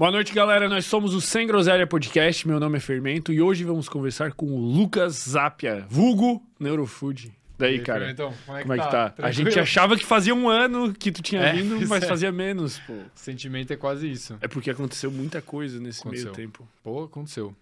Boa 0.00 0.10
noite, 0.10 0.32
galera. 0.32 0.66
Nós 0.66 0.86
somos 0.86 1.12
o 1.14 1.20
Sem 1.20 1.46
Groselha 1.46 1.86
Podcast. 1.86 2.48
Meu 2.48 2.58
nome 2.58 2.78
é 2.78 2.80
Fermento 2.80 3.34
e 3.34 3.42
hoje 3.42 3.64
vamos 3.64 3.86
conversar 3.86 4.32
com 4.32 4.46
o 4.46 4.58
Lucas 4.58 5.26
Zapia, 5.28 5.84
vulgo 5.90 6.42
Neurofood. 6.58 7.30
Daí, 7.58 7.74
aí, 7.74 7.80
cara, 7.80 8.00
Fermentão, 8.00 8.32
como 8.46 8.56
é 8.56 8.62
que 8.62 8.66
como 8.66 8.72
é 8.80 8.84
que 8.86 8.90
tá? 8.90 9.10
tá? 9.10 9.26
A 9.26 9.30
gente 9.30 9.60
achava 9.60 9.98
que 9.98 10.06
fazia 10.06 10.34
um 10.34 10.48
ano 10.48 10.94
que 10.94 11.12
tu 11.12 11.20
tinha 11.20 11.42
É, 11.44 11.52
vindo, 11.52 11.86
mas 11.86 12.02
é. 12.02 12.06
fazia 12.06 12.32
menos, 12.32 12.78
pô. 12.78 12.94
Sentimento 13.14 13.74
é 13.74 13.76
quase 13.76 14.10
isso. 14.10 14.38
É 14.40 14.48
porque 14.48 14.70
aconteceu 14.70 15.10
muita 15.10 15.42
coisa 15.42 15.78
nesse 15.78 16.08
meio 16.08 16.22
Aconteceu. 16.22 16.32
tempo. 16.46 16.66
Pô, 16.82 17.02
aconteceu. 17.04 17.54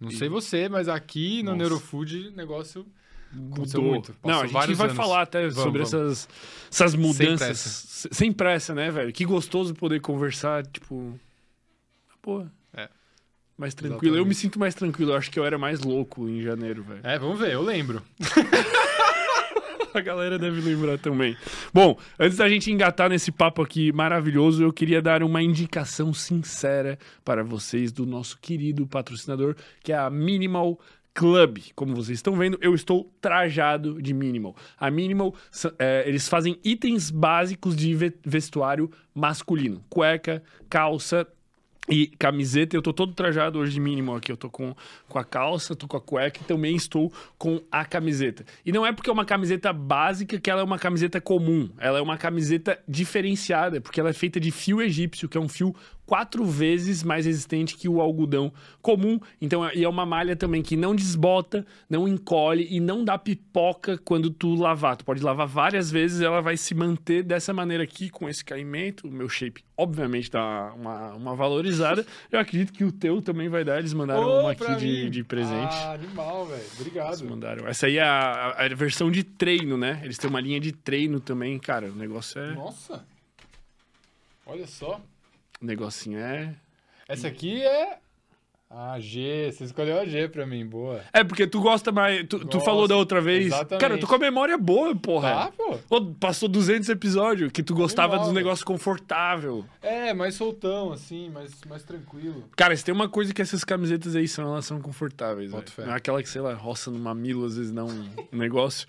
Não 0.00 0.08
E- 0.10 0.16
sei 0.16 0.28
você, 0.28 0.68
mas 0.68 0.88
aqui 0.88 1.44
no 1.44 1.52
Nossa. 1.52 1.58
Neurofood 1.58 2.26
o 2.26 2.36
negócio 2.36 2.84
Mudou. 3.32 3.82
muito. 3.84 4.08
Não, 4.24 4.40
Passou 4.40 4.58
a 4.58 4.66
gente 4.66 4.74
vai 4.76 4.86
anos. 4.88 4.96
falar 4.96 5.22
até 5.22 5.42
Vamos, 5.42 5.54
sobre 5.54 5.84
vamos. 5.84 5.94
Essas, 5.94 6.28
essas 6.72 6.94
mudanças. 6.96 7.38
pressa. 7.38 7.68
S- 7.68 8.08
Sem 8.10 8.32
pressa, 8.32 8.74
né, 8.74 8.90
velho? 8.90 9.12
Que 9.12 9.24
gostoso 9.24 9.72
poder 9.74 10.00
conversar, 10.00 10.66
tipo. 10.66 11.18
Pô. 12.24 12.46
É. 12.74 12.88
Mais 13.58 13.74
tranquilo. 13.74 14.00
Eu 14.02 14.22
Exatamente. 14.22 14.28
me 14.28 14.34
sinto 14.34 14.58
mais 14.58 14.74
tranquilo. 14.74 15.12
Eu 15.12 15.16
acho 15.16 15.30
que 15.30 15.38
eu 15.38 15.44
era 15.44 15.58
mais 15.58 15.80
louco 15.82 16.26
em 16.26 16.40
janeiro, 16.40 16.82
velho. 16.82 17.00
É, 17.04 17.18
vamos 17.18 17.38
ver, 17.38 17.52
eu 17.52 17.60
lembro. 17.62 18.02
A 19.92 20.00
galera 20.00 20.36
deve 20.38 20.60
lembrar 20.60 20.98
também. 20.98 21.36
Bom, 21.72 21.96
antes 22.18 22.36
da 22.38 22.48
gente 22.48 22.72
engatar 22.72 23.08
nesse 23.08 23.30
papo 23.30 23.62
aqui 23.62 23.92
maravilhoso, 23.92 24.60
eu 24.64 24.72
queria 24.72 25.00
dar 25.00 25.22
uma 25.22 25.40
indicação 25.40 26.12
sincera 26.12 26.98
para 27.24 27.44
vocês 27.44 27.92
do 27.92 28.04
nosso 28.04 28.36
querido 28.40 28.86
patrocinador, 28.88 29.54
que 29.84 29.92
é 29.92 29.96
a 29.96 30.10
Minimal 30.10 30.80
Club. 31.14 31.58
Como 31.76 31.94
vocês 31.94 32.18
estão 32.18 32.34
vendo, 32.34 32.58
eu 32.60 32.74
estou 32.74 33.08
trajado 33.20 34.02
de 34.02 34.12
Minimal. 34.12 34.56
A 34.76 34.90
Minimal, 34.90 35.32
é, 35.78 36.02
eles 36.08 36.28
fazem 36.28 36.58
itens 36.64 37.08
básicos 37.08 37.76
de 37.76 37.94
ve- 37.94 38.18
vestuário 38.26 38.90
masculino: 39.14 39.84
cueca, 39.88 40.42
calça. 40.68 41.24
E 41.88 42.06
camiseta, 42.06 42.74
eu 42.74 42.80
tô 42.80 42.94
todo 42.94 43.12
trajado 43.12 43.58
hoje 43.58 43.72
de 43.72 43.80
mínimo 43.80 44.14
aqui. 44.14 44.32
Eu 44.32 44.36
tô 44.36 44.48
com, 44.48 44.74
com 45.06 45.18
a 45.18 45.24
calça, 45.24 45.76
tô 45.76 45.86
com 45.86 45.96
a 45.96 46.00
cueca 46.00 46.40
e 46.40 46.44
também 46.44 46.74
estou 46.74 47.12
com 47.36 47.60
a 47.70 47.84
camiseta. 47.84 48.44
E 48.64 48.72
não 48.72 48.86
é 48.86 48.92
porque 48.92 49.10
é 49.10 49.12
uma 49.12 49.24
camiseta 49.24 49.72
básica 49.72 50.40
que 50.40 50.50
ela 50.50 50.62
é 50.62 50.64
uma 50.64 50.78
camiseta 50.78 51.20
comum. 51.20 51.68
Ela 51.78 51.98
é 51.98 52.02
uma 52.02 52.16
camiseta 52.16 52.78
diferenciada, 52.88 53.82
porque 53.82 54.00
ela 54.00 54.10
é 54.10 54.14
feita 54.14 54.40
de 54.40 54.50
fio 54.50 54.80
egípcio, 54.80 55.28
que 55.28 55.36
é 55.36 55.40
um 55.40 55.48
fio 55.48 55.74
quatro 56.06 56.44
vezes 56.44 57.02
mais 57.02 57.26
resistente 57.26 57.76
que 57.76 57.88
o 57.88 58.00
algodão 58.00 58.52
comum. 58.82 59.18
Então, 59.40 59.66
é- 59.66 59.74
e 59.74 59.84
é 59.84 59.88
uma 59.88 60.04
malha 60.04 60.36
também 60.36 60.62
que 60.62 60.76
não 60.76 60.94
desbota, 60.94 61.66
não 61.88 62.06
encolhe 62.06 62.66
e 62.70 62.80
não 62.80 63.04
dá 63.04 63.16
pipoca 63.18 63.96
quando 63.98 64.30
tu 64.30 64.54
lavar. 64.54 64.96
Tu 64.96 65.04
pode 65.04 65.22
lavar 65.22 65.46
várias 65.46 65.90
vezes, 65.90 66.20
ela 66.20 66.40
vai 66.40 66.56
se 66.56 66.74
manter 66.74 67.22
dessa 67.22 67.52
maneira 67.52 67.82
aqui, 67.84 68.10
com 68.10 68.28
esse 68.28 68.44
caimento. 68.44 69.06
O 69.08 69.10
meu 69.10 69.28
shape, 69.28 69.64
obviamente, 69.76 70.30
dá 70.30 70.72
uma, 70.76 71.14
uma 71.14 71.34
valorizada. 71.34 72.06
Eu 72.30 72.38
acredito 72.38 72.72
que 72.72 72.84
o 72.84 72.92
teu 72.92 73.22
também 73.22 73.48
vai 73.48 73.64
dar. 73.64 73.78
Eles 73.78 73.94
mandaram 73.94 74.22
Ô, 74.26 74.40
uma 74.40 74.52
aqui 74.52 74.74
de, 74.76 75.08
de 75.10 75.24
presente. 75.24 75.74
Ah, 75.74 75.92
animal, 75.92 76.46
velho. 76.46 76.60
Eles 76.60 76.78
Obrigado. 76.80 77.24
mandaram. 77.24 77.66
Essa 77.66 77.86
aí 77.86 77.96
é 77.98 78.02
a, 78.02 78.50
a 78.64 78.68
versão 78.74 79.10
de 79.10 79.22
treino, 79.24 79.76
né? 79.78 80.00
Eles 80.04 80.18
têm 80.18 80.28
uma 80.28 80.40
linha 80.40 80.60
de 80.60 80.72
treino 80.72 81.18
também, 81.20 81.58
cara. 81.58 81.86
O 81.90 81.94
negócio 81.94 82.40
é. 82.40 82.54
Nossa. 82.54 83.04
Olha 84.46 84.66
só. 84.66 85.00
O 85.60 85.64
negocinho 85.66 86.18
é. 86.18 86.54
Essa 87.08 87.28
aqui 87.28 87.62
é 87.62 87.98
a 88.70 88.98
G. 88.98 89.52
Você 89.52 89.64
escolheu 89.64 90.00
a 90.00 90.04
G 90.04 90.28
pra 90.28 90.46
mim, 90.46 90.66
boa. 90.66 91.02
É, 91.12 91.22
porque 91.22 91.46
tu 91.46 91.60
gosta 91.60 91.92
mais. 91.92 92.26
Tu, 92.26 92.44
tu 92.46 92.60
falou 92.60 92.88
da 92.88 92.96
outra 92.96 93.20
vez. 93.20 93.46
exatamente. 93.46 93.80
Cara, 93.80 93.98
tu 93.98 94.06
com 94.06 94.14
a 94.14 94.18
memória 94.18 94.58
boa, 94.58 94.94
porra. 94.96 95.30
Tá, 95.30 95.52
pô? 95.56 96.04
Passou 96.18 96.48
200 96.48 96.88
episódios 96.88 97.52
que 97.52 97.62
tu 97.62 97.74
gostava 97.74 98.18
dos 98.18 98.32
negócios 98.32 98.64
confortável. 98.64 99.64
É, 99.80 100.12
mais 100.12 100.34
soltão, 100.34 100.92
assim, 100.92 101.30
mais, 101.30 101.52
mais 101.68 101.82
tranquilo. 101.84 102.48
Cara, 102.56 102.76
se 102.76 102.84
tem 102.84 102.94
uma 102.94 103.08
coisa 103.08 103.32
que 103.32 103.40
essas 103.40 103.62
camisetas 103.62 104.16
aí 104.16 104.26
são, 104.26 104.44
elas 104.52 104.64
são 104.64 104.80
confortáveis. 104.80 105.52
Não 105.52 105.62
é 105.92 105.92
aquela 105.96 106.22
que, 106.22 106.28
sei 106.28 106.40
lá, 106.40 106.54
roça 106.54 106.90
no 106.90 106.98
mamilo, 106.98 107.44
às 107.44 107.56
vezes 107.56 107.72
não 107.72 107.86
um 107.86 108.08
negócio. 108.36 108.86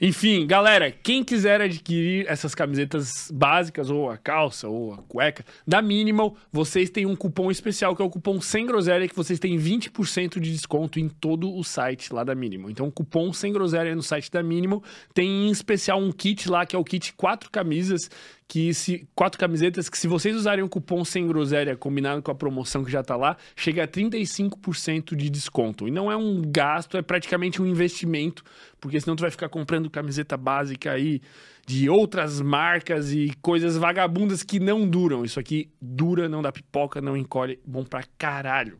Enfim, 0.00 0.46
galera, 0.46 0.90
quem 0.90 1.22
quiser 1.22 1.60
adquirir 1.60 2.26
essas 2.28 2.54
camisetas 2.54 3.30
básicas, 3.32 3.90
ou 3.90 4.10
a 4.10 4.16
calça, 4.16 4.68
ou 4.68 4.94
a 4.94 4.98
cueca, 4.98 5.44
da 5.66 5.80
Minimal, 5.80 6.36
vocês 6.52 6.90
têm 6.90 7.06
um 7.06 7.14
cupom 7.14 7.50
especial, 7.50 7.94
que 7.94 8.02
é 8.02 8.04
o 8.04 8.10
cupom 8.10 8.40
Sem 8.40 8.66
Groselha, 8.66 9.08
que 9.08 9.14
vocês 9.14 9.38
têm 9.38 9.56
20% 9.56 10.40
de 10.40 10.52
desconto 10.52 10.98
em 10.98 11.08
todo 11.08 11.54
o 11.54 11.62
site 11.62 12.12
lá 12.12 12.24
da 12.24 12.34
Minimal. 12.34 12.70
Então, 12.70 12.90
cupom 12.90 13.32
Sem 13.32 13.52
Groselha 13.52 13.94
no 13.94 14.02
site 14.02 14.30
da 14.30 14.42
Minimal 14.42 14.82
tem 15.12 15.48
em 15.48 15.50
especial 15.50 16.00
um 16.00 16.10
kit 16.10 16.48
lá, 16.48 16.66
que 16.66 16.74
é 16.74 16.78
o 16.78 16.84
kit 16.84 17.12
quatro 17.14 17.50
camisas, 17.50 18.10
que 18.46 18.74
se 18.74 19.08
quatro 19.14 19.38
camisetas 19.38 19.88
que 19.88 19.96
se 19.96 20.06
vocês 20.06 20.36
usarem 20.36 20.62
o 20.62 20.68
cupom 20.68 21.04
sem 21.04 21.26
groselha 21.26 21.76
combinado 21.76 22.22
com 22.22 22.30
a 22.30 22.34
promoção 22.34 22.84
que 22.84 22.90
já 22.90 23.02
tá 23.02 23.16
lá, 23.16 23.36
chega 23.56 23.84
a 23.84 23.88
35% 23.88 25.16
de 25.16 25.30
desconto. 25.30 25.88
E 25.88 25.90
não 25.90 26.12
é 26.12 26.16
um 26.16 26.42
gasto, 26.46 26.96
é 26.96 27.02
praticamente 27.02 27.60
um 27.60 27.66
investimento, 27.66 28.44
porque 28.80 29.00
senão 29.00 29.16
tu 29.16 29.22
vai 29.22 29.30
ficar 29.30 29.48
comprando 29.48 29.90
camiseta 29.90 30.36
básica 30.36 30.92
aí 30.92 31.20
de 31.66 31.88
outras 31.88 32.40
marcas 32.40 33.12
e 33.12 33.32
coisas 33.40 33.76
vagabundas 33.76 34.42
que 34.42 34.60
não 34.60 34.86
duram. 34.86 35.24
Isso 35.24 35.40
aqui 35.40 35.70
dura, 35.80 36.28
não 36.28 36.42
dá 36.42 36.52
pipoca, 36.52 37.00
não 37.00 37.16
encolhe, 37.16 37.58
bom 37.64 37.84
pra 37.84 38.04
caralho. 38.18 38.78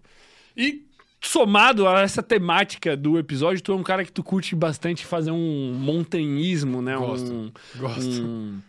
E 0.56 0.86
somado 1.20 1.88
a 1.88 2.02
essa 2.02 2.22
temática 2.22 2.96
do 2.96 3.18
episódio, 3.18 3.62
tu 3.62 3.72
é 3.72 3.74
um 3.74 3.82
cara 3.82 4.04
que 4.04 4.12
tu 4.12 4.22
curte 4.22 4.54
bastante 4.54 5.06
fazer 5.06 5.30
um 5.30 5.72
montanhismo, 5.74 6.82
né? 6.82 6.96
Gosto. 6.96 7.32
Um, 7.32 7.52
Gosto. 7.76 8.22
um, 8.22 8.60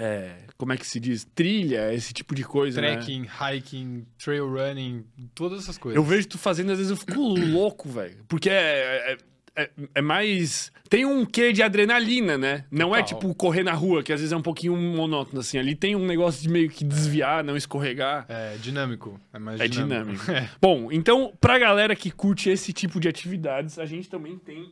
é, 0.00 0.32
como 0.56 0.72
é 0.72 0.76
que 0.76 0.86
se 0.86 0.98
diz? 0.98 1.26
Trilha, 1.34 1.92
esse 1.92 2.12
tipo 2.14 2.34
de 2.34 2.44
coisa, 2.44 2.80
né? 2.80 2.96
Trekking, 2.96 3.26
hiking, 3.26 4.06
trail 4.16 4.48
running, 4.48 5.04
todas 5.34 5.62
essas 5.62 5.76
coisas. 5.76 5.96
Eu 5.96 6.02
vejo 6.04 6.28
tu 6.28 6.38
fazendo, 6.38 6.72
às 6.72 6.78
vezes 6.78 6.90
eu 6.90 6.96
fico 6.96 7.20
louco, 7.20 7.88
velho. 7.90 8.24
Porque 8.26 8.48
é, 8.48 9.12
é, 9.54 9.62
é, 9.64 9.70
é 9.96 10.00
mais... 10.02 10.72
Tem 10.88 11.04
um 11.06 11.24
quê 11.26 11.52
de 11.52 11.62
adrenalina, 11.62 12.36
né? 12.38 12.64
Não 12.70 12.94
é 12.94 13.02
Total. 13.02 13.18
tipo 13.20 13.34
correr 13.34 13.62
na 13.62 13.72
rua, 13.72 14.02
que 14.02 14.12
às 14.12 14.20
vezes 14.20 14.32
é 14.32 14.36
um 14.36 14.42
pouquinho 14.42 14.76
monótono, 14.76 15.40
assim. 15.40 15.58
Ali 15.58 15.74
tem 15.74 15.96
um 15.96 16.06
negócio 16.06 16.40
de 16.42 16.48
meio 16.48 16.68
que 16.70 16.84
desviar, 16.84 17.42
não 17.44 17.56
escorregar. 17.56 18.26
É 18.28 18.56
dinâmico. 18.56 19.18
É 19.32 19.38
mais 19.38 19.60
É 19.60 19.68
dinâmico. 19.68 20.24
dinâmico. 20.24 20.52
Bom, 20.60 20.92
então, 20.92 21.32
pra 21.40 21.58
galera 21.58 21.96
que 21.96 22.10
curte 22.10 22.48
esse 22.50 22.72
tipo 22.72 23.00
de 23.00 23.08
atividades, 23.08 23.78
a 23.78 23.84
gente 23.86 24.08
também 24.08 24.38
tem 24.38 24.70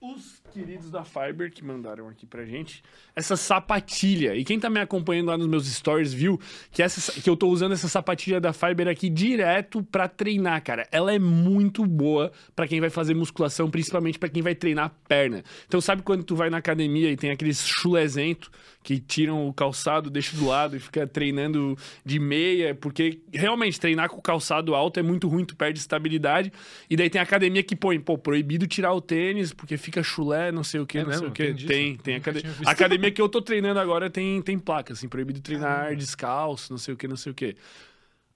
os 0.00 0.42
queridos 0.54 0.88
da 0.88 1.02
Fiber 1.02 1.50
que 1.50 1.64
mandaram 1.64 2.08
aqui 2.08 2.24
pra 2.24 2.44
gente 2.44 2.80
essa 3.16 3.36
sapatilha. 3.36 4.36
E 4.36 4.44
quem 4.44 4.60
tá 4.60 4.70
me 4.70 4.78
acompanhando 4.78 5.26
lá 5.26 5.36
nos 5.36 5.48
meus 5.48 5.66
stories 5.66 6.14
viu 6.14 6.40
que, 6.70 6.80
essa, 6.80 7.20
que 7.20 7.28
eu 7.28 7.36
tô 7.36 7.48
usando 7.48 7.72
essa 7.72 7.88
sapatilha 7.88 8.40
da 8.40 8.52
Fiber 8.52 8.86
aqui 8.86 9.10
direto 9.10 9.82
pra 9.82 10.06
treinar, 10.06 10.62
cara. 10.62 10.86
Ela 10.92 11.12
é 11.12 11.18
muito 11.18 11.84
boa 11.84 12.30
pra 12.54 12.68
quem 12.68 12.80
vai 12.80 12.88
fazer 12.88 13.14
musculação, 13.14 13.68
principalmente 13.68 14.16
pra 14.16 14.28
quem 14.28 14.42
vai 14.42 14.54
treinar 14.54 14.94
perna. 15.08 15.42
Então, 15.66 15.80
sabe 15.80 16.02
quando 16.02 16.22
tu 16.22 16.36
vai 16.36 16.48
na 16.48 16.58
academia 16.58 17.10
e 17.10 17.16
tem 17.16 17.32
aqueles 17.32 17.66
chulezento 17.66 18.48
que 18.84 19.00
tiram 19.00 19.48
o 19.48 19.52
calçado, 19.52 20.10
deixa 20.10 20.36
do 20.36 20.46
lado 20.46 20.76
e 20.76 20.78
fica 20.78 21.06
treinando 21.06 21.74
de 22.04 22.18
meia, 22.18 22.74
porque 22.74 23.22
realmente 23.32 23.80
treinar 23.80 24.10
com 24.10 24.18
o 24.18 24.22
calçado 24.22 24.74
alto 24.74 25.00
é 25.00 25.02
muito 25.02 25.26
ruim, 25.26 25.42
tu 25.42 25.56
perde 25.56 25.78
estabilidade. 25.78 26.52
E 26.88 26.94
daí 26.94 27.08
tem 27.08 27.18
academia 27.18 27.62
que 27.62 27.74
põe, 27.74 27.98
pô, 27.98 28.18
proibido 28.18 28.66
tirar 28.66 28.92
o 28.92 29.00
tênis 29.00 29.54
porque 29.54 29.78
fica 29.78 30.02
chulé, 30.02 30.52
não 30.52 30.62
sei 30.62 30.80
o 30.80 30.86
que, 30.86 30.98
É 30.98 31.02
não 31.02 31.10
sei 31.12 31.20
mesmo? 31.20 31.28
o 31.30 31.32
que. 31.32 31.54
Tem? 31.54 31.66
Tem, 31.66 31.96
tem. 31.96 32.14
Nunca 32.16 32.30
Acad... 32.30 32.40
tinha 32.42 32.52
visto. 32.52 32.68
A 32.68 32.72
academia 32.72 33.10
que 33.10 33.22
eu 33.22 33.28
tô 33.28 33.40
treinando 33.40 33.80
agora 33.80 34.10
tem, 34.10 34.42
tem 34.42 34.58
placa, 34.58 34.92
assim, 34.92 35.08
proibido 35.08 35.40
treinar 35.40 35.96
descalço, 35.96 36.70
não 36.70 36.78
sei 36.78 36.92
o 36.92 36.96
que, 36.96 37.08
não 37.08 37.16
sei 37.16 37.32
o 37.32 37.34
que. 37.34 37.56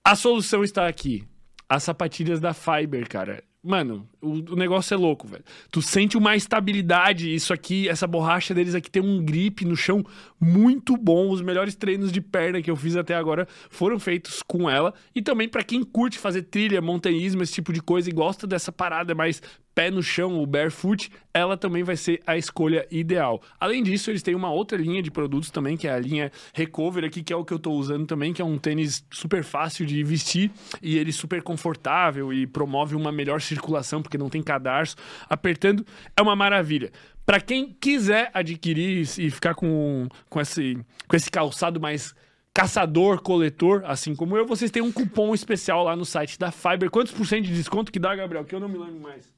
A 0.03 0.17
solução 0.17 0.65
está 0.65 0.89
aqui. 0.89 1.25
As 1.69 1.83
sapatilhas 1.83 2.41
da 2.41 2.55
Fiber, 2.55 3.07
cara. 3.07 3.45
Mano, 3.63 4.09
o, 4.21 4.53
o 4.53 4.57
negócio 4.57 4.95
é 4.95 4.97
louco, 4.97 5.27
velho. 5.27 5.45
Tu 5.71 5.81
sente 5.81 6.17
uma 6.17 6.35
estabilidade. 6.35 7.33
Isso 7.33 7.53
aqui, 7.53 7.89
essa 7.89 8.07
borracha 8.07 8.55
deles 8.55 8.75
aqui 8.75 8.91
tem 8.91 9.03
um 9.03 9.25
grip 9.25 9.65
no 9.65 9.77
chão 9.77 10.05
muito 10.41 10.97
bom. 10.97 11.31
Os 11.31 11.41
melhores 11.41 11.75
treinos 11.75 12.11
de 12.11 12.21
perna 12.21 12.61
que 12.61 12.71
eu 12.71 12.77
fiz 12.77 12.97
até 12.97 13.15
agora 13.15 13.47
foram 13.71 13.99
feitos 13.99 14.43
com 14.43 14.69
ela. 14.69 14.93
E 15.15 15.23
também 15.23 15.49
pra 15.49 15.63
quem 15.63 15.83
curte 15.83 16.19
fazer 16.19 16.43
trilha, 16.43 16.81
montanhismo, 16.81 17.43
esse 17.43 17.53
tipo 17.53 17.73
de 17.73 17.81
coisa 17.81 18.09
e 18.09 18.13
gosta 18.13 18.47
dessa 18.47 18.73
parada 18.73 19.15
mais 19.15 19.41
pé 19.79 19.93
no 19.93 20.03
chão, 20.03 20.43
o 20.43 20.45
barefoot, 20.45 21.09
ela 21.33 21.57
também 21.57 21.85
vai 21.85 21.97
ser 21.97 22.21
a 22.27 22.37
escolha 22.37 22.85
ideal. 22.91 23.41
Além 23.61 23.81
disso, 23.81 24.11
eles 24.11 24.25
têm 24.25 24.35
uma 24.35 24.51
outra 24.51 24.77
linha 24.77 25.01
de 25.01 25.09
produtos 25.09 25.53
também, 25.53 25.77
que 25.77 25.87
é 25.87 25.93
a 25.93 25.99
linha 26.01 26.33
Recover 26.53 27.05
aqui, 27.05 27.23
que 27.23 27.33
é 27.33 27.37
o 27.37 27.45
que 27.45 27.55
eu 27.55 27.61
tô 27.61 27.71
usando 27.71 28.05
também, 28.05 28.33
que 28.33 28.43
é 28.43 28.45
um 28.45 28.59
tênis 28.59 29.05
super 29.09 29.45
fácil 29.45 29.87
de 29.87 30.03
vestir 30.03 30.51
e 30.83 30.99
ele 30.99 31.13
super 31.13 31.45
confortável 31.45 32.33
e 32.33 32.45
promove 32.45 32.97
uma 32.97 33.13
melhor 33.13 33.41
circulação, 33.41 34.03
porque 34.09 34.19
não 34.19 34.31
tem 34.31 34.43
cadarço. 34.43 34.97
Apertando 35.29 35.87
é 36.17 36.23
uma 36.23 36.35
maravilha. 36.35 36.91
Para 37.25 37.41
quem 37.41 37.77
quiser 37.79 38.31
adquirir 38.33 39.07
e 39.19 39.31
ficar 39.31 39.55
com, 39.55 40.09
com, 40.31 40.41
esse, 40.41 40.79
com 41.07 41.15
esse 41.15 41.31
calçado 41.31 41.79
mais 41.79 42.15
caçador, 42.55 43.21
coletor, 43.21 43.83
assim 43.85 44.17
como 44.17 44.37
eu, 44.37 44.47
vocês 44.47 44.71
têm 44.71 44.83
um 44.83 44.91
cupom 44.91 45.35
especial 45.35 45.85
lá 45.85 45.95
no 45.95 46.07
site 46.07 46.39
da 46.39 46.51
Fiber. 46.51 46.91
Quantos 46.91 47.13
por 47.13 47.27
cento 47.27 47.45
de 47.45 47.55
desconto 47.55 47.93
que 47.93 47.99
dá, 47.99 48.17
Gabriel? 48.17 48.45
Que 48.45 48.55
eu 48.55 48.61
não 48.61 48.69
me 48.69 48.79
lembro 48.79 48.99
mais. 48.99 49.33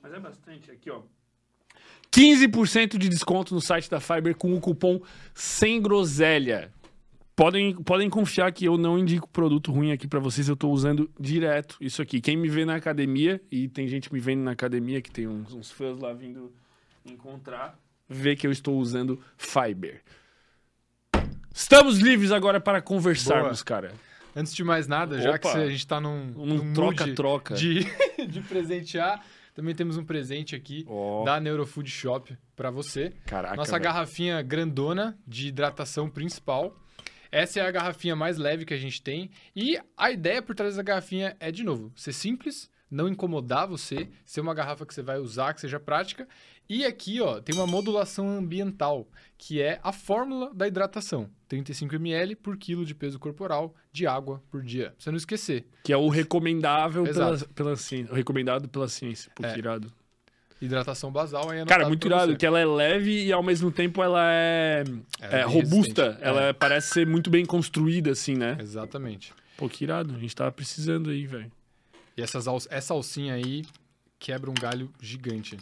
Mas 0.00 0.14
é 0.14 0.20
bastante 0.20 0.70
aqui, 0.70 0.88
ó. 0.88 1.02
15% 2.12 2.98
de 2.98 3.08
desconto 3.08 3.54
no 3.54 3.60
site 3.60 3.90
da 3.90 3.98
Fiber 3.98 4.36
com 4.36 4.54
o 4.54 4.60
cupom 4.60 5.00
sem 5.34 5.82
groselha. 5.82 6.72
Podem, 7.34 7.74
podem 7.82 8.10
confiar 8.10 8.52
que 8.52 8.64
eu 8.66 8.76
não 8.76 8.98
indico 8.98 9.26
produto 9.28 9.72
ruim 9.72 9.90
aqui 9.90 10.06
pra 10.06 10.20
vocês, 10.20 10.48
eu 10.48 10.56
tô 10.56 10.68
usando 10.70 11.10
direto 11.18 11.76
isso 11.80 12.02
aqui. 12.02 12.20
Quem 12.20 12.36
me 12.36 12.48
vê 12.48 12.64
na 12.64 12.74
academia, 12.76 13.40
e 13.50 13.68
tem 13.68 13.88
gente 13.88 14.12
me 14.12 14.20
vendo 14.20 14.42
na 14.42 14.50
academia, 14.50 15.00
que 15.00 15.10
tem 15.10 15.26
uns, 15.26 15.52
uns 15.54 15.70
fãs 15.70 15.98
lá 15.98 16.12
vindo 16.12 16.52
encontrar, 17.06 17.78
vê 18.08 18.36
que 18.36 18.46
eu 18.46 18.52
estou 18.52 18.78
usando 18.78 19.18
Fiber. 19.38 20.02
Estamos 21.54 21.98
livres 21.98 22.32
agora 22.32 22.60
para 22.60 22.80
conversarmos, 22.82 23.62
cara. 23.62 23.92
Antes 24.36 24.54
de 24.54 24.64
mais 24.64 24.86
nada, 24.86 25.20
já 25.20 25.38
que 25.38 25.46
Opa. 25.48 25.58
a 25.58 25.68
gente 25.70 25.86
tá 25.86 26.00
num, 26.00 26.32
Um 26.36 26.72
troca-troca. 26.72 27.54
de, 27.54 27.80
de 28.28 28.40
presentear, 28.42 29.22
também 29.54 29.74
temos 29.74 29.96
um 29.98 30.04
presente 30.04 30.54
aqui 30.54 30.84
Ó, 30.88 31.24
da 31.24 31.38
Neurofood 31.38 31.90
Shop 31.90 32.34
pra 32.56 32.70
você. 32.70 33.12
caraca, 33.26 33.56
Nossa 33.56 33.72
velho. 33.72 33.84
garrafinha 33.84 34.40
grandona 34.42 35.18
de 35.26 35.48
hidratação 35.48 36.08
principal. 36.08 36.74
Essa 37.32 37.60
é 37.60 37.66
a 37.66 37.70
garrafinha 37.70 38.14
mais 38.14 38.36
leve 38.36 38.66
que 38.66 38.74
a 38.74 38.78
gente 38.78 39.00
tem. 39.02 39.30
E 39.56 39.80
a 39.96 40.10
ideia 40.12 40.42
por 40.42 40.54
trás 40.54 40.76
da 40.76 40.82
garrafinha 40.82 41.34
é, 41.40 41.50
de 41.50 41.64
novo, 41.64 41.90
ser 41.96 42.12
simples, 42.12 42.70
não 42.90 43.08
incomodar 43.08 43.66
você, 43.66 44.06
ser 44.24 44.42
uma 44.42 44.52
garrafa 44.52 44.84
que 44.84 44.92
você 44.92 45.00
vai 45.02 45.18
usar, 45.18 45.54
que 45.54 45.60
seja 45.62 45.80
prática. 45.80 46.28
E 46.68 46.84
aqui, 46.84 47.20
ó, 47.20 47.40
tem 47.40 47.54
uma 47.54 47.66
modulação 47.66 48.28
ambiental, 48.28 49.08
que 49.36 49.60
é 49.60 49.80
a 49.82 49.92
fórmula 49.92 50.52
da 50.54 50.68
hidratação. 50.68 51.28
35 51.48 51.94
ml 51.96 52.36
por 52.36 52.56
quilo 52.56 52.84
de 52.84 52.94
peso 52.94 53.18
corporal 53.18 53.74
de 53.90 54.06
água 54.06 54.42
por 54.50 54.62
dia. 54.62 54.90
Pra 54.90 54.94
você 54.98 55.10
não 55.10 55.16
esquecer. 55.16 55.66
Que 55.84 55.92
é 55.92 55.96
o 55.96 56.08
recomendável 56.08 57.04
pela, 57.04 57.32
Exato. 57.32 57.52
pela 57.54 57.76
ciência. 57.76 58.12
O 58.12 58.14
recomendado 58.16 58.68
pela 58.68 58.88
ciência. 58.88 59.32
Pô, 59.34 59.44
É. 59.44 59.58
irado. 59.58 59.92
Hidratação 60.64 61.10
basal 61.10 61.50
aí 61.50 61.58
Cara, 61.66 61.82
anotado 61.84 61.88
muito 61.88 62.06
irado, 62.06 62.36
que 62.36 62.46
ela 62.46 62.60
é 62.60 62.64
leve 62.64 63.24
e 63.26 63.32
ao 63.32 63.42
mesmo 63.42 63.70
tempo 63.72 64.00
ela 64.02 64.20
é, 64.32 64.84
é 65.20 65.28
bem 65.44 65.54
robusta. 65.54 66.16
Ela 66.20 66.44
É. 66.44 66.48
é- 66.50 66.52
parece 66.52 66.88
ser 66.94 67.06
muito 67.06 67.28
bem 67.30 67.44
construída, 67.44 68.12
assim, 68.12 68.36
né? 68.36 68.56
Exatamente. 68.60 69.32
Pô, 69.56 69.68
que 69.68 69.82
irado. 69.84 70.14
A 70.14 70.18
gente 70.18 70.34
tava 70.36 70.52
precisando 70.52 71.10
aí, 71.10 71.26
velho. 71.26 71.50
E 72.16 72.22
essas 72.22 72.46
al- 72.46 72.58
essa 72.70 72.94
alcinha 72.94 73.34
aí 73.34 73.64
quebra 74.20 74.48
um 74.50 74.54
galho 74.54 74.88
gigante. 75.00 75.56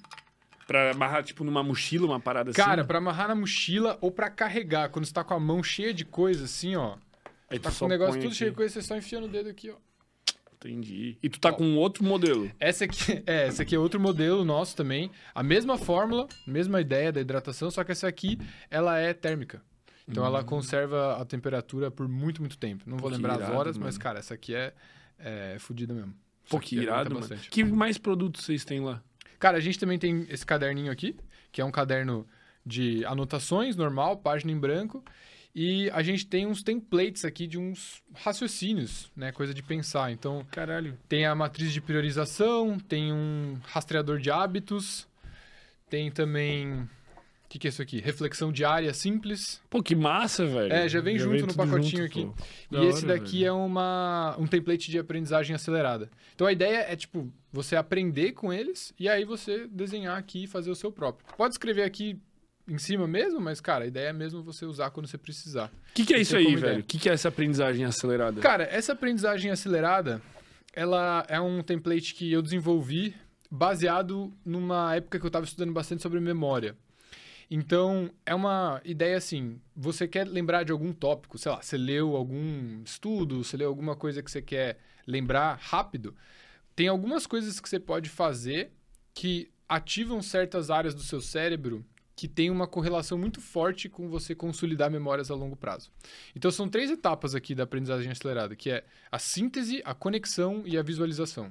Pra 0.66 0.90
amarrar, 0.92 1.24
tipo, 1.24 1.42
numa 1.44 1.62
mochila, 1.62 2.06
uma 2.06 2.20
parada 2.20 2.50
assim. 2.50 2.60
Cara, 2.60 2.84
pra 2.84 2.98
amarrar 2.98 3.28
na 3.28 3.34
mochila 3.34 3.96
ou 4.00 4.10
pra 4.10 4.28
carregar, 4.30 4.90
quando 4.90 5.04
você 5.06 5.12
tá 5.12 5.24
com 5.24 5.34
a 5.34 5.40
mão 5.40 5.62
cheia 5.62 5.92
de 5.94 6.04
coisa, 6.04 6.44
assim, 6.44 6.76
ó. 6.76 6.96
Aí 7.48 7.58
Tá 7.58 7.72
com 7.72 7.86
o 7.86 7.88
negócio 7.88 8.14
tudo 8.14 8.26
aqui. 8.28 8.36
cheio 8.36 8.50
de 8.50 8.56
coisa, 8.56 8.74
você 8.74 8.82
só 8.82 8.96
enfia 8.96 9.20
no 9.20 9.26
dedo 9.28 9.48
aqui, 9.48 9.70
ó. 9.70 9.74
Entendi. 10.62 11.16
E 11.22 11.28
tu 11.28 11.40
tá 11.40 11.48
Ó. 11.48 11.52
com 11.52 11.76
outro 11.76 12.04
modelo. 12.04 12.50
Essa 12.60 12.84
aqui, 12.84 13.22
é, 13.26 13.46
essa 13.46 13.62
aqui 13.62 13.74
é 13.74 13.78
outro 13.78 13.98
modelo 13.98 14.44
nosso 14.44 14.76
também. 14.76 15.10
A 15.34 15.42
mesma 15.42 15.78
fórmula, 15.78 16.28
mesma 16.46 16.80
ideia 16.80 17.10
da 17.10 17.20
hidratação, 17.20 17.70
só 17.70 17.82
que 17.82 17.92
essa 17.92 18.06
aqui, 18.06 18.38
ela 18.70 18.98
é 18.98 19.14
térmica. 19.14 19.62
Então 20.06 20.24
ela 20.24 20.42
conserva 20.42 21.16
a 21.20 21.24
temperatura 21.24 21.90
por 21.90 22.08
muito, 22.08 22.42
muito 22.42 22.58
tempo. 22.58 22.84
Não 22.86 22.98
vou 22.98 23.08
Hum. 23.08 23.12
Que 23.12 23.16
lembrar 23.16 23.34
as 23.34 23.40
irado, 23.40 23.56
horas, 23.56 23.78
mas, 23.78 23.94
mano. 23.94 24.02
cara, 24.02 24.18
essa 24.18 24.34
aqui 24.34 24.54
é, 24.54 24.74
é 25.18 25.56
fodida 25.58 25.94
mesmo. 25.94 26.12
Pô, 26.48 26.58
que 26.58 26.76
aqui 26.76 26.84
irado, 26.84 27.14
mano. 27.14 27.28
Que 27.50 27.62
mais 27.64 27.96
produtos 27.96 28.44
vocês 28.44 28.64
têm 28.64 28.80
lá? 28.80 29.02
Cara, 29.38 29.56
a 29.56 29.60
gente 29.60 29.78
também 29.78 29.98
tem 29.98 30.26
esse 30.28 30.44
caderninho 30.44 30.90
aqui, 30.90 31.16
que 31.52 31.60
é 31.60 31.64
um 31.64 31.70
caderno 31.70 32.26
de 32.66 33.04
anotações 33.06 33.76
normal, 33.76 34.16
página 34.18 34.52
em 34.52 34.58
branco. 34.58 35.02
E 35.54 35.90
a 35.90 36.02
gente 36.02 36.26
tem 36.26 36.46
uns 36.46 36.62
templates 36.62 37.24
aqui 37.24 37.46
de 37.46 37.58
uns 37.58 38.00
raciocínios, 38.14 39.10
né? 39.16 39.32
Coisa 39.32 39.52
de 39.52 39.62
pensar. 39.62 40.12
Então, 40.12 40.46
Caralho. 40.50 40.96
tem 41.08 41.26
a 41.26 41.34
matriz 41.34 41.72
de 41.72 41.80
priorização, 41.80 42.78
tem 42.78 43.12
um 43.12 43.58
rastreador 43.64 44.18
de 44.20 44.30
hábitos, 44.30 45.08
tem 45.88 46.10
também. 46.10 46.72
O 46.72 46.88
que, 47.52 47.58
que 47.58 47.66
é 47.66 47.70
isso 47.70 47.82
aqui? 47.82 47.98
Reflexão 48.00 48.52
diária 48.52 48.94
simples. 48.94 49.60
Pô, 49.68 49.82
que 49.82 49.96
massa, 49.96 50.46
velho. 50.46 50.72
É, 50.72 50.88
já 50.88 51.00
vem 51.00 51.18
junto 51.18 51.40
no 51.40 51.46
tudo 51.48 51.56
pacotinho 51.56 52.02
junto, 52.04 52.04
aqui. 52.06 52.24
pô. 52.26 52.34
E 52.70 52.76
Da 52.76 52.84
esse 52.84 53.04
hora, 53.04 53.18
daqui 53.18 53.38
velho. 53.38 53.46
é 53.46 53.52
uma, 53.52 54.36
um 54.38 54.46
template 54.46 54.88
de 54.88 55.00
aprendizagem 55.00 55.56
acelerada. 55.56 56.08
Então 56.32 56.46
a 56.46 56.52
ideia 56.52 56.86
é, 56.88 56.94
tipo, 56.94 57.28
você 57.52 57.74
aprender 57.74 58.34
com 58.34 58.52
eles 58.52 58.94
e 58.96 59.08
aí 59.08 59.24
você 59.24 59.66
desenhar 59.66 60.16
aqui 60.16 60.44
e 60.44 60.46
fazer 60.46 60.70
o 60.70 60.76
seu 60.76 60.92
próprio. 60.92 61.26
Pode 61.36 61.54
escrever 61.54 61.82
aqui 61.82 62.20
em 62.70 62.78
cima 62.78 63.06
mesmo, 63.06 63.40
mas, 63.40 63.60
cara, 63.60 63.84
a 63.84 63.86
ideia 63.88 64.08
é 64.08 64.12
mesmo 64.12 64.42
você 64.42 64.64
usar 64.64 64.90
quando 64.90 65.08
você 65.08 65.18
precisar. 65.18 65.72
O 65.90 65.94
que, 65.94 66.06
que 66.06 66.14
é 66.14 66.20
isso 66.20 66.36
aí, 66.36 66.44
como 66.44 66.58
velho? 66.58 66.80
O 66.80 66.84
que, 66.84 66.98
que 66.98 67.08
é 67.08 67.12
essa 67.12 67.28
aprendizagem 67.28 67.84
acelerada? 67.84 68.40
Cara, 68.40 68.62
essa 68.62 68.92
aprendizagem 68.92 69.50
acelerada, 69.50 70.22
ela 70.72 71.26
é 71.28 71.40
um 71.40 71.62
template 71.62 72.14
que 72.14 72.30
eu 72.30 72.40
desenvolvi 72.40 73.14
baseado 73.50 74.32
numa 74.44 74.94
época 74.94 75.18
que 75.18 75.26
eu 75.26 75.28
estava 75.28 75.44
estudando 75.44 75.72
bastante 75.72 76.00
sobre 76.00 76.20
memória. 76.20 76.76
Então, 77.50 78.08
é 78.24 78.32
uma 78.32 78.80
ideia 78.84 79.16
assim, 79.16 79.60
você 79.74 80.06
quer 80.06 80.28
lembrar 80.28 80.62
de 80.62 80.70
algum 80.70 80.92
tópico, 80.92 81.36
sei 81.36 81.50
lá, 81.50 81.60
você 81.60 81.76
leu 81.76 82.14
algum 82.14 82.80
estudo, 82.84 83.42
você 83.42 83.56
leu 83.56 83.68
alguma 83.68 83.96
coisa 83.96 84.22
que 84.22 84.30
você 84.30 84.40
quer 84.40 84.78
lembrar 85.04 85.58
rápido, 85.60 86.14
tem 86.76 86.86
algumas 86.86 87.26
coisas 87.26 87.58
que 87.58 87.68
você 87.68 87.80
pode 87.80 88.08
fazer 88.08 88.70
que 89.12 89.50
ativam 89.68 90.22
certas 90.22 90.70
áreas 90.70 90.94
do 90.94 91.02
seu 91.02 91.20
cérebro 91.20 91.84
que 92.20 92.28
tem 92.28 92.50
uma 92.50 92.66
correlação 92.66 93.16
muito 93.16 93.40
forte 93.40 93.88
com 93.88 94.06
você 94.06 94.34
consolidar 94.34 94.90
memórias 94.90 95.30
a 95.30 95.34
longo 95.34 95.56
prazo. 95.56 95.90
Então 96.36 96.50
são 96.50 96.68
três 96.68 96.90
etapas 96.90 97.34
aqui 97.34 97.54
da 97.54 97.62
aprendizagem 97.62 98.12
acelerada, 98.12 98.54
que 98.54 98.68
é 98.68 98.84
a 99.10 99.18
síntese, 99.18 99.80
a 99.86 99.94
conexão 99.94 100.62
e 100.66 100.76
a 100.76 100.82
visualização. 100.82 101.50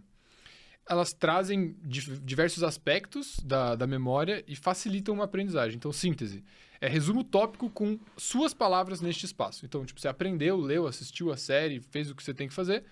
Elas 0.88 1.12
trazem 1.12 1.76
di- 1.82 2.20
diversos 2.20 2.62
aspectos 2.62 3.40
da, 3.44 3.74
da 3.74 3.88
memória 3.88 4.44
e 4.48 4.56
facilitam 4.56 5.16
uma 5.16 5.24
aprendizagem. 5.24 5.76
Então, 5.76 5.92
síntese 5.92 6.44
é 6.80 6.88
resumo 6.88 7.24
tópico 7.24 7.68
com 7.72 8.00
suas 8.16 8.54
palavras 8.54 9.02
neste 9.02 9.26
espaço. 9.26 9.66
Então, 9.66 9.84
tipo, 9.84 10.00
você 10.00 10.08
aprendeu, 10.08 10.56
leu, 10.56 10.86
assistiu 10.86 11.32
a 11.32 11.38
série, 11.38 11.80
fez 11.80 12.12
o 12.12 12.16
que 12.16 12.22
você 12.22 12.32
tem 12.32 12.48
que 12.48 12.54
fazer, 12.54 12.84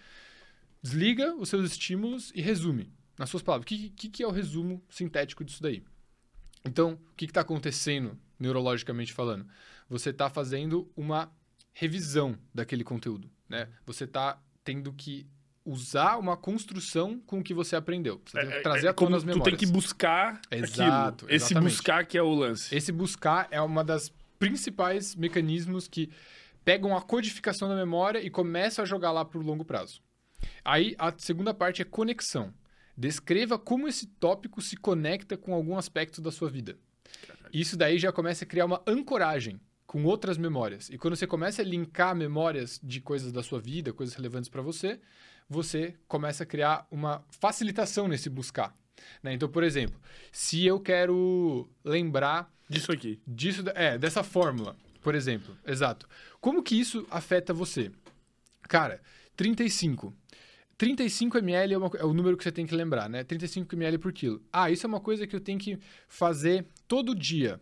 desliga 0.81 1.35
os 1.35 1.47
seus 1.47 1.69
estímulos 1.69 2.31
e 2.33 2.41
resume 2.41 2.91
nas 3.19 3.29
suas 3.29 3.43
palavras. 3.43 3.65
O 3.65 3.67
que, 3.67 3.89
que, 3.91 4.09
que 4.09 4.23
é 4.23 4.27
o 4.27 4.31
resumo 4.31 4.81
sintético 4.89 5.45
disso 5.45 5.61
daí? 5.61 5.83
Então, 6.65 6.93
o 6.93 7.15
que 7.15 7.25
está 7.25 7.41
acontecendo 7.41 8.17
neurologicamente 8.39 9.13
falando? 9.13 9.47
Você 9.89 10.09
está 10.09 10.29
fazendo 10.29 10.91
uma 10.95 11.31
revisão 11.73 12.37
daquele 12.53 12.83
conteúdo, 12.83 13.29
né? 13.47 13.67
Você 13.85 14.03
está 14.03 14.41
tendo 14.63 14.91
que 14.91 15.27
usar 15.63 16.17
uma 16.17 16.37
construção 16.37 17.19
com 17.25 17.39
o 17.39 17.43
que 17.43 17.53
você 17.53 17.75
aprendeu. 17.75 18.21
Você 18.25 18.39
tem 18.39 18.49
que 18.49 18.61
trazer 18.61 18.87
É 18.87 18.93
como 18.93 19.09
tona 19.09 19.17
as 19.17 19.23
tu 19.23 19.27
memórias. 19.27 19.57
tem 19.57 19.67
que 19.67 19.71
buscar 19.71 20.41
Exato, 20.49 21.25
aquilo. 21.25 21.35
Esse 21.35 21.45
exatamente. 21.53 21.71
buscar 21.71 22.05
que 22.05 22.17
é 22.17 22.21
o 22.21 22.33
lance. 22.33 22.75
Esse 22.75 22.91
buscar 22.91 23.47
é 23.51 23.61
uma 23.61 23.83
das 23.83 24.11
principais 24.39 25.15
mecanismos 25.15 25.87
que 25.87 26.09
pegam 26.63 26.95
a 26.95 27.01
codificação 27.01 27.67
da 27.67 27.75
memória 27.75 28.19
e 28.19 28.29
começam 28.29 28.83
a 28.83 28.85
jogar 28.85 29.11
lá 29.11 29.25
para 29.25 29.39
o 29.39 29.41
longo 29.43 29.65
prazo. 29.65 30.01
Aí 30.63 30.95
a 30.97 31.13
segunda 31.17 31.53
parte 31.53 31.81
é 31.81 31.85
conexão. 31.85 32.53
Descreva 32.97 33.59
como 33.59 33.87
esse 33.87 34.07
tópico 34.07 34.61
se 34.61 34.75
conecta 34.75 35.37
com 35.37 35.53
algum 35.53 35.77
aspecto 35.77 36.19
da 36.19 36.31
sua 36.31 36.49
vida. 36.49 36.75
Isso 37.53 37.77
daí 37.77 37.99
já 37.99 38.11
começa 38.11 38.43
a 38.43 38.47
criar 38.47 38.65
uma 38.65 38.81
ancoragem 38.87 39.59
com 39.85 40.03
outras 40.03 40.37
memórias. 40.37 40.89
E 40.89 40.97
quando 40.97 41.15
você 41.15 41.27
começa 41.27 41.61
a 41.61 41.65
linkar 41.65 42.15
memórias 42.15 42.79
de 42.83 42.99
coisas 42.99 43.31
da 43.31 43.43
sua 43.43 43.59
vida, 43.59 43.93
coisas 43.93 44.15
relevantes 44.15 44.49
para 44.49 44.61
você, 44.61 44.99
você 45.47 45.95
começa 46.07 46.43
a 46.43 46.45
criar 46.45 46.85
uma 46.91 47.23
facilitação 47.29 48.07
nesse 48.07 48.29
buscar. 48.29 48.75
né? 49.23 49.33
Então, 49.33 49.47
por 49.47 49.63
exemplo, 49.63 49.99
se 50.31 50.65
eu 50.65 50.79
quero 50.79 51.69
lembrar 51.85 52.51
Disso 52.67 52.91
aqui. 52.91 53.21
disso, 53.25 53.63
é, 53.75 53.97
dessa 53.97 54.23
fórmula, 54.23 54.75
por 55.01 55.15
exemplo. 55.15 55.55
Exato. 55.65 56.09
Como 56.41 56.61
que 56.61 56.75
isso 56.75 57.07
afeta 57.09 57.53
você? 57.53 57.91
Cara, 58.63 58.99
35. 59.37 60.13
35 60.77 61.37
ml 61.39 61.73
é, 61.73 61.77
uma 61.77 61.91
é 61.97 62.05
o 62.05 62.13
número 62.13 62.37
que 62.37 62.43
você 62.43 62.51
tem 62.51 62.65
que 62.65 62.75
lembrar, 62.75 63.09
né? 63.09 63.23
35 63.23 63.73
ml 63.75 63.97
por 63.97 64.13
quilo. 64.13 64.41
Ah, 64.53 64.69
isso 64.69 64.85
é 64.85 64.87
uma 64.87 64.99
coisa 64.99 65.25
que 65.25 65.35
eu 65.35 65.39
tenho 65.39 65.57
que 65.57 65.79
fazer 66.07 66.65
todo 66.87 67.15
dia. 67.15 67.59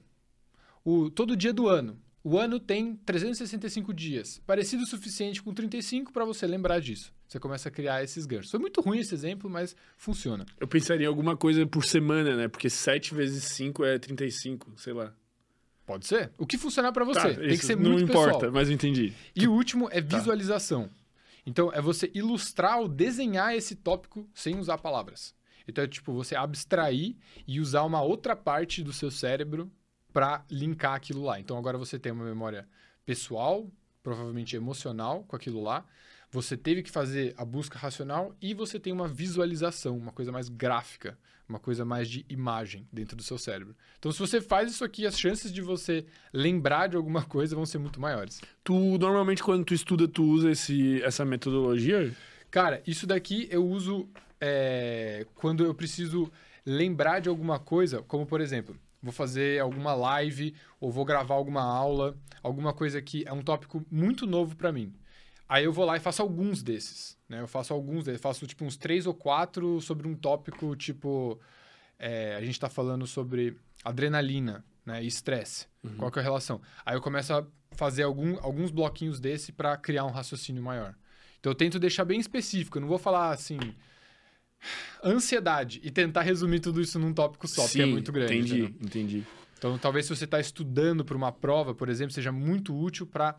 O, 0.83 1.09
todo 1.09 1.35
dia 1.35 1.53
do 1.53 1.67
ano. 1.67 1.97
O 2.23 2.37
ano 2.39 2.59
tem 2.59 2.95
365 3.05 3.93
dias. 3.93 4.41
Parecido 4.47 4.83
o 4.83 4.87
suficiente 4.87 5.41
com 5.43 5.53
35 5.53 6.11
para 6.11 6.25
você 6.25 6.47
lembrar 6.47 6.79
disso. 6.81 7.13
Você 7.27 7.39
começa 7.39 7.69
a 7.69 7.71
criar 7.71 8.03
esses 8.03 8.25
ganchos. 8.25 8.49
Foi 8.49 8.59
muito 8.59 8.81
ruim 8.81 8.99
esse 8.99 9.13
exemplo, 9.13 9.49
mas 9.49 9.75
funciona. 9.95 10.45
Eu 10.59 10.67
pensaria 10.67 11.05
em 11.05 11.07
alguma 11.07 11.37
coisa 11.37 11.65
por 11.67 11.85
semana, 11.85 12.35
né? 12.35 12.47
Porque 12.47 12.69
7 12.69 13.13
vezes 13.13 13.43
5 13.43 13.85
é 13.85 13.99
35, 13.99 14.73
sei 14.77 14.93
lá. 14.93 15.13
Pode 15.85 16.07
ser? 16.07 16.31
O 16.37 16.47
que 16.47 16.57
funcionar 16.57 16.91
para 16.91 17.05
você. 17.05 17.19
Tá, 17.19 17.33
tem 17.35 17.49
que 17.49 17.65
ser 17.65 17.77
não 17.77 17.91
muito 17.91 18.09
importa, 18.09 18.33
pessoal. 18.33 18.51
mas 18.51 18.69
eu 18.69 18.73
entendi. 18.73 19.13
E 19.35 19.47
o 19.47 19.53
último 19.53 19.87
é 19.91 20.01
Tá. 20.01 20.89
Então, 21.45 21.71
é 21.71 21.81
você 21.81 22.11
ilustrar 22.13 22.79
ou 22.79 22.87
desenhar 22.87 23.55
esse 23.55 23.75
tópico 23.75 24.27
sem 24.33 24.57
usar 24.57 24.77
palavras. 24.77 25.35
Então, 25.67 25.83
é 25.83 25.87
tipo 25.87 26.13
você 26.13 26.35
abstrair 26.35 27.15
e 27.47 27.59
usar 27.59 27.83
uma 27.83 28.01
outra 28.01 28.35
parte 28.35 28.83
do 28.83 28.93
seu 28.93 29.11
cérebro 29.11 29.71
para 30.11 30.45
linkar 30.49 30.93
aquilo 30.93 31.23
lá. 31.23 31.39
Então, 31.39 31.57
agora 31.57 31.77
você 31.77 31.99
tem 31.99 32.11
uma 32.11 32.25
memória 32.25 32.67
pessoal, 33.05 33.69
provavelmente 34.01 34.55
emocional 34.55 35.23
com 35.23 35.35
aquilo 35.35 35.61
lá. 35.61 35.85
Você 36.35 36.57
teve 36.57 36.83
que 36.83 36.91
fazer 36.91 37.33
a 37.37 37.45
busca 37.45 37.79
racional 37.79 38.35
e 38.41 38.53
você 38.53 38.77
tem 38.77 38.91
uma 38.91 39.07
visualização, 39.07 39.97
uma 39.97 40.11
coisa 40.11 40.33
mais 40.33 40.49
gráfica, 40.49 41.17
uma 41.47 41.59
coisa 41.59 41.85
mais 41.85 42.09
de 42.09 42.25
imagem 42.27 42.85
dentro 42.91 43.15
do 43.15 43.23
seu 43.23 43.37
cérebro. 43.37 43.73
Então, 43.97 44.11
se 44.11 44.19
você 44.19 44.41
faz 44.41 44.69
isso 44.69 44.83
aqui, 44.83 45.05
as 45.05 45.17
chances 45.17 45.51
de 45.51 45.61
você 45.61 46.05
lembrar 46.33 46.87
de 46.87 46.97
alguma 46.97 47.23
coisa 47.23 47.55
vão 47.55 47.65
ser 47.65 47.77
muito 47.77 48.01
maiores. 48.01 48.41
Tu, 48.65 48.73
normalmente, 48.97 49.41
quando 49.41 49.63
tu 49.63 49.73
estuda, 49.73 50.09
tu 50.09 50.23
usa 50.23 50.51
esse, 50.51 51.01
essa 51.03 51.23
metodologia? 51.23 52.13
Cara, 52.51 52.83
isso 52.85 53.07
daqui 53.07 53.47
eu 53.49 53.65
uso 53.65 54.09
é, 54.41 55.25
quando 55.35 55.63
eu 55.63 55.73
preciso 55.73 56.29
lembrar 56.65 57.21
de 57.21 57.29
alguma 57.29 57.59
coisa, 57.59 58.01
como 58.01 58.25
por 58.25 58.41
exemplo, 58.41 58.75
vou 59.01 59.13
fazer 59.13 59.61
alguma 59.61 59.93
live 59.93 60.53
ou 60.81 60.91
vou 60.91 61.05
gravar 61.05 61.35
alguma 61.35 61.61
aula, 61.61 62.17
alguma 62.43 62.73
coisa 62.73 63.01
que 63.01 63.23
é 63.25 63.31
um 63.31 63.41
tópico 63.41 63.85
muito 63.89 64.27
novo 64.27 64.55
para 64.57 64.73
mim. 64.73 64.93
Aí 65.47 65.63
eu 65.63 65.73
vou 65.73 65.85
lá 65.85 65.97
e 65.97 65.99
faço 65.99 66.21
alguns 66.21 66.63
desses, 66.63 67.17
né? 67.29 67.41
Eu 67.41 67.47
faço 67.47 67.73
alguns 67.73 68.05
desses, 68.05 68.21
faço 68.21 68.47
tipo 68.47 68.65
uns 68.65 68.77
três 68.77 69.05
ou 69.05 69.13
quatro 69.13 69.79
sobre 69.81 70.07
um 70.07 70.15
tópico 70.15 70.75
tipo... 70.75 71.39
É, 71.97 72.35
a 72.35 72.41
gente 72.41 72.51
está 72.51 72.69
falando 72.69 73.07
sobre 73.07 73.57
adrenalina, 73.83 74.65
né? 74.85 75.03
E 75.03 75.07
estresse. 75.07 75.67
Uhum. 75.83 75.95
Qual 75.97 76.11
que 76.11 76.19
é 76.19 76.21
a 76.21 76.23
relação? 76.23 76.61
Aí 76.85 76.95
eu 76.95 77.01
começo 77.01 77.33
a 77.33 77.45
fazer 77.71 78.03
algum, 78.03 78.37
alguns 78.41 78.71
bloquinhos 78.71 79.19
desse 79.19 79.51
para 79.51 79.77
criar 79.77 80.05
um 80.05 80.11
raciocínio 80.11 80.61
maior. 80.61 80.95
Então 81.39 81.51
eu 81.51 81.55
tento 81.55 81.79
deixar 81.79 82.05
bem 82.05 82.19
específico, 82.19 82.77
eu 82.77 82.81
não 82.81 82.87
vou 82.87 82.97
falar 82.97 83.31
assim 83.31 83.59
ansiedade 85.03 85.79
e 85.83 85.91
tentar 85.91 86.21
resumir 86.21 86.59
tudo 86.59 86.81
isso 86.81 86.97
num 86.97 87.13
tópico 87.13 87.47
só, 87.47 87.61
Sim, 87.63 87.67
porque 87.67 87.81
é 87.81 87.85
muito 87.85 88.11
grande. 88.11 88.33
Entendi, 88.33 88.61
entendeu? 88.61 88.77
entendi. 88.81 89.23
Então, 89.57 89.77
talvez 89.77 90.05
se 90.05 90.15
você 90.15 90.25
está 90.25 90.39
estudando 90.39 91.05
para 91.05 91.15
uma 91.15 91.31
prova, 91.31 91.73
por 91.73 91.89
exemplo, 91.89 92.13
seja 92.13 92.31
muito 92.31 92.75
útil 92.77 93.07
para 93.07 93.35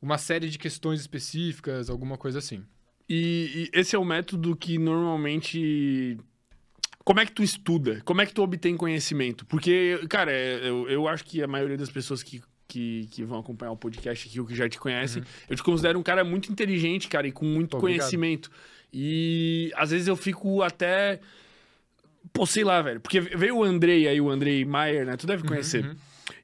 uma 0.00 0.18
série 0.18 0.48
de 0.48 0.58
questões 0.58 1.00
específicas, 1.00 1.90
alguma 1.90 2.16
coisa 2.16 2.38
assim. 2.38 2.64
E, 3.08 3.70
e, 3.74 3.78
esse 3.78 3.96
é 3.96 3.98
o 3.98 4.04
método 4.04 4.54
que 4.54 4.78
normalmente. 4.78 6.18
Como 7.04 7.20
é 7.20 7.26
que 7.26 7.32
tu 7.32 7.42
estuda? 7.42 8.02
Como 8.04 8.20
é 8.20 8.26
que 8.26 8.34
tu 8.34 8.42
obtém 8.42 8.76
conhecimento? 8.76 9.46
Porque, 9.46 9.98
cara, 10.10 10.30
é, 10.30 10.68
eu, 10.68 10.88
eu 10.90 11.08
acho 11.08 11.24
que 11.24 11.42
a 11.42 11.46
maioria 11.46 11.76
das 11.76 11.88
pessoas 11.88 12.22
que, 12.22 12.42
que, 12.66 13.08
que 13.10 13.24
vão 13.24 13.38
acompanhar 13.38 13.72
o 13.72 13.76
podcast 13.78 14.28
aqui, 14.28 14.38
ou 14.38 14.46
que 14.46 14.54
já 14.54 14.68
te 14.68 14.78
conhecem, 14.78 15.22
uhum. 15.22 15.28
eu 15.48 15.56
te 15.56 15.62
considero 15.62 15.98
um 15.98 16.02
cara 16.02 16.22
muito 16.22 16.52
inteligente, 16.52 17.08
cara, 17.08 17.26
e 17.26 17.32
com 17.32 17.46
muito 17.46 17.70
Pô, 17.70 17.78
conhecimento. 17.78 18.48
Obrigado. 18.48 18.78
E 18.92 19.72
às 19.74 19.90
vezes 19.90 20.06
eu 20.06 20.16
fico 20.16 20.62
até. 20.62 21.20
Pô, 22.30 22.44
sei 22.44 22.62
lá, 22.62 22.82
velho. 22.82 23.00
Porque 23.00 23.20
veio 23.20 23.56
o 23.56 23.64
Andrei 23.64 24.06
aí, 24.06 24.20
o 24.20 24.28
Andrei 24.28 24.64
Maier, 24.66 25.06
né? 25.06 25.16
Tu 25.16 25.26
deve 25.26 25.42
uhum, 25.42 25.48
conhecer. 25.48 25.84
Uhum. 25.84 25.96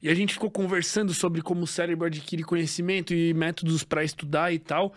E 0.04 0.11
a 0.11 0.14
gente 0.14 0.34
ficou 0.34 0.50
conversando 0.50 1.14
sobre 1.14 1.40
como 1.40 1.62
o 1.62 1.66
cérebro 1.66 2.06
adquire 2.06 2.42
conhecimento 2.42 3.14
e 3.14 3.32
métodos 3.32 3.82
para 3.82 4.04
estudar 4.04 4.52
e 4.52 4.58
tal. 4.58 4.92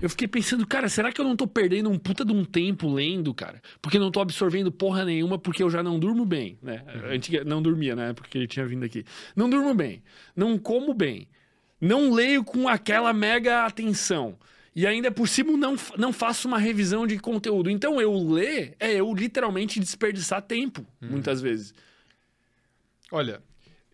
Eu 0.00 0.08
fiquei 0.08 0.28
pensando, 0.28 0.64
cara, 0.64 0.88
será 0.88 1.10
que 1.10 1.20
eu 1.20 1.24
não 1.24 1.34
tô 1.34 1.48
perdendo 1.48 1.90
um 1.90 1.98
puta 1.98 2.24
de 2.24 2.32
um 2.32 2.44
tempo 2.44 2.88
lendo, 2.88 3.34
cara? 3.34 3.60
Porque 3.82 3.98
não 3.98 4.08
tô 4.08 4.20
absorvendo 4.20 4.70
porra 4.70 5.04
nenhuma, 5.04 5.36
porque 5.36 5.64
eu 5.64 5.68
já 5.68 5.82
não 5.82 5.98
durmo 5.98 6.24
bem, 6.24 6.60
né? 6.62 6.84
Uhum. 6.94 7.10
Antiga, 7.10 7.42
não 7.42 7.60
dormia, 7.60 7.96
né? 7.96 8.12
Porque 8.12 8.38
ele 8.38 8.46
tinha 8.46 8.64
vindo 8.64 8.84
aqui. 8.84 9.04
Não 9.34 9.50
durmo 9.50 9.74
bem. 9.74 10.00
Não 10.36 10.56
como 10.56 10.94
bem. 10.94 11.26
Não 11.80 12.12
leio 12.12 12.44
com 12.44 12.68
aquela 12.68 13.12
mega 13.12 13.66
atenção. 13.66 14.38
E 14.76 14.86
ainda 14.86 15.10
por 15.10 15.26
cima 15.26 15.56
não, 15.56 15.74
não 15.98 16.12
faço 16.12 16.46
uma 16.46 16.58
revisão 16.60 17.04
de 17.04 17.18
conteúdo. 17.18 17.68
Então 17.68 18.00
eu 18.00 18.16
ler 18.16 18.76
é 18.78 18.92
eu 18.94 19.12
literalmente 19.12 19.80
desperdiçar 19.80 20.40
tempo, 20.40 20.86
uhum. 21.02 21.08
muitas 21.10 21.40
vezes. 21.40 21.74
Olha, 23.10 23.42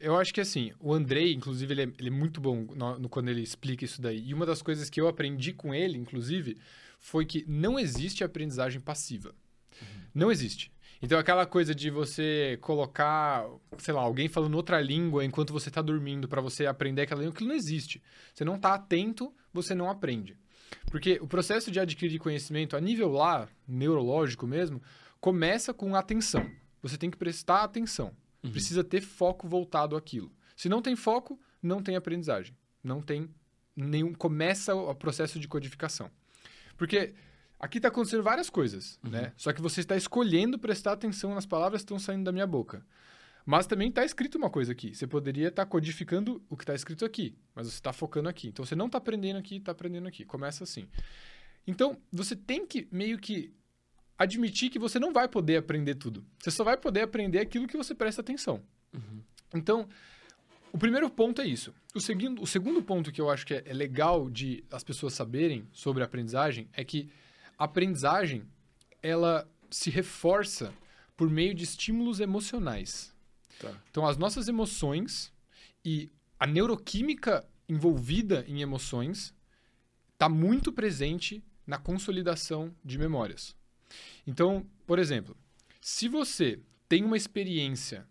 eu 0.00 0.16
acho 0.16 0.32
que 0.32 0.40
assim, 0.40 0.72
o 0.80 0.92
Andrei, 0.92 1.32
inclusive, 1.32 1.72
ele 1.72 1.82
é, 1.82 1.92
ele 1.98 2.08
é 2.08 2.12
muito 2.12 2.40
bom 2.40 2.66
no, 2.74 2.98
no, 2.98 3.08
quando 3.08 3.28
ele 3.28 3.42
explica 3.42 3.84
isso 3.84 4.00
daí. 4.00 4.22
E 4.28 4.34
uma 4.34 4.46
das 4.46 4.62
coisas 4.62 4.88
que 4.88 5.00
eu 5.00 5.08
aprendi 5.08 5.52
com 5.52 5.74
ele, 5.74 5.98
inclusive, 5.98 6.56
foi 6.98 7.24
que 7.24 7.44
não 7.48 7.78
existe 7.78 8.24
aprendizagem 8.24 8.80
passiva. 8.80 9.34
Uhum. 9.80 10.00
Não 10.14 10.32
existe. 10.32 10.72
Então, 11.00 11.18
aquela 11.18 11.46
coisa 11.46 11.74
de 11.74 11.90
você 11.90 12.58
colocar, 12.60 13.46
sei 13.78 13.94
lá, 13.94 14.00
alguém 14.00 14.28
falando 14.28 14.56
outra 14.56 14.80
língua 14.80 15.24
enquanto 15.24 15.52
você 15.52 15.68
está 15.68 15.80
dormindo 15.80 16.26
para 16.26 16.40
você 16.40 16.66
aprender 16.66 17.02
aquela 17.02 17.20
língua, 17.20 17.34
aquilo 17.34 17.50
não 17.50 17.56
existe. 17.56 18.02
Você 18.34 18.44
não 18.44 18.56
está 18.56 18.74
atento, 18.74 19.32
você 19.52 19.74
não 19.74 19.88
aprende. 19.88 20.36
Porque 20.90 21.18
o 21.22 21.26
processo 21.26 21.70
de 21.70 21.78
adquirir 21.78 22.18
conhecimento 22.18 22.76
a 22.76 22.80
nível 22.80 23.10
lá, 23.12 23.48
neurológico 23.66 24.46
mesmo, 24.46 24.82
começa 25.20 25.72
com 25.72 25.94
atenção. 25.94 26.48
Você 26.82 26.98
tem 26.98 27.10
que 27.10 27.16
prestar 27.16 27.62
atenção. 27.62 28.12
Uhum. 28.42 28.50
Precisa 28.50 28.84
ter 28.84 29.00
foco 29.00 29.48
voltado 29.48 29.96
àquilo. 29.96 30.32
Se 30.56 30.68
não 30.68 30.82
tem 30.82 30.96
foco, 30.96 31.40
não 31.62 31.82
tem 31.82 31.96
aprendizagem. 31.96 32.56
Não 32.82 33.00
tem 33.00 33.28
nenhum. 33.74 34.12
Começa 34.12 34.74
o 34.74 34.94
processo 34.94 35.38
de 35.38 35.48
codificação. 35.48 36.10
Porque 36.76 37.14
aqui 37.58 37.78
está 37.78 37.88
acontecendo 37.88 38.22
várias 38.22 38.48
coisas, 38.48 38.98
uhum. 39.04 39.10
né? 39.10 39.32
Só 39.36 39.52
que 39.52 39.60
você 39.60 39.80
está 39.80 39.96
escolhendo 39.96 40.58
prestar 40.58 40.92
atenção 40.92 41.34
nas 41.34 41.46
palavras 41.46 41.82
que 41.82 41.84
estão 41.84 41.98
saindo 41.98 42.24
da 42.24 42.32
minha 42.32 42.46
boca. 42.46 42.84
Mas 43.44 43.66
também 43.66 43.88
está 43.88 44.04
escrito 44.04 44.36
uma 44.36 44.50
coisa 44.50 44.72
aqui. 44.72 44.94
Você 44.94 45.06
poderia 45.06 45.48
estar 45.48 45.64
tá 45.64 45.70
codificando 45.70 46.42
o 46.50 46.56
que 46.56 46.64
está 46.64 46.74
escrito 46.74 47.04
aqui, 47.04 47.34
mas 47.54 47.66
você 47.66 47.74
está 47.74 47.94
focando 47.94 48.28
aqui. 48.28 48.48
Então 48.48 48.64
você 48.64 48.76
não 48.76 48.86
está 48.86 48.98
aprendendo 48.98 49.38
aqui, 49.38 49.56
está 49.56 49.72
aprendendo 49.72 50.06
aqui. 50.06 50.24
Começa 50.24 50.64
assim. 50.64 50.86
Então 51.66 51.96
você 52.12 52.36
tem 52.36 52.66
que 52.66 52.86
meio 52.92 53.18
que 53.18 53.54
admitir 54.18 54.68
que 54.68 54.78
você 54.78 54.98
não 54.98 55.12
vai 55.12 55.28
poder 55.28 55.58
aprender 55.58 55.94
tudo. 55.94 56.24
Você 56.38 56.50
só 56.50 56.64
vai 56.64 56.76
poder 56.76 57.02
aprender 57.02 57.38
aquilo 57.38 57.68
que 57.68 57.76
você 57.76 57.94
presta 57.94 58.20
atenção. 58.20 58.62
Uhum. 58.92 59.22
Então, 59.54 59.88
o 60.72 60.78
primeiro 60.78 61.08
ponto 61.08 61.40
é 61.40 61.46
isso. 61.46 61.72
O 61.94 62.00
segundo, 62.00 62.42
o 62.42 62.46
segundo 62.46 62.82
ponto 62.82 63.12
que 63.12 63.20
eu 63.20 63.30
acho 63.30 63.46
que 63.46 63.54
é, 63.54 63.62
é 63.64 63.72
legal 63.72 64.28
de 64.28 64.64
as 64.70 64.82
pessoas 64.82 65.14
saberem 65.14 65.66
sobre 65.72 66.02
a 66.02 66.06
aprendizagem 66.06 66.68
é 66.72 66.84
que 66.84 67.08
a 67.56 67.64
aprendizagem 67.64 68.42
ela 69.02 69.48
se 69.70 69.90
reforça 69.90 70.74
por 71.16 71.30
meio 71.30 71.54
de 71.54 71.64
estímulos 71.64 72.20
emocionais. 72.20 73.14
Tá. 73.60 73.72
Então, 73.90 74.06
as 74.06 74.16
nossas 74.16 74.48
emoções 74.48 75.32
e 75.84 76.10
a 76.38 76.46
neuroquímica 76.46 77.46
envolvida 77.68 78.44
em 78.48 78.62
emoções 78.62 79.34
está 80.12 80.28
muito 80.28 80.72
presente 80.72 81.42
na 81.66 81.78
consolidação 81.78 82.74
de 82.84 82.98
memórias. 82.98 83.57
Então, 84.26 84.66
por 84.86 84.98
exemplo, 84.98 85.36
se 85.80 86.08
você 86.08 86.60
tem 86.88 87.04
uma 87.04 87.16
experiência 87.16 88.06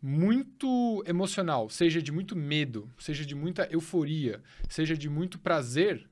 muito 0.00 1.02
emocional, 1.06 1.68
seja 1.68 2.00
de 2.02 2.12
muito 2.12 2.36
medo, 2.36 2.90
seja 2.98 3.24
de 3.24 3.34
muita 3.34 3.66
euforia, 3.70 4.42
seja 4.68 4.96
de 4.96 5.08
muito 5.08 5.38
prazer, 5.38 6.08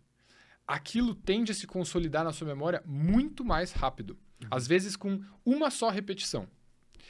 aquilo 0.66 1.14
tende 1.14 1.52
a 1.52 1.54
se 1.54 1.66
consolidar 1.66 2.24
na 2.24 2.32
sua 2.32 2.46
memória 2.46 2.82
muito 2.86 3.44
mais 3.44 3.72
rápido. 3.72 4.18
Uhum. 4.42 4.48
Às 4.50 4.66
vezes 4.66 4.96
com 4.96 5.22
uma 5.44 5.70
só 5.70 5.90
repetição 5.90 6.48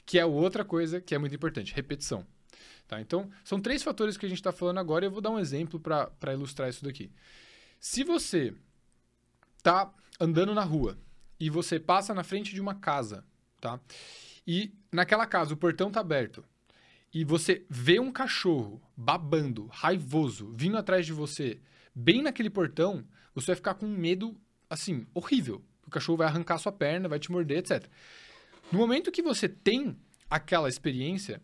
que 0.06 0.18
é 0.18 0.24
outra 0.24 0.64
coisa 0.64 1.00
que 1.00 1.14
é 1.14 1.18
muito 1.18 1.34
importante, 1.34 1.74
repetição. 1.74 2.26
Tá? 2.86 3.00
Então, 3.00 3.30
são 3.42 3.60
três 3.60 3.82
fatores 3.82 4.16
que 4.16 4.26
a 4.26 4.28
gente 4.28 4.38
está 4.38 4.52
falando 4.52 4.78
agora 4.78 5.04
e 5.04 5.08
eu 5.08 5.10
vou 5.10 5.20
dar 5.20 5.30
um 5.30 5.38
exemplo 5.38 5.80
para 5.80 6.32
ilustrar 6.32 6.68
isso 6.68 6.84
daqui. 6.84 7.10
Se 7.80 8.04
você 8.04 8.54
está 9.58 9.92
andando 10.20 10.54
na 10.54 10.62
rua 10.62 10.98
e 11.38 11.50
você 11.50 11.78
passa 11.78 12.14
na 12.14 12.24
frente 12.24 12.54
de 12.54 12.60
uma 12.60 12.74
casa, 12.74 13.24
tá? 13.60 13.80
E 14.46 14.72
naquela 14.92 15.26
casa 15.26 15.54
o 15.54 15.56
portão 15.56 15.88
está 15.88 16.00
aberto 16.00 16.44
e 17.14 17.24
você 17.24 17.64
vê 17.70 18.00
um 18.00 18.10
cachorro 18.10 18.82
babando, 18.96 19.68
raivoso, 19.68 20.52
vindo 20.52 20.76
atrás 20.76 21.06
de 21.06 21.12
você, 21.12 21.60
bem 21.94 22.20
naquele 22.20 22.50
portão, 22.50 23.06
você 23.32 23.46
vai 23.46 23.56
ficar 23.56 23.74
com 23.74 23.86
um 23.86 23.96
medo, 23.96 24.36
assim, 24.68 25.06
horrível. 25.14 25.64
O 25.86 25.90
cachorro 25.90 26.18
vai 26.18 26.26
arrancar 26.26 26.58
sua 26.58 26.72
perna, 26.72 27.08
vai 27.08 27.20
te 27.20 27.30
morder, 27.30 27.58
etc. 27.58 27.88
No 28.72 28.80
momento 28.80 29.12
que 29.12 29.22
você 29.22 29.48
tem 29.48 29.96
aquela 30.28 30.68
experiência, 30.68 31.40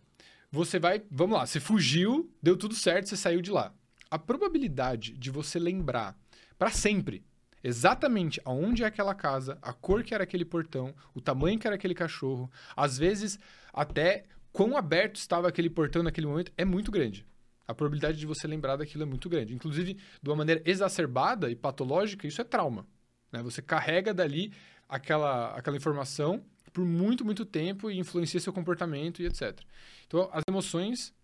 você 0.50 0.80
vai. 0.80 1.04
Vamos 1.09 1.38
lá, 1.38 1.47
você 1.47 1.61
fugiu, 1.61 2.28
deu 2.42 2.56
tudo 2.56 2.75
certo, 2.75 3.09
você 3.09 3.16
saiu 3.16 3.40
de 3.40 3.52
lá. 3.52 3.73
A 4.11 4.18
probabilidade 4.18 5.12
de 5.12 5.30
você 5.30 5.61
lembrar 5.61 6.18
para 6.59 6.73
sempre 6.73 7.25
exatamente 7.62 8.40
aonde 8.44 8.82
é 8.82 8.86
aquela 8.86 9.14
casa, 9.14 9.58
a 9.60 9.72
cor 9.72 10.02
que 10.02 10.14
era 10.14 10.24
aquele 10.24 10.44
portão, 10.44 10.94
o 11.14 11.20
tamanho 11.20 11.58
que 11.58 11.66
era 11.66 11.76
aquele 11.76 11.94
cachorro, 11.94 12.50
às 12.76 12.96
vezes 12.96 13.38
até 13.72 14.24
quão 14.52 14.76
aberto 14.76 15.16
estava 15.16 15.48
aquele 15.48 15.70
portão 15.70 16.02
naquele 16.02 16.26
momento, 16.26 16.52
é 16.56 16.64
muito 16.64 16.90
grande. 16.90 17.26
A 17.66 17.74
probabilidade 17.74 18.18
de 18.18 18.26
você 18.26 18.48
lembrar 18.48 18.76
daquilo 18.76 19.04
é 19.04 19.06
muito 19.06 19.28
grande. 19.28 19.54
Inclusive, 19.54 19.96
de 20.20 20.28
uma 20.28 20.36
maneira 20.36 20.60
exacerbada 20.64 21.48
e 21.50 21.54
patológica, 21.54 22.26
isso 22.26 22.40
é 22.40 22.44
trauma. 22.44 22.84
Né? 23.30 23.42
Você 23.44 23.62
carrega 23.62 24.12
dali 24.12 24.52
aquela, 24.88 25.54
aquela 25.54 25.76
informação 25.76 26.44
por 26.72 26.84
muito, 26.84 27.24
muito 27.24 27.44
tempo 27.44 27.90
e 27.90 27.98
influencia 27.98 28.40
seu 28.40 28.52
comportamento 28.52 29.22
e 29.22 29.26
etc. 29.26 29.60
Então, 30.06 30.28
as 30.32 30.42
emoções 30.48 31.14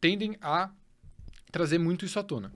tendem 0.00 0.36
a 0.40 0.70
trazer 1.50 1.78
muito 1.78 2.04
isso 2.04 2.18
à 2.18 2.22
tona. 2.22 2.52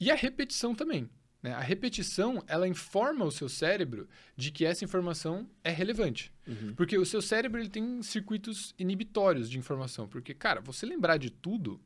E 0.00 0.10
a 0.10 0.14
repetição 0.14 0.74
também. 0.74 1.10
Né? 1.48 1.54
A 1.54 1.60
repetição, 1.60 2.42
ela 2.46 2.68
informa 2.68 3.24
o 3.24 3.30
seu 3.30 3.48
cérebro 3.48 4.06
de 4.36 4.50
que 4.50 4.64
essa 4.64 4.84
informação 4.84 5.48
é 5.64 5.70
relevante. 5.70 6.30
Uhum. 6.46 6.74
Porque 6.74 6.98
o 6.98 7.06
seu 7.06 7.22
cérebro 7.22 7.60
ele 7.60 7.70
tem 7.70 8.02
circuitos 8.02 8.74
inibitórios 8.78 9.48
de 9.48 9.58
informação. 9.58 10.06
Porque, 10.06 10.34
cara, 10.34 10.60
você 10.60 10.84
lembrar 10.84 11.16
de 11.16 11.30
tudo 11.30 11.80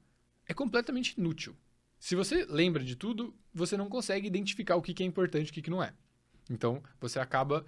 é 0.46 0.52
completamente 0.52 1.14
inútil. 1.16 1.56
Se 1.98 2.16
você 2.16 2.44
lembra 2.44 2.82
de 2.82 2.96
tudo, 2.96 3.32
você 3.54 3.76
não 3.76 3.88
consegue 3.88 4.26
identificar 4.26 4.74
o 4.74 4.82
que 4.82 5.00
é 5.00 5.06
importante 5.06 5.48
e 5.48 5.60
o 5.60 5.62
que 5.62 5.70
não 5.70 5.82
é. 5.82 5.94
Então, 6.50 6.82
você 7.00 7.20
acaba. 7.20 7.64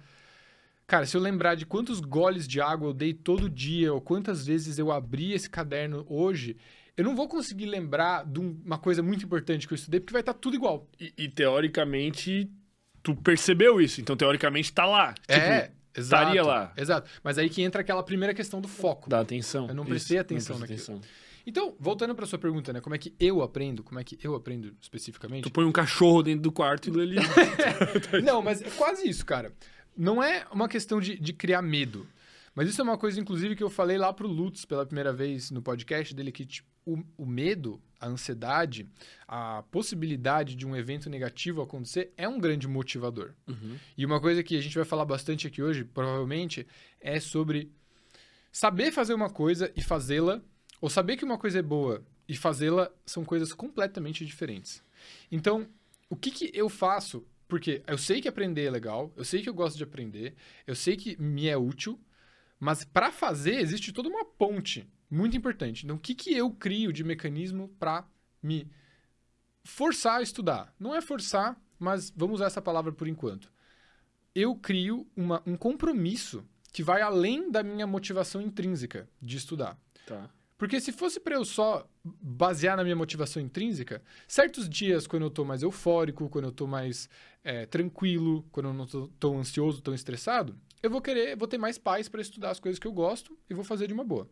Cara, 0.85 1.05
se 1.05 1.15
eu 1.15 1.21
lembrar 1.21 1.55
de 1.55 1.65
quantos 1.65 2.01
goles 2.01 2.45
de 2.45 2.59
água 2.59 2.89
eu 2.89 2.93
dei 2.93 3.13
todo 3.13 3.49
dia, 3.49 3.93
ou 3.93 4.01
quantas 4.01 4.45
vezes 4.45 4.77
eu 4.77 4.91
abri 4.91 5.31
esse 5.31 5.49
caderno 5.49 6.05
hoje, 6.09 6.57
eu 6.97 7.03
não 7.03 7.15
vou 7.15 7.27
conseguir 7.27 7.65
lembrar 7.65 8.25
de 8.25 8.39
uma 8.39 8.77
coisa 8.77 9.03
muito 9.03 9.25
importante 9.25 9.67
que 9.67 9.73
eu 9.73 9.75
estudei, 9.75 9.99
porque 9.99 10.13
vai 10.13 10.21
estar 10.21 10.33
tudo 10.33 10.55
igual. 10.55 10.87
E, 10.99 11.13
e 11.17 11.27
teoricamente, 11.27 12.49
tu 13.03 13.15
percebeu 13.15 13.81
isso. 13.81 13.99
Então, 13.99 14.15
teoricamente, 14.15 14.71
tá 14.71 14.85
lá. 14.85 15.13
é, 15.27 15.35
Tipo, 15.63 15.75
exato. 15.95 16.23
estaria 16.23 16.43
lá. 16.43 16.73
Exato. 16.77 17.09
Mas 17.23 17.37
aí 17.37 17.49
que 17.49 17.61
entra 17.61 17.81
aquela 17.81 18.01
primeira 18.03 18.33
questão 18.33 18.61
do 18.61 18.67
foco. 18.67 19.09
dá 19.09 19.19
atenção. 19.19 19.67
Eu 19.67 19.75
não 19.75 19.83
Isso, 19.83 19.89
prestei 19.89 20.17
atenção 20.17 20.57
presta 20.57 20.91
naquilo. 20.91 21.01
Então, 21.47 21.75
voltando 21.79 22.15
para 22.15 22.25
sua 22.25 22.39
pergunta, 22.39 22.73
né? 22.73 22.81
Como 22.81 22.95
é 22.95 22.97
que 22.97 23.13
eu 23.19 23.43
aprendo? 23.43 23.83
Como 23.83 23.99
é 23.99 24.03
que 24.03 24.17
eu 24.23 24.33
aprendo 24.33 24.75
especificamente? 24.81 25.43
Tu 25.43 25.51
põe 25.51 25.63
um 25.63 25.71
cachorro 25.71 26.23
dentro 26.23 26.41
do 26.41 26.51
quarto 26.51 26.89
e 26.89 26.99
ele... 26.99 27.17
Não, 28.25 28.41
mas 28.41 28.63
é 28.63 28.69
quase 28.71 29.07
isso, 29.07 29.23
cara. 29.23 29.53
Não 29.95 30.23
é 30.23 30.45
uma 30.51 30.67
questão 30.67 30.99
de, 30.99 31.19
de 31.19 31.33
criar 31.33 31.61
medo. 31.61 32.07
Mas 32.55 32.69
isso 32.69 32.79
é 32.79 32.83
uma 32.83 32.97
coisa, 32.97 33.19
inclusive, 33.19 33.55
que 33.55 33.63
eu 33.63 33.69
falei 33.69 33.97
lá 33.97 34.13
pro 34.13 34.27
Lutz 34.27 34.63
pela 34.63 34.85
primeira 34.85 35.11
vez 35.11 35.51
no 35.51 35.61
podcast 35.61 36.15
dele, 36.15 36.31
que 36.31 36.45
tipo, 36.45 36.67
o, 36.85 37.03
o 37.17 37.25
medo, 37.25 37.81
a 37.99 38.07
ansiedade, 38.07 38.87
a 39.27 39.63
possibilidade 39.71 40.55
de 40.55 40.65
um 40.65 40.75
evento 40.75 41.09
negativo 41.09 41.61
acontecer 41.61 42.13
é 42.15 42.27
um 42.27 42.39
grande 42.39 42.67
motivador. 42.67 43.33
Uhum. 43.47 43.77
E 43.97 44.05
uma 44.05 44.21
coisa 44.21 44.41
que 44.41 44.55
a 44.55 44.61
gente 44.61 44.75
vai 44.75 44.85
falar 44.85 45.03
bastante 45.03 45.47
aqui 45.47 45.61
hoje, 45.61 45.83
provavelmente, 45.83 46.65
é 47.01 47.19
sobre 47.19 47.69
saber 48.51 48.91
fazer 48.91 49.13
uma 49.13 49.29
coisa 49.29 49.71
e 49.75 49.81
fazê-la, 49.81 50.41
ou 50.79 50.89
saber 50.89 51.17
que 51.17 51.25
uma 51.25 51.37
coisa 51.37 51.59
é 51.59 51.61
boa 51.61 52.05
e 52.27 52.35
fazê-la 52.35 52.89
são 53.05 53.25
coisas 53.25 53.51
completamente 53.51 54.25
diferentes. 54.25 54.81
Então, 55.31 55.67
o 56.09 56.15
que, 56.15 56.31
que 56.31 56.51
eu 56.53 56.69
faço? 56.69 57.25
Porque 57.47 57.81
eu 57.85 57.97
sei 57.97 58.21
que 58.21 58.27
aprender 58.27 58.63
é 58.63 58.71
legal, 58.71 59.11
eu 59.15 59.23
sei 59.23 59.41
que 59.41 59.49
eu 59.49 59.53
gosto 59.53 59.77
de 59.77 59.83
aprender, 59.83 60.35
eu 60.65 60.75
sei 60.75 60.95
que 60.95 61.19
me 61.21 61.47
é 61.47 61.57
útil, 61.57 61.99
mas 62.65 62.83
para 62.83 63.11
fazer 63.11 63.59
existe 63.59 63.93
toda 63.93 64.09
uma 64.09 64.25
ponte 64.25 64.89
muito 65.07 65.37
importante. 65.37 65.85
Então, 65.85 65.97
o 65.97 65.99
que, 65.99 66.15
que 66.15 66.35
eu 66.35 66.49
crio 66.49 66.91
de 66.91 67.03
mecanismo 67.03 67.69
para 67.79 68.03
me 68.41 68.67
forçar 69.63 70.17
a 70.17 70.23
estudar? 70.23 70.73
Não 70.79 70.95
é 70.95 70.99
forçar, 70.99 71.61
mas 71.77 72.09
vamos 72.09 72.37
usar 72.37 72.47
essa 72.47 72.63
palavra 72.63 72.91
por 72.91 73.07
enquanto. 73.07 73.53
Eu 74.33 74.55
crio 74.55 75.07
uma, 75.15 75.43
um 75.45 75.55
compromisso 75.55 76.43
que 76.73 76.81
vai 76.81 77.03
além 77.03 77.51
da 77.51 77.61
minha 77.61 77.85
motivação 77.85 78.41
intrínseca 78.41 79.07
de 79.21 79.37
estudar. 79.37 79.77
Tá. 80.07 80.27
Porque 80.57 80.81
se 80.81 80.91
fosse 80.91 81.19
para 81.19 81.35
eu 81.35 81.45
só 81.45 81.87
basear 82.03 82.77
na 82.77 82.83
minha 82.83 82.95
motivação 82.95 83.39
intrínseca, 83.39 84.01
certos 84.27 84.67
dias, 84.67 85.05
quando 85.05 85.23
eu 85.23 85.29
tô 85.29 85.45
mais 85.45 85.61
eufórico, 85.61 86.29
quando 86.29 86.45
eu 86.45 86.51
tô 86.51 86.65
mais 86.65 87.07
é, 87.43 87.67
tranquilo, 87.67 88.43
quando 88.51 88.69
eu 88.69 88.73
não 88.73 88.87
tô 88.87 89.07
tão 89.19 89.37
ansioso, 89.37 89.83
tão 89.83 89.93
estressado, 89.93 90.57
eu 90.85 90.89
vou 90.89 91.01
querer, 91.01 91.35
vou 91.35 91.47
ter 91.47 91.57
mais 91.57 91.77
paz 91.77 92.07
para 92.07 92.21
estudar 92.21 92.51
as 92.51 92.59
coisas 92.59 92.77
que 92.77 92.85
eu 92.85 92.93
gosto 92.93 93.37
e 93.49 93.53
vou 93.53 93.63
fazer 93.63 93.87
de 93.87 93.93
uma 93.93 94.03
boa. 94.03 94.29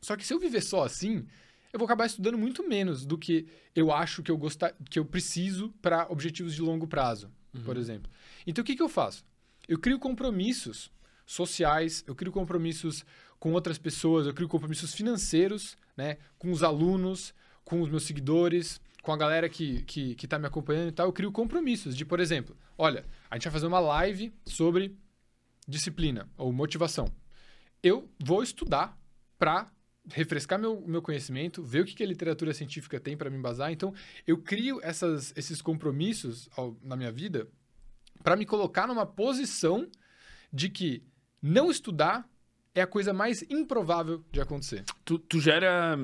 Só 0.00 0.16
que 0.16 0.26
se 0.26 0.34
eu 0.34 0.38
viver 0.38 0.60
só 0.60 0.84
assim, 0.84 1.24
eu 1.72 1.78
vou 1.78 1.86
acabar 1.86 2.06
estudando 2.06 2.36
muito 2.36 2.68
menos 2.68 3.06
do 3.06 3.16
que 3.16 3.46
eu 3.74 3.92
acho 3.92 4.22
que 4.22 4.30
eu 4.30 4.36
gostar, 4.36 4.74
que 4.90 4.98
eu 4.98 5.04
preciso 5.04 5.72
para 5.80 6.10
objetivos 6.10 6.54
de 6.54 6.60
longo 6.60 6.88
prazo, 6.88 7.30
por 7.64 7.76
exemplo. 7.76 8.10
Então 8.44 8.62
o 8.62 8.64
que, 8.64 8.74
que 8.74 8.82
eu 8.82 8.88
faço? 8.88 9.24
Eu 9.68 9.78
crio 9.78 9.98
compromissos 9.98 10.90
sociais, 11.24 12.02
eu 12.06 12.14
crio 12.14 12.32
compromissos 12.32 13.04
com 13.38 13.52
outras 13.52 13.78
pessoas, 13.78 14.26
eu 14.26 14.34
crio 14.34 14.48
compromissos 14.48 14.92
financeiros, 14.92 15.76
né? 15.96 16.18
Com 16.36 16.50
os 16.50 16.62
alunos, 16.62 17.32
com 17.64 17.80
os 17.80 17.88
meus 17.88 18.04
seguidores, 18.04 18.80
com 19.02 19.12
a 19.12 19.16
galera 19.16 19.48
que, 19.48 19.82
que, 19.82 20.16
que 20.16 20.26
tá 20.26 20.36
me 20.36 20.46
acompanhando 20.46 20.88
e 20.88 20.92
tal. 20.92 21.06
Eu 21.06 21.12
crio 21.12 21.30
compromissos 21.30 21.96
de, 21.96 22.04
por 22.04 22.18
exemplo, 22.18 22.56
olha, 22.76 23.04
a 23.30 23.36
gente 23.36 23.44
vai 23.44 23.52
fazer 23.52 23.66
uma 23.66 23.80
live 23.80 24.32
sobre 24.44 24.96
disciplina 25.66 26.28
ou 26.36 26.52
motivação. 26.52 27.08
Eu 27.82 28.08
vou 28.22 28.42
estudar 28.42 28.98
para 29.38 29.70
refrescar 30.12 30.58
meu, 30.58 30.80
meu 30.86 31.02
conhecimento, 31.02 31.62
ver 31.62 31.80
o 31.82 31.84
que, 31.84 31.94
que 31.94 32.02
a 32.02 32.06
literatura 32.06 32.54
científica 32.54 33.00
tem 33.00 33.16
para 33.16 33.28
me 33.28 33.36
embasar. 33.36 33.72
Então, 33.72 33.92
eu 34.26 34.38
crio 34.38 34.80
essas, 34.82 35.32
esses 35.36 35.60
compromissos 35.60 36.48
ao- 36.56 36.76
na 36.82 36.96
minha 36.96 37.10
vida 37.10 37.48
para 38.22 38.36
me 38.36 38.46
colocar 38.46 38.86
numa 38.86 39.04
posição 39.04 39.88
de 40.52 40.68
que 40.68 41.02
não 41.42 41.70
estudar 41.70 42.28
é 42.74 42.82
a 42.82 42.86
coisa 42.86 43.12
mais 43.12 43.42
improvável 43.50 44.24
de 44.30 44.40
acontecer. 44.40 44.84
Tu, 45.04 45.18
tu 45.18 45.40
gera 45.40 45.98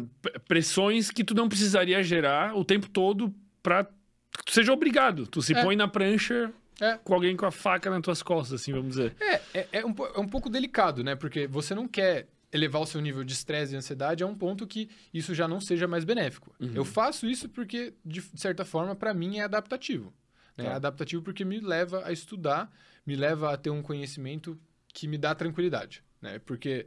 pressões 0.49 1.11
que 1.11 1.23
tu 1.23 1.35
não 1.35 1.49
precisaria 1.49 2.03
gerar 2.03 2.57
o 2.57 2.65
tempo 2.65 2.89
todo 2.89 3.33
pra 3.63 3.85
que 3.85 4.45
tu 4.47 4.53
seja 4.53 4.73
obrigado. 4.73 5.27
Tu 5.27 5.43
se 5.43 5.55
É. 5.55 5.63
põe 5.63 5.77
na 5.77 5.87
prancha 5.87 6.53
É. 6.81 6.99
com 6.99 7.15
alguém 7.15 7.37
com 7.37 7.47
a 7.47 7.51
faca 7.51 7.91
nas 7.91 8.03
tuas 8.03 8.23
costas, 8.23 8.61
assim, 8.61 8.73
vamos 8.73 8.97
dizer. 8.97 9.15
É, 9.21 9.35
é, 9.55 9.69
é 9.73 9.87
um, 9.87 9.95
é 10.15 10.19
um 10.19 10.27
pouco 10.27 10.51
delicado, 10.51 11.05
né? 11.05 11.15
Porque 11.15 11.47
você 11.47 11.75
não 11.75 11.87
quer 11.87 12.27
elevar 12.53 12.83
o 12.83 12.87
seu 12.87 13.01
nível 13.01 13.25
de 13.25 13.33
estresse 13.33 13.73
e 13.73 13.77
ansiedade 13.77 14.23
a 14.23 14.27
um 14.27 14.35
ponto 14.35 14.67
que 14.67 14.91
isso 15.13 15.35
já 15.35 15.49
não 15.49 15.61
seja 15.61 15.89
mais 15.89 16.05
benéfico. 16.05 16.55
Uhum. 16.61 16.73
Eu 16.75 16.85
faço 16.85 17.27
isso 17.27 17.49
porque, 17.49 17.95
de 18.05 18.21
certa 18.37 18.65
forma, 18.65 18.95
para 18.95 19.15
mim 19.15 19.39
é 19.39 19.45
adaptativo. 19.45 20.13
né? 20.57 20.67
É 20.67 20.73
adaptativo 20.73 21.23
porque 21.23 21.45
me 21.45 21.61
leva 21.61 22.03
a 22.05 22.13
estudar, 22.13 22.71
me 23.07 23.17
leva 23.17 23.53
a 23.53 23.57
ter 23.57 23.71
um 23.71 23.83
conhecimento 23.83 24.61
que 24.93 25.09
me 25.09 25.17
dá 25.17 25.35
tranquilidade. 25.35 26.05
Né? 26.21 26.39
Porque 26.41 26.87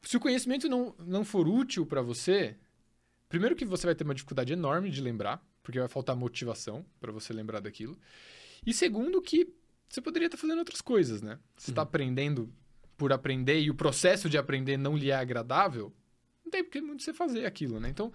se 0.00 0.16
o 0.16 0.20
conhecimento 0.20 0.68
não, 0.68 0.94
não 0.98 1.24
for 1.24 1.46
útil 1.46 1.84
para 1.84 2.00
você, 2.00 2.56
primeiro 3.28 3.54
que 3.54 3.64
você 3.64 3.86
vai 3.86 3.94
ter 3.94 4.04
uma 4.04 4.14
dificuldade 4.14 4.54
enorme 4.54 4.90
de 4.90 5.02
lembrar, 5.02 5.44
porque 5.62 5.78
vai 5.78 5.88
faltar 5.88 6.16
motivação 6.16 6.84
para 6.98 7.12
você 7.12 7.32
lembrar 7.32 7.60
daquilo. 7.60 7.98
E 8.66 8.72
segundo 8.72 9.20
que 9.20 9.52
você 9.88 10.00
poderia 10.00 10.26
estar 10.26 10.38
fazendo 10.38 10.58
outras 10.58 10.80
coisas, 10.80 11.22
né? 11.22 11.38
Você 11.56 11.70
está 11.70 11.82
aprendendo 11.82 12.52
por 12.96 13.12
aprender 13.12 13.60
e 13.60 13.70
o 13.70 13.74
processo 13.74 14.28
de 14.28 14.38
aprender 14.38 14.76
não 14.76 14.96
lhe 14.96 15.10
é 15.10 15.14
agradável, 15.14 15.94
não 16.44 16.50
tem 16.50 16.62
porque 16.62 16.80
muito 16.80 17.02
você 17.02 17.12
fazer 17.12 17.46
aquilo, 17.46 17.80
né? 17.80 17.88
Então, 17.88 18.12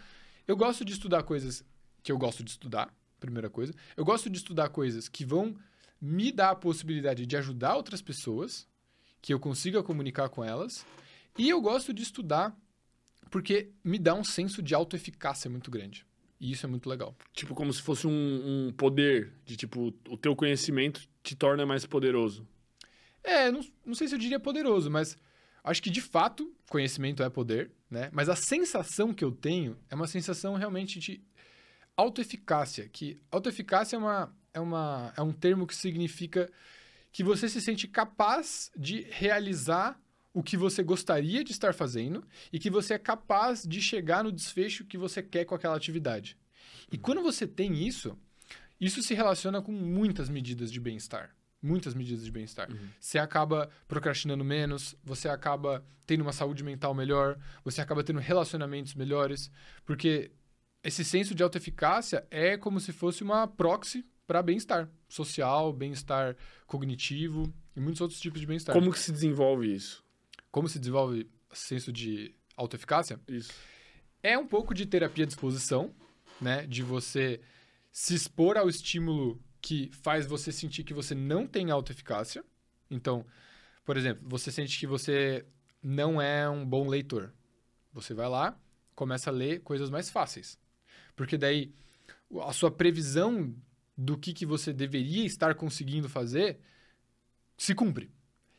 eu 0.48 0.56
gosto 0.58 0.84
de 0.84 0.94
estudar 0.94 1.24
coisas 1.24 1.64
que 2.02 2.12
eu 2.12 2.18
gosto 2.18 2.44
de 2.44 2.52
estudar, 2.52 2.94
primeira 3.20 3.50
coisa. 3.50 3.74
Eu 3.96 4.06
gosto 4.06 4.30
de 4.30 4.38
estudar 4.38 4.70
coisas 4.70 5.08
que 5.08 5.26
vão 5.26 5.56
me 6.02 6.32
dar 6.32 6.52
a 6.52 6.56
possibilidade 6.56 7.26
de 7.26 7.38
ajudar 7.38 7.76
outras 7.76 8.02
pessoas, 8.02 8.68
que 9.22 9.34
eu 9.34 9.40
consiga 9.40 9.84
comunicar 9.84 10.30
com 10.30 10.44
elas. 10.44 10.86
E 11.38 11.50
eu 11.50 11.62
gosto 11.62 11.94
de 11.94 12.04
estudar 12.04 12.58
porque 13.30 13.72
me 13.84 14.00
dá 14.00 14.14
um 14.14 14.24
senso 14.24 14.62
de 14.62 14.74
autoeficácia 14.74 15.50
muito 15.50 15.70
grande. 15.70 16.06
E 16.40 16.52
isso 16.52 16.66
é 16.66 16.70
muito 16.70 16.90
legal. 16.90 17.16
Tipo, 17.34 17.54
como 17.54 17.74
se 17.74 17.82
fosse 17.82 18.08
um, 18.08 18.68
um 18.68 18.72
poder 18.72 19.34
de, 19.46 19.58
tipo, 19.58 19.94
o 20.08 20.18
teu 20.18 20.36
conhecimento 20.36 21.08
te 21.22 21.36
torna 21.36 21.66
mais 21.66 21.86
poderoso. 21.86 22.48
É, 23.24 23.52
não, 23.52 23.62
não 23.86 23.94
sei 23.94 24.08
se 24.08 24.16
eu 24.16 24.20
diria 24.20 24.40
poderoso, 24.40 24.90
mas 24.90 25.18
acho 25.64 25.84
que 25.84 25.90
de 25.90 26.02
fato 26.02 26.54
conhecimento 26.70 27.22
é 27.22 27.30
poder, 27.30 27.72
né? 27.90 28.10
Mas 28.14 28.30
a 28.30 28.36
sensação 28.36 29.14
que 29.14 29.24
eu 29.24 29.32
tenho 29.32 29.78
é 29.90 29.96
uma 29.96 30.08
sensação 30.08 30.56
realmente 30.56 31.00
de 31.00 31.22
autoeficácia, 31.98 32.88
que 32.88 33.20
autoeficácia 33.30 33.98
é 33.98 34.00
uma 34.00 34.34
é 34.54 34.60
uma 34.60 35.14
é 35.18 35.22
um 35.22 35.34
termo 35.34 35.68
que 35.68 35.76
significa 35.76 36.50
que 37.12 37.24
você 37.24 37.50
se 37.50 37.62
sente 37.62 37.88
capaz 37.88 38.72
de 38.78 39.06
realizar 39.10 40.00
o 40.34 40.44
que 40.44 40.56
você 40.56 40.84
gostaria 40.84 41.44
de 41.44 41.52
estar 41.52 41.74
fazendo 41.74 42.24
e 42.52 42.60
que 42.60 42.70
você 42.70 42.94
é 42.94 43.00
capaz 43.00 43.64
de 43.64 43.82
chegar 43.82 44.24
no 44.24 44.32
desfecho 44.32 44.86
que 44.86 44.98
você 44.98 45.22
quer 45.24 45.46
com 45.46 45.56
aquela 45.56 45.76
atividade. 45.76 46.38
E 46.92 46.98
quando 46.98 47.22
você 47.22 47.48
tem 47.48 47.86
isso, 47.88 48.18
isso 48.80 49.02
se 49.02 49.14
relaciona 49.14 49.62
com 49.62 49.72
muitas 49.72 50.30
medidas 50.30 50.72
de 50.72 50.80
bem-estar. 50.80 51.36
Muitas 51.62 51.94
medidas 51.94 52.24
de 52.24 52.32
bem-estar. 52.32 52.70
Você 53.00 53.20
acaba 53.20 53.70
procrastinando 53.88 54.46
menos, 54.46 54.96
você 55.04 55.28
acaba 55.28 55.84
tendo 56.06 56.22
uma 56.22 56.32
saúde 56.32 56.64
mental 56.64 56.94
melhor, 56.94 57.38
você 57.64 57.82
acaba 57.82 58.04
tendo 58.04 58.20
relacionamentos 58.20 58.96
melhores, 58.96 59.52
porque 59.84 60.32
esse 60.82 61.04
senso 61.04 61.36
de 61.36 61.44
autoeficácia 61.44 62.26
é 62.32 62.56
como 62.56 62.80
se 62.80 62.94
fosse 62.94 63.24
uma 63.24 63.46
proxy 63.46 64.06
para 64.26 64.42
bem-estar 64.42 64.90
social, 65.10 65.74
bem-estar 65.74 66.38
cognitivo 66.66 67.54
e 67.76 67.80
muitos 67.82 68.00
outros 68.00 68.22
tipos 68.22 68.40
de 68.40 68.48
bem-estar. 68.48 68.74
Como 68.74 68.92
que 68.92 69.00
se 69.00 69.12
desenvolve 69.12 69.74
isso? 69.74 70.02
Como 70.52 70.68
se 70.68 70.80
desenvolve 70.80 71.30
senso 71.54 71.92
de 71.92 72.36
autoeficácia? 72.56 73.20
Isso. 73.28 73.52
É 74.22 74.38
um 74.38 74.48
pouco 74.48 74.74
de 74.74 74.86
terapia 74.86 75.26
de 75.26 75.34
exposição, 75.34 75.94
né? 76.42 76.66
De 76.66 76.84
você 76.84 77.42
se 77.92 78.14
expor 78.14 78.58
ao 78.58 78.70
estímulo 78.70 79.42
que 79.62 79.90
faz 79.92 80.26
você 80.26 80.52
sentir 80.52 80.84
que 80.84 80.94
você 80.94 81.14
não 81.14 81.48
tem 81.48 81.72
autoeficácia. 81.72 82.44
Então, 82.90 83.26
por 83.86 83.98
exemplo, 83.98 84.28
você 84.28 84.52
sente 84.52 84.80
que 84.80 84.88
você 84.88 85.46
não 85.82 86.22
é 86.22 86.50
um 86.50 86.66
bom 86.66 86.88
leitor. 86.88 87.34
Você 87.94 88.14
vai 88.14 88.28
lá, 88.28 88.60
começa 88.96 89.30
a 89.30 89.34
ler 89.34 89.62
coisas 89.62 89.90
mais 89.90 90.10
fáceis. 90.10 90.60
Porque 91.16 91.38
daí 91.38 91.74
a 92.44 92.54
sua 92.54 92.72
previsão 92.72 93.56
do 93.98 94.18
que, 94.18 94.34
que 94.34 94.46
você 94.46 94.72
deveria 94.72 95.26
estar 95.26 95.56
conseguindo 95.56 96.08
fazer 96.08 96.60
se 97.58 97.76
cumpre. 97.76 98.12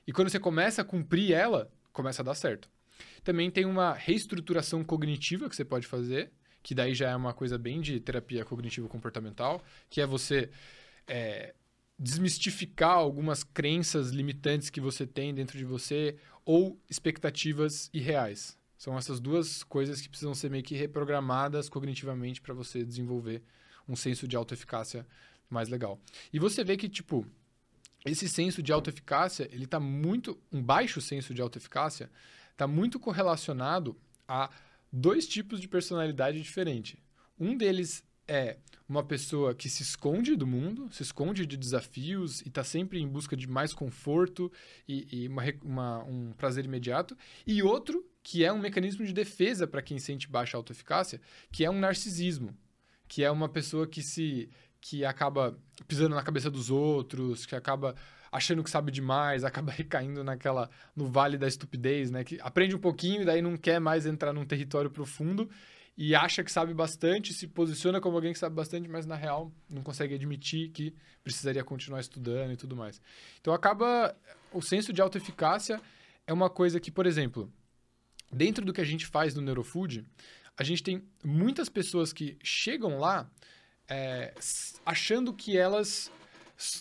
E 0.07 0.12
quando 0.12 0.29
você 0.29 0.40
começa 0.40 0.83
a 0.83 0.85
cumprir 0.85 1.33
ela, 1.33 1.72
começa 1.92 2.22
a 2.22 2.24
dar 2.24 2.35
certo. 2.35 2.68
Também 3.22 3.50
tem 3.50 3.64
uma 3.64 3.92
reestruturação 3.92 4.85
cognitiva 4.85 5.48
que 5.48 5.57
você 5.57 5.64
pode 5.64 5.87
fazer, 5.87 6.31
que 6.62 6.74
daí 6.74 6.94
já 6.94 7.11
é 7.11 7.16
uma 7.16 7.33
coisa 7.33 7.57
bem 7.57 7.81
de 7.81 7.98
terapia 8.00 8.44
cognitivo-comportamental, 8.44 9.62
que 9.88 10.00
é 10.00 10.07
você 10.07 10.50
é, 11.07 11.55
desmistificar 11.98 12.92
algumas 12.92 13.42
crenças 13.42 14.11
limitantes 14.11 14.70
que 14.70 14.81
você 14.81 15.07
tem 15.07 15.35
dentro 15.35 15.59
de 15.59 15.64
você 15.64 16.16
ou 16.44 16.79
expectativas 16.88 17.90
irreais. 17.92 18.59
São 18.76 18.96
essas 18.96 19.20
duas 19.20 19.62
coisas 19.62 20.00
que 20.00 20.09
precisam 20.09 20.35
ser 20.35 20.50
meio 20.50 20.64
que 20.64 20.74
reprogramadas 20.74 21.68
cognitivamente 21.68 22.40
para 22.40 22.55
você 22.55 22.83
desenvolver 22.83 23.42
um 23.87 23.94
senso 23.94 24.26
de 24.26 24.37
autoeficácia 24.37 25.07
mais 25.50 25.68
legal. 25.68 26.00
E 26.33 26.38
você 26.38 26.64
vê 26.64 26.76
que, 26.76 26.88
tipo, 26.88 27.26
esse 28.04 28.28
senso 28.28 28.62
de 28.62 28.72
autoeficácia, 28.72 29.48
ele 29.52 29.66
tá 29.66 29.78
muito. 29.78 30.38
Um 30.50 30.62
baixo 30.62 31.00
senso 31.00 31.34
de 31.34 31.42
autoeficácia 31.42 32.10
está 32.52 32.66
muito 32.66 32.98
correlacionado 32.98 33.96
a 34.26 34.50
dois 34.92 35.26
tipos 35.26 35.60
de 35.60 35.68
personalidade 35.68 36.40
diferente. 36.40 37.02
Um 37.38 37.56
deles 37.56 38.04
é 38.26 38.58
uma 38.88 39.02
pessoa 39.02 39.54
que 39.54 39.68
se 39.68 39.82
esconde 39.82 40.36
do 40.36 40.46
mundo, 40.46 40.88
se 40.92 41.02
esconde 41.02 41.44
de 41.44 41.56
desafios 41.56 42.40
e 42.42 42.48
está 42.48 42.62
sempre 42.62 43.00
em 43.00 43.08
busca 43.08 43.36
de 43.36 43.48
mais 43.48 43.72
conforto 43.72 44.52
e, 44.88 45.06
e 45.10 45.28
uma, 45.28 45.42
uma, 45.62 46.04
um 46.04 46.32
prazer 46.32 46.64
imediato. 46.64 47.16
E 47.46 47.62
outro 47.62 48.04
que 48.22 48.44
é 48.44 48.52
um 48.52 48.58
mecanismo 48.58 49.04
de 49.04 49.12
defesa 49.12 49.66
para 49.66 49.82
quem 49.82 49.98
sente 49.98 50.28
baixa 50.28 50.56
autoeficácia, 50.56 51.20
que 51.50 51.64
é 51.64 51.70
um 51.70 51.78
narcisismo, 51.78 52.56
que 53.08 53.24
é 53.24 53.30
uma 53.30 53.48
pessoa 53.48 53.86
que 53.86 54.02
se 54.02 54.48
que 54.80 55.04
acaba 55.04 55.56
pisando 55.86 56.14
na 56.14 56.22
cabeça 56.22 56.50
dos 56.50 56.70
outros, 56.70 57.44
que 57.44 57.54
acaba 57.54 57.94
achando 58.32 58.62
que 58.62 58.70
sabe 58.70 58.90
demais, 58.90 59.42
acaba 59.44 59.72
recaindo 59.72 60.22
naquela 60.24 60.70
no 60.94 61.06
vale 61.06 61.36
da 61.36 61.46
estupidez, 61.46 62.10
né? 62.10 62.24
Que 62.24 62.38
aprende 62.40 62.74
um 62.74 62.80
pouquinho 62.80 63.22
e 63.22 63.24
daí 63.24 63.42
não 63.42 63.56
quer 63.56 63.80
mais 63.80 64.06
entrar 64.06 64.32
num 64.32 64.44
território 64.44 64.90
profundo 64.90 65.48
e 65.96 66.14
acha 66.14 66.42
que 66.42 66.50
sabe 66.50 66.72
bastante, 66.72 67.34
se 67.34 67.46
posiciona 67.46 68.00
como 68.00 68.16
alguém 68.16 68.32
que 68.32 68.38
sabe 68.38 68.54
bastante, 68.54 68.88
mas 68.88 69.04
na 69.04 69.16
real 69.16 69.52
não 69.68 69.82
consegue 69.82 70.14
admitir 70.14 70.70
que 70.70 70.94
precisaria 71.22 71.62
continuar 71.62 72.00
estudando 72.00 72.52
e 72.52 72.56
tudo 72.56 72.74
mais. 72.74 73.00
Então 73.40 73.52
acaba 73.52 74.16
o 74.52 74.62
senso 74.62 74.92
de 74.92 75.02
autoeficácia 75.02 75.80
é 76.26 76.32
uma 76.32 76.48
coisa 76.48 76.80
que, 76.80 76.90
por 76.90 77.06
exemplo, 77.06 77.52
dentro 78.32 78.64
do 78.64 78.72
que 78.72 78.80
a 78.80 78.84
gente 78.84 79.06
faz 79.06 79.34
no 79.34 79.42
Neurofood, 79.42 80.06
a 80.56 80.64
gente 80.64 80.82
tem 80.82 81.02
muitas 81.24 81.68
pessoas 81.68 82.12
que 82.12 82.38
chegam 82.42 82.98
lá 82.98 83.30
é, 83.90 84.33
achando 84.87 85.35
que 85.35 85.59
elas 85.59 86.11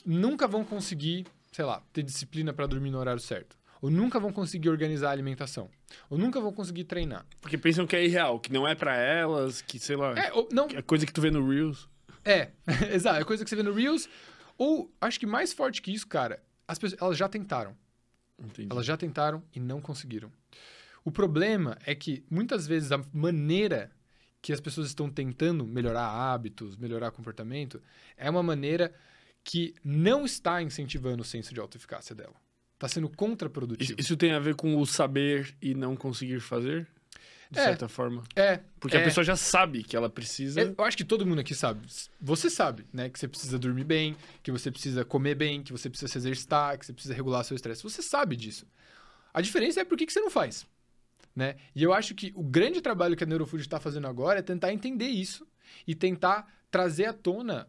nunca 0.06 0.48
vão 0.48 0.63
conseguir, 0.63 1.26
sei 1.52 1.65
lá, 1.65 1.82
ter 1.91 2.04
disciplina 2.04 2.54
para 2.54 2.67
dormir 2.67 2.91
no 2.91 3.00
horário 3.00 3.22
certo. 3.22 3.58
Ou 3.82 3.89
nunca 3.89 4.19
vão 4.19 4.32
conseguir 4.32 4.69
organizar 4.69 5.10
a 5.10 5.12
alimentação. 5.12 5.69
Ou 6.10 6.17
nunca 6.17 6.39
vão 6.39 6.52
conseguir 6.52 6.84
treinar. 6.84 7.26
Porque 7.41 7.58
pensam 7.58 7.88
que 7.88 7.95
é 7.95 8.06
irreal, 8.06 8.39
que 8.39 8.52
não 8.52 8.67
é 8.67 8.76
para 8.76 8.95
elas, 8.95 9.62
que 9.62 9.80
sei 9.80 9.95
lá. 9.95 10.13
É, 10.17 10.32
ou, 10.34 10.48
não... 10.52 10.67
É 10.67 10.82
coisa 10.82 11.06
que 11.06 11.13
tu 11.13 11.22
vê 11.22 11.32
no 11.32 11.48
Reels. 11.50 11.89
É, 12.24 12.50
exato. 12.93 13.19
É 13.22 13.24
coisa 13.24 13.43
que 13.43 13.50
você 13.50 13.56
vê 13.56 13.63
no 13.63 13.74
Reels. 13.74 14.08
Ou, 14.58 14.93
acho 15.00 15.19
que 15.19 15.26
mais 15.26 15.54
forte 15.54 15.82
que 15.82 15.93
isso, 15.93 16.08
cara, 16.08 16.43
as 16.67 16.78
pessoas, 16.78 17.02
elas 17.02 17.17
já 17.17 17.30
tentaram. 17.30 17.76
Entendi. 18.38 18.67
Elas 18.69 18.86
já 18.86 18.98
tentaram 18.98 19.41
e 19.56 19.60
não 19.60 19.82
conseguiram. 19.82 20.30
O 21.04 21.12
problema 21.12 21.78
é 21.86 21.95
que, 21.95 22.26
muitas 22.30 22.67
vezes, 22.67 22.91
a 22.91 23.02
maneira 23.13 23.89
que 24.41 24.54
as 24.54 24.60
pessoas 24.60 24.88
estão 24.88 25.10
tentando 25.10 25.65
melhorar 25.65 26.08
hábitos, 26.08 26.78
melhorar 26.78 27.12
comportamento, 27.12 27.82
é 28.17 28.30
uma 28.30 28.43
maneira 28.43 28.93
que 29.43 29.73
não 29.84 30.25
está 30.25 30.62
incentivando 30.62 31.21
o 31.21 31.25
senso 31.25 31.54
de 31.54 31.60
autoeficácia 31.60 32.15
dela. 32.15 32.34
Está 32.75 32.88
sendo 32.88 33.10
contraprodutivo. 33.10 33.99
Isso 33.99 34.15
tem 34.15 34.32
a 34.32 34.39
ver 34.39 34.56
com 34.56 34.78
o 34.78 34.86
saber 34.86 35.54
e 35.62 35.73
não 35.75 35.95
conseguir 35.95 36.39
fazer? 36.39 36.88
De 37.52 37.60
É. 37.60 37.63
certa 37.63 37.89
forma. 37.89 38.23
É. 38.36 38.60
Porque 38.80 38.95
é, 38.95 39.02
a 39.02 39.04
pessoa 39.04 39.23
já 39.23 39.36
sabe 39.36 39.84
que 39.84 39.95
ela 39.95 40.08
precisa. 40.10 40.62
é, 40.62 40.73
Eu 40.78 40.84
acho 40.86 40.95
que 40.95 41.04
todo 41.04 41.25
mundo 41.25 41.39
aqui 41.41 41.56
sabe. 41.56 41.86
Você 42.21 42.47
sabe, 42.49 42.86
né? 42.93 43.10
Que 43.10 43.17
você 43.19 43.28
precisa 43.28 43.58
dormir 43.58 43.84
bem, 43.86 44.15
que 44.43 44.52
você 44.52 44.69
precisa 44.71 45.04
comer 45.04 45.36
bem, 45.36 45.63
que 45.63 45.71
você 45.71 45.89
precisa 45.89 46.10
se 46.12 46.17
exercitar, 46.19 46.78
que 46.78 46.86
você 46.86 46.93
precisa 46.93 47.13
regular 47.13 47.43
seu 47.43 47.56
estresse. 47.56 47.82
Você 47.84 48.02
sabe 48.04 48.36
disso. 48.36 48.67
A 49.34 49.41
diferença 49.41 49.82
é 49.82 49.84
por 49.84 49.97
que, 49.97 50.06
que 50.06 50.13
você 50.13 50.21
não 50.21 50.30
faz. 50.30 50.65
Né? 51.36 51.55
E 51.75 51.84
eu 51.84 51.93
acho 51.93 52.15
que 52.15 52.32
o 52.36 52.43
grande 52.43 52.82
trabalho 52.82 53.15
que 53.15 53.23
a 53.23 53.27
Neurofood 53.27 53.63
está 53.63 53.79
fazendo 53.79 54.08
agora 54.08 54.39
é 54.39 54.41
tentar 54.41 54.73
entender 54.73 55.08
isso 55.08 55.47
e 55.88 55.95
tentar 55.95 56.47
trazer 56.69 57.05
à 57.05 57.13
tona 57.13 57.67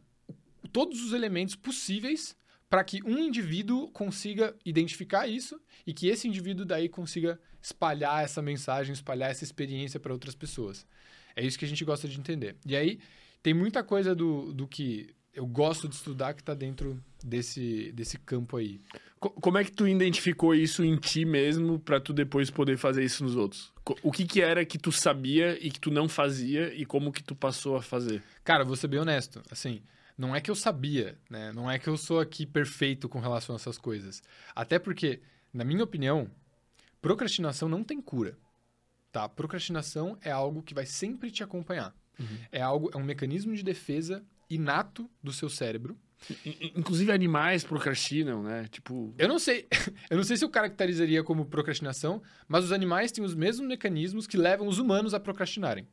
todos 0.72 1.02
os 1.02 1.12
elementos 1.12 1.56
possíveis 1.56 2.36
para 2.68 2.84
que 2.84 3.02
um 3.04 3.18
indivíduo 3.18 3.90
consiga 3.90 4.54
identificar 4.64 5.26
isso 5.26 5.60
e 5.86 5.92
que 5.92 6.06
esse 6.06 6.28
indivíduo 6.28 6.64
daí 6.64 6.88
consiga 6.88 7.38
espalhar 7.60 8.24
essa 8.24 8.40
mensagem, 8.40 8.92
espalhar 8.92 9.30
essa 9.30 9.44
experiência 9.44 9.98
para 9.98 10.12
outras 10.12 10.34
pessoas. 10.34 10.86
É 11.34 11.44
isso 11.44 11.58
que 11.58 11.64
a 11.64 11.68
gente 11.68 11.84
gosta 11.84 12.08
de 12.08 12.18
entender. 12.18 12.56
E 12.64 12.76
aí 12.76 13.00
tem 13.42 13.52
muita 13.52 13.82
coisa 13.82 14.14
do, 14.14 14.52
do 14.52 14.68
que 14.68 15.14
eu 15.40 15.46
gosto 15.46 15.88
de 15.88 15.94
estudar 15.94 16.34
que 16.34 16.42
está 16.42 16.52
dentro 16.52 17.02
desse, 17.24 17.90
desse 17.92 18.18
campo 18.18 18.58
aí. 18.58 18.78
Co- 19.18 19.30
Como 19.30 19.56
é 19.56 19.64
que 19.64 19.72
tu 19.72 19.88
identificou 19.88 20.54
isso 20.54 20.84
em 20.84 20.96
ti 20.96 21.24
mesmo 21.24 21.78
pra 21.78 21.98
tu 21.98 22.12
depois 22.12 22.50
poder 22.50 22.76
fazer 22.76 23.02
isso 23.02 23.24
nos 23.24 23.36
outros? 23.36 23.72
O 24.02 24.12
que 24.12 24.26
que 24.26 24.42
era 24.42 24.64
que 24.66 24.78
tu 24.78 24.92
sabia 24.92 25.56
e 25.64 25.70
que 25.70 25.80
tu 25.80 25.90
não 25.90 26.08
fazia 26.08 26.74
e 26.74 26.84
como 26.84 27.10
que 27.10 27.22
tu 27.22 27.34
passou 27.34 27.74
a 27.76 27.82
fazer? 27.82 28.22
Cara, 28.44 28.64
vou 28.64 28.76
ser 28.76 28.88
bem 28.88 29.00
honesto. 29.00 29.42
Assim, 29.50 29.82
não 30.16 30.36
é 30.36 30.40
que 30.42 30.50
eu 30.50 30.54
sabia, 30.54 31.18
né? 31.30 31.52
Não 31.54 31.70
é 31.70 31.78
que 31.78 31.88
eu 31.88 31.96
sou 31.96 32.20
aqui 32.20 32.44
perfeito 32.44 33.08
com 33.08 33.18
relação 33.18 33.54
a 33.54 33.56
essas 33.56 33.78
coisas. 33.78 34.22
Até 34.54 34.78
porque, 34.78 35.20
na 35.54 35.64
minha 35.64 35.82
opinião, 35.82 36.30
procrastinação 37.00 37.68
não 37.68 37.82
tem 37.82 38.00
cura. 38.00 38.36
Tá? 39.10 39.28
Procrastinação 39.28 40.16
é 40.20 40.30
algo 40.30 40.62
que 40.62 40.74
vai 40.74 40.84
sempre 40.86 41.30
te 41.30 41.42
acompanhar. 41.42 41.94
É 42.52 42.60
algo, 42.60 42.90
é 42.92 42.98
um 42.98 43.02
mecanismo 43.02 43.54
de 43.56 43.62
defesa 43.62 44.22
inato 44.50 45.08
do 45.22 45.32
seu 45.32 45.48
cérebro. 45.48 45.96
In- 46.44 46.50
in- 46.50 46.72
Inclusive 46.76 47.10
animais 47.12 47.64
procrastinam, 47.64 48.42
né? 48.42 48.66
Tipo, 48.70 49.14
Eu 49.16 49.26
não 49.26 49.38
sei, 49.38 49.66
eu 50.10 50.16
não 50.18 50.24
sei 50.24 50.36
se 50.36 50.44
eu 50.44 50.50
caracterizaria 50.50 51.24
como 51.24 51.46
procrastinação, 51.46 52.22
mas 52.46 52.64
os 52.64 52.72
animais 52.72 53.10
têm 53.10 53.24
os 53.24 53.34
mesmos 53.34 53.66
mecanismos 53.66 54.26
que 54.26 54.36
levam 54.36 54.66
os 54.68 54.78
humanos 54.78 55.14
a 55.14 55.20
procrastinarem, 55.20 55.86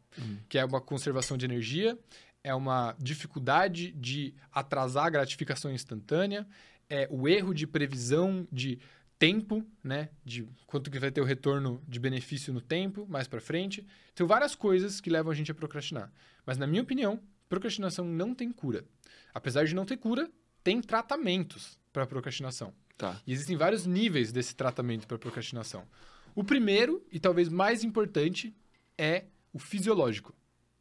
que 0.50 0.58
é 0.58 0.65
uma 0.65 0.82
conservação 0.82 1.38
de 1.38 1.46
energia, 1.46 1.98
é 2.43 2.54
uma 2.54 2.93
dificuldade 3.00 3.91
de 3.93 4.34
atrasar 4.52 5.06
a 5.06 5.10
gratificação 5.10 5.72
instantânea, 5.72 6.46
é 6.89 7.08
o 7.12 7.28
erro 7.28 7.54
de 7.54 7.65
previsão 7.67 8.46
de 8.52 8.80
tempo, 9.20 9.65
né, 9.84 10.10
de 10.24 10.48
quanto 10.67 10.91
que 10.91 11.00
vai 11.00 11.10
ter 11.12 11.22
o 11.22 11.26
retorno 11.26 11.82
de 11.88 12.00
benefício 12.00 12.54
no 12.54 12.62
tempo, 12.62 13.06
mais 13.10 13.28
para 13.28 13.41
frente. 13.41 13.86
Tem 14.13 14.28
várias 14.28 14.56
coisas 14.56 15.02
que 15.02 15.10
levam 15.10 15.32
a 15.32 15.36
gente 15.36 15.52
a 15.52 15.56
procrastinar. 15.56 16.12
Mas 16.46 16.58
na 16.58 16.67
minha 16.67 16.84
opinião, 16.84 17.20
procrastinação 17.50 18.06
não 18.06 18.34
tem 18.34 18.52
cura. 18.52 18.86
Apesar 19.34 19.66
de 19.66 19.76
não 19.76 19.86
ter 19.86 19.98
cura, 19.98 20.30
tem 20.64 20.82
tratamentos 20.82 21.80
para 21.94 22.06
procrastinação. 22.06 22.74
tá. 22.98 23.22
E 23.26 23.32
existem 23.32 23.56
vários 23.56 23.86
níveis 23.86 24.32
desse 24.32 24.56
tratamento 24.56 25.08
para 25.08 25.18
procrastinação. 25.18 25.88
O 26.36 26.44
primeiro, 26.44 27.06
e 27.12 27.20
talvez 27.20 27.50
mais 27.50 27.84
importante, 27.84 28.56
é 28.98 29.26
o 29.54 29.60
fisiológico. 29.60 30.36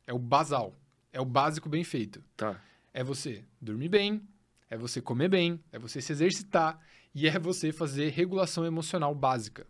É 0.06 0.12
o 0.12 0.18
basal. 0.18 0.74
É 1.12 1.20
o 1.20 1.24
básico 1.24 1.68
bem 1.68 1.84
feito. 1.84 2.22
Tá. 2.36 2.60
É 2.92 3.02
você 3.02 3.44
dormir 3.60 3.88
bem, 3.88 4.26
é 4.68 4.76
você 4.76 5.00
comer 5.00 5.28
bem, 5.28 5.62
é 5.72 5.78
você 5.78 6.00
se 6.00 6.12
exercitar 6.12 6.78
e 7.14 7.26
é 7.26 7.38
você 7.38 7.72
fazer 7.72 8.10
regulação 8.10 8.64
emocional 8.64 9.14
básica. 9.14 9.66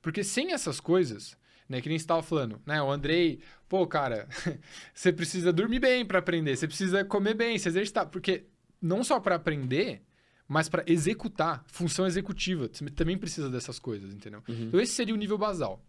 Porque 0.00 0.24
sem 0.24 0.52
essas 0.52 0.80
coisas, 0.80 1.36
né, 1.70 1.80
que 1.80 1.88
nem 1.88 1.96
você 1.96 2.02
estava 2.02 2.20
falando, 2.20 2.60
né, 2.66 2.82
o 2.82 2.90
Andrei, 2.90 3.38
pô, 3.68 3.86
cara, 3.86 4.28
você 4.92 5.12
precisa 5.12 5.52
dormir 5.52 5.78
bem 5.78 6.04
para 6.04 6.18
aprender, 6.18 6.56
você 6.56 6.66
precisa 6.66 7.04
comer 7.04 7.34
bem, 7.34 7.56
se 7.56 7.68
exercitar, 7.68 8.08
porque 8.08 8.44
não 8.82 9.04
só 9.04 9.20
para 9.20 9.36
aprender, 9.36 10.02
mas 10.48 10.68
para 10.68 10.82
executar, 10.84 11.64
função 11.68 12.08
executiva, 12.08 12.68
você 12.70 12.84
também 12.86 13.16
precisa 13.16 13.48
dessas 13.48 13.78
coisas, 13.78 14.12
entendeu? 14.12 14.42
Uhum. 14.48 14.64
Então 14.64 14.80
esse 14.80 14.94
seria 14.94 15.14
o 15.14 15.16
nível 15.16 15.38
basal. 15.38 15.80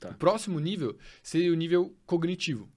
Tá. 0.00 0.10
O 0.10 0.14
próximo 0.14 0.58
nível 0.58 0.98
seria 1.22 1.52
o 1.52 1.54
nível 1.54 1.96
cognitivo, 2.04 2.68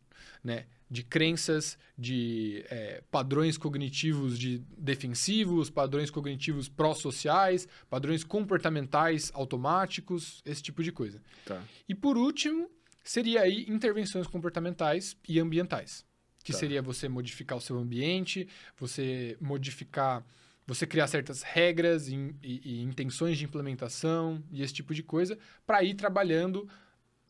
né? 0.44 0.68
De 0.90 1.02
crenças, 1.04 1.78
de 1.98 2.64
é, 2.70 3.02
padrões 3.10 3.58
cognitivos 3.58 4.38
de 4.38 4.60
defensivos, 4.78 5.70
padrões 5.70 6.12
cognitivos 6.12 6.70
pró-sociais, 6.70 7.68
padrões 7.90 8.24
comportamentais 8.24 9.32
automáticos, 9.34 10.42
esse 10.46 10.62
tipo 10.62 10.84
de 10.84 10.92
coisa. 10.92 11.22
Tá. 11.46 11.62
E 11.90 11.96
por 11.96 12.18
último, 12.18 12.70
seria 13.04 13.42
aí 13.42 13.66
intervenções 13.68 14.28
comportamentais 14.28 15.18
e 15.28 15.40
ambientais. 15.40 16.06
Que 16.44 16.52
Tá. 16.52 16.60
seria 16.60 16.82
você 16.84 17.10
modificar 17.10 17.58
o 17.58 17.62
seu 17.62 17.78
ambiente, 17.80 18.48
você 18.78 19.36
modificar, 19.42 20.24
você 20.68 20.86
criar 20.86 21.08
certas 21.08 21.42
regras 21.42 22.08
e, 22.08 22.16
e- 22.44 22.62
e 22.64 22.82
intenções 22.84 23.40
de 23.40 23.46
implementação 23.46 24.44
e 24.52 24.62
esse 24.62 24.74
tipo 24.74 24.94
de 24.94 25.02
coisa, 25.02 25.38
para 25.66 25.84
ir 25.84 25.96
trabalhando 25.96 26.70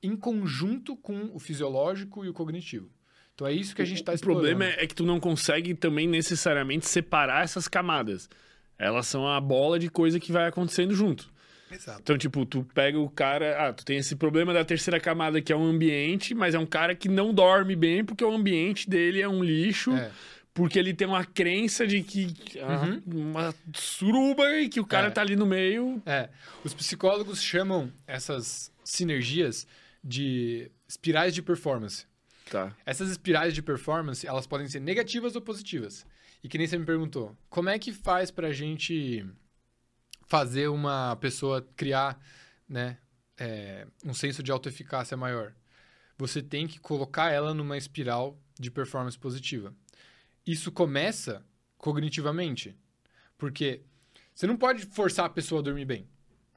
em 0.04 0.15
conjunto 0.18 0.96
com 0.98 1.32
o 1.34 1.39
fisiológico 1.39 2.26
e 2.26 2.30
o 2.30 2.34
cognitivo. 2.34 2.89
Então 3.36 3.45
é 3.48 3.54
isso 3.54 3.76
que 3.76 3.82
a 3.82 3.86
gente 3.86 4.00
está 4.00 4.13
O 4.13 4.15
explorando. 4.15 4.48
problema 4.48 4.74
é 4.82 4.88
que 4.88 4.95
tu 4.95 5.06
não 5.06 5.19
consegue 5.19 5.74
também 5.76 6.08
necessariamente 6.08 6.88
separar 6.88 7.43
essas 7.43 7.67
camadas. 7.67 8.30
Elas 8.80 9.08
são 9.08 9.28
a 9.28 9.39
bola 9.41 9.78
de 9.78 9.89
coisa 9.89 10.19
que 10.19 10.32
vai 10.32 10.48
acontecendo 10.48 10.95
junto. 10.95 11.30
Exato. 11.71 12.00
Então, 12.02 12.17
tipo, 12.17 12.45
tu 12.45 12.65
pega 12.74 12.98
o 12.98 13.10
cara. 13.10 13.67
Ah, 13.67 13.74
tu 13.74 13.84
tem 13.84 13.98
esse 13.98 14.15
problema 14.15 14.54
da 14.54 14.63
terceira 14.63 15.00
camada 15.00 15.41
que 15.41 15.52
é 15.52 15.56
um 15.56 15.65
ambiente, 15.65 16.34
mas 16.34 16.56
é 16.56 16.60
um 16.60 16.65
cara 16.65 16.95
que 16.95 17.10
não 17.10 17.34
dorme 17.34 17.76
bem 17.76 18.06
porque 18.06 18.24
o 18.24 18.32
ambiente 18.32 18.89
dele 18.89 19.21
é 19.21 19.28
um 19.28 19.43
lixo. 19.43 19.91
É, 19.93 20.12
porque 20.54 20.80
ele 20.80 20.93
tem 20.93 21.06
uma 21.06 21.26
crença 21.26 21.86
de 21.86 22.02
que 22.04 22.34
ah, 22.62 22.98
uma 23.06 23.54
suruba 23.74 24.50
e 24.62 24.69
que 24.69 24.80
o 24.80 24.86
cara 24.86 25.08
É. 25.08 25.10
tá 25.10 25.19
ali 25.21 25.36
no 25.36 25.45
meio. 25.45 26.02
É, 26.06 26.30
os 26.63 26.74
psicólogos 26.74 27.41
chamam 27.43 27.91
essas 28.08 28.71
sinergias 28.82 29.67
de 30.02 30.71
espirais 30.88 31.34
de 31.34 31.41
performance. 31.41 32.06
Tá. 32.50 32.76
Essas 32.86 33.10
espirais 33.10 33.54
de 33.54 33.62
performance, 33.62 34.26
elas 34.26 34.46
podem 34.46 34.68
ser 34.68 34.80
negativas 34.80 35.36
ou 35.36 35.42
positivas. 35.42 36.06
E 36.44 36.48
que 36.48 36.58
nem 36.58 36.68
você 36.68 36.78
me 36.78 36.86
perguntou, 36.86 37.36
como 37.50 37.70
é 37.70 37.80
que 37.80 37.92
faz 37.92 38.30
pra 38.30 38.52
gente 38.52 39.26
fazer 40.28 40.68
uma 40.68 41.16
pessoa 41.16 41.68
criar, 41.76 42.20
né, 42.70 42.98
é, 43.38 43.88
um 44.04 44.14
senso 44.14 44.44
de 44.44 44.52
autoeficácia 44.52 45.18
maior? 45.18 45.54
Você 46.18 46.42
tem 46.42 46.68
que 46.68 46.80
colocar 46.80 47.32
ela 47.32 47.54
numa 47.54 47.78
espiral 47.78 48.40
de 48.60 48.70
performance 48.72 49.18
positiva. 49.18 49.74
Isso 50.46 50.72
começa 50.72 51.44
cognitivamente, 51.78 52.76
porque 53.38 53.82
você 54.34 54.46
não 54.46 54.56
pode 54.56 54.86
forçar 54.86 55.26
a 55.26 55.30
pessoa 55.30 55.62
a 55.62 55.64
dormir 55.64 55.86
bem. 55.86 56.08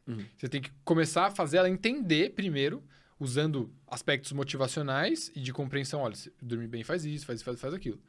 Uhum. 0.06 0.24
Você 0.36 0.48
tem 0.48 0.60
que 0.60 0.70
começar 0.84 1.26
a 1.26 1.30
fazer 1.30 1.58
ela 1.58 1.68
entender 1.68 2.34
primeiro, 2.34 2.82
usando 3.18 3.72
aspectos 3.86 4.32
motivacionais 4.32 5.30
e 5.34 5.40
de 5.40 5.52
compreensão. 5.52 6.00
Olha, 6.00 6.14
dormir 6.40 6.68
bem 6.68 6.84
faz 6.84 7.04
isso, 7.04 7.26
faz 7.26 7.40
isso, 7.40 7.58
faz, 7.58 7.74
aquilo. 7.74 8.00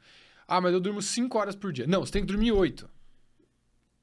Ah, 0.46 0.60
mas 0.60 0.72
eu 0.72 0.80
durmo 0.80 1.02
5 1.02 1.38
horas 1.38 1.56
por 1.56 1.72
dia. 1.72 1.86
Não, 1.86 2.00
você 2.00 2.12
tem 2.12 2.22
que 2.22 2.28
dormir 2.28 2.52
8. 2.52 2.88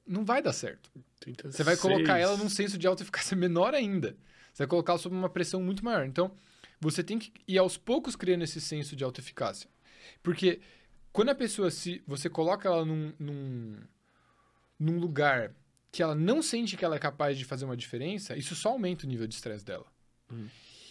Não 0.05 0.23
vai 0.23 0.41
dar 0.41 0.53
certo. 0.53 0.89
Tenta 1.19 1.51
Você 1.51 1.63
vai 1.63 1.75
colocar 1.75 2.17
ela 2.17 2.37
num 2.37 2.49
senso 2.49 2.77
de 2.77 2.87
autoeficácia 2.87 3.35
menor 3.37 3.73
ainda. 3.73 4.15
Você 4.53 4.63
vai 4.63 4.67
colocar 4.67 4.93
ela 4.93 4.99
sob 4.99 5.15
uma 5.15 5.29
pressão 5.29 5.61
muito 5.61 5.83
maior. 5.83 6.05
Então, 6.05 6.31
você 6.79 7.03
tem 7.03 7.19
que 7.19 7.31
ir 7.47 7.57
aos 7.57 7.77
poucos 7.77 8.15
criando 8.15 8.43
esse 8.43 8.61
senso 8.61 8.95
de 8.95 9.03
autoeficácia. 9.03 9.69
Porque 10.23 10.61
quando 11.11 11.29
a 11.29 11.35
pessoa 11.35 11.69
se. 11.71 12.01
Você 12.07 12.29
coloca 12.29 12.67
ela 12.67 12.85
num, 12.85 13.13
num, 13.19 13.77
num 14.79 14.99
lugar 14.99 15.53
que 15.91 16.03
ela 16.03 16.15
não 16.15 16.41
sente 16.41 16.77
que 16.77 16.85
ela 16.85 16.95
é 16.95 16.99
capaz 16.99 17.37
de 17.37 17.43
fazer 17.43 17.65
uma 17.65 17.75
diferença, 17.75 18.37
isso 18.37 18.55
só 18.55 18.69
aumenta 18.69 19.05
o 19.05 19.09
nível 19.09 19.27
de 19.27 19.33
estresse 19.33 19.65
dela. 19.65 19.85
Uhum. 20.31 20.47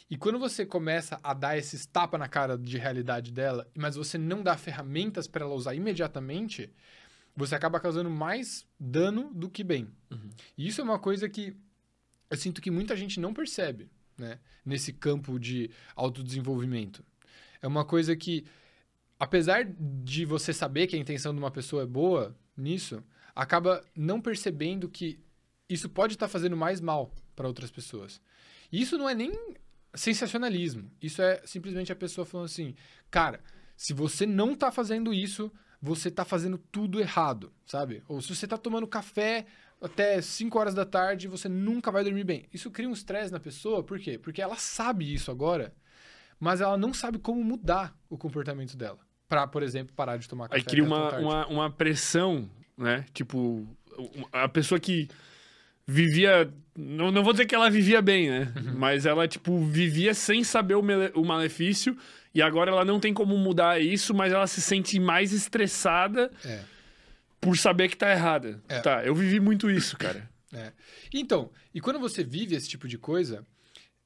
E 0.08 0.16
quando 0.16 0.38
você 0.38 0.64
começa 0.64 1.18
a 1.22 1.34
dar 1.34 1.58
esses 1.58 1.84
tapa 1.84 2.16
na 2.16 2.28
cara 2.28 2.56
de 2.56 2.78
realidade 2.78 3.32
dela, 3.32 3.68
mas 3.76 3.96
você 3.96 4.16
não 4.16 4.42
dá 4.42 4.56
ferramentas 4.56 5.26
para 5.26 5.44
ela 5.44 5.54
usar 5.54 5.74
imediatamente, 5.74 6.72
você 7.34 7.54
acaba 7.54 7.80
causando 7.80 8.08
mais 8.08 8.64
dano 8.78 9.30
do 9.34 9.50
que 9.50 9.64
bem. 9.64 9.88
Uhum. 10.10 10.30
E 10.56 10.68
isso 10.68 10.80
é 10.80 10.84
uma 10.84 10.98
coisa 10.98 11.28
que 11.28 11.56
eu 12.30 12.36
sinto 12.36 12.62
que 12.62 12.70
muita 12.70 12.96
gente 12.96 13.18
não 13.20 13.34
percebe, 13.34 13.90
né? 14.16 14.38
Nesse 14.64 14.92
campo 14.92 15.38
de 15.38 15.70
autodesenvolvimento. 15.94 17.04
É 17.60 17.66
uma 17.66 17.84
coisa 17.84 18.16
que, 18.16 18.46
apesar 19.18 19.64
de 19.64 20.24
você 20.24 20.52
saber 20.52 20.86
que 20.86 20.96
a 20.96 20.98
intenção 20.98 21.32
de 21.32 21.38
uma 21.38 21.50
pessoa 21.50 21.82
é 21.82 21.86
boa 21.86 22.36
nisso, 22.56 23.02
acaba 23.34 23.84
não 23.94 24.20
percebendo 24.20 24.88
que 24.88 25.20
isso 25.68 25.88
pode 25.88 26.14
estar 26.14 26.28
fazendo 26.28 26.56
mais 26.56 26.80
mal 26.80 27.12
para 27.34 27.46
outras 27.48 27.70
pessoas. 27.70 28.20
E 28.72 28.80
isso 28.80 28.96
não 28.96 29.08
é 29.08 29.14
nem 29.14 29.32
sensacionalismo. 29.96 30.90
Isso 31.00 31.22
é 31.22 31.40
simplesmente 31.44 31.92
a 31.92 31.96
pessoa 31.96 32.24
falando 32.24 32.46
assim, 32.46 32.74
cara, 33.10 33.40
se 33.76 33.92
você 33.92 34.26
não 34.26 34.54
tá 34.54 34.70
fazendo 34.70 35.12
isso, 35.12 35.52
você 35.80 36.10
tá 36.10 36.24
fazendo 36.24 36.58
tudo 36.58 37.00
errado, 37.00 37.52
sabe? 37.64 38.02
Ou 38.08 38.20
se 38.20 38.34
você 38.34 38.46
tá 38.46 38.56
tomando 38.56 38.86
café 38.86 39.46
até 39.80 40.20
5 40.20 40.58
horas 40.58 40.74
da 40.74 40.84
tarde, 40.84 41.28
você 41.28 41.48
nunca 41.48 41.90
vai 41.90 42.02
dormir 42.02 42.24
bem. 42.24 42.46
Isso 42.52 42.70
cria 42.70 42.88
um 42.88 42.92
estresse 42.92 43.32
na 43.32 43.40
pessoa, 43.40 43.82
por 43.82 43.98
quê? 43.98 44.18
Porque 44.18 44.40
ela 44.40 44.56
sabe 44.56 45.12
isso 45.12 45.30
agora, 45.30 45.74
mas 46.40 46.60
ela 46.60 46.76
não 46.76 46.94
sabe 46.94 47.18
como 47.18 47.42
mudar 47.44 47.96
o 48.08 48.16
comportamento 48.16 48.76
dela. 48.76 48.98
Pra, 49.28 49.46
por 49.46 49.62
exemplo, 49.62 49.94
parar 49.94 50.16
de 50.16 50.28
tomar 50.28 50.48
café. 50.48 50.60
Aí 50.60 50.64
cria 50.64 50.84
uma, 50.84 51.18
uma, 51.18 51.46
uma 51.48 51.70
pressão, 51.70 52.48
né? 52.76 53.04
Tipo, 53.12 53.66
a 54.32 54.48
pessoa 54.48 54.78
que 54.78 55.08
vivia. 55.86 56.52
Não, 56.78 57.10
não 57.10 57.22
vou 57.24 57.32
dizer 57.32 57.46
que 57.46 57.54
ela 57.54 57.70
vivia 57.70 58.02
bem, 58.02 58.28
né? 58.28 58.52
Uhum. 58.56 58.74
Mas 58.78 59.06
ela, 59.06 59.26
tipo, 59.26 59.58
vivia 59.64 60.12
sem 60.12 60.44
saber 60.44 60.74
o, 60.74 60.82
o 61.14 61.24
malefício. 61.24 61.96
E 62.34 62.42
agora 62.42 62.70
ela 62.70 62.84
não 62.84 63.00
tem 63.00 63.14
como 63.14 63.36
mudar 63.38 63.80
isso, 63.80 64.12
mas 64.12 64.30
ela 64.32 64.46
se 64.46 64.60
sente 64.60 65.00
mais 65.00 65.32
estressada 65.32 66.30
É. 66.44 66.60
por 67.40 67.56
saber 67.56 67.88
que 67.88 67.96
tá 67.96 68.10
errada. 68.12 68.62
É. 68.68 68.80
Tá, 68.80 69.02
eu 69.06 69.14
vivi 69.14 69.40
muito 69.40 69.70
isso, 69.70 69.96
cara. 69.98 70.28
É. 70.52 70.72
Então, 71.14 71.50
e 71.74 71.80
quando 71.80 71.98
você 71.98 72.22
vive 72.22 72.54
esse 72.54 72.68
tipo 72.68 72.86
de 72.86 72.98
coisa, 72.98 73.42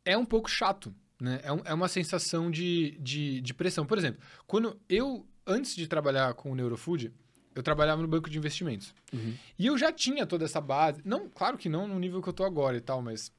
é 0.04 0.16
um 0.16 0.24
pouco 0.24 0.48
chato, 0.48 0.94
né? 1.20 1.40
É, 1.42 1.50
um- 1.52 1.62
é 1.64 1.74
uma 1.74 1.88
sensação 1.88 2.50
de, 2.52 2.96
de, 3.00 3.40
de 3.40 3.52
pressão. 3.52 3.84
Por 3.84 3.98
exemplo, 3.98 4.20
quando 4.46 4.78
eu, 4.88 5.26
antes 5.44 5.74
de 5.74 5.88
trabalhar 5.88 6.32
com 6.34 6.52
o 6.52 6.54
Neurofood, 6.54 7.12
eu 7.54 7.62
trabalhava 7.62 8.00
no 8.02 8.08
banco 8.08 8.30
de 8.30 8.38
investimentos. 8.38 8.94
Uhum. 9.12 9.34
E 9.58 9.66
eu 9.66 9.76
já 9.76 9.92
tinha 9.92 10.26
toda 10.26 10.44
essa 10.44 10.60
base. 10.60 11.00
Não, 11.04 11.28
claro 11.28 11.58
que 11.58 11.68
não 11.68 11.86
no 11.88 11.98
nível 11.98 12.22
que 12.22 12.28
eu 12.28 12.32
tô 12.32 12.44
agora 12.44 12.76
e 12.76 12.80
tal, 12.80 13.02
mas 13.02 13.32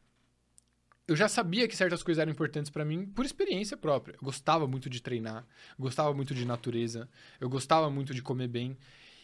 eu 1.07 1.15
já 1.15 1.27
sabia 1.27 1.67
que 1.67 1.75
certas 1.75 2.03
coisas 2.03 2.21
eram 2.21 2.31
importantes 2.31 2.69
para 2.69 2.85
mim 2.85 3.05
por 3.05 3.25
experiência 3.25 3.75
própria. 3.75 4.13
Eu 4.15 4.23
gostava 4.23 4.67
muito 4.67 4.89
de 4.89 5.01
treinar, 5.01 5.45
gostava 5.77 6.13
muito 6.13 6.33
de 6.33 6.45
natureza, 6.45 7.09
eu 7.39 7.49
gostava 7.49 7.89
muito 7.89 8.13
de 8.13 8.21
comer 8.21 8.47
bem. 8.47 8.77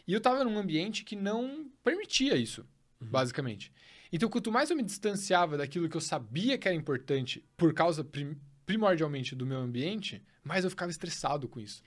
E 0.07 0.13
eu 0.13 0.21
tava 0.21 0.43
num 0.43 0.57
ambiente 0.57 1.03
que 1.03 1.15
não 1.15 1.69
permitia 1.83 2.35
isso, 2.35 2.65
basicamente. 2.99 3.71
Então, 4.11 4.29
quanto 4.29 4.51
mais 4.51 4.69
eu 4.69 4.75
me 4.77 4.83
distanciava 4.83 5.57
daquilo 5.57 5.89
que 5.89 5.97
eu 5.97 6.01
sabia 6.01 6.57
que 6.57 6.67
era 6.67 6.75
importante 6.75 7.43
por 7.57 7.73
causa 7.73 8.03
prim- 8.05 8.37
primordialmente 8.65 9.35
do 9.35 9.45
meu 9.45 9.57
ambiente, 9.59 10.21
mais 10.43 10.63
eu 10.63 10.69
ficava 10.69 10.89
estressado 10.91 11.47
com 11.47 11.59
isso. 11.59 11.83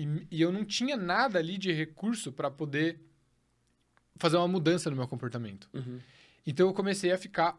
E, 0.00 0.26
e 0.30 0.40
eu 0.40 0.50
não 0.50 0.64
tinha 0.64 0.96
nada 0.96 1.38
ali 1.38 1.58
de 1.58 1.70
recurso 1.70 2.32
para 2.32 2.50
poder 2.50 2.98
fazer 4.16 4.38
uma 4.38 4.48
mudança 4.48 4.88
no 4.88 4.96
meu 4.96 5.06
comportamento. 5.06 5.68
Uhum. 5.74 6.00
Então 6.46 6.68
eu 6.68 6.72
comecei 6.72 7.12
a 7.12 7.18
ficar 7.18 7.58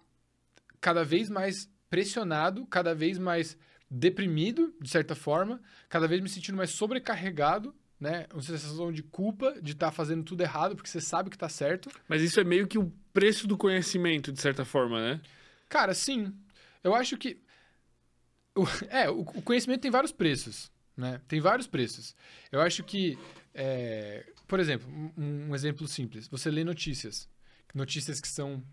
cada 0.80 1.04
vez 1.04 1.30
mais 1.30 1.70
pressionado, 1.88 2.66
cada 2.66 2.96
vez 2.96 3.20
mais 3.20 3.56
deprimido, 3.88 4.74
de 4.82 4.90
certa 4.90 5.14
forma, 5.14 5.62
cada 5.88 6.08
vez 6.08 6.20
me 6.20 6.30
sentindo 6.30 6.58
mais 6.58 6.72
sobrecarregado, 6.72 7.76
né? 8.00 8.26
Uma 8.34 8.42
sensação 8.42 8.92
de 8.92 9.04
culpa 9.04 9.62
de 9.62 9.74
estar 9.74 9.92
fazendo 9.92 10.24
tudo 10.24 10.42
errado, 10.42 10.76
porque 10.76 10.90
você 10.90 11.00
sabe 11.00 11.30
que 11.30 11.38
tá 11.38 11.48
certo. 11.48 11.92
Mas 12.08 12.24
isso 12.24 12.40
é 12.40 12.44
meio 12.44 12.68
que 12.68 12.80
o 12.80 12.92
preço 13.14 13.46
do 13.46 13.56
conhecimento, 13.56 14.32
de 14.32 14.42
certa 14.42 14.66
forma, 14.66 15.00
né? 15.00 15.22
Cara, 15.70 15.94
sim. 15.94 16.34
Eu 16.84 16.96
acho 16.96 17.18
que. 17.18 17.40
é, 18.90 19.08
o 19.12 19.24
conhecimento 19.24 19.82
tem 19.82 19.92
vários 19.92 20.12
preços, 20.12 20.72
né? 21.02 21.20
Tem 21.28 21.40
vários 21.42 21.68
preços. 21.68 22.16
Eu 22.52 22.62
acho 22.62 22.84
que. 22.84 23.18
é, 23.54 24.26
por 24.48 24.60
exemplo, 24.60 24.88
um, 25.18 25.50
um 25.50 25.56
exemplo 25.56 25.88
simples. 25.88 26.28
Você 26.30 26.50
lê 26.50 26.64
notícias. 26.64 27.28
Notícias 27.74 28.20
que 28.22 28.28
são 28.28 28.64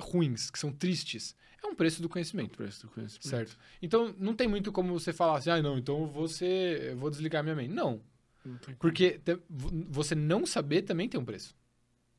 ruins, 0.00 0.50
que 0.50 0.58
são 0.58 0.72
tristes. 0.72 1.34
É 1.62 1.66
um 1.66 1.74
preço 1.74 2.00
do 2.02 2.08
conhecimento. 2.08 2.56
preço 2.56 2.86
do 2.86 2.92
conhecimento. 2.92 3.28
Certo. 3.28 3.56
Então, 3.82 4.14
não 4.18 4.34
tem 4.34 4.48
muito 4.48 4.72
como 4.72 4.92
você 4.98 5.12
falar 5.12 5.38
assim, 5.38 5.50
ah, 5.50 5.60
não, 5.62 5.78
então 5.78 6.00
eu 6.02 6.06
vou, 6.06 6.26
ser, 6.26 6.82
eu 6.92 6.96
vou 6.96 7.10
desligar 7.10 7.42
minha 7.42 7.54
mente. 7.54 7.72
Não. 7.72 8.00
Não. 8.44 8.58
Porque 8.78 9.18
te- 9.18 9.38
vo- 9.48 9.70
você 9.88 10.14
não 10.14 10.46
saber 10.46 10.82
também 10.82 11.08
tem 11.08 11.20
um 11.20 11.24
preço. 11.24 11.54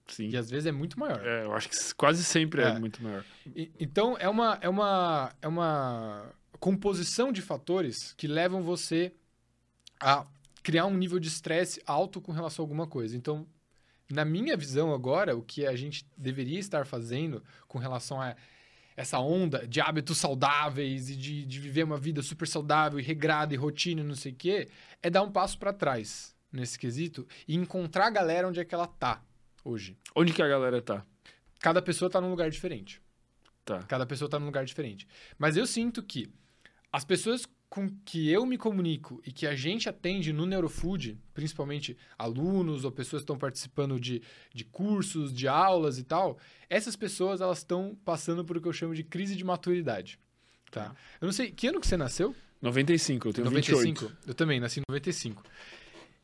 Sim. 0.07 0.29
E 0.29 0.37
às 0.37 0.49
vezes 0.49 0.67
é 0.67 0.71
muito 0.71 0.99
maior. 0.99 1.25
É, 1.25 1.43
eu 1.45 1.53
acho 1.53 1.67
que 1.69 1.75
quase 1.95 2.23
sempre 2.23 2.61
é, 2.61 2.65
É. 2.69 2.79
muito 2.79 3.01
maior. 3.03 3.25
E- 3.55 3.71
então, 3.79 4.15
é 4.19 4.29
uma, 4.29 4.57
é, 4.61 4.69
uma, 4.69 5.33
é 5.41 5.47
uma 5.47 6.31
composição 6.59 7.31
de 7.31 7.41
fatores 7.41 8.13
que 8.13 8.27
levam 8.27 8.61
você 8.61 9.11
a 10.01 10.25
criar 10.63 10.85
um 10.85 10.95
nível 10.95 11.19
de 11.19 11.27
estresse 11.27 11.81
alto 11.85 12.19
com 12.19 12.31
relação 12.31 12.63
a 12.63 12.65
alguma 12.65 12.87
coisa. 12.87 13.15
Então, 13.15 13.45
na 14.09 14.25
minha 14.25 14.57
visão 14.57 14.93
agora, 14.93 15.35
o 15.35 15.41
que 15.41 15.65
a 15.65 15.75
gente 15.75 16.05
deveria 16.17 16.59
estar 16.59 16.85
fazendo 16.85 17.43
com 17.67 17.77
relação 17.77 18.21
a 18.21 18.35
essa 18.95 19.19
onda 19.19 19.65
de 19.67 19.79
hábitos 19.79 20.17
saudáveis 20.17 21.09
e 21.09 21.15
de, 21.15 21.45
de 21.45 21.59
viver 21.59 21.83
uma 21.83 21.97
vida 21.97 22.21
super 22.21 22.47
saudável 22.47 22.99
e 22.99 23.03
regrada 23.03 23.53
e 23.53 23.57
rotina 23.57 24.01
e 24.01 24.03
não 24.03 24.15
sei 24.15 24.31
o 24.31 24.35
quê, 24.35 24.69
é 25.01 25.09
dar 25.09 25.21
um 25.23 25.31
passo 25.31 25.57
para 25.57 25.71
trás 25.71 26.35
nesse 26.51 26.77
quesito 26.77 27.25
e 27.47 27.55
encontrar 27.55 28.07
a 28.07 28.09
galera 28.09 28.47
onde 28.47 28.59
é 28.59 28.65
que 28.65 28.75
ela 28.75 28.87
tá 28.87 29.23
hoje. 29.63 29.97
Onde 30.15 30.33
que 30.33 30.41
a 30.41 30.47
galera 30.47 30.81
tá? 30.81 31.05
Cada 31.59 31.81
pessoa 31.81 32.11
tá 32.11 32.19
num 32.19 32.29
lugar 32.29 32.49
diferente. 32.49 33.01
Tá. 33.63 33.79
Cada 33.83 34.05
pessoa 34.05 34.29
tá 34.29 34.37
num 34.39 34.47
lugar 34.47 34.65
diferente. 34.65 35.07
Mas 35.37 35.55
eu 35.55 35.65
sinto 35.65 36.03
que 36.03 36.29
as 36.91 37.05
pessoas 37.05 37.47
com 37.71 37.89
que 38.03 38.29
eu 38.29 38.45
me 38.45 38.57
comunico 38.57 39.21
e 39.25 39.31
que 39.31 39.47
a 39.47 39.55
gente 39.55 39.87
atende 39.87 40.33
no 40.33 40.45
Neurofood, 40.45 41.17
principalmente 41.33 41.97
alunos 42.19 42.83
ou 42.83 42.91
pessoas 42.91 43.21
que 43.21 43.23
estão 43.23 43.37
participando 43.37 43.97
de, 43.97 44.21
de 44.53 44.65
cursos, 44.65 45.33
de 45.33 45.47
aulas 45.47 45.97
e 45.97 46.03
tal, 46.03 46.37
essas 46.69 46.97
pessoas 46.97 47.39
elas 47.39 47.59
estão 47.59 47.97
passando 48.03 48.43
por 48.43 48.57
o 48.57 48.61
que 48.61 48.67
eu 48.67 48.73
chamo 48.73 48.93
de 48.93 49.05
crise 49.05 49.37
de 49.37 49.45
maturidade. 49.45 50.19
Tá? 50.69 50.89
Tá. 50.89 50.95
Eu 51.21 51.27
não 51.27 51.31
sei, 51.31 51.49
que 51.49 51.65
ano 51.65 51.79
que 51.79 51.87
você 51.87 51.95
nasceu? 51.95 52.35
95, 52.61 53.29
eu 53.29 53.33
tenho 53.33 53.45
95. 53.45 54.01
28. 54.01 54.17
Eu 54.27 54.33
também 54.33 54.59
nasci 54.59 54.81
em 54.81 54.83
95. 54.89 55.41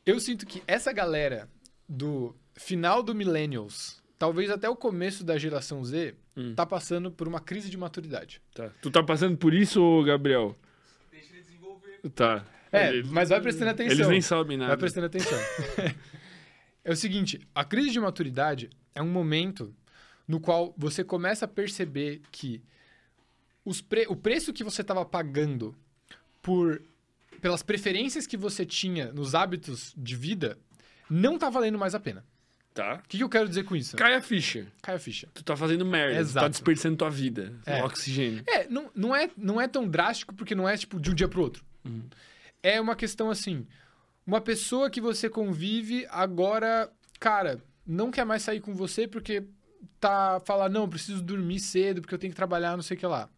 Eu 0.06 0.20
sinto 0.20 0.46
que 0.46 0.62
essa 0.68 0.92
galera 0.92 1.50
do 1.88 2.36
final 2.56 3.02
do 3.02 3.16
Millennials, 3.16 4.04
talvez 4.20 4.52
até 4.52 4.68
o 4.68 4.76
começo 4.76 5.24
da 5.24 5.38
geração 5.38 5.82
Z, 5.86 6.14
Hum. 6.36 6.54
tá 6.54 6.66
passando 6.66 7.10
por 7.10 7.28
uma 7.28 7.40
crise 7.40 7.70
de 7.70 7.78
maturidade. 7.78 8.42
Tá. 8.54 8.70
Tu 8.82 8.92
tá 8.92 9.02
passando 9.02 9.36
por 9.38 9.54
isso, 9.54 10.04
Gabriel? 10.04 10.56
Tá. 12.14 12.46
É, 12.72 12.90
Eles- 12.90 13.10
mas 13.10 13.30
vai 13.30 13.40
prestando 13.42 13.72
atenção. 13.72 13.96
Eles 13.96 14.08
nem 14.08 14.22
sabem 14.22 14.58
nada. 14.58 14.70
Vai 14.70 14.78
prestando 14.78 15.06
atenção. 15.08 15.38
É 16.84 16.92
o 16.92 16.96
seguinte, 16.96 17.42
a 17.54 17.66
crise 17.66 17.90
de 17.90 18.00
maturidade 18.00 18.70
é 18.96 19.02
um 19.02 19.10
momento 19.10 19.76
no 20.26 20.40
qual 20.40 20.74
você 20.78 21.04
começa 21.04 21.44
a 21.44 21.48
perceber 21.48 22.22
que 22.32 22.64
os 23.66 23.82
pre... 23.82 24.06
o 24.08 24.16
preço 24.16 24.54
que 24.54 24.64
você 24.64 24.84
estava 24.84 25.04
pagando 25.04 25.76
por 26.42 26.82
pelas 27.42 27.62
preferências 27.62 28.26
que 28.26 28.38
você 28.38 28.66
tinha 28.66 29.12
nos 29.12 29.36
hábitos 29.36 29.94
de 29.98 30.16
vida 30.16 30.58
não 31.10 31.38
tá 31.38 31.50
valendo 31.50 31.78
mais 31.78 31.94
a 31.94 32.00
pena. 32.00 32.24
Tá. 32.74 33.02
O 33.04 33.08
que, 33.10 33.18
que 33.18 33.24
eu 33.24 33.30
quero 33.30 33.50
dizer 33.50 33.64
com 33.66 33.76
isso? 33.76 33.98
Cai 33.98 34.14
a 34.16 34.22
ficha. 34.22 34.66
Cai 34.82 34.96
a 34.96 35.00
ficha. 35.00 35.28
Tu 35.34 35.44
tá 35.44 35.58
fazendo 35.58 35.86
merda. 35.86 36.14
Tu 36.14 36.16
tá 36.16 36.22
Exato. 36.22 36.50
desperdiçando 36.52 36.96
tua 36.96 37.10
vida. 37.10 37.54
É. 37.66 37.84
Oxigênio. 37.84 38.44
É, 38.48 38.66
não, 38.70 38.90
não 38.96 39.14
é, 39.14 39.30
não 39.36 39.60
é 39.60 39.68
tão 39.68 39.86
drástico 39.86 40.34
porque 40.34 40.56
não 40.56 40.70
é 40.70 40.78
tipo 40.78 41.02
de 41.02 41.12
um 41.12 41.14
dia 41.14 41.28
pro 41.28 41.42
outro. 41.42 41.66
É 42.62 42.80
uma 42.82 42.96
questão 42.96 43.30
assim, 43.30 43.66
uma 44.26 44.42
pessoa 44.42 44.90
que 44.90 45.00
você 45.00 45.30
convive 45.30 46.06
agora, 46.10 46.92
cara, 47.20 47.64
não 47.86 48.12
quer 48.12 48.26
mais 48.26 48.42
sair 48.42 48.60
com 48.60 48.74
você 48.74 49.08
porque 49.08 49.44
tá 50.00 50.40
fala 50.46 50.68
não, 50.68 50.90
preciso 50.90 51.22
dormir 51.22 51.60
cedo 51.60 52.02
porque 52.02 52.14
eu 52.14 52.20
tenho 52.20 52.32
que 52.32 52.38
trabalhar, 52.38 52.76
não 52.76 52.84
sei 52.84 52.98
o 52.98 53.00
que 53.00 53.08
lá. 53.08 53.30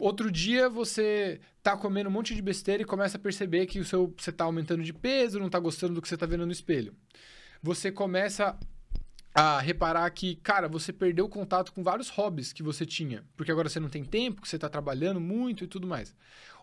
Outro 0.00 0.30
dia 0.30 0.70
você 0.70 1.40
tá 1.62 1.76
comendo 1.76 2.08
um 2.08 2.12
monte 2.12 2.34
de 2.34 2.40
besteira 2.40 2.82
e 2.82 2.86
começa 2.86 3.18
a 3.18 3.20
perceber 3.20 3.66
que 3.66 3.78
o 3.78 3.84
seu 3.84 4.14
você 4.16 4.32
tá 4.32 4.44
aumentando 4.44 4.82
de 4.82 4.92
peso, 4.92 5.38
não 5.38 5.50
tá 5.50 5.58
gostando 5.58 5.94
do 5.94 6.02
que 6.02 6.08
você 6.08 6.16
tá 6.16 6.24
vendo 6.24 6.46
no 6.46 6.52
espelho. 6.52 6.94
Você 7.62 7.92
começa 7.92 8.58
a 9.34 9.60
reparar 9.60 10.10
que, 10.10 10.36
cara, 10.36 10.68
você 10.68 10.92
perdeu 10.92 11.24
o 11.24 11.28
contato 11.28 11.72
com 11.72 11.82
vários 11.82 12.08
hobbies 12.10 12.52
que 12.52 12.62
você 12.62 12.84
tinha, 12.84 13.24
porque 13.36 13.50
agora 13.50 13.68
você 13.68 13.80
não 13.80 13.88
tem 13.88 14.04
tempo, 14.04 14.42
que 14.42 14.48
você 14.48 14.56
está 14.56 14.68
trabalhando 14.68 15.20
muito 15.20 15.64
e 15.64 15.66
tudo 15.66 15.86
mais. 15.86 16.14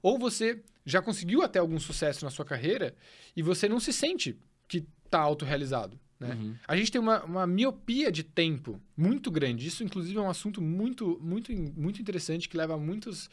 Ou 0.04 0.20
você 0.20 0.62
já 0.86 1.02
conseguiu 1.02 1.42
até 1.42 1.60
algum 1.60 1.80
sucesso 1.80 2.24
na 2.24 2.32
sua 2.32 2.46
carreira 2.46 2.96
e 3.36 3.42
você 3.42 3.68
não 3.68 3.80
se 3.80 3.92
sente 3.92 4.40
que 4.68 4.86
está 5.06 5.20
autorrealizado. 5.20 6.00
Né? 6.20 6.34
Uhum. 6.34 6.56
A 6.68 6.76
gente 6.76 6.92
tem 6.92 7.02
uma, 7.02 7.24
uma 7.24 7.48
miopia 7.48 8.12
de 8.12 8.24
tempo 8.24 8.80
muito 8.96 9.32
grande. 9.32 9.68
Isso, 9.68 9.84
inclusive, 9.84 10.18
é 10.18 10.22
um 10.22 10.30
assunto 10.30 10.62
muito, 10.62 11.18
muito, 11.22 11.52
muito 11.52 12.02
interessante 12.02 12.48
que 12.48 12.58
leva 12.58 12.76
a 12.76 12.78
muitas 12.78 13.30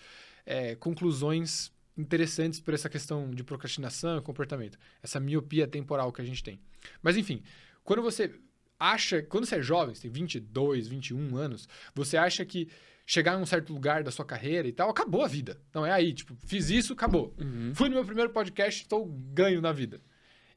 é, 0.46 0.75
conclusões 0.77 1.72
interessantes 1.96 2.61
por 2.61 2.75
essa 2.75 2.88
questão 2.88 3.31
de 3.31 3.42
procrastinação 3.42 4.18
e 4.18 4.22
comportamento. 4.22 4.79
Essa 5.03 5.18
miopia 5.18 5.66
temporal 5.66 6.12
que 6.12 6.22
a 6.22 6.25
gente 6.25 6.42
tem. 6.42 6.61
Mas, 7.03 7.16
enfim, 7.16 7.42
quando 7.83 8.03
você 8.03 8.33
acha, 8.78 9.22
quando 9.22 9.46
você 9.46 9.56
é 9.56 9.62
jovem, 9.62 9.94
você 9.94 10.02
tem 10.02 10.10
22, 10.10 10.88
21 10.88 11.36
anos, 11.36 11.68
você 11.94 12.16
acha 12.16 12.44
que 12.44 12.68
chegar 13.06 13.38
em 13.38 13.42
um 13.42 13.46
certo 13.46 13.72
lugar 13.72 14.02
da 14.02 14.10
sua 14.10 14.24
carreira 14.24 14.66
e 14.66 14.72
tal, 14.72 14.90
acabou 14.90 15.22
a 15.22 15.28
vida. 15.28 15.60
Não 15.72 15.86
é 15.86 15.92
aí, 15.92 16.12
tipo, 16.12 16.34
fiz 16.44 16.70
isso, 16.70 16.92
acabou. 16.92 17.34
Uhum. 17.40 17.72
Fui 17.74 17.88
no 17.88 17.94
meu 17.94 18.04
primeiro 18.04 18.30
podcast, 18.30 18.82
estou 18.82 19.06
ganho 19.06 19.60
na 19.60 19.72
vida. 19.72 20.00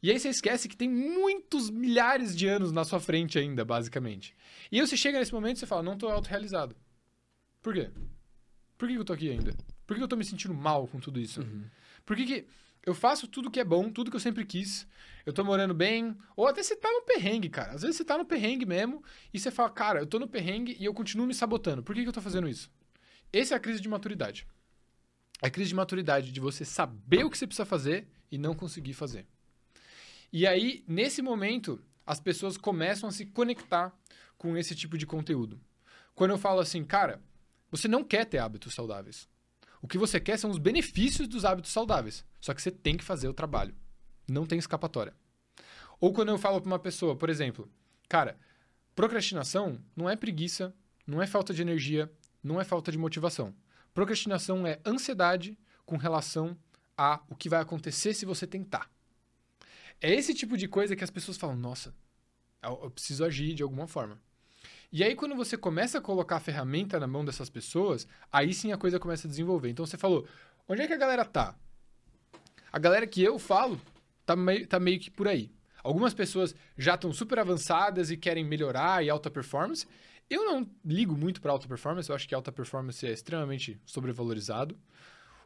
E 0.01 0.09
aí 0.09 0.19
você 0.19 0.29
esquece 0.29 0.67
que 0.67 0.75
tem 0.75 0.89
muitos 0.89 1.69
milhares 1.69 2.35
de 2.35 2.47
anos 2.47 2.71
na 2.71 2.83
sua 2.83 2.99
frente 2.99 3.37
ainda, 3.37 3.63
basicamente. 3.63 4.35
E 4.71 4.79
aí 4.79 4.87
você 4.87 4.97
chega 4.97 5.19
nesse 5.19 5.33
momento 5.33 5.57
e 5.57 5.59
você 5.59 5.65
fala, 5.65 5.83
não 5.83 5.93
estou 5.93 6.09
autorrealizado. 6.09 6.75
Por 7.61 7.73
quê? 7.73 7.89
Por 8.77 8.87
que 8.87 8.95
eu 8.95 9.05
tô 9.05 9.13
aqui 9.13 9.29
ainda? 9.29 9.53
Por 9.85 9.97
que 9.97 10.01
eu 10.01 10.07
tô 10.07 10.15
me 10.15 10.23
sentindo 10.23 10.53
mal 10.53 10.87
com 10.87 10.99
tudo 10.99 11.19
isso? 11.19 11.41
Uhum. 11.41 11.65
Por 12.05 12.15
que, 12.15 12.25
que 12.25 12.47
eu 12.85 12.93
faço 12.93 13.27
tudo 13.27 13.51
que 13.51 13.59
é 13.59 13.63
bom, 13.63 13.91
tudo 13.91 14.09
que 14.09 14.15
eu 14.15 14.21
sempre 14.21 14.45
quis, 14.45 14.87
eu 15.25 15.33
tô 15.33 15.43
morando 15.43 15.73
bem, 15.73 16.17
ou 16.35 16.47
até 16.47 16.63
você 16.63 16.75
tá 16.75 16.89
no 16.91 17.01
perrengue, 17.01 17.49
cara. 17.49 17.73
Às 17.73 17.81
vezes 17.81 17.97
você 17.97 18.05
tá 18.05 18.17
no 18.17 18.25
perrengue 18.25 18.65
mesmo 18.65 19.03
e 19.33 19.39
você 19.39 19.51
fala, 19.51 19.69
cara, 19.69 19.99
eu 19.99 20.07
tô 20.07 20.17
no 20.19 20.27
perrengue 20.27 20.75
e 20.79 20.85
eu 20.85 20.93
continuo 20.93 21.27
me 21.27 21.33
sabotando. 21.33 21.83
Por 21.83 21.93
que, 21.93 22.03
que 22.03 22.07
eu 22.09 22.13
tô 22.13 22.21
fazendo 22.21 22.47
isso? 22.47 22.71
Essa 23.31 23.53
é 23.53 23.57
a 23.57 23.59
crise 23.59 23.81
de 23.81 23.89
maturidade. 23.89 24.47
É 25.41 25.47
a 25.47 25.49
crise 25.49 25.69
de 25.69 25.75
maturidade 25.75 26.31
de 26.31 26.39
você 26.39 26.65
saber 26.65 27.23
o 27.23 27.29
que 27.29 27.37
você 27.37 27.45
precisa 27.45 27.65
fazer 27.65 28.07
e 28.31 28.37
não 28.37 28.53
conseguir 28.53 28.93
fazer. 28.93 29.25
E 30.31 30.45
aí, 30.45 30.83
nesse 30.87 31.21
momento, 31.21 31.81
as 32.05 32.19
pessoas 32.19 32.57
começam 32.57 33.07
a 33.07 33.11
se 33.11 33.25
conectar 33.25 33.95
com 34.37 34.57
esse 34.57 34.75
tipo 34.75 34.97
de 34.97 35.05
conteúdo. 35.05 35.59
Quando 36.15 36.31
eu 36.31 36.37
falo 36.37 36.59
assim, 36.59 36.83
cara, 36.83 37.21
você 37.71 37.87
não 37.87 38.03
quer 38.03 38.25
ter 38.25 38.39
hábitos 38.39 38.73
saudáveis. 38.73 39.27
O 39.81 39.87
que 39.87 39.97
você 39.97 40.19
quer 40.19 40.37
são 40.37 40.49
os 40.49 40.57
benefícios 40.57 41.27
dos 41.27 41.45
hábitos 41.45 41.71
saudáveis. 41.71 42.25
Só 42.39 42.53
que 42.53 42.61
você 42.61 42.71
tem 42.71 42.97
que 42.97 43.03
fazer 43.03 43.27
o 43.27 43.33
trabalho. 43.33 43.75
Não 44.27 44.45
tem 44.45 44.59
escapatória. 44.59 45.13
Ou 45.99 46.13
quando 46.13 46.29
eu 46.29 46.37
falo 46.37 46.61
para 46.61 46.67
uma 46.67 46.79
pessoa, 46.79 47.15
por 47.15 47.29
exemplo, 47.29 47.69
cara, 48.07 48.39
procrastinação 48.95 49.83
não 49.95 50.09
é 50.09 50.15
preguiça, 50.15 50.73
não 51.05 51.21
é 51.21 51.27
falta 51.27 51.53
de 51.53 51.61
energia, 51.61 52.11
não 52.43 52.59
é 52.59 52.63
falta 52.63 52.91
de 52.91 52.97
motivação. 52.97 53.53
Procrastinação 53.93 54.65
é 54.65 54.79
ansiedade 54.85 55.57
com 55.85 55.97
relação 55.97 56.57
a 56.97 57.21
o 57.29 57.35
que 57.35 57.49
vai 57.49 57.59
acontecer 57.61 58.13
se 58.13 58.25
você 58.25 58.45
tentar. 58.45 58.89
É 60.01 60.13
esse 60.13 60.33
tipo 60.33 60.55
de 60.55 60.67
coisa 60.67 60.95
que 60.95 61.03
as 61.03 61.09
pessoas 61.09 61.37
falam, 61.37 61.57
nossa, 61.57 61.93
eu 62.63 62.89
preciso 62.91 63.25
agir 63.25 63.53
de 63.53 63.63
alguma 63.63 63.87
forma. 63.87 64.21
E 64.91 65.03
aí, 65.03 65.15
quando 65.15 65.35
você 65.35 65.55
começa 65.55 65.97
a 65.97 66.01
colocar 66.01 66.37
a 66.37 66.39
ferramenta 66.39 66.99
na 66.99 67.07
mão 67.07 67.23
dessas 67.23 67.49
pessoas, 67.49 68.07
aí 68.31 68.53
sim 68.53 68.71
a 68.71 68.77
coisa 68.77 68.99
começa 68.99 69.27
a 69.27 69.29
desenvolver. 69.29 69.69
Então 69.69 69.85
você 69.85 69.97
falou, 69.97 70.27
onde 70.67 70.81
é 70.81 70.87
que 70.87 70.93
a 70.93 70.97
galera 70.97 71.25
tá? 71.25 71.55
A 72.71 72.79
galera 72.79 73.07
que 73.07 73.21
eu 73.21 73.39
falo 73.39 73.79
tá 74.25 74.35
meio, 74.35 74.67
tá 74.67 74.79
meio 74.79 74.99
que 74.99 75.09
por 75.09 75.27
aí. 75.27 75.51
Algumas 75.83 76.13
pessoas 76.13 76.53
já 76.77 76.95
estão 76.95 77.11
super 77.13 77.39
avançadas 77.39 78.11
e 78.11 78.17
querem 78.17 78.43
melhorar 78.43 79.03
e 79.03 79.09
alta 79.09 79.29
performance. 79.29 79.87
Eu 80.29 80.45
não 80.45 80.69
ligo 80.85 81.15
muito 81.15 81.41
para 81.41 81.51
alta 81.51 81.67
performance, 81.67 82.09
eu 82.09 82.15
acho 82.15 82.27
que 82.27 82.35
alta 82.35 82.51
performance 82.51 83.05
é 83.05 83.11
extremamente 83.11 83.81
sobrevalorizado. 83.85 84.77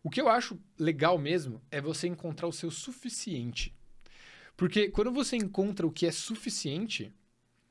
O 0.04 0.10
que 0.10 0.20
eu 0.20 0.28
acho 0.28 0.60
legal 0.78 1.18
mesmo 1.18 1.62
é 1.72 1.80
você 1.80 2.08
encontrar 2.08 2.48
o 2.48 2.52
seu 2.52 2.70
suficiente. 2.70 3.74
Porque 4.58 4.90
quando 4.90 5.12
você 5.12 5.38
encontra 5.38 5.88
o 5.88 5.92
que 5.92 6.06
é 6.06 6.12
suficiente, 6.12 7.14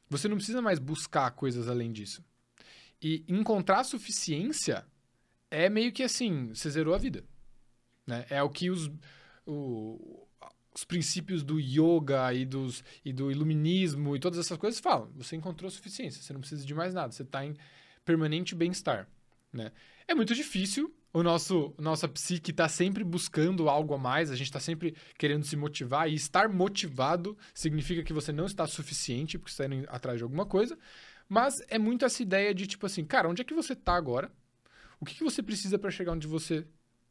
você 0.08 0.28
não 0.28 0.36
precisa 0.36 0.62
mais 0.62 0.78
buscar 0.78 1.30
coisas 1.32 1.68
além 1.68 1.92
disso. 1.92 2.24
E 3.00 3.24
encontrar 3.28 3.84
suficiência 3.84 4.86
é 5.50 5.68
meio 5.68 5.92
que 5.92 6.02
assim, 6.02 6.48
você 6.54 6.70
zerou 6.70 6.94
a 6.94 6.98
vida. 6.98 7.24
Né? 8.06 8.24
É 8.30 8.42
o 8.42 8.48
que 8.48 8.70
os, 8.70 8.90
o- 9.46 10.26
os 10.74 10.85
princípios 10.85 11.42
do 11.42 11.61
yoga 11.61 12.33
e, 12.33 12.46
dos, 12.46 12.83
e 13.05 13.12
do 13.12 13.31
iluminismo 13.31 14.16
e 14.16 14.20
todas 14.20 14.38
essas 14.38 14.57
coisas 14.57 14.81
falam. 14.81 15.11
Você 15.16 15.37
encontrou 15.37 15.70
suficiência, 15.70 16.22
você 16.22 16.33
não 16.33 16.40
precisa 16.40 16.64
de 16.64 16.74
mais 16.74 16.94
nada, 16.94 17.12
você 17.12 17.22
está 17.22 17.44
em 17.44 17.55
permanente 18.05 18.55
bem-estar. 18.55 19.07
Né? 19.52 19.70
É 20.09 20.14
muito 20.14 20.35
difícil, 20.35 20.94
o 21.12 21.22
nosso 21.22 21.74
nossa 21.78 22.09
psique 22.09 22.52
está 22.52 22.68
sempre 22.68 23.05
buscando 23.05 23.68
algo 23.68 23.92
a 23.92 23.98
mais, 23.98 24.31
a 24.31 24.35
gente 24.35 24.46
está 24.46 24.59
sempre 24.59 24.96
querendo 25.18 25.44
se 25.44 25.57
motivar, 25.57 26.09
e 26.09 26.14
estar 26.14 26.48
motivado 26.48 27.37
significa 27.52 28.02
que 28.02 28.14
você 28.14 28.33
não 28.33 28.46
está 28.46 28.66
suficiente, 28.66 29.38
porque 29.38 29.50
está 29.50 29.66
indo 29.66 29.87
atrás 29.90 30.16
de 30.16 30.24
alguma 30.24 30.46
coisa, 30.46 30.78
mas 31.28 31.62
é 31.68 31.78
muito 31.78 32.05
essa 32.07 32.22
ideia 32.22 32.55
de 32.55 32.66
tipo 32.66 32.87
assim, 32.87 33.05
cara, 33.05 33.28
onde 33.28 33.42
é 33.42 33.44
que 33.44 33.55
você 33.55 33.74
está 33.74 33.94
agora? 33.94 34.33
O 34.98 35.05
que, 35.05 35.14
que 35.14 35.24
você 35.24 35.42
precisa 35.42 35.78
para 35.78 35.90
chegar 35.90 36.12
onde 36.12 36.26
você 36.26 36.66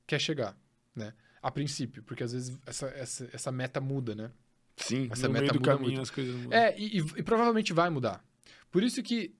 quer 0.07 0.19
chegar, 0.19 0.57
né? 0.95 1.13
A 1.41 1.49
princípio, 1.51 2.03
porque 2.03 2.23
às 2.23 2.33
vezes 2.33 2.57
essa, 2.65 2.87
essa, 2.89 3.29
essa 3.33 3.51
meta 3.51 3.81
muda, 3.81 4.13
né? 4.15 4.31
Sim, 4.77 5.07
Essa 5.11 5.27
no 5.27 5.33
meio 5.33 5.43
meta 5.45 5.53
do 5.53 5.59
muda 5.59 5.71
caminho 5.71 5.87
muito. 5.91 6.01
as 6.01 6.09
coisas 6.09 6.35
mudam. 6.35 6.57
É, 6.57 6.77
e, 6.79 6.99
e- 6.99 7.05
e 7.17 7.23
provavelmente 7.23 7.73
vai 7.73 7.89
mudar. 7.89 8.23
Por 8.71 8.83
isso 8.83 9.01
que 9.03 9.33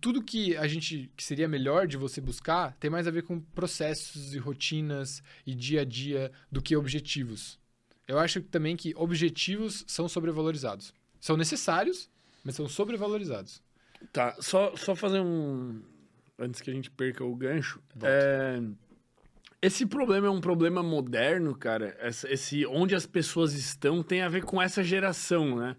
tudo 0.00 0.22
que 0.22 0.56
a 0.56 0.66
gente 0.66 1.10
que 1.16 1.22
seria 1.22 1.46
melhor 1.48 1.86
de 1.86 1.96
você 1.96 2.20
buscar 2.20 2.76
tem 2.78 2.90
mais 2.90 3.06
a 3.06 3.10
ver 3.10 3.22
com 3.22 3.38
processos 3.40 4.34
e 4.34 4.38
rotinas 4.38 5.22
e 5.46 5.54
dia 5.54 5.82
a 5.82 5.84
dia 5.84 6.32
do 6.50 6.60
que 6.60 6.76
objetivos. 6.76 7.58
Eu 8.08 8.18
acho 8.18 8.40
também 8.42 8.76
que 8.76 8.92
objetivos 8.96 9.84
são 9.86 10.08
sobrevalorizados. 10.08 10.92
São 11.20 11.36
necessários, 11.36 12.08
mas 12.44 12.54
são 12.56 12.68
sobrevalorizados. 12.68 13.62
Tá, 14.12 14.36
só, 14.40 14.76
só 14.76 14.94
fazer 14.94 15.20
um. 15.20 15.80
Antes 16.38 16.60
que 16.60 16.70
a 16.70 16.74
gente 16.74 16.90
perca 16.90 17.24
o 17.24 17.34
gancho. 17.34 17.80
Volta. 17.94 18.08
É, 18.14 18.60
Esse 19.60 19.86
problema 19.86 20.26
é 20.26 20.30
um 20.30 20.40
problema 20.40 20.82
moderno, 20.82 21.54
cara. 21.56 21.96
Essa- 21.98 22.30
esse 22.32 22.66
onde 22.66 22.94
as 22.94 23.06
pessoas 23.06 23.54
estão 23.54 24.02
tem 24.02 24.22
a 24.22 24.28
ver 24.28 24.44
com 24.44 24.60
essa 24.60 24.82
geração, 24.82 25.56
né? 25.56 25.76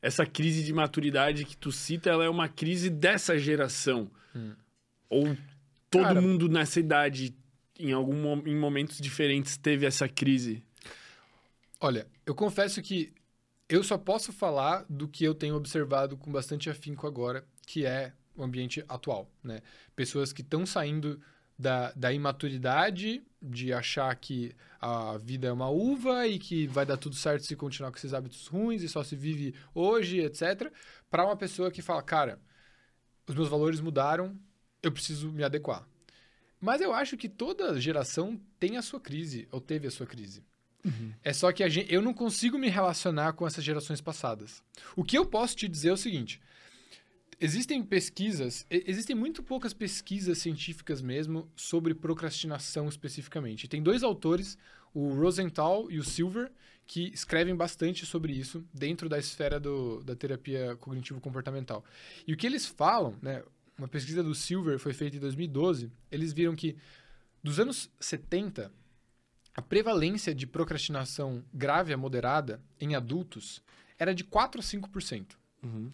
Essa 0.00 0.24
crise 0.24 0.62
de 0.62 0.72
maturidade 0.72 1.44
que 1.44 1.56
tu 1.56 1.72
cita, 1.72 2.08
ela 2.08 2.24
é 2.24 2.28
uma 2.28 2.48
crise 2.48 2.88
dessa 2.88 3.36
geração. 3.36 4.10
Hum. 4.34 4.54
Ou 5.10 5.36
todo 5.90 6.02
Cara- 6.04 6.20
mundo 6.20 6.48
nessa 6.48 6.78
idade, 6.78 7.34
em 7.78 7.92
algum 7.92 8.36
em 8.46 8.54
momentos 8.56 8.98
diferentes, 8.98 9.56
teve 9.56 9.84
essa 9.84 10.08
crise. 10.08 10.62
Olha, 11.80 12.06
eu 12.24 12.34
confesso 12.34 12.80
que 12.82 13.12
eu 13.68 13.82
só 13.82 13.98
posso 13.98 14.32
falar 14.32 14.84
do 14.88 15.08
que 15.08 15.24
eu 15.24 15.34
tenho 15.34 15.56
observado 15.56 16.16
com 16.16 16.30
bastante 16.30 16.70
afinco 16.70 17.06
agora, 17.06 17.44
que 17.66 17.84
é 17.84 18.12
o 18.36 18.42
ambiente 18.42 18.84
atual, 18.88 19.28
né? 19.42 19.60
Pessoas 19.96 20.32
que 20.32 20.42
estão 20.42 20.64
saindo 20.64 21.20
da, 21.58 21.92
da 21.92 22.12
imaturidade 22.12 23.22
de 23.42 23.72
achar 23.72 24.14
que 24.14 24.54
a 24.80 25.16
vida 25.18 25.48
é 25.48 25.52
uma 25.52 25.68
uva 25.68 26.26
e 26.26 26.38
que 26.38 26.66
vai 26.66 26.86
dar 26.86 26.96
tudo 26.96 27.16
certo 27.16 27.44
se 27.44 27.56
continuar 27.56 27.90
com 27.90 27.96
esses 27.96 28.14
hábitos 28.14 28.46
ruins 28.46 28.82
e 28.82 28.88
só 28.88 29.02
se 29.02 29.16
vive 29.16 29.54
hoje, 29.74 30.20
etc. 30.20 30.72
Para 31.10 31.24
uma 31.24 31.36
pessoa 31.36 31.70
que 31.70 31.82
fala, 31.82 32.02
cara, 32.02 32.38
os 33.26 33.34
meus 33.34 33.48
valores 33.48 33.80
mudaram, 33.80 34.38
eu 34.82 34.92
preciso 34.92 35.30
me 35.32 35.42
adequar. 35.42 35.86
Mas 36.60 36.80
eu 36.80 36.92
acho 36.92 37.16
que 37.16 37.28
toda 37.28 37.80
geração 37.80 38.40
tem 38.58 38.76
a 38.76 38.82
sua 38.82 39.00
crise, 39.00 39.48
ou 39.50 39.60
teve 39.60 39.86
a 39.86 39.90
sua 39.90 40.06
crise. 40.06 40.44
É 41.22 41.32
só 41.32 41.52
que 41.52 41.62
a 41.62 41.68
gente, 41.68 41.92
eu 41.92 42.00
não 42.00 42.14
consigo 42.14 42.58
me 42.58 42.68
relacionar 42.68 43.32
com 43.32 43.46
essas 43.46 43.62
gerações 43.62 44.00
passadas. 44.00 44.62
O 44.96 45.04
que 45.04 45.18
eu 45.18 45.26
posso 45.26 45.56
te 45.56 45.68
dizer 45.68 45.88
é 45.88 45.92
o 45.92 45.96
seguinte: 45.96 46.40
existem 47.40 47.82
pesquisas, 47.82 48.66
existem 48.70 49.14
muito 49.14 49.42
poucas 49.42 49.72
pesquisas 49.72 50.38
científicas 50.38 51.00
mesmo 51.00 51.50
sobre 51.56 51.94
procrastinação 51.94 52.88
especificamente. 52.88 53.68
Tem 53.68 53.82
dois 53.82 54.02
autores, 54.02 54.58
o 54.92 55.14
Rosenthal 55.14 55.90
e 55.90 55.98
o 55.98 56.04
Silver, 56.04 56.50
que 56.86 57.12
escrevem 57.12 57.54
bastante 57.54 58.06
sobre 58.06 58.32
isso 58.32 58.64
dentro 58.72 59.08
da 59.08 59.18
esfera 59.18 59.60
do- 59.60 60.02
da 60.02 60.16
terapia 60.16 60.74
cognitivo-comportamental. 60.76 61.84
E 62.26 62.32
o 62.32 62.36
que 62.36 62.46
eles 62.46 62.66
falam, 62.66 63.14
né? 63.20 63.42
Uma 63.76 63.86
pesquisa 63.86 64.22
do 64.22 64.34
Silver 64.34 64.78
foi 64.78 64.92
feita 64.92 65.16
em 65.16 65.20
2012, 65.20 65.90
eles 66.10 66.32
viram 66.32 66.56
que 66.56 66.76
dos 67.42 67.60
anos 67.60 67.88
70, 68.00 68.72
a 69.54 69.62
prevalência 69.62 70.34
de 70.34 70.46
procrastinação 70.46 71.44
grave 71.54 71.92
a 71.92 71.96
moderada 71.96 72.60
em 72.80 72.96
adultos 72.96 73.62
era 73.98 74.14
de 74.14 74.24
4 74.24 74.60
a 74.60 74.64
5%. 74.64 75.38
Uhum. 75.62 75.92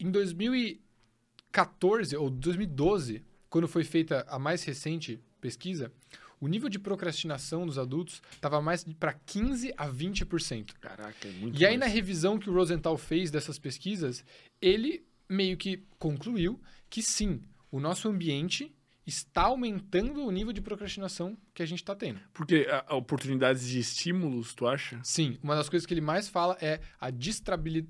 Em 0.00 0.10
2014 0.10 2.16
ou 2.16 2.30
2012, 2.30 3.22
quando 3.48 3.68
foi 3.68 3.84
feita 3.84 4.24
a 4.28 4.38
mais 4.38 4.62
recente 4.64 5.20
pesquisa, 5.40 5.92
o 6.40 6.48
nível 6.48 6.68
de 6.70 6.78
procrastinação 6.78 7.66
dos 7.66 7.78
adultos 7.78 8.22
estava 8.32 8.62
mais 8.62 8.84
para 8.98 9.12
15 9.12 9.72
a 9.76 9.86
20%. 9.88 10.72
Caraca, 10.80 11.28
é 11.28 11.32
muito 11.32 11.60
E 11.60 11.66
aí, 11.66 11.76
na 11.76 11.86
revisão 11.86 12.38
que 12.38 12.48
o 12.48 12.54
Rosenthal 12.54 12.96
fez 12.96 13.30
dessas 13.30 13.58
pesquisas, 13.58 14.24
ele 14.60 15.04
meio 15.28 15.56
que 15.58 15.84
concluiu 15.98 16.58
que 16.88 17.02
sim, 17.02 17.42
o 17.70 17.78
nosso 17.78 18.08
ambiente 18.08 18.74
está 19.06 19.42
aumentando 19.42 20.24
o 20.24 20.30
nível 20.30 20.52
de 20.52 20.62
procrastinação 20.62 21.36
que 21.52 21.62
a 21.62 21.66
gente 21.66 21.80
está 21.80 21.94
tendo. 21.94 22.20
Porque 22.32 22.66
a, 22.70 22.84
a 22.88 22.96
oportunidades 22.96 23.68
de 23.68 23.78
estímulos, 23.78 24.54
tu 24.54 24.66
acha? 24.66 24.98
Sim, 25.02 25.38
uma 25.42 25.54
das 25.56 25.68
coisas 25.68 25.84
que 25.86 25.92
ele 25.92 26.00
mais 26.00 26.26
fala 26.28 26.56
é 26.60 26.80
a 26.98 27.10
distrabili- 27.10 27.86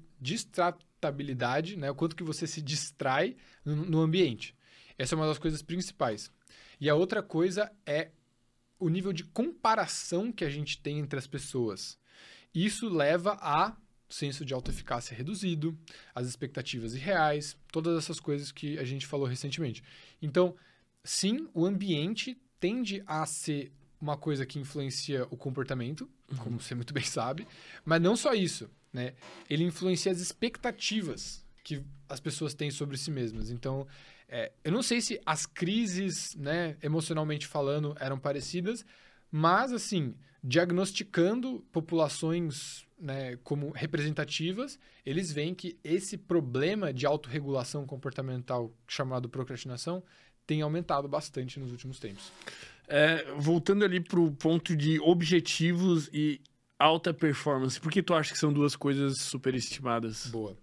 distratabilidade, 1.01 1.77
né? 1.77 1.91
O 1.91 1.95
quanto 1.95 2.15
que 2.15 2.23
você 2.23 2.47
se 2.47 2.61
distrai 2.61 3.37
no, 3.65 3.75
no 3.77 4.01
ambiente. 4.01 4.55
Essa 4.99 5.15
é 5.15 5.17
uma 5.17 5.27
das 5.27 5.39
coisas 5.39 5.63
principais. 5.63 6.31
E 6.79 6.89
a 6.91 6.95
outra 6.95 7.23
coisa 7.23 7.73
é 7.87 8.11
o 8.79 8.89
nível 8.89 9.13
de 9.13 9.25
comparação 9.25 10.31
que 10.31 10.45
a 10.45 10.51
gente 10.51 10.79
tem 10.81 10.99
entre 10.99 11.19
as 11.19 11.27
pessoas. 11.27 11.99
Isso 12.55 12.89
leva 12.89 13.39
a 13.41 13.77
senso 14.09 14.45
de 14.45 14.53
autoeficácia 14.53 15.17
reduzido, 15.17 15.79
as 16.15 16.27
expectativas 16.27 16.95
irreais, 16.95 17.57
todas 17.71 17.97
essas 17.97 18.19
coisas 18.19 18.51
que 18.51 18.77
a 18.79 18.85
gente 18.85 19.07
falou 19.07 19.27
recentemente. 19.27 19.85
Então, 20.21 20.57
sim, 21.05 21.49
o 21.55 21.65
ambiente 21.65 22.37
tende 22.59 23.03
a 23.07 23.25
ser 23.25 23.73
uma 24.01 24.17
coisa 24.17 24.45
que 24.45 24.59
influencia 24.59 25.29
o 25.31 25.37
comportamento, 25.37 26.11
como 26.39 26.59
você 26.61 26.75
muito 26.75 26.93
bem 26.93 27.05
sabe, 27.05 27.47
mas 27.85 28.03
não 28.03 28.17
só 28.17 28.35
isso, 28.35 28.69
né? 28.93 29.15
Ele 29.49 29.65
influencia 29.65 30.11
as 30.11 30.21
expectativas 30.21 31.45
que 31.63 31.83
as 32.09 32.21
pessoas 32.21 32.55
têm 32.55 32.71
sobre 32.71 32.97
si 32.97 33.11
mesmas. 33.11 33.51
Então, 33.51 33.87
é, 34.29 34.53
eu 34.65 34.73
não 34.73 34.83
sei 34.83 35.01
se 35.01 35.21
as 35.25 35.47
crises, 35.47 36.35
né, 36.37 36.77
emocionalmente 36.83 37.47
falando, 37.47 37.95
eram 37.99 38.19
parecidas, 38.19 38.85
mas 39.31 39.73
assim, 39.73 40.15
diagnosticando 40.43 41.65
populações 41.73 42.85
né, 42.99 43.37
como 43.43 43.71
representativas, 43.71 44.79
eles 45.05 45.33
veem 45.33 45.55
que 45.55 45.79
esse 45.83 46.17
problema 46.17 46.93
de 46.93 47.07
autorregulação 47.07 47.87
comportamental 47.87 48.73
chamado 48.87 49.29
procrastinação 49.29 50.03
tem 50.47 50.63
aumentado 50.63 51.09
bastante 51.09 51.61
nos 51.61 51.71
últimos 51.71 51.99
tempos. 51.99 52.33
É, 52.89 53.33
voltando 53.37 53.85
ali 53.85 54.01
pro 54.01 54.33
ponto 54.33 54.77
de 54.77 54.99
objetivos 55.01 56.11
e 56.13 56.41
alta 56.81 57.13
performance, 57.13 57.79
por 57.79 57.93
que 57.93 58.03
tu 58.03 58.15
acha 58.15 58.33
que 58.33 58.39
são 58.39 58.51
duas 58.51 58.75
coisas 58.75 59.19
superestimadas? 59.19 60.27
Boa. 60.27 60.57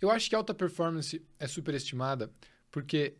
Eu 0.00 0.10
acho 0.10 0.28
que 0.28 0.36
alta 0.36 0.54
performance 0.54 1.20
é 1.40 1.48
superestimada 1.48 2.30
porque, 2.70 3.16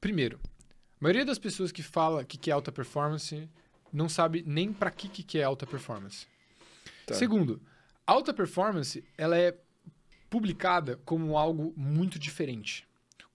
primeiro, 0.00 0.38
a 0.44 0.98
maioria 1.00 1.24
das 1.24 1.38
pessoas 1.38 1.72
que 1.72 1.82
fala 1.82 2.24
que 2.24 2.38
quer 2.38 2.52
alta 2.52 2.70
performance 2.70 3.50
não 3.92 4.08
sabe 4.08 4.42
nem 4.46 4.72
para 4.72 4.90
que 4.90 5.08
que 5.08 5.22
quer 5.22 5.42
alta 5.42 5.66
performance. 5.66 6.26
Tá. 7.04 7.14
Segundo, 7.14 7.60
alta 8.06 8.32
performance 8.32 9.04
ela 9.18 9.36
é 9.36 9.58
publicada 10.30 10.98
como 11.04 11.36
algo 11.36 11.74
muito 11.76 12.18
diferente, 12.18 12.86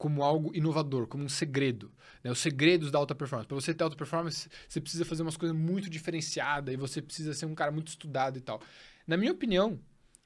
como 0.01 0.23
algo 0.23 0.51
inovador, 0.55 1.05
como 1.05 1.23
um 1.23 1.29
segredo. 1.29 1.91
Né? 2.23 2.31
Os 2.31 2.39
segredos 2.39 2.89
da 2.89 2.97
alta 2.97 3.13
performance. 3.13 3.47
Para 3.47 3.53
você 3.55 3.71
ter 3.71 3.83
alta 3.83 3.95
performance, 3.95 4.49
você 4.67 4.81
precisa 4.81 5.05
fazer 5.05 5.21
umas 5.21 5.37
coisas 5.37 5.55
muito 5.55 5.87
diferenciadas 5.91 6.73
e 6.73 6.77
você 6.77 7.03
precisa 7.03 7.35
ser 7.35 7.45
um 7.45 7.53
cara 7.53 7.71
muito 7.71 7.89
estudado 7.89 8.35
e 8.35 8.41
tal. 8.41 8.59
Na 9.05 9.15
minha 9.15 9.31
opinião, 9.31 9.79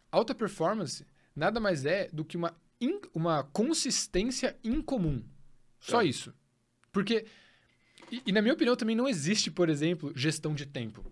alta 0.09 0.34
performance 0.34 1.05
nada 1.36 1.59
mais 1.59 1.86
é 1.86 2.07
do 2.13 2.23
que 2.23 2.38
uma, 2.38 2.55
in- 2.80 3.01
uma 3.13 3.43
consistência 3.43 4.55
incomum. 4.63 5.21
Só 5.82 5.97
Tá. 5.97 6.03
isso. 6.05 6.34
Porque, 6.93 7.26
e, 8.09 8.21
e 8.28 8.32
na 8.32 8.41
minha 8.41 8.53
opinião 8.53 8.78
também 8.78 8.95
não 8.95 9.09
existe, 9.09 9.51
por 9.51 9.67
exemplo, 9.67 10.13
gestão 10.15 10.55
de 10.55 10.65
tempo. 10.65 11.03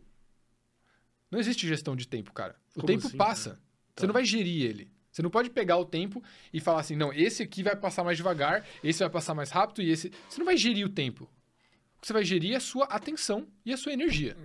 Não 1.30 1.38
existe 1.38 1.68
gestão 1.68 1.98
de 1.98 2.08
tempo, 2.08 2.32
cara. 2.32 2.56
O 2.72 2.76
Como 2.76 2.88
tempo 2.88 3.08
assim, 3.08 3.18
passa. 3.18 3.50
cara? 3.50 3.62
Você 3.96 4.02
Tá. 4.04 4.08
não 4.08 4.14
vai 4.14 4.24
gerir 4.24 4.64
ele. 4.64 4.90
Você 5.14 5.22
não 5.22 5.30
pode 5.30 5.52
pegar 5.52 5.78
o 5.78 5.86
tempo 5.86 6.24
e 6.52 6.60
falar 6.60 6.80
assim, 6.80 6.96
não, 6.96 7.14
esse 7.14 7.44
aqui 7.44 7.62
vai 7.62 7.76
passar 7.76 8.04
mais 8.04 8.18
devagar, 8.18 8.66
esse 8.84 9.00
vai 9.00 9.10
passar 9.12 9.36
mais 9.36 9.52
rápido 9.52 9.84
e 9.84 9.92
esse. 9.92 10.12
Você 10.28 10.40
não 10.40 10.46
vai 10.46 10.58
gerir 10.58 10.86
o 10.86 10.90
tempo. 10.90 11.26
O 11.26 12.02
que 12.02 12.08
você 12.08 12.14
vai 12.14 12.26
gerir 12.26 12.54
é 12.54 12.56
a 12.58 12.60
sua 12.60 12.86
atenção 12.86 13.48
e 13.64 13.72
a 13.72 13.78
sua 13.78 13.94
energia. 13.94 14.36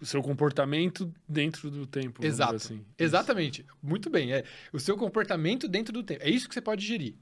O 0.00 0.06
seu 0.06 0.22
comportamento 0.22 1.12
dentro 1.26 1.70
do 1.70 1.86
tempo. 1.86 2.24
Exato. 2.24 2.56
Assim. 2.56 2.84
Exatamente. 2.96 3.66
Muito 3.82 4.08
bem. 4.10 4.32
É 4.32 4.44
o 4.72 4.78
seu 4.78 4.96
comportamento 4.96 5.66
dentro 5.66 5.92
do 5.92 6.04
tempo. 6.04 6.22
É 6.22 6.30
isso 6.30 6.46
que 6.46 6.54
você 6.54 6.60
pode 6.60 6.86
gerir. 6.86 7.16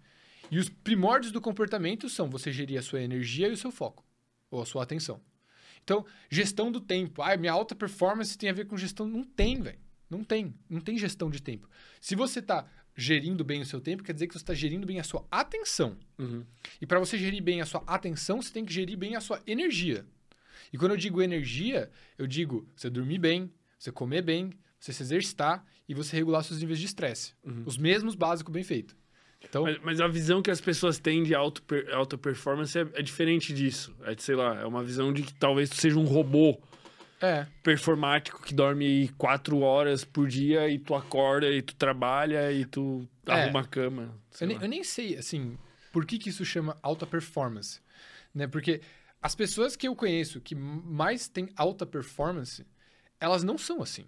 E 0.50 0.58
os 0.58 0.68
primórdios 0.68 1.32
do 1.32 1.40
comportamento 1.40 2.08
são 2.08 2.28
você 2.28 2.52
gerir 2.52 2.78
a 2.78 2.82
sua 2.82 3.00
energia 3.00 3.48
e 3.48 3.52
o 3.52 3.56
seu 3.56 3.70
foco, 3.70 4.04
ou 4.50 4.60
a 4.60 4.66
sua 4.66 4.82
atenção. 4.82 5.20
Então, 5.82 6.04
gestão 6.28 6.70
do 6.70 6.80
tempo. 6.80 7.22
Ah, 7.22 7.36
minha 7.36 7.52
alta 7.52 7.74
performance 7.74 8.36
tem 8.36 8.50
a 8.50 8.52
ver 8.52 8.66
com 8.66 8.76
gestão. 8.76 9.06
Não 9.06 9.22
tem, 9.22 9.60
velho. 9.60 9.78
Não 10.10 10.22
tem. 10.22 10.54
Não 10.68 10.80
tem 10.80 10.98
gestão 10.98 11.30
de 11.30 11.40
tempo. 11.40 11.68
Se 12.00 12.14
você 12.14 12.40
está 12.40 12.66
gerindo 12.96 13.44
bem 13.44 13.60
o 13.60 13.66
seu 13.66 13.80
tempo, 13.80 14.02
quer 14.02 14.12
dizer 14.14 14.26
que 14.26 14.32
você 14.32 14.38
está 14.42 14.54
gerindo 14.54 14.86
bem 14.86 14.98
a 14.98 15.04
sua 15.04 15.24
atenção. 15.30 15.96
Uhum. 16.18 16.42
E 16.80 16.86
para 16.86 16.98
você 16.98 17.18
gerir 17.18 17.42
bem 17.42 17.60
a 17.60 17.66
sua 17.66 17.82
atenção, 17.86 18.40
você 18.40 18.50
tem 18.52 18.64
que 18.64 18.72
gerir 18.72 18.96
bem 18.96 19.14
a 19.14 19.20
sua 19.20 19.40
energia. 19.46 20.04
E 20.72 20.78
quando 20.78 20.92
eu 20.92 20.96
digo 20.96 21.20
energia, 21.20 21.90
eu 22.18 22.26
digo 22.26 22.66
você 22.74 22.88
dormir 22.88 23.18
bem, 23.18 23.52
você 23.78 23.92
comer 23.92 24.22
bem, 24.22 24.50
você 24.80 24.92
se 24.92 25.02
exercitar 25.02 25.64
e 25.88 25.94
você 25.94 26.16
regular 26.16 26.42
seus 26.42 26.58
níveis 26.60 26.78
de 26.78 26.86
estresse. 26.86 27.34
Uhum. 27.44 27.62
Os 27.66 27.76
mesmos 27.76 28.14
básicos 28.14 28.52
bem 28.52 28.64
feitos. 28.64 28.96
Então, 29.42 29.64
Mas, 29.64 29.78
mas 29.82 30.00
a 30.00 30.08
visão 30.08 30.40
que 30.40 30.50
as 30.50 30.60
pessoas 30.60 30.98
têm 30.98 31.22
de 31.22 31.34
auto, 31.34 31.62
per- 31.62 31.88
alta 31.94 32.16
performance 32.16 32.76
é, 32.76 32.86
é 32.94 33.02
diferente 33.02 33.52
disso. 33.52 33.94
É, 34.02 34.14
de, 34.14 34.22
sei 34.22 34.34
lá, 34.34 34.58
é 34.60 34.64
uma 34.64 34.82
visão 34.82 35.12
de 35.12 35.22
que 35.22 35.34
talvez 35.34 35.68
tu 35.68 35.76
seja 35.76 35.98
um 35.98 36.04
robô 36.06 36.58
é, 37.20 37.46
performático 37.62 38.42
que 38.42 38.54
dorme 38.54 39.08
quatro 39.16 39.60
horas 39.60 40.04
por 40.04 40.28
dia 40.28 40.68
e 40.68 40.78
tu 40.78 40.94
acorda 40.94 41.50
e 41.50 41.62
tu 41.62 41.74
trabalha 41.74 42.52
e 42.52 42.64
tu 42.64 43.08
É. 43.26 43.32
arruma 43.32 43.60
a 43.60 43.64
cama. 43.64 44.14
eu 44.40 44.46
nem, 44.46 44.60
eu 44.62 44.68
nem 44.68 44.84
sei, 44.84 45.16
assim, 45.16 45.56
por 45.92 46.04
que, 46.04 46.18
que 46.18 46.28
isso 46.28 46.44
chama 46.44 46.76
alta 46.82 47.06
performance. 47.06 47.80
Né? 48.34 48.46
Porque 48.46 48.80
as 49.22 49.34
pessoas 49.34 49.74
que 49.76 49.88
eu 49.88 49.96
conheço 49.96 50.40
que 50.40 50.54
mais 50.54 51.26
têm 51.28 51.48
alta 51.56 51.86
performance, 51.86 52.66
elas 53.18 53.42
não 53.42 53.56
são 53.56 53.82
assim. 53.82 54.04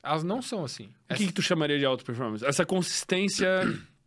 Elas 0.00 0.22
não 0.22 0.40
são 0.40 0.64
assim. 0.64 0.94
O 1.10 1.14
que, 1.16 1.26
que 1.26 1.32
tu 1.32 1.42
chamaria 1.42 1.76
de 1.78 1.84
alta 1.84 2.04
performance? 2.04 2.44
Essa 2.44 2.64
consistência. 2.64 3.48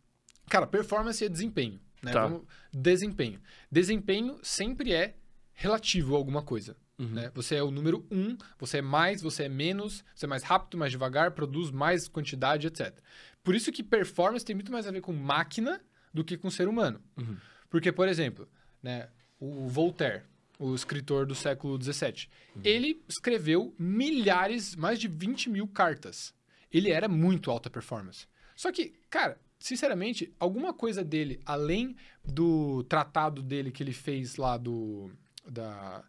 Cara, 0.48 0.66
performance 0.66 1.22
é 1.24 1.28
desempenho. 1.28 1.78
Né? 2.02 2.12
Tá. 2.12 2.26
Vamos- 2.26 2.46
Desempenho. 2.72 3.38
Desempenho 3.70 4.38
sempre 4.42 4.92
é 4.92 5.14
relativo 5.52 6.14
a 6.14 6.18
alguma 6.18 6.42
coisa. 6.42 6.74
Uhum. 7.02 7.08
Né? 7.08 7.30
Você 7.34 7.56
é 7.56 7.62
o 7.62 7.70
número 7.70 8.06
um, 8.10 8.36
você 8.58 8.78
é 8.78 8.82
mais, 8.82 9.20
você 9.20 9.44
é 9.44 9.48
menos, 9.48 10.04
você 10.14 10.26
é 10.26 10.28
mais 10.28 10.42
rápido, 10.42 10.78
mais 10.78 10.92
devagar, 10.92 11.32
produz 11.32 11.70
mais 11.70 12.08
quantidade, 12.08 12.66
etc. 12.66 12.98
Por 13.42 13.54
isso 13.54 13.72
que 13.72 13.82
performance 13.82 14.44
tem 14.44 14.54
muito 14.54 14.72
mais 14.72 14.86
a 14.86 14.90
ver 14.90 15.00
com 15.00 15.12
máquina 15.12 15.80
do 16.12 16.24
que 16.24 16.36
com 16.36 16.50
ser 16.50 16.68
humano. 16.68 17.00
Uhum. 17.16 17.36
Porque, 17.68 17.90
por 17.90 18.08
exemplo, 18.08 18.48
né, 18.82 19.08
o 19.40 19.68
Voltaire, 19.68 20.22
o 20.58 20.74
escritor 20.74 21.26
do 21.26 21.34
século 21.34 21.82
XVII, 21.82 22.28
ele 22.62 23.02
escreveu 23.08 23.74
milhares, 23.78 24.76
mais 24.76 24.98
de 24.98 25.08
20 25.08 25.50
mil 25.50 25.66
cartas. 25.66 26.34
Ele 26.70 26.90
era 26.90 27.08
muito 27.08 27.50
alta 27.50 27.68
performance. 27.68 28.26
Só 28.54 28.70
que, 28.70 28.94
cara, 29.10 29.40
sinceramente, 29.58 30.32
alguma 30.38 30.72
coisa 30.72 31.02
dele, 31.02 31.40
além 31.44 31.96
do 32.24 32.84
tratado 32.84 33.42
dele 33.42 33.70
que 33.70 33.82
ele 33.82 33.92
fez 33.92 34.36
lá 34.36 34.56
do. 34.56 35.10
da. 35.48 36.04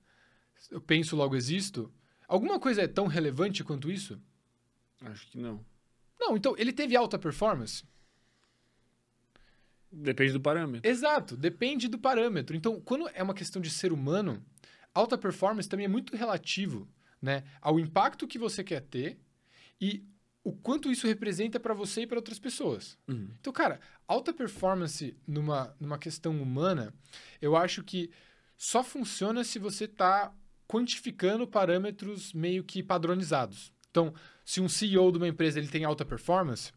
Eu 0.71 0.81
penso, 0.81 1.15
logo 1.15 1.35
existo. 1.35 1.91
Alguma 2.27 2.59
coisa 2.59 2.81
é 2.81 2.87
tão 2.87 3.07
relevante 3.07 3.63
quanto 3.63 3.91
isso? 3.91 4.19
Acho 5.01 5.27
que 5.27 5.37
não. 5.37 5.63
Não, 6.19 6.37
então 6.37 6.55
ele 6.57 6.71
teve 6.71 6.95
alta 6.95 7.19
performance? 7.19 7.83
Depende 9.91 10.33
do 10.33 10.41
parâmetro. 10.41 10.89
Exato, 10.89 11.37
depende 11.37 11.87
do 11.87 11.99
parâmetro. 11.99 12.55
Então, 12.55 12.81
quando 12.81 13.07
é 13.13 13.21
uma 13.21 13.33
questão 13.33 13.61
de 13.61 13.69
ser 13.69 13.93
humano, 13.93 14.43
alta 14.93 15.17
performance 15.17 15.69
também 15.69 15.85
é 15.85 15.89
muito 15.89 16.15
relativo. 16.15 16.87
né? 17.21 17.43
Ao 17.61 17.79
impacto 17.79 18.27
que 18.27 18.39
você 18.39 18.63
quer 18.63 18.81
ter 18.81 19.19
e 19.79 20.03
o 20.43 20.51
quanto 20.51 20.91
isso 20.91 21.07
representa 21.07 21.59
para 21.59 21.73
você 21.73 22.01
e 22.01 22.07
para 22.07 22.17
outras 22.17 22.39
pessoas. 22.39 22.97
Uhum. 23.07 23.29
Então, 23.39 23.53
cara, 23.53 23.79
alta 24.07 24.33
performance 24.33 25.15
numa, 25.25 25.75
numa 25.79 25.97
questão 25.97 26.41
humana, 26.41 26.93
eu 27.41 27.55
acho 27.55 27.83
que 27.83 28.11
só 28.57 28.83
funciona 28.83 29.43
se 29.43 29.57
você 29.57 29.85
está 29.85 30.33
quantificando 30.73 31.45
parâmetros 31.45 32.33
meio 32.33 32.63
que 32.63 32.81
padronizados. 32.81 33.71
Então, 33.91 34.11
se 34.43 34.59
um 34.59 34.67
CEO 34.67 35.11
de 35.11 35.19
uma 35.19 35.27
empresa 35.27 35.59
ele 35.59 35.67
tem 35.67 35.83
alta 35.83 36.03
performance, 36.03 36.71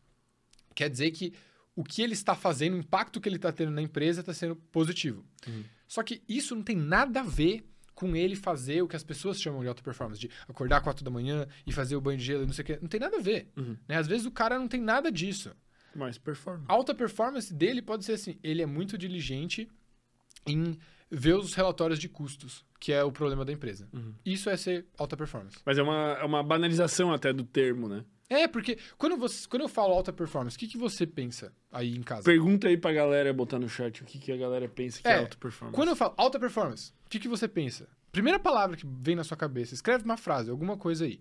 quer 0.75 0.91
dizer 0.91 1.13
que 1.13 1.33
o 1.75 1.83
que 1.83 2.03
ele 2.03 2.13
está 2.13 2.35
fazendo, 2.35 2.75
o 2.75 2.79
impacto 2.79 3.19
que 3.19 3.27
ele 3.27 3.37
está 3.37 3.51
tendo 3.51 3.71
na 3.71 3.81
empresa 3.81 4.21
está 4.21 4.35
sendo 4.35 4.55
positivo. 4.55 5.25
Uhum. 5.49 5.65
Só 5.89 6.03
que 6.03 6.23
isso 6.29 6.55
não 6.55 6.63
tem 6.63 6.77
nada 6.77 7.21
a 7.21 7.23
ver 7.23 7.67
com 7.95 8.15
ele 8.15 8.37
fazer 8.37 8.83
o 8.83 8.89
que 8.89 8.97
as 8.97 9.03
pessoas 9.03 9.41
chamam 9.41 9.63
de 9.63 9.69
alta 9.69 9.83
performance, 9.83 10.21
de 10.21 10.31
acordar 10.47 10.83
quatro 10.83 11.03
da 11.03 11.11
manhã 11.11 11.47
e 11.67 11.73
fazer 11.73 11.97
o 11.97 12.01
banho 12.01 12.19
de 12.19 12.25
gelo 12.25 12.43
e 12.43 12.47
não 12.47 12.53
sei 12.53 12.63
o 12.63 12.67
quê. 12.67 12.79
Não 12.83 12.89
tem 12.89 13.01
nada 13.01 13.17
a 13.17 13.21
ver. 13.21 13.51
Uhum. 13.57 13.79
Né? 13.89 13.97
Às 13.97 14.07
vezes 14.07 14.27
o 14.27 14.31
cara 14.31 14.59
não 14.59 14.69
tem 14.69 14.83
nada 14.83 15.11
disso. 15.11 15.57
Mais 15.95 16.19
performance. 16.19 16.67
A 16.69 16.75
alta 16.75 16.95
performance 16.95 17.53
dele 17.55 17.81
pode 17.81 18.05
ser 18.05 18.13
assim: 18.13 18.39
ele 18.43 18.61
é 18.61 18.67
muito 18.67 18.99
diligente 18.99 19.67
em 20.47 20.79
ver 21.11 21.35
os 21.35 21.55
relatórios 21.55 21.99
de 21.99 22.09
custos, 22.09 22.65
que 22.81 22.93
é 22.93 23.03
o 23.03 23.13
problema 23.13 23.45
da 23.45 23.53
empresa. 23.53 23.89
Uhum. 23.93 24.15
Isso 24.25 24.51
é 24.51 24.57
ser 24.57 24.87
alta 24.99 25.17
performance. 25.17 25.59
Mas 25.65 25.79
é 25.79 25.83
uma, 25.83 26.17
é 26.21 26.25
uma 26.25 26.43
banalização 26.43 27.13
até 27.13 27.33
do 27.33 27.45
termo, 27.45 27.89
né? 27.89 28.05
É, 28.29 28.49
porque 28.49 28.77
quando, 28.99 29.17
você, 29.17 29.47
quando 29.49 29.63
eu 29.63 29.69
falo 29.69 29.95
alta 29.95 30.13
performance, 30.13 30.57
o 30.57 30.59
que, 30.59 30.67
que 30.67 30.77
você 30.77 31.07
pensa 31.07 31.53
aí 31.71 31.97
em 31.97 32.03
casa? 32.03 32.25
Pergunta 32.25 32.67
aí 32.67 32.77
pra 32.77 32.93
galera 32.93 33.33
botar 33.33 33.59
no 33.59 33.69
chat 33.69 34.03
o 34.03 34.05
que, 34.05 34.19
que 34.19 34.33
a 34.33 34.37
galera 34.37 34.69
pensa 34.69 35.01
que 35.01 35.07
é, 35.07 35.13
É, 35.13 35.19
alta 35.21 35.37
performance. 35.37 35.77
Quando 35.77 35.91
eu 35.91 35.97
falo 35.97 36.15
alta 36.17 36.39
performance, 36.39 36.93
o 37.07 37.09
que, 37.09 37.21
que 37.21 37.29
você 37.29 37.47
pensa? 37.47 37.89
Primeira 38.11 38.39
palavra 38.39 38.77
que 38.77 38.85
vem 38.85 39.15
na 39.15 39.23
sua 39.23 39.37
cabeça, 39.37 39.75
escreve 39.75 40.05
uma 40.05 40.17
frase, 40.17 40.51
alguma 40.51 40.77
coisa 40.77 41.05
aí. 41.05 41.21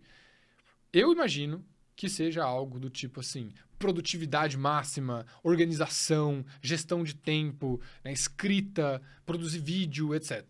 Eu 0.92 1.12
imagino 1.12 1.64
que 1.96 2.10
seja 2.10 2.44
algo 2.44 2.80
do 2.80 2.90
tipo 2.90 3.20
assim: 3.20 3.52
produtividade 3.78 4.58
máxima, 4.58 5.26
organização, 5.44 6.46
gestão 6.62 7.04
de 7.04 7.16
tempo, 7.16 7.80
né, 8.04 8.12
escrita, 8.12 9.02
produzir 9.26 9.60
vídeo, 9.60 10.14
etc. 10.16 10.44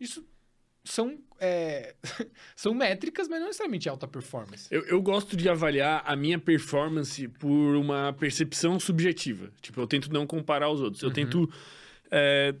Isso 0.00 0.24
são, 0.84 1.18
é, 1.38 1.94
são 2.56 2.74
métricas, 2.74 3.28
mas 3.28 3.38
não 3.38 3.46
necessariamente 3.46 3.88
alta 3.88 4.08
performance. 4.08 4.66
Eu, 4.70 4.82
eu 4.84 5.00
gosto 5.00 5.36
de 5.36 5.48
avaliar 5.48 6.02
a 6.04 6.16
minha 6.16 6.38
performance 6.38 7.28
por 7.28 7.76
uma 7.76 8.12
percepção 8.12 8.80
subjetiva. 8.80 9.50
Tipo, 9.60 9.80
eu 9.80 9.86
tento 9.86 10.12
não 10.12 10.26
comparar 10.26 10.66
aos 10.66 10.80
outros. 10.80 11.02
Eu 11.02 11.08
Uhum. 11.10 11.14
tento 11.14 11.50
é, 12.10 12.54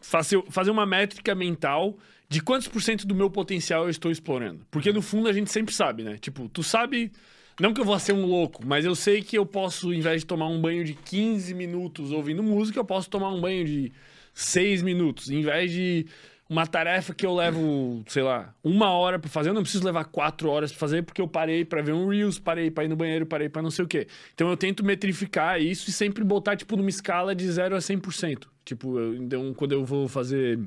fazer, 0.00 0.42
fazer 0.50 0.70
uma 0.70 0.84
métrica 0.84 1.34
mental 1.34 1.96
de 2.28 2.40
quantos 2.42 2.66
por 2.66 2.82
cento 2.82 3.06
do 3.06 3.14
meu 3.14 3.30
potencial 3.30 3.84
eu 3.84 3.90
estou 3.90 4.10
explorando. 4.10 4.66
Porque 4.70 4.92
no 4.92 5.02
fundo 5.02 5.28
a 5.28 5.32
gente 5.32 5.50
sempre 5.50 5.72
sabe, 5.74 6.02
né? 6.02 6.16
Tipo, 6.18 6.48
tu 6.48 6.62
sabe. 6.62 7.12
Não 7.60 7.72
que 7.74 7.80
eu 7.80 7.84
vou 7.84 7.98
ser 7.98 8.12
um 8.12 8.24
louco, 8.24 8.64
mas 8.64 8.84
eu 8.84 8.94
sei 8.94 9.22
que 9.22 9.36
eu 9.36 9.44
posso, 9.44 9.88
ao 9.88 9.94
invés 9.94 10.22
de 10.22 10.26
tomar 10.26 10.48
um 10.48 10.60
banho 10.60 10.84
de 10.84 10.94
15 10.94 11.54
minutos 11.54 12.10
ouvindo 12.10 12.42
música, 12.42 12.78
eu 12.78 12.84
posso 12.84 13.10
tomar 13.10 13.30
um 13.30 13.40
banho 13.40 13.64
de 13.64 13.92
6 14.34 14.82
minutos. 14.82 15.30
Em 15.30 15.42
vez 15.42 15.70
de 15.70 16.06
uma 16.48 16.66
tarefa 16.66 17.14
que 17.14 17.24
eu 17.24 17.34
levo, 17.34 18.02
sei 18.06 18.22
lá, 18.22 18.54
uma 18.62 18.90
hora 18.90 19.18
pra 19.18 19.30
fazer, 19.30 19.50
eu 19.50 19.54
não 19.54 19.62
preciso 19.62 19.84
levar 19.84 20.04
quatro 20.04 20.50
horas 20.50 20.70
pra 20.70 20.80
fazer, 20.80 21.02
porque 21.02 21.20
eu 21.20 21.28
parei 21.28 21.64
pra 21.64 21.80
ver 21.80 21.92
um 21.92 22.08
Reels, 22.08 22.38
parei 22.38 22.70
pra 22.70 22.84
ir 22.84 22.88
no 22.88 22.96
banheiro, 22.96 23.24
parei 23.24 23.48
pra 23.48 23.62
não 23.62 23.70
sei 23.70 23.84
o 23.84 23.88
quê. 23.88 24.06
Então 24.34 24.50
eu 24.50 24.56
tento 24.56 24.84
metrificar 24.84 25.60
isso 25.60 25.88
e 25.88 25.92
sempre 25.92 26.22
botar, 26.22 26.56
tipo, 26.56 26.76
numa 26.76 26.90
escala 26.90 27.34
de 27.34 27.50
0 27.50 27.74
a 27.74 27.78
100%. 27.78 28.48
Tipo, 28.64 28.98
eu, 28.98 29.14
então, 29.16 29.54
quando 29.54 29.72
eu 29.72 29.84
vou 29.84 30.08
fazer 30.08 30.58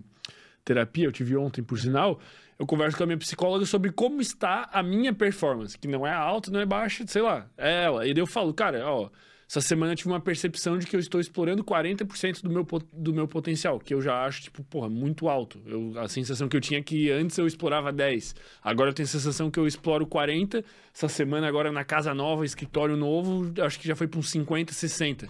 terapia, 0.63 1.05
eu 1.05 1.11
tive 1.11 1.36
ontem, 1.38 1.61
por 1.61 1.77
sinal, 1.77 2.19
eu 2.58 2.66
converso 2.66 2.97
com 2.97 3.03
a 3.03 3.08
minha 3.08 3.18
psicóloga 3.18 3.66
sobre 3.66 3.91
como 3.91 4.22
está 4.22 4.70
a 4.72 4.82
minha 4.82 5.14
performance, 5.14 5.78
que 5.78 5.88
não 5.88 6.06
é 6.06 6.14
alta, 6.14 6.49
não 6.51 6.60
é 6.60 6.66
baixa, 6.66 7.06
sei 7.08 7.22
lá, 7.22 7.49
é 7.58 7.84
ela. 7.84 8.08
E 8.08 8.14
daí 8.14 8.22
eu 8.22 8.28
falo, 8.28 8.53
cara, 8.53 8.89
ó, 8.89 9.10
essa 9.47 9.62
semana 9.62 9.91
eu 9.91 9.95
tive 9.95 10.10
uma 10.10 10.20
percepção 10.20 10.78
de 10.78 10.88
que 10.88 10.95
eu 10.95 10.99
estou 10.99 11.22
explorando 11.22 11.64
40% 11.64 12.41
do 12.41 12.49
meu, 12.49 12.66
do 12.91 13.14
meu 13.14 13.28
potencial, 13.28 13.80
que 13.80 13.93
eu 13.93 14.01
já 14.01 14.26
acho, 14.26 14.43
tipo, 14.43 14.64
porra, 14.64 14.89
muito 14.89 15.30
alto. 15.30 15.62
Eu, 15.66 15.99
a 15.99 16.08
sensação 16.08 16.47
que 16.47 16.58
eu 16.58 16.62
tinha 16.62 16.80
é 16.80 16.84
que 16.84 17.12
antes 17.12 17.38
eu 17.38 17.45
explorava 17.45 17.91
10. 17.91 18.36
Agora 18.64 18.89
eu 18.89 18.93
tenho 18.93 19.06
a 19.06 19.10
sensação 19.10 19.51
que 19.51 19.60
eu 19.60 19.68
exploro 19.68 20.08
40. 20.08 20.64
Essa 20.93 21.08
semana 21.08 21.47
agora 21.47 21.72
na 21.72 21.84
casa 21.84 22.14
nova, 22.14 22.43
escritório 22.43 22.97
novo, 22.97 23.53
acho 23.62 23.80
que 23.80 23.88
já 23.88 23.95
foi 23.95 24.08
para 24.08 24.20
uns 24.20 24.30
50, 24.30 24.74
60. 24.74 25.28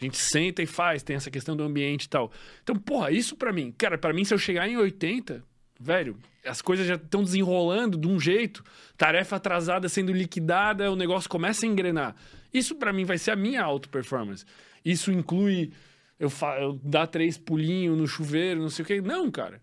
A 0.00 0.04
gente 0.04 0.16
senta 0.16 0.62
e 0.62 0.66
faz, 0.66 1.02
tem 1.02 1.16
essa 1.16 1.30
questão 1.30 1.54
do 1.56 1.62
ambiente 1.62 2.04
e 2.04 2.08
tal. 2.08 2.32
Então, 2.62 2.76
porra, 2.76 3.10
isso 3.10 3.36
pra 3.36 3.52
mim, 3.52 3.74
cara, 3.76 3.98
pra 3.98 4.12
mim 4.12 4.24
se 4.24 4.32
eu 4.32 4.38
chegar 4.38 4.68
em 4.68 4.76
80, 4.76 5.42
velho, 5.78 6.16
as 6.48 6.62
coisas 6.62 6.86
já 6.86 6.94
estão 6.94 7.22
desenrolando 7.22 7.96
de 7.98 8.08
um 8.08 8.18
jeito, 8.18 8.64
tarefa 8.96 9.36
atrasada 9.36 9.88
sendo 9.88 10.12
liquidada, 10.12 10.90
o 10.90 10.96
negócio 10.96 11.28
começa 11.28 11.66
a 11.66 11.68
engrenar. 11.68 12.16
Isso 12.52 12.74
pra 12.74 12.92
mim 12.92 13.04
vai 13.04 13.18
ser 13.18 13.32
a 13.32 13.36
minha 13.36 13.62
auto 13.62 13.88
performance. 13.88 14.44
Isso 14.84 15.12
inclui 15.12 15.70
eu, 16.18 16.32
eu 16.60 16.80
dar 16.82 17.06
três 17.06 17.36
pulinhos 17.38 17.96
no 17.96 18.06
chuveiro, 18.06 18.60
não 18.60 18.70
sei 18.70 18.82
o 18.82 18.86
que. 18.86 19.00
Não, 19.00 19.30
cara. 19.30 19.60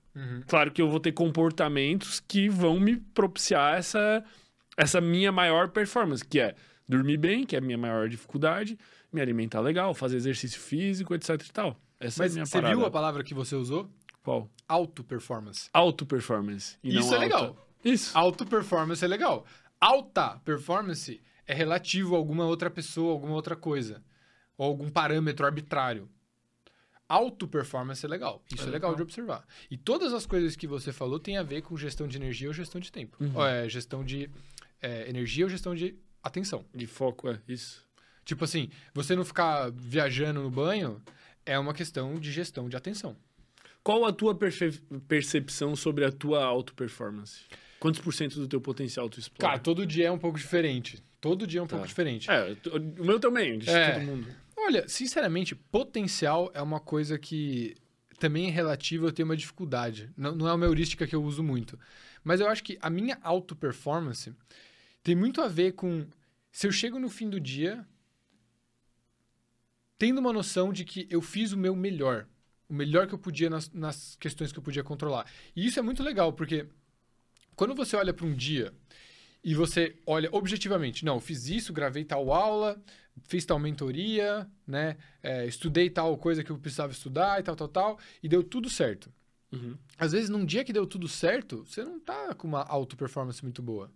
Claro 0.47 0.71
que 0.71 0.81
eu 0.81 0.89
vou 0.89 0.99
ter 0.99 1.11
comportamentos 1.11 2.21
que 2.25 2.47
vão 2.47 2.79
me 2.79 2.95
propiciar 2.97 3.77
essa, 3.77 4.23
essa 4.77 5.01
minha 5.01 5.31
maior 5.31 5.69
performance, 5.69 6.23
que 6.23 6.39
é 6.39 6.55
dormir 6.87 7.17
bem, 7.17 7.45
que 7.45 7.55
é 7.55 7.59
a 7.59 7.61
minha 7.61 7.77
maior 7.77 8.07
dificuldade, 8.07 8.77
me 9.11 9.19
alimentar 9.19 9.59
legal, 9.59 9.93
fazer 9.93 10.17
exercício 10.17 10.59
físico, 10.59 11.13
etc 11.15 11.29
e 11.41 11.51
tal. 11.51 11.79
Essa 11.99 12.21
é 12.21 12.23
a 12.23 12.25
Mas 12.25 12.33
minha 12.33 12.45
você 12.45 12.51
parada. 12.61 12.75
viu 12.75 12.85
a 12.85 12.91
palavra 12.91 13.23
que 13.23 13.33
você 13.33 13.55
usou? 13.55 13.89
Qual? 14.25 14.49
Auto 14.67 15.03
performance. 15.03 15.69
Auto 15.71 16.03
performance. 16.03 16.77
Isso 16.83 17.13
é 17.13 17.17
legal. 17.19 17.55
Isso. 17.83 18.17
Auto 18.17 18.43
performance 18.43 19.05
é 19.05 19.07
legal. 19.07 19.45
Alta 19.79 20.41
performance 20.43 21.21
é 21.45 21.53
relativo 21.53 22.15
a 22.15 22.17
alguma 22.17 22.43
outra 22.47 22.71
pessoa, 22.71 23.11
alguma 23.11 23.35
outra 23.35 23.55
coisa. 23.55 24.03
Ou 24.57 24.65
algum 24.65 24.89
parâmetro 24.89 25.45
arbitrário. 25.45 26.09
Auto 27.07 27.47
performance 27.47 28.03
é 28.03 28.09
legal. 28.09 28.43
Isso 28.51 28.63
é, 28.63 28.67
É 28.67 28.71
legal 28.71 28.89
legal. 28.89 28.95
de 28.95 29.01
observar. 29.03 29.45
E 29.69 29.77
todas 29.77 30.11
as 30.11 30.25
coisas 30.25 30.55
que 30.55 30.65
você 30.65 30.91
falou 30.91 31.19
têm 31.19 31.37
a 31.37 31.43
ver 31.43 31.61
com 31.61 31.77
gestão 31.77 32.07
de 32.07 32.17
energia 32.17 32.47
ou 32.47 32.53
gestão 32.53 32.81
de 32.81 32.91
tempo. 32.91 33.15
Uhum. 33.23 33.31
Ou 33.35 33.45
é, 33.45 33.69
gestão 33.69 34.03
de 34.03 34.27
é, 34.81 35.07
energia 35.07 35.45
ou 35.45 35.49
gestão 35.51 35.75
de 35.75 35.95
atenção. 36.23 36.65
De 36.73 36.87
foco, 36.87 37.29
é 37.29 37.39
isso. 37.47 37.85
Tipo 38.23 38.43
assim, 38.43 38.71
você 38.91 39.15
não 39.15 39.23
ficar 39.23 39.69
viajando 39.71 40.41
no 40.41 40.49
banho 40.49 40.99
é 41.45 41.59
uma 41.59 41.75
questão 41.75 42.19
de 42.19 42.31
gestão 42.31 42.67
de 42.67 42.75
atenção. 42.75 43.15
Qual 43.85 44.03
a 44.03 44.11
tua 44.11 44.35
percepção 45.07 45.75
sobre 45.75 46.03
a 46.05 46.11
tua 46.11 46.43
auto 46.43 46.73
performance? 46.73 47.41
Quantos 47.79 48.01
por 48.01 48.11
cento 48.15 48.39
do 48.39 48.47
teu 48.47 48.59
potencial 48.59 49.07
tu 49.07 49.19
explora? 49.19 49.51
Cara, 49.51 49.59
todo 49.61 49.85
dia 49.85 50.07
é 50.07 50.11
um 50.11 50.17
pouco 50.17 50.39
diferente. 50.39 51.03
Todo 51.21 51.45
dia 51.45 51.59
é 51.59 51.63
um 51.63 51.67
pouco 51.67 51.85
diferente. 51.85 52.27
É, 52.27 52.57
o 52.99 53.05
meu 53.05 53.19
também, 53.19 53.59
de 53.59 53.69
É. 53.69 53.91
todo 53.91 54.03
mundo. 54.03 54.27
Olha, 54.57 54.89
sinceramente, 54.89 55.53
potencial 55.53 56.49
é 56.55 56.63
uma 56.63 56.79
coisa 56.79 57.19
que 57.19 57.75
também 58.17 58.47
é 58.47 58.49
relativa, 58.49 59.05
eu 59.05 59.11
tenho 59.11 59.27
uma 59.29 59.37
dificuldade. 59.37 60.09
Não, 60.17 60.33
não 60.33 60.47
é 60.47 60.53
uma 60.53 60.65
heurística 60.65 61.05
que 61.05 61.15
eu 61.15 61.23
uso 61.23 61.43
muito. 61.43 61.79
Mas 62.23 62.39
eu 62.39 62.47
acho 62.49 62.63
que 62.63 62.79
a 62.81 62.89
minha 62.89 63.19
auto-performance 63.21 64.33
tem 65.03 65.13
muito 65.15 65.41
a 65.41 65.47
ver 65.47 65.73
com 65.73 66.07
se 66.51 66.65
eu 66.65 66.71
chego 66.71 66.97
no 66.97 67.07
fim 67.07 67.29
do 67.29 67.39
dia 67.39 67.85
tendo 69.95 70.17
uma 70.17 70.33
noção 70.33 70.73
de 70.73 70.83
que 70.83 71.05
eu 71.07 71.21
fiz 71.21 71.51
o 71.51 71.57
meu 71.57 71.75
melhor. 71.75 72.25
O 72.67 72.73
melhor 72.73 73.07
que 73.07 73.13
eu 73.13 73.19
podia 73.19 73.49
nas, 73.49 73.71
nas 73.71 74.15
questões 74.15 74.51
que 74.51 74.59
eu 74.59 74.63
podia 74.63 74.83
controlar. 74.83 75.25
E 75.55 75.65
isso 75.65 75.79
é 75.79 75.81
muito 75.81 76.01
legal, 76.01 76.33
porque 76.33 76.67
quando 77.55 77.75
você 77.75 77.95
olha 77.95 78.13
para 78.13 78.25
um 78.25 78.33
dia 78.33 78.73
e 79.43 79.53
você 79.53 79.95
olha 80.05 80.29
objetivamente, 80.31 81.05
não, 81.05 81.15
eu 81.15 81.19
fiz 81.19 81.47
isso, 81.47 81.71
gravei 81.71 82.03
tal 82.03 82.33
aula, 82.33 82.81
fiz 83.23 83.45
tal 83.45 83.59
mentoria, 83.59 84.49
né? 84.67 84.97
é, 85.21 85.45
estudei 85.45 85.89
tal 85.89 86.17
coisa 86.17 86.43
que 86.43 86.51
eu 86.51 86.57
precisava 86.57 86.91
estudar 86.91 87.39
e 87.39 87.43
tal, 87.43 87.55
tal, 87.55 87.67
tal, 87.67 87.99
e 88.21 88.27
deu 88.27 88.43
tudo 88.43 88.69
certo. 88.69 89.11
Uhum. 89.51 89.77
Às 89.97 90.11
vezes, 90.11 90.29
num 90.29 90.45
dia 90.45 90.63
que 90.63 90.73
deu 90.73 90.85
tudo 90.85 91.07
certo, 91.07 91.65
você 91.65 91.83
não 91.83 91.99
tá 91.99 92.33
com 92.33 92.47
uma 92.47 92.63
auto-performance 92.63 93.41
muito 93.43 93.61
boa. 93.61 93.91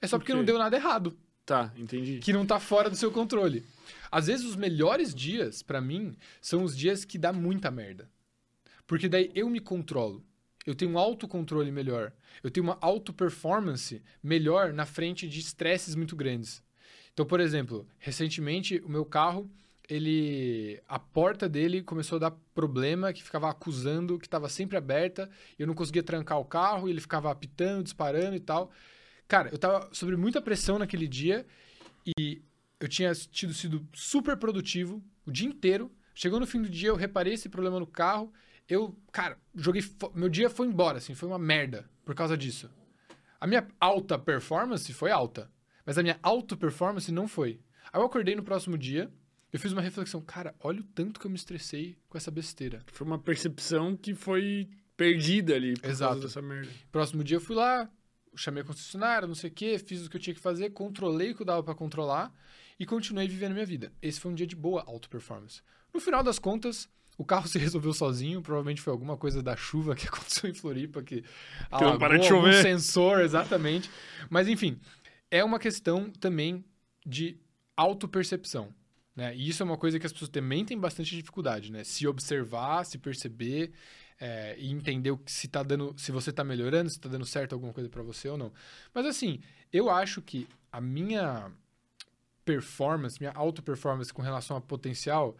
É 0.00 0.06
só 0.06 0.16
Por 0.16 0.22
porque 0.22 0.34
não 0.34 0.44
deu 0.44 0.58
nada 0.58 0.76
errado, 0.76 1.16
Tá, 1.44 1.72
entendi. 1.76 2.18
que 2.20 2.32
não 2.32 2.46
tá 2.46 2.60
fora 2.60 2.88
do 2.88 2.96
seu 2.96 3.10
controle. 3.10 3.64
Às 4.10 4.26
vezes, 4.26 4.46
os 4.46 4.56
melhores 4.56 5.14
dias, 5.14 5.62
pra 5.62 5.80
mim, 5.80 6.16
são 6.40 6.62
os 6.62 6.76
dias 6.76 7.04
que 7.04 7.18
dá 7.18 7.32
muita 7.32 7.70
merda. 7.70 8.08
Porque 8.86 9.08
daí 9.08 9.30
eu 9.34 9.48
me 9.48 9.60
controlo. 9.60 10.24
Eu 10.66 10.74
tenho 10.74 10.92
um 10.92 10.98
autocontrole 10.98 11.70
melhor. 11.70 12.12
Eu 12.42 12.50
tenho 12.50 12.64
uma 12.64 12.78
auto-performance 12.80 14.02
melhor 14.22 14.72
na 14.72 14.84
frente 14.84 15.28
de 15.28 15.40
estresses 15.40 15.94
muito 15.94 16.14
grandes. 16.14 16.62
Então, 17.12 17.24
por 17.24 17.40
exemplo, 17.40 17.86
recentemente 17.98 18.80
o 18.84 18.88
meu 18.88 19.04
carro, 19.04 19.50
ele 19.88 20.80
a 20.88 20.98
porta 20.98 21.48
dele 21.48 21.82
começou 21.82 22.16
a 22.16 22.20
dar 22.20 22.30
problema 22.54 23.12
que 23.12 23.22
ficava 23.22 23.50
acusando 23.50 24.18
que 24.18 24.26
estava 24.26 24.48
sempre 24.48 24.76
aberta, 24.76 25.28
eu 25.58 25.66
não 25.66 25.74
conseguia 25.74 26.02
trancar 26.02 26.38
o 26.38 26.44
carro, 26.44 26.88
ele 26.88 27.00
ficava 27.00 27.30
apitando, 27.30 27.84
disparando 27.84 28.36
e 28.36 28.40
tal. 28.40 28.70
Cara, 29.30 29.48
eu 29.52 29.58
tava 29.58 29.88
sob 29.92 30.16
muita 30.16 30.42
pressão 30.42 30.76
naquele 30.76 31.06
dia 31.06 31.46
e 32.18 32.42
eu 32.80 32.88
tinha 32.88 33.14
tido 33.14 33.54
sido 33.54 33.86
super 33.94 34.36
produtivo 34.36 35.00
o 35.24 35.30
dia 35.30 35.46
inteiro. 35.46 35.88
Chegou 36.12 36.40
no 36.40 36.48
fim 36.48 36.60
do 36.60 36.68
dia, 36.68 36.88
eu 36.88 36.96
reparei 36.96 37.34
esse 37.34 37.48
problema 37.48 37.78
no 37.78 37.86
carro. 37.86 38.32
Eu, 38.68 38.98
cara, 39.12 39.38
joguei. 39.54 39.84
Meu 40.16 40.28
dia 40.28 40.50
foi 40.50 40.66
embora, 40.66 40.98
assim, 40.98 41.14
foi 41.14 41.28
uma 41.28 41.38
merda 41.38 41.88
por 42.04 42.12
causa 42.12 42.36
disso. 42.36 42.68
A 43.40 43.46
minha 43.46 43.68
alta 43.78 44.18
performance 44.18 44.92
foi 44.92 45.12
alta, 45.12 45.48
mas 45.86 45.96
a 45.96 46.02
minha 46.02 46.18
auto 46.24 46.56
performance 46.56 47.12
não 47.12 47.28
foi. 47.28 47.60
Aí 47.92 48.00
eu 48.00 48.06
acordei 48.06 48.34
no 48.34 48.42
próximo 48.42 48.76
dia, 48.76 49.08
eu 49.52 49.60
fiz 49.60 49.70
uma 49.70 49.80
reflexão, 49.80 50.20
cara, 50.20 50.56
olha 50.58 50.80
o 50.80 50.84
tanto 50.84 51.20
que 51.20 51.26
eu 51.26 51.30
me 51.30 51.36
estressei 51.36 51.96
com 52.08 52.18
essa 52.18 52.32
besteira. 52.32 52.82
Foi 52.88 53.06
uma 53.06 53.18
percepção 53.18 53.96
que 53.96 54.12
foi 54.12 54.68
perdida 54.96 55.54
ali 55.54 55.74
por 55.78 55.88
Exato. 55.88 56.14
causa 56.14 56.26
dessa 56.26 56.42
merda. 56.42 56.68
Próximo 56.90 57.22
dia 57.22 57.36
eu 57.36 57.40
fui 57.40 57.54
lá, 57.54 57.88
chamei 58.34 58.62
a 58.62 58.66
concessionária, 58.66 59.26
não 59.26 59.34
sei 59.34 59.50
o 59.50 59.52
quê, 59.52 59.78
fiz 59.78 60.06
o 60.06 60.10
que 60.10 60.16
eu 60.16 60.20
tinha 60.20 60.34
que 60.34 60.40
fazer, 60.40 60.70
controlei 60.70 61.32
o 61.32 61.34
que 61.34 61.42
eu 61.42 61.46
dava 61.46 61.62
pra 61.62 61.74
controlar 61.74 62.32
e 62.78 62.86
continuei 62.86 63.28
vivendo 63.28 63.52
minha 63.52 63.66
vida. 63.66 63.92
Esse 64.00 64.20
foi 64.20 64.30
um 64.30 64.34
dia 64.34 64.46
de 64.46 64.56
boa 64.56 64.82
auto 64.86 65.08
performance. 65.08 65.62
No 65.92 66.00
final 66.00 66.22
das 66.22 66.38
contas, 66.38 66.88
o 67.18 67.24
carro 67.24 67.46
se 67.48 67.58
resolveu 67.58 67.92
sozinho, 67.92 68.40
provavelmente 68.40 68.80
foi 68.80 68.92
alguma 68.92 69.16
coisa 69.16 69.42
da 69.42 69.56
chuva 69.56 69.94
que 69.94 70.06
aconteceu 70.08 70.48
em 70.48 70.54
Floripa 70.54 71.02
que 71.02 71.24
não 71.70 71.98
para 71.98 72.18
de 72.18 72.28
algum 72.28 72.46
chover. 72.46 72.62
sensor, 72.62 73.20
exatamente. 73.20 73.90
Mas 74.28 74.48
enfim, 74.48 74.78
é 75.30 75.44
uma 75.44 75.58
questão 75.58 76.10
também 76.10 76.64
de 77.04 77.38
autopercepção. 77.76 78.74
Né? 79.14 79.34
E 79.36 79.48
isso 79.48 79.62
é 79.62 79.66
uma 79.66 79.76
coisa 79.76 79.98
que 79.98 80.06
as 80.06 80.12
pessoas 80.12 80.30
também 80.30 80.64
têm 80.64 80.78
bastante 80.78 81.14
dificuldade, 81.14 81.70
né? 81.70 81.84
Se 81.84 82.06
observar, 82.06 82.84
se 82.84 82.96
perceber 82.96 83.72
é, 84.20 84.54
e 84.58 84.70
entender 84.70 85.18
se 85.26 85.48
tá 85.48 85.62
dando, 85.62 85.94
se 85.96 86.12
você 86.12 86.30
tá 86.30 86.44
melhorando, 86.44 86.90
se 86.90 87.00
tá 87.00 87.08
dando 87.08 87.24
certo 87.24 87.54
alguma 87.54 87.72
coisa 87.72 87.88
para 87.88 88.02
você 88.02 88.28
ou 88.28 88.36
não. 88.36 88.52
Mas 88.92 89.06
assim, 89.06 89.40
eu 89.72 89.88
acho 89.88 90.20
que 90.20 90.46
a 90.70 90.80
minha 90.80 91.50
performance, 92.44 93.18
minha 93.18 93.32
auto 93.32 93.62
performance 93.62 94.12
com 94.12 94.20
relação 94.20 94.56
a 94.56 94.60
potencial, 94.60 95.36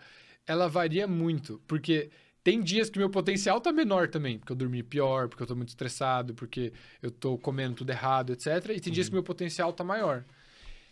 ela 0.47 0.69
varia 0.69 1.07
muito, 1.07 1.61
porque 1.67 2.11
tem 2.43 2.63
dias 2.63 2.89
que 2.89 2.99
meu 2.99 3.11
potencial 3.11 3.61
tá 3.61 3.71
menor 3.71 4.09
também, 4.09 4.39
porque 4.39 4.53
eu 4.53 4.57
dormi 4.57 4.83
pior, 4.83 5.29
porque 5.29 5.43
eu 5.43 5.47
tô 5.47 5.55
muito 5.55 5.69
estressado, 5.69 6.35
porque 6.35 6.73
eu 7.03 7.11
tô 7.11 7.37
comendo 7.37 7.77
tudo 7.77 7.91
errado, 7.91 8.33
etc. 8.33 8.71
E 8.75 8.81
tem 8.81 8.93
dias 8.93 9.09
que 9.09 9.15
meu 9.15 9.23
potencial 9.23 9.73
tá 9.75 9.85
maior. 9.85 10.25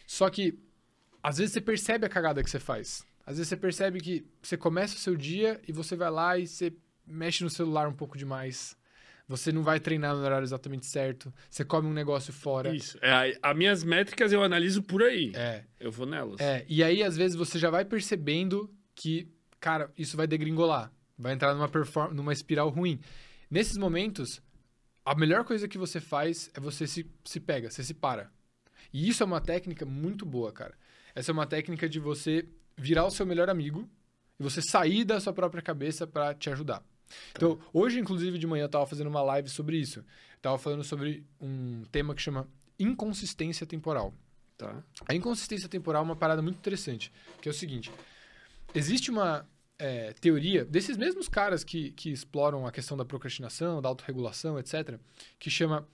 Só 0.07 0.29
que 0.29 0.59
às 1.23 1.39
vezes 1.39 1.55
você 1.55 1.61
percebe 1.61 2.05
a 2.05 2.09
cagada 2.09 2.43
que 2.43 2.51
você 2.51 2.61
faz. 2.61 3.05
Às 3.25 3.39
vezes 3.39 3.49
você 3.49 3.57
percebe 3.57 4.01
que 4.01 4.27
você 4.43 4.57
começa 4.57 4.95
o 4.95 4.99
seu 4.99 5.17
dia 5.17 5.61
e 5.67 5.73
você 5.73 5.97
vai 5.97 6.11
lá 6.11 6.39
e 6.39 6.47
você 6.47 6.73
mexe 7.09 7.45
no 7.45 7.51
celular 7.51 7.89
um 7.89 7.93
pouco 7.93 8.17
demais. 8.17 8.77
Você 9.29 9.53
não 9.53 9.63
vai 9.63 9.79
treinar 9.79 10.17
no 10.17 10.23
horário 10.23 10.45
exatamente 10.45 10.87
certo. 10.87 11.33
Você 11.51 11.63
come 11.63 11.87
um 11.87 11.93
negócio 11.93 12.33
fora. 12.33 12.75
Isso. 12.75 12.99
É, 13.03 13.39
as 13.43 13.57
minhas 13.57 13.85
métricas 13.85 14.33
eu 14.33 14.43
analiso 14.43 14.83
por 14.83 15.03
aí. 15.03 15.33
É. 15.35 15.65
Eu 15.79 15.93
vou 15.93 16.07
nelas. 16.07 16.41
É, 16.41 16.65
e 16.67 16.83
aí 16.83 17.03
às 17.03 17.17
vezes 17.17 17.37
você 17.37 17.59
já 17.59 17.69
vai 17.69 17.85
percebendo 17.85 18.71
que, 18.95 19.29
cara, 19.61 19.93
isso 19.99 20.17
vai 20.17 20.27
degringolar, 20.27 20.91
vai 21.17 21.35
entrar 21.35 21.55
numa 21.55 21.69
perform 21.69 22.15
numa 22.15 22.33
espiral 22.33 22.71
ruim. 22.71 22.99
Nesses 23.51 23.77
momentos, 23.77 24.41
a 25.05 25.15
melhor 25.15 25.45
coisa 25.45 25.69
que 25.69 25.79
você 25.79 26.01
faz 26.01 26.51
é 26.55 26.61
você 26.61 26.87
se, 26.87 27.07
se 27.25 27.39
pega, 27.39 27.71
você 27.71 27.83
se 27.83 27.95
para. 27.95 28.31
E 28.93 29.09
isso 29.09 29.23
é 29.23 29.27
uma 29.27 29.41
técnica 29.41 29.85
muito 29.85 30.25
boa, 30.25 30.53
cara. 30.53 30.75
Essa 31.15 31.33
é 31.33 31.35
uma 31.35 31.47
técnica 31.47 31.89
de 31.89 32.01
você 32.01 32.49
virar 32.77 33.05
o 33.05 33.11
seu 33.11 33.27
melhor 33.27 33.51
amigo 33.51 33.89
e 34.39 34.43
você 34.43 34.63
sair 34.63 35.05
da 35.05 35.21
sua 35.21 35.33
própria 35.33 35.63
cabeça 35.63 36.07
para 36.07 36.35
te 36.35 36.49
ajudar. 36.49 36.83
Então, 37.33 37.59
hoje, 37.73 37.99
inclusive, 37.99 38.39
de 38.39 38.47
manhã, 38.47 38.65
eu 38.65 38.69
tava 38.69 38.87
fazendo 38.87 39.09
uma 39.09 39.23
live 39.23 39.49
sobre 39.49 39.77
isso. 39.77 40.01
Eu 40.01 40.41
tava 40.43 40.59
falando 40.59 40.85
sobre 40.85 41.25
um 41.41 41.85
tema 41.91 42.15
que 42.15 42.23
chama 42.23 42.49
inconsistência 42.79 43.67
temporal. 43.67 44.15
Tá. 44.57 44.83
A 45.07 45.15
inconsistência 45.15 45.69
temporal 45.69 46.03
é 46.03 46.05
uma 46.05 46.17
parada 46.17 46.43
muito 46.43 46.57
interessante, 46.57 47.13
que 47.41 47.49
é 47.49 47.53
o 47.53 47.55
seguinte: 47.55 47.91
existe 48.75 49.11
uma 49.11 49.49
é, 49.79 50.13
teoria 50.15 50.65
desses 50.65 50.97
mesmos 50.97 51.29
caras 51.29 51.63
que, 51.63 51.93
que 51.93 52.11
exploram 52.11 52.67
a 52.67 52.73
questão 52.73 52.97
da 52.97 53.05
procrastinação, 53.05 53.81
da 53.81 53.89
autorregulação, 53.89 54.59
etc., 54.59 54.99
que 55.39 55.49
chama 55.49 55.87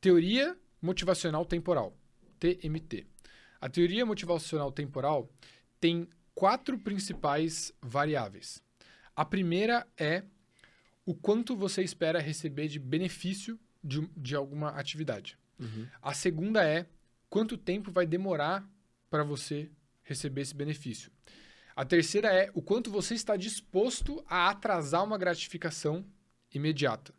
Teoria 0.00 0.56
Motivacional 0.80 1.44
Temporal, 1.44 1.96
TMT. 2.38 3.06
A 3.64 3.68
teoria 3.70 4.04
motivacional 4.04 4.70
temporal 4.70 5.26
tem 5.80 6.06
quatro 6.34 6.78
principais 6.78 7.72
variáveis. 7.80 8.62
A 9.16 9.24
primeira 9.24 9.86
é 9.96 10.24
o 11.06 11.14
quanto 11.14 11.56
você 11.56 11.82
espera 11.82 12.20
receber 12.20 12.68
de 12.68 12.78
benefício 12.78 13.58
de, 13.82 14.08
de 14.16 14.34
alguma 14.34 14.70
atividade. 14.70 15.38
Uhum. 15.58 15.86
A 16.02 16.14
segunda 16.14 16.64
é 16.66 16.86
quanto 17.28 17.56
tempo 17.56 17.90
vai 17.90 18.06
demorar 18.06 18.68
para 19.10 19.22
você 19.22 19.70
receber 20.02 20.42
esse 20.42 20.54
benefício. 20.54 21.10
A 21.76 21.84
terceira 21.84 22.32
é 22.32 22.50
o 22.54 22.62
quanto 22.62 22.90
você 22.90 23.14
está 23.14 23.36
disposto 23.36 24.24
a 24.28 24.48
atrasar 24.48 25.02
uma 25.02 25.18
gratificação 25.18 26.04
imediata, 26.52 27.12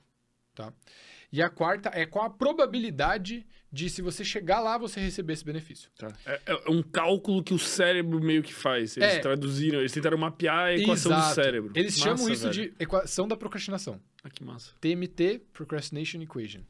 tá? 0.53 0.73
E 1.36 1.41
a 1.41 1.49
quarta 1.49 1.89
é 1.93 2.05
qual 2.05 2.23
a 2.25 2.29
probabilidade 2.29 3.45
de 3.69 3.89
se 3.89 4.01
você 4.01 4.23
chegar 4.23 4.61
lá 4.61 4.77
você 4.77 5.01
receber 5.01 5.33
esse 5.33 5.43
benefício. 5.43 5.89
Tá. 5.97 6.07
É, 6.25 6.41
é 6.45 6.71
um 6.71 6.81
cálculo 6.81 7.43
que 7.43 7.53
o 7.53 7.59
cérebro 7.59 8.21
meio 8.21 8.41
que 8.41 8.53
faz. 8.53 8.95
Eles 8.95 9.15
É. 9.15 9.19
traduziram, 9.19 9.79
eles 9.79 9.91
tentaram 9.91 10.17
mapear 10.17 10.67
a 10.67 10.73
equação 10.73 11.11
do 11.11 11.17
Exato. 11.17 11.36
cérebro. 11.36 11.71
Eles 11.75 11.97
Massa, 11.97 12.09
chamam 12.17 12.31
isso 12.31 12.49
velho. 12.49 12.53
de 12.53 12.73
equação 12.79 13.27
da 13.27 13.36
procrastinação. 13.36 13.99
Ah, 14.23 14.29
que 14.29 14.45
massa. 14.45 14.71
TMT, 14.79 15.41
Procrastination 15.51 16.21
Equation. 16.21 16.61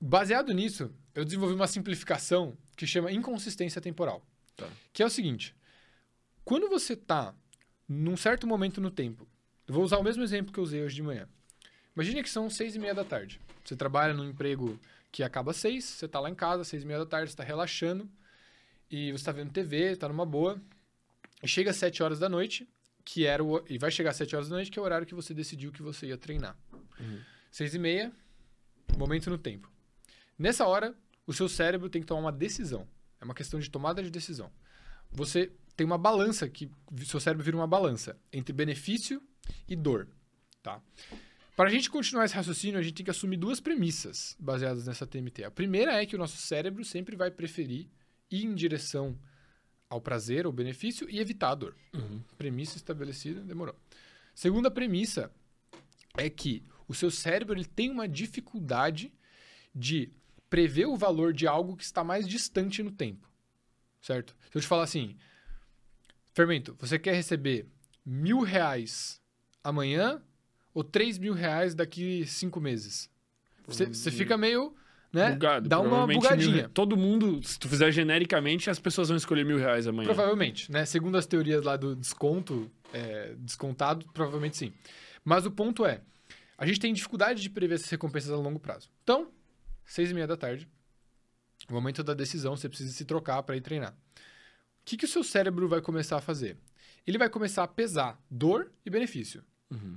Baseado 0.00 0.54
nisso, 0.54 0.90
eu 1.12 1.24
desenvolvi 1.24 1.54
uma 1.54 1.66
simplificação 1.66 2.56
que 2.76 2.86
chama 2.86 3.10
inconsistência 3.10 3.80
temporal. 3.80 4.24
Tá. 4.56 4.68
Que 4.92 5.02
é 5.02 5.06
o 5.06 5.10
seguinte: 5.10 5.56
quando 6.44 6.68
você 6.68 6.92
está 6.92 7.34
num 7.88 8.16
certo 8.16 8.46
momento 8.46 8.80
no 8.80 8.92
tempo, 8.92 9.26
eu 9.66 9.74
vou 9.74 9.82
usar 9.82 9.98
o 9.98 10.04
mesmo 10.04 10.22
exemplo 10.22 10.52
que 10.52 10.60
eu 10.60 10.64
usei 10.64 10.82
hoje 10.84 10.94
de 10.94 11.02
manhã. 11.02 11.28
Imagine 11.94 12.22
que 12.22 12.30
são 12.30 12.48
seis 12.48 12.74
e 12.74 12.78
meia 12.78 12.94
da 12.94 13.04
tarde. 13.04 13.40
Você 13.64 13.76
trabalha 13.76 14.14
num 14.14 14.28
emprego 14.28 14.78
que 15.12 15.22
acaba 15.22 15.50
às 15.50 15.56
seis, 15.56 15.84
você 15.84 16.06
está 16.06 16.20
lá 16.20 16.30
em 16.30 16.34
casa, 16.34 16.64
seis 16.64 16.82
e 16.82 16.86
meia 16.86 17.00
da 17.00 17.06
tarde, 17.06 17.30
você 17.30 17.34
está 17.34 17.44
relaxando 17.44 18.08
e 18.90 19.12
você 19.12 19.16
está 19.16 19.32
vendo 19.32 19.52
TV, 19.52 19.92
está 19.92 20.08
numa 20.08 20.26
boa. 20.26 20.60
E 21.42 21.48
chega 21.48 21.70
às 21.70 21.76
sete 21.76 22.02
horas 22.02 22.18
da 22.18 22.28
noite, 22.28 22.68
que 23.04 23.26
era 23.26 23.42
o, 23.42 23.64
e 23.68 23.78
vai 23.78 23.90
chegar 23.90 24.10
às 24.10 24.16
sete 24.16 24.34
horas 24.36 24.48
da 24.48 24.56
noite, 24.56 24.70
que 24.70 24.78
é 24.78 24.82
o 24.82 24.84
horário 24.84 25.06
que 25.06 25.14
você 25.14 25.32
decidiu 25.34 25.72
que 25.72 25.82
você 25.82 26.06
ia 26.06 26.18
treinar. 26.18 26.56
Uhum. 26.98 27.20
Seis 27.50 27.74
e 27.74 27.78
meia, 27.78 28.12
momento 28.96 29.30
no 29.30 29.38
tempo. 29.38 29.70
Nessa 30.38 30.66
hora, 30.66 30.94
o 31.26 31.32
seu 31.32 31.48
cérebro 31.48 31.88
tem 31.88 32.00
que 32.00 32.06
tomar 32.06 32.20
uma 32.20 32.32
decisão. 32.32 32.86
É 33.20 33.24
uma 33.24 33.34
questão 33.34 33.60
de 33.60 33.70
tomada 33.70 34.02
de 34.02 34.10
decisão. 34.10 34.50
Você 35.10 35.52
tem 35.76 35.86
uma 35.86 35.98
balança 35.98 36.48
que 36.48 36.70
seu 37.04 37.20
cérebro 37.20 37.44
vira 37.44 37.56
uma 37.56 37.66
balança 37.66 38.18
entre 38.32 38.52
benefício 38.52 39.22
e 39.68 39.74
dor, 39.74 40.08
tá? 40.62 40.80
Para 41.56 41.68
a 41.68 41.72
gente 41.72 41.90
continuar 41.90 42.24
esse 42.24 42.34
raciocínio, 42.34 42.78
a 42.78 42.82
gente 42.82 42.94
tem 42.94 43.04
que 43.04 43.10
assumir 43.10 43.36
duas 43.36 43.60
premissas 43.60 44.36
baseadas 44.38 44.86
nessa 44.86 45.06
TMT. 45.06 45.44
A 45.44 45.50
primeira 45.50 46.00
é 46.00 46.06
que 46.06 46.14
o 46.14 46.18
nosso 46.18 46.36
cérebro 46.36 46.84
sempre 46.84 47.16
vai 47.16 47.30
preferir 47.30 47.88
ir 48.30 48.44
em 48.44 48.54
direção 48.54 49.18
ao 49.88 50.00
prazer, 50.00 50.46
ao 50.46 50.52
benefício 50.52 51.10
e 51.10 51.18
evitar 51.18 51.50
a 51.50 51.54
dor. 51.54 51.76
Uhum. 51.92 52.22
Premissa 52.38 52.76
estabelecida, 52.76 53.40
demorou. 53.40 53.74
Segunda 54.34 54.70
premissa 54.70 55.30
é 56.16 56.30
que 56.30 56.62
o 56.86 56.94
seu 56.94 57.10
cérebro 57.10 57.56
ele 57.56 57.64
tem 57.64 57.90
uma 57.90 58.08
dificuldade 58.08 59.12
de 59.74 60.12
prever 60.48 60.86
o 60.86 60.96
valor 60.96 61.32
de 61.32 61.46
algo 61.46 61.76
que 61.76 61.84
está 61.84 62.02
mais 62.02 62.26
distante 62.26 62.82
no 62.82 62.90
tempo. 62.90 63.28
Certo? 64.00 64.34
Se 64.50 64.56
eu 64.56 64.62
te 64.62 64.66
falar 64.66 64.84
assim, 64.84 65.16
Fermento, 66.32 66.76
você 66.78 66.98
quer 66.98 67.14
receber 67.14 67.66
mil 68.04 68.40
reais 68.40 69.20
amanhã 69.62 70.22
ou 70.74 70.82
três 70.84 71.18
mil 71.18 71.32
reais 71.32 71.74
daqui 71.74 72.24
cinco 72.26 72.60
meses? 72.60 73.10
Você, 73.66 73.86
você 73.86 74.10
fica 74.10 74.36
meio, 74.36 74.74
né? 75.12 75.32
Bugado. 75.32 75.68
Dá 75.68 75.80
uma 75.80 76.06
bugadinha. 76.06 76.62
mil- 76.62 76.68
todo 76.70 76.96
mundo, 76.96 77.40
se 77.42 77.58
tu 77.58 77.68
fizer 77.68 77.90
genericamente, 77.92 78.68
as 78.70 78.78
pessoas 78.78 79.08
vão 79.08 79.16
escolher 79.16 79.44
mil 79.44 79.58
reais 79.58 79.86
amanhã. 79.86 80.06
Provavelmente, 80.06 80.70
né? 80.72 80.84
Segundo 80.84 81.16
as 81.16 81.26
teorias 81.26 81.62
lá 81.64 81.76
do 81.76 81.94
desconto, 81.94 82.70
é, 82.92 83.34
descontado, 83.38 84.06
provavelmente 84.12 84.56
sim. 84.56 84.72
Mas 85.24 85.46
o 85.46 85.50
ponto 85.50 85.84
é, 85.84 86.00
a 86.58 86.66
gente 86.66 86.80
tem 86.80 86.92
dificuldade 86.92 87.42
de 87.42 87.50
prever 87.50 87.74
essas 87.76 87.90
recompensas 87.90 88.30
a 88.30 88.36
longo 88.36 88.58
prazo. 88.58 88.88
Então, 89.02 89.30
seis 89.84 90.10
e 90.10 90.14
meia 90.14 90.26
da 90.26 90.36
tarde, 90.36 90.68
o 91.68 91.72
momento 91.72 92.02
da 92.02 92.14
decisão, 92.14 92.56
você 92.56 92.68
precisa 92.68 92.92
se 92.92 93.04
trocar 93.04 93.42
para 93.42 93.56
ir 93.56 93.60
treinar. 93.60 93.92
O 93.92 94.84
que, 94.84 94.96
que 94.96 95.04
o 95.04 95.08
seu 95.08 95.22
cérebro 95.22 95.68
vai 95.68 95.80
começar 95.80 96.16
a 96.16 96.20
fazer? 96.20 96.56
Ele 97.06 97.18
vai 97.18 97.28
começar 97.28 97.62
a 97.62 97.68
pesar 97.68 98.20
dor 98.30 98.72
e 98.84 98.90
benefício. 98.90 99.44
Uhum. 99.70 99.96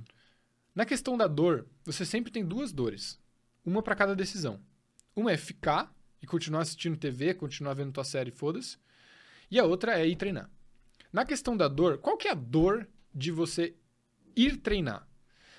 Na 0.74 0.84
questão 0.84 1.16
da 1.16 1.28
dor, 1.28 1.66
você 1.84 2.04
sempre 2.04 2.32
tem 2.32 2.44
duas 2.44 2.72
dores. 2.72 3.20
Uma 3.64 3.82
para 3.82 3.94
cada 3.94 4.16
decisão. 4.16 4.60
Uma 5.14 5.30
é 5.30 5.36
ficar 5.36 5.94
e 6.20 6.26
continuar 6.26 6.62
assistindo 6.62 6.96
TV, 6.96 7.32
continuar 7.34 7.74
vendo 7.74 7.92
tua 7.92 8.02
série, 8.02 8.32
foda-se. 8.32 8.76
E 9.50 9.58
a 9.58 9.64
outra 9.64 10.00
é 10.00 10.08
ir 10.08 10.16
treinar. 10.16 10.50
Na 11.12 11.24
questão 11.24 11.56
da 11.56 11.68
dor, 11.68 11.98
qual 11.98 12.16
que 12.16 12.26
é 12.26 12.32
a 12.32 12.34
dor 12.34 12.88
de 13.14 13.30
você 13.30 13.76
ir 14.34 14.56
treinar? 14.56 15.06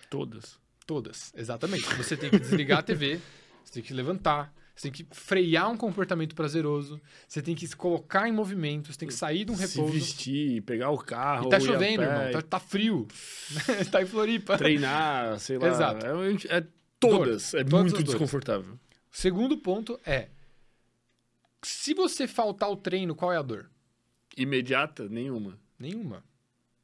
Todas. 0.09 0.59
Todas, 0.85 1.31
exatamente. 1.35 1.85
Você 1.95 2.17
tem 2.17 2.29
que 2.29 2.37
desligar 2.37 2.79
a 2.79 2.83
TV, 2.83 3.19
você 3.63 3.73
tem 3.75 3.83
que 3.83 3.93
levantar, 3.93 4.53
você 4.75 4.89
tem 4.89 4.91
que 4.91 5.07
frear 5.15 5.71
um 5.71 5.77
comportamento 5.77 6.35
prazeroso, 6.35 6.99
você 7.27 7.41
tem 7.41 7.55
que 7.55 7.65
se 7.65 7.75
colocar 7.75 8.27
em 8.27 8.31
movimento, 8.31 8.91
você 8.91 8.99
tem 8.99 9.07
que 9.07 9.13
sair 9.13 9.45
de 9.45 9.51
um 9.51 9.55
Se 9.55 9.67
repouso. 9.67 9.93
vestir, 9.93 10.61
pegar 10.63 10.89
o 10.89 10.97
carro. 10.97 11.47
E 11.47 11.49
tá 11.49 11.59
chovendo, 11.59 12.03
irmão, 12.03 12.31
tá, 12.33 12.41
tá 12.41 12.59
frio. 12.59 13.07
tá 13.89 14.01
em 14.01 14.05
Floripa. 14.05 14.57
Treinar, 14.57 15.39
sei 15.39 15.57
lá. 15.57 15.67
Exato. 15.69 16.05
É, 16.05 16.57
é 16.57 16.67
todas. 16.99 17.53
É 17.53 17.63
Todas 17.63 17.73
muito 17.73 17.85
as 17.85 17.91
dores. 17.93 18.05
desconfortável. 18.05 18.77
Segundo 19.09 19.57
ponto 19.57 19.97
é: 20.05 20.27
se 21.63 21.93
você 21.93 22.27
faltar 22.27 22.69
o 22.69 22.75
treino, 22.75 23.15
qual 23.15 23.31
é 23.31 23.37
a 23.37 23.41
dor? 23.41 23.71
Imediata? 24.35 25.07
Nenhuma. 25.07 25.57
Nenhuma. 25.79 26.21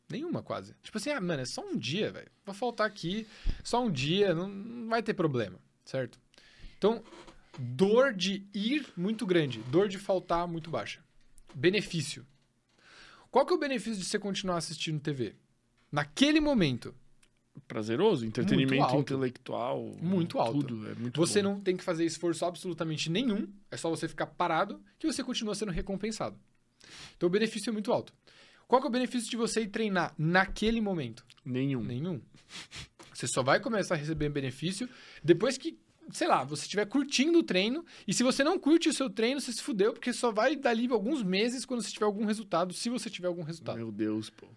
Nenhuma, 0.09 0.41
quase. 0.41 0.73
Tipo 0.81 0.97
assim, 0.97 1.09
ah, 1.09 1.21
mano, 1.21 1.41
é 1.41 1.45
só 1.45 1.61
um 1.61 1.77
dia, 1.77 2.11
velho. 2.11 2.29
Vou 2.45 2.53
faltar 2.55 2.87
aqui, 2.87 3.27
só 3.63 3.83
um 3.83 3.91
dia, 3.91 4.33
não, 4.33 4.47
não 4.47 4.89
vai 4.89 5.01
ter 5.01 5.13
problema, 5.13 5.57
certo? 5.85 6.19
Então, 6.77 7.01
dor 7.57 8.13
de 8.13 8.45
ir 8.53 8.87
muito 8.95 9.25
grande, 9.25 9.59
dor 9.69 9.87
de 9.87 9.97
faltar 9.97 10.47
muito 10.47 10.69
baixa. 10.69 11.03
Benefício. 11.53 12.25
Qual 13.29 13.45
que 13.45 13.53
é 13.53 13.55
o 13.55 13.59
benefício 13.59 13.99
de 13.99 14.05
você 14.05 14.19
continuar 14.19 14.57
assistindo 14.57 14.99
TV? 14.99 15.35
Naquele 15.91 16.39
momento, 16.39 16.93
Prazeroso, 17.67 18.25
entretenimento 18.25 18.81
alto. 18.83 18.99
intelectual. 18.99 19.95
Muito 20.01 20.39
alto. 20.39 20.59
Tudo, 20.59 20.89
é 20.89 20.95
muito 20.95 21.19
você 21.19 21.41
bom. 21.41 21.49
não 21.49 21.61
tem 21.61 21.75
que 21.75 21.83
fazer 21.83 22.05
esforço 22.05 22.45
absolutamente 22.45 23.09
nenhum, 23.09 23.47
é 23.69 23.75
só 23.77 23.89
você 23.89 24.07
ficar 24.07 24.27
parado 24.27 24.81
que 24.97 25.05
você 25.07 25.23
continua 25.23 25.53
sendo 25.53 25.71
recompensado. 25.71 26.37
Então 27.15 27.27
o 27.27 27.29
benefício 27.29 27.69
é 27.69 27.73
muito 27.73 27.91
alto. 27.91 28.13
Qual 28.67 28.81
que 28.81 28.87
é 28.87 28.89
o 28.89 28.91
benefício 28.91 29.29
de 29.29 29.35
você 29.35 29.61
ir 29.61 29.67
treinar 29.67 30.13
naquele 30.17 30.79
momento? 30.79 31.25
Nenhum. 31.43 31.83
Nenhum. 31.83 32.21
Você 33.13 33.27
só 33.27 33.43
vai 33.43 33.59
começar 33.59 33.95
a 33.95 33.97
receber 33.97 34.29
benefício 34.29 34.89
depois 35.23 35.57
que, 35.57 35.77
sei 36.11 36.27
lá, 36.27 36.43
você 36.43 36.63
estiver 36.63 36.85
curtindo 36.85 37.39
o 37.39 37.43
treino. 37.43 37.85
E 38.07 38.13
se 38.13 38.23
você 38.23 38.43
não 38.43 38.57
curte 38.59 38.89
o 38.89 38.93
seu 38.93 39.09
treino, 39.09 39.39
você 39.39 39.51
se 39.51 39.61
fudeu, 39.61 39.93
porque 39.93 40.11
só 40.13 40.31
vai 40.31 40.55
dali 40.55 40.87
alguns 40.91 41.23
meses 41.23 41.65
quando 41.65 41.81
você 41.81 41.91
tiver 41.91 42.05
algum 42.05 42.25
resultado, 42.25 42.73
se 42.73 42.89
você 42.89 43.09
tiver 43.09 43.27
algum 43.27 43.43
resultado. 43.43 43.77
Meu 43.77 43.91
Deus, 43.91 44.29
pô. 44.29 44.47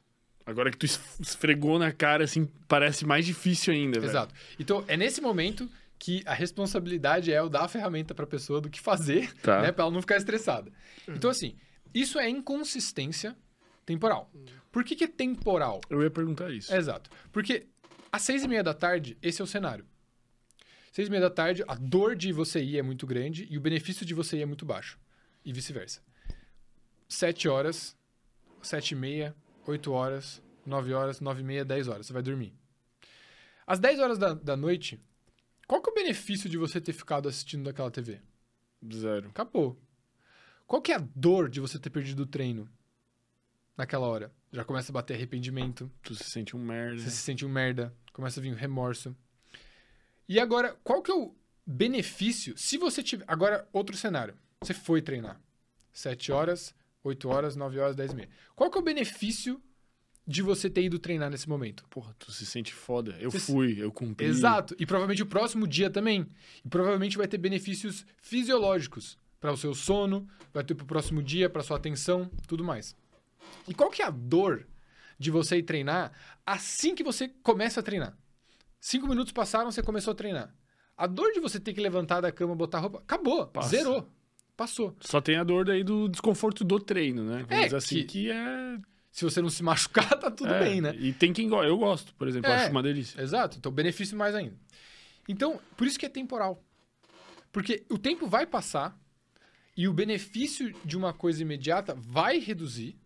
Agora 0.46 0.70
que 0.70 0.76
tu 0.76 0.84
es- 0.86 1.00
esfregou 1.20 1.78
na 1.78 1.90
cara, 1.92 2.24
assim, 2.24 2.48
parece 2.68 3.06
mais 3.06 3.24
difícil 3.24 3.72
ainda, 3.72 3.98
velho. 4.00 4.10
Exato. 4.10 4.34
Então, 4.58 4.84
é 4.86 4.96
nesse 4.96 5.20
momento 5.20 5.68
que 5.98 6.22
a 6.26 6.34
responsabilidade 6.34 7.32
é 7.32 7.38
eu 7.38 7.48
dar 7.48 7.62
a 7.64 7.68
ferramenta 7.68 8.14
para 8.14 8.24
a 8.24 8.28
pessoa 8.28 8.60
do 8.60 8.68
que 8.68 8.80
fazer, 8.80 9.32
Tá. 9.40 9.62
né, 9.62 9.72
para 9.72 9.84
ela 9.84 9.92
não 9.92 10.00
ficar 10.02 10.16
estressada. 10.16 10.70
Então, 11.08 11.30
assim, 11.30 11.56
isso 11.94 12.18
é 12.18 12.28
inconsistência 12.28 13.34
temporal. 13.86 14.30
Por 14.70 14.84
que, 14.84 14.96
que 14.96 15.04
é 15.04 15.08
temporal? 15.08 15.80
Eu 15.88 16.02
ia 16.02 16.10
perguntar 16.10 16.50
isso. 16.50 16.74
Exato. 16.74 17.08
Porque 17.32 17.66
às 18.12 18.22
seis 18.22 18.42
e 18.42 18.48
meia 18.48 18.62
da 18.62 18.74
tarde, 18.74 19.16
esse 19.22 19.40
é 19.40 19.44
o 19.44 19.46
cenário. 19.46 19.86
Seis 20.94 21.08
e 21.08 21.10
meia 21.10 21.22
da 21.22 21.30
tarde, 21.30 21.64
a 21.66 21.74
dor 21.74 22.14
de 22.14 22.32
você 22.32 22.62
ir 22.62 22.78
é 22.78 22.82
muito 22.82 23.04
grande 23.04 23.48
e 23.50 23.58
o 23.58 23.60
benefício 23.60 24.06
de 24.06 24.14
você 24.14 24.36
ir 24.36 24.42
é 24.42 24.46
muito 24.46 24.64
baixo. 24.64 24.96
E 25.44 25.52
vice-versa. 25.52 26.00
Sete 27.08 27.48
horas, 27.48 27.96
sete 28.62 28.92
e 28.92 28.94
meia, 28.94 29.34
oito 29.66 29.90
horas, 29.90 30.40
nove 30.64 30.92
horas, 30.92 31.20
nove 31.20 31.40
e 31.40 31.44
meia, 31.44 31.64
dez 31.64 31.88
horas. 31.88 32.06
Você 32.06 32.12
vai 32.12 32.22
dormir. 32.22 32.54
Às 33.66 33.80
dez 33.80 33.98
horas 33.98 34.18
da, 34.18 34.34
da 34.34 34.56
noite, 34.56 35.02
qual 35.66 35.82
que 35.82 35.90
é 35.90 35.92
o 35.92 35.96
benefício 35.96 36.48
de 36.48 36.56
você 36.56 36.80
ter 36.80 36.92
ficado 36.92 37.28
assistindo 37.28 37.64
daquela 37.64 37.90
TV? 37.90 38.20
Zero. 38.94 39.30
Acabou. 39.30 39.76
Qual 40.64 40.80
que 40.80 40.92
é 40.92 40.94
a 40.94 41.04
dor 41.12 41.48
de 41.48 41.58
você 41.58 41.76
ter 41.76 41.90
perdido 41.90 42.22
o 42.22 42.26
treino 42.26 42.70
naquela 43.76 44.06
hora? 44.06 44.32
Já 44.52 44.64
começa 44.64 44.92
a 44.92 44.94
bater 44.94 45.14
arrependimento, 45.14 45.90
Tu 46.04 46.14
se 46.14 46.22
sente 46.22 46.54
um 46.54 46.64
merda. 46.64 47.00
você 47.00 47.10
se 47.10 47.16
sente 47.16 47.44
um 47.44 47.48
merda, 47.48 47.92
começa 48.12 48.38
a 48.38 48.42
vir 48.44 48.52
um 48.52 48.56
remorso. 48.56 49.12
E 50.28 50.38
agora, 50.40 50.76
qual 50.82 51.02
que 51.02 51.10
é 51.10 51.14
o 51.14 51.34
benefício 51.66 52.56
se 52.56 52.76
você 52.78 53.02
tiver... 53.02 53.24
Agora, 53.28 53.68
outro 53.72 53.96
cenário. 53.96 54.34
Você 54.62 54.72
foi 54.74 55.02
treinar. 55.02 55.40
7 55.92 56.32
horas, 56.32 56.74
8 57.02 57.28
horas, 57.28 57.56
9 57.56 57.78
horas, 57.78 57.94
10 57.96 58.12
e 58.12 58.16
meia. 58.16 58.28
Qual 58.56 58.70
que 58.70 58.78
é 58.78 58.80
o 58.80 58.84
benefício 58.84 59.62
de 60.26 60.40
você 60.42 60.70
ter 60.70 60.82
ido 60.82 60.98
treinar 60.98 61.30
nesse 61.30 61.48
momento? 61.48 61.84
Porra, 61.90 62.14
tu 62.18 62.32
se 62.32 62.46
sente 62.46 62.72
foda. 62.72 63.14
Eu 63.20 63.30
Você 63.30 63.38
se- 63.40 63.52
fui, 63.52 63.76
eu 63.80 63.92
cumpri. 63.92 64.26
Exato. 64.26 64.74
E 64.78 64.86
provavelmente 64.86 65.22
o 65.22 65.26
próximo 65.26 65.66
dia 65.68 65.90
também. 65.90 66.26
E 66.64 66.68
provavelmente 66.68 67.16
vai 67.18 67.28
ter 67.28 67.38
benefícios 67.38 68.06
fisiológicos 68.22 69.18
para 69.38 69.52
o 69.52 69.56
seu 69.56 69.74
sono, 69.74 70.26
vai 70.52 70.64
ter 70.64 70.74
para 70.74 70.84
o 70.84 70.86
próximo 70.86 71.22
dia, 71.22 71.50
para 71.50 71.62
sua 71.62 71.76
atenção, 71.76 72.30
tudo 72.48 72.64
mais. 72.64 72.96
E 73.68 73.74
qual 73.74 73.90
que 73.90 74.00
é 74.02 74.06
a 74.06 74.10
dor 74.10 74.66
de 75.18 75.30
você 75.30 75.58
ir 75.58 75.62
treinar 75.64 76.12
assim 76.46 76.94
que 76.94 77.04
você 77.04 77.28
começa 77.42 77.80
a 77.80 77.82
treinar? 77.82 78.16
Cinco 78.84 79.08
minutos 79.08 79.32
passaram, 79.32 79.72
você 79.72 79.82
começou 79.82 80.10
a 80.12 80.14
treinar. 80.14 80.54
A 80.94 81.06
dor 81.06 81.32
de 81.32 81.40
você 81.40 81.58
ter 81.58 81.72
que 81.72 81.80
levantar 81.80 82.20
da 82.20 82.30
cama, 82.30 82.54
botar 82.54 82.80
roupa, 82.80 82.98
acabou, 82.98 83.46
Passa. 83.46 83.70
zerou, 83.70 84.12
passou. 84.54 84.94
Só 85.00 85.22
tem 85.22 85.36
a 85.36 85.42
dor 85.42 85.64
daí 85.64 85.82
do 85.82 86.06
desconforto 86.06 86.62
do 86.62 86.78
treino, 86.78 87.24
né? 87.24 87.46
Vamos 87.48 87.72
É, 87.72 87.76
assim, 87.76 88.00
que- 88.00 88.04
que, 88.04 88.30
é... 88.30 88.78
Se 89.10 89.24
você 89.24 89.40
não 89.40 89.48
se 89.48 89.62
machucar, 89.62 90.06
tá 90.20 90.30
tudo 90.30 90.52
é, 90.52 90.58
bem, 90.60 90.82
né? 90.82 90.94
E 90.98 91.14
tem 91.14 91.32
quem 91.32 91.48
gosta. 91.48 91.66
Eu 91.66 91.78
gosto, 91.78 92.14
por 92.14 92.28
exemplo. 92.28 92.50
É. 92.50 92.56
Acho 92.56 92.70
uma 92.72 92.82
delícia. 92.82 93.18
Exato. 93.22 93.56
Então, 93.56 93.72
benefício 93.72 94.18
mais 94.18 94.34
ainda. 94.34 94.54
Então, 95.26 95.58
por 95.78 95.86
isso 95.86 95.98
que 95.98 96.04
é 96.04 96.10
temporal. 96.10 96.62
Porque 97.50 97.86
o 97.88 97.96
tempo 97.96 98.26
vai 98.26 98.44
passar 98.44 98.94
e 99.74 99.88
o 99.88 99.94
benefício 99.94 100.74
de 100.84 100.94
uma 100.94 101.14
coisa 101.14 101.40
imediata 101.40 101.94
vai 101.98 102.38
reduzir, 102.38 102.98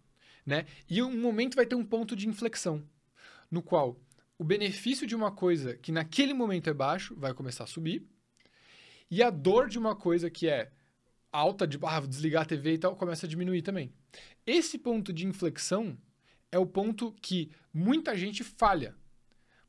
né? 0.44 0.66
E 0.90 1.00
um 1.00 1.20
momento 1.20 1.54
vai 1.54 1.66
ter 1.66 1.76
um 1.76 1.84
ponto 1.84 2.16
de 2.16 2.26
inflexão, 2.28 2.82
no 3.48 3.62
qual 3.62 3.96
o 4.38 4.44
benefício 4.44 5.06
de 5.06 5.16
uma 5.16 5.32
coisa 5.32 5.76
que 5.76 5.90
naquele 5.90 6.32
momento 6.32 6.70
é 6.70 6.74
baixo 6.74 7.14
vai 7.16 7.34
começar 7.34 7.64
a 7.64 7.66
subir 7.66 8.06
e 9.10 9.22
a 9.22 9.30
dor 9.30 9.68
de 9.68 9.78
uma 9.78 9.96
coisa 9.96 10.30
que 10.30 10.48
é 10.48 10.70
alta, 11.32 11.66
de 11.66 11.78
ah, 11.82 12.00
desligar 12.00 12.42
a 12.42 12.46
TV 12.46 12.74
e 12.74 12.78
tal, 12.78 12.96
começa 12.96 13.26
a 13.26 13.28
diminuir 13.28 13.62
também. 13.62 13.92
Esse 14.46 14.78
ponto 14.78 15.12
de 15.12 15.26
inflexão 15.26 15.98
é 16.52 16.58
o 16.58 16.66
ponto 16.66 17.12
que 17.20 17.50
muita 17.72 18.16
gente 18.16 18.44
falha. 18.44 18.94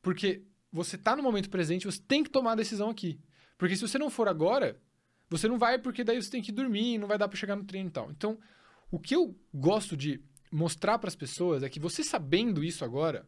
Porque 0.02 0.44
você 0.72 0.98
tá 0.98 1.16
no 1.16 1.24
momento 1.24 1.50
presente, 1.50 1.86
você 1.86 2.02
tem 2.02 2.24
que 2.24 2.30
tomar 2.30 2.54
a 2.54 2.56
decisão 2.56 2.90
aqui. 2.90 3.20
Porque 3.58 3.76
se 3.76 3.82
você 3.82 3.98
não 3.98 4.10
for 4.10 4.28
agora, 4.28 4.80
você 5.30 5.48
não 5.48 5.58
vai 5.58 5.78
porque 5.80 6.04
daí 6.04 6.22
você 6.22 6.30
tem 6.30 6.42
que 6.42 6.52
dormir, 6.52 6.98
não 6.98 7.08
vai 7.08 7.18
dar 7.18 7.28
para 7.28 7.38
chegar 7.38 7.56
no 7.56 7.66
treino 7.66 7.90
e 7.90 7.92
tal. 7.92 8.12
Então, 8.12 8.40
o 8.92 9.00
que 9.00 9.16
eu 9.16 9.38
gosto 9.54 9.98
de 9.98 10.22
mostrar 10.52 10.98
para 10.98 11.10
as 11.10 11.16
pessoas 11.16 11.64
é 11.64 11.70
que 11.70 11.80
você 11.80 12.04
sabendo 12.04 12.64
isso 12.64 12.86
agora, 12.86 13.28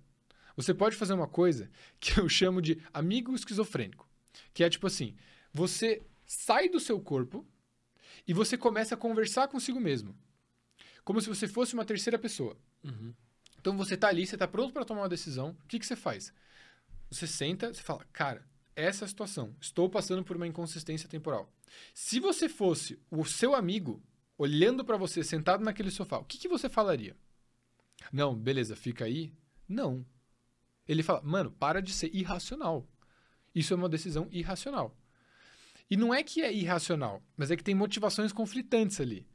você 0.56 0.74
pode 0.74 0.96
fazer 0.96 1.14
uma 1.14 1.28
coisa 1.28 1.70
que 2.00 2.20
eu 2.20 2.28
chamo 2.30 2.62
de 2.62 2.82
amigo 2.94 3.34
esquizofrênico, 3.36 4.08
que 4.54 4.64
é 4.64 4.70
tipo 4.70 4.88
assim, 4.88 5.16
você 5.54 6.02
sai 6.26 6.70
do 6.70 6.80
seu 6.80 7.00
corpo 7.00 7.46
e 8.28 8.34
você 8.34 8.58
começa 8.58 8.96
a 8.96 8.98
conversar 8.98 9.48
consigo 9.48 9.80
mesmo, 9.80 10.16
como 11.04 11.22
se 11.22 11.28
você 11.28 11.48
fosse 11.48 11.74
uma 11.74 11.86
terceira 11.86 12.18
pessoa. 12.18 12.58
Uhum. 12.84 13.14
Então 13.60 13.78
você 13.78 13.96
tá 13.96 14.08
ali, 14.08 14.26
você 14.26 14.38
tá 14.38 14.48
pronto 14.48 14.74
para 14.74 14.86
tomar 14.86 15.02
uma 15.02 15.10
decisão. 15.10 15.56
O 15.64 15.68
que, 15.68 15.80
que 15.80 15.86
você 15.86 15.96
faz? 15.96 16.34
Você 17.10 17.28
senta, 17.28 17.74
você 17.74 17.82
fala, 17.82 18.06
cara, 18.12 18.44
essa 18.76 19.04
é 19.04 19.06
a 19.06 19.10
situação. 19.10 19.56
Estou 19.60 19.90
passando 19.90 20.24
por 20.24 20.36
uma 20.36 20.48
inconsistência 20.48 21.08
temporal. 21.08 21.52
Se 21.94 22.20
você 22.20 22.50
fosse 22.50 23.00
o 23.10 23.24
seu 23.26 23.54
amigo 23.54 24.02
olhando 24.38 24.84
para 24.84 24.98
você 24.98 25.24
sentado 25.24 25.64
naquele 25.64 25.92
sofá, 25.92 26.18
o 26.18 26.26
que, 26.26 26.38
que 26.38 26.48
você 26.48 26.70
falaria? 26.70 27.16
Não, 28.12 28.36
beleza, 28.36 28.76
fica 28.76 29.06
aí. 29.06 29.32
Não. 29.68 30.06
Ele 30.92 31.04
fala, 31.04 31.22
mano, 31.24 31.50
para 31.52 31.82
de 31.82 31.94
ser 31.94 32.14
irracional. 32.14 32.86
Isso 33.56 33.74
é 33.74 33.78
uma 33.78 33.88
decisão 33.88 34.28
irracional. 34.30 34.94
E 35.90 35.96
não 35.96 36.14
é 36.14 36.22
que 36.22 36.42
é 36.42 36.54
irracional, 36.54 37.24
mas 37.38 37.50
é 37.50 37.56
que 37.56 37.64
tem 37.64 37.74
motivações 37.74 38.34
conflitantes 38.34 39.00
ali. 39.00 39.26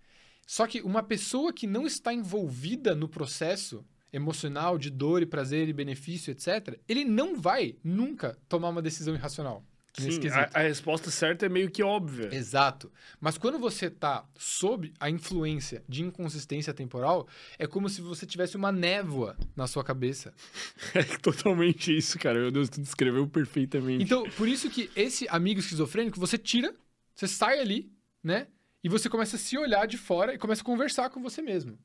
Só 0.46 0.66
que 0.66 0.82
uma 0.82 1.02
pessoa 1.02 1.54
que 1.54 1.66
não 1.66 1.86
está 1.86 2.12
envolvida 2.12 2.94
no 2.94 3.08
processo 3.08 3.82
emocional 4.12 4.76
de 4.76 4.90
dor 4.90 5.22
e 5.22 5.26
prazer 5.26 5.66
e 5.66 5.72
benefício, 5.72 6.30
etc., 6.30 6.78
ele 6.86 7.06
não 7.06 7.40
vai 7.40 7.78
nunca 7.82 8.38
tomar 8.50 8.68
uma 8.68 8.82
decisão 8.82 9.14
irracional. 9.14 9.64
Nesse 10.00 10.20
Sim, 10.20 10.28
a, 10.28 10.50
a 10.52 10.62
resposta 10.62 11.10
certa 11.10 11.46
é 11.46 11.48
meio 11.48 11.70
que 11.70 11.82
óbvia. 11.82 12.28
Exato. 12.34 12.92
Mas 13.20 13.38
quando 13.38 13.58
você 13.58 13.86
está 13.86 14.26
sob 14.36 14.92
a 15.00 15.08
influência 15.08 15.82
de 15.88 16.02
inconsistência 16.02 16.74
temporal, 16.74 17.26
é 17.58 17.66
como 17.66 17.88
se 17.88 18.00
você 18.00 18.26
tivesse 18.26 18.56
uma 18.56 18.70
névoa 18.70 19.36
na 19.54 19.66
sua 19.66 19.84
cabeça. 19.84 20.32
É 20.94 21.02
totalmente 21.18 21.94
isso, 21.94 22.18
cara. 22.18 22.38
Meu 22.38 22.50
Deus, 22.50 22.68
tu 22.70 22.80
descreveu 22.80 23.26
perfeitamente. 23.26 24.02
Então, 24.02 24.28
por 24.30 24.48
isso 24.48 24.70
que 24.70 24.90
esse 24.96 25.26
amigo 25.28 25.60
esquizofrênico, 25.60 26.18
você 26.18 26.38
tira, 26.38 26.74
você 27.14 27.28
sai 27.28 27.60
ali, 27.60 27.92
né? 28.22 28.46
E 28.82 28.88
você 28.88 29.08
começa 29.08 29.36
a 29.36 29.38
se 29.38 29.58
olhar 29.58 29.86
de 29.86 29.98
fora 29.98 30.34
e 30.34 30.38
começa 30.38 30.62
a 30.62 30.64
conversar 30.64 31.10
com 31.10 31.20
você 31.20 31.42
mesmo, 31.42 31.78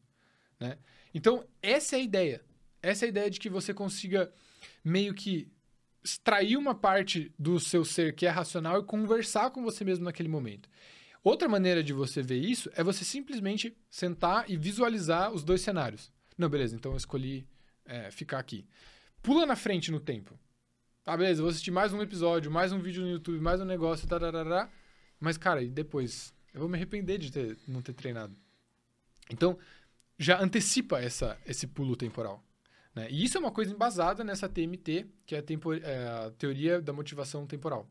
né? 0.60 0.78
Então, 1.14 1.46
essa 1.62 1.96
é 1.96 2.00
a 2.00 2.02
ideia. 2.02 2.42
Essa 2.82 3.06
é 3.06 3.08
a 3.08 3.10
ideia 3.10 3.30
de 3.30 3.40
que 3.40 3.50
você 3.50 3.74
consiga 3.74 4.32
meio 4.84 5.14
que 5.14 5.52
extrair 6.04 6.58
uma 6.58 6.74
parte 6.74 7.32
do 7.38 7.60
seu 7.60 7.86
ser 7.86 8.16
que 8.16 8.26
é 8.26 8.30
racional 8.30 8.80
e 8.80 8.84
conversar 8.84 9.52
com 9.52 9.64
você 9.64 9.84
mesmo 9.84 10.06
naquele 10.06 10.30
momento. 10.30 10.70
Outra 11.24 11.48
maneira 11.48 11.84
de 11.84 11.94
você 11.94 12.22
ver 12.22 12.40
isso 12.40 12.70
é 12.74 12.84
você 12.84 13.06
simplesmente 13.06 13.78
sentar 13.90 14.50
e 14.50 14.58
visualizar 14.58 15.32
os 15.32 15.44
dois 15.44 15.62
cenários. 15.62 16.12
Não, 16.38 16.50
beleza, 16.50 16.76
então 16.76 16.92
eu 16.92 16.98
escolhi 16.98 17.48
é, 17.86 18.10
ficar 18.10 18.40
aqui. 18.40 18.66
Pula 19.22 19.46
na 19.46 19.56
frente 19.56 19.92
no 19.92 20.00
tempo. 20.00 20.40
Tá, 21.04 21.16
beleza, 21.16 21.42
vou 21.42 21.50
assistir 21.50 21.72
mais 21.72 21.94
um 21.94 22.02
episódio, 22.02 22.52
mais 22.52 22.72
um 22.72 22.80
vídeo 22.80 23.04
no 23.04 23.10
YouTube, 23.10 23.40
mais 23.40 23.62
um 23.62 23.66
negócio, 23.66 24.08
tarará. 24.08 24.70
Mas, 25.20 25.38
cara, 25.38 25.62
e 25.62 25.70
depois? 25.70 26.34
Eu 26.54 26.62
vou 26.62 26.70
me 26.70 26.76
arrepender 26.76 27.18
de 27.20 27.32
ter, 27.32 27.58
não 27.68 27.82
ter 27.82 27.94
treinado. 27.94 28.36
Então, 29.30 29.58
já 30.18 30.42
antecipa 30.42 31.00
essa, 31.00 31.38
esse 31.46 31.68
pulo 31.68 31.96
temporal. 31.96 32.44
Né? 32.96 33.08
E 33.10 33.24
isso 33.24 33.38
é 33.38 33.42
uma 33.42 33.52
coisa 33.52 33.74
embasada 33.74 34.24
nessa 34.24 34.50
TMT, 34.50 35.06
que 35.26 35.36
é 35.36 35.40
a, 35.40 35.44
tempo, 35.44 35.74
é 35.74 36.08
a 36.08 36.32
teoria 36.38 36.82
da 36.82 36.94
motivação 36.94 37.46
temporal. 37.48 37.88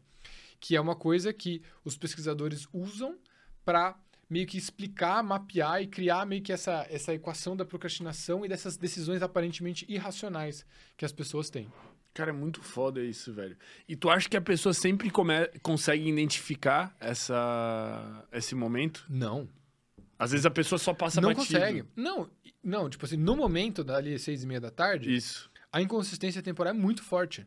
que 0.61 0.77
é 0.77 0.81
uma 0.81 0.95
coisa 0.95 1.33
que 1.33 1.63
os 1.85 1.97
pesquisadores 1.97 2.69
usam 2.73 3.19
para 3.65 3.99
meio 4.29 4.47
que 4.47 4.57
explicar, 4.57 5.23
mapear 5.23 5.83
e 5.83 5.87
criar 5.89 6.25
meio 6.25 6.43
que 6.43 6.53
essa, 6.53 6.87
essa 6.89 7.13
equação 7.13 7.57
da 7.57 7.65
procrastinação 7.65 8.45
e 8.45 8.49
dessas 8.49 8.77
decisões 8.77 9.23
aparentemente 9.23 9.85
irracionais 9.89 10.65
que 10.97 11.05
as 11.05 11.13
pessoas 11.13 11.51
têm. 11.51 11.67
Cara, 12.13 12.31
é 12.31 12.33
muito 12.33 12.63
foda 12.63 13.03
isso, 13.03 13.33
velho. 13.33 13.57
E 13.89 13.97
tu 13.97 14.11
acha 14.11 14.29
que 14.29 14.37
a 14.37 14.41
pessoa 14.41 14.73
sempre 14.73 15.11
come... 15.11 15.47
consegue 15.63 16.09
identificar 16.09 16.95
essa... 17.01 18.27
esse 18.33 18.55
momento? 18.55 19.05
Não. 19.09 19.49
Às 20.21 20.33
vezes 20.33 20.45
a 20.45 20.51
pessoa 20.51 20.79
só 20.79 20.93
passa 20.93 21.21
não 21.21 21.31
batido. 21.33 21.47
consegue. 21.59 21.85
Não, 21.97 22.31
não, 22.63 22.91
tipo 22.91 23.05
assim, 23.07 23.17
no 23.17 23.35
momento 23.35 23.83
dali 23.83 24.19
seis 24.19 24.43
e 24.43 24.47
meia 24.47 24.61
da 24.61 24.71
tarde, 24.71 25.15
Isso. 25.15 25.51
a 25.73 25.81
inconsistência 25.81 26.43
temporal 26.43 26.75
é 26.75 26.77
muito 26.77 27.03
forte, 27.03 27.47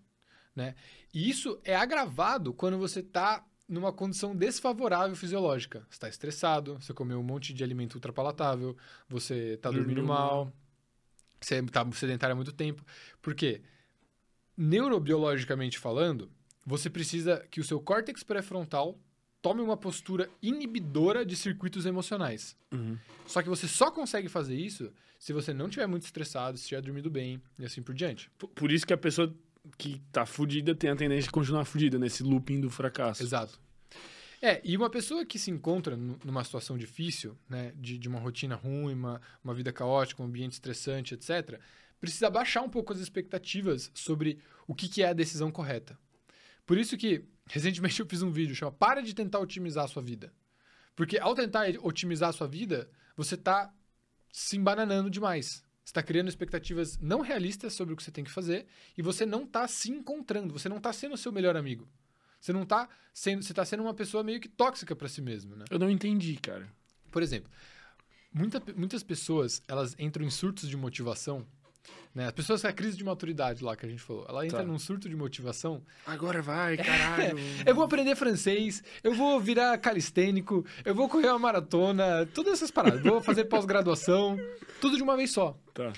né? 0.56 0.74
E 1.14 1.30
isso 1.30 1.60
é 1.64 1.76
agravado 1.76 2.52
quando 2.54 2.78
você 2.78 3.04
tá 3.04 3.46
numa 3.70 3.94
condição 3.94 4.36
desfavorável 4.36 5.16
fisiológica. 5.16 5.82
Você 5.90 5.96
está 5.96 6.10
estressado, 6.10 6.80
você 6.80 6.94
comeu 6.94 7.20
um 7.20 7.24
monte 7.24 7.54
de 7.54 7.64
alimento 7.64 7.94
ultrapalatável, 7.96 8.76
você 9.08 9.54
está 9.54 9.70
dormindo 9.70 9.98
Dormiu 9.98 10.06
mal, 10.14 10.46
mal. 10.46 10.54
você 11.40 11.56
está 11.60 11.92
sedentário 11.92 12.34
há 12.34 12.36
muito 12.36 12.52
tempo. 12.52 12.84
Por 13.22 13.36
quê? 13.36 13.62
Neurobiologicamente 14.58 15.78
falando, 15.80 16.32
você 16.66 16.90
precisa 16.90 17.46
que 17.50 17.60
o 17.60 17.64
seu 17.64 17.80
córtex 17.80 18.24
pré-frontal 18.24 19.00
tome 19.44 19.62
uma 19.62 19.78
postura 19.78 20.28
inibidora 20.42 21.24
de 21.24 21.36
circuitos 21.36 21.86
emocionais. 21.86 22.56
Uhum. 22.72 22.98
Só 23.28 23.44
que 23.44 23.50
você 23.50 23.68
só 23.68 23.92
consegue 23.92 24.30
fazer 24.30 24.56
isso 24.56 24.92
se 25.20 25.34
você 25.34 25.54
não 25.54 25.68
estiver 25.68 25.86
muito 25.86 26.04
estressado, 26.04 26.58
se 26.58 26.64
estiver 26.64 26.82
dormindo 26.82 27.12
bem 27.12 27.42
e 27.60 27.66
assim 27.66 27.84
por 27.84 27.94
diante. 27.94 28.32
Por 28.56 28.72
isso 28.72 28.88
que 28.88 28.94
a 28.94 28.98
pessoa 28.98 29.32
que 29.78 30.02
tá 30.12 30.26
fudida 30.26 30.74
tem 30.74 30.90
a 30.90 30.96
tendência 30.96 31.24
de 31.26 31.32
continuar 31.32 31.66
fudida 31.66 32.00
nesse 32.00 32.24
looping 32.24 32.62
do 32.62 32.70
fracasso. 32.70 33.22
Exato. 33.22 33.60
É, 34.42 34.62
e 34.64 34.76
uma 34.76 34.90
pessoa 34.90 35.26
que 35.26 35.38
se 35.38 35.52
encontra 35.52 35.96
nu- 35.96 36.18
numa 36.24 36.44
situação 36.44 36.78
difícil, 36.78 37.38
né, 37.48 37.74
de, 37.76 37.98
de 37.98 38.08
uma 38.10 38.20
rotina 38.20 38.56
ruim, 38.56 38.94
uma, 38.94 39.22
uma 39.44 39.54
vida 39.54 39.72
caótica, 39.72 40.22
um 40.22 40.26
ambiente 40.26 40.54
estressante, 40.54 41.14
etc., 41.14 41.60
precisa 42.00 42.30
baixar 42.30 42.62
um 42.62 42.70
pouco 42.70 42.92
as 42.92 43.00
expectativas 43.00 43.90
sobre 43.94 44.40
o 44.68 44.76
que, 44.76 44.90
que 44.90 45.02
é 45.02 45.08
a 45.08 45.14
decisão 45.14 45.50
correta. 45.50 45.98
Por 46.66 46.78
isso 46.78 46.98
que, 46.98 47.26
recentemente 47.48 48.00
eu 48.00 48.06
fiz 48.06 48.22
um 48.22 48.32
vídeo 48.32 48.56
chama 48.56 48.72
Para 48.72 49.02
de 49.02 49.14
tentar 49.14 49.40
otimizar 49.40 49.86
a 49.86 49.88
sua 49.88 50.02
vida. 50.02 50.34
Porque 50.96 51.18
ao 51.18 51.36
tentar 51.36 51.66
otimizar 51.82 52.30
a 52.30 52.34
sua 52.34 52.48
vida, 52.48 52.90
você 53.16 53.36
está 53.36 53.74
se 54.32 54.58
embananando 54.58 55.10
demais. 55.10 55.64
Você 55.84 55.92
está 55.92 56.02
criando 56.02 56.30
expectativas 56.30 56.98
não 57.00 57.22
realistas 57.22 57.74
sobre 57.74 57.94
o 57.94 57.98
que 57.98 58.04
você 58.04 58.12
tem 58.12 58.24
que 58.24 58.32
fazer 58.32 58.68
e 58.98 59.02
você 59.02 59.26
não 59.26 59.44
está 59.44 59.68
se 59.68 59.92
encontrando, 59.92 60.54
você 60.54 60.70
não 60.70 60.78
está 60.78 60.94
sendo 60.94 61.16
o 61.16 61.18
seu 61.18 61.32
melhor 61.32 61.58
amigo. 61.58 61.90
Você 62.40 62.54
não 62.54 62.66
tá 62.66 62.90
sendo, 63.14 63.44
você 63.44 63.54
tá 63.54 63.66
sendo 63.66 63.84
uma 63.84 63.94
pessoa 63.94 64.24
meio 64.24 64.40
que 64.40 64.50
tóxica 64.50 64.96
para 64.96 65.08
si 65.08 65.22
mesmo, 65.22 65.56
né? 65.56 65.66
Eu 65.70 65.80
não 65.80 65.90
entendi, 65.90 66.36
cara. 66.38 66.70
Por 67.12 67.22
exemplo, 67.22 67.50
muita, 68.34 68.62
muitas 68.76 69.04
pessoas, 69.04 69.62
elas 69.68 69.96
entram 70.00 70.26
em 70.26 70.30
surtos 70.30 70.70
de 70.70 70.76
motivação, 70.76 71.46
né? 72.14 72.28
As 72.28 72.32
pessoas 72.34 72.62
com 72.62 72.68
a 72.68 72.74
crise 72.74 72.96
de 72.98 73.04
maturidade 73.04 73.64
lá 73.64 73.76
que 73.76 73.86
a 73.86 73.90
gente 73.90 74.02
falou, 74.02 74.26
ela 74.30 74.46
entra 74.46 74.60
Tá. 74.60 74.66
num 74.66 74.78
surto 74.78 75.10
de 75.10 75.16
motivação. 75.16 75.84
Agora 76.06 76.42
vai, 76.42 76.78
caralho. 76.78 77.38
Eu 77.66 77.74
vou 77.74 77.84
aprender 77.84 78.16
francês, 78.16 78.84
eu 79.04 79.14
vou 79.14 79.40
virar 79.40 79.78
calistênico, 79.78 80.66
eu 80.86 80.94
vou 80.94 81.10
correr 81.10 81.30
uma 81.30 81.40
maratona, 81.40 82.26
todas 82.34 82.54
essas 82.54 82.72
paradas, 82.72 83.02
vou 83.02 83.22
fazer 83.22 83.46
pós-graduação, 83.46 84.38
tudo 84.80 84.96
de 84.98 85.04
uma 85.04 85.16
vez 85.18 85.32
só. 85.32 85.58
Tá. 85.74 85.92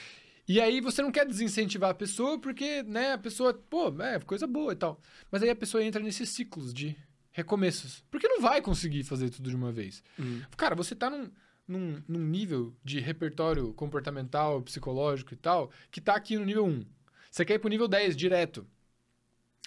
E 0.48 0.62
aí 0.62 0.80
você 0.80 1.02
não 1.02 1.12
quer 1.12 1.26
desincentivar 1.26 1.90
a 1.90 1.94
pessoa 1.96 2.40
porque, 2.40 2.84
né, 2.84 3.14
a 3.14 3.18
pessoa, 3.18 3.52
pô, 3.54 3.88
é 4.02 4.20
coisa 4.20 4.46
boa 4.46 4.74
e 4.74 4.76
tal. 4.76 5.02
Mas 5.32 5.42
aí 5.42 5.50
a 5.50 5.56
pessoa 5.56 5.84
entra 5.84 6.02
nesses 6.02 6.30
ciclos 6.30 6.72
de 6.72 6.96
recomeços. 7.32 8.04
Porque 8.12 8.28
não 8.28 8.40
vai 8.40 8.62
conseguir 8.62 9.04
fazer 9.04 9.30
tudo 9.32 9.50
de 9.50 9.56
uma 9.56 9.72
vez. 9.72 10.04
Uhum. 10.18 10.42
Cara, 10.56 10.76
você 10.76 10.96
tá 10.96 11.10
num, 11.10 11.30
num, 11.68 12.02
num 12.08 12.20
nível 12.20 12.76
de 12.84 13.00
repertório 13.00 13.74
comportamental, 13.74 14.62
psicológico 14.62 15.34
e 15.34 15.38
tal, 15.38 15.72
que 15.92 16.02
tá 16.02 16.16
aqui 16.16 16.38
no 16.38 16.46
nível 16.46 16.66
1. 16.66 16.86
Você 17.32 17.44
quer 17.44 17.56
ir 17.56 17.60
pro 17.60 17.70
nível 17.70 17.88
10 17.88 18.16
direto. 18.16 18.66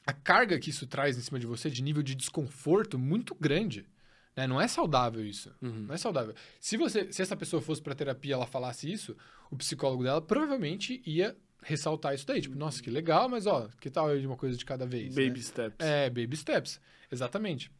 A 0.06 0.12
carga 0.12 0.58
que 0.58 0.70
isso 0.70 0.86
traz 0.86 1.18
em 1.18 1.20
cima 1.20 1.38
de 1.38 1.46
você, 1.46 1.68
de 1.68 1.82
nível 1.82 2.02
de 2.02 2.14
desconforto 2.14 2.98
muito 2.98 3.34
grande. 3.34 3.86
Né? 4.34 4.46
Não 4.46 4.60
é 4.60 4.66
saudável 4.68 5.24
isso. 5.26 5.54
Uhum. 5.60 5.86
Não 5.86 5.94
é 5.94 5.98
saudável. 5.98 6.34
Se 6.60 6.76
você, 6.76 7.12
se 7.12 7.20
essa 7.20 7.36
pessoa 7.36 7.60
fosse 7.60 7.82
pra 7.82 7.94
terapia 7.94 8.30
e 8.30 8.32
ela 8.32 8.46
falasse 8.46 8.90
isso, 8.90 9.16
o 9.50 9.56
psicólogo 9.56 10.04
dela 10.04 10.22
provavelmente 10.22 11.02
ia 11.04 11.36
ressaltar 11.62 12.14
isso 12.14 12.26
daí. 12.26 12.40
Tipo, 12.40 12.56
nossa, 12.56 12.82
que 12.82 12.88
legal, 12.88 13.28
mas 13.28 13.46
ó, 13.46 13.68
que 13.80 13.90
tal 13.90 14.16
de 14.18 14.26
uma 14.26 14.36
coisa 14.36 14.56
de 14.56 14.64
cada 14.64 14.86
vez? 14.86 15.14
né? 15.14 15.26
Baby 15.26 15.42
steps. 15.42 15.86
É, 15.86 16.08
baby 16.08 16.36
steps. 16.36 16.80
Exatamente. 17.10 17.70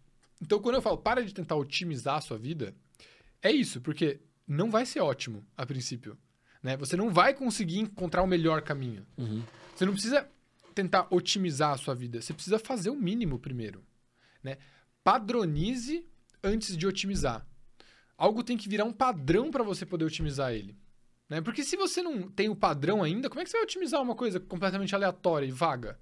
Então, 0.43 0.61
quando 0.61 0.75
eu 0.75 0.83
falo 0.83 0.99
para 0.99 1.25
de 1.25 1.33
tentar 1.33 1.57
otimizar 1.57 2.17
a 2.17 2.21
sua 2.21 2.37
vida, 2.37 2.75
é 3.43 3.51
isso, 3.51 3.81
porque 3.81 4.21
não 4.47 4.71
vai 4.71 4.87
ser 4.87 5.01
ótimo 5.01 5.45
a 5.57 5.67
princípio. 5.67 6.17
Né? 6.63 6.77
Você 6.77 6.97
não 6.97 7.11
vai 7.11 7.35
conseguir 7.35 7.79
encontrar 7.79 8.23
o 8.23 8.27
melhor 8.27 8.63
caminho. 8.63 9.07
Uhum. 9.17 9.43
Você 9.75 9.85
não 9.85 9.93
precisa 9.93 10.29
tentar 10.75 11.07
otimizar 11.11 11.73
a 11.73 11.77
sua 11.77 11.95
vida. 11.95 12.21
Você 12.21 12.33
precisa 12.33 12.59
fazer 12.59 12.91
o 12.91 12.97
mínimo 12.97 13.39
primeiro. 13.39 13.85
Né? 14.43 14.57
Padronize 15.05 16.07
antes 16.43 16.77
de 16.77 16.87
otimizar. 16.87 17.47
Algo 18.17 18.43
tem 18.43 18.57
que 18.57 18.69
virar 18.69 18.85
um 18.85 18.93
padrão 18.93 19.51
para 19.51 19.63
você 19.63 19.87
poder 19.87 20.05
otimizar 20.05 20.53
ele. 20.53 20.77
Né? 21.29 21.41
Porque 21.41 21.63
se 21.63 21.77
você 21.77 22.03
não 22.03 22.29
tem 22.29 22.49
o 22.49 22.57
padrão 22.57 23.03
ainda, 23.03 23.29
como 23.29 23.41
é 23.41 23.45
que 23.45 23.51
você 23.51 23.57
vai 23.57 23.65
otimizar 23.65 24.03
uma 24.03 24.15
coisa 24.15 24.41
completamente 24.41 24.95
aleatória 24.95 25.47
e 25.47 25.51
vaga? 25.51 25.99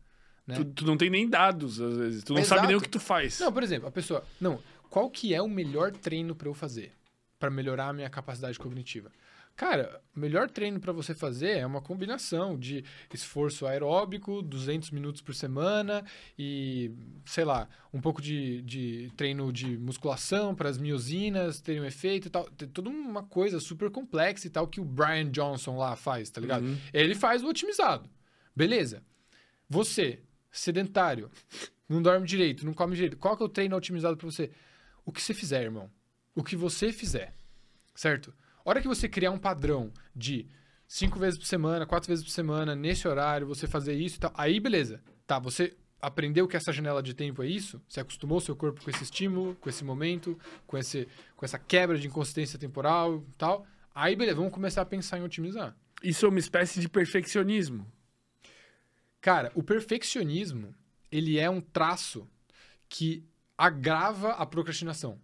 Né? 0.47 0.55
Tu, 0.55 0.64
tu 0.64 0.87
não 0.87 0.97
tem 0.97 1.11
nem 1.11 1.28
dados, 1.28 1.80
às 1.80 1.97
vezes. 1.97 2.24
Tu 2.24 2.32
não 2.32 2.41
Exato. 2.41 2.61
sabe 2.61 2.68
nem 2.68 2.76
o 2.76 2.80
que 2.80 2.89
tu 2.89 3.01
faz. 3.01 3.41
Não, 3.41 3.53
por 3.53 3.62
exemplo, 3.62 3.89
a 3.89 3.91
pessoa. 3.91 4.24
Não, 4.41 4.62
qual 4.89 5.11
que 5.11 5.34
é 5.34 5.43
o 5.43 5.49
melhor 5.49 5.91
treino 5.91 6.34
para 6.34 6.49
eu 6.49 6.55
fazer? 6.55 6.93
Para 7.39 7.51
melhorar 7.51 7.89
a 7.89 7.93
minha 7.93 8.11
capacidade 8.11 8.59
cognitiva? 8.59 9.11
Cara, 9.57 10.03
o 10.14 10.20
melhor 10.20 10.51
treino 10.51 10.78
para 10.78 10.93
você 10.93 11.14
fazer 11.14 11.57
é 11.57 11.66
uma 11.66 11.80
combinação 11.80 12.59
de 12.59 12.84
esforço 13.12 13.66
aeróbico, 13.66 14.43
200 14.43 14.91
minutos 14.91 15.22
por 15.22 15.34
semana 15.34 16.05
e, 16.39 16.93
sei 17.24 17.43
lá, 17.43 17.66
um 17.91 17.99
pouco 17.99 18.20
de, 18.20 18.61
de 18.61 19.11
treino 19.16 19.51
de 19.51 19.78
musculação 19.78 20.55
para 20.55 20.68
as 20.68 20.76
miosinas 20.76 21.59
terem 21.62 21.80
um 21.80 21.87
efeito 21.87 22.28
e 22.28 22.30
tal. 22.30 22.45
Tem 22.51 22.68
toda 22.68 22.91
uma 22.91 23.22
coisa 23.22 23.59
super 23.59 23.91
complexa 23.91 24.47
e 24.47 24.51
tal 24.51 24.68
que 24.68 24.78
o 24.78 24.84
Brian 24.84 25.30
Johnson 25.30 25.78
lá 25.78 25.97
faz, 25.97 26.28
tá 26.28 26.39
ligado? 26.39 26.66
Uhum. 26.66 26.76
Ele 26.93 27.14
faz 27.14 27.43
o 27.43 27.49
otimizado. 27.49 28.11
Beleza. 28.55 29.03
Você, 29.70 30.20
sedentário, 30.51 31.30
não 31.89 32.03
dorme 32.03 32.26
direito, 32.26 32.66
não 32.66 32.74
come 32.74 32.95
direito. 32.95 33.16
Qual 33.16 33.34
que 33.34 33.43
é 33.43 33.47
o 33.47 33.49
treino 33.49 33.74
otimizado 33.74 34.18
para 34.18 34.30
você? 34.30 34.51
O 35.03 35.11
que 35.11 35.22
você 35.22 35.32
fizer, 35.32 35.62
irmão. 35.62 35.91
O 36.37 36.45
que 36.45 36.55
você 36.55 36.93
fizer. 36.93 37.34
Certo? 37.95 38.32
A 38.64 38.70
hora 38.70 38.80
que 38.80 38.87
você 38.87 39.09
criar 39.09 39.30
um 39.32 39.39
padrão 39.39 39.91
de 40.14 40.47
cinco 40.87 41.18
vezes 41.18 41.39
por 41.39 41.47
semana, 41.47 41.87
quatro 41.87 42.09
vezes 42.09 42.24
por 42.24 42.30
semana, 42.30 42.76
nesse 42.76 43.09
horário, 43.09 43.47
você 43.47 43.66
fazer 43.66 43.95
isso 43.95 44.16
e 44.16 44.20
tal, 44.20 44.32
aí 44.37 44.61
beleza. 44.61 45.03
Tá, 45.26 45.39
você 45.39 45.74
aprendeu 46.01 46.47
que 46.47 46.57
essa 46.57 46.72
janela 46.72 47.03
de 47.03 47.14
tempo 47.14 47.43
é 47.43 47.47
isso? 47.47 47.82
Você 47.89 48.01
acostumou 48.01 48.41
seu 48.41 48.55
corpo 48.55 48.82
com 48.84 48.91
esse 48.91 49.03
estímulo, 49.03 49.57
com 49.57 49.68
esse 49.68 49.82
momento, 49.82 50.39
com, 50.66 50.76
esse, 50.76 51.09
com 51.34 51.45
essa 51.45 51.59
quebra 51.59 51.99
de 51.99 52.07
inconsistência 52.07 52.59
temporal 52.59 53.24
e 53.28 53.37
tal. 53.37 53.66
Aí 53.95 54.14
beleza, 54.14 54.37
vamos 54.37 54.53
começar 54.53 54.82
a 54.82 54.87
pensar 54.87 55.18
em 55.18 55.22
otimizar. 55.22 55.74
Isso 56.03 56.26
é 56.26 56.28
uma 56.28 56.39
espécie 56.39 56.80
de 56.80 56.89
perfeccionismo. 56.89 57.91
Cara, 59.20 59.51
o 59.55 59.62
perfeccionismo, 59.62 60.74
ele 61.11 61.39
é 61.39 61.49
um 61.49 61.61
traço 61.61 62.28
que 62.89 63.24
agrava 63.57 64.32
a 64.32 64.45
procrastinação, 64.45 65.18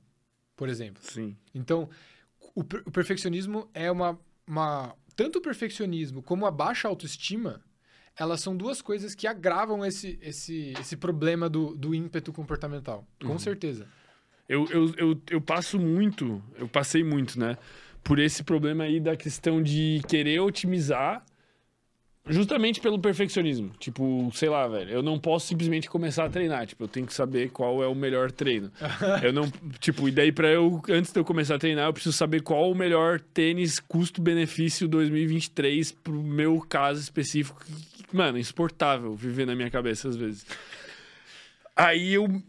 por 0.62 0.68
exemplo. 0.68 1.02
Sim. 1.02 1.36
Então, 1.52 1.90
o, 2.54 2.62
per- 2.62 2.84
o 2.86 2.90
perfeccionismo 2.92 3.68
é 3.74 3.90
uma, 3.90 4.16
uma. 4.46 4.94
Tanto 5.16 5.40
o 5.40 5.42
perfeccionismo 5.42 6.22
como 6.22 6.46
a 6.46 6.52
baixa 6.52 6.86
autoestima, 6.86 7.60
elas 8.16 8.40
são 8.40 8.56
duas 8.56 8.80
coisas 8.80 9.12
que 9.12 9.26
agravam 9.26 9.84
esse, 9.84 10.20
esse, 10.22 10.72
esse 10.78 10.96
problema 10.96 11.48
do, 11.48 11.74
do 11.74 11.92
ímpeto 11.92 12.32
comportamental. 12.32 13.04
Com 13.20 13.36
certeza. 13.40 13.88
Eu, 14.48 14.66
eu, 14.70 14.94
eu, 14.96 15.22
eu 15.30 15.40
passo 15.40 15.80
muito, 15.80 16.40
eu 16.56 16.68
passei 16.68 17.02
muito, 17.02 17.40
né? 17.40 17.58
Por 18.04 18.20
esse 18.20 18.44
problema 18.44 18.84
aí 18.84 19.00
da 19.00 19.16
questão 19.16 19.60
de 19.60 20.00
querer 20.06 20.38
otimizar 20.38 21.26
justamente 22.28 22.80
pelo 22.80 22.98
perfeccionismo. 22.98 23.70
Tipo, 23.78 24.30
sei 24.34 24.48
lá, 24.48 24.66
velho, 24.68 24.90
eu 24.90 25.02
não 25.02 25.18
posso 25.18 25.48
simplesmente 25.48 25.88
começar 25.90 26.24
a 26.24 26.30
treinar. 26.30 26.66
Tipo, 26.66 26.84
eu 26.84 26.88
tenho 26.88 27.06
que 27.06 27.14
saber 27.14 27.50
qual 27.50 27.82
é 27.82 27.86
o 27.86 27.94
melhor 27.94 28.30
treino. 28.30 28.70
eu 29.22 29.32
não, 29.32 29.50
tipo, 29.80 30.08
e 30.08 30.12
daí 30.12 30.30
pra 30.30 30.48
eu, 30.48 30.80
antes 30.88 31.12
de 31.12 31.18
eu 31.18 31.24
começar 31.24 31.56
a 31.56 31.58
treinar, 31.58 31.86
eu 31.86 31.92
preciso 31.92 32.16
saber 32.16 32.42
qual 32.42 32.70
o 32.70 32.74
melhor 32.74 33.20
tênis 33.20 33.80
custo-benefício 33.80 34.86
2023 34.88 35.92
pro 35.92 36.22
meu 36.22 36.60
caso 36.68 37.00
específico. 37.00 37.64
Mano, 38.12 38.38
insuportável 38.38 39.14
viver 39.16 39.46
na 39.46 39.54
minha 39.54 39.70
cabeça 39.70 40.08
às 40.08 40.16
vezes. 40.16 40.44
Aí 41.74 42.12
eu 42.12 42.42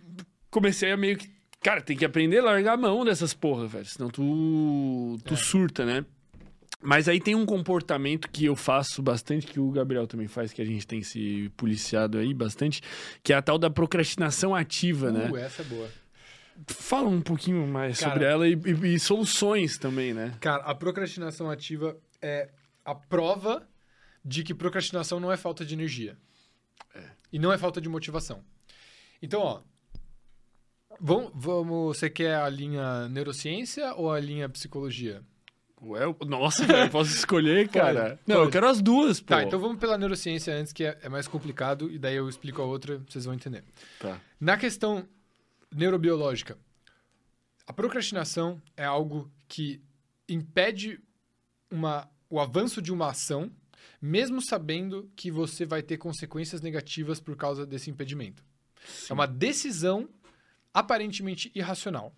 comecei 0.52 0.92
a 0.92 0.98
meio 0.98 1.18
que. 1.18 1.32
Cara, 1.62 1.82
tem 1.82 1.96
que 1.96 2.04
aprender 2.04 2.40
a 2.40 2.44
largar 2.44 2.74
a 2.74 2.78
mão 2.78 3.06
dessas 3.06 3.34
porra, 3.34 3.66
velho. 3.66 3.86
Senão 3.86 4.10
tu, 4.10 5.18
tu 5.24 5.34
É. 5.34 5.38
surta, 5.38 5.86
né? 5.86 6.04
Mas 6.84 7.08
aí 7.08 7.20
tem 7.20 7.34
um 7.36 7.46
comportamento 7.46 8.30
que 8.30 8.46
eu 8.46 8.56
faço 8.56 9.02
bastante, 9.02 9.48
que 9.48 9.60
o 9.60 9.72
Gabriel 9.72 10.06
também 10.08 10.28
faz, 10.28 10.52
que 10.52 10.62
a 10.62 10.66
gente 10.66 10.86
tem 10.86 11.02
se 11.02 11.50
policiado 11.56 12.18
aí 12.18 12.34
bastante, 12.34 12.82
que 13.24 13.32
é 13.34 13.36
a 13.36 13.42
tal 13.42 13.58
da 13.58 13.70
procrastinação 13.70 14.54
ativa, 14.54 15.12
né? 15.12 15.30
Uh, 15.32 15.38
essa 15.38 15.62
é 15.62 15.66
boa. 15.66 15.90
Fala 16.68 17.08
um 17.10 17.22
pouquinho 17.22 17.66
mais 17.66 18.00
Cara- 18.00 18.12
sobre 18.12 18.28
ela 18.28 18.48
e, 18.48 18.54
e- 18.54 18.94
e 18.96 19.00
soluções 19.00 19.78
também, 19.78 20.14
né? 20.14 20.36
Cara, 20.40 20.64
a 20.64 20.76
procrastinação 20.76 21.50
ativa 21.50 21.98
é 22.22 22.50
a 22.86 22.94
prova 22.94 23.68
de 24.24 24.44
que 24.44 24.54
procrastinação 24.54 25.20
não 25.20 25.32
é 25.32 25.38
falta 25.38 25.66
de 25.66 25.74
energia. 25.74 26.18
E 27.32 27.40
não 27.40 27.52
é 27.52 27.58
falta 27.58 27.82
de 27.82 27.90
motivação. 27.90 28.44
Então, 29.22 29.42
ó. 29.42 29.62
Vamos, 31.02 31.32
vamos, 31.34 31.98
você 31.98 32.10
quer 32.10 32.36
a 32.36 32.48
linha 32.48 33.10
neurociência 33.10 33.94
ou 33.96 34.12
a 34.12 34.20
linha 34.20 34.48
psicologia? 34.48 35.24
Ué, 35.86 36.04
eu- 36.06 36.18
nossa, 36.26 36.66
velho, 36.66 36.90
posso 36.90 37.12
escolher, 37.14 37.68
cara? 37.70 38.10
Pode, 38.12 38.20
Não, 38.28 38.36
eu 38.38 38.42
pode. 38.44 38.52
quero 38.54 38.68
as 38.70 38.82
duas, 38.82 39.20
pô. 39.20 39.28
Tá, 39.28 39.44
então 39.44 39.60
vamos 39.60 39.78
pela 39.80 39.98
neurociência 39.98 40.54
antes, 40.56 40.72
que 40.72 40.86
é, 40.86 40.98
é 41.02 41.10
mais 41.10 41.28
complicado, 41.28 41.92
e 41.92 42.00
daí 42.00 42.16
eu 42.16 42.30
explico 42.30 42.62
a 42.62 42.66
outra, 42.66 43.00
vocês 43.10 43.26
vão 43.26 43.34
entender. 43.34 43.64
Tá. 44.00 44.20
Na 44.40 44.56
questão 44.58 45.06
neurobiológica, 45.74 46.58
a 47.68 47.74
procrastinação 47.74 48.62
é 48.78 48.86
algo 48.86 49.32
que 49.48 49.82
impede 50.30 51.00
uma, 51.72 52.10
o 52.30 52.40
avanço 52.40 52.82
de 52.82 52.92
uma 52.92 53.10
ação, 53.10 53.52
mesmo 54.02 54.42
sabendo 54.42 55.10
que 55.16 55.32
você 55.32 55.66
vai 55.66 55.82
ter 55.82 55.98
consequências 55.98 56.62
negativas 56.62 57.20
por 57.20 57.36
causa 57.36 57.66
desse 57.66 57.90
impedimento. 57.90 58.44
É 59.10 59.14
uma 59.14 59.26
decisão 59.28 60.08
aparentemente 60.74 61.52
irracional, 61.56 62.14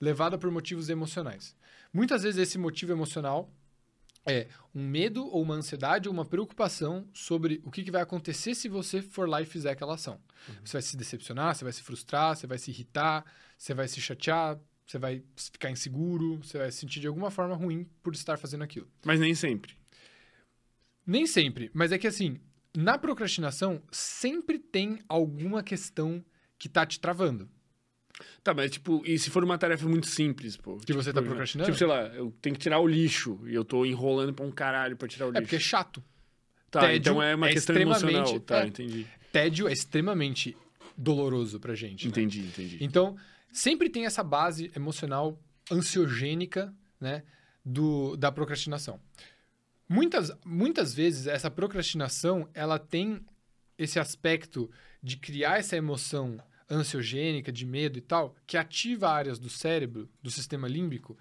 levada 0.00 0.36
por 0.38 0.50
motivos 0.50 0.88
emocionais. 0.88 1.54
Muitas 1.92 2.22
vezes 2.22 2.38
esse 2.38 2.58
motivo 2.58 2.92
emocional 2.92 3.52
é 4.26 4.48
um 4.74 4.86
medo 4.86 5.26
ou 5.26 5.42
uma 5.42 5.54
ansiedade 5.54 6.08
ou 6.08 6.14
uma 6.14 6.24
preocupação 6.24 7.08
sobre 7.12 7.60
o 7.64 7.70
que, 7.70 7.82
que 7.82 7.90
vai 7.90 8.02
acontecer 8.02 8.54
se 8.54 8.68
você 8.68 9.00
for 9.02 9.28
lá 9.28 9.40
e 9.40 9.46
fizer 9.46 9.70
aquela 9.70 9.94
ação. 9.94 10.20
Você 10.64 10.72
vai 10.74 10.82
se 10.82 10.96
decepcionar, 10.96 11.54
você 11.54 11.64
vai 11.64 11.72
se 11.72 11.82
frustrar, 11.82 12.36
você 12.36 12.46
vai 12.46 12.58
se 12.58 12.70
irritar, 12.70 13.24
você 13.56 13.74
vai 13.74 13.88
se 13.88 14.00
chatear, 14.00 14.60
você 14.86 14.98
vai 14.98 15.24
ficar 15.36 15.70
inseguro, 15.70 16.38
você 16.38 16.58
vai 16.58 16.70
se 16.70 16.78
sentir 16.78 17.00
de 17.00 17.06
alguma 17.06 17.30
forma 17.30 17.54
ruim 17.54 17.88
por 18.02 18.14
estar 18.14 18.36
fazendo 18.36 18.64
aquilo. 18.64 18.88
Mas 19.04 19.18
nem 19.20 19.34
sempre. 19.34 19.76
Nem 21.06 21.26
sempre, 21.26 21.70
mas 21.72 21.92
é 21.92 21.98
que 21.98 22.06
assim, 22.06 22.38
na 22.76 22.98
procrastinação 22.98 23.82
sempre 23.90 24.58
tem 24.58 25.00
alguma 25.08 25.62
questão 25.62 26.24
que 26.58 26.68
tá 26.68 26.84
te 26.84 27.00
travando. 27.00 27.48
Tá, 28.42 28.52
mas 28.54 28.70
tipo, 28.70 29.02
e 29.04 29.18
se 29.18 29.30
for 29.30 29.42
uma 29.44 29.58
tarefa 29.58 29.88
muito 29.88 30.06
simples, 30.06 30.56
pô? 30.56 30.76
Que 30.78 30.92
você 30.92 31.12
tá 31.12 31.18
exemplo, 31.20 31.30
procrastinando? 31.30 31.66
Tipo, 31.66 31.78
sei 31.78 31.86
lá, 31.86 32.02
eu 32.08 32.32
tenho 32.40 32.54
que 32.54 32.60
tirar 32.60 32.78
o 32.80 32.86
lixo 32.86 33.40
e 33.46 33.54
eu 33.54 33.64
tô 33.64 33.84
enrolando 33.84 34.32
pra 34.34 34.44
um 34.44 34.50
caralho 34.50 34.96
pra 34.96 35.08
tirar 35.08 35.26
o 35.26 35.28
É 35.28 35.32
lixo. 35.32 35.42
porque 35.42 35.56
é 35.56 35.60
chato. 35.60 36.02
Tá, 36.70 36.80
tédio 36.80 37.10
então 37.12 37.22
é 37.22 37.34
uma 37.34 37.48
é 37.48 37.52
questão 37.52 37.76
emocional. 37.76 38.40
Tá, 38.40 38.62
é. 38.62 38.66
entendi. 38.68 39.06
Tédio 39.32 39.68
é 39.68 39.72
extremamente 39.72 40.56
doloroso 40.96 41.58
pra 41.58 41.74
gente. 41.74 42.04
né? 42.04 42.10
Entendi, 42.10 42.40
entendi. 42.40 42.78
Então, 42.80 43.16
sempre 43.52 43.88
tem 43.88 44.06
essa 44.06 44.22
base 44.22 44.70
emocional 44.76 45.38
ansiogênica, 45.70 46.72
né, 47.00 47.22
do, 47.64 48.16
da 48.16 48.30
procrastinação. 48.30 49.00
Muitas, 49.88 50.30
muitas 50.44 50.94
vezes, 50.94 51.26
essa 51.26 51.50
procrastinação, 51.50 52.48
ela 52.54 52.78
tem 52.78 53.20
esse 53.76 53.98
aspecto 53.98 54.70
de 55.02 55.16
criar 55.16 55.58
essa 55.58 55.76
emoção 55.76 56.38
ansiogênica, 56.70 57.50
de 57.50 57.66
medo 57.66 57.98
e 57.98 58.00
tal, 58.00 58.34
que 58.46 58.56
ativa 58.56 59.10
áreas 59.10 59.38
do 59.38 59.48
cérebro, 59.48 60.08
do 60.22 60.30
sistema 60.30 60.68
límbico, 60.68 61.18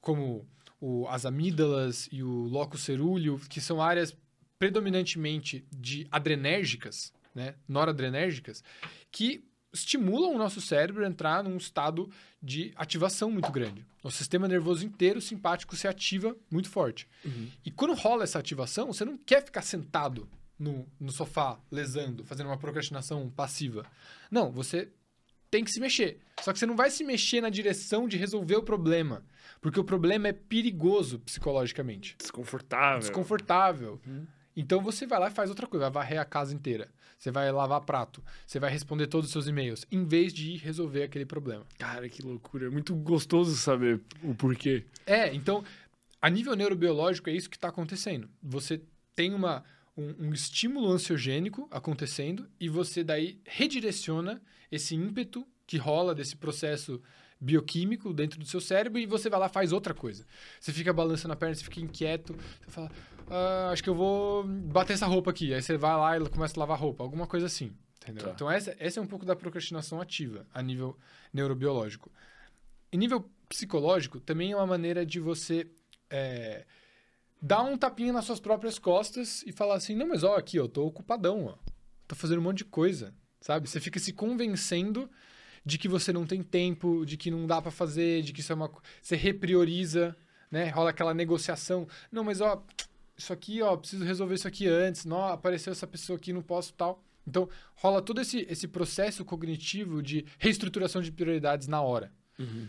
como 0.00 0.46
o- 0.80 1.06
as 1.08 1.26
amígdalas 1.26 2.08
e 2.12 2.22
o 2.22 2.44
locus 2.44 2.82
cerúleo, 2.82 3.38
que 3.48 3.60
são 3.60 3.80
áreas 3.80 4.16
predominantemente 4.58 5.64
de 5.72 6.06
adrenérgicas, 6.10 7.12
né, 7.34 7.54
noradrenérgicas, 7.68 8.62
que 9.10 9.44
estimulam 9.72 10.34
o 10.34 10.38
nosso 10.38 10.60
cérebro 10.60 11.04
a 11.04 11.08
entrar 11.08 11.42
num 11.42 11.56
estado 11.56 12.10
de 12.42 12.72
ativação 12.76 13.30
muito 13.30 13.50
grande. 13.50 13.84
O 14.02 14.10
sistema 14.10 14.46
nervoso 14.46 14.84
inteiro 14.84 15.20
simpático 15.20 15.74
se 15.76 15.88
ativa 15.88 16.36
muito 16.50 16.68
forte. 16.68 17.08
Uhum. 17.24 17.48
E 17.64 17.70
quando 17.70 17.94
rola 17.94 18.24
essa 18.24 18.38
ativação, 18.38 18.92
você 18.92 19.04
não 19.04 19.16
quer 19.16 19.44
ficar 19.44 19.62
sentado 19.62 20.28
no, 20.62 20.86
no 21.00 21.10
sofá, 21.10 21.58
lesando, 21.70 22.24
fazendo 22.24 22.46
uma 22.46 22.56
procrastinação 22.56 23.28
passiva. 23.28 23.84
Não, 24.30 24.52
você 24.52 24.88
tem 25.50 25.64
que 25.64 25.70
se 25.70 25.80
mexer. 25.80 26.20
Só 26.40 26.52
que 26.52 26.58
você 26.58 26.66
não 26.66 26.76
vai 26.76 26.90
se 26.90 27.04
mexer 27.04 27.40
na 27.40 27.50
direção 27.50 28.06
de 28.06 28.16
resolver 28.16 28.56
o 28.56 28.62
problema. 28.62 29.24
Porque 29.60 29.78
o 29.78 29.84
problema 29.84 30.28
é 30.28 30.32
perigoso 30.32 31.18
psicologicamente. 31.18 32.16
Desconfortável. 32.18 33.00
Desconfortável. 33.00 34.00
Uhum. 34.06 34.26
Então 34.56 34.80
você 34.80 35.06
vai 35.06 35.18
lá 35.18 35.28
e 35.28 35.32
faz 35.32 35.50
outra 35.50 35.66
coisa, 35.66 35.90
vai 35.90 36.02
varrer 36.02 36.20
a 36.20 36.24
casa 36.24 36.54
inteira. 36.54 36.88
Você 37.18 37.30
vai 37.30 37.50
lavar 37.52 37.80
prato, 37.82 38.22
você 38.44 38.58
vai 38.58 38.70
responder 38.70 39.06
todos 39.06 39.26
os 39.26 39.32
seus 39.32 39.46
e-mails, 39.46 39.86
em 39.92 40.04
vez 40.04 40.32
de 40.32 40.54
ir 40.54 40.56
resolver 40.56 41.04
aquele 41.04 41.24
problema. 41.24 41.64
Cara, 41.78 42.08
que 42.08 42.20
loucura. 42.20 42.66
É 42.66 42.70
muito 42.70 42.94
gostoso 42.96 43.54
saber 43.56 44.00
o 44.24 44.34
porquê. 44.34 44.84
É, 45.06 45.32
então, 45.32 45.62
a 46.20 46.28
nível 46.28 46.56
neurobiológico 46.56 47.30
é 47.30 47.32
isso 47.32 47.48
que 47.48 47.56
está 47.56 47.68
acontecendo. 47.68 48.28
Você 48.42 48.82
tem 49.14 49.32
uma, 49.32 49.62
um, 49.96 50.28
um 50.28 50.32
estímulo 50.32 50.90
ansiogênico 50.90 51.68
acontecendo 51.70 52.48
e 52.58 52.68
você 52.68 53.04
daí 53.04 53.40
redireciona 53.44 54.42
esse 54.70 54.94
ímpeto 54.94 55.46
que 55.66 55.76
rola 55.76 56.14
desse 56.14 56.36
processo 56.36 57.00
bioquímico 57.40 58.12
dentro 58.12 58.38
do 58.38 58.46
seu 58.46 58.60
cérebro 58.60 58.98
e 59.00 59.06
você 59.06 59.28
vai 59.28 59.40
lá 59.40 59.46
e 59.46 59.50
faz 59.50 59.72
outra 59.72 59.92
coisa. 59.92 60.24
Você 60.60 60.72
fica 60.72 60.92
balançando 60.92 61.34
a 61.34 61.36
perna, 61.36 61.54
você 61.54 61.64
fica 61.64 61.80
inquieto, 61.80 62.34
você 62.34 62.70
fala, 62.70 62.90
"Ah, 63.28 63.70
acho 63.72 63.82
que 63.82 63.90
eu 63.90 63.94
vou 63.94 64.44
bater 64.44 64.92
essa 64.92 65.06
roupa 65.06 65.30
aqui. 65.30 65.52
Aí 65.52 65.60
você 65.60 65.76
vai 65.76 65.96
lá 65.96 66.16
e 66.16 66.28
começa 66.30 66.56
a 66.56 66.60
lavar 66.60 66.78
roupa, 66.78 67.02
alguma 67.02 67.26
coisa 67.26 67.46
assim. 67.46 67.72
Entendeu? 68.02 68.24
Tá. 68.24 68.32
Então, 68.32 68.50
essa, 68.50 68.74
essa 68.78 68.98
é 68.98 69.02
um 69.02 69.06
pouco 69.06 69.24
da 69.24 69.36
procrastinação 69.36 70.00
ativa 70.00 70.46
a 70.52 70.60
nível 70.60 70.98
neurobiológico. 71.32 72.10
Em 72.92 72.96
nível 72.98 73.30
psicológico, 73.48 74.20
também 74.20 74.52
é 74.52 74.56
uma 74.56 74.66
maneira 74.66 75.06
de 75.06 75.20
você 75.20 75.70
é, 76.10 76.66
dar 77.42 77.64
um 77.64 77.76
tapinha 77.76 78.12
nas 78.12 78.24
suas 78.24 78.38
próprias 78.38 78.78
costas 78.78 79.42
e 79.44 79.50
falar 79.50 79.74
assim: 79.74 79.96
não, 79.96 80.06
mas 80.06 80.22
ó, 80.22 80.36
aqui, 80.36 80.60
ó, 80.60 80.64
eu 80.64 80.68
tô 80.68 80.86
ocupadão, 80.86 81.46
ó. 81.46 81.72
Tô 82.06 82.14
fazendo 82.14 82.38
um 82.38 82.42
monte 82.42 82.58
de 82.58 82.64
coisa, 82.66 83.12
sabe? 83.40 83.68
Você 83.68 83.80
fica 83.80 83.98
se 83.98 84.12
convencendo 84.12 85.10
de 85.64 85.76
que 85.78 85.88
você 85.88 86.12
não 86.12 86.24
tem 86.24 86.42
tempo, 86.42 87.04
de 87.04 87.16
que 87.16 87.30
não 87.30 87.46
dá 87.46 87.60
pra 87.60 87.70
fazer, 87.70 88.22
de 88.22 88.32
que 88.32 88.40
isso 88.40 88.52
é 88.52 88.54
uma. 88.54 88.70
Você 89.00 89.16
reprioriza, 89.16 90.16
né? 90.50 90.68
Rola 90.68 90.90
aquela 90.90 91.12
negociação. 91.12 91.88
Não, 92.10 92.22
mas 92.22 92.40
ó, 92.40 92.64
isso 93.16 93.32
aqui, 93.32 93.60
ó, 93.60 93.76
preciso 93.76 94.04
resolver 94.04 94.34
isso 94.34 94.48
aqui 94.48 94.68
antes. 94.68 95.04
Não, 95.04 95.24
apareceu 95.24 95.72
essa 95.72 95.86
pessoa 95.86 96.16
aqui, 96.16 96.32
não 96.32 96.42
posso 96.42 96.72
tal. 96.74 97.02
Então, 97.26 97.48
rola 97.76 98.02
todo 98.02 98.20
esse, 98.20 98.46
esse 98.50 98.66
processo 98.66 99.24
cognitivo 99.24 100.02
de 100.02 100.26
reestruturação 100.38 101.00
de 101.00 101.12
prioridades 101.12 101.68
na 101.68 101.80
hora. 101.80 102.12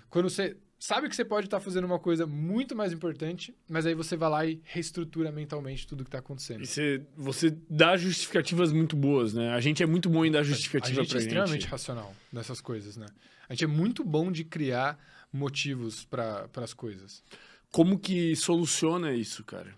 Quando 0.09 0.29
você 0.29 0.57
sabe 0.83 1.07
que 1.07 1.15
você 1.15 1.23
pode 1.23 1.47
estar 1.47 1.61
fazendo 1.61 1.85
uma 1.85 1.97
coisa 1.97 2.27
muito 2.27 2.75
mais 2.75 2.91
importante, 2.91 3.55
mas 3.69 3.85
aí 3.85 3.95
você 3.95 4.17
vai 4.17 4.29
lá 4.29 4.45
e 4.45 4.61
reestrutura 4.65 5.31
mentalmente 5.31 5.87
tudo 5.87 6.03
que 6.03 6.09
está 6.09 6.19
acontecendo. 6.19 6.61
E 6.61 6.67
você, 6.67 7.01
você 7.15 7.57
dá 7.69 7.95
justificativas 7.95 8.73
muito 8.73 8.93
boas, 8.93 9.33
né? 9.33 9.51
A 9.51 9.61
gente 9.61 9.81
é 9.81 9.85
muito 9.85 10.09
bom 10.09 10.25
em 10.25 10.31
dar 10.31 10.39
a 10.39 10.43
justificativa 10.43 11.01
gente 11.01 11.09
pra 11.09 11.19
é 11.19 11.21
extremamente 11.21 11.61
gente. 11.61 11.71
racional 11.71 12.13
nessas 12.33 12.59
coisas, 12.59 12.97
né? 12.97 13.05
A 13.47 13.53
gente 13.53 13.63
é 13.63 13.67
muito 13.67 14.03
bom 14.03 14.29
de 14.29 14.43
criar 14.43 14.99
motivos 15.31 16.03
para 16.03 16.49
as 16.57 16.73
coisas. 16.73 17.23
Como 17.71 17.97
que 17.97 18.35
soluciona 18.35 19.13
isso, 19.13 19.41
cara? 19.45 19.73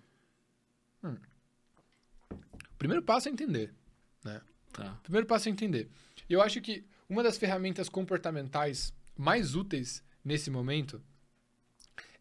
O 2.32 2.78
primeiro 2.80 3.04
passo 3.04 3.30
é 3.30 3.32
entender. 3.32 3.72
Tá. 4.74 4.98
O 5.00 5.04
primeiro 5.04 5.28
passo 5.28 5.50
é 5.50 5.52
entender. 5.52 5.88
Eu 6.28 6.42
acho 6.42 6.60
que 6.62 6.84
uma 7.08 7.22
das 7.22 7.38
ferramentas 7.38 7.90
comportamentais 7.90 8.92
mais 9.16 9.54
úteis 9.54 10.04
nesse 10.26 10.50
momento 10.50 11.02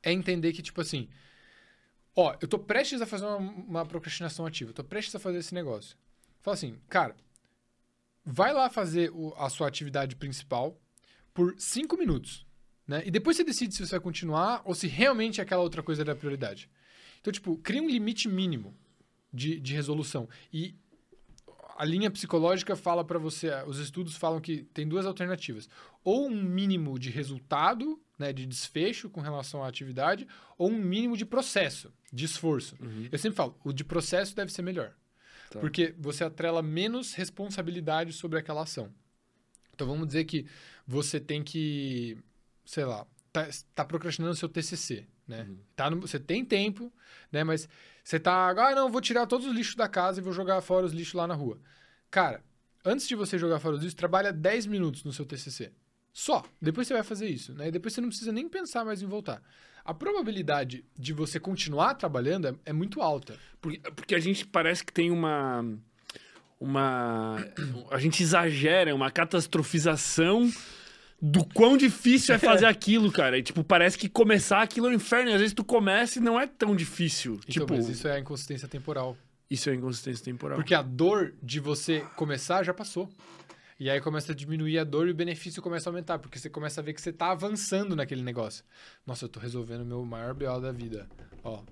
é 0.03 0.13
entender 0.13 0.53
que, 0.53 0.63
tipo 0.63 0.81
assim, 0.81 1.09
ó, 2.15 2.37
eu 2.41 2.47
tô 2.47 2.59
prestes 2.59 3.01
a 3.01 3.07
fazer 3.07 3.25
uma, 3.25 3.39
uma 3.39 3.87
procrastinação 3.87 4.45
ativa, 4.47 4.71
eu 4.71 4.75
tô 4.75 4.85
prestes 4.85 5.15
a 5.15 5.19
fazer 5.19 5.39
esse 5.39 5.55
negócio. 5.55 5.97
Fala 6.43 6.55
assim, 6.55 6.79
cara, 6.89 7.17
vai 8.25 8.53
lá 8.53 8.69
fazer 8.69 9.11
o- 9.13 9.35
a 9.37 9.49
sua 9.49 9.67
atividade 9.67 10.15
principal 10.17 10.79
por 11.33 11.55
cinco 11.59 11.97
minutos, 11.97 12.47
né? 12.87 13.03
E 13.07 13.11
depois 13.11 13.37
você 13.37 13.45
decide 13.45 13.75
se 13.75 13.85
você 13.85 13.93
vai 13.93 14.01
continuar 14.01 14.63
ou 14.65 14.75
se 14.75 14.87
realmente 14.87 15.41
aquela 15.41 15.63
outra 15.63 15.83
coisa 15.83 16.03
era 16.03 16.13
a 16.13 16.17
prioridade. 16.17 16.69
Então, 17.21 17.33
tipo, 17.33 17.57
cria 17.57 17.83
um 17.83 17.89
limite 17.89 18.29
mínimo 18.29 18.77
de, 19.33 19.59
de 19.59 19.73
resolução. 19.75 20.29
E 20.53 20.77
a 21.77 21.85
linha 21.85 22.11
psicológica 22.11 22.77
fala 22.77 23.05
para 23.05 23.19
você, 23.19 23.51
os 23.67 23.79
estudos 23.79 24.17
falam 24.17 24.41
que 24.41 24.65
tem 24.73 24.87
duas 24.87 25.07
alternativas. 25.07 25.69
Ou 26.03 26.27
um 26.27 26.43
mínimo 26.43 26.99
de 26.99 27.11
resultado, 27.11 28.01
né, 28.19 28.33
de 28.33 28.47
desfecho 28.47 29.11
com 29.11 29.21
relação 29.21 29.63
à 29.63 29.69
atividade, 29.69 30.27
ou 30.57 30.71
um 30.71 30.79
mínimo 30.79 31.17
de 31.17 31.25
processo, 31.25 31.93
de 32.13 32.25
esforço. 32.25 32.77
Uhum. 32.81 33.09
Eu 33.11 33.19
sempre 33.19 33.37
falo, 33.37 33.59
o 33.65 33.73
de 33.73 33.85
processo 33.85 34.35
deve 34.37 34.53
ser 34.53 34.63
melhor. 34.63 34.95
Tá. 35.51 35.61
Porque 35.61 35.95
você 35.99 36.25
atrela 36.25 36.63
menos 36.63 37.15
responsabilidade 37.15 38.13
sobre 38.13 38.39
aquela 38.39 38.63
ação. 38.63 38.93
Então 39.75 39.87
vamos 39.87 40.07
dizer 40.07 40.25
que 40.25 40.47
você 40.87 41.19
tem 41.19 41.43
que, 41.43 42.17
sei 42.65 42.85
lá, 42.85 43.07
tá, 43.33 43.49
tá 43.75 43.85
procrastinando 43.85 44.37
seu 44.37 44.49
TCC, 44.49 45.07
né? 45.27 45.43
Uhum. 45.49 45.59
Tá 45.75 45.91
no- 45.91 46.01
você 46.01 46.21
tem 46.21 46.45
tempo, 46.45 46.93
né? 47.33 47.43
Mas 47.43 47.69
você 48.05 48.21
tá, 48.21 48.51
ah, 48.51 48.75
não, 48.75 48.91
vou 48.91 49.01
tirar 49.01 49.27
todos 49.27 49.47
os 49.47 49.55
lixos 49.55 49.77
da 49.77 49.89
casa 49.89 50.21
e 50.21 50.23
vou 50.23 50.33
jogar 50.33 50.61
fora 50.61 50.85
os 50.85 50.93
lixos 50.93 51.15
lá 51.15 51.27
na 51.27 51.35
rua. 51.35 51.59
Cara, 52.11 52.45
antes 52.85 53.09
de 53.09 53.17
você 53.17 53.39
jogar 53.39 53.59
fora 53.59 53.77
os 53.77 53.81
lixos, 53.81 53.95
trabalha 53.95 54.31
10 54.31 54.67
minutos 54.67 55.03
no 55.05 55.13
seu 55.13 55.25
TCC. 55.25 55.73
Só. 56.13 56.45
Depois 56.61 56.87
você 56.87 56.93
vai 56.93 57.03
fazer 57.03 57.29
isso, 57.29 57.55
né? 57.55 57.69
E 57.69 57.71
depois 57.71 57.95
você 57.95 58.03
não 58.03 58.11
precisa 58.11 58.31
nem 58.31 58.47
pensar 58.47 58.85
mais 58.85 59.03
em 59.03 59.07
voltar. 59.07 59.43
A 59.83 59.95
probabilidade 59.95 60.85
de 60.97 61.13
você 61.15 61.41
continuar 61.41 61.95
trabalhando 61.95 62.49
é, 62.49 62.55
é 62.67 62.73
muito 62.75 63.01
alta. 63.01 63.39
Porque, 63.61 63.81
porque 63.91 64.15
a 64.15 64.21
gente 64.21 64.47
parece 64.47 64.85
que 64.85 64.93
tem 64.93 65.11
uma. 65.11 65.65
Uma. 66.61 67.37
A 67.91 67.99
gente 67.99 68.23
exagera, 68.23 68.95
uma 68.95 69.11
catastrofização 69.11 70.53
do 71.27 71.43
quão 71.43 71.75
difícil 71.75 72.35
é 72.35 72.39
fazer 72.39 72.67
aquilo, 72.67 73.11
cara. 73.11 73.39
E, 73.39 73.43
tipo, 73.43 73.65
parece 73.65 73.97
que 73.97 74.11
começar 74.11 74.61
aquilo 74.61 74.89
é 74.89 74.91
um 74.91 74.93
inferno. 74.93 75.31
E 75.31 75.33
às 75.33 75.41
vezes 75.41 75.55
tu 75.55 75.65
começa 75.65 76.19
e 76.19 76.23
não 76.23 76.39
é 76.39 76.47
tão 76.47 76.77
difícil. 76.77 77.41
Então, 77.49 77.65
tipo, 77.67 77.75
mas 77.75 77.89
isso 77.89 78.07
é 78.07 78.13
a 78.13 78.19
inconsistência 78.21 78.69
temporal. 78.69 79.17
isso 79.51 79.71
é 79.71 79.75
inconsistência 79.75 80.23
temporal. 80.23 80.57
Porque 80.57 80.75
a 80.75 80.83
dor 80.83 81.33
de 81.43 81.61
você 81.61 82.01
começar 82.15 82.63
já 82.63 82.75
passou. 82.75 83.09
E 83.81 83.89
aí 83.89 84.01
começa 84.01 84.33
a 84.33 84.35
diminuir 84.35 84.79
a 84.79 84.85
dor 84.85 85.09
e 85.09 85.13
o 85.13 85.15
benefício 85.15 85.61
começa 85.63 85.89
a 85.89 85.91
aumentar, 85.91 86.19
porque 86.19 86.39
você 86.39 86.49
começa 86.49 86.81
a 86.81 86.85
ver 86.85 86.93
que 86.93 87.01
você 87.01 87.13
tá 87.13 87.33
avançando 87.33 87.97
naquele 87.97 88.23
negócio. 88.23 88.63
Nossa, 89.07 89.25
eu 89.25 89.29
tô 89.29 89.41
resolvendo 89.41 89.81
o 89.81 89.85
meu 89.85 90.05
maior 90.05 90.33
BO 90.35 90.61
da 90.61 90.71
vida. 90.71 91.09
Ó, 91.43 91.63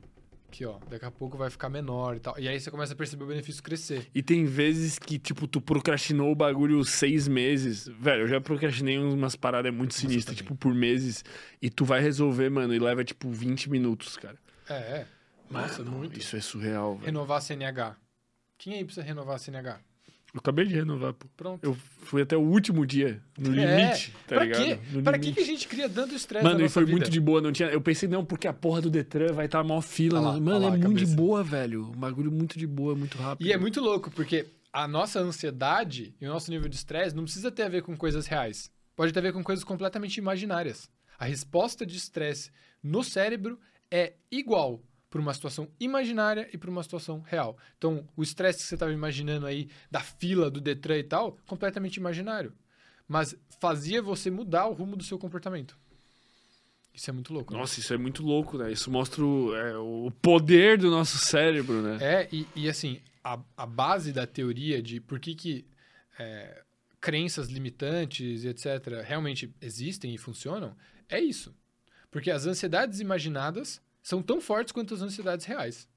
aqui 0.53 0.66
ó, 0.66 0.78
daqui 0.90 1.05
a 1.07 1.11
pouco 1.11 1.38
vai 1.38 1.48
ficar 1.48 1.70
menor 1.70 2.14
e 2.16 2.20
tal. 2.20 2.38
E 2.38 2.46
aí 2.46 2.61
você 2.61 2.70
começa 2.70 2.92
a 2.92 2.96
perceber 2.96 3.24
o 3.24 3.26
benefício 3.26 3.62
crescer. 3.62 4.07
E 4.14 4.22
tem 4.22 4.44
vezes 4.44 4.98
que, 4.98 5.18
tipo, 5.18 5.48
tu 5.48 5.61
procrastinou 5.61 6.30
o 6.30 6.34
bagulho 6.34 6.84
seis 6.84 7.26
meses. 7.26 7.88
Velho, 7.98 8.22
eu 8.22 8.28
já 8.28 8.40
procrastinei 8.40 8.98
umas 8.98 9.34
paradas 9.34 9.72
muito 9.72 9.94
sinistras, 9.94 10.36
tipo, 10.36 10.55
por 10.55 10.74
meses. 10.74 11.24
E 11.61 11.70
tu 11.70 11.84
vai 11.86 12.00
resolver, 12.00 12.50
mano, 12.50 12.74
e 12.74 12.78
leva, 12.78 13.03
tipo, 13.03 13.30
20 13.30 13.70
minutos, 13.70 14.16
cara. 14.18 14.36
É, 14.68 14.74
é. 14.74 15.07
Nossa, 15.50 15.82
Mano, 15.82 15.98
muito. 15.98 16.18
Isso 16.18 16.36
é 16.36 16.40
surreal, 16.40 16.94
velho. 16.94 17.07
Renovar 17.07 17.38
a 17.38 17.40
CNH. 17.40 17.96
Quem 18.59 18.74
aí 18.74 18.84
precisa 18.84 19.05
renovar 19.05 19.36
a 19.36 19.38
CNH? 19.38 19.80
Eu 20.35 20.39
acabei 20.39 20.64
de 20.64 20.74
renovar, 20.74 21.12
pô. 21.12 21.26
Pronto. 21.37 21.62
Eu 21.62 21.74
fui 22.05 22.22
até 22.22 22.35
o 22.37 22.41
último 22.41 22.87
dia, 22.87 23.22
no 23.39 23.55
É. 23.55 23.83
limite, 23.83 24.12
tá 24.26 24.37
pra 24.37 24.45
ligado? 24.45 24.64
quê? 24.64 24.78
No 24.91 25.03
Pra 25.03 25.18
que, 25.18 25.30
que 25.33 25.41
a 25.41 25.45
gente 25.45 25.68
cria 25.68 25.89
tanto 25.91 26.14
estresse 26.14 26.43
Mano, 26.45 26.64
e 26.64 26.68
foi 26.70 26.85
vida? 26.87 26.97
muito 26.97 27.11
de 27.11 27.20
boa, 27.20 27.41
não 27.43 27.53
tinha. 27.53 27.68
Eu 27.68 27.80
pensei, 27.83 28.09
não, 28.09 28.24
porque 28.24 28.49
a 28.49 28.53
porra 28.53 28.80
do 28.80 28.89
Detran 28.91 29.33
vai 29.35 29.45
estar 29.45 29.59
tá 29.59 29.64
mó 29.64 29.80
fila. 29.83 30.20
Lá, 30.20 30.33
Mano, 30.33 30.51
olha 30.53 30.59
lá 30.59 30.66
é 30.68 30.70
muito 30.78 30.89
de 30.99 31.05
cabeça. 31.05 31.16
boa, 31.16 31.45
velho. 31.45 31.89
Um 31.89 31.99
bagulho 31.99 32.33
muito 32.33 32.59
de 32.59 32.66
boa, 32.66 32.95
muito 32.95 33.18
rápido. 33.18 33.47
E 33.47 33.53
é 33.53 33.59
muito 33.59 33.78
louco, 33.80 34.11
porque 34.11 34.47
a 34.72 34.89
nossa 34.89 35.20
ansiedade 35.20 36.14
e 36.18 36.26
o 36.26 36.30
nosso 36.30 36.51
nível 36.51 36.68
de 36.68 36.76
estresse 36.76 37.14
não 37.14 37.24
precisa 37.24 37.51
ter 37.51 37.64
a 37.64 37.68
ver 37.68 37.83
com 37.83 37.95
coisas 37.95 38.26
reais. 38.26 38.70
Pode 38.97 39.12
ter 39.12 39.18
a 39.18 39.22
ver 39.22 39.33
com 39.35 39.43
coisas 39.45 39.64
completamente 39.64 40.16
imaginárias. 40.16 40.89
A 41.18 41.26
resposta 41.26 41.85
de 41.85 41.97
estresse 41.99 42.51
no 42.83 43.05
cérebro 43.05 43.59
é 43.91 44.14
igual 44.30 44.83
para 45.13 45.21
uma 45.21 45.35
situação 45.35 45.69
imaginária 45.79 46.49
e 46.55 46.57
para 46.57 46.71
uma 46.71 46.83
situação 46.83 47.21
real. 47.21 47.59
Então, 47.77 48.09
o 48.17 48.23
estresse 48.23 48.61
que 48.61 48.65
você 48.65 48.77
estava 48.77 48.91
imaginando 48.91 49.45
aí 49.45 49.69
da 49.91 50.01
fila 50.01 50.51
do 50.51 50.59
Detran 50.59 50.97
e 50.97 51.05
tal, 51.05 51.37
completamente 51.47 51.97
imaginário. 51.97 52.55
Mas 53.07 53.37
fazia 53.61 54.01
você 54.01 54.31
mudar 54.31 54.67
o 54.69 54.73
rumo 54.73 54.97
do 54.97 55.05
seu 55.05 55.19
comportamento. 55.19 55.77
Isso 56.95 57.11
é 57.11 57.13
muito 57.13 57.31
louco. 57.35 57.53
né? 57.53 57.61
Nossa, 57.61 57.79
isso 57.79 57.93
é 57.93 57.99
muito 57.99 58.23
louco, 58.23 58.57
né? 58.57 58.73
Isso 58.73 58.91
mostra 58.91 59.23
o, 59.23 59.55
é, 59.55 59.77
o 59.77 60.11
poder 60.23 60.79
do 60.79 60.91
nosso 60.91 61.19
cérebro, 61.19 61.83
né? 61.83 61.99
É, 62.01 62.29
e, 62.33 62.47
e 62.57 62.67
assim, 62.67 62.99
a, 63.23 63.39
a 63.55 63.67
base 63.67 64.15
da 64.15 64.27
teoria 64.27 64.81
de 64.83 64.99
por 64.99 65.21
que, 65.21 65.35
que 65.35 65.67
é, 66.19 66.63
crenças 66.99 67.49
limitantes 67.49 68.45
e 68.45 68.49
etc. 68.49 69.03
realmente 69.05 69.55
existem 69.61 70.15
e 70.15 70.17
funcionam 70.19 70.75
é 71.07 71.21
isso. 71.21 71.55
Porque 72.11 72.31
as 72.31 72.47
ansiedades 72.47 72.99
imaginadas 72.99 73.79
são 74.03 74.22
tão 74.22 74.40
fortes 74.40 74.72
quanto 74.72 74.94
as 74.94 75.03
ansiedades 75.03 75.46
reais. 75.46 75.88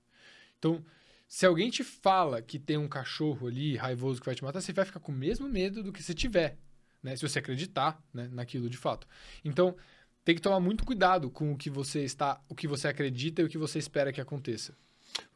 Então, 0.59 0.83
se 1.27 1.45
alguém 1.45 1.69
te 1.69 1.83
fala 1.83 2.41
que 2.41 2.59
tem 2.59 2.77
um 2.77 2.87
cachorro 2.87 3.47
ali 3.47 3.75
raivoso 3.75 4.19
que 4.19 4.25
vai 4.25 4.35
te 4.35 4.43
matar, 4.43 4.61
você 4.61 4.71
vai 4.71 4.85
ficar 4.85 4.99
com 4.99 5.11
o 5.11 5.15
mesmo 5.15 5.49
medo 5.49 5.83
do 5.83 5.91
que 5.91 6.03
se 6.03 6.13
tiver, 6.13 6.57
né? 7.01 7.15
Se 7.15 7.27
você 7.27 7.39
acreditar 7.39 8.01
né, 8.13 8.29
naquilo 8.31 8.69
de 8.69 8.77
fato. 8.77 9.07
Então, 9.43 9.75
tem 10.23 10.35
que 10.35 10.41
tomar 10.41 10.59
muito 10.59 10.83
cuidado 10.83 11.29
com 11.29 11.51
o 11.51 11.57
que 11.57 11.69
você 11.69 12.03
está, 12.03 12.41
o 12.49 12.55
que 12.55 12.67
você 12.67 12.87
acredita 12.87 13.41
e 13.41 13.45
o 13.45 13.49
que 13.49 13.57
você 13.57 13.79
espera 13.79 14.11
que 14.11 14.21
aconteça. 14.21 14.75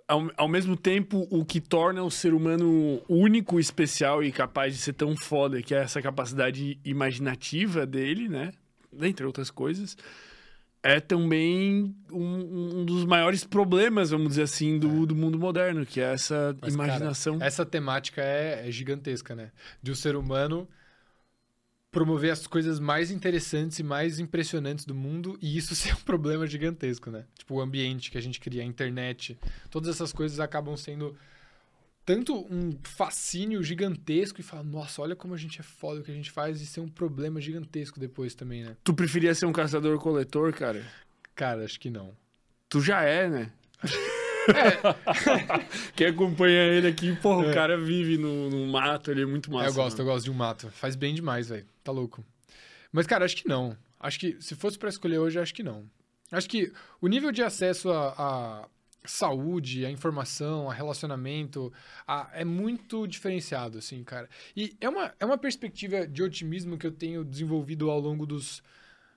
Ao, 0.07 0.31
ao 0.35 0.47
mesmo 0.47 0.75
tempo, 0.75 1.27
o 1.29 1.45
que 1.45 1.61
torna 1.61 2.01
o 2.01 2.09
ser 2.09 2.33
humano 2.33 2.99
único, 3.07 3.59
especial 3.59 4.23
e 4.23 4.31
capaz 4.31 4.73
de 4.73 4.81
ser 4.81 4.93
tão 4.93 5.15
foda, 5.15 5.61
que 5.61 5.75
é 5.75 5.79
essa 5.79 6.01
capacidade 6.01 6.79
imaginativa 6.83 7.85
dele, 7.85 8.27
né? 8.27 8.51
Dentre 8.91 9.23
outras 9.23 9.51
coisas, 9.51 9.95
é 10.81 10.99
também 10.99 11.95
um, 12.11 12.79
um 12.79 12.85
dos 12.85 13.05
maiores 13.05 13.43
problemas, 13.43 14.11
vamos 14.11 14.29
dizer 14.29 14.43
assim, 14.43 14.79
do, 14.79 15.05
do 15.05 15.15
mundo 15.15 15.37
moderno, 15.37 15.85
que 15.85 15.99
é 15.99 16.13
essa 16.13 16.55
Mas, 16.61 16.75
cara, 16.75 16.87
imaginação. 16.87 17.37
Essa 17.41 17.65
temática 17.65 18.21
é, 18.21 18.67
é 18.67 18.71
gigantesca, 18.71 19.35
né? 19.35 19.51
De 19.81 19.91
o 19.91 19.95
ser 19.95 20.15
humano 20.15 20.67
promover 21.91 22.31
as 22.31 22.45
coisas 22.45 22.79
mais 22.79 23.09
interessantes 23.09 23.79
e 23.79 23.83
mais 23.83 24.19
impressionantes 24.19 24.85
do 24.85 24.93
mundo 24.93 25.37
e 25.41 25.57
isso 25.57 25.73
ser 25.75 25.93
um 25.93 26.01
problema 26.01 26.47
gigantesco, 26.47 27.09
né? 27.09 27.25
Tipo, 27.37 27.55
o 27.55 27.61
ambiente 27.61 28.11
que 28.11 28.17
a 28.17 28.21
gente 28.21 28.39
cria, 28.39 28.61
a 28.61 28.65
internet, 28.65 29.37
todas 29.69 29.89
essas 29.89 30.13
coisas 30.13 30.39
acabam 30.39 30.77
sendo 30.77 31.15
tanto 32.09 32.35
um 32.51 32.71
fascínio 32.81 33.61
gigantesco 33.61 34.39
e 34.39 34.43
falar, 34.43 34.63
nossa, 34.63 34.99
olha 34.99 35.15
como 35.15 35.35
a 35.35 35.37
gente 35.37 35.59
é 35.59 35.63
foda 35.63 36.01
o 36.01 36.03
que 36.03 36.09
a 36.09 36.13
gente 36.15 36.31
faz 36.31 36.59
e 36.59 36.65
ser 36.65 36.79
um 36.79 36.87
problema 36.87 37.39
gigantesco 37.39 37.99
depois 37.99 38.33
também, 38.33 38.63
né? 38.63 38.75
Tu 38.83 38.91
preferia 38.95 39.35
ser 39.35 39.45
um 39.45 39.51
caçador-coletor, 39.53 40.51
cara? 40.51 40.83
Cara, 41.35 41.63
acho 41.63 41.79
que 41.79 41.91
não. 41.91 42.17
Tu 42.67 42.81
já 42.81 43.03
é, 43.03 43.29
né? 43.29 43.51
Quem 45.95 46.07
acompanha 46.07 46.63
ele 46.63 46.87
aqui, 46.87 47.15
porra, 47.17 47.45
É. 47.45 47.51
o 47.51 47.53
cara 47.53 47.77
vive 47.77 48.17
no, 48.17 48.49
no 48.49 48.65
mato, 48.65 49.11
ele 49.11 49.21
é 49.21 49.25
muito 49.27 49.51
massa. 49.51 49.69
eu 49.69 49.73
gosto, 49.75 49.97
mano. 49.99 50.09
eu 50.09 50.13
gosto 50.15 50.25
de 50.25 50.31
um 50.31 50.33
mato. 50.33 50.67
Faz 50.71 50.95
bem 50.95 51.13
demais, 51.13 51.49
velho. 51.49 51.67
Tá 51.83 51.91
louco. 51.91 52.25
Mas, 52.91 53.05
cara, 53.05 53.23
acho 53.23 53.35
que 53.35 53.47
não. 53.47 53.77
Acho 53.99 54.19
que, 54.19 54.35
se 54.41 54.55
fosse 54.55 54.79
pra 54.79 54.89
escolher 54.89 55.19
hoje, 55.19 55.37
acho 55.37 55.53
que 55.53 55.61
não. 55.61 55.85
Acho 56.31 56.49
que 56.49 56.73
o 56.99 57.07
nível 57.07 57.31
de 57.31 57.43
acesso 57.43 57.91
à 57.91 58.15
à 58.17 58.67
saúde, 59.05 59.85
à 59.85 59.91
informação, 59.91 60.69
a 60.69 60.73
relacionamento, 60.73 61.71
a- 62.07 62.29
é 62.33 62.43
muito 62.43 63.07
diferenciado, 63.07 63.77
assim, 63.77 64.03
cara. 64.03 64.29
E 64.55 64.75
é 64.81 64.89
uma, 64.89 65.13
é 65.19 65.25
uma 65.25 65.37
perspectiva 65.37 66.05
de 66.07 66.21
otimismo 66.21 66.77
que 66.77 66.85
eu 66.85 66.91
tenho 66.91 67.23
desenvolvido 67.23 67.89
ao 67.89 67.99
longo 67.99 68.25
dos, 68.25 68.61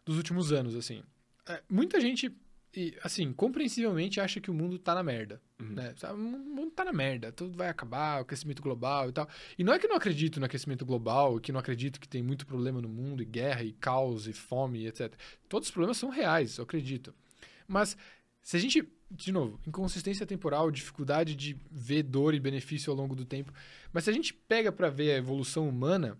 dos 0.05 0.16
últimos 0.16 0.53
anos, 0.53 0.74
assim. 0.74 1.03
É, 1.49 1.62
muita 1.68 2.01
gente, 2.01 2.33
e, 2.74 2.97
assim, 3.03 3.33
compreensivelmente 3.33 4.20
acha 4.20 4.41
que 4.41 4.51
o 4.51 4.55
mundo 4.55 4.78
tá 4.78 4.95
na 4.95 5.03
merda. 5.03 5.43
Uhum. 5.61 5.74
Né? 5.74 5.95
O 6.12 6.16
mundo 6.16 6.70
tá 6.70 6.85
na 6.85 6.93
merda, 6.93 7.33
tudo 7.33 7.57
vai 7.57 7.68
acabar, 7.68 8.18
o 8.18 8.22
aquecimento 8.22 8.62
global 8.62 9.09
e 9.09 9.12
tal. 9.12 9.28
E 9.59 9.64
não 9.64 9.72
é 9.72 9.78
que 9.78 9.87
eu 9.87 9.91
não 9.91 9.97
acredito 9.97 10.39
no 10.39 10.47
aquecimento 10.47 10.87
global, 10.87 11.39
que 11.41 11.53
não 11.53 11.61
acredito 11.61 12.01
que 12.01 12.09
tem 12.09 12.22
muito 12.22 12.47
problema 12.47 12.80
no 12.80 12.89
mundo, 12.89 13.22
e 13.22 13.26
guerra, 13.26 13.62
e 13.64 13.72
caos, 13.72 14.26
e 14.28 14.33
fome, 14.33 14.80
e 14.80 14.87
etc. 14.87 15.12
Todos 15.49 15.68
os 15.68 15.72
problemas 15.72 15.97
são 15.97 16.09
reais, 16.09 16.57
eu 16.59 16.64
acredito. 16.64 17.12
Mas 17.66 17.97
se 18.43 18.57
a 18.57 18.61
gente, 18.61 18.83
de 19.15 19.31
novo, 19.31 19.61
inconsistência 19.67 20.26
temporal, 20.26 20.71
dificuldade 20.71 21.34
de 21.34 21.57
ver 21.71 22.03
dor 22.03 22.34
e 22.34 22.41
benefício 22.41 22.91
ao 22.91 22.97
longo 22.97 23.14
do 23.14 23.25
tempo, 23.25 23.53
mas 23.93 24.05
se 24.05 24.11
a 24.11 24.13
gente 24.13 24.33
pega 24.33 24.72
pra 24.72 24.89
ver 24.89 25.13
a 25.13 25.18
evolução 25.18 25.68
humana, 25.68 26.18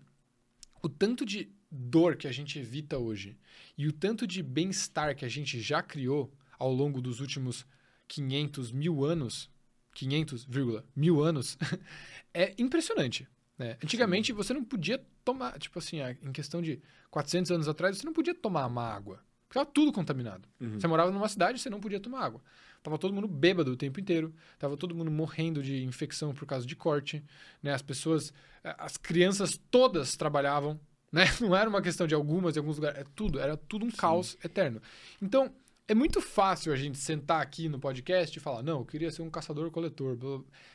o 0.81 0.87
tanto 0.89 1.25
de 1.25 1.51
dor 1.71 2.15
que 2.15 2.27
a 2.27 2.31
gente 2.31 2.59
evita 2.59 2.97
hoje 2.97 3.37
e 3.77 3.87
o 3.87 3.91
tanto 3.91 4.27
de 4.27 4.43
bem-estar 4.43 5.15
que 5.15 5.25
a 5.25 5.29
gente 5.29 5.59
já 5.59 5.81
criou 5.81 6.31
ao 6.59 6.71
longo 6.71 7.01
dos 7.01 7.19
últimos 7.19 7.65
500 8.07 8.71
mil 8.71 9.03
anos, 9.03 9.49
500, 9.95 10.45
vírgula, 10.45 10.85
mil 10.95 11.23
anos, 11.23 11.57
é 12.33 12.53
impressionante. 12.57 13.27
né? 13.57 13.77
Antigamente 13.83 14.31
você 14.31 14.53
não 14.53 14.63
podia 14.63 15.03
tomar, 15.25 15.57
tipo 15.57 15.79
assim, 15.79 15.97
em 16.21 16.31
questão 16.31 16.61
de 16.61 16.79
400 17.09 17.51
anos 17.51 17.67
atrás, 17.67 17.97
você 17.97 18.05
não 18.05 18.13
podia 18.13 18.35
tomar 18.35 18.67
uma 18.67 18.83
água. 18.83 19.23
Porque 19.47 19.59
estava 19.59 19.71
tudo 19.71 19.91
contaminado. 19.91 20.49
Uhum. 20.59 20.79
Você 20.79 20.87
morava 20.87 21.11
numa 21.11 21.29
cidade, 21.29 21.59
você 21.59 21.69
não 21.69 21.79
podia 21.79 21.99
tomar 21.99 22.25
água. 22.25 22.41
Tava 22.83 22.97
todo 22.97 23.13
mundo 23.13 23.27
bêbado 23.27 23.71
o 23.71 23.77
tempo 23.77 23.99
inteiro. 23.99 24.33
Tava 24.59 24.75
todo 24.75 24.93
mundo 24.93 25.09
morrendo 25.09 25.63
de 25.63 25.83
infecção 25.83 26.33
por 26.33 26.45
causa 26.45 26.67
de 26.67 26.75
corte. 26.75 27.23
Né? 27.61 27.73
As 27.73 27.81
pessoas, 27.81 28.33
as 28.61 28.97
crianças 28.97 29.57
todas 29.71 30.17
trabalhavam. 30.17 30.77
Né? 31.09 31.23
Não 31.39 31.55
era 31.55 31.69
uma 31.69 31.81
questão 31.81 32.05
de 32.05 32.13
algumas, 32.13 32.57
em 32.57 32.59
alguns 32.59 32.75
lugares. 32.75 32.99
É 32.99 33.05
tudo, 33.15 33.39
era 33.39 33.55
tudo 33.55 33.85
um 33.85 33.91
caos 33.91 34.37
eterno. 34.43 34.81
Então, 35.21 35.49
é 35.87 35.95
muito 35.95 36.21
fácil 36.21 36.73
a 36.73 36.75
gente 36.75 36.97
sentar 36.97 37.41
aqui 37.41 37.69
no 37.69 37.79
podcast 37.79 38.37
e 38.37 38.41
falar: 38.41 38.61
não, 38.61 38.79
eu 38.79 38.85
queria 38.85 39.09
ser 39.11 39.21
um 39.21 39.29
caçador-coletor. 39.29 40.17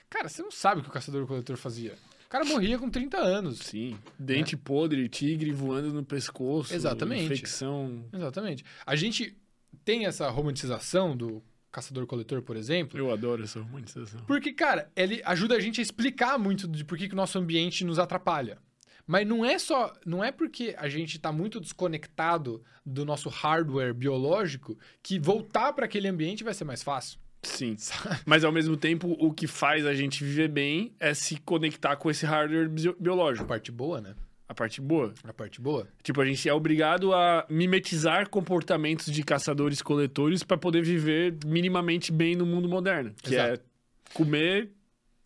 Cara, 0.08 0.28
você 0.28 0.42
não 0.42 0.50
sabe 0.50 0.80
o 0.80 0.84
que 0.84 0.88
o 0.88 0.92
caçador-coletor 0.92 1.56
fazia. 1.58 1.94
O 2.24 2.28
cara 2.30 2.44
morria 2.44 2.78
com 2.78 2.90
30 2.90 3.18
anos. 3.18 3.58
Sim. 3.58 3.98
Dente 4.18 4.56
podre, 4.56 5.08
tigre 5.08 5.50
voando 5.50 5.92
no 5.92 6.04
pescoço. 6.04 6.74
Exatamente. 6.74 7.24
Infecção. 7.24 8.04
Exatamente. 8.12 8.64
A 8.84 8.94
gente 8.94 9.34
tem 9.82 10.04
essa 10.04 10.28
romantização 10.28 11.16
do 11.16 11.42
caçador-coletor, 11.72 12.42
por 12.42 12.56
exemplo. 12.56 12.98
Eu 12.98 13.12
adoro 13.12 13.42
essa 13.44 13.60
romantização. 13.60 14.20
Porque, 14.26 14.52
cara, 14.52 14.90
ele 14.96 15.20
ajuda 15.24 15.56
a 15.56 15.60
gente 15.60 15.80
a 15.80 15.82
explicar 15.82 16.38
muito 16.38 16.66
de 16.68 16.84
por 16.84 16.96
que, 16.98 17.08
que 17.08 17.14
o 17.14 17.16
nosso 17.16 17.38
ambiente 17.38 17.84
nos 17.84 17.98
atrapalha. 17.98 18.58
Mas 19.06 19.26
não 19.26 19.44
é 19.44 19.58
só. 19.58 19.92
Não 20.04 20.22
é 20.22 20.30
porque 20.30 20.74
a 20.78 20.88
gente 20.88 21.16
está 21.16 21.32
muito 21.32 21.60
desconectado 21.60 22.62
do 22.84 23.04
nosso 23.04 23.28
hardware 23.28 23.94
biológico 23.94 24.78
que 25.02 25.18
voltar 25.18 25.72
para 25.72 25.86
aquele 25.86 26.08
ambiente 26.08 26.44
vai 26.44 26.52
ser 26.54 26.64
mais 26.64 26.82
fácil. 26.82 27.18
Sim. 27.42 27.76
Mas 28.26 28.44
ao 28.44 28.52
mesmo 28.52 28.76
tempo, 28.76 29.16
o 29.18 29.32
que 29.32 29.46
faz 29.46 29.86
a 29.86 29.94
gente 29.94 30.22
viver 30.24 30.48
bem 30.48 30.92
é 31.00 31.14
se 31.14 31.36
conectar 31.38 31.96
com 31.96 32.10
esse 32.10 32.26
hardware 32.26 32.68
bio- 32.68 32.96
A 32.98 33.02
biológico. 33.02 33.46
parte 33.46 33.70
boa, 33.72 34.00
né? 34.00 34.14
A 34.48 34.54
parte 34.54 34.80
boa. 34.80 35.12
A 35.24 35.32
parte 35.32 35.60
boa. 35.60 35.86
Tipo, 36.02 36.22
a 36.22 36.24
gente 36.24 36.48
é 36.48 36.54
obrigado 36.54 37.12
a 37.12 37.44
mimetizar 37.50 38.30
comportamentos 38.30 39.12
de 39.12 39.22
caçadores-coletores 39.22 40.42
para 40.42 40.56
poder 40.56 40.82
viver 40.82 41.36
minimamente 41.44 42.10
bem 42.10 42.34
no 42.34 42.46
mundo 42.46 42.66
moderno. 42.66 43.14
Que 43.22 43.34
Exato. 43.34 43.54
é 43.54 44.14
comer, 44.14 44.70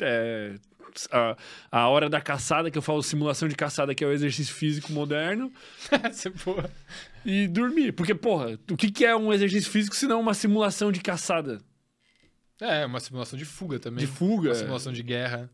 é, 0.00 0.54
a, 1.10 1.36
a 1.70 1.88
hora 1.88 2.10
da 2.10 2.20
caçada, 2.20 2.70
que 2.70 2.76
eu 2.76 2.82
falo 2.82 3.00
simulação 3.00 3.48
de 3.48 3.54
caçada, 3.54 3.94
que 3.94 4.02
é 4.02 4.06
o 4.06 4.12
exercício 4.12 4.54
físico 4.54 4.92
moderno, 4.92 5.52
é 5.90 6.44
boa. 6.44 6.68
e 7.24 7.46
dormir. 7.46 7.92
Porque, 7.92 8.14
porra, 8.14 8.58
o 8.70 8.76
que, 8.76 8.90
que 8.90 9.04
é 9.04 9.14
um 9.14 9.32
exercício 9.32 9.70
físico 9.70 9.94
se 9.94 10.06
não 10.06 10.20
uma 10.20 10.34
simulação 10.34 10.90
de 10.90 11.00
caçada? 11.00 11.60
É, 12.60 12.84
uma 12.84 13.00
simulação 13.00 13.38
de 13.38 13.44
fuga 13.44 13.78
também. 13.78 14.04
De 14.04 14.10
fuga. 14.10 14.50
Uma 14.50 14.54
simulação 14.56 14.92
de 14.92 15.02
guerra. 15.02 15.50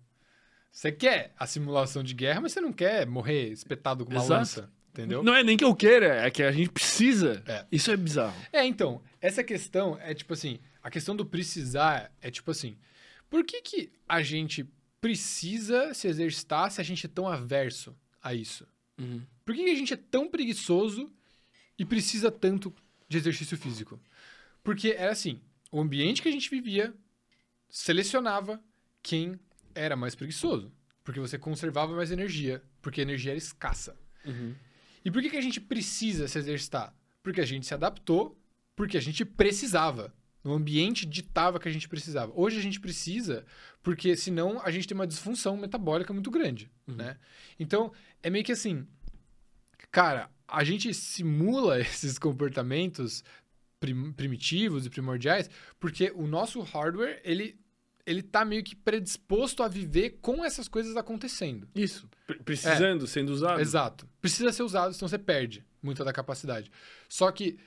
Você 0.78 0.92
quer 0.92 1.34
a 1.36 1.44
simulação 1.44 2.04
de 2.04 2.14
guerra, 2.14 2.40
mas 2.40 2.52
você 2.52 2.60
não 2.60 2.72
quer 2.72 3.04
morrer 3.04 3.48
espetado 3.48 4.04
com 4.04 4.12
uma 4.12 4.20
Exato. 4.20 4.32
lança. 4.38 4.72
Entendeu? 4.90 5.24
Não 5.24 5.34
é 5.34 5.42
nem 5.42 5.56
que 5.56 5.64
eu 5.64 5.74
queira, 5.74 6.24
é 6.24 6.30
que 6.30 6.40
a 6.40 6.52
gente 6.52 6.70
precisa. 6.70 7.42
É. 7.48 7.66
Isso 7.72 7.90
é 7.90 7.96
bizarro. 7.96 8.40
É, 8.52 8.64
então, 8.64 9.02
essa 9.20 9.42
questão 9.42 9.98
é 10.00 10.14
tipo 10.14 10.32
assim, 10.34 10.60
a 10.80 10.88
questão 10.88 11.16
do 11.16 11.26
precisar 11.26 12.12
é 12.20 12.30
tipo 12.30 12.52
assim, 12.52 12.78
por 13.28 13.44
que 13.44 13.60
que 13.60 13.92
a 14.08 14.22
gente 14.22 14.70
precisa 15.00 15.92
se 15.94 16.06
exercitar 16.06 16.70
se 16.70 16.80
a 16.80 16.84
gente 16.84 17.06
é 17.06 17.08
tão 17.08 17.26
averso 17.26 17.92
a 18.22 18.32
isso? 18.32 18.64
Por 19.44 19.56
que, 19.56 19.64
que 19.64 19.70
a 19.70 19.76
gente 19.76 19.94
é 19.94 19.96
tão 19.96 20.28
preguiçoso 20.28 21.10
e 21.76 21.84
precisa 21.84 22.30
tanto 22.30 22.72
de 23.08 23.16
exercício 23.16 23.58
físico? 23.58 24.00
Porque 24.62 24.94
era 24.96 25.10
assim, 25.10 25.40
o 25.72 25.80
ambiente 25.80 26.22
que 26.22 26.28
a 26.28 26.32
gente 26.32 26.48
vivia 26.48 26.94
selecionava 27.68 28.62
quem 29.02 29.40
era 29.74 29.96
mais 29.96 30.14
preguiçoso, 30.14 30.72
porque 31.04 31.20
você 31.20 31.38
conservava 31.38 31.94
mais 31.94 32.10
energia, 32.10 32.62
porque 32.82 33.00
a 33.00 33.02
energia 33.02 33.32
era 33.32 33.38
escassa. 33.38 33.96
E 35.04 35.10
por 35.10 35.22
que, 35.22 35.30
que 35.30 35.36
a 35.36 35.40
gente 35.42 35.60
precisa 35.60 36.28
se 36.28 36.38
exercitar? 36.38 36.94
Porque 37.22 37.40
a 37.40 37.46
gente 37.46 37.66
se 37.66 37.74
adaptou, 37.74 38.38
porque 38.76 38.96
a 38.96 39.00
gente 39.00 39.24
precisava. 39.24 40.12
O 40.44 40.52
ambiente 40.52 41.04
ditava 41.04 41.58
que 41.58 41.68
a 41.68 41.72
gente 41.72 41.88
precisava. 41.88 42.32
Hoje 42.34 42.58
a 42.58 42.62
gente 42.62 42.78
precisa, 42.80 43.44
porque 43.82 44.16
senão 44.16 44.60
a 44.62 44.70
gente 44.70 44.86
tem 44.86 44.94
uma 44.94 45.06
disfunção 45.06 45.56
metabólica 45.56 46.12
muito 46.12 46.30
grande, 46.30 46.70
né? 46.86 47.16
Então, 47.58 47.92
é 48.22 48.30
meio 48.30 48.44
que 48.44 48.52
assim, 48.52 48.86
cara, 49.90 50.30
a 50.46 50.64
gente 50.64 50.92
simula 50.94 51.80
esses 51.80 52.18
comportamentos 52.18 53.24
prim- 53.80 54.12
primitivos 54.12 54.86
e 54.86 54.90
primordiais 54.90 55.50
porque 55.78 56.12
o 56.14 56.26
nosso 56.26 56.60
hardware, 56.60 57.20
ele 57.24 57.58
ele 58.08 58.22
tá 58.22 58.44
meio 58.44 58.64
que 58.64 58.74
predisposto 58.74 59.62
a 59.62 59.68
viver 59.68 60.18
com 60.22 60.44
essas 60.44 60.66
coisas 60.68 60.96
acontecendo. 60.96 61.68
Isso. 61.74 62.08
Pre- 62.26 62.38
Precisando, 62.38 63.06
sendo 63.06 63.30
usado. 63.30 63.60
Exato. 63.60 64.08
Precisa 64.20 64.52
ser 64.52 64.62
usado, 64.62 64.94
senão 64.94 65.08
você 65.08 65.18
perde 65.18 65.64
muita 65.82 66.04
da 66.04 66.12
capacidade. 66.12 66.70
Só 67.08 67.30
que 67.30 67.58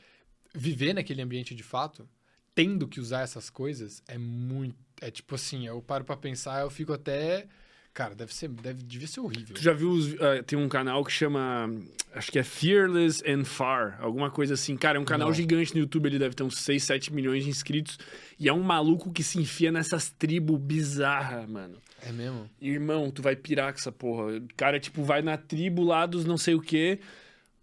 viver 0.53 0.93
naquele 0.93 1.22
ambiente 1.22 1.53
de 1.55 1.63
fato, 1.63 2.07
tendo 2.55 2.88
que 2.88 2.99
usar 2.99 3.22
essas 3.22 3.49
coisas, 3.49 4.01
é 4.07 4.18
muito. 4.18 4.76
É 4.99 5.09
tipo 5.09 5.35
assim, 5.35 5.65
eu 5.68 5.81
paro 5.81 6.03
pra 6.03 6.18
pensar, 6.18 6.61
eu 6.61 6.69
fico 6.69 6.93
até. 6.93 7.47
Cara, 7.93 8.15
deve 8.15 8.34
ser. 8.34 8.47
Deve, 8.47 8.81
devia 8.84 9.07
ser 9.07 9.19
horrível. 9.19 9.53
Tu 9.53 9.61
já 9.61 9.73
viu, 9.73 9.89
os- 9.91 10.13
ah, 10.22 10.41
tem 10.45 10.57
um 10.57 10.69
canal 10.69 11.03
que 11.03 11.11
chama, 11.11 11.69
acho 12.15 12.31
que 12.31 12.39
é 12.39 12.43
Fearless 12.43 13.22
and 13.30 13.43
Far, 13.43 13.97
alguma 14.01 14.31
coisa 14.31 14.53
assim. 14.53 14.77
Cara, 14.77 14.97
é 14.97 15.01
um 15.01 15.05
canal 15.05 15.27
Não. 15.27 15.35
gigante 15.35 15.73
no 15.73 15.81
YouTube, 15.81 16.05
ele 16.05 16.18
deve 16.18 16.34
ter 16.34 16.43
uns 16.43 16.59
6, 16.59 16.84
7 16.84 17.13
milhões 17.13 17.43
de 17.43 17.49
inscritos. 17.49 17.99
E 18.39 18.47
é 18.47 18.53
um 18.53 18.63
maluco 18.63 19.11
que 19.11 19.22
se 19.23 19.39
enfia 19.39 19.72
nessas 19.73 20.09
tribos 20.09 20.57
bizarras, 20.57 21.49
mano. 21.49 21.77
É 22.01 22.11
mesmo? 22.13 22.49
Irmão, 22.61 23.11
tu 23.11 23.22
vai 23.22 23.35
pirar 23.35 23.73
com 23.73 23.80
essa 23.80 23.91
porra. 23.91 24.38
O 24.38 24.47
cara, 24.55 24.80
tipo, 24.80 25.03
vai 25.03 25.22
na 25.22 25.35
tribo 25.38 25.84
lá 25.84 26.05
dos 26.05 26.23
não 26.26 26.38
sei 26.38 26.55
o 26.55 26.61
quê. 26.61 26.99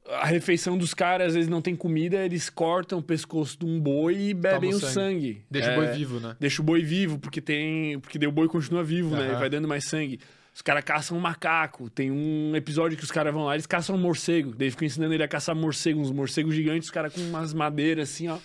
A 0.09 0.27
refeição 0.27 0.79
dos 0.79 0.95
caras, 0.95 1.29
às 1.29 1.35
vezes 1.35 1.51
não 1.51 1.61
tem 1.61 1.77
comida, 1.77 2.25
eles 2.25 2.49
cortam 2.49 2.99
o 2.99 3.03
pescoço 3.03 3.59
de 3.59 3.67
um 3.67 3.79
boi 3.79 4.17
e 4.17 4.35
bebem 4.35 4.71
Toma 4.71 4.83
o 4.83 4.89
o 4.89 4.93
sangue. 4.93 5.43
Deixa 5.51 5.71
É, 5.71 5.73
o 5.73 5.77
boi 5.77 5.93
vivo, 5.93 6.21
né? 6.21 6.37
Deixa 6.41 6.63
o 6.63 6.65
boi 6.65 6.83
vivo, 6.83 7.19
porque 7.19 7.41
tem. 7.41 7.99
Porque 8.01 8.19
daí 8.19 8.29
o 8.29 8.33
boi 8.33 8.49
continua 8.49 8.83
vivo, 8.83 9.15
né? 9.15 9.33
E 9.33 9.37
vai 9.37 9.51
dando 9.51 9.69
mais 9.69 9.85
sangue. 9.87 10.19
Os 10.55 10.63
caras 10.63 10.83
caçam 10.83 11.17
um 11.17 11.21
macaco. 11.21 11.89
Tem 11.91 12.11
um 12.11 12.57
episódio 12.57 12.97
que 12.97 13.05
os 13.05 13.11
caras 13.11 13.33
vão 13.33 13.45
lá, 13.45 13.55
eles 13.55 13.67
caçam 13.67 13.95
um 13.95 13.99
morcego. 13.99 14.55
Daí 14.57 14.71
ficam 14.71 14.87
ensinando 14.87 15.15
ele 15.15 15.23
a 15.23 15.29
caçar 15.29 15.55
morcego, 15.55 16.01
uns 16.01 16.11
morcegos 16.11 16.55
gigantes, 16.55 16.89
os 16.89 16.93
caras 16.93 17.13
com 17.13 17.21
umas 17.21 17.55
madeiras 17.55 18.11
assim, 18.11 18.29
ó. 18.29 18.39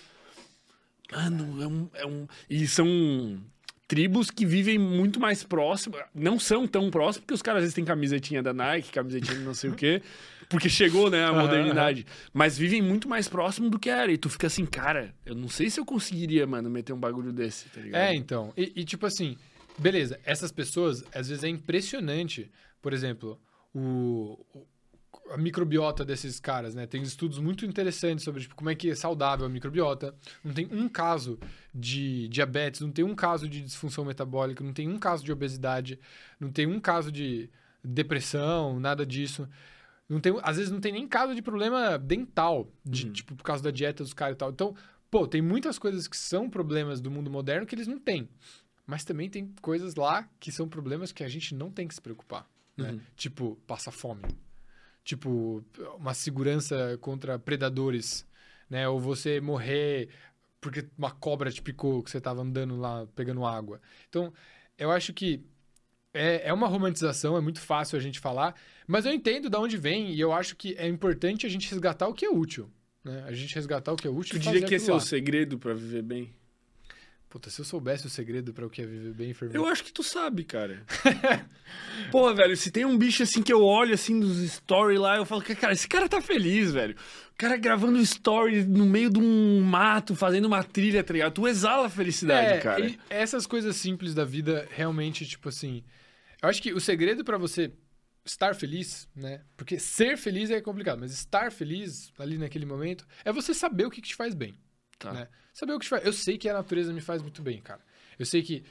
Mano, 1.12 1.64
é 1.64 1.68
um, 1.68 1.90
é 1.96 2.06
um. 2.06 2.28
E 2.50 2.68
são 2.68 3.40
tribos 3.88 4.30
que 4.30 4.46
vivem 4.46 4.78
muito 4.78 5.20
mais 5.20 5.44
próximo. 5.44 5.96
Não 6.14 6.38
são 6.40 6.68
tão 6.68 6.90
próximos, 6.92 7.22
porque 7.22 7.34
os 7.34 7.42
caras 7.42 7.60
às 7.60 7.64
vezes 7.64 7.76
têm 7.76 7.86
camisetinha 7.86 8.44
da 8.44 8.54
Nike, 8.54 8.92
camisetinha 8.92 9.38
de 9.38 9.44
não 9.44 9.54
sei 9.54 9.70
o 9.70 9.74
quê. 9.74 10.02
Porque 10.54 10.70
chegou, 10.70 11.10
né, 11.10 11.26
a 11.26 11.34
modernidade. 11.34 12.06
Mas 12.32 12.56
vivem 12.58 12.80
muito 12.82 13.10
mais 13.10 13.28
próximo 13.28 13.70
do 13.72 13.80
que 13.80 13.90
era. 13.90 14.12
E 14.12 14.18
tu 14.18 14.30
fica 14.30 14.46
assim, 14.48 14.66
cara, 14.68 15.14
eu 15.26 15.34
não 15.34 15.50
sei 15.50 15.68
se 15.70 15.80
eu 15.80 15.86
conseguiria, 15.86 16.46
mano, 16.46 16.70
meter 16.70 16.94
um 16.94 17.00
bagulho 17.00 17.34
desse, 17.34 17.68
tá 17.70 17.82
ligado? 17.82 18.00
É, 18.02 18.14
então. 18.16 18.54
E, 18.56 18.72
e, 18.76 18.86
tipo 18.86 19.06
assim, 19.08 19.36
beleza, 19.80 20.20
essas 20.24 20.52
pessoas, 20.52 21.04
às 21.14 21.28
vezes 21.30 21.44
é 21.44 21.50
impressionante. 21.50 22.52
Por 22.82 22.94
exemplo, 22.94 23.40
o, 23.74 24.40
o- 24.54 24.68
a 25.32 25.38
microbiota 25.38 26.06
desses 26.06 26.40
caras, 26.40 26.76
né? 26.76 26.86
Tem 26.86 27.02
estudos 27.02 27.40
muito 27.40 27.66
interessantes 27.66 28.24
sobre 28.24 28.42
tipo, 28.42 28.54
como 28.56 28.70
é 28.70 28.76
que 28.76 28.92
é 28.92 28.96
saudável 28.96 29.46
a 29.46 29.50
microbiota. 29.50 30.14
Não 30.44 30.54
tem 30.54 30.68
um 30.72 30.88
caso 30.88 31.40
de 31.74 32.28
diabetes, 32.28 32.82
não 32.82 32.92
tem 32.92 33.04
um 33.04 33.16
caso 33.16 33.50
de 33.50 33.60
disfunção 33.62 34.06
metabólica, 34.06 34.64
não 34.64 34.74
tem 34.74 34.88
um 34.88 35.00
caso 35.00 35.24
de 35.24 35.32
obesidade, 35.32 35.98
não 36.40 36.52
tem 36.52 36.68
um 36.68 36.80
caso 36.80 37.12
de 37.12 37.50
depressão, 37.84 38.80
nada 38.80 39.06
disso. 39.06 39.48
Não 40.10 40.20
tem, 40.20 40.38
às 40.44 40.58
vezes 40.58 40.72
não 40.72 40.80
tem 40.80 40.92
nem 40.92 41.08
caso 41.08 41.34
de 41.34 41.42
problema 41.42 41.98
dental, 41.98 42.72
de, 42.84 43.08
Uhum. 43.08 43.14
tipo, 43.14 43.36
por 43.36 43.44
causa 43.44 43.64
da 43.64 43.72
dieta 43.72 44.04
dos 44.04 44.14
caras 44.14 44.36
e 44.36 44.38
tal. 44.38 44.52
Então, 44.52 44.76
pô, 45.10 45.28
tem 45.28 45.42
muitas 45.42 45.80
coisas 45.80 46.08
que 46.08 46.18
são 46.18 46.50
problemas 46.50 47.00
do 47.02 47.10
mundo 47.10 47.32
moderno 47.32 47.66
que 47.66 47.74
eles 47.74 47.88
não 47.88 48.00
têm. 48.00 48.30
Mas 48.86 49.06
também 49.06 49.30
tem 49.30 49.48
coisas 49.62 49.96
lá 49.96 50.30
que 50.40 50.52
são 50.52 50.68
problemas 50.68 51.12
que 51.12 51.24
a 51.24 51.30
gente 51.30 51.56
não 51.56 51.72
tem 51.72 51.88
que 51.88 51.96
se 51.96 52.02
preocupar. 52.02 52.46
Né? 52.76 52.92
Uhum. 52.92 53.00
Tipo, 53.16 53.58
passa 53.66 53.92
fome. 53.92 54.24
Tipo, 55.04 55.64
uma 55.98 56.14
segurança 56.14 56.98
contra 57.00 57.40
predadores, 57.40 58.26
né? 58.70 58.88
Ou 58.88 59.00
você 59.00 59.40
morrer 59.42 60.10
porque 60.60 60.88
uma 60.98 61.12
cobra 61.12 61.52
te 61.52 61.62
picou 61.62 62.02
que 62.02 62.10
você 62.10 62.22
tava 62.22 62.42
andando 62.42 62.78
lá 62.78 63.06
pegando 63.16 63.46
água. 63.46 63.82
Então, 64.08 64.34
eu 64.78 64.92
acho 64.92 65.14
que 65.14 65.46
é, 66.14 66.48
é 66.48 66.54
uma 66.54 66.68
romantização, 66.68 67.36
é 67.36 67.42
muito 67.42 67.60
fácil 67.60 67.98
a 67.98 68.02
gente 68.02 68.20
falar, 68.20 68.56
mas 68.88 69.06
eu 69.06 69.12
entendo 69.14 69.50
de 69.50 69.58
onde 69.58 69.78
vem 69.78 70.14
e 70.14 70.20
eu 70.20 70.32
acho 70.34 70.56
que 70.56 70.76
é 70.78 70.88
importante 70.88 71.46
a 71.46 71.50
gente 71.50 71.70
resgatar 71.70 72.08
o 72.08 72.14
que 72.14 72.26
é 72.26 72.30
útil. 72.30 72.70
Né? 73.04 73.24
A 73.28 73.34
gente 73.34 73.54
resgatar 73.56 73.92
o 73.92 73.96
que 73.96 74.08
é 74.08 74.10
útil 74.10 74.40
Tu 74.40 74.44
diria 74.44 74.62
que 74.62 74.76
esse 74.76 74.86
é 74.86 74.88
aquilo 74.88 74.96
o 74.98 75.00
lá. 75.00 75.06
segredo 75.06 75.60
pra 75.60 75.74
viver 75.74 76.02
bem? 76.02 76.34
Puta, 77.30 77.50
se 77.50 77.60
eu 77.60 77.66
soubesse 77.66 78.06
o 78.06 78.10
segredo 78.12 78.54
pra 78.54 78.64
o 78.66 78.70
que 78.70 78.80
é 78.82 78.86
viver 78.86 79.12
bem, 79.12 79.34
Fermin. 79.34 79.56
Eu 79.56 79.66
acho 79.66 79.84
que 79.84 79.92
tu 79.92 80.04
sabe, 80.04 80.44
cara. 80.44 80.84
Porra, 82.12 82.36
velho, 82.36 82.56
se 82.56 82.70
tem 82.70 82.86
um 82.86 82.96
bicho 82.96 83.24
assim 83.24 83.42
que 83.42 83.52
eu 83.52 83.64
olho 83.64 83.94
assim 83.94 84.20
dos 84.20 84.38
stories 84.52 85.00
lá, 85.00 85.18
eu 85.18 85.26
falo 85.26 85.42
cara, 85.42 85.74
esse 85.74 85.88
cara 85.88 86.08
tá 86.08 86.22
feliz, 86.22 86.72
velho. 86.72 86.96
O 87.32 87.36
cara 87.36 87.58
gravando 87.58 88.00
story 88.00 88.64
no 88.64 88.86
meio 88.86 89.10
de 89.10 89.18
um 89.20 89.62
mato, 89.62 90.16
fazendo 90.16 90.46
uma 90.46 90.64
trilha, 90.64 91.04
tá 91.04 91.12
ligado? 91.12 91.34
Tu 91.34 91.48
exala 91.48 91.88
a 91.88 91.90
felicidade, 91.90 92.54
É, 92.54 92.58
cara. 92.60 92.86
e 92.86 93.00
essas 93.10 93.48
coisas 93.48 93.76
simples 93.76 94.14
da 94.14 94.24
vida, 94.24 94.68
realmente, 94.72 95.26
tipo 95.26 95.50
assim. 95.50 95.84
Eu 96.40 96.50
acho 96.50 96.62
que 96.62 96.72
o 96.72 96.80
segredo 96.80 97.24
pra 97.24 97.40
você 97.40 97.72
estar 98.26 98.56
feliz, 98.56 99.08
né? 99.16 99.44
Porque 99.58 99.80
ser 99.80 100.18
feliz 100.18 100.50
é 100.50 100.62
complicado, 100.62 101.00
mas 101.00 101.12
estar 101.12 101.52
feliz 101.52 102.12
ali 102.18 102.38
naquele 102.38 102.66
momento 102.66 103.06
é 103.26 103.32
você 103.32 103.54
saber 103.54 103.86
o 103.86 103.92
que, 103.92 104.02
que 104.02 104.10
te 104.10 104.16
faz 104.16 104.34
bem. 104.34 104.58
Tá. 104.98 105.12
né? 105.12 105.28
Saber 105.54 105.74
o 105.74 105.80
que 105.80 105.86
te 105.86 105.90
faz. 105.90 106.06
Eu 106.06 106.14
sei 106.14 106.38
que 106.38 106.48
a 106.48 106.54
natureza 106.54 106.94
me 106.94 107.02
faz 107.02 107.22
muito 107.22 107.42
bem, 107.42 107.62
cara. 107.62 107.82
Eu 108.18 108.26
sei 108.26 108.42
que 108.42 108.64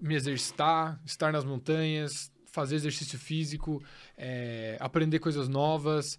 me 0.00 0.14
exercitar, 0.14 1.00
estar 1.04 1.32
nas 1.32 1.44
montanhas, 1.44 2.32
fazer 2.46 2.76
exercício 2.76 3.18
físico, 3.18 3.82
é, 4.16 4.76
aprender 4.80 5.18
coisas 5.18 5.48
novas, 5.48 6.18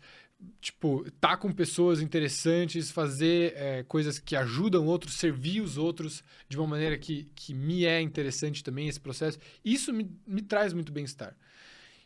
tipo, 0.59 1.05
estar 1.07 1.37
com 1.37 1.51
pessoas 1.51 2.01
interessantes, 2.01 2.91
fazer 2.91 3.53
é, 3.55 3.83
coisas 3.83 4.19
que 4.19 4.35
ajudam 4.35 4.85
outros, 4.85 5.15
servir 5.15 5.61
os 5.61 5.77
outros 5.77 6.23
de 6.47 6.57
uma 6.57 6.67
maneira 6.67 6.97
que, 6.97 7.25
que 7.35 7.53
me 7.53 7.85
é 7.85 7.99
interessante 8.01 8.63
também 8.63 8.87
esse 8.87 8.99
processo. 8.99 9.39
Isso 9.63 9.91
me, 9.91 10.09
me 10.25 10.41
traz 10.41 10.73
muito 10.73 10.91
bem-estar. 10.91 11.35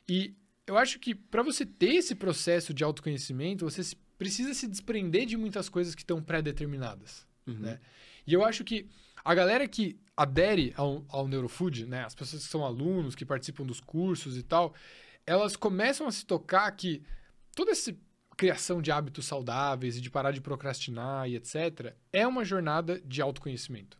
E 0.07 0.35
eu 0.67 0.77
acho 0.77 0.99
que 0.99 1.13
para 1.13 1.43
você 1.43 1.65
ter 1.65 1.95
esse 1.95 2.15
processo 2.15 2.73
de 2.73 2.83
autoconhecimento, 2.83 3.69
você 3.69 3.95
precisa 4.17 4.53
se 4.53 4.67
desprender 4.67 5.25
de 5.25 5.37
muitas 5.37 5.69
coisas 5.69 5.93
que 5.93 6.01
estão 6.01 6.21
pré-determinadas 6.21 7.25
Uhum. 7.47 7.59
né? 7.59 7.79
E 8.25 8.33
eu 8.33 8.43
acho 8.43 8.63
que 8.63 8.89
a 9.23 9.35
galera 9.35 9.67
que 9.67 9.99
adere 10.17 10.73
ao, 10.75 11.05
ao 11.09 11.27
Neurofood, 11.27 11.85
né? 11.85 12.03
As 12.03 12.15
pessoas 12.15 12.43
que 12.43 12.49
são 12.49 12.65
alunos, 12.65 13.15
que 13.15 13.25
participam 13.25 13.65
dos 13.65 13.79
cursos 13.79 14.37
e 14.37 14.43
tal, 14.43 14.73
elas 15.25 15.55
começam 15.55 16.07
a 16.07 16.11
se 16.11 16.25
tocar 16.25 16.71
que 16.71 17.03
toda 17.55 17.71
essa 17.71 17.95
criação 18.37 18.81
de 18.81 18.91
hábitos 18.91 19.25
saudáveis 19.25 19.97
e 19.97 20.01
de 20.01 20.09
parar 20.09 20.31
de 20.31 20.41
procrastinar 20.41 21.29
e 21.29 21.35
etc. 21.35 21.95
é 22.11 22.27
uma 22.27 22.43
jornada 22.43 22.99
de 23.05 23.21
autoconhecimento. 23.21 23.97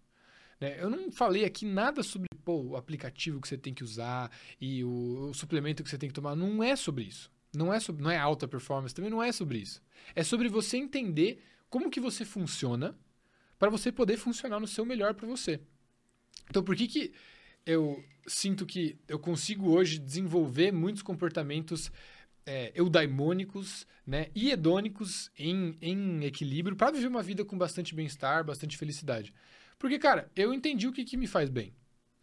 Né? 0.60 0.82
Eu 0.82 0.90
não 0.90 1.12
falei 1.12 1.46
aqui 1.46 1.66
nada 1.66 2.04
sobre 2.04 2.28
pô, 2.46 2.62
o 2.62 2.78
aplicativo 2.78 3.42
que 3.42 3.48
você 3.48 3.58
tem 3.58 3.74
que 3.74 3.84
usar 3.84 4.32
e 4.62 4.84
o, 4.84 5.30
o 5.32 5.34
suplemento 5.34 5.84
que 5.84 5.90
você 5.90 5.98
tem 5.98 6.08
que 6.08 6.16
tomar. 6.16 6.36
Não 6.36 6.64
é 6.64 6.76
sobre 6.76 7.04
isso. 7.04 7.32
Não 7.54 7.74
é, 7.74 7.80
sobre, 7.80 8.04
não 8.04 8.12
é 8.12 8.18
alta 8.18 8.48
performance, 8.48 8.94
também 8.94 9.10
não 9.10 9.24
é 9.24 9.32
sobre 9.32 9.58
isso. 9.58 9.82
É 10.14 10.24
sobre 10.24 10.48
você 10.48 10.78
entender 10.78 11.42
como 11.70 11.90
que 11.90 12.00
você 12.00 12.24
funciona 12.24 12.98
para 13.58 13.70
você 13.70 13.92
poder 13.92 14.18
funcionar 14.18 14.60
no 14.60 14.68
seu 14.68 14.86
melhor 14.86 15.14
para 15.14 15.28
você. 15.28 15.60
Então, 16.50 16.64
por 16.64 16.76
que, 16.76 16.88
que 16.88 17.14
eu 17.66 18.04
sinto 18.28 18.66
que 18.66 18.98
eu 19.08 19.18
consigo 19.18 19.72
hoje 19.72 19.98
desenvolver 19.98 20.72
muitos 20.72 21.02
comportamentos 21.02 21.92
é, 22.46 22.72
eudaimônicos 22.76 23.88
né, 24.06 24.28
e 24.36 24.52
hedônicos 24.52 25.32
em, 25.38 25.76
em 25.82 26.24
equilíbrio 26.26 26.76
para 26.76 26.92
viver 26.92 27.08
uma 27.08 27.24
vida 27.24 27.44
com 27.44 27.58
bastante 27.58 27.96
bem-estar, 27.96 28.44
bastante 28.44 28.78
felicidade? 28.78 29.34
Porque, 29.80 29.98
cara, 29.98 30.30
eu 30.36 30.54
entendi 30.54 30.88
o 30.88 30.92
que, 30.92 31.04
que 31.04 31.18
me 31.18 31.28
faz 31.28 31.50
bem. 31.50 31.74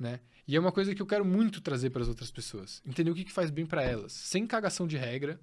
Né? 0.03 0.19
E 0.49 0.57
é 0.57 0.59
uma 0.61 0.73
coisa 0.73 0.93
que 0.93 1.01
eu 1.01 1.07
quero 1.07 1.25
muito 1.25 1.61
trazer 1.61 1.91
para 1.91 2.03
as 2.03 2.09
outras 2.09 2.29
pessoas. 2.29 2.83
Entender 2.85 3.09
o 3.11 3.15
que, 3.15 3.23
que 3.23 3.31
faz 3.33 3.51
bem 3.51 3.65
para 3.65 3.85
elas. 3.85 4.11
Sem 4.13 4.45
cagação 4.49 4.85
de 4.85 4.97
regra, 4.97 5.41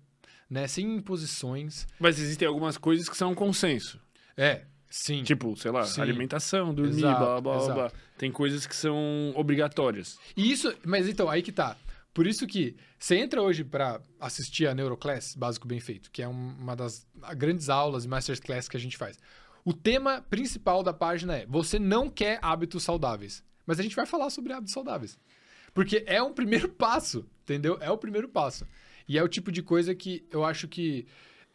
né? 0.50 0.68
Sem 0.68 0.98
imposições. 0.98 1.88
Mas 1.98 2.20
existem 2.20 2.46
algumas 2.46 2.78
coisas 2.78 3.08
que 3.08 3.16
são 3.16 3.32
um 3.32 3.36
consenso. 3.36 3.98
É, 4.36 4.66
sim. 4.90 5.24
Tipo, 5.24 5.56
sei 5.56 5.72
lá, 5.72 5.86
Sim. 5.86 6.02
alimentação, 6.02 6.74
dormir, 6.74 6.98
Exato, 6.98 7.20
blá, 7.20 7.40
blá, 7.42 7.56
exato. 7.56 7.74
blá. 7.74 7.92
Tem 8.18 8.30
coisas 8.30 8.68
que 8.68 8.76
são 8.76 9.32
obrigatórias. 9.36 10.20
E 10.36 10.52
isso, 10.52 10.76
mas 10.86 11.08
então, 11.08 11.30
aí 11.30 11.42
que 11.42 11.54
tá. 11.54 11.78
Por 12.14 12.28
isso 12.28 12.46
que 12.46 12.76
você 12.98 13.16
entra 13.16 13.42
hoje 13.42 13.64
para 13.64 14.02
assistir 14.20 14.68
a 14.68 14.76
Neuroclass, 14.76 15.36
básico 15.36 15.66
bem 15.70 15.80
feito, 15.80 16.12
que 16.12 16.22
é 16.22 16.28
um- 16.28 16.56
uma 16.60 16.76
das 16.76 17.08
grandes 17.38 17.70
aulas 17.70 18.04
e 18.04 18.10
masterclass 18.10 18.68
que 18.68 18.76
a 18.76 18.80
gente 18.80 18.98
faz. 18.98 19.18
O 19.64 19.72
tema 19.74 20.22
principal 20.30 20.84
da 20.84 20.92
página 20.94 21.38
é: 21.38 21.46
você 21.46 21.80
não 21.80 22.10
quer 22.10 22.40
hábitos 22.42 22.84
saudáveis. 22.84 23.42
Mas 23.70 23.80
a 23.80 23.84
gente 23.84 23.96
vai 23.96 24.08
falar 24.08 24.32
sobre 24.32 24.52
hábitos 24.52 24.74
saudáveis. 24.74 25.20
Porque 25.76 26.04
é 26.08 26.20
um 26.24 26.34
primeiro 26.34 26.68
passo, 26.74 27.24
entendeu? 27.44 27.78
É 27.80 27.92
o 27.92 28.00
primeiro 28.00 28.28
passo. 28.28 28.66
E 29.08 29.16
é 29.16 29.22
o 29.24 29.28
tipo 29.28 29.52
de 29.52 29.62
coisa 29.62 29.94
que 29.94 30.26
eu 30.32 30.44
acho 30.44 30.68
que 30.68 31.06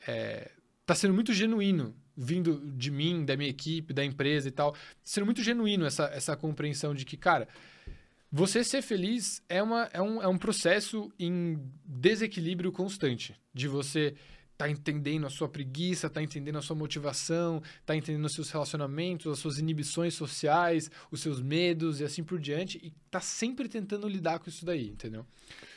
é, 0.07 0.53
tá 0.87 0.95
sendo 0.95 1.13
muito 1.13 1.33
genuíno, 1.33 1.93
vindo 2.17 2.63
de 2.77 2.89
mim, 2.93 3.25
da 3.25 3.37
minha 3.37 3.51
equipe, 3.51 3.93
da 3.93 4.05
empresa 4.05 4.47
e 4.47 4.53
tal. 4.53 4.77
Sendo 5.03 5.25
muito 5.25 5.43
genuíno 5.43 5.85
essa, 5.85 6.05
essa 6.05 6.37
compreensão 6.37 6.95
de 6.95 7.05
que, 7.05 7.17
cara, 7.17 7.49
você 8.31 8.63
ser 8.63 8.81
feliz 8.81 9.43
é, 9.49 9.61
uma, 9.61 9.91
é, 9.93 10.01
um, 10.01 10.23
é 10.23 10.29
um 10.29 10.39
processo 10.39 11.13
em 11.19 11.61
desequilíbrio 11.85 12.71
constante. 12.71 13.35
De 13.53 13.67
você 13.67 14.15
tá 14.57 14.69
entendendo 14.69 15.27
a 15.27 15.31
sua 15.31 15.49
preguiça, 15.49 16.09
tá 16.09 16.23
entendendo 16.23 16.57
a 16.59 16.63
sua 16.63 16.77
motivação, 16.77 17.63
tá 17.85 17.97
entendendo 17.97 18.25
os 18.25 18.35
seus 18.35 18.51
relacionamentos, 18.51 19.27
as 19.33 19.39
suas 19.39 19.59
inibições 19.59 20.15
sociais, 20.15 20.91
os 21.11 21.21
seus 21.21 21.41
medos 21.41 22.01
e 22.01 22.05
assim 22.05 22.23
por 22.23 22.39
diante, 22.39 22.79
e 22.83 22.93
tá 23.11 23.21
sempre 23.21 23.69
tentando 23.69 24.09
lidar 24.09 24.39
com 24.39 24.49
isso 24.49 24.65
daí, 24.65 24.89
entendeu? 24.89 25.27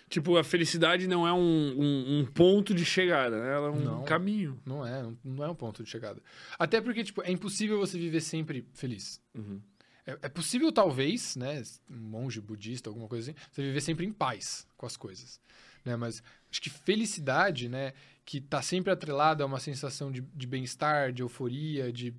Tipo, 0.09 0.37
a 0.37 0.43
felicidade 0.43 1.05
não 1.07 1.27
é 1.27 1.33
um, 1.33 1.37
um- 1.39 2.19
um 2.19 2.25
ponto 2.25 2.73
de 2.73 2.85
chegada, 2.85 3.41
né? 3.43 3.53
Ela 3.53 3.67
é 3.67 3.71
um 3.71 3.79
Não. 3.83 4.03
caminho. 4.05 4.57
Não 4.65 4.85
é, 4.85 5.03
não, 5.23 5.43
é 5.43 5.49
um 5.49 5.55
ponto 5.55 5.83
de 5.83 5.89
chegada. 5.89 6.21
Até 6.57 6.79
porque, 6.79 7.03
tipo, 7.03 7.21
é 7.23 7.31
impossível 7.31 7.77
você 7.77 7.97
viver 7.99 8.21
sempre 8.21 8.65
feliz. 8.73 9.19
Uhum. 9.35 9.59
É, 10.05 10.17
é 10.21 10.29
possível, 10.29 10.71
talvez, 10.71 11.35
né, 11.35 11.61
um 11.91 11.97
monge 11.97 12.39
budista, 12.39 12.89
alguma 12.89 13.09
coisa 13.09 13.31
assim, 13.31 13.39
você 13.51 13.61
viver 13.61 13.81
sempre 13.81 14.05
em 14.05 14.13
paz 14.13 14.65
com 14.77 14.85
as 14.85 14.95
coisas, 14.95 15.41
né? 15.83 15.97
Mas 15.97 16.23
acho 16.51 16.61
que 16.61 16.69
felicidade, 16.69 17.69
né, 17.69 17.93
que 18.25 18.41
tá 18.41 18.61
sempre 18.61 18.91
atrelada 18.91 19.43
a 19.43 19.47
uma 19.47 19.59
sensação 19.59 20.11
de, 20.11 20.21
de 20.21 20.47
bem-estar, 20.47 21.11
de 21.11 21.21
euforia, 21.21 21.91
de, 21.91 22.13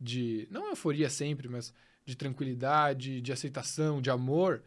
de... 0.00 0.46
Não 0.50 0.68
euforia 0.68 1.08
sempre, 1.08 1.48
mas 1.48 1.72
de 2.04 2.16
tranquilidade, 2.16 3.20
de 3.20 3.32
aceitação, 3.32 4.00
de 4.00 4.10
amor... 4.10 4.62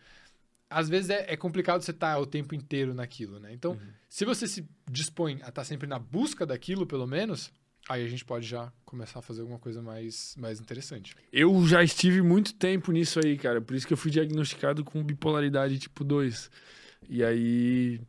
Às 0.70 0.90
vezes 0.90 1.10
é, 1.10 1.32
é 1.32 1.38
complicado 1.38 1.82
você 1.82 1.92
estar 1.92 2.20
o 2.20 2.26
tempo 2.26 2.54
inteiro 2.54 2.94
naquilo, 2.94 3.40
né? 3.40 3.54
Então, 3.54 3.80
se 4.10 4.26
você 4.26 4.46
se 4.46 4.68
dispõe 4.92 5.40
a 5.42 5.48
estar 5.48 5.64
sempre 5.64 5.88
na 5.88 5.98
busca 5.98 6.46
daquilo, 6.46 6.86
pelo 6.86 7.08
menos, 7.08 7.54
aí 7.88 8.04
a 8.04 8.08
gente 8.08 8.26
pode 8.26 8.46
já 8.46 8.72
começar 8.84 9.20
a 9.20 9.22
fazer 9.22 9.42
alguma 9.42 9.60
coisa 9.60 9.82
mais, 9.82 10.36
mais 10.38 10.60
interessante. 10.60 11.16
Eu 11.32 11.66
já 11.66 11.82
estive 11.84 12.22
muito 12.22 12.54
tempo 12.54 12.92
nisso 12.92 13.20
aí, 13.24 13.38
cara. 13.38 13.62
Por 13.62 13.76
isso 13.76 13.88
que 13.88 13.94
eu 13.94 13.98
fui 13.98 14.12
diagnosticado 14.12 14.84
com 14.84 15.04
bipolaridade 15.04 15.80
tipo 15.80 16.04
2. 16.04 16.52
E 17.10 17.24
aí, 17.24 18.02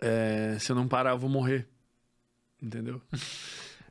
é, 0.00 0.56
se 0.58 0.70
eu 0.70 0.76
não 0.76 0.86
parar, 0.88 1.10
eu 1.10 1.18
vou 1.18 1.30
morrer. 1.30 1.66
Entendeu? 2.62 3.00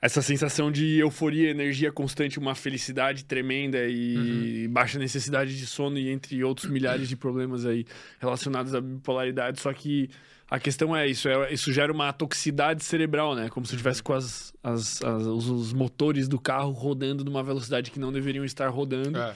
Essa 0.01 0.21
sensação 0.21 0.71
de 0.71 0.97
euforia, 0.99 1.49
energia 1.49 1.91
constante, 1.91 2.37
uma 2.37 2.53
felicidade 2.53 3.25
tremenda 3.25 3.87
e 3.87 4.67
baixa 4.67 4.99
necessidade 4.99 5.57
de 5.57 5.65
sono, 5.65 5.97
e 5.97 6.09
entre 6.09 6.43
outros 6.43 6.69
milhares 6.69 7.09
de 7.09 7.15
problemas 7.15 7.65
aí 7.65 7.85
relacionados 8.19 8.75
à 8.75 8.81
bipolaridade. 8.81 9.59
Só 9.59 9.73
que 9.73 10.09
a 10.47 10.59
questão 10.59 10.95
é 10.95 11.07
isso, 11.07 11.27
é, 11.27 11.51
isso 11.51 11.73
gera 11.73 11.91
uma 11.91 12.13
toxicidade 12.13 12.83
cerebral, 12.83 13.33
né? 13.33 13.49
Como 13.49 13.65
se 13.65 13.73
eu 13.73 13.77
tivesse 13.77 14.03
com 14.03 14.13
as, 14.13 14.53
as- 14.61 15.01
as- 15.01 15.23
os, 15.25 15.47
os 15.49 15.73
motores 15.73 16.27
do 16.27 16.39
carro 16.39 16.71
rodando 16.71 17.23
numa 17.25 17.41
velocidade 17.41 17.89
que 17.89 17.99
não 17.99 18.11
deveriam 18.11 18.45
estar 18.45 18.67
rodando. 18.69 19.17
É. 19.17 19.33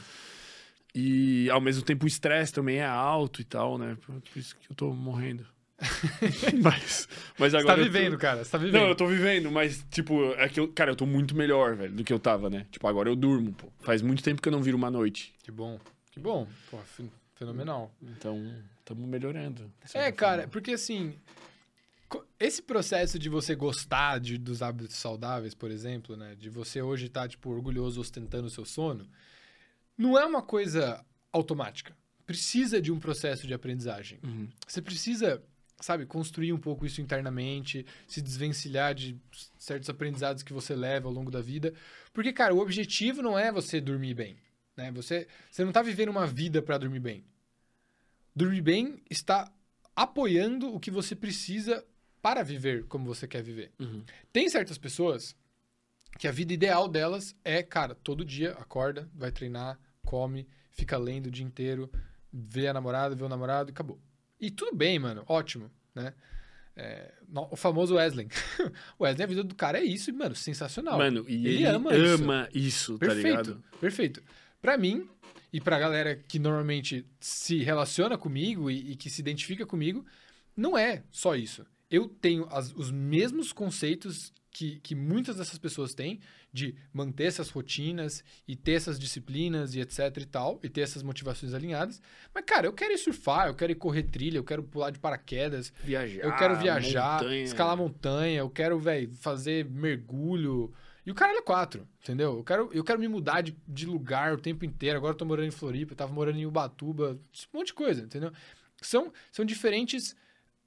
E 0.94 1.50
ao 1.50 1.62
mesmo 1.62 1.82
tempo 1.84 2.06
o 2.06 2.08
estresse 2.08 2.54
também 2.54 2.78
é 2.78 2.86
alto 2.86 3.42
e 3.42 3.44
tal, 3.44 3.78
né? 3.80 3.98
Por, 4.06 4.22
por 4.22 4.38
isso 4.38 4.56
que 4.56 4.70
eu 4.72 4.76
tô 4.76 4.94
morrendo. 4.94 5.48
mas, 6.62 7.08
mas 7.38 7.52
Você 7.52 7.58
agora. 7.58 7.76
tá 7.76 7.82
eu 7.82 7.86
tô- 7.86 7.92
vivendo, 7.92 8.18
cara. 8.18 8.44
Você 8.44 8.52
tá 8.52 8.58
vivendo. 8.58 8.82
Não, 8.82 8.88
eu 8.90 8.96
tô 8.96 9.08
vivendo, 9.08 9.52
mas, 9.52 9.86
tipo, 9.90 10.34
é 10.34 10.48
que 10.50 10.60
eu, 10.60 10.68
cara, 10.68 10.92
eu 10.92 10.96
tô 10.96 11.06
muito 11.06 11.36
melhor, 11.36 11.76
velho, 11.76 11.94
do 11.94 12.04
que 12.04 12.12
eu 12.14 12.20
tava, 12.20 12.50
né? 12.50 12.66
Tipo, 12.72 12.88
agora 12.88 13.10
eu 13.10 13.16
durmo, 13.16 13.54
pô. 13.54 13.68
Faz 13.80 14.02
muito 14.02 14.22
tempo 14.24 14.42
que 14.42 14.48
eu 14.48 14.52
não 14.52 14.62
viro 14.62 14.78
uma 14.78 14.92
noite. 14.92 15.34
Que 15.44 15.52
bom. 15.52 15.80
Que 16.12 16.20
bom. 16.20 16.48
Pô, 16.70 16.78
fe- 16.80 17.10
fenomenal. 17.36 17.92
Então, 18.02 18.54
estamos 18.80 19.08
melhorando. 19.08 19.72
É, 19.94 20.12
cara, 20.12 20.38
forma. 20.44 20.52
porque 20.52 20.72
assim, 20.72 21.16
esse 22.40 22.62
processo 22.62 23.20
de 23.20 23.30
você 23.30 23.56
gostar 23.56 24.20
de, 24.20 24.38
dos 24.38 24.62
hábitos 24.62 24.96
saudáveis, 24.98 25.54
por 25.54 25.70
exemplo, 25.72 26.16
né? 26.18 26.36
De 26.36 26.50
você 26.50 26.82
hoje 26.82 27.06
estar, 27.06 27.28
tipo, 27.28 27.50
orgulhoso 27.52 28.02
ostentando 28.02 28.48
o 28.48 28.50
seu 28.50 28.66
sono, 28.66 29.08
não 29.98 30.18
é 30.18 30.26
uma 30.26 30.42
coisa 30.42 31.04
automática. 31.32 31.96
Precisa 32.26 32.82
de 32.82 32.92
um 32.92 33.00
processo 33.00 33.46
de 33.48 33.54
aprendizagem. 33.54 34.20
Uhum. 34.24 34.48
Você 34.68 34.82
precisa, 34.82 35.42
sabe, 35.80 36.06
construir 36.06 36.54
um 36.54 36.58
pouco 36.58 36.86
isso 36.86 37.02
internamente, 37.02 37.86
se 38.08 38.22
desvencilhar 38.22 38.94
de 38.94 39.20
certos 39.58 39.90
aprendizados 39.90 40.44
que 40.44 40.54
você 40.54 40.76
leva 40.76 41.08
ao 41.08 41.14
longo 41.14 41.32
da 41.32 41.42
vida. 41.42 41.74
Porque, 42.14 42.34
cara, 42.34 42.54
o 42.54 42.60
objetivo 42.60 43.22
não 43.22 43.38
é 43.38 43.52
você 43.52 43.80
dormir 43.80 44.14
bem. 44.14 44.38
Né? 44.76 44.92
Você, 44.92 45.28
você 45.50 45.64
não 45.64 45.70
está 45.70 45.82
vivendo 45.82 46.10
uma 46.10 46.28
vida 46.28 46.62
para 46.62 46.78
dormir 46.78 47.00
bem. 47.00 47.24
Dormir 48.36 48.62
bem 48.62 49.02
está 49.10 49.52
apoiando 49.96 50.74
o 50.74 50.80
que 50.80 50.92
você 50.92 51.16
precisa 51.16 51.86
para 52.22 52.44
viver 52.44 52.86
como 52.86 53.06
você 53.06 53.28
quer 53.28 53.42
viver. 53.42 53.72
Uhum. 53.80 54.04
Tem 54.32 54.50
certas 54.50 54.78
pessoas 54.78 55.36
que 56.18 56.28
a 56.28 56.32
vida 56.32 56.54
ideal 56.54 56.88
delas 56.88 57.36
é, 57.44 57.62
cara, 57.64 57.96
todo 57.96 58.26
dia 58.26 58.52
acorda, 58.54 59.10
vai 59.14 59.32
treinar, 59.32 59.80
come, 60.06 60.48
fica 60.72 60.98
lendo 60.98 61.28
o 61.28 61.32
dia 61.32 61.46
inteiro, 61.46 61.90
vê 62.32 62.68
a 62.68 62.74
namorada, 62.74 63.16
vê 63.16 63.24
o 63.24 63.30
namorado 63.30 63.70
e 63.70 63.72
acabou. 63.72 64.00
E 64.40 64.50
tudo 64.52 64.76
bem, 64.76 64.98
mano, 65.00 65.24
ótimo, 65.28 65.70
né? 65.94 66.14
É, 66.76 67.14
o 67.52 67.56
famoso 67.58 67.96
Wesley. 67.96 68.28
o 68.98 69.04
Wesley, 69.04 69.24
a 69.24 69.28
vida 69.28 69.44
do 69.44 69.54
cara 69.56 69.80
é 69.80 69.84
isso, 69.84 70.14
mano, 70.14 70.36
sensacional. 70.36 70.98
Mano, 70.98 71.26
e 71.28 71.34
Ele 71.36 71.56
ele, 71.58 71.66
ama 71.66 71.94
ama, 71.94 72.50
isso. 72.54 72.94
isso. 72.94 72.94
tá 72.98 73.08
perfeito, 73.08 73.28
ligado? 73.28 73.64
perfeito. 73.82 74.24
Pra 74.62 74.78
mim, 74.78 75.10
e 75.52 75.60
pra 75.60 75.78
galera 75.78 76.16
que 76.16 76.40
normalmente 76.40 77.06
se 77.20 77.58
relaciona 77.64 78.18
comigo 78.18 78.70
e, 78.72 78.92
e 78.92 78.96
que 78.96 79.10
se 79.10 79.20
identifica 79.22 79.66
comigo, 79.66 80.06
não 80.56 80.78
é 80.78 81.04
só 81.12 81.36
isso. 81.36 81.66
Eu 81.92 82.08
tenho 82.08 82.48
as- 82.52 82.74
os 82.76 82.92
mesmos 82.92 83.52
conceitos 83.52 84.32
que, 84.52 84.80
que 84.80 84.96
muitas 84.96 85.36
dessas 85.38 85.58
pessoas 85.58 85.94
têm 85.94 86.20
de 86.52 86.76
manter 86.92 87.26
essas 87.26 87.50
rotinas 87.50 88.24
e 88.48 88.56
ter 88.56 88.74
essas 88.74 88.98
disciplinas 89.00 89.76
e 89.76 89.80
etc 89.82 90.18
e 90.18 90.26
tal, 90.26 90.60
e 90.64 90.70
ter 90.70 90.82
essas 90.82 91.04
motivações 91.04 91.54
alinhadas. 91.54 92.02
Mas, 92.34 92.44
cara, 92.46 92.66
eu 92.68 92.74
quero 92.74 92.94
ir 92.94 92.98
surfar, 92.98 93.48
eu 93.48 93.56
quero 93.56 93.72
ir 93.72 93.76
correr 93.76 94.04
trilha, 94.04 94.38
eu 94.38 94.44
quero 94.44 94.64
pular 94.64 94.90
de 94.90 95.00
paraquedas, 95.00 95.72
Viajar. 95.84 96.24
eu 96.24 96.36
quero 96.36 96.56
viajar, 96.58 97.22
montanha. 97.22 97.44
escalar 97.44 97.78
montanha, 97.78 98.40
eu 98.40 98.50
quero, 98.50 98.80
velho, 98.80 99.12
fazer 99.14 99.66
mergulho. 99.66 100.74
E 101.06 101.12
o 101.12 101.16
caralho 101.16 101.40
é 101.40 101.42
quatro, 101.42 101.88
entendeu? 102.02 102.38
Eu 102.38 102.44
quero, 102.44 102.70
eu 102.74 102.84
quero 102.84 103.00
me 103.00 103.08
mudar 103.08 103.42
de, 103.42 103.56
de 103.68 103.86
lugar 103.86 104.34
o 104.34 104.38
tempo 104.38 104.66
inteiro. 104.66 104.98
Agora 104.98 105.14
eu 105.14 105.18
tô 105.18 105.26
morando 105.26 105.48
em 105.48 105.52
Floripa, 105.52 105.94
eu 105.94 105.98
tava 105.98 106.12
morando 106.14 106.38
em 106.38 106.46
Ubatuba, 106.46 107.20
um 107.54 107.58
monte 107.58 107.68
de 107.68 107.74
coisa, 107.74 108.02
entendeu? 108.04 108.32
São, 108.82 109.12
são 109.32 109.44
diferentes. 109.46 110.16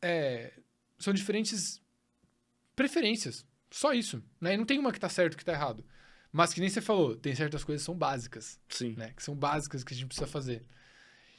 é, 0.01 0.53
são 0.99 1.13
diferentes 1.13 1.81
preferências. 2.75 3.45
Só 3.73 3.93
isso. 3.93 4.23
Né? 4.41 4.55
E 4.55 4.57
não 4.57 4.65
tem 4.65 4.79
uma 4.79 4.93
que 4.93 5.01
tá 5.01 5.09
certo 5.09 5.37
que 5.37 5.45
tá 5.45 5.53
errado. 5.53 5.85
Mas 6.31 6.53
que 6.55 6.61
nem 6.61 6.69
você 6.71 6.81
falou, 6.81 7.17
tem 7.17 7.35
certas 7.35 7.65
coisas 7.65 7.83
que 7.83 7.87
são 7.87 7.95
básicas 7.97 8.59
Sim. 8.69 8.95
né? 8.97 9.13
Que 9.17 9.23
são 9.23 9.35
básicas 9.35 9.83
que 9.85 9.93
a 9.93 9.97
gente 9.97 10.07
precisa 10.07 10.27
fazer. 10.27 10.65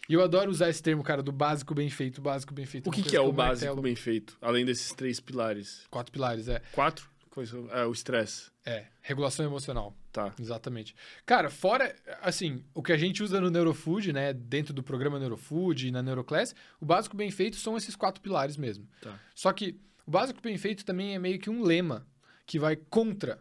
E 0.08 0.14
eu 0.14 0.22
adoro 0.22 0.52
usar 0.52 0.70
esse 0.70 0.84
termo, 0.84 1.02
cara, 1.04 1.24
do 1.24 1.32
básico 1.32 1.74
bem 1.74 1.90
feito, 1.90 2.22
básico 2.22 2.54
bem 2.54 2.66
feito. 2.66 2.88
O 2.90 2.92
que, 2.92 3.02
que 3.02 3.16
é 3.16 3.22
o 3.22 3.32
básico 3.32 3.66
martelo. 3.68 3.82
bem 3.82 3.96
feito? 3.96 4.38
Além 4.42 4.66
desses 4.66 4.92
três 4.94 5.20
pilares. 5.20 5.86
Quatro 5.90 6.12
pilares, 6.12 6.48
é. 6.48 6.60
Quatro? 6.74 7.10
Coisa- 7.30 7.58
É, 7.72 7.86
o 7.86 7.92
estresse. 7.92 8.52
É, 8.66 8.86
regulação 9.02 9.44
emocional. 9.46 9.96
Tá. 10.12 10.32
Exatamente. 10.40 10.94
Cara, 11.26 11.50
fora, 11.50 11.96
assim, 12.22 12.64
o 12.76 12.84
que 12.84 12.92
a 12.92 12.98
gente 12.98 13.24
usa 13.24 13.42
no 13.42 13.50
Neurofood, 13.50 14.14
né, 14.14 14.32
dentro 14.34 14.74
do 14.74 14.84
programa 14.84 15.18
Neurofood 15.18 15.88
e 15.88 15.92
na 15.92 16.04
Neuroclass, 16.04 16.54
o 16.80 16.86
básico 16.86 17.18
bem 17.18 17.32
feito 17.32 17.56
são 17.58 17.76
esses 17.76 17.96
quatro 17.96 18.22
pilares 18.22 18.58
mesmo. 18.58 18.88
Tá. 19.02 19.18
Só 19.34 19.52
que 19.52 19.80
o 20.06 20.12
básico 20.12 20.40
bem 20.42 20.58
feito 20.58 20.86
também 20.86 21.16
é 21.16 21.20
meio 21.20 21.40
que 21.40 21.50
um 21.50 21.64
lema 21.64 22.06
que 22.54 22.60
vai 22.60 22.76
contra 22.76 23.40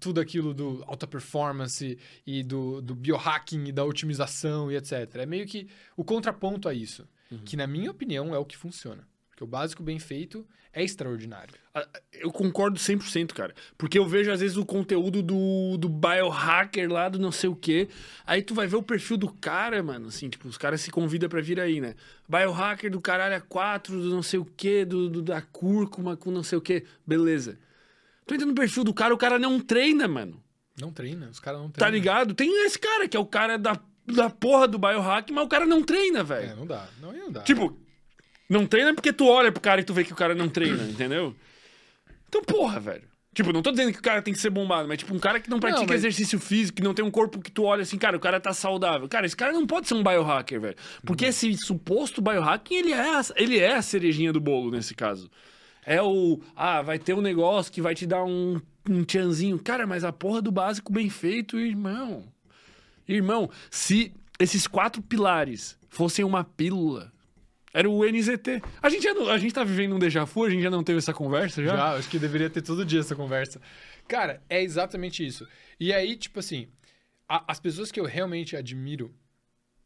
tudo 0.00 0.22
aquilo 0.22 0.54
do 0.54 0.82
alta 0.86 1.06
performance 1.06 1.98
e 2.26 2.42
do, 2.42 2.80
do 2.80 2.94
biohacking 2.94 3.64
e 3.66 3.72
da 3.72 3.84
otimização 3.84 4.72
e 4.72 4.76
etc. 4.76 5.16
É 5.16 5.26
meio 5.26 5.46
que 5.46 5.68
o 5.94 6.02
contraponto 6.02 6.66
a 6.66 6.72
isso, 6.72 7.06
que 7.44 7.58
na 7.58 7.66
minha 7.66 7.90
opinião 7.90 8.34
é 8.34 8.38
o 8.38 8.44
que 8.44 8.56
funciona. 8.56 9.06
Porque 9.28 9.44
o 9.44 9.46
básico 9.46 9.82
bem 9.82 9.98
feito 9.98 10.46
é 10.72 10.82
extraordinário. 10.82 11.52
Eu 12.12 12.30
concordo 12.32 12.78
100%, 12.78 13.34
cara. 13.34 13.54
Porque 13.76 13.98
eu 13.98 14.06
vejo, 14.06 14.30
às 14.32 14.40
vezes, 14.40 14.56
o 14.56 14.64
conteúdo 14.64 15.22
do, 15.22 15.76
do 15.76 15.88
biohacker 15.90 16.90
lá, 16.90 17.08
do 17.10 17.18
não 17.18 17.30
sei 17.32 17.50
o 17.50 17.54
quê. 17.56 17.88
Aí 18.24 18.42
tu 18.42 18.54
vai 18.54 18.66
ver 18.66 18.76
o 18.76 18.82
perfil 18.82 19.16
do 19.18 19.28
cara, 19.30 19.82
mano. 19.82 20.08
Assim, 20.08 20.30
tipo, 20.30 20.48
os 20.48 20.56
caras 20.56 20.80
se 20.80 20.90
convidam 20.90 21.28
pra 21.28 21.40
vir 21.42 21.60
aí, 21.60 21.80
né? 21.82 21.94
Biohacker 22.28 22.90
do 22.90 23.00
caralho 23.00 23.36
a 23.36 23.40
4, 23.40 24.00
do 24.00 24.08
não 24.10 24.22
sei 24.22 24.38
o 24.40 24.44
quê, 24.44 24.84
do, 24.86 25.10
do- 25.10 25.22
da 25.22 25.42
cúrcuma 25.42 26.16
com 26.16 26.30
não 26.30 26.42
sei 26.44 26.56
o 26.56 26.62
quê. 26.62 26.84
Beleza. 27.06 27.58
Tu 28.26 28.34
entra 28.34 28.46
no 28.46 28.54
perfil 28.54 28.84
do 28.84 28.94
cara, 28.94 29.12
o 29.14 29.18
cara 29.18 29.38
não 29.38 29.60
treina, 29.60 30.08
mano. 30.08 30.42
Não 30.80 30.90
treina, 30.90 31.28
os 31.28 31.38
caras 31.38 31.60
não 31.60 31.68
Tá 31.70 31.86
treinam. 31.86 31.94
ligado? 31.94 32.34
Tem 32.34 32.64
esse 32.66 32.78
cara, 32.78 33.06
que 33.08 33.16
é 33.16 33.20
o 33.20 33.26
cara 33.26 33.56
da, 33.58 33.78
da 34.06 34.28
porra 34.30 34.66
do 34.66 34.78
biohack, 34.78 35.32
mas 35.32 35.44
o 35.44 35.48
cara 35.48 35.66
não 35.66 35.82
treina, 35.82 36.24
velho. 36.24 36.50
É, 36.50 36.54
não 36.54 36.66
dá. 36.66 36.88
Não, 37.00 37.12
não 37.12 37.30
dá. 37.30 37.42
Tipo, 37.42 37.78
não 38.48 38.66
treina 38.66 38.94
porque 38.94 39.12
tu 39.12 39.26
olha 39.26 39.52
pro 39.52 39.60
cara 39.60 39.80
e 39.80 39.84
tu 39.84 39.94
vê 39.94 40.02
que 40.04 40.12
o 40.12 40.16
cara 40.16 40.34
não 40.34 40.48
treina, 40.48 40.82
entendeu? 40.90 41.34
Então, 42.28 42.42
porra, 42.42 42.80
velho. 42.80 43.04
Tipo, 43.34 43.52
não 43.52 43.62
tô 43.62 43.72
dizendo 43.72 43.92
que 43.92 43.98
o 43.98 44.02
cara 44.02 44.22
tem 44.22 44.32
que 44.32 44.38
ser 44.40 44.50
bombado, 44.50 44.86
mas 44.86 44.98
tipo, 44.98 45.12
um 45.12 45.18
cara 45.18 45.40
que 45.40 45.50
não 45.50 45.58
pratica 45.58 45.82
mas- 45.88 45.96
exercício 45.96 46.38
físico, 46.38 46.76
que 46.76 46.82
não 46.84 46.94
tem 46.94 47.04
um 47.04 47.10
corpo 47.10 47.40
que 47.40 47.50
tu 47.50 47.64
olha 47.64 47.82
assim, 47.82 47.98
cara, 47.98 48.16
o 48.16 48.20
cara 48.20 48.38
tá 48.40 48.52
saudável. 48.52 49.08
Cara, 49.08 49.26
esse 49.26 49.36
cara 49.36 49.52
não 49.52 49.66
pode 49.66 49.88
ser 49.88 49.94
um 49.94 50.04
biohacker, 50.04 50.60
velho. 50.60 50.76
Porque 51.04 51.26
esse 51.26 51.52
suposto 51.56 52.22
biohacking, 52.22 52.74
ele 52.76 52.92
é, 52.92 53.00
a, 53.16 53.22
ele 53.36 53.58
é 53.58 53.74
a 53.74 53.82
cerejinha 53.82 54.32
do 54.32 54.40
bolo 54.40 54.70
nesse 54.70 54.94
caso. 54.94 55.28
É 55.86 56.00
o, 56.02 56.40
ah, 56.56 56.82
vai 56.82 56.98
ter 56.98 57.14
um 57.14 57.20
negócio 57.20 57.72
que 57.72 57.82
vai 57.82 57.94
te 57.94 58.06
dar 58.06 58.24
um, 58.24 58.60
um 58.88 59.04
tchanzinho. 59.04 59.58
Cara, 59.58 59.86
mas 59.86 60.02
a 60.04 60.12
porra 60.12 60.40
do 60.40 60.50
básico 60.50 60.92
bem 60.92 61.10
feito, 61.10 61.58
irmão. 61.58 62.24
Irmão, 63.06 63.50
se 63.70 64.14
esses 64.38 64.66
quatro 64.66 65.02
pilares 65.02 65.78
fossem 65.90 66.24
uma 66.24 66.42
pílula, 66.42 67.12
era 67.72 67.88
o 67.88 68.04
NZT. 68.04 68.62
A 68.82 68.88
gente, 68.88 69.02
já 69.02 69.12
não- 69.14 69.28
a 69.28 69.36
gente 69.38 69.52
tá 69.52 69.62
vivendo 69.62 69.94
um 69.94 69.98
déjà 69.98 70.24
vu, 70.24 70.44
a 70.44 70.50
gente 70.50 70.62
já 70.62 70.70
não 70.70 70.82
teve 70.82 70.98
essa 70.98 71.12
conversa 71.12 71.62
já? 71.62 71.76
Já, 71.76 71.94
acho 71.96 72.08
que 72.08 72.18
deveria 72.18 72.48
ter 72.48 72.62
todo 72.62 72.84
dia 72.84 73.00
essa 73.00 73.14
conversa. 73.14 73.60
Cara, 74.08 74.42
é 74.48 74.62
exatamente 74.62 75.24
isso. 75.26 75.46
E 75.78 75.92
aí, 75.92 76.16
tipo 76.16 76.38
assim, 76.40 76.68
a- 77.28 77.44
as 77.46 77.60
pessoas 77.60 77.90
que 77.92 78.00
eu 78.00 78.04
realmente 78.04 78.56
admiro, 78.56 79.14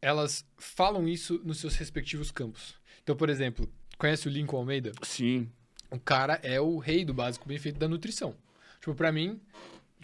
elas 0.00 0.44
falam 0.56 1.08
isso 1.08 1.40
nos 1.44 1.58
seus 1.58 1.74
respectivos 1.76 2.30
campos. 2.30 2.74
Então, 3.02 3.16
por 3.16 3.28
exemplo, 3.30 3.68
conhece 3.98 4.28
o 4.28 4.30
Lincoln 4.30 4.58
Almeida? 4.58 4.92
Sim. 5.02 5.50
O 5.90 5.98
cara 5.98 6.38
é 6.42 6.60
o 6.60 6.78
rei 6.78 7.04
do 7.04 7.14
básico 7.14 7.48
bem 7.48 7.58
feito 7.58 7.78
da 7.78 7.88
nutrição. 7.88 8.34
Tipo, 8.78 8.94
pra 8.94 9.10
mim, 9.10 9.40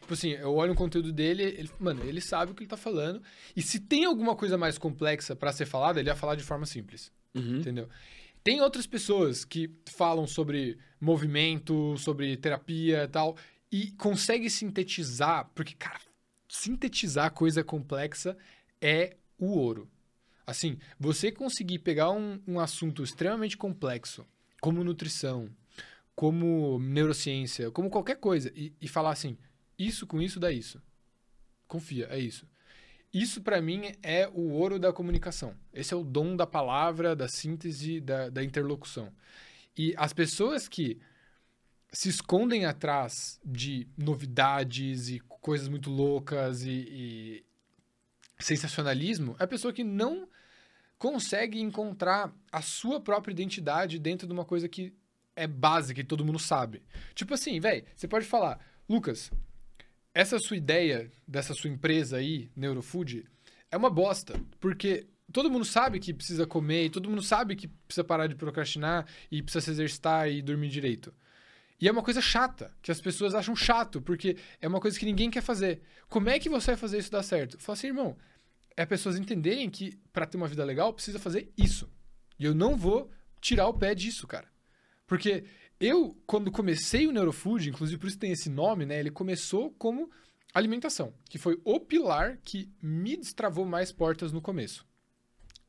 tipo 0.01 0.15
assim, 0.15 0.31
eu 0.31 0.55
olho 0.55 0.73
o 0.73 0.77
conteúdo 0.77 1.13
dele, 1.13 1.43
ele, 1.43 1.71
mano, 1.79 2.03
ele 2.05 2.21
sabe 2.21 2.53
o 2.53 2.55
que 2.55 2.63
ele 2.63 2.71
tá 2.71 2.77
falando. 2.77 3.23
E 3.55 3.63
se 3.63 3.81
tem 3.81 4.05
alguma 4.05 4.35
coisa 4.35 4.57
mais 4.57 4.79
complexa 4.79 5.37
pra 5.37 5.53
ser 5.53 5.67
falada, 5.67 6.01
ele 6.01 6.09
ia 6.09 6.17
falar 6.17 6.35
de 6.35 6.43
forma 6.43 6.67
simples. 6.67 7.13
Uhum. 7.35 7.59
Entendeu? 7.59 7.89
Tem 8.43 8.61
outras 8.61 8.87
pessoas 8.87 9.45
que 9.45 9.71
falam 9.87 10.27
sobre 10.27 10.79
movimento, 11.01 11.97
sobre 11.97 12.37
terapia 12.37 13.05
e 13.05 13.09
tal, 13.09 13.37
e 13.73 13.91
consegue 13.93 14.51
sintetizar, 14.51 15.51
porque, 15.55 15.75
cara, 15.75 16.01
sintetizar 16.49 17.33
coisa 17.33 17.65
complexa 17.65 18.37
é 18.81 19.17
o 19.39 19.47
ouro. 19.47 19.89
Assim, 20.47 20.79
você 21.01 21.33
conseguir 21.33 21.79
pegar 21.79 22.11
um, 22.11 22.39
um 22.47 22.61
assunto 22.61 23.03
extremamente 23.03 23.57
complexo, 23.57 24.27
como 24.61 24.85
nutrição, 24.85 25.49
como 26.15 26.79
neurociência, 26.79 27.71
como 27.71 27.91
qualquer 27.91 28.17
coisa, 28.17 28.53
e, 28.55 28.73
e 28.81 28.89
falar 28.89 29.11
assim, 29.11 29.37
isso 29.79 30.07
com 30.07 30.21
isso 30.21 30.39
dá 30.39 30.51
isso. 30.53 30.81
Confia, 31.67 32.07
é 32.11 32.19
isso. 32.19 32.47
Isso, 33.13 33.41
pra 33.43 33.63
mim, 33.63 33.93
é 34.03 34.29
o 34.29 34.51
ouro 34.51 34.79
da 34.79 34.93
comunicação. 34.93 35.55
Esse 35.73 35.95
é 35.95 35.97
o 35.97 36.03
dom 36.03 36.35
da 36.35 36.47
palavra, 36.47 37.15
da 37.15 37.29
síntese, 37.29 38.01
da, 38.01 38.29
da 38.29 38.43
interlocução. 38.43 39.13
E 39.77 39.95
as 39.97 40.13
pessoas 40.13 40.67
que 40.67 41.01
se 41.93 42.09
escondem 42.09 42.65
atrás 42.65 43.41
de 43.45 43.87
novidades 43.97 45.09
e 45.09 45.21
coisas 45.21 45.69
muito 45.69 45.91
loucas 45.91 46.65
e, 46.65 46.71
e 46.71 47.45
sensacionalismo 48.39 49.37
é 49.39 49.45
a 49.45 49.49
pessoa 49.49 49.73
que 49.73 49.85
não 49.85 50.29
consegue 50.99 51.61
encontrar 51.61 52.35
a 52.51 52.61
sua 52.63 53.01
própria 53.01 53.33
identidade 53.33 53.99
dentro 54.01 54.27
de 54.27 54.33
uma 54.33 54.45
coisa 54.45 54.69
que 54.69 54.93
é 55.37 55.47
básica 55.47 56.01
e 56.01 56.05
todo 56.05 56.25
mundo 56.25 56.39
sabe. 56.39 56.83
Tipo 57.15 57.35
assim, 57.35 57.59
velho, 57.61 57.85
você 57.95 58.07
pode 58.07 58.27
falar, 58.27 58.59
Lucas, 58.89 59.31
essa 60.13 60.39
sua 60.39 60.57
ideia 60.57 61.11
dessa 61.27 61.55
sua 61.55 61.71
empresa 61.71 62.19
aí, 62.19 62.51
Neurofood, 62.55 63.25
é 63.71 63.77
uma 63.77 63.91
bosta, 63.91 64.41
porque 64.61 65.07
todo 65.33 65.51
mundo 65.51 65.65
sabe 65.65 65.99
que 65.99 66.15
precisa 66.15 66.47
comer, 66.47 66.85
e 66.87 66.91
todo 66.91 67.11
mundo 67.11 67.23
sabe 67.23 67.57
que 67.57 67.67
precisa 67.67 68.05
parar 68.05 68.29
de 68.29 68.37
procrastinar 68.37 69.07
e 69.31 69.43
precisa 69.43 69.65
se 69.65 69.71
exercitar 69.73 70.31
e 70.31 70.41
dormir 70.41 70.69
direito. 70.69 71.13
E 71.81 71.89
é 71.89 71.93
uma 71.93 72.03
coisa 72.03 72.21
chata, 72.21 72.73
que 72.81 72.93
as 72.93 73.01
pessoas 73.01 73.35
acham 73.35 73.57
chato, 73.57 74.01
porque 74.01 74.37
é 74.61 74.69
uma 74.69 74.81
coisa 74.81 74.99
que 74.99 75.05
ninguém 75.05 75.31
quer 75.31 75.43
fazer. 75.43 75.83
Como 76.09 76.29
é 76.29 76.39
que 76.39 76.49
você 76.49 76.69
vai 76.69 76.77
fazer 76.77 76.99
isso 76.99 77.11
dar 77.11 77.23
certo? 77.23 77.59
Fala 77.59 77.77
assim, 77.77 77.89
irmão, 77.89 78.17
é 78.77 78.87
pessoas 78.87 79.19
entenderem 79.19 79.69
que 79.69 79.99
para 80.13 80.27
ter 80.27 80.37
uma 80.37 80.49
vida 80.49 80.65
legal 80.65 80.93
precisa 80.93 81.19
fazer 81.19 81.53
isso. 81.59 81.91
E 82.39 82.45
eu 82.45 82.55
não 82.55 82.77
vou 82.77 83.11
tirar 83.41 83.67
o 83.67 83.75
pé 83.75 83.95
disso, 83.95 84.27
cara. 84.27 84.54
Porque 85.07 85.45
eu, 85.79 86.17
quando 86.27 86.51
comecei 86.51 87.07
o 87.07 87.13
Neurofood, 87.13 87.69
inclusive 87.69 87.99
por 87.99 88.07
isso 88.07 88.19
tem 88.19 88.33
esse 88.33 88.49
nome, 88.49 88.87
né? 88.87 88.99
Ele 88.99 89.11
começou 89.11 89.71
como 89.73 90.11
alimentação, 90.53 91.13
que 91.29 91.39
foi 91.39 91.61
o 91.65 91.81
pilar 91.81 92.39
que 92.45 92.71
me 92.81 93.17
destravou 93.17 93.67
mais 93.67 93.91
portas 93.91 94.33
no 94.33 94.41
começo. 94.41 94.87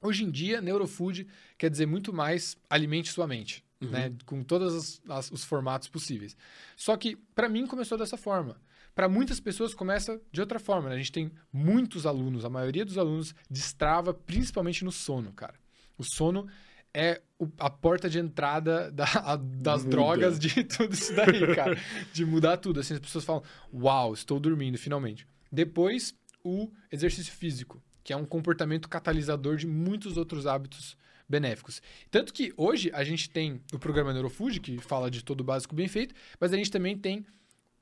Hoje 0.02 0.24
em 0.24 0.30
dia, 0.30 0.62
Neurofood 0.62 1.28
quer 1.58 1.70
dizer 1.70 1.88
muito 1.88 2.14
mais 2.14 2.56
alimente 2.70 3.12
sua 3.12 3.26
mente, 3.26 3.66
né? 3.82 4.16
Com 4.26 4.44
todos 4.44 5.02
os 5.32 5.44
formatos 5.44 5.88
possíveis. 5.88 6.38
Só 6.76 6.96
que, 6.96 7.16
para 7.34 7.50
mim, 7.50 7.66
começou 7.66 7.98
dessa 7.98 8.16
forma. 8.16 8.62
Para 8.94 9.10
muitas 9.10 9.40
pessoas, 9.40 9.74
começa 9.74 10.22
de 10.32 10.40
outra 10.40 10.60
forma. 10.60 10.90
Né? 10.90 10.96
A 10.96 10.98
gente 10.98 11.12
tem 11.12 11.32
muitos 11.52 12.06
alunos, 12.06 12.46
a 12.46 12.50
maioria 12.50 12.86
dos 12.86 12.98
alunos 12.98 13.36
destrava 13.50 14.14
principalmente 14.14 14.86
no 14.86 14.92
sono, 14.92 15.34
cara. 15.34 15.56
O 15.98 16.04
sono 16.04 16.48
é 16.96 17.22
a 17.60 17.70
porta 17.70 18.10
de 18.10 18.18
entrada 18.20 18.90
da- 18.92 19.04
a- 19.06 19.36
das 19.36 19.84
Muda. 19.84 19.90
drogas, 19.96 20.40
de 20.40 20.50
tudo 20.64 20.94
isso 20.94 21.14
daí, 21.14 21.54
cara. 21.54 21.78
De 22.14 22.26
mudar 22.26 22.58
tudo. 22.58 22.80
Assim, 22.80 22.94
as 22.94 23.00
pessoas 23.00 23.26
falam, 23.26 23.44
uau, 23.74 24.14
estou 24.14 24.40
dormindo, 24.40 24.78
finalmente. 24.78 25.28
Depois, 25.52 26.16
o 26.44 26.72
exercício 26.92 27.34
físico, 27.34 27.84
que 28.04 28.14
é 28.14 28.16
um 28.18 28.26
comportamento 28.26 28.88
catalisador 28.88 29.58
de 29.58 29.68
muitos 29.68 30.16
outros 30.16 30.48
hábitos 30.48 30.96
benéficos. 31.28 31.82
Tanto 32.12 32.32
que 32.34 32.54
hoje 32.56 32.92
a 32.94 33.04
gente 33.04 33.30
tem 33.30 33.60
o 33.74 33.80
programa 33.80 34.14
Neurofood, 34.14 34.60
que 34.60 34.78
fala 34.80 35.10
de 35.12 35.24
todo 35.24 35.42
o 35.42 35.44
básico 35.44 35.74
bem 35.76 35.88
feito, 35.88 36.14
mas 36.40 36.54
a 36.54 36.58
gente 36.58 36.72
também 36.72 36.98
tem 36.98 37.26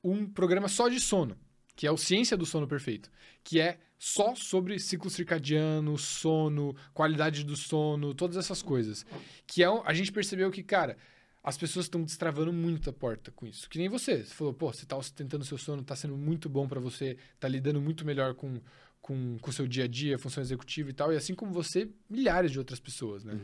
um 0.02 0.26
programa 0.26 0.66
só 0.68 0.88
de 0.88 0.98
sono, 0.98 1.36
que 1.76 1.86
é 1.86 1.90
o 1.90 1.96
Ciência 1.96 2.36
do 2.36 2.46
Sono 2.46 2.66
Perfeito, 2.68 3.10
que 3.42 3.60
é 3.60 3.78
só 3.98 4.34
sobre 4.34 4.78
ciclo 4.78 5.08
circadiano, 5.10 5.96
sono, 5.98 6.74
qualidade 6.92 7.42
do 7.44 7.56
sono, 7.56 8.14
todas 8.14 8.36
essas 8.36 8.62
coisas. 8.62 9.04
Que 9.46 9.62
é 9.62 9.70
um- 9.70 9.82
a 9.84 9.92
gente 9.94 10.12
percebeu 10.12 10.50
que, 10.50 10.62
cara, 10.62 10.96
as 11.42 11.56
pessoas 11.58 11.86
estão 11.86 12.02
destravando 12.02 12.52
muito 12.52 12.88
a 12.90 12.92
porta 12.92 13.30
com 13.30 13.46
isso. 13.46 13.68
Que 13.68 13.78
nem 13.78 13.88
você. 13.88 14.24
Você 14.24 14.34
falou, 14.34 14.52
pô, 14.54 14.72
você 14.72 14.86
tá 14.86 14.96
ostentando 14.96 15.44
seu 15.44 15.58
sono, 15.58 15.82
tá 15.82 15.94
sendo 15.96 16.16
muito 16.16 16.48
bom 16.48 16.66
pra 16.68 16.80
você, 16.80 17.16
tá 17.40 17.48
lidando 17.48 17.80
muito 17.80 18.04
melhor 18.04 18.34
com 18.34 18.60
com 19.06 19.36
o 19.46 19.52
seu 19.52 19.66
dia 19.68 19.84
a 19.84 19.86
dia, 19.86 20.18
função 20.18 20.42
executiva 20.42 20.88
e 20.88 20.92
tal, 20.94 21.12
e 21.12 21.16
assim 21.16 21.34
como 21.34 21.52
você, 21.52 21.90
milhares 22.08 22.50
de 22.50 22.58
outras 22.58 22.80
pessoas, 22.80 23.22
né? 23.22 23.38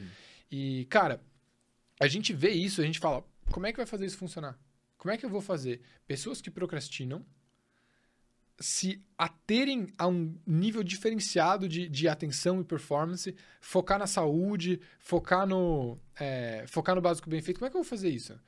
E, 0.51 0.87
cara, 0.87 1.21
a 2.01 2.09
gente 2.09 2.33
vê 2.33 2.49
isso, 2.49 2.81
a 2.81 2.85
gente 2.87 2.99
fala, 2.99 3.23
como 3.53 3.67
é 3.67 3.71
que 3.71 3.77
vai 3.77 3.85
fazer 3.85 4.07
isso 4.07 4.17
funcionar? 4.17 4.59
Como 4.97 5.13
é 5.13 5.19
que 5.19 5.27
eu 5.27 5.29
vou 5.29 5.43
fazer 5.43 5.83
pessoas 6.07 6.41
que 6.41 6.51
procrastinam 6.51 7.23
se 8.61 9.03
aterem 9.17 9.89
a 9.97 10.07
um 10.07 10.39
nível 10.47 10.83
diferenciado 10.83 11.67
de, 11.67 11.89
de 11.89 12.07
atenção 12.07 12.61
e 12.61 12.65
performance, 12.65 13.35
focar 13.59 13.99
na 13.99 14.07
saúde, 14.07 14.81
focar 14.99 15.47
no, 15.47 15.99
é, 16.19 16.65
focar 16.69 16.95
no 16.95 17.01
básico 17.01 17.31
bem 17.31 17.41
feito? 17.41 17.59
Como 17.59 17.67
é 17.67 17.71
que 17.71 17.77
eu 17.77 17.83
vou 17.83 17.89
fazer 17.89 18.11
isso? 18.11 18.39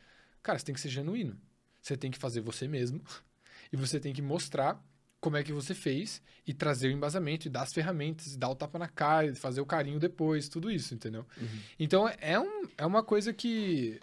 Cara, 0.43 0.59
você 0.59 0.66
tem 0.66 0.74
que 0.74 0.80
ser 0.80 0.90
genuíno. 0.90 1.40
Você 1.80 1.97
tem 1.97 2.10
que 2.10 2.18
fazer 2.18 2.43
você 2.43 2.68
mesmo 2.68 3.02
e 3.72 3.76
você 3.76 3.98
tem 3.98 4.12
que 4.12 4.20
mostrar 4.20 4.84
como 5.18 5.36
é 5.36 5.43
que 5.43 5.52
você 5.52 5.72
fez 5.72 6.20
e 6.47 6.52
trazer 6.52 6.89
o 6.89 6.90
embasamento 6.90 7.47
e 7.47 7.51
dar 7.51 7.62
as 7.62 7.72
ferramentas, 7.72 8.34
e 8.34 8.39
dar 8.39 8.51
o 8.51 8.56
tapa 8.56 8.76
na 8.78 8.89
cara, 8.89 9.28
e 9.28 9.34
fazer 9.36 9.60
o 9.60 9.66
carinho 9.66 10.01
depois, 10.01 10.48
tudo 10.48 10.70
isso, 10.70 10.94
entendeu? 10.94 11.24
Uhum. 11.40 11.60
Então 11.78 12.09
é, 12.18 12.39
um, 12.39 12.68
é 12.76 12.84
uma 12.84 13.05
coisa 13.05 13.32
que 13.32 14.01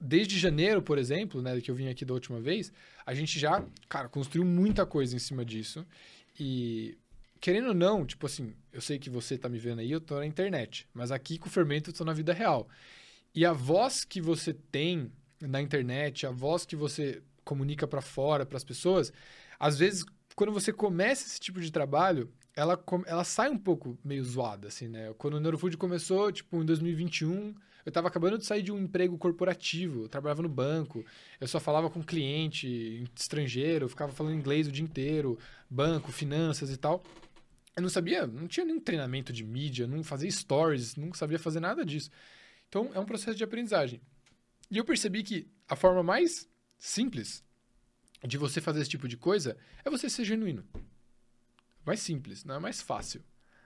desde 0.00 0.38
janeiro, 0.38 0.82
por 0.82 0.98
exemplo, 0.98 1.42
né, 1.42 1.60
que 1.60 1.70
eu 1.70 1.74
vim 1.74 1.88
aqui 1.88 2.04
da 2.04 2.14
última 2.14 2.40
vez, 2.40 2.72
a 3.04 3.14
gente 3.14 3.38
já, 3.38 3.64
cara, 3.88 4.08
construiu 4.08 4.44
muita 4.44 4.86
coisa 4.86 5.16
em 5.16 5.18
cima 5.18 5.44
disso. 5.44 5.86
E 6.38 6.96
querendo 7.40 7.68
ou 7.68 7.74
não, 7.74 8.04
tipo 8.04 8.26
assim, 8.26 8.54
eu 8.72 8.80
sei 8.80 8.98
que 8.98 9.10
você 9.10 9.36
tá 9.36 9.48
me 9.48 9.58
vendo 9.58 9.80
aí, 9.80 9.90
eu 9.90 10.00
tô 10.00 10.16
na 10.16 10.26
internet, 10.26 10.88
mas 10.92 11.10
aqui 11.10 11.38
com 11.38 11.48
o 11.48 11.50
fermento 11.50 11.90
eu 11.90 11.94
tô 11.94 12.04
na 12.04 12.12
vida 12.12 12.32
real. 12.32 12.68
E 13.34 13.44
a 13.44 13.52
voz 13.52 14.04
que 14.04 14.20
você 14.20 14.52
tem 14.52 15.12
na 15.40 15.60
internet, 15.60 16.26
a 16.26 16.30
voz 16.30 16.64
que 16.64 16.76
você 16.76 17.22
comunica 17.44 17.86
para 17.86 18.00
fora, 18.00 18.44
para 18.44 18.56
as 18.56 18.64
pessoas, 18.64 19.12
às 19.58 19.78
vezes 19.78 20.04
quando 20.34 20.52
você 20.52 20.72
começa 20.72 21.26
esse 21.26 21.40
tipo 21.40 21.60
de 21.60 21.72
trabalho, 21.72 22.32
ela, 22.54 22.80
ela 23.06 23.24
sai 23.24 23.50
um 23.50 23.58
pouco 23.58 23.98
meio 24.04 24.24
zoada, 24.24 24.68
assim, 24.68 24.86
né? 24.88 25.12
Quando 25.18 25.34
o 25.34 25.40
Neurofood 25.40 25.76
começou, 25.76 26.30
tipo, 26.30 26.62
em 26.62 26.64
2021, 26.64 27.54
eu 27.88 27.92
tava 27.92 28.06
acabando 28.06 28.36
de 28.36 28.44
sair 28.44 28.62
de 28.62 28.70
um 28.70 28.78
emprego 28.78 29.16
corporativo, 29.16 30.02
eu 30.02 30.08
trabalhava 30.10 30.42
no 30.42 30.48
banco, 30.48 31.02
eu 31.40 31.48
só 31.48 31.58
falava 31.58 31.88
com 31.88 32.02
cliente 32.02 33.02
estrangeiro, 33.16 33.88
ficava 33.88 34.12
falando 34.12 34.34
inglês 34.34 34.68
o 34.68 34.70
dia 34.70 34.84
inteiro, 34.84 35.38
banco, 35.70 36.12
finanças 36.12 36.70
e 36.70 36.76
tal. 36.76 37.02
Eu 37.74 37.80
não 37.80 37.88
sabia, 37.88 38.26
não 38.26 38.46
tinha 38.46 38.66
nenhum 38.66 38.78
treinamento 38.78 39.32
de 39.32 39.42
mídia, 39.42 39.86
não 39.86 40.04
fazia 40.04 40.30
stories, 40.30 40.96
não 40.96 41.14
sabia 41.14 41.38
fazer 41.38 41.60
nada 41.60 41.82
disso. 41.82 42.10
Então, 42.68 42.90
é 42.92 43.00
um 43.00 43.06
processo 43.06 43.38
de 43.38 43.44
aprendizagem. 43.44 44.02
E 44.70 44.76
eu 44.76 44.84
percebi 44.84 45.22
que 45.22 45.50
a 45.66 45.74
forma 45.74 46.02
mais 46.02 46.46
simples 46.78 47.42
de 48.22 48.36
você 48.36 48.60
fazer 48.60 48.82
esse 48.82 48.90
tipo 48.90 49.08
de 49.08 49.16
coisa 49.16 49.56
é 49.82 49.88
você 49.88 50.10
ser 50.10 50.26
genuíno. 50.26 50.62
Mais 51.86 52.00
simples, 52.00 52.44
não 52.44 52.56
é 52.56 52.58
mais 52.58 52.82
fácil, 52.82 53.24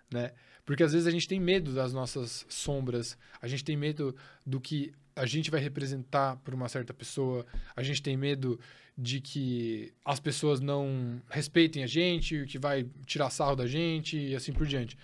né? 0.08 0.32
Porque 0.64 0.82
às 0.82 0.92
vezes 0.92 1.06
a 1.06 1.10
gente 1.10 1.26
tem 1.26 1.40
medo 1.40 1.74
das 1.74 1.92
nossas 1.92 2.46
sombras, 2.48 3.18
a 3.40 3.48
gente 3.48 3.64
tem 3.64 3.76
medo 3.76 4.14
do 4.46 4.60
que 4.60 4.92
a 5.14 5.26
gente 5.26 5.50
vai 5.50 5.60
representar 5.60 6.36
por 6.36 6.54
uma 6.54 6.68
certa 6.68 6.94
pessoa, 6.94 7.44
a 7.74 7.82
gente 7.82 8.02
tem 8.02 8.16
medo 8.16 8.58
de 8.96 9.20
que 9.20 9.92
as 10.04 10.20
pessoas 10.20 10.60
não 10.60 11.20
respeitem 11.28 11.82
a 11.82 11.86
gente, 11.86 12.46
que 12.46 12.58
vai 12.58 12.86
tirar 13.06 13.30
sarro 13.30 13.56
da 13.56 13.66
gente 13.66 14.16
e 14.16 14.34
assim 14.34 14.52
por 14.52 14.66
diante. 14.66 14.96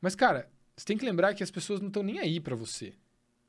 Mas 0.00 0.14
cara, 0.14 0.48
você 0.76 0.84
tem 0.84 0.98
que 0.98 1.04
lembrar 1.04 1.34
que 1.34 1.42
as 1.42 1.50
pessoas 1.50 1.80
não 1.80 1.88
estão 1.88 2.02
nem 2.02 2.18
aí 2.18 2.38
para 2.38 2.54
você. 2.54 2.92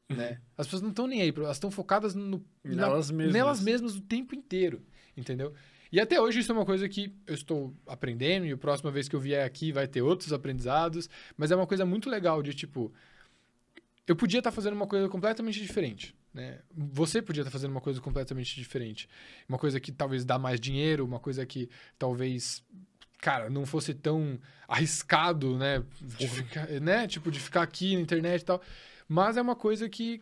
Né? 0.07 0.31
Uhum. 0.31 0.37
As 0.57 0.65
pessoas 0.65 0.81
não 0.81 0.89
estão 0.89 1.05
nem 1.05 1.21
aí, 1.21 1.33
elas 1.35 1.57
estão 1.57 1.69
focadas 1.69 2.15
no, 2.15 2.43
nelas, 2.63 3.11
na, 3.11 3.17
mesmas. 3.17 3.33
nelas 3.33 3.61
mesmas 3.61 3.95
o 3.95 4.01
tempo 4.01 4.33
inteiro 4.33 4.81
entendeu? 5.19 5.53
E 5.91 5.99
até 5.99 6.21
hoje 6.21 6.39
isso 6.39 6.51
é 6.51 6.55
uma 6.55 6.65
coisa 6.65 6.87
que 6.87 7.13
eu 7.25 7.33
estou 7.33 7.73
aprendendo 7.87 8.45
e 8.45 8.51
a 8.51 8.57
próxima 8.57 8.91
vez 8.91 9.07
que 9.07 9.15
eu 9.15 9.19
vier 9.19 9.45
aqui 9.45 9.71
vai 9.71 9.87
ter 9.87 10.01
outros 10.01 10.31
aprendizados, 10.31 11.09
mas 11.35 11.51
é 11.51 11.55
uma 11.55 11.65
coisa 11.65 11.85
muito 11.85 12.09
legal 12.09 12.43
de 12.43 12.53
tipo 12.53 12.93
eu 14.05 14.15
podia 14.15 14.39
estar 14.39 14.51
fazendo 14.51 14.73
uma 14.73 14.87
coisa 14.87 15.07
completamente 15.07 15.61
diferente, 15.61 16.15
né? 16.33 16.61
Você 16.75 17.21
podia 17.21 17.41
estar 17.41 17.51
fazendo 17.51 17.69
uma 17.69 17.81
coisa 17.81 18.01
completamente 18.01 18.55
diferente. 18.55 19.07
Uma 19.47 19.59
coisa 19.59 19.79
que 19.79 19.91
talvez 19.91 20.25
dá 20.25 20.39
mais 20.39 20.59
dinheiro, 20.59 21.05
uma 21.05 21.19
coisa 21.19 21.45
que 21.45 21.69
talvez 21.97 22.63
cara, 23.21 23.49
não 23.49 23.65
fosse 23.65 23.93
tão 23.93 24.39
arriscado, 24.67 25.57
né, 25.57 25.83
de 26.01 26.27
ficar, 26.27 26.67
né, 26.79 27.05
tipo 27.05 27.29
de 27.29 27.39
ficar 27.39 27.61
aqui 27.61 27.95
na 27.95 28.01
internet 28.01 28.41
e 28.41 28.45
tal. 28.45 28.61
Mas 29.07 29.37
é 29.37 29.41
uma 29.41 29.55
coisa 29.55 29.87
que 29.87 30.21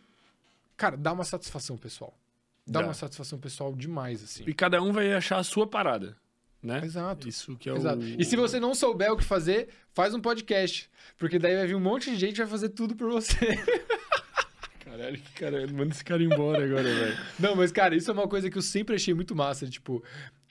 cara, 0.76 0.96
dá 0.96 1.12
uma 1.12 1.24
satisfação 1.24 1.76
pessoal. 1.76 2.14
Dá, 2.72 2.80
uma 2.80 2.94
satisfação 2.94 3.38
pessoal 3.38 3.74
demais, 3.74 4.22
assim. 4.22 4.44
E 4.46 4.54
cada 4.54 4.82
um 4.82 4.92
vai 4.92 5.12
achar 5.12 5.38
a 5.38 5.44
sua 5.44 5.66
parada, 5.66 6.16
né? 6.62 6.80
Exato. 6.84 7.28
Isso 7.28 7.56
que 7.56 7.70
é 7.70 7.74
Exato. 7.74 8.00
o... 8.00 8.20
E 8.20 8.24
se 8.24 8.36
você 8.36 8.60
não 8.60 8.74
souber 8.74 9.12
o 9.12 9.16
que 9.16 9.24
fazer, 9.24 9.68
faz 9.92 10.14
um 10.14 10.20
podcast. 10.20 10.90
Porque 11.16 11.38
daí 11.38 11.56
vai 11.56 11.66
vir 11.66 11.74
um 11.74 11.80
monte 11.80 12.10
de 12.10 12.16
gente 12.16 12.32
que 12.32 12.40
vai 12.40 12.46
fazer 12.46 12.70
tudo 12.70 12.94
por 12.94 13.10
você. 13.10 13.36
Caralho, 14.80 15.18
que 15.18 15.32
cara... 15.32 15.66
Manda 15.66 15.94
esse 15.94 16.04
cara 16.04 16.22
embora 16.22 16.64
agora, 16.64 16.82
velho. 16.82 17.18
Não, 17.38 17.54
mas, 17.54 17.70
cara, 17.70 17.94
isso 17.94 18.10
é 18.10 18.14
uma 18.14 18.26
coisa 18.26 18.50
que 18.50 18.58
eu 18.58 18.62
sempre 18.62 18.96
achei 18.96 19.14
muito 19.14 19.34
massa. 19.34 19.66
Tipo, 19.68 20.02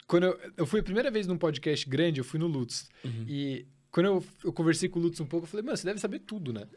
quando 0.06 0.24
eu, 0.24 0.40
eu 0.56 0.66
fui 0.66 0.80
a 0.80 0.84
primeira 0.84 1.12
vez 1.12 1.28
num 1.28 1.38
podcast 1.38 1.88
grande, 1.90 2.22
eu 2.22 2.24
fui 2.24 2.40
no 2.40 2.48
Lutz. 2.48 2.88
Uhum. 3.04 3.26
E 3.28 3.66
quando 3.92 4.06
eu, 4.06 4.24
eu 4.44 4.54
conversei 4.54 4.88
com 4.88 5.00
o 5.00 5.02
Lutz 5.02 5.20
um 5.20 5.26
pouco, 5.26 5.46
eu 5.46 5.50
falei, 5.50 5.66
mano, 5.66 5.76
você 5.76 5.86
deve 5.86 6.00
saber 6.00 6.20
tudo, 6.20 6.54
né? 6.54 6.68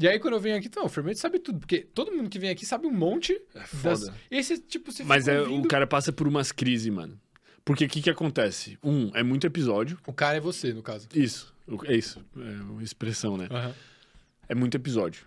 E 0.00 0.08
aí, 0.08 0.18
quando 0.18 0.34
eu 0.34 0.40
venho 0.40 0.56
aqui, 0.56 0.68
não, 0.74 0.86
o 0.86 0.88
Fermento 0.88 1.20
sabe 1.20 1.38
tudo. 1.38 1.60
Porque 1.60 1.80
todo 1.80 2.12
mundo 2.12 2.28
que 2.28 2.38
vem 2.38 2.50
aqui 2.50 2.66
sabe 2.66 2.86
um 2.86 2.92
monte. 2.92 3.40
É 3.54 3.60
foda. 3.60 4.06
Das... 4.06 4.12
Esse, 4.30 4.58
tipo, 4.58 4.90
você 4.90 5.04
Mas 5.04 5.28
é, 5.28 5.40
ouvindo... 5.40 5.64
o 5.64 5.68
cara 5.68 5.86
passa 5.86 6.12
por 6.12 6.26
umas 6.26 6.50
crises, 6.50 6.92
mano. 6.92 7.18
Porque 7.64 7.84
o 7.84 7.88
que 7.88 8.02
que 8.02 8.10
acontece? 8.10 8.78
Um, 8.82 9.10
é 9.14 9.22
muito 9.22 9.46
episódio. 9.46 9.98
O 10.06 10.12
cara 10.12 10.36
é 10.36 10.40
você, 10.40 10.72
no 10.72 10.82
caso. 10.82 11.08
Isso. 11.14 11.54
É 11.84 11.96
isso. 11.96 12.22
É 12.36 12.62
uma 12.62 12.82
expressão, 12.82 13.36
né? 13.36 13.48
Uhum. 13.50 13.72
É 14.48 14.54
muito 14.54 14.76
episódio. 14.76 15.26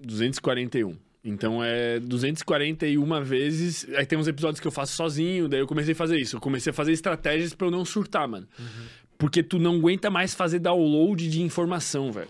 241. 0.00 0.96
Então 1.24 1.62
é 1.64 1.98
241 2.00 3.24
vezes. 3.24 3.86
Aí 3.94 4.04
tem 4.04 4.18
uns 4.18 4.28
episódios 4.28 4.60
que 4.60 4.66
eu 4.66 4.70
faço 4.70 4.94
sozinho, 4.94 5.48
daí 5.48 5.60
eu 5.60 5.66
comecei 5.66 5.92
a 5.92 5.96
fazer 5.96 6.18
isso. 6.18 6.36
Eu 6.36 6.40
comecei 6.40 6.70
a 6.70 6.74
fazer 6.74 6.92
estratégias 6.92 7.54
para 7.54 7.66
eu 7.66 7.70
não 7.70 7.84
surtar, 7.84 8.28
mano. 8.28 8.46
Uhum. 8.58 8.86
Porque 9.16 9.42
tu 9.42 9.58
não 9.58 9.76
aguenta 9.76 10.10
mais 10.10 10.34
fazer 10.34 10.58
download 10.58 11.28
de 11.28 11.42
informação, 11.42 12.12
velho. 12.12 12.28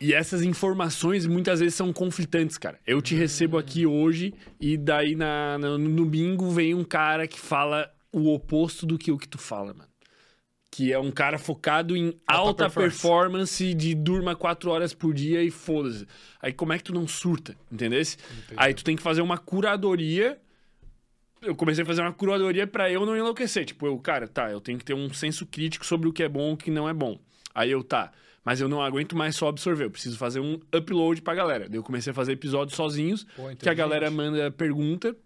E 0.00 0.14
essas 0.14 0.42
informações 0.42 1.26
muitas 1.26 1.60
vezes 1.60 1.74
são 1.74 1.92
conflitantes, 1.92 2.56
cara. 2.56 2.80
Eu 2.86 3.02
te 3.02 3.14
recebo 3.14 3.58
aqui 3.58 3.84
hoje 3.84 4.32
e 4.58 4.78
daí 4.78 5.14
na, 5.14 5.58
na, 5.58 5.76
no 5.76 6.06
bingo 6.06 6.50
vem 6.50 6.74
um 6.74 6.84
cara 6.84 7.28
que 7.28 7.38
fala 7.38 7.92
o 8.10 8.32
oposto 8.32 8.86
do 8.86 8.96
que 8.96 9.12
o 9.12 9.18
que 9.18 9.28
tu 9.28 9.36
fala, 9.36 9.74
mano. 9.74 9.90
Que 10.70 10.90
é 10.90 10.98
um 10.98 11.10
cara 11.10 11.36
focado 11.36 11.94
em 11.94 12.18
alta, 12.26 12.64
alta 12.64 12.64
performance. 12.70 13.02
performance. 13.02 13.74
de 13.74 13.94
durma 13.94 14.34
quatro 14.34 14.70
horas 14.70 14.94
por 14.94 15.12
dia 15.12 15.42
e 15.42 15.50
foda-se. 15.50 16.06
Aí 16.40 16.52
como 16.52 16.72
é 16.72 16.78
que 16.78 16.84
tu 16.84 16.94
não 16.94 17.06
surta, 17.06 17.54
entendeu? 17.70 18.00
Aí 18.56 18.72
tu 18.72 18.82
tem 18.82 18.96
que 18.96 19.02
fazer 19.02 19.20
uma 19.20 19.36
curadoria. 19.36 20.40
Eu 21.42 21.54
comecei 21.54 21.82
a 21.82 21.86
fazer 21.86 22.00
uma 22.00 22.12
curadoria 22.12 22.66
para 22.66 22.90
eu 22.90 23.04
não 23.04 23.14
enlouquecer. 23.14 23.66
Tipo, 23.66 23.86
eu, 23.86 23.98
cara, 23.98 24.26
tá, 24.26 24.50
eu 24.50 24.62
tenho 24.62 24.78
que 24.78 24.84
ter 24.84 24.94
um 24.94 25.12
senso 25.12 25.44
crítico 25.44 25.84
sobre 25.84 26.08
o 26.08 26.12
que 26.12 26.22
é 26.22 26.28
bom 26.28 26.50
e 26.50 26.54
o 26.54 26.56
que 26.56 26.70
não 26.70 26.88
é 26.88 26.94
bom. 26.94 27.18
Aí 27.54 27.70
eu, 27.70 27.82
tá, 27.82 28.12
mas 28.44 28.60
eu 28.60 28.68
não 28.68 28.82
aguento 28.82 29.16
mais 29.16 29.36
só 29.36 29.48
absorver. 29.48 29.84
Eu 29.84 29.90
preciso 29.90 30.16
fazer 30.16 30.40
um 30.40 30.58
upload 30.74 31.22
pra 31.22 31.34
galera. 31.34 31.68
Daí 31.68 31.78
eu 31.78 31.82
comecei 31.82 32.10
a 32.10 32.14
fazer 32.14 32.32
episódios 32.32 32.76
sozinhos, 32.76 33.24
Pô, 33.36 33.50
que 33.56 33.68
a 33.68 33.74
galera 33.74 34.10
manda 34.10 34.50
pergunta. 34.50 35.16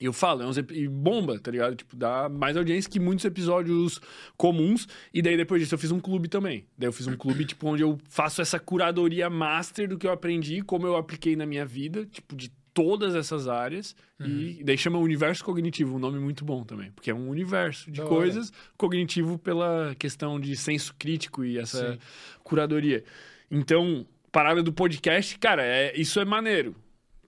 E 0.00 0.04
eu 0.04 0.12
falo, 0.12 0.42
é 0.42 0.46
uns 0.46 0.56
e 0.56 0.86
bomba, 0.86 1.40
tá 1.40 1.50
ligado? 1.50 1.74
Tipo, 1.74 1.96
dá 1.96 2.28
mais 2.28 2.56
audiência 2.56 2.88
que 2.88 3.00
muitos 3.00 3.24
episódios 3.24 4.00
comuns. 4.36 4.86
E 5.12 5.20
daí 5.20 5.36
depois 5.36 5.60
disso 5.60 5.74
eu 5.74 5.78
fiz 5.78 5.90
um 5.90 5.98
clube 5.98 6.28
também. 6.28 6.66
Daí 6.76 6.88
eu 6.88 6.92
fiz 6.92 7.06
um 7.08 7.16
clube, 7.16 7.44
tipo, 7.44 7.66
onde 7.66 7.82
eu 7.82 7.98
faço 8.08 8.40
essa 8.40 8.60
curadoria 8.60 9.28
master 9.28 9.88
do 9.88 9.98
que 9.98 10.06
eu 10.06 10.12
aprendi, 10.12 10.62
como 10.62 10.86
eu 10.86 10.96
apliquei 10.96 11.34
na 11.34 11.46
minha 11.46 11.66
vida, 11.66 12.06
tipo, 12.06 12.36
de 12.36 12.52
todas 12.78 13.16
essas 13.16 13.48
áreas 13.48 13.96
uhum. 14.20 14.54
e 14.60 14.62
daí 14.62 14.78
chama 14.78 14.98
universo 14.98 15.44
cognitivo, 15.44 15.96
um 15.96 15.98
nome 15.98 16.20
muito 16.20 16.44
bom 16.44 16.62
também, 16.62 16.92
porque 16.92 17.10
é 17.10 17.14
um 17.14 17.28
universo 17.28 17.90
de 17.90 18.00
da 18.00 18.06
coisas 18.06 18.50
hora. 18.50 18.58
cognitivo 18.76 19.36
pela 19.36 19.96
questão 19.98 20.38
de 20.38 20.54
senso 20.54 20.94
crítico 20.96 21.44
e 21.44 21.58
essa 21.58 21.94
Sim. 21.94 21.98
curadoria. 22.44 23.02
Então, 23.50 24.06
parada 24.30 24.62
do 24.62 24.72
podcast, 24.72 25.36
cara, 25.40 25.64
é, 25.64 25.92
isso 26.00 26.20
é 26.20 26.24
maneiro. 26.24 26.76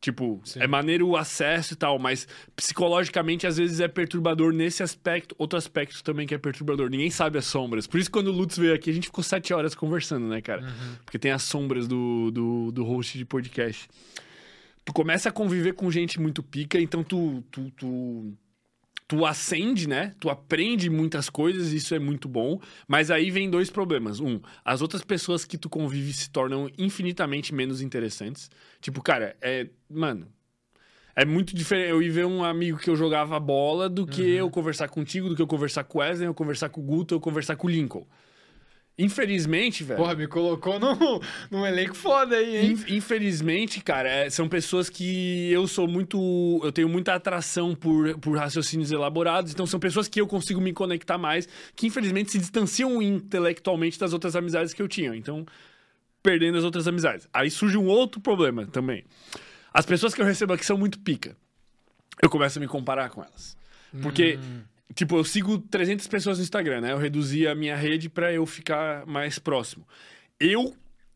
Tipo, 0.00 0.40
Sim. 0.44 0.62
é 0.62 0.68
maneiro 0.68 1.08
o 1.08 1.16
acesso 1.16 1.72
e 1.72 1.76
tal, 1.76 1.98
mas 1.98 2.28
psicologicamente 2.54 3.44
às 3.44 3.56
vezes 3.56 3.80
é 3.80 3.88
perturbador 3.88 4.52
nesse 4.52 4.84
aspecto. 4.84 5.34
Outro 5.36 5.58
aspecto 5.58 6.00
também 6.04 6.28
que 6.28 6.34
é 6.34 6.38
perturbador. 6.38 6.88
Ninguém 6.88 7.10
sabe 7.10 7.38
as 7.38 7.44
sombras. 7.44 7.88
Por 7.88 7.98
isso, 7.98 8.10
quando 8.10 8.28
o 8.28 8.32
Lutz 8.32 8.56
veio 8.56 8.72
aqui, 8.72 8.88
a 8.88 8.92
gente 8.92 9.08
ficou 9.08 9.24
sete 9.24 9.52
horas 9.52 9.74
conversando, 9.74 10.28
né, 10.28 10.40
cara? 10.40 10.62
Uhum. 10.62 10.96
Porque 11.04 11.18
tem 11.18 11.32
as 11.32 11.42
sombras 11.42 11.88
do, 11.88 12.30
do, 12.30 12.70
do 12.70 12.84
host 12.84 13.18
de 13.18 13.24
podcast 13.24 13.88
tu 14.90 14.92
começa 14.92 15.28
a 15.28 15.32
conviver 15.32 15.74
com 15.74 15.88
gente 15.88 16.20
muito 16.20 16.42
pica, 16.42 16.78
então 16.80 17.04
tu, 17.04 17.44
tu, 17.48 17.70
tu, 17.76 18.32
tu 19.06 19.24
acende, 19.24 19.88
né? 19.88 20.12
Tu 20.18 20.28
aprende 20.28 20.90
muitas 20.90 21.30
coisas, 21.30 21.72
isso 21.72 21.94
é 21.94 21.98
muito 22.00 22.28
bom. 22.28 22.60
Mas 22.88 23.08
aí 23.08 23.30
vem 23.30 23.48
dois 23.48 23.70
problemas. 23.70 24.18
Um, 24.18 24.40
as 24.64 24.82
outras 24.82 25.04
pessoas 25.04 25.44
que 25.44 25.56
tu 25.56 25.68
convive 25.68 26.12
se 26.12 26.28
tornam 26.28 26.68
infinitamente 26.76 27.54
menos 27.54 27.80
interessantes. 27.80 28.50
Tipo, 28.80 29.00
cara, 29.00 29.36
é. 29.40 29.68
Mano. 29.88 30.26
É 31.14 31.24
muito 31.24 31.54
diferente 31.54 31.90
eu 31.90 32.00
ir 32.00 32.08
ver 32.08 32.24
um 32.24 32.42
amigo 32.42 32.78
que 32.78 32.88
eu 32.88 32.96
jogava 32.96 33.38
bola 33.38 33.88
do 33.88 34.06
que 34.06 34.22
uhum. 34.22 34.28
eu 34.28 34.50
conversar 34.50 34.88
contigo, 34.88 35.28
do 35.28 35.36
que 35.36 35.42
eu 35.42 35.46
conversar 35.46 35.84
com 35.84 35.98
o 35.98 36.00
Wesley, 36.00 36.26
eu 36.26 36.32
conversar 36.32 36.68
com 36.68 36.80
o 36.80 36.84
Guto, 36.84 37.14
eu 37.14 37.20
conversar 37.20 37.56
com 37.56 37.66
o 37.66 37.70
Lincoln. 37.70 38.06
Infelizmente, 38.98 39.82
velho. 39.82 39.98
Porra, 39.98 40.14
me 40.14 40.26
colocou 40.26 40.78
num, 40.78 41.20
num 41.50 41.66
elenco 41.66 41.94
foda 41.94 42.36
aí, 42.36 42.56
hein? 42.56 42.78
Infelizmente, 42.88 43.80
cara, 43.80 44.08
é, 44.08 44.30
são 44.30 44.46
pessoas 44.46 44.90
que 44.90 45.50
eu 45.50 45.66
sou 45.66 45.88
muito. 45.88 46.60
Eu 46.62 46.70
tenho 46.70 46.88
muita 46.88 47.14
atração 47.14 47.74
por, 47.74 48.18
por 48.18 48.36
raciocínios 48.36 48.92
elaborados, 48.92 49.52
então 49.52 49.66
são 49.66 49.80
pessoas 49.80 50.06
que 50.06 50.20
eu 50.20 50.26
consigo 50.26 50.60
me 50.60 50.72
conectar 50.72 51.16
mais, 51.16 51.48
que 51.74 51.86
infelizmente 51.86 52.30
se 52.30 52.38
distanciam 52.38 53.00
intelectualmente 53.00 53.98
das 53.98 54.12
outras 54.12 54.36
amizades 54.36 54.74
que 54.74 54.82
eu 54.82 54.88
tinha. 54.88 55.16
Então, 55.16 55.46
perdendo 56.22 56.58
as 56.58 56.64
outras 56.64 56.86
amizades. 56.86 57.26
Aí 57.32 57.50
surge 57.50 57.78
um 57.78 57.86
outro 57.86 58.20
problema 58.20 58.66
também. 58.66 59.04
As 59.72 59.86
pessoas 59.86 60.14
que 60.14 60.20
eu 60.20 60.26
recebo 60.26 60.52
aqui 60.52 60.66
são 60.66 60.76
muito 60.76 60.98
pica. 61.00 61.34
Eu 62.22 62.28
começo 62.28 62.58
a 62.58 62.60
me 62.60 62.68
comparar 62.68 63.08
com 63.08 63.22
elas. 63.22 63.56
Porque. 64.02 64.38
Hum 64.42 64.69
Tipo, 64.94 65.16
eu 65.16 65.24
sigo 65.24 65.58
300 65.58 66.06
pessoas 66.08 66.38
no 66.38 66.42
Instagram, 66.42 66.80
né? 66.80 66.92
Eu 66.92 66.98
reduzi 66.98 67.46
a 67.46 67.54
minha 67.54 67.76
rede 67.76 68.08
pra 68.08 68.32
eu 68.32 68.44
ficar 68.44 69.06
mais 69.06 69.38
próximo. 69.38 69.86
Eu, 70.38 70.74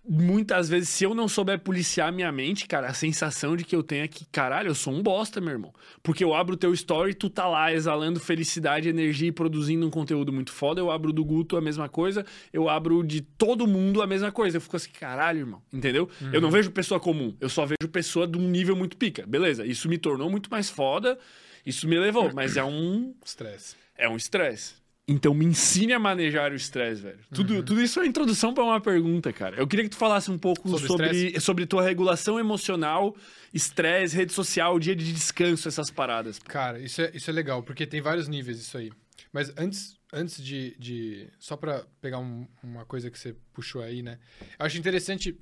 muitas 0.09 0.69
vezes, 0.69 0.91
se 0.91 1.03
eu 1.03 1.15
não 1.15 1.27
souber 1.27 1.59
policiar 1.59 2.13
minha 2.13 2.31
mente, 2.31 2.69
cara, 2.69 2.87
a 2.87 2.95
sensação 2.95 3.57
de 3.57 3.65
que 3.65 3.75
eu 3.75 3.83
tenho 3.83 4.05
é 4.05 4.09
que, 4.09 4.25
caralho, 4.27 4.69
eu 4.69 4.75
sou 4.75 4.93
um 4.93 5.03
bosta, 5.03 5.41
meu 5.41 5.51
irmão. 5.51 5.75
Porque 6.05 6.23
eu 6.23 6.33
abro 6.35 6.55
o 6.55 6.57
teu 6.57 6.73
story 6.73 7.11
e 7.11 7.15
tu 7.15 7.29
tá 7.29 7.49
lá 7.49 7.73
exalando 7.73 8.21
felicidade, 8.21 8.89
energia 8.89 9.29
e 9.29 9.33
produzindo 9.33 9.85
um 9.85 9.91
conteúdo 9.91 10.33
muito 10.33 10.53
foda. 10.53 10.81
Eu 10.81 10.91
abro 10.91 11.13
do 11.13 11.25
Guto 11.25 11.57
a 11.57 11.61
mesma 11.61 11.89
coisa. 11.89 12.25
Eu 12.53 12.69
abro 12.69 13.03
de 13.03 13.23
todo 13.23 13.67
mundo 13.67 14.03
a 14.03 14.07
mesma 14.07 14.31
coisa. 14.31 14.59
Eu 14.59 14.61
fico 14.61 14.77
assim, 14.77 14.91
caralho, 14.91 15.41
irmão. 15.41 15.63
Entendeu? 15.73 16.09
Eu 16.33 16.41
não 16.41 16.51
vejo 16.51 16.71
pessoa 16.71 17.01
comum. 17.01 17.35
Eu 17.41 17.49
só 17.49 17.67
vejo 17.67 17.91
pessoa 17.91 18.27
de 18.27 18.39
um 18.39 18.49
nível 18.49 18.77
muito 18.77 18.97
pica. 18.97 19.27
Beleza, 19.27 19.67
isso 19.67 19.89
me 19.89 19.99
tornou 19.99 20.31
muito 20.31 20.49
mais 20.49 20.71
foda. 20.71 21.19
Isso 21.65 21.89
me 21.89 21.99
levou, 21.99 22.31
mas 22.35 22.57
é 22.57 22.65
um 22.65 23.15
Estresse. 23.25 23.77
é 23.97 24.09
um 24.09 24.17
estresse. 24.17 24.75
Então 25.07 25.35
me 25.35 25.45
ensine 25.45 25.93
a 25.93 25.99
manejar 25.99 26.51
o 26.51 26.55
estresse, 26.55 27.03
velho. 27.03 27.19
Tudo, 27.35 27.63
tudo 27.63 27.83
isso 27.83 28.01
é 28.01 28.07
introdução 28.07 28.55
para 28.55 28.65
uma 28.65 28.81
pergunta, 28.81 29.31
cara. 29.35 29.55
Eu 29.57 29.67
queria 29.69 29.85
que 29.85 29.91
tu 29.91 29.99
falasse 29.99 30.31
um 30.31 30.39
pouco 30.39 30.67
Sobre 30.67 30.87
sobre, 30.87 31.41
sobre, 31.41 31.67
tua 31.67 31.83
regulação 31.83 32.41
emocional, 32.41 33.15
estresse, 33.53 34.17
rede 34.17 34.33
social, 34.33 34.79
dia 34.79 34.97
de 34.97 35.13
descanso, 35.13 35.69
essas 35.69 35.91
paradas. 35.91 36.39
Cara, 36.39 36.79
isso 36.81 37.03
é, 37.03 37.11
isso 37.13 37.29
é 37.29 37.35
legal, 37.35 37.63
porque 37.63 37.87
tem 37.87 38.01
vários 38.01 38.29
níveis 38.29 38.59
isso 38.59 38.79
aí. 38.79 38.91
Mas 39.31 39.53
antes, 39.59 39.95
antes 40.11 40.43
de, 40.43 40.75
de. 40.79 41.29
Só 41.39 41.55
pra 41.55 41.85
pegar 42.01 42.19
um- 42.19 42.49
uma 42.63 42.87
coisa 42.87 43.11
que 43.11 43.19
você 43.19 43.37
puxou 43.53 43.83
aí, 43.83 44.03
né? 44.03 44.19
Eu 44.59 44.65
acho 44.65 44.79
interessante, 44.79 45.39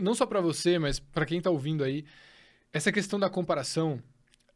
não 0.00 0.14
só 0.14 0.24
pra 0.24 0.40
você, 0.40 0.78
mas 0.78 1.00
pra 1.00 1.26
quem 1.26 1.40
tá 1.40 1.50
ouvindo 1.50 1.82
aí, 1.82 2.04
essa 2.72 2.92
questão 2.92 3.18
da 3.18 3.28
comparação 3.28 4.00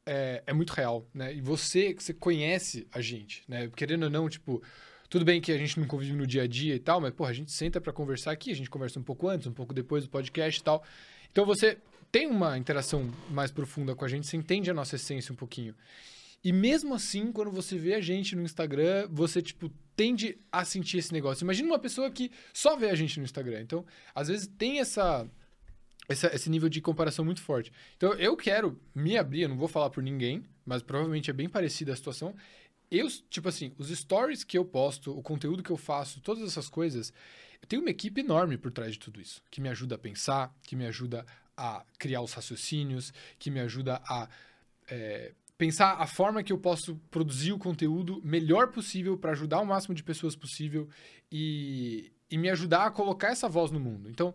é, 0.06 0.42
é 0.46 0.52
muito 0.52 0.70
real, 0.70 1.06
né? 1.14 1.34
E 1.34 1.40
você, 1.40 1.94
você 1.94 2.12
conhece 2.12 2.86
a 2.92 3.00
gente, 3.00 3.42
né? 3.48 3.70
Querendo 3.74 4.04
ou 4.04 4.10
não, 4.10 4.28
tipo. 4.28 4.62
Tudo 5.08 5.26
bem 5.26 5.42
que 5.42 5.52
a 5.52 5.58
gente 5.58 5.78
não 5.78 5.86
convive 5.86 6.14
no 6.14 6.26
dia 6.26 6.44
a 6.44 6.46
dia 6.46 6.74
e 6.74 6.78
tal, 6.78 6.98
mas, 6.98 7.12
porra, 7.12 7.28
a 7.28 7.34
gente 7.34 7.52
senta 7.52 7.78
pra 7.82 7.92
conversar 7.92 8.32
aqui, 8.32 8.50
a 8.50 8.54
gente 8.56 8.70
conversa 8.70 8.98
um 8.98 9.02
pouco 9.02 9.28
antes, 9.28 9.46
um 9.46 9.52
pouco 9.52 9.74
depois 9.74 10.04
do 10.04 10.08
podcast 10.08 10.58
e 10.58 10.64
tal. 10.64 10.82
Então 11.30 11.44
você 11.44 11.76
tem 12.10 12.26
uma 12.26 12.56
interação 12.56 13.10
mais 13.28 13.50
profunda 13.50 13.94
com 13.94 14.06
a 14.06 14.08
gente, 14.08 14.26
você 14.26 14.38
entende 14.38 14.70
a 14.70 14.74
nossa 14.74 14.96
essência 14.96 15.30
um 15.30 15.36
pouquinho. 15.36 15.74
E 16.44 16.52
mesmo 16.52 16.94
assim, 16.94 17.30
quando 17.30 17.50
você 17.50 17.78
vê 17.78 17.94
a 17.94 18.00
gente 18.00 18.34
no 18.34 18.42
Instagram, 18.42 19.06
você, 19.10 19.40
tipo, 19.40 19.70
tende 19.94 20.38
a 20.50 20.64
sentir 20.64 20.98
esse 20.98 21.12
negócio. 21.12 21.44
Imagina 21.44 21.68
uma 21.68 21.78
pessoa 21.78 22.10
que 22.10 22.30
só 22.52 22.74
vê 22.74 22.90
a 22.90 22.94
gente 22.94 23.18
no 23.18 23.24
Instagram. 23.24 23.60
Então, 23.60 23.84
às 24.14 24.28
vezes 24.28 24.46
tem 24.58 24.80
essa, 24.80 25.28
essa- 26.08 26.34
esse 26.34 26.50
nível 26.50 26.68
de 26.68 26.80
comparação 26.80 27.24
muito 27.24 27.42
forte. 27.42 27.72
Então, 27.96 28.12
eu 28.14 28.36
quero 28.36 28.80
me 28.94 29.16
abrir, 29.16 29.42
eu 29.42 29.48
não 29.48 29.56
vou 29.56 29.68
falar 29.68 29.90
por 29.90 30.02
ninguém, 30.02 30.44
mas 30.64 30.82
provavelmente 30.82 31.30
é 31.30 31.32
bem 31.32 31.48
parecida 31.48 31.92
a 31.92 31.96
situação. 31.96 32.34
Eu, 32.90 33.08
tipo 33.30 33.48
assim, 33.48 33.72
os 33.78 33.88
stories 33.88 34.44
que 34.44 34.58
eu 34.58 34.64
posto, 34.64 35.16
o 35.16 35.22
conteúdo 35.22 35.62
que 35.62 35.70
eu 35.70 35.76
faço, 35.76 36.20
todas 36.20 36.42
essas 36.46 36.68
coisas, 36.68 37.12
eu 37.60 37.66
tenho 37.66 37.82
uma 37.82 37.90
equipe 37.90 38.20
enorme 38.20 38.58
por 38.58 38.70
trás 38.70 38.92
de 38.92 38.98
tudo 38.98 39.20
isso, 39.20 39.42
que 39.50 39.60
me 39.60 39.68
ajuda 39.68 39.94
a 39.94 39.98
pensar, 39.98 40.54
que 40.62 40.76
me 40.76 40.84
ajuda 40.86 41.24
a 41.56 41.84
criar 41.98 42.20
os 42.20 42.32
raciocínios, 42.32 43.12
que 43.38 43.50
me 43.50 43.60
ajuda 43.60 44.02
a 44.08 44.28
é, 44.88 45.32
pensar 45.56 45.94
a 46.00 46.06
forma 46.06 46.42
que 46.42 46.52
eu 46.52 46.58
posso 46.58 46.96
produzir 47.10 47.52
o 47.52 47.58
conteúdo 47.58 48.20
melhor 48.24 48.72
possível 48.72 49.16
para 49.16 49.30
ajudar 49.30 49.60
o 49.60 49.64
máximo 49.64 49.94
de 49.94 50.02
pessoas 50.02 50.34
possível 50.34 50.88
e, 51.30 52.10
e 52.30 52.36
me 52.36 52.50
ajudar 52.50 52.86
a 52.86 52.90
colocar 52.90 53.28
essa 53.28 53.48
voz 53.48 53.70
no 53.70 53.78
mundo. 53.78 54.10
Então, 54.10 54.34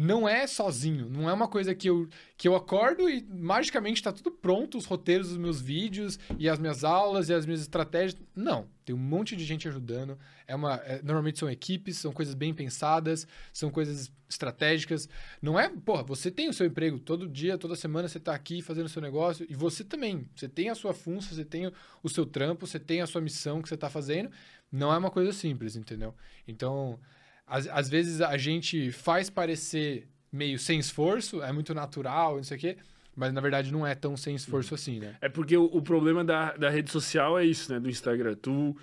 não 0.00 0.28
é 0.28 0.46
sozinho, 0.46 1.08
não 1.10 1.28
é 1.28 1.32
uma 1.32 1.48
coisa 1.48 1.74
que 1.74 1.90
eu, 1.90 2.08
que 2.36 2.46
eu 2.46 2.54
acordo 2.54 3.10
e 3.10 3.20
magicamente 3.28 3.96
está 3.96 4.12
tudo 4.12 4.30
pronto, 4.30 4.78
os 4.78 4.84
roteiros 4.84 5.30
dos 5.30 5.36
meus 5.36 5.60
vídeos 5.60 6.20
e 6.38 6.48
as 6.48 6.56
minhas 6.56 6.84
aulas 6.84 7.28
e 7.28 7.34
as 7.34 7.44
minhas 7.44 7.60
estratégias. 7.62 8.16
Não, 8.32 8.68
tem 8.84 8.94
um 8.94 8.98
monte 8.98 9.34
de 9.34 9.44
gente 9.44 9.66
ajudando. 9.66 10.16
É 10.46 10.54
uma, 10.54 10.76
é- 10.76 11.02
normalmente 11.02 11.40
são 11.40 11.50
equipes, 11.50 11.96
são 11.96 12.12
coisas 12.12 12.34
bem 12.34 12.54
pensadas, 12.54 13.26
são 13.52 13.70
coisas 13.72 14.08
estratégicas. 14.28 15.08
Não 15.42 15.58
é, 15.58 15.68
porra, 15.68 16.04
você 16.04 16.30
tem 16.30 16.48
o 16.48 16.52
seu 16.52 16.66
emprego 16.66 17.00
todo 17.00 17.26
dia, 17.28 17.58
toda 17.58 17.74
semana 17.74 18.06
você 18.06 18.18
está 18.18 18.32
aqui 18.36 18.62
fazendo 18.62 18.86
o 18.86 18.90
seu 18.90 19.02
negócio 19.02 19.44
e 19.50 19.54
você 19.56 19.82
também. 19.82 20.28
Você 20.36 20.48
tem 20.48 20.68
a 20.68 20.76
sua 20.76 20.94
função, 20.94 21.34
você 21.34 21.44
tem 21.44 21.66
o- 22.04 22.08
seu 22.08 22.24
trampo, 22.24 22.68
você 22.68 22.78
tem 22.78 23.00
a 23.00 23.06
sua 23.08 23.20
missão 23.20 23.60
que 23.60 23.68
você 23.68 23.74
está 23.74 23.90
fazendo. 23.90 24.30
Não 24.70 24.92
é 24.92 24.96
uma 24.98 25.10
coisa 25.10 25.32
simples, 25.32 25.74
entendeu? 25.74 26.14
Então, 26.46 27.00
às, 27.48 27.66
às 27.68 27.88
vezes 27.88 28.20
a 28.20 28.36
gente 28.36 28.92
faz 28.92 29.30
parecer 29.30 30.06
meio 30.32 30.58
sem 30.58 30.78
esforço, 30.78 31.42
é 31.42 31.52
muito 31.52 31.74
natural, 31.74 32.36
não 32.36 32.44
sei 32.44 32.56
o 32.56 32.60
quê, 32.60 32.76
mas 33.16 33.32
na 33.32 33.40
verdade 33.40 33.72
não 33.72 33.86
é 33.86 33.94
tão 33.94 34.16
sem 34.16 34.34
esforço 34.34 34.74
assim, 34.74 35.00
né? 35.00 35.16
É 35.20 35.28
porque 35.28 35.56
o, 35.56 35.64
o 35.64 35.82
problema 35.82 36.24
da, 36.24 36.52
da 36.52 36.70
rede 36.70 36.90
social 36.90 37.38
é 37.38 37.44
isso, 37.44 37.72
né? 37.72 37.80
Do 37.80 37.88
Instagram. 37.88 38.36
Tu, 38.36 38.76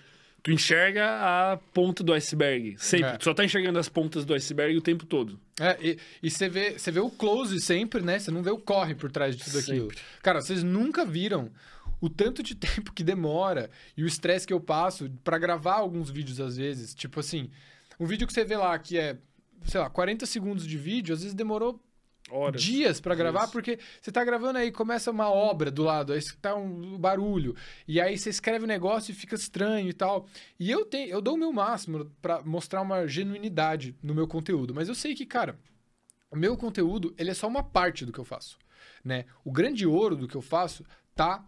tu 0.44 0.52
enxerga 0.52 1.06
a 1.06 1.58
ponta 1.74 2.04
do 2.04 2.12
iceberg. 2.12 2.76
Sempre. 2.78 3.12
É. 3.12 3.18
Tu 3.18 3.24
só 3.24 3.34
tá 3.34 3.46
enxergando 3.46 3.80
as 3.80 3.88
pontas 3.88 4.26
do 4.26 4.34
iceberg 4.34 4.76
o 4.76 4.82
tempo 4.82 5.06
todo. 5.06 5.40
É, 5.60 5.78
e, 5.82 5.98
e 6.22 6.30
você 6.30 6.50
vê, 6.50 6.78
você 6.78 6.92
vê 6.92 7.00
o 7.00 7.10
close 7.10 7.62
sempre, 7.62 8.02
né? 8.02 8.20
Você 8.20 8.30
não 8.30 8.44
vê 8.44 8.52
o 8.52 8.58
corre 8.58 8.94
por 8.94 9.12
trás 9.12 9.38
de 9.38 9.44
tudo 9.44 9.60
aquilo. 9.60 9.90
Sempre. 9.90 9.98
Cara, 10.22 10.42
vocês 10.42 10.64
nunca 10.64 11.06
viram 11.06 11.50
o 12.02 12.10
tanto 12.10 12.44
de 12.44 12.54
tempo 12.56 12.92
que 12.92 13.04
demora 13.04 13.70
e 13.96 14.04
o 14.04 14.08
estresse 14.08 14.46
que 14.46 14.54
eu 14.54 14.60
passo 14.60 15.10
pra 15.24 15.38
gravar 15.38 15.76
alguns 15.76 16.10
vídeos 16.10 16.42
às 16.42 16.58
vezes. 16.58 16.94
Tipo 16.94 17.22
assim, 17.22 17.50
um 18.00 18.06
vídeo 18.06 18.28
que 18.28 18.34
você 18.34 18.44
vê 18.44 18.58
lá 18.58 18.78
que 18.78 18.98
é, 18.98 19.18
sei 19.66 19.80
lá, 19.80 19.90
40 19.90 20.26
segundos 20.26 20.68
de 20.68 20.78
vídeo, 20.78 21.14
às 21.14 21.22
vezes 21.22 21.34
demorou 21.34 21.80
Horas. 22.30 22.62
dias 22.62 23.00
pra 23.00 23.14
gravar, 23.14 23.48
porque 23.50 23.78
você 24.02 24.12
tá 24.12 24.24
gravando 24.24 24.58
aí, 24.58 24.72
começa 24.72 25.12
uma 25.12 25.30
obra 25.30 25.70
do 25.70 25.84
lado, 25.84 26.12
aí 26.12 26.20
tá 26.42 26.56
um 26.56 26.98
barulho, 26.98 27.56
e 27.88 28.02
aí 28.02 28.18
você 28.18 28.30
escreve 28.30 28.66
o 28.66 28.68
negócio 28.68 29.12
e 29.12 29.16
fica 29.16 29.36
estranho 29.36 29.90
e 29.90 29.94
tal. 29.94 30.28
E 30.60 30.72
eu 30.72 30.86
tenho, 30.86 31.10
eu 31.10 31.22
dou 31.22 31.36
o 31.36 31.38
meu 31.38 31.54
máximo 31.54 32.12
pra 32.22 32.42
mostrar 32.42 32.82
uma 32.82 33.08
genuinidade 33.08 33.96
no 34.02 34.16
meu 34.16 34.28
conteúdo, 34.28 34.74
mas 34.74 34.90
eu 34.90 34.96
sei 34.96 35.14
que, 35.14 35.26
cara, 35.26 35.60
o 36.32 36.36
meu 36.36 36.58
conteúdo, 36.58 37.14
ele 37.18 37.30
é 37.30 37.34
só 37.34 37.48
uma 37.48 37.64
parte 37.64 38.06
do 38.06 38.12
que 38.12 38.20
eu 38.20 38.26
faço, 38.26 38.58
né? 39.04 39.26
O 39.44 39.52
grande 39.52 39.86
ouro 39.86 40.16
do 40.16 40.28
que 40.28 40.36
eu 40.36 40.42
faço 40.42 40.84
tá 41.14 41.46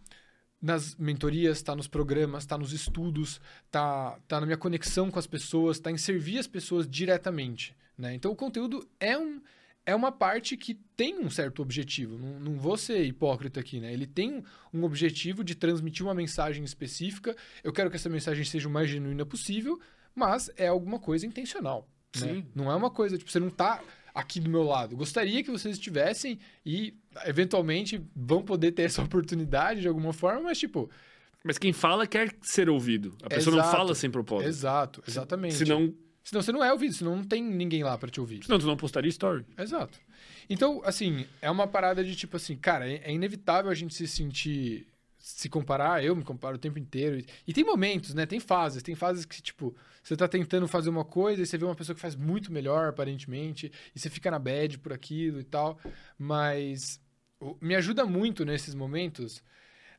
nas 0.62 0.96
mentorias, 0.96 1.62
tá 1.62 1.76
nos 1.76 1.88
programas, 1.88 2.46
tá 2.46 2.58
nos 2.58 2.74
estudos, 2.74 3.40
tá, 3.70 4.20
tá 4.28 4.40
na 4.40 4.46
minha 4.46 4.58
conexão 4.58 5.12
com 5.12 5.20
as 5.20 5.28
pessoas, 5.28 5.80
tá 5.80 5.92
em 5.92 5.98
servir 5.98 6.40
as 6.40 6.48
pessoas 6.48 6.88
diretamente, 6.88 7.76
né? 7.98 8.14
Então 8.16 8.32
o 8.32 8.36
conteúdo 8.36 8.88
é 9.00 9.18
um 9.18 9.42
é 9.86 9.96
uma 9.96 10.12
parte 10.12 10.58
que 10.58 10.74
tem 10.98 11.18
um 11.18 11.30
certo 11.30 11.62
objetivo. 11.62 12.18
Não, 12.18 12.38
não 12.42 12.58
vou 12.58 12.76
ser 12.76 13.06
hipócrita 13.06 13.62
aqui, 13.62 13.80
né? 13.80 13.94
Ele 13.94 14.06
tem 14.06 14.44
um 14.74 14.84
objetivo 14.84 15.46
de 15.46 15.56
transmitir 15.56 16.06
uma 16.06 16.14
mensagem 16.14 16.62
específica. 16.66 17.34
Eu 17.64 17.72
quero 17.72 17.90
que 17.90 17.96
essa 17.96 18.10
mensagem 18.10 18.44
seja 18.44 18.68
o 18.68 18.72
mais 18.72 18.90
genuína 18.90 19.26
possível, 19.26 19.80
mas 20.14 20.52
é 20.58 20.68
alguma 20.68 21.00
coisa 21.00 21.26
intencional. 21.26 21.88
né? 22.26 22.46
Não 22.54 22.70
é 22.70 22.76
uma 22.76 22.90
coisa, 22.92 23.18
tipo, 23.18 23.32
você 23.32 23.40
não 23.40 23.50
tá 23.50 23.82
aqui 24.20 24.40
do 24.40 24.50
meu 24.50 24.64
lado. 24.64 24.96
Gostaria 24.98 25.44
que 25.44 25.52
vocês 25.52 25.76
estivessem 25.76 26.40
e, 26.66 26.94
eventualmente, 27.26 28.02
vão 28.16 28.42
poder 28.42 28.72
ter 28.72 28.84
essa 28.84 29.02
oportunidade 29.04 29.82
de 29.82 29.88
alguma 29.88 30.12
forma, 30.14 30.42
mas, 30.42 30.58
tipo, 30.60 30.90
Mas 31.44 31.58
quem 31.58 31.72
fala 31.72 32.06
quer 32.08 32.34
ser 32.42 32.70
ouvido. 32.70 33.16
A 33.24 33.30
pessoa 33.30 33.56
não 33.56 33.64
Exato. 33.64 33.78
fala 33.78 33.96
sem 33.96 34.10
propósito. 34.10 34.48
exato, 34.50 35.04
exatamente. 35.08 35.56
Senão, 35.56 35.94
Senão 36.24 36.42
você 36.42 36.52
não 36.52 36.62
é 36.62 36.74
ouvido, 36.74 36.94
senão 36.94 37.16
não 37.16 37.24
tem 37.24 37.42
ninguém 37.42 37.84
lá 37.84 37.98
pra 37.98 38.10
te 38.10 38.20
ouvir. 38.20 38.44
senão 38.44 38.60
tu 38.60 38.66
não 38.68 38.76
postaria 38.76 39.08
story. 39.08 39.46
Exato. 39.58 39.98
Então, 40.50 40.82
assim, 40.84 41.26
é 41.42 41.50
uma 41.50 41.68
parada 41.68 42.04
de 42.04 42.16
tipo 42.18 42.36
assim, 42.36 42.58
cara, 42.58 42.86
é 42.90 43.02
é 43.06 43.14
inevitável 43.14 43.72
a 43.72 43.74
gente 43.74 43.94
se 43.96 44.06
sentir. 44.08 44.86
Se 45.36 45.50
comparar, 45.50 46.02
eu 46.02 46.16
me 46.16 46.24
comparo 46.24 46.56
o 46.56 46.60
tempo 46.60 46.80
inteiro. 46.80 47.22
E, 47.46 47.54
tem 47.54 47.64
momentos, 47.64 48.14
né? 48.14 48.26
Tem 48.26 48.40
fases. 48.40 48.82
Tem 48.82 48.96
fases 48.96 49.26
que, 49.26 49.42
tipo, 49.42 49.76
você 50.02 50.16
tá 50.16 50.26
tentando 50.26 50.68
fazer 50.70 50.90
uma 50.90 51.04
coisa 51.04 51.42
e 51.42 51.46
você 51.46 51.58
vê 51.58 51.66
uma 51.66 51.76
pessoa 51.76 51.94
que 51.94 52.02
faz 52.02 52.16
muito 52.16 52.50
melhor, 52.50 52.88
aparentemente, 52.88 53.70
e 53.94 54.00
você 54.00 54.10
fica 54.10 54.32
na 54.32 54.40
bad 54.40 54.80
por 54.80 54.94
aquilo 54.94 55.42
e 55.42 55.44
tal. 55.44 55.78
Mas 56.18 57.02
me 57.60 57.76
ajuda 57.76 58.06
muito 58.06 58.46
nesses 58.46 58.74
momentos 58.74 59.44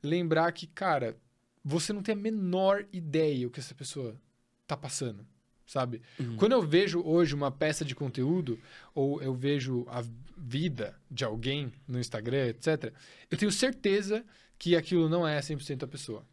lembrar 0.02 0.50
que, 0.52 0.66
cara, 0.66 1.14
você 1.62 1.92
não 1.92 2.02
tem 2.02 2.14
a 2.14 2.18
menor 2.18 2.86
ideia 2.90 3.46
o 3.46 3.50
que 3.50 3.60
essa 3.60 3.74
pessoa 3.74 4.18
tá 4.66 4.78
passando, 4.78 5.26
sabe? 5.66 6.00
Quando 6.38 6.52
eu 6.52 6.62
vejo 6.62 7.02
hoje 7.05 7.34
uma 7.34 7.50
peça 7.50 7.84
de 7.84 7.94
conteúdo, 7.94 8.59
ou 8.94 9.20
eu 9.20 9.34
vejo 9.34 9.84
a 9.88 10.02
vida 10.38 10.98
de 11.10 11.22
alguém 11.22 11.70
no 11.86 11.98
Instagram, 11.98 12.46
etc., 12.46 12.94
eu 13.30 13.36
tenho 13.36 13.52
certeza 13.52 14.24
que 14.59 14.74
aquilo 14.74 15.09
não 15.09 15.26
é 15.26 15.39
100% 15.39 15.85
a 15.85 15.86
pessoa. 15.86 16.26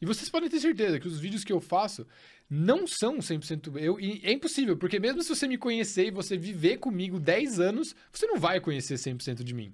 E 0.00 0.06
vocês 0.06 0.28
podem 0.28 0.48
ter 0.48 0.60
certeza 0.60 0.98
que 0.98 1.06
os 1.06 1.18
vídeos 1.18 1.44
que 1.44 1.52
eu 1.52 1.60
faço 1.60 2.06
não 2.48 2.86
são 2.86 3.18
100% 3.18 3.76
eu. 3.76 4.00
E 4.00 4.20
é 4.24 4.32
impossível, 4.32 4.76
porque 4.76 4.98
mesmo 4.98 5.22
se 5.22 5.28
você 5.28 5.46
me 5.46 5.58
conhecer 5.58 6.06
e 6.06 6.10
você 6.10 6.36
viver 6.36 6.78
comigo 6.78 7.18
10 7.18 7.60
anos, 7.60 7.94
você 8.12 8.26
não 8.26 8.38
vai 8.38 8.60
conhecer 8.60 8.94
100% 8.94 9.42
de 9.42 9.54
mim. 9.54 9.72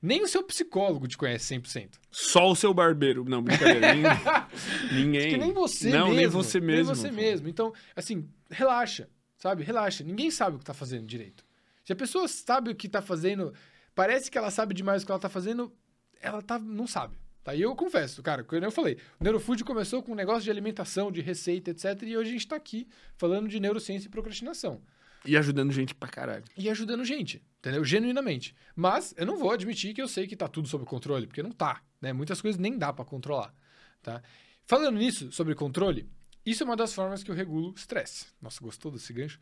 Nem 0.00 0.20
o 0.22 0.26
seu 0.26 0.42
psicólogo 0.42 1.06
te 1.06 1.16
conhece 1.16 1.54
100%. 1.54 1.90
Só 2.10 2.50
o 2.50 2.56
seu 2.56 2.74
barbeiro. 2.74 3.24
Não, 3.24 3.40
brincadeira. 3.40 3.94
ninguém. 3.94 5.04
ninguém. 5.04 5.30
Que 5.30 5.38
nem 5.38 5.52
você 5.52 5.90
não, 5.90 6.08
mesmo. 6.08 6.16
nem 6.16 6.26
você 6.26 6.60
mesmo. 6.60 6.74
Nem 6.74 6.84
você 6.84 7.10
mesmo. 7.12 7.48
Então, 7.48 7.72
assim, 7.94 8.28
relaxa, 8.50 9.08
sabe? 9.38 9.62
Relaxa. 9.62 10.02
Ninguém 10.02 10.30
sabe 10.30 10.56
o 10.56 10.58
que 10.58 10.64
tá 10.64 10.74
fazendo 10.74 11.06
direito. 11.06 11.44
Se 11.84 11.92
a 11.92 11.96
pessoa 11.96 12.26
sabe 12.26 12.70
o 12.70 12.74
que 12.74 12.88
tá 12.88 13.00
fazendo, 13.00 13.54
parece 13.94 14.28
que 14.28 14.36
ela 14.36 14.50
sabe 14.50 14.74
demais 14.74 15.02
o 15.02 15.06
que 15.06 15.12
ela 15.12 15.20
tá 15.20 15.28
fazendo, 15.28 15.72
ela 16.20 16.42
tá, 16.42 16.58
não 16.58 16.88
sabe. 16.88 17.16
Tá? 17.42 17.54
E 17.54 17.62
eu 17.62 17.74
confesso, 17.74 18.22
cara, 18.22 18.44
como 18.44 18.64
eu 18.64 18.70
falei, 18.70 18.98
o 19.18 19.24
Neurofood 19.24 19.64
começou 19.64 20.02
com 20.02 20.12
um 20.12 20.14
negócio 20.14 20.42
de 20.42 20.50
alimentação, 20.50 21.10
de 21.10 21.20
receita, 21.20 21.70
etc. 21.70 22.02
E 22.02 22.16
hoje 22.16 22.30
a 22.30 22.32
gente 22.32 22.46
tá 22.46 22.56
aqui 22.56 22.86
falando 23.16 23.48
de 23.48 23.58
neurociência 23.58 24.06
e 24.06 24.10
procrastinação. 24.10 24.80
E 25.24 25.36
ajudando 25.36 25.72
gente 25.72 25.94
pra 25.94 26.08
caralho. 26.08 26.44
E 26.56 26.68
ajudando 26.68 27.04
gente, 27.04 27.42
entendeu? 27.58 27.84
Genuinamente. 27.84 28.54
Mas 28.74 29.14
eu 29.16 29.26
não 29.26 29.36
vou 29.36 29.50
admitir 29.50 29.94
que 29.94 30.02
eu 30.02 30.08
sei 30.08 30.26
que 30.26 30.36
tá 30.36 30.48
tudo 30.48 30.68
sob 30.68 30.84
controle, 30.84 31.26
porque 31.26 31.42
não 31.42 31.52
tá, 31.52 31.82
né? 32.00 32.12
Muitas 32.12 32.40
coisas 32.40 32.60
nem 32.60 32.76
dá 32.76 32.92
pra 32.92 33.04
controlar, 33.04 33.54
tá? 34.02 34.22
Falando 34.64 34.98
nisso, 34.98 35.30
sobre 35.32 35.54
controle, 35.54 36.08
isso 36.44 36.62
é 36.62 36.66
uma 36.66 36.76
das 36.76 36.92
formas 36.92 37.22
que 37.22 37.30
eu 37.30 37.34
regulo 37.34 37.72
estresse. 37.76 38.26
Nossa, 38.40 38.60
gostou 38.60 38.90
desse 38.90 39.12
gancho? 39.12 39.38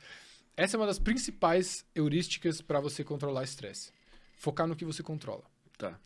Essa 0.56 0.76
é 0.76 0.78
uma 0.78 0.86
das 0.86 0.98
principais 0.98 1.84
heurísticas 1.94 2.60
para 2.60 2.80
você 2.80 3.02
controlar 3.02 3.44
estresse. 3.44 3.90
Focar 4.36 4.66
no 4.66 4.76
que 4.76 4.84
você 4.84 5.02
controla. 5.02 5.44
Tá. 5.78 5.98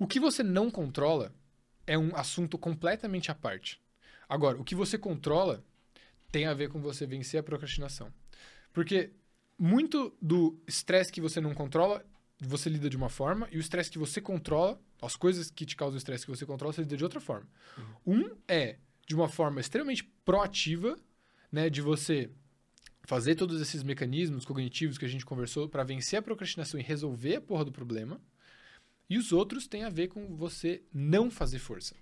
O 0.00 0.06
que 0.06 0.18
você 0.18 0.42
não 0.42 0.70
controla 0.70 1.30
é 1.86 1.98
um 1.98 2.16
assunto 2.16 2.56
completamente 2.56 3.30
à 3.30 3.34
parte. 3.34 3.78
Agora, 4.26 4.58
o 4.58 4.64
que 4.64 4.74
você 4.74 4.96
controla 4.96 5.62
tem 6.32 6.46
a 6.46 6.54
ver 6.54 6.70
com 6.70 6.80
você 6.80 7.06
vencer 7.06 7.38
a 7.38 7.42
procrastinação. 7.42 8.10
Porque 8.72 9.12
muito 9.58 10.16
do 10.22 10.58
estresse 10.66 11.12
que 11.12 11.20
você 11.20 11.38
não 11.38 11.52
controla, 11.52 12.02
você 12.38 12.70
lida 12.70 12.88
de 12.88 12.96
uma 12.96 13.10
forma, 13.10 13.46
e 13.52 13.58
o 13.58 13.60
estresse 13.60 13.90
que 13.90 13.98
você 13.98 14.22
controla, 14.22 14.80
as 15.02 15.16
coisas 15.16 15.50
que 15.50 15.66
te 15.66 15.76
causam 15.76 15.98
estresse 15.98 16.24
que 16.24 16.30
você 16.30 16.46
controla, 16.46 16.72
você 16.72 16.80
lida 16.80 16.96
de 16.96 17.04
outra 17.04 17.20
forma. 17.20 17.46
Um 18.06 18.34
é 18.48 18.78
de 19.06 19.14
uma 19.14 19.28
forma 19.28 19.60
extremamente 19.60 20.04
proativa, 20.24 20.96
né, 21.52 21.68
de 21.68 21.82
você 21.82 22.30
fazer 23.02 23.34
todos 23.34 23.60
esses 23.60 23.82
mecanismos 23.82 24.46
cognitivos 24.46 24.96
que 24.96 25.04
a 25.04 25.08
gente 25.08 25.26
conversou 25.26 25.68
para 25.68 25.84
vencer 25.84 26.18
a 26.18 26.22
procrastinação 26.22 26.80
e 26.80 26.82
resolver 26.82 27.36
a 27.36 27.40
porra 27.42 27.66
do 27.66 27.72
problema. 27.72 28.18
E 29.10 29.18
os 29.18 29.32
outros 29.32 29.66
têm 29.66 29.82
a 29.82 29.90
ver 29.90 30.06
com 30.06 30.36
você 30.36 30.84
não 30.94 31.32
fazer 31.32 31.58
força. 31.58 31.96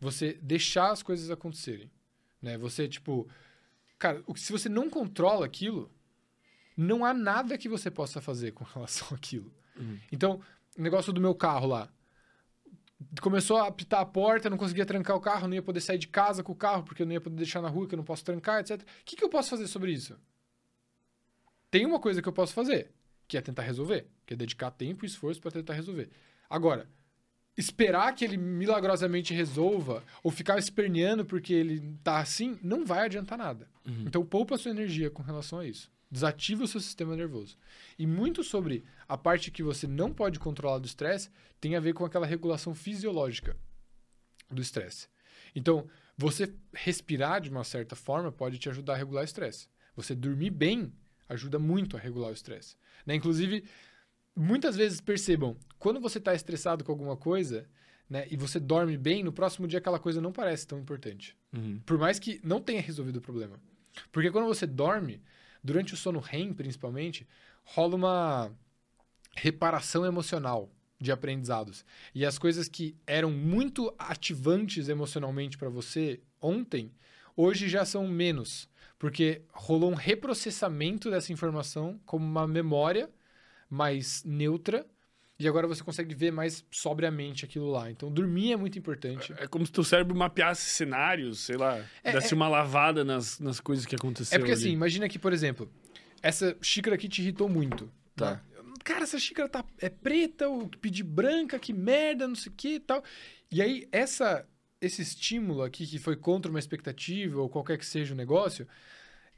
Você 0.00 0.34
deixar 0.40 0.92
as 0.92 1.02
coisas 1.02 1.28
acontecerem. 1.28 1.90
Né? 2.40 2.56
Você, 2.56 2.86
tipo. 2.86 3.28
Cara, 3.98 4.22
se 4.36 4.52
você 4.52 4.68
não 4.68 4.88
controla 4.88 5.44
aquilo, 5.44 5.90
não 6.76 7.04
há 7.04 7.12
nada 7.12 7.58
que 7.58 7.68
você 7.68 7.90
possa 7.90 8.20
fazer 8.20 8.52
com 8.52 8.62
relação 8.72 9.08
àquilo. 9.10 9.52
Uhum. 9.76 9.98
Então, 10.12 10.40
o 10.78 10.82
negócio 10.82 11.12
do 11.12 11.20
meu 11.20 11.34
carro 11.34 11.66
lá. 11.66 11.92
Começou 13.20 13.58
a 13.58 13.66
apitar 13.66 14.00
a 14.00 14.06
porta, 14.06 14.48
não 14.48 14.56
conseguia 14.56 14.86
trancar 14.86 15.16
o 15.16 15.20
carro, 15.20 15.48
não 15.48 15.54
ia 15.54 15.62
poder 15.62 15.80
sair 15.80 15.98
de 15.98 16.08
casa 16.08 16.42
com 16.42 16.52
o 16.52 16.56
carro, 16.56 16.82
porque 16.82 17.02
eu 17.02 17.06
não 17.06 17.12
ia 17.12 17.20
poder 17.20 17.36
deixar 17.36 17.60
na 17.60 17.68
rua, 17.68 17.86
que 17.86 17.94
eu 17.94 17.98
não 17.98 18.04
posso 18.04 18.24
trancar, 18.24 18.60
etc. 18.60 18.80
O 18.80 18.84
que, 19.04 19.16
que 19.16 19.24
eu 19.24 19.28
posso 19.28 19.50
fazer 19.50 19.66
sobre 19.66 19.92
isso? 19.92 20.18
Tem 21.70 21.84
uma 21.84 22.00
coisa 22.00 22.22
que 22.22 22.28
eu 22.28 22.32
posso 22.32 22.54
fazer, 22.54 22.90
que 23.28 23.36
é 23.36 23.42
tentar 23.42 23.62
resolver, 23.62 24.06
que 24.24 24.32
é 24.32 24.36
dedicar 24.36 24.70
tempo 24.70 25.04
e 25.04 25.08
esforço 25.08 25.42
para 25.42 25.50
tentar 25.50 25.74
resolver. 25.74 26.08
Agora, 26.48 26.88
esperar 27.56 28.14
que 28.14 28.24
ele 28.24 28.36
milagrosamente 28.36 29.32
resolva 29.32 30.04
ou 30.22 30.30
ficar 30.30 30.58
esperneando 30.58 31.24
porque 31.24 31.52
ele 31.52 31.96
tá 32.04 32.18
assim, 32.18 32.58
não 32.62 32.84
vai 32.84 33.06
adiantar 33.06 33.38
nada. 33.38 33.68
Uhum. 33.86 34.04
Então, 34.06 34.24
poupa 34.24 34.54
a 34.54 34.58
sua 34.58 34.70
energia 34.70 35.10
com 35.10 35.22
relação 35.22 35.60
a 35.60 35.66
isso. 35.66 35.90
Desativa 36.10 36.64
o 36.64 36.68
seu 36.68 36.80
sistema 36.80 37.16
nervoso. 37.16 37.56
E 37.98 38.06
muito 38.06 38.44
sobre 38.44 38.84
a 39.08 39.16
parte 39.16 39.50
que 39.50 39.62
você 39.62 39.86
não 39.86 40.12
pode 40.12 40.38
controlar 40.38 40.78
do 40.78 40.86
estresse 40.86 41.30
tem 41.60 41.74
a 41.74 41.80
ver 41.80 41.94
com 41.94 42.04
aquela 42.04 42.26
regulação 42.26 42.74
fisiológica 42.74 43.56
do 44.50 44.62
estresse. 44.62 45.08
Então, 45.54 45.88
você 46.16 46.54
respirar 46.72 47.40
de 47.40 47.50
uma 47.50 47.64
certa 47.64 47.96
forma 47.96 48.30
pode 48.30 48.58
te 48.58 48.68
ajudar 48.68 48.94
a 48.94 48.96
regular 48.96 49.22
o 49.22 49.24
estresse. 49.24 49.68
Você 49.96 50.14
dormir 50.14 50.50
bem 50.50 50.92
ajuda 51.28 51.58
muito 51.58 51.96
a 51.96 52.00
regular 52.00 52.30
o 52.30 52.34
estresse. 52.34 52.76
Né? 53.04 53.14
Inclusive, 53.14 53.64
muitas 54.36 54.76
vezes 54.76 55.00
percebam, 55.00 55.56
quando 55.78 55.98
você 55.98 56.18
está 56.18 56.34
estressado 56.34 56.84
com 56.84 56.92
alguma 56.92 57.16
coisa, 57.16 57.66
né, 58.08 58.26
e 58.30 58.36
você 58.36 58.60
dorme 58.60 58.96
bem, 58.96 59.24
no 59.24 59.32
próximo 59.32 59.66
dia 59.66 59.78
aquela 59.78 59.98
coisa 59.98 60.20
não 60.20 60.30
parece 60.30 60.66
tão 60.66 60.78
importante. 60.78 61.36
Uhum. 61.52 61.80
Por 61.84 61.98
mais 61.98 62.18
que 62.18 62.40
não 62.44 62.60
tenha 62.60 62.80
resolvido 62.80 63.16
o 63.16 63.22
problema. 63.22 63.58
Porque 64.12 64.30
quando 64.30 64.46
você 64.46 64.66
dorme, 64.66 65.22
durante 65.64 65.94
o 65.94 65.96
sono 65.96 66.20
REM 66.20 66.52
principalmente, 66.52 67.26
rola 67.64 67.96
uma 67.96 68.52
reparação 69.34 70.04
emocional 70.04 70.70
de 71.00 71.10
aprendizados. 71.12 71.84
E 72.14 72.24
as 72.24 72.38
coisas 72.38 72.68
que 72.68 72.96
eram 73.06 73.30
muito 73.30 73.94
ativantes 73.98 74.88
emocionalmente 74.88 75.58
para 75.58 75.68
você 75.68 76.20
ontem, 76.40 76.92
hoje 77.36 77.68
já 77.68 77.84
são 77.84 78.06
menos. 78.06 78.68
Porque 78.98 79.42
rolou 79.52 79.90
um 79.90 79.94
reprocessamento 79.94 81.10
dessa 81.10 81.32
informação 81.32 82.00
como 82.06 82.24
uma 82.24 82.46
memória 82.46 83.10
mais 83.68 84.22
neutra 84.24 84.86
e 85.38 85.46
agora 85.46 85.66
você 85.66 85.82
consegue 85.84 86.14
ver 86.14 86.30
mais 86.32 86.64
sobriamente 86.70 87.44
aquilo 87.44 87.70
lá. 87.70 87.90
Então, 87.90 88.10
dormir 88.10 88.52
é 88.52 88.56
muito 88.56 88.78
importante. 88.78 89.34
É 89.38 89.46
como 89.46 89.66
se 89.66 89.72
teu 89.72 89.84
cérebro 89.84 90.16
mapeasse 90.16 90.70
cenários, 90.70 91.40
sei 91.40 91.56
lá, 91.56 91.84
É, 92.02 92.12
desse 92.12 92.32
é- 92.32 92.36
uma 92.36 92.48
lavada 92.48 93.04
nas, 93.04 93.38
nas 93.38 93.60
coisas 93.60 93.84
que 93.84 93.94
É 93.94 93.98
aconteceram. 93.98 94.40
porque 94.40 94.52
assim, 94.52 94.64
ali. 94.66 94.72
imagina 94.72 95.08
que, 95.08 95.18
por 95.18 95.32
exemplo, 95.32 95.70
essa 96.22 96.56
xícara 96.62 96.96
aqui 96.96 97.08
te 97.08 97.20
irritou 97.20 97.48
muito. 97.48 97.90
Tá. 98.14 98.36
Tá. 98.36 98.42
Cara, 98.82 99.02
essa 99.02 99.18
xícara 99.18 99.48
tá, 99.48 99.64
é 99.78 99.88
preta, 99.90 100.44
eu 100.44 100.70
pedi 100.80 101.02
branca, 101.02 101.58
que 101.58 101.72
merda, 101.72 102.26
não 102.28 102.36
sei 102.36 102.50
o 102.52 102.54
que 102.54 102.74
e 102.76 102.80
tal. 102.80 103.02
E 103.50 103.60
aí, 103.60 103.86
essa, 103.92 104.46
esse 104.80 105.02
estímulo 105.02 105.62
aqui, 105.62 105.86
que 105.86 105.98
foi 105.98 106.16
contra 106.16 106.48
uma 106.50 106.58
expectativa, 106.58 107.40
ou 107.42 107.48
qualquer 107.50 107.76
que 107.78 107.84
seja 107.84 108.14
o 108.14 108.16
negócio, 108.16 108.66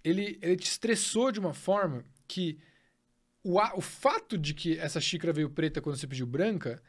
ele, 0.05 0.38
ele 0.42 0.55
te 0.56 0.66
estressou 0.66 1.32
de 1.32 1.40
uma 1.40 1.55
forma 1.55 2.05
que 2.28 2.59
o, 3.48 3.78
o 3.78 3.80
fato 3.80 4.36
de 4.36 4.52
que 4.52 4.78
essa 4.78 5.00
xícara 5.00 5.32
veio 5.32 5.48
preta 5.48 5.80
quando 5.80 5.96
você 5.96 6.06
pediu 6.06 6.26
branca 6.26 6.82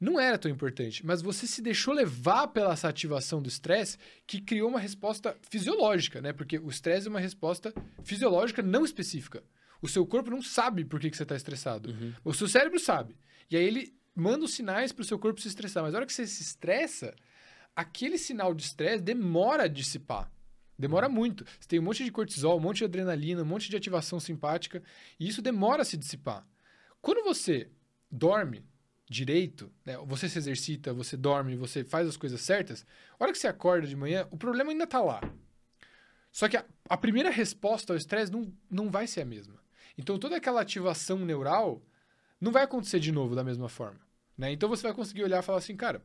não 0.00 0.18
era 0.18 0.38
tão 0.38 0.50
importante, 0.50 1.04
mas 1.04 1.22
você 1.22 1.46
se 1.46 1.62
deixou 1.62 1.94
levar 1.94 2.48
pela 2.48 2.72
essa 2.72 2.88
ativação 2.88 3.40
do 3.40 3.48
estresse 3.48 3.98
que 4.26 4.40
criou 4.40 4.68
uma 4.68 4.80
resposta 4.80 5.36
fisiológica, 5.42 6.20
né? 6.20 6.32
Porque 6.32 6.58
o 6.58 6.68
estresse 6.68 7.06
é 7.06 7.10
uma 7.10 7.20
resposta 7.20 7.72
fisiológica 8.02 8.62
não 8.62 8.84
específica. 8.84 9.44
O 9.80 9.88
seu 9.88 10.06
corpo 10.06 10.30
não 10.30 10.42
sabe 10.42 10.84
por 10.84 10.98
que, 10.98 11.10
que 11.10 11.16
você 11.16 11.22
está 11.22 11.36
estressado. 11.36 11.90
Uhum. 11.90 12.14
O 12.24 12.34
seu 12.34 12.48
cérebro 12.48 12.80
sabe. 12.80 13.14
E 13.50 13.56
aí 13.56 13.64
ele 13.64 13.94
manda 14.14 14.44
os 14.44 14.54
sinais 14.54 14.90
para 14.90 15.02
o 15.02 15.06
seu 15.06 15.18
corpo 15.18 15.40
se 15.40 15.48
estressar. 15.48 15.82
Mas 15.82 15.92
na 15.92 15.98
hora 15.98 16.06
que 16.06 16.12
você 16.12 16.26
se 16.26 16.42
estressa, 16.42 17.14
aquele 17.76 18.18
sinal 18.18 18.54
de 18.54 18.62
estresse 18.62 19.02
demora 19.02 19.64
a 19.64 19.68
dissipar. 19.68 20.30
Demora 20.80 21.10
muito. 21.10 21.44
Você 21.44 21.68
tem 21.68 21.78
um 21.78 21.82
monte 21.82 22.02
de 22.02 22.10
cortisol, 22.10 22.56
um 22.56 22.60
monte 22.60 22.78
de 22.78 22.84
adrenalina, 22.84 23.42
um 23.42 23.46
monte 23.46 23.68
de 23.68 23.76
ativação 23.76 24.18
simpática. 24.18 24.82
E 25.18 25.28
isso 25.28 25.42
demora 25.42 25.82
a 25.82 25.84
se 25.84 25.96
dissipar. 25.96 26.46
Quando 27.02 27.22
você 27.22 27.68
dorme 28.10 28.64
direito, 29.08 29.70
né, 29.84 29.98
você 30.06 30.26
se 30.26 30.38
exercita, 30.38 30.94
você 30.94 31.16
dorme, 31.16 31.54
você 31.54 31.84
faz 31.84 32.08
as 32.08 32.16
coisas 32.16 32.40
certas, 32.40 32.86
a 33.18 33.24
hora 33.24 33.32
que 33.32 33.38
você 33.38 33.48
acorda 33.48 33.86
de 33.86 33.94
manhã, 33.94 34.26
o 34.30 34.38
problema 34.38 34.70
ainda 34.70 34.84
está 34.84 35.02
lá. 35.02 35.20
Só 36.32 36.48
que 36.48 36.56
a, 36.56 36.64
a 36.88 36.96
primeira 36.96 37.28
resposta 37.28 37.92
ao 37.92 37.96
estresse 37.96 38.32
não, 38.32 38.50
não 38.70 38.88
vai 38.88 39.06
ser 39.06 39.20
a 39.20 39.24
mesma. 39.26 39.56
Então 39.98 40.18
toda 40.18 40.36
aquela 40.36 40.62
ativação 40.62 41.18
neural 41.18 41.82
não 42.40 42.52
vai 42.52 42.62
acontecer 42.62 43.00
de 43.00 43.12
novo 43.12 43.34
da 43.34 43.44
mesma 43.44 43.68
forma. 43.68 44.00
Né? 44.38 44.52
Então 44.52 44.68
você 44.68 44.84
vai 44.84 44.94
conseguir 44.94 45.24
olhar 45.24 45.42
e 45.42 45.44
falar 45.44 45.58
assim, 45.58 45.76
cara, 45.76 46.02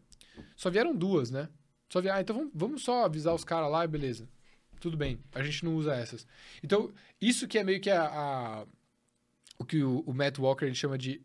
só 0.55 0.69
vieram 0.69 0.93
duas, 0.93 1.31
né? 1.31 1.47
Só 1.87 2.01
vieram, 2.01 2.17
ah, 2.17 2.21
então 2.21 2.35
vamos, 2.35 2.51
vamos 2.53 2.83
só 2.83 3.05
avisar 3.05 3.33
os 3.33 3.45
caras 3.45 3.71
lá 3.71 3.85
e 3.85 3.87
beleza. 3.87 4.27
Tudo 4.79 4.95
bem, 4.97 5.19
a 5.33 5.41
gente 5.43 5.63
não 5.65 5.75
usa 5.75 5.95
essas. 5.95 6.27
Então, 6.63 6.93
isso 7.19 7.47
que 7.47 7.57
é 7.57 7.63
meio 7.63 7.79
que 7.81 7.89
a, 7.89 8.03
a- 8.05 8.65
o 9.57 9.65
que 9.65 9.83
o, 9.83 9.99
o 10.01 10.13
Matt 10.13 10.37
Walker 10.37 10.65
ele 10.65 10.75
chama 10.75 10.97
de 10.97 11.21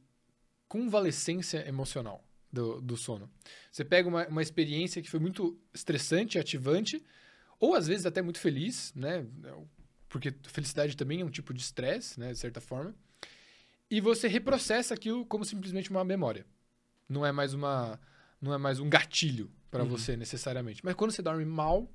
convalescência 0.68 1.66
emocional 1.68 2.24
do, 2.52 2.80
do 2.80 2.96
sono. 2.96 3.30
Você 3.70 3.84
pega 3.84 4.08
uma, 4.08 4.26
uma 4.28 4.42
experiência 4.42 5.02
que 5.02 5.10
foi 5.10 5.20
muito 5.20 5.58
estressante, 5.74 6.38
ativante, 6.38 7.02
ou 7.58 7.74
às 7.74 7.86
vezes 7.86 8.06
até 8.06 8.22
muito 8.22 8.38
feliz, 8.38 8.92
né? 8.94 9.26
Porque 10.08 10.32
felicidade 10.44 10.96
também 10.96 11.20
é 11.20 11.24
um 11.24 11.30
tipo 11.30 11.52
de 11.52 11.60
estresse, 11.60 12.18
né? 12.18 12.32
De 12.32 12.38
certa 12.38 12.60
forma. 12.60 12.94
E 13.90 14.00
você 14.00 14.28
reprocessa 14.28 14.94
aquilo 14.94 15.26
como 15.26 15.44
simplesmente 15.44 15.90
uma 15.90 16.04
memória. 16.04 16.46
Não 17.08 17.26
é 17.26 17.32
mais 17.32 17.52
uma, 17.52 18.00
não 18.40 18.54
é 18.54 18.58
mais 18.58 18.78
um 18.78 18.88
gatilho 18.88 19.50
para 19.70 19.82
Uhum. 19.82 19.88
você 19.90 20.16
necessariamente. 20.16 20.84
Mas 20.84 20.94
quando 20.94 21.10
você 21.10 21.22
dorme 21.22 21.44
mal, 21.44 21.90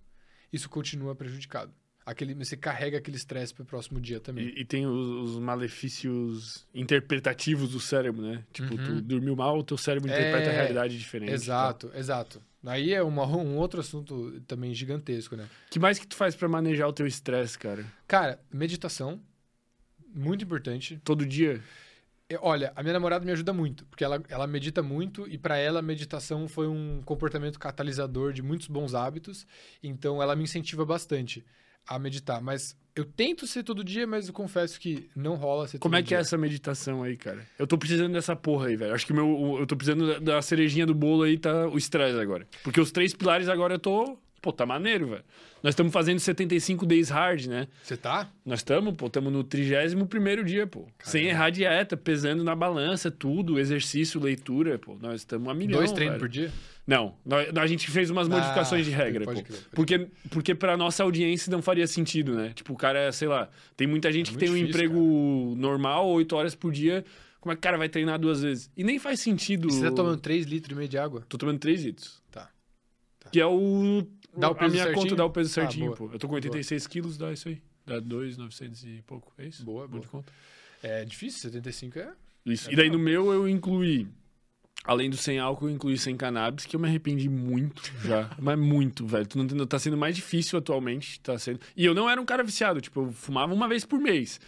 isso 0.52 0.70
continua 0.70 1.16
prejudicado. 1.16 1.72
Aquele, 2.06 2.36
você 2.36 2.56
carrega 2.56 3.00
aquele 3.00 3.18
estresse 3.18 3.52
para 3.52 3.64
o 3.64 3.66
próximo 3.66 4.00
dia 4.00 4.20
também. 4.20 4.46
E, 4.50 4.62
e 4.62 4.66
tem 4.66 4.86
os, 4.86 5.32
os 5.32 5.40
malefícios 5.40 6.68
interpretativos 6.74 7.72
do 7.72 7.80
cérebro, 7.80 8.22
né? 8.22 8.44
Tipo, 8.54 8.76
Uhum. 8.76 8.84
tu 8.84 9.02
dormiu 9.02 9.36
mal, 9.36 9.58
o 9.58 9.64
teu 9.64 9.78
cérebro 9.78 10.10
interpreta 10.10 10.50
a 10.50 10.54
É, 10.54 10.56
realidade 10.56 10.98
diferente. 11.00 11.30
tá? 11.30 11.34
Exato, 11.36 11.92
exato. 11.96 12.42
Aí 12.64 12.94
é 12.94 13.02
uma- 13.02 13.26
um 13.26 13.58
outro 13.58 13.80
assunto 13.80 14.40
também 14.48 14.74
gigantesco, 14.74 15.36
né? 15.36 15.48
que 15.70 15.80
mais 15.80 15.98
que 16.00 16.06
tu 16.08 16.16
faz 16.16 16.36
pra 16.36 16.48
manejar 16.48 16.88
o 16.88 16.94
teu 16.94 17.08
estresse, 17.08 17.58
cara? 17.58 17.84
Cara, 18.08 18.40
meditação, 18.52 19.20
muito 20.14 20.44
importante. 20.46 21.00
Todo 21.04 21.26
dia? 21.26 21.62
É, 22.30 22.38
Olha, 22.42 22.74
a 22.76 22.82
minha 22.82 22.94
namorada 22.94 23.24
me 23.24 23.32
ajuda 23.32 23.54
muito, 23.54 23.86
porque 23.86 24.04
ela, 24.04 24.22
ela 24.30 24.48
medita 24.48 24.82
muito 24.82 25.28
e 25.28 25.38
para 25.38 25.58
ela 25.58 25.80
a 25.80 25.84
meditação 25.84 26.48
foi 26.48 26.68
um 26.68 27.02
comportamento 27.06 27.60
catalisador 27.60 28.34
de 28.34 28.42
muitos 28.42 28.68
bons 28.68 28.96
hábitos, 28.96 29.46
então 29.84 30.22
ela 30.22 30.36
me 30.36 30.44
incentiva 30.44 30.84
bastante. 30.86 31.46
a 31.88 32.00
meditar, 32.00 32.42
mas 32.42 32.76
eu 32.96 33.06
tento 33.06 33.46
ser 33.46 33.62
todo 33.62 33.84
dia, 33.84 34.08
mas 34.08 34.28
eu 34.28 34.34
confesso 34.34 34.80
que 34.80 35.08
não 35.16 35.36
rola 35.36 35.68
ser 35.68 35.78
Como 35.78 35.96
é 35.96 36.02
que 36.02 36.08
dia. 36.08 36.18
é 36.18 36.22
essa 36.22 36.36
meditação 36.36 37.04
aí, 37.04 37.16
cara? 37.16 37.46
Eu 37.60 37.68
tô 37.68 37.78
precisando 37.78 38.12
dessa 38.14 38.36
porra 38.36 38.70
aí, 38.70 38.76
velho. 38.76 38.96
Acho 38.96 39.06
que 39.06 39.14
meu, 39.14 39.58
eu 39.60 39.68
tô 39.68 39.76
precisando 39.78 40.08
da- 40.08 40.20
da 40.38 40.42
cerejinha 40.42 40.88
do 40.88 40.96
bolo 40.96 41.22
aí, 41.22 41.38
tá 41.38 41.68
o 41.68 41.78
estresse 41.78 42.20
agora. 42.20 42.48
Porque 42.64 42.82
os 42.82 42.92
três 42.92 43.14
pilares 43.14 43.48
agora 43.50 43.76
eu 43.76 43.80
tô. 43.80 44.18
Pô, 44.46 44.54
tá 44.54 44.64
maneiro, 44.64 45.08
velho. 45.08 45.24
Nós 45.64 45.72
estamos 45.72 45.92
fazendo 45.92 46.20
75 46.20 46.86
days 46.86 47.10
hard, 47.10 47.48
né? 47.48 47.68
Você 47.82 47.98
tá? 47.98 48.30
Nós 48.46 48.60
estamos, 48.60 48.94
pô, 48.94 49.08
estamos 49.08 49.34
no 49.34 49.44
31 49.44 50.06
primeiro 50.06 50.46
dia, 50.46 50.68
pô. 50.68 50.88
Sem 51.04 51.26
errar 51.26 51.50
dieta, 51.50 51.98
pesando 51.98 52.44
na 52.44 52.56
balança, 52.56 53.10
tudo, 53.10 53.58
exercício, 53.58 54.22
leitura, 54.22 54.78
pô. 54.78 54.96
Nós 55.02 55.22
estamos 55.22 55.50
a 55.50 55.54
milhão, 55.56 55.80
Dois 55.80 55.92
treinos 55.92 56.20
por 56.20 56.30
dia? 56.30 56.52
Não, 56.86 57.16
a 57.60 57.66
gente 57.66 57.90
fez 57.90 58.12
umas 58.12 58.28
Ah, 58.28 58.36
modificações 58.36 58.86
de 58.86 58.92
regra, 58.92 59.26
pode 59.26 59.42
pô. 59.42 59.48
crer, 59.48 59.58
pode 59.58 59.70
Porque, 59.76 60.08
porque 60.30 60.54
pra 60.54 60.78
nossa 60.78 61.02
audiência 61.02 61.52
não 61.52 61.64
faria 61.64 61.88
sentido, 61.88 62.36
né? 62.36 62.52
Tipo, 62.54 62.74
o 62.74 62.78
cara, 62.78 63.12
sei 63.12 63.28
lá, 63.28 63.50
tem 63.76 63.88
muita 63.88 64.12
gente 64.12 64.30
É 64.30 64.34
que 64.34 64.38
tem 64.38 64.50
um 64.52 64.54
difícil, 64.54 64.70
emprego 64.70 65.56
normal, 65.58 66.08
oito 66.10 66.36
horas 66.36 66.54
por 66.54 66.72
dia. 66.72 67.04
Como 67.40 67.52
é 67.52 67.56
que 67.56 67.60
o 67.60 67.64
cara 67.64 67.80
vai 67.80 67.90
treinar 67.90 68.20
duas 68.20 68.44
vezes? 68.44 68.70
E 68.78 68.84
nem 68.84 69.00
faz 69.00 69.20
sentido. 69.22 69.70
E 69.70 69.72
você 69.72 69.86
tá 69.86 69.92
tomando 69.92 70.20
3 70.20 70.46
litros 70.46 70.72
e 70.72 70.76
meio 70.76 70.88
de 70.88 71.00
água? 71.00 71.24
Tô 71.28 71.36
tomando 71.36 71.58
três 71.58 71.84
litros. 71.84 72.22
Tá. 72.32 72.52
Tá. 73.20 73.30
Que 73.32 73.40
é 73.42 73.46
o. 73.48 74.06
Dá 74.38 74.50
o 74.50 74.52
a 74.52 74.56
peso 74.56 74.72
minha 74.72 74.84
certinho? 74.84 75.04
conta 75.04 75.16
dá 75.16 75.26
o 75.26 75.30
peso 75.30 75.50
Ah, 75.50 75.54
certinho, 75.54 75.86
boa. 75.88 75.98
pô. 75.98 76.10
Eu 76.14 76.20
tô 76.20 76.28
com 76.28 76.36
86 76.36 76.88
quilos, 76.88 77.18
dá 77.18 77.32
isso 77.32 77.48
aí. 77.50 77.62
Dá 77.86 78.00
2,900 78.00 78.84
e 78.84 79.04
pouco. 79.06 79.34
É 79.38 79.46
isso? 79.48 79.64
Boa, 79.64 79.88
boa. 79.88 80.02
de 80.02 80.08
conta. 80.08 80.32
É 80.82 81.06
difícil, 81.06 81.42
75 81.42 82.00
é. 82.00 82.14
Isso. 82.46 82.70
É 82.70 82.74
e 82.74 82.76
daí 82.76 82.90
no 82.90 83.00
meu 83.00 83.32
eu 83.34 83.48
incluí, 83.48 84.08
além 84.84 85.10
do 85.10 85.18
sem 85.18 85.40
álcool, 85.40 85.68
eu 85.70 85.74
incluí 85.76 85.98
sem 85.98 86.16
cannabis, 86.18 86.66
que 86.66 86.76
eu 86.76 86.80
me 86.80 86.88
arrependi 86.88 87.30
muito 87.30 87.82
já. 88.04 88.30
mas 88.40 88.58
muito, 88.58 89.06
velho. 89.06 89.26
Tu 89.26 89.38
não 89.38 89.46
entendeu? 89.46 89.66
Tá 89.66 89.80
sendo 89.80 89.98
mais 89.98 90.16
difícil 90.16 90.58
atualmente. 90.60 91.20
Tá 91.22 91.38
sendo... 91.40 91.60
E 91.76 91.86
eu 91.86 91.94
não 91.94 92.10
era 92.10 92.20
um 92.22 92.26
cara 92.26 92.44
viciado, 92.44 92.82
tipo, 92.82 93.02
eu 93.02 93.12
fumava 93.12 93.54
uma 93.54 93.68
vez 93.68 93.86
por 93.86 94.00
mês. 94.00 94.40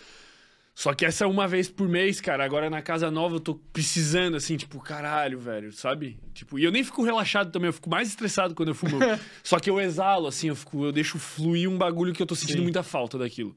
Só 0.78 0.94
que 0.94 1.04
essa 1.08 1.28
uma 1.28 1.48
vez 1.48 1.68
por 1.68 1.90
mês, 1.90 2.22
cara, 2.22 2.46
agora 2.46 2.70
na 2.70 2.84
casa 2.84 3.10
nova 3.10 3.38
eu 3.38 3.40
tô 3.40 3.56
precisando, 3.56 4.38
assim, 4.38 4.56
tipo, 4.58 4.80
caralho, 4.80 5.40
velho, 5.40 5.74
sabe? 5.74 6.20
Tipo, 6.36 6.60
e 6.60 6.64
eu 6.64 6.72
nem 6.72 6.84
fico 6.84 7.04
relaxado 7.04 7.52
também, 7.52 7.70
eu 7.70 7.74
fico 7.74 7.90
mais 7.90 8.10
estressado 8.10 8.54
quando 8.54 8.68
eu 8.70 8.76
fumo. 8.76 9.00
Só 9.44 9.60
que 9.60 9.72
eu 9.72 9.82
exalo, 9.82 10.28
assim, 10.28 10.50
eu, 10.50 10.56
fico, 10.56 10.86
eu 10.86 10.92
deixo 10.92 11.18
fluir 11.18 11.68
um 11.68 11.76
bagulho 11.80 12.14
que 12.14 12.22
eu 12.22 12.28
tô 12.28 12.36
sentindo 12.36 12.58
Sim. 12.58 12.64
muita 12.64 12.84
falta 12.84 13.18
daquilo. 13.18 13.56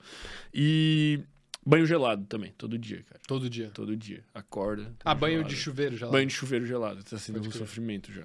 E 0.55 1.21
banho 1.65 1.85
gelado 1.85 2.25
também, 2.25 2.55
todo 2.57 2.79
dia, 2.79 3.03
cara. 3.03 3.21
Todo 3.29 3.51
dia. 3.51 3.71
Todo 3.75 3.95
dia. 3.95 4.25
Acorda. 4.33 4.91
Ah, 5.05 5.15
banho 5.15 5.41
gelado. 5.41 5.55
de 5.55 5.61
chuveiro 5.61 5.99
já. 5.99 6.07
lá. 6.07 6.13
Banho 6.13 6.27
de 6.27 6.33
chuveiro 6.33 6.65
gelado. 6.65 7.05
Tá 7.05 7.19
sendo 7.19 7.35
Pode 7.35 7.49
um 7.49 7.51
crer. 7.51 7.61
sofrimento 7.61 8.11
já. 8.11 8.25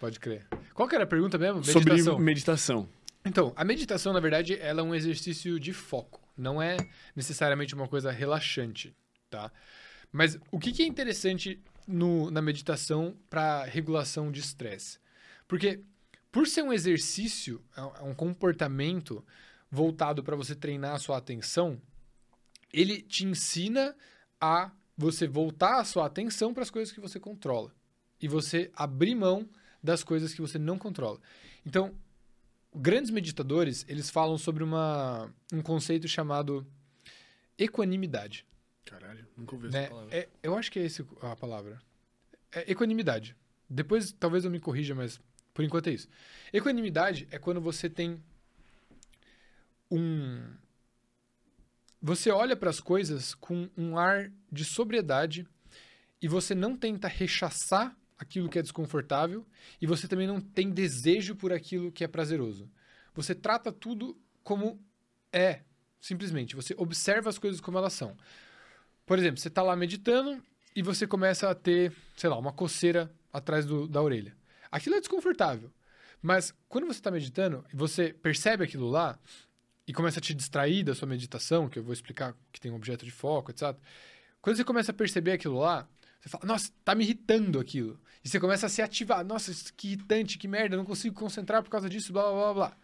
Pode 0.00 0.18
crer. 0.18 0.44
Qual 0.74 0.88
que 0.88 0.96
era 0.96 1.04
a 1.04 1.06
pergunta 1.06 1.38
mesmo? 1.38 1.62
Sobre 1.62 1.92
Meditação. 1.92 2.18
meditação. 2.18 2.88
Então, 3.24 3.52
a 3.54 3.64
meditação, 3.64 4.12
na 4.12 4.18
verdade, 4.18 4.58
ela 4.60 4.80
é 4.80 4.82
um 4.82 4.96
exercício 4.96 5.60
de 5.60 5.72
foco. 5.72 6.25
Não 6.36 6.60
é 6.60 6.76
necessariamente 7.14 7.74
uma 7.74 7.88
coisa 7.88 8.10
relaxante, 8.10 8.94
tá? 9.30 9.50
Mas 10.12 10.38
o 10.50 10.58
que, 10.58 10.72
que 10.72 10.82
é 10.82 10.86
interessante 10.86 11.60
no- 11.86 12.30
na 12.30 12.42
meditação 12.42 13.16
para 13.28 13.64
regulação 13.64 14.30
de 14.30 14.40
estresse? 14.40 14.98
Porque, 15.48 15.80
por 16.30 16.46
ser 16.46 16.62
um 16.62 16.72
exercício, 16.72 17.64
é 17.76 17.82
um- 17.82 18.10
é 18.10 18.14
comportamento 18.14 19.24
voltado 19.70 20.22
para 20.22 20.36
você 20.36 20.54
treinar 20.54 20.94
a 20.94 20.98
sua 20.98 21.18
atenção, 21.18 21.80
ele 22.72 23.00
te 23.02 23.24
ensina 23.24 23.96
a 24.40 24.70
você 24.96 25.26
voltar 25.26 25.80
a 25.80 25.84
sua 25.84 26.06
atenção 26.06 26.52
para 26.54 26.62
as 26.62 26.70
coisas 26.70 26.92
que 26.92 27.00
você 27.00 27.18
controla. 27.20 27.74
E 28.20 28.28
você 28.28 28.70
abrir 28.74 29.14
mão 29.14 29.48
das 29.82 30.02
coisas 30.02 30.32
que 30.32 30.40
você 30.40 30.58
não 30.58 30.78
controla. 30.78 31.20
Então, 31.64 31.94
grandes 32.76 33.10
meditadores, 33.10 33.84
eles 33.88 34.10
falam 34.10 34.36
sobre 34.36 34.62
uma, 34.62 35.32
um 35.52 35.62
conceito 35.62 36.06
chamado 36.06 36.66
equanimidade. 37.58 38.46
Caralho, 38.84 39.26
nunca 39.36 39.56
ouvi 39.56 39.68
Né? 39.68 39.88
É, 40.10 40.28
eu 40.42 40.56
acho 40.56 40.70
que 40.70 40.78
é 40.78 40.84
essa 40.84 41.04
a 41.22 41.34
palavra. 41.34 41.80
É 42.52 42.70
equanimidade. 42.70 43.34
Depois, 43.68 44.12
talvez 44.12 44.44
eu 44.44 44.50
me 44.50 44.60
corrija, 44.60 44.94
mas 44.94 45.20
por 45.52 45.64
enquanto 45.64 45.88
é 45.88 45.92
isso. 45.92 46.08
Equanimidade 46.52 47.26
é 47.30 47.38
quando 47.38 47.60
você 47.60 47.88
tem 47.88 48.22
um. 49.90 50.42
Você 52.00 52.30
olha 52.30 52.54
para 52.54 52.70
as 52.70 52.78
coisas 52.78 53.34
com 53.34 53.68
um 53.76 53.98
ar 53.98 54.30
de 54.52 54.64
sobriedade 54.64 55.48
e 56.20 56.28
você 56.28 56.54
não 56.54 56.76
tenta 56.76 57.08
rechaçar 57.08 57.96
aquilo 58.18 58.48
que 58.48 58.58
é 58.58 58.62
desconfortável 58.62 59.46
e 59.80 59.86
você 59.86 60.08
também 60.08 60.26
não 60.26 60.40
tem 60.40 60.70
desejo 60.70 61.34
por 61.36 61.52
aquilo 61.52 61.92
que 61.92 62.04
é 62.04 62.08
prazeroso. 62.08 62.70
Você 63.14 63.34
trata 63.34 63.72
tudo 63.72 64.18
como 64.42 64.80
é, 65.32 65.60
simplesmente. 66.00 66.56
Você 66.56 66.74
observa 66.76 67.28
as 67.28 67.38
coisas 67.38 67.60
como 67.60 67.78
elas 67.78 67.92
são. 67.92 68.16
Por 69.04 69.18
exemplo, 69.18 69.38
você 69.38 69.48
está 69.48 69.62
lá 69.62 69.76
meditando 69.76 70.42
e 70.74 70.82
você 70.82 71.06
começa 71.06 71.50
a 71.50 71.54
ter, 71.54 71.92
sei 72.16 72.28
lá, 72.28 72.38
uma 72.38 72.52
coceira 72.52 73.10
atrás 73.32 73.64
do- 73.66 73.86
da 73.86 74.02
orelha. 74.02 74.36
Aquilo 74.70 74.96
é 74.96 75.00
desconfortável. 75.00 75.70
Mas 76.22 76.52
quando 76.68 76.86
você 76.86 76.98
está 76.98 77.10
meditando 77.10 77.64
e 77.72 77.76
você 77.76 78.12
percebe 78.12 78.64
aquilo 78.64 78.88
lá 78.88 79.18
e 79.86 79.92
começa 79.92 80.18
a 80.18 80.22
te 80.22 80.34
distrair 80.34 80.82
da 80.82 80.94
sua 80.94 81.06
meditação, 81.06 81.68
que 81.68 81.78
eu 81.78 81.84
vou 81.84 81.92
explicar 81.92 82.34
que 82.52 82.60
tem 82.60 82.70
um 82.70 82.76
objeto 82.76 83.04
de 83.04 83.10
foco, 83.10 83.50
etc. 83.50 83.76
Quando 84.40 84.56
você 84.56 84.64
começa 84.64 84.90
a 84.90 84.94
perceber 84.94 85.32
aquilo 85.32 85.58
lá, 85.58 85.88
você 86.20 86.28
fala, 86.28 86.44
nossa, 86.46 86.72
tá 86.84 86.94
me 86.94 87.04
irritando 87.04 87.60
aquilo. 87.60 88.00
E 88.26 88.28
você 88.28 88.40
começa 88.40 88.66
a 88.66 88.68
se 88.68 88.82
ativar. 88.82 89.24
Nossa, 89.24 89.52
que 89.76 89.92
irritante, 89.92 90.36
que 90.36 90.48
merda, 90.48 90.74
eu 90.74 90.78
não 90.78 90.84
consigo 90.84 91.14
concentrar 91.14 91.62
por 91.62 91.70
causa 91.70 91.88
disso, 91.88 92.12
blá, 92.12 92.24
blá, 92.24 92.32
blá, 92.32 92.54
blá. 92.54 92.76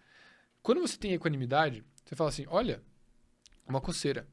Quando 0.62 0.81
você 0.81 0.97
tem 0.97 1.14
equanimidade, 1.14 1.82
você 2.05 2.14
fala 2.14 2.31
assim, 2.31 2.47
olha, 2.47 2.81
uma 3.66 3.81
coceira. 3.81 4.24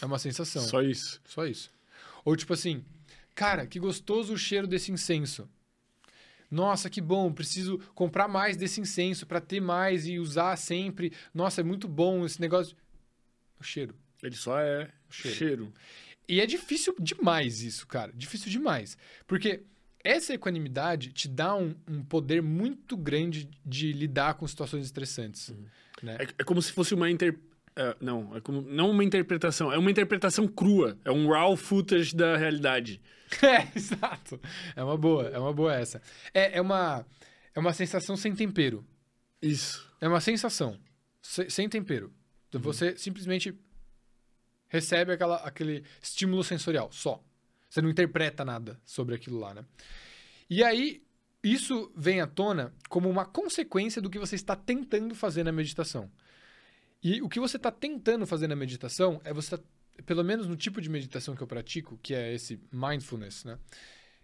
É 0.00 0.06
uma 0.06 0.18
sensação. 0.18 0.62
Só 0.62 0.80
isso. 0.80 1.20
Só 1.26 1.44
isso. 1.44 1.70
Ou 2.24 2.34
tipo 2.36 2.54
assim, 2.54 2.82
cara, 3.34 3.66
que 3.66 3.78
gostoso 3.78 4.32
o 4.32 4.38
cheiro 4.38 4.66
desse 4.66 4.90
incenso. 4.90 5.46
Nossa, 6.50 6.88
que 6.88 7.02
bom, 7.02 7.30
preciso 7.30 7.78
comprar 7.94 8.28
mais 8.28 8.56
desse 8.56 8.80
incenso 8.80 9.26
para 9.26 9.42
ter 9.42 9.60
mais 9.60 10.06
e 10.06 10.18
usar 10.18 10.56
sempre. 10.56 11.12
Nossa, 11.34 11.60
é 11.60 11.64
muito 11.64 11.86
bom 11.86 12.24
esse 12.24 12.40
negócio. 12.40 12.74
O 13.58 13.62
cheiro. 13.62 13.94
Ele 14.22 14.36
só 14.36 14.58
é 14.58 14.90
Cheiro. 15.10 15.36
cheiro. 15.36 15.74
E 16.30 16.40
é 16.40 16.46
difícil 16.46 16.94
demais 17.00 17.60
isso, 17.60 17.86
cara. 17.88 18.12
Difícil 18.14 18.50
demais. 18.50 18.96
Porque 19.26 19.64
essa 20.04 20.32
equanimidade 20.32 21.12
te 21.12 21.26
dá 21.26 21.56
um, 21.56 21.74
um 21.88 22.04
poder 22.04 22.40
muito 22.40 22.96
grande 22.96 23.50
de 23.66 23.92
lidar 23.92 24.34
com 24.34 24.46
situações 24.46 24.86
estressantes. 24.86 25.52
Né? 26.00 26.16
É, 26.20 26.28
é 26.38 26.44
como 26.44 26.62
se 26.62 26.70
fosse 26.72 26.94
uma 26.94 27.10
inter... 27.10 27.36
é, 27.74 27.96
não, 28.00 28.36
é 28.36 28.40
como... 28.40 28.62
não 28.62 28.90
uma 28.90 29.02
interpretação. 29.02 29.72
É 29.72 29.76
uma 29.76 29.90
interpretação 29.90 30.46
crua. 30.46 30.96
É 31.04 31.10
um 31.10 31.28
raw 31.28 31.56
footage 31.56 32.14
da 32.14 32.36
realidade. 32.36 33.00
É, 33.42 33.68
exato. 33.78 34.40
É 34.74 34.82
uma 34.82 34.96
boa, 34.96 35.28
é 35.28 35.38
uma 35.38 35.52
boa 35.52 35.72
essa. 35.72 36.02
É, 36.34 36.58
é, 36.58 36.60
uma, 36.60 37.06
é 37.54 37.60
uma 37.60 37.72
sensação 37.72 38.16
sem 38.16 38.34
tempero. 38.34 38.84
Isso. 39.40 39.88
É 40.00 40.08
uma 40.08 40.20
sensação 40.20 40.76
se- 41.22 41.48
sem 41.48 41.68
tempero. 41.68 42.12
Então 42.48 42.60
Você 42.60 42.96
simplesmente 42.96 43.54
recebe 44.70 45.12
aquela, 45.12 45.36
aquele 45.36 45.84
estímulo 46.00 46.42
sensorial 46.42 46.90
só. 46.90 47.22
Você 47.68 47.82
não 47.82 47.90
interpreta 47.90 48.44
nada 48.44 48.80
sobre 48.86 49.14
aquilo 49.14 49.38
lá, 49.38 49.52
né? 49.52 49.64
E 50.48 50.64
aí, 50.64 51.02
isso 51.42 51.92
vem 51.94 52.20
à 52.20 52.26
tona 52.26 52.72
como 52.88 53.08
uma 53.08 53.26
consequência 53.26 54.00
do 54.00 54.08
que 54.08 54.18
você 54.18 54.34
está 54.34 54.56
tentando 54.56 55.14
fazer 55.14 55.44
na 55.44 55.52
meditação. 55.52 56.10
E 57.02 57.20
o 57.20 57.28
que 57.28 57.40
você 57.40 57.56
está 57.56 57.70
tentando 57.70 58.26
fazer 58.26 58.46
na 58.46 58.56
meditação 58.56 59.20
é 59.24 59.32
você, 59.32 59.58
pelo 60.04 60.24
menos 60.24 60.46
no 60.46 60.56
tipo 60.56 60.80
de 60.80 60.88
meditação 60.88 61.34
que 61.34 61.42
eu 61.42 61.46
pratico, 61.46 61.98
que 62.02 62.14
é 62.14 62.34
esse 62.34 62.60
mindfulness, 62.72 63.44
né? 63.44 63.58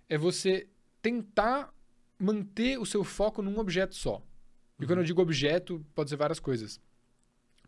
É 0.08 0.16
você 0.16 0.68
tentar 1.02 1.72
manter 2.18 2.78
o 2.78 2.86
seu 2.86 3.02
foco 3.04 3.42
num 3.42 3.58
objeto 3.58 3.94
só. 3.94 4.22
E 4.78 4.86
quando 4.86 4.98
eu 4.98 5.04
digo 5.04 5.22
objeto, 5.22 5.84
pode 5.94 6.10
ser 6.10 6.16
várias 6.16 6.38
coisas. 6.38 6.80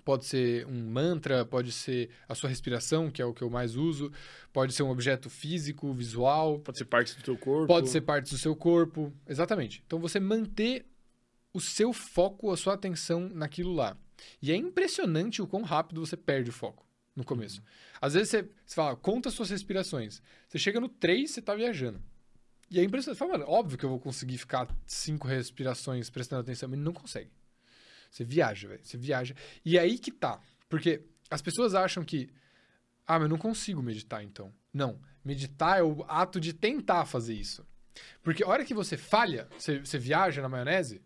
Pode 0.09 0.25
ser 0.25 0.67
um 0.67 0.89
mantra, 0.89 1.45
pode 1.45 1.71
ser 1.71 2.09
a 2.27 2.35
sua 2.35 2.49
respiração, 2.49 3.11
que 3.11 3.21
é 3.21 3.27
o 3.27 3.35
que 3.35 3.43
eu 3.43 3.51
mais 3.51 3.77
uso, 3.77 4.11
pode 4.55 4.73
ser 4.73 4.83
um 4.83 4.89
objeto 4.89 5.29
físico, 5.29 5.93
visual, 5.93 6.61
Pode 6.61 6.79
ser 6.79 6.87
parte 6.87 7.15
do 7.15 7.23
teu 7.23 7.37
corpo. 7.37 7.67
pode 7.67 7.91
ser 7.91 8.01
partes 8.01 8.33
do 8.33 8.39
seu 8.39 8.57
corpo. 8.57 9.13
Exatamente. 9.27 9.83
Então 9.87 9.99
você 9.99 10.19
manter 10.19 10.87
o 11.53 11.61
seu 11.61 11.93
foco, 11.93 12.51
a 12.51 12.57
sua 12.57 12.73
atenção 12.73 13.29
naquilo 13.29 13.75
lá. 13.75 13.99
E 14.41 14.51
é 14.51 14.57
impressionante 14.57 15.43
o 15.43 15.47
quão 15.47 15.63
rápido 15.63 16.01
você 16.01 16.17
perde 16.17 16.49
o 16.49 16.55
foco 16.55 16.87
no 17.15 17.23
começo. 17.23 17.63
Às 18.01 18.15
vezes 18.15 18.31
você, 18.31 18.49
você 18.65 18.75
fala, 18.75 18.97
conta 18.97 19.31
suas 19.31 19.51
respirações. 19.51 20.23
Você 20.49 20.59
chega 20.59 20.81
no 20.81 20.89
3, 20.89 21.31
você 21.31 21.43
tá 21.43 21.55
viajando. 21.55 22.01
E 22.71 22.81
é 22.81 22.83
impressionante. 22.83 23.19
Você 23.19 23.27
fala, 23.27 23.33
mano, 23.37 23.51
óbvio 23.51 23.77
que 23.77 23.85
eu 23.85 23.91
vou 23.91 24.01
conseguir 24.01 24.39
ficar 24.39 24.75
cinco 24.87 25.29
respirações 25.29 26.09
prestando 26.09 26.41
atenção, 26.41 26.67
mas 26.67 26.79
não 26.79 26.95
consegue. 26.95 27.31
Você 28.11 28.25
viaja, 28.25 28.69
velho. 28.69 28.81
Você 28.83 28.97
viaja. 28.97 29.35
E 29.65 29.79
aí 29.79 29.99
que 29.99 30.11
tá. 30.11 30.41
Porque 30.69 31.03
as 31.31 31.43
pessoas 31.43 31.75
acham 31.75 32.05
que. 32.05 32.31
Ah, 33.07 33.15
mas 33.19 33.23
eu 33.23 33.29
não 33.29 33.39
consigo 33.39 33.83
meditar 33.83 34.23
então. 34.23 34.53
Não. 34.73 35.01
Meditar 35.25 35.79
é 35.79 35.83
o 35.83 36.05
ato 36.09 36.41
de 36.41 36.53
tentar 36.53 37.05
fazer 37.07 37.35
isso. 37.35 37.67
Porque 38.23 38.45
a 38.45 38.49
hora 38.49 38.65
que 38.65 38.75
você 38.75 38.97
falha, 38.97 39.49
você, 39.59 39.79
você 39.81 39.99
viaja 39.99 40.41
na 40.41 40.49
maionese, 40.49 41.03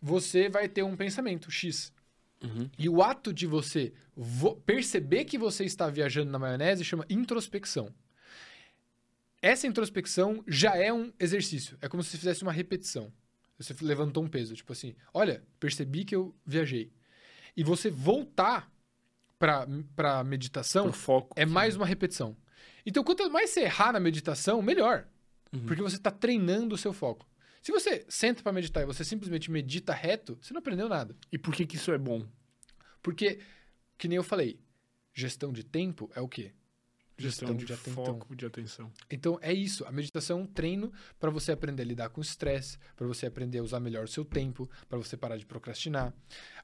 você 0.00 0.48
vai 0.48 0.68
ter 0.68 0.82
um 0.82 0.96
pensamento 0.96 1.50
X. 1.50 1.92
Uhum. 2.42 2.70
E 2.78 2.88
o 2.88 3.02
ato 3.02 3.32
de 3.32 3.46
você 3.46 3.92
vo- 4.16 4.56
perceber 4.56 5.24
que 5.24 5.36
você 5.36 5.64
está 5.64 5.88
viajando 5.90 6.30
na 6.30 6.38
maionese 6.38 6.84
chama 6.84 7.04
introspecção. 7.10 7.92
Essa 9.42 9.66
introspecção 9.66 10.42
já 10.46 10.76
é 10.76 10.92
um 10.92 11.12
exercício. 11.18 11.76
É 11.80 11.88
como 11.88 12.02
se 12.02 12.10
você 12.10 12.18
fizesse 12.18 12.42
uma 12.42 12.52
repetição. 12.52 13.12
Você 13.58 13.74
levantou 13.80 14.22
um 14.22 14.28
peso, 14.28 14.54
tipo 14.54 14.72
assim, 14.72 14.94
olha, 15.12 15.44
percebi 15.58 16.04
que 16.04 16.14
eu 16.14 16.34
viajei. 16.46 16.92
E 17.56 17.64
você 17.64 17.90
voltar 17.90 18.72
para 19.38 19.66
para 19.96 20.22
meditação 20.22 20.84
Pro 20.84 20.92
foco. 20.92 21.34
é 21.38 21.44
mais 21.44 21.76
uma 21.76 21.86
repetição. 21.86 22.36
Então, 22.86 23.02
quanto 23.04 23.28
mais 23.30 23.50
você 23.50 23.62
errar 23.62 23.92
na 23.92 24.00
meditação, 24.00 24.62
melhor. 24.62 25.06
Uhum. 25.52 25.66
Porque 25.66 25.82
você 25.82 25.96
está 25.96 26.10
treinando 26.10 26.74
o 26.74 26.78
seu 26.78 26.92
foco. 26.92 27.28
Se 27.62 27.72
você 27.72 28.04
senta 28.08 28.42
para 28.42 28.52
meditar 28.52 28.82
e 28.82 28.86
você 28.86 29.04
simplesmente 29.04 29.50
medita 29.50 29.92
reto, 29.92 30.38
você 30.40 30.54
não 30.54 30.60
aprendeu 30.60 30.88
nada. 30.88 31.16
E 31.30 31.36
por 31.36 31.54
que 31.54 31.66
que 31.66 31.76
isso 31.76 31.92
é 31.92 31.98
bom? 31.98 32.26
Porque, 33.02 33.40
que 33.96 34.08
nem 34.08 34.16
eu 34.16 34.22
falei, 34.22 34.60
gestão 35.12 35.52
de 35.52 35.64
tempo 35.64 36.10
é 36.14 36.20
o 36.20 36.28
quê? 36.28 36.52
Gestão 37.18 37.54
de, 37.54 37.72
atenção. 37.72 38.04
foco, 38.04 38.36
de 38.36 38.46
atenção. 38.46 38.92
Então 39.10 39.38
é 39.42 39.52
isso. 39.52 39.84
A 39.86 39.90
meditação 39.90 40.38
é 40.38 40.42
um 40.42 40.46
treino 40.46 40.92
para 41.18 41.30
você 41.30 41.50
aprender 41.50 41.82
a 41.82 41.86
lidar 41.86 42.08
com 42.10 42.20
o 42.20 42.24
estresse, 42.24 42.78
para 42.94 43.06
você 43.06 43.26
aprender 43.26 43.58
a 43.58 43.62
usar 43.62 43.80
melhor 43.80 44.04
o 44.04 44.08
seu 44.08 44.24
tempo, 44.24 44.70
para 44.88 44.98
você 44.98 45.16
parar 45.16 45.36
de 45.36 45.44
procrastinar. 45.44 46.14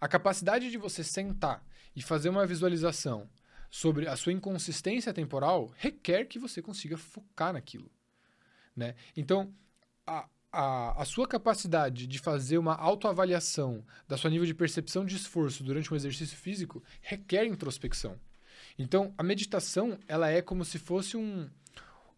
A 0.00 0.06
capacidade 0.06 0.70
de 0.70 0.78
você 0.78 1.02
sentar 1.02 1.66
e 1.96 2.02
fazer 2.02 2.28
uma 2.28 2.46
visualização 2.46 3.28
sobre 3.68 4.06
a 4.06 4.14
sua 4.14 4.32
inconsistência 4.32 5.12
temporal 5.12 5.72
requer 5.76 6.26
que 6.26 6.38
você 6.38 6.62
consiga 6.62 6.96
focar 6.96 7.52
naquilo. 7.52 7.90
Né? 8.76 8.94
Então, 9.16 9.52
a, 10.06 10.28
a, 10.52 11.02
a 11.02 11.04
sua 11.04 11.26
capacidade 11.26 12.06
de 12.06 12.18
fazer 12.20 12.58
uma 12.58 12.76
autoavaliação 12.76 13.84
da 14.06 14.16
sua 14.16 14.30
nível 14.30 14.46
de 14.46 14.54
percepção 14.54 15.04
de 15.04 15.16
esforço 15.16 15.64
durante 15.64 15.92
um 15.92 15.96
exercício 15.96 16.36
físico 16.36 16.80
requer 17.00 17.44
introspecção. 17.44 18.16
Então, 18.78 19.14
a 19.16 19.22
meditação, 19.22 19.98
ela 20.08 20.28
é 20.28 20.42
como 20.42 20.64
se 20.64 20.78
fosse 20.78 21.16
um, 21.16 21.48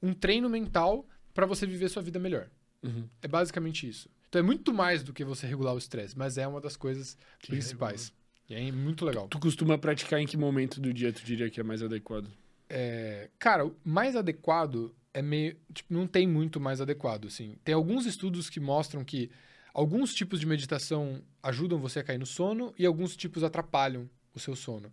um 0.02 0.12
treino 0.12 0.48
mental 0.48 1.06
para 1.34 1.46
você 1.46 1.66
viver 1.66 1.88
sua 1.88 2.02
vida 2.02 2.18
melhor. 2.18 2.48
Uhum. 2.82 3.08
É 3.20 3.28
basicamente 3.28 3.88
isso. 3.88 4.08
Então, 4.28 4.40
é 4.40 4.42
muito 4.42 4.72
mais 4.72 5.02
do 5.02 5.12
que 5.12 5.24
você 5.24 5.46
regular 5.46 5.74
o 5.74 5.78
estresse, 5.78 6.16
mas 6.16 6.38
é 6.38 6.46
uma 6.46 6.60
das 6.60 6.76
coisas 6.76 7.16
Que 7.38 7.48
principais. 7.48 8.12
E 8.48 8.54
é 8.54 8.72
muito 8.72 9.04
legal. 9.04 9.28
Tu 9.28 9.38
costuma 9.38 9.76
praticar 9.76 10.20
em 10.20 10.26
que 10.26 10.36
momento 10.36 10.80
do 10.80 10.92
dia 10.92 11.12
tu 11.12 11.24
diria 11.24 11.50
que 11.50 11.60
é 11.60 11.62
mais 11.62 11.82
adequado? 11.82 12.30
É, 12.68 13.28
cara, 13.38 13.66
o 13.66 13.76
mais 13.84 14.16
adequado 14.16 14.94
é 15.12 15.22
meio. 15.22 15.56
Tipo, 15.72 15.92
não 15.92 16.06
tem 16.06 16.26
muito 16.26 16.60
mais 16.60 16.80
adequado, 16.80 17.26
assim. 17.26 17.56
Tem 17.64 17.74
alguns 17.74 18.06
estudos 18.06 18.48
que 18.48 18.60
mostram 18.60 19.04
que 19.04 19.30
alguns 19.74 20.14
tipos 20.14 20.40
de 20.40 20.46
meditação 20.46 21.22
ajudam 21.42 21.78
você 21.78 22.00
a 22.00 22.04
cair 22.04 22.18
no 22.18 22.26
sono 22.26 22.72
e 22.78 22.86
alguns 22.86 23.16
tipos 23.16 23.42
atrapalham 23.42 24.08
o 24.34 24.38
seu 24.38 24.54
sono. 24.54 24.92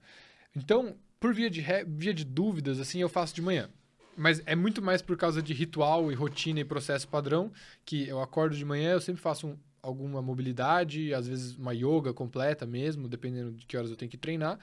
Então, 0.56 0.96
por 1.24 1.34
via 1.34 1.50
de, 1.50 1.62
re- 1.62 1.86
via 1.88 2.14
de 2.14 2.26
dúvidas, 2.26 2.82
assim, 2.82 3.00
eu 3.00 3.08
faço 3.08 3.34
de 3.34 3.42
manhã. 3.42 3.70
Mas 4.18 4.42
é 4.46 4.56
muito 4.58 4.82
mais 4.82 5.02
por 5.02 5.16
causa 5.16 5.42
de 5.42 5.54
ritual 5.54 6.12
e 6.12 6.16
rotina 6.16 6.60
e 6.60 6.66
processo 6.66 7.08
padrão 7.08 7.50
que 7.86 8.06
eu 8.10 8.20
acordo 8.22 8.58
de 8.58 8.66
manhã, 8.66 8.92
eu 8.92 9.00
sempre 9.00 9.22
faço 9.22 9.48
um- 9.48 9.58
alguma 9.82 10.22
mobilidade, 10.22 11.14
às 11.14 11.26
vezes 11.26 11.56
uma 11.58 11.74
yoga 11.74 12.14
completa 12.14 12.66
mesmo, 12.66 13.08
dependendo 13.08 13.54
de 13.54 13.66
que 13.66 13.78
horas 13.78 13.90
eu 13.90 13.96
tenho 13.96 14.12
que 14.12 14.18
treinar. 14.18 14.60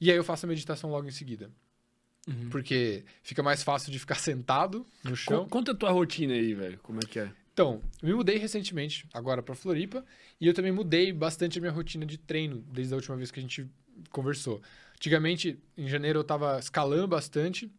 E 0.00 0.08
aí 0.10 0.16
eu 0.16 0.22
faço 0.22 0.46
a 0.46 0.48
meditação 0.48 0.90
logo 0.90 1.08
em 1.08 1.10
seguida. 1.10 1.50
Uhum. 2.28 2.50
Porque 2.50 3.04
fica 3.24 3.42
mais 3.42 3.62
fácil 3.64 3.90
de 3.90 3.98
ficar 3.98 4.14
sentado 4.20 4.86
no 5.04 5.16
chão. 5.16 5.44
Co- 5.44 5.50
Conta 5.50 5.72
a 5.72 5.74
tua 5.74 5.90
rotina 5.90 6.34
aí, 6.34 6.54
velho. 6.54 6.78
Como 6.84 7.00
é 7.00 7.06
que 7.06 7.18
é? 7.18 7.32
Então, 7.52 7.82
eu 8.00 8.08
me 8.10 8.14
mudei 8.14 8.38
recentemente, 8.38 9.06
agora 9.12 9.42
pra 9.42 9.54
Floripa, 9.56 10.04
e 10.40 10.46
eu 10.46 10.54
também 10.54 10.70
mudei 10.70 11.12
bastante 11.12 11.58
a 11.58 11.60
minha 11.60 11.72
rotina 11.72 12.06
de 12.06 12.16
treino 12.16 12.64
desde 12.70 12.92
a 12.94 12.96
última 12.96 13.16
vez 13.16 13.30
que 13.32 13.40
a 13.40 13.42
gente 13.42 13.66
conversou. 14.10 14.60
Antigamente, 14.96 15.58
em 15.76 15.88
janeiro, 15.88 16.20
eu 16.20 16.24
tava 16.24 16.58
escalando 16.58 17.06
bastante. 17.06 17.70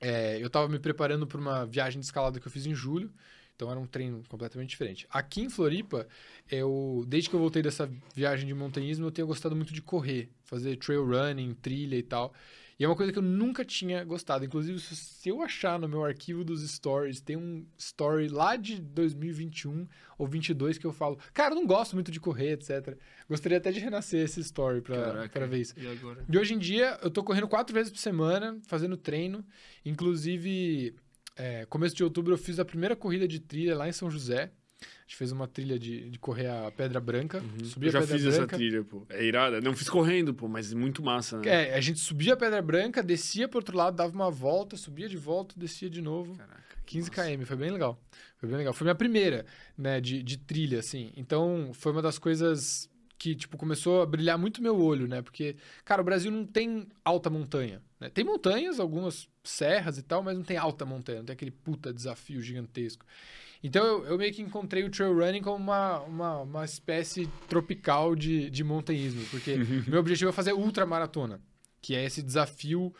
É, 0.00 0.42
eu 0.42 0.48
tava 0.48 0.68
me 0.68 0.78
preparando 0.78 1.26
para 1.26 1.38
uma 1.38 1.66
viagem 1.66 2.00
de 2.00 2.06
escalada 2.06 2.40
que 2.40 2.46
eu 2.46 2.50
fiz 2.50 2.66
em 2.66 2.74
julho. 2.74 3.12
Então 3.54 3.70
era 3.70 3.78
um 3.78 3.86
treino 3.86 4.22
completamente 4.26 4.70
diferente. 4.70 5.06
Aqui 5.10 5.42
em 5.42 5.50
Floripa, 5.50 6.08
eu 6.50 7.04
desde 7.06 7.28
que 7.28 7.36
eu 7.36 7.40
voltei 7.40 7.60
dessa 7.60 7.90
viagem 8.14 8.46
de 8.46 8.54
montanhismo, 8.54 9.04
eu 9.04 9.10
tenho 9.10 9.26
gostado 9.28 9.54
muito 9.54 9.74
de 9.74 9.82
correr, 9.82 10.30
fazer 10.44 10.76
trail 10.76 11.04
running, 11.04 11.52
trilha 11.60 11.96
e 11.96 12.02
tal. 12.02 12.32
E 12.80 12.84
é 12.84 12.88
uma 12.88 12.96
coisa 12.96 13.12
que 13.12 13.18
eu 13.18 13.22
nunca 13.22 13.62
tinha 13.62 14.02
gostado. 14.04 14.42
Inclusive, 14.42 14.80
se- 14.80 15.28
eu 15.28 15.42
achar 15.42 15.78
no 15.78 15.86
meu 15.86 16.02
arquivo 16.02 16.42
dos 16.42 16.66
stories, 16.68 17.20
tem 17.20 17.36
um 17.36 17.66
story 17.76 18.28
lá 18.28 18.56
de 18.56 18.80
2021 18.80 19.86
ou 20.16 20.26
22 20.26 20.78
que 20.78 20.86
eu 20.86 20.92
falo, 20.92 21.18
cara, 21.34 21.52
eu 21.52 21.56
não 21.56 21.66
gosto 21.66 21.94
muito 21.94 22.10
de 22.10 22.18
correr, 22.18 22.52
etc. 22.52 22.96
Gostaria 23.28 23.58
até 23.58 23.70
de 23.70 23.80
renascer 23.80 24.24
esse 24.24 24.40
story 24.40 24.80
pra, 24.80 24.96
Caraca. 24.96 25.28
pra 25.28 25.46
ver 25.46 25.60
isso. 25.60 25.74
E 25.78 25.86
agora? 25.86 26.24
E 26.26 26.38
hoje 26.38 26.54
em 26.54 26.58
dia, 26.58 26.98
eu 27.02 27.10
tô 27.10 27.22
correndo 27.22 27.46
quatro 27.48 27.74
vezes 27.74 27.92
por 27.92 27.98
semana, 27.98 28.58
fazendo 28.66 28.96
treino. 28.96 29.44
Inclusive, 29.84 30.94
é, 31.36 31.66
começo 31.66 31.94
de 31.94 32.02
outubro, 32.02 32.32
eu 32.32 32.38
fiz 32.38 32.58
a 32.58 32.64
primeira 32.64 32.96
corrida 32.96 33.28
de 33.28 33.38
trilha 33.40 33.76
lá 33.76 33.86
em 33.86 33.92
São 33.92 34.10
José. 34.10 34.50
A 34.82 35.02
gente 35.02 35.16
fez 35.16 35.32
uma 35.32 35.46
trilha 35.46 35.78
de, 35.78 36.08
de 36.10 36.18
correr 36.18 36.46
a 36.46 36.70
Pedra 36.70 37.00
Branca. 37.00 37.42
Subi 37.64 37.86
Eu 37.86 37.92
já 37.92 37.98
a 37.98 38.02
Pedra 38.02 38.16
fiz 38.16 38.26
essa 38.26 38.38
Branca. 38.38 38.56
trilha, 38.56 38.84
pô. 38.84 39.04
É 39.10 39.24
irada. 39.24 39.60
Não 39.60 39.74
fiz 39.74 39.88
correndo, 39.88 40.32
pô, 40.32 40.48
mas 40.48 40.72
muito 40.72 41.02
massa, 41.02 41.38
né? 41.38 41.70
É, 41.70 41.74
a 41.74 41.80
gente 41.80 41.98
subia 42.00 42.34
a 42.34 42.36
Pedra 42.36 42.62
Branca, 42.62 43.02
descia 43.02 43.48
pro 43.48 43.58
outro 43.58 43.76
lado, 43.76 43.96
dava 43.96 44.12
uma 44.14 44.30
volta, 44.30 44.76
subia 44.76 45.08
de 45.08 45.16
volta, 45.16 45.54
descia 45.58 45.90
de 45.90 46.00
novo. 46.00 46.34
Caraca. 46.36 46.60
que 46.86 46.92
15 46.94 47.10
massa. 47.10 47.36
km, 47.36 47.44
foi 47.44 47.56
bem 47.56 47.70
legal. 47.70 48.00
Foi 48.38 48.48
bem 48.48 48.58
legal. 48.58 48.72
Foi 48.72 48.84
minha 48.84 48.94
primeira, 48.94 49.44
né, 49.76 50.00
de, 50.00 50.22
de 50.22 50.38
trilha, 50.38 50.78
assim. 50.78 51.12
Então, 51.16 51.70
foi 51.74 51.92
uma 51.92 52.00
das 52.02 52.18
coisas 52.18 52.88
que, 53.18 53.34
tipo, 53.34 53.58
começou 53.58 54.00
a 54.00 54.06
brilhar 54.06 54.38
muito 54.38 54.62
meu 54.62 54.80
olho, 54.80 55.06
né? 55.06 55.20
Porque, 55.20 55.56
cara, 55.84 56.00
o 56.00 56.04
Brasil 56.04 56.30
não 56.30 56.46
tem 56.46 56.86
alta 57.04 57.28
montanha, 57.28 57.82
né? 58.00 58.08
Tem 58.08 58.24
montanhas, 58.24 58.80
algumas 58.80 59.28
serras 59.44 59.98
e 59.98 60.02
tal, 60.02 60.22
mas 60.22 60.34
não 60.38 60.42
tem 60.44 60.56
alta 60.56 60.86
montanha, 60.86 61.18
não 61.18 61.26
tem 61.26 61.34
aquele 61.34 61.50
puta 61.50 61.92
desafio 61.92 62.40
gigantesco. 62.40 63.04
Então, 63.62 63.84
eu, 63.84 64.04
eu 64.06 64.18
meio 64.18 64.32
que 64.32 64.40
encontrei 64.40 64.82
o 64.84 64.90
trail 64.90 65.14
running 65.14 65.42
como 65.42 65.56
uma, 65.56 66.00
uma, 66.00 66.38
uma 66.38 66.64
espécie 66.64 67.28
tropical 67.48 68.16
de, 68.16 68.48
de 68.50 68.64
montanhismo, 68.64 69.22
porque 69.30 69.56
meu 69.86 70.00
objetivo 70.00 70.30
é 70.30 70.32
fazer 70.32 70.52
ultramaratona, 70.54 71.40
que 71.82 71.94
é 71.94 72.04
esse 72.04 72.22
desafio 72.22 72.94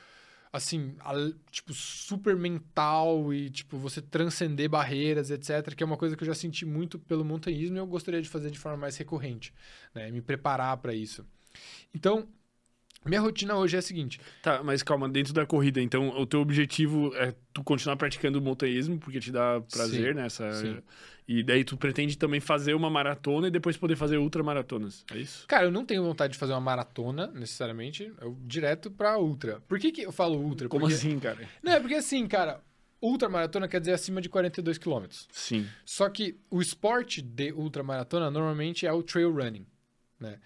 assim, 0.52 0.96
al- 0.98 1.32
tipo, 1.50 1.72
super 1.72 2.34
mental 2.36 3.32
e, 3.32 3.48
tipo, 3.48 3.78
você 3.78 4.02
transcender 4.02 4.68
barreiras, 4.68 5.30
etc., 5.30 5.74
que 5.76 5.82
é 5.82 5.86
uma 5.86 5.96
coisa 5.96 6.16
que 6.16 6.22
eu 6.24 6.26
já 6.26 6.34
senti 6.34 6.66
muito 6.66 6.98
pelo 6.98 7.24
montanhismo 7.24 7.76
e 7.76 7.78
eu 7.78 7.86
gostaria 7.86 8.20
de 8.20 8.28
fazer 8.28 8.50
de 8.50 8.58
forma 8.58 8.76
mais 8.76 8.96
recorrente, 8.96 9.54
né? 9.94 10.10
Me 10.10 10.20
preparar 10.20 10.76
para 10.78 10.92
isso. 10.92 11.24
Então, 11.94 12.28
minha 13.08 13.20
rotina 13.20 13.56
hoje 13.56 13.76
é 13.76 13.78
a 13.78 13.82
seguinte. 13.82 14.20
Tá, 14.42 14.62
mas 14.62 14.82
calma, 14.82 15.08
dentro 15.08 15.32
da 15.32 15.46
corrida, 15.46 15.80
então, 15.80 16.08
o 16.10 16.26
teu 16.26 16.40
objetivo 16.40 17.14
é 17.16 17.34
tu 17.52 17.62
continuar 17.64 17.96
praticando 17.96 18.38
o 18.38 18.42
montanhismo, 18.42 18.98
porque 18.98 19.18
te 19.20 19.32
dá 19.32 19.60
prazer, 19.72 20.14
Sim, 20.14 20.20
né? 20.20 20.28
Sim. 20.28 20.82
E 21.26 21.42
daí 21.44 21.62
tu 21.64 21.76
pretende 21.76 22.18
também 22.18 22.40
fazer 22.40 22.74
uma 22.74 22.90
maratona 22.90 23.46
e 23.48 23.50
depois 23.50 23.76
poder 23.76 23.94
fazer 23.96 24.18
ultramaratonas, 24.18 25.04
é 25.12 25.18
isso? 25.18 25.46
Cara, 25.46 25.64
eu 25.66 25.70
não 25.70 25.84
tenho 25.84 26.02
vontade 26.02 26.32
de 26.32 26.38
fazer 26.38 26.52
uma 26.52 26.60
maratona, 26.60 27.28
necessariamente, 27.28 28.12
eu 28.20 28.36
direto 28.42 28.90
pra 28.90 29.16
ultra. 29.18 29.60
Por 29.68 29.78
que, 29.78 29.92
que 29.92 30.02
eu 30.02 30.10
falo 30.12 30.36
ultra? 30.38 30.68
Como 30.68 30.80
Porque- 30.82 30.94
assim, 30.94 31.18
cara? 31.20 31.38
Não, 31.62 31.72
é 31.72 31.78
porque 31.80 31.94
assim, 31.94 32.26
cara, 32.26 32.60
ultramaratona 33.00 33.68
quer 33.68 33.78
dizer 33.80 33.92
acima 33.92 34.20
de 34.20 34.28
42 34.28 34.76
quilômetros. 34.76 35.28
Sim. 35.30 35.66
Só 35.84 36.08
que 36.08 36.36
o 36.50 36.60
esporte 36.60 37.22
de 37.22 37.52
ultramaratona 37.52 38.30
normalmente 38.30 38.84
é 38.84 38.92
o 38.92 39.02
trail 39.02 39.32
running, 39.32 39.64
né? 40.18 40.38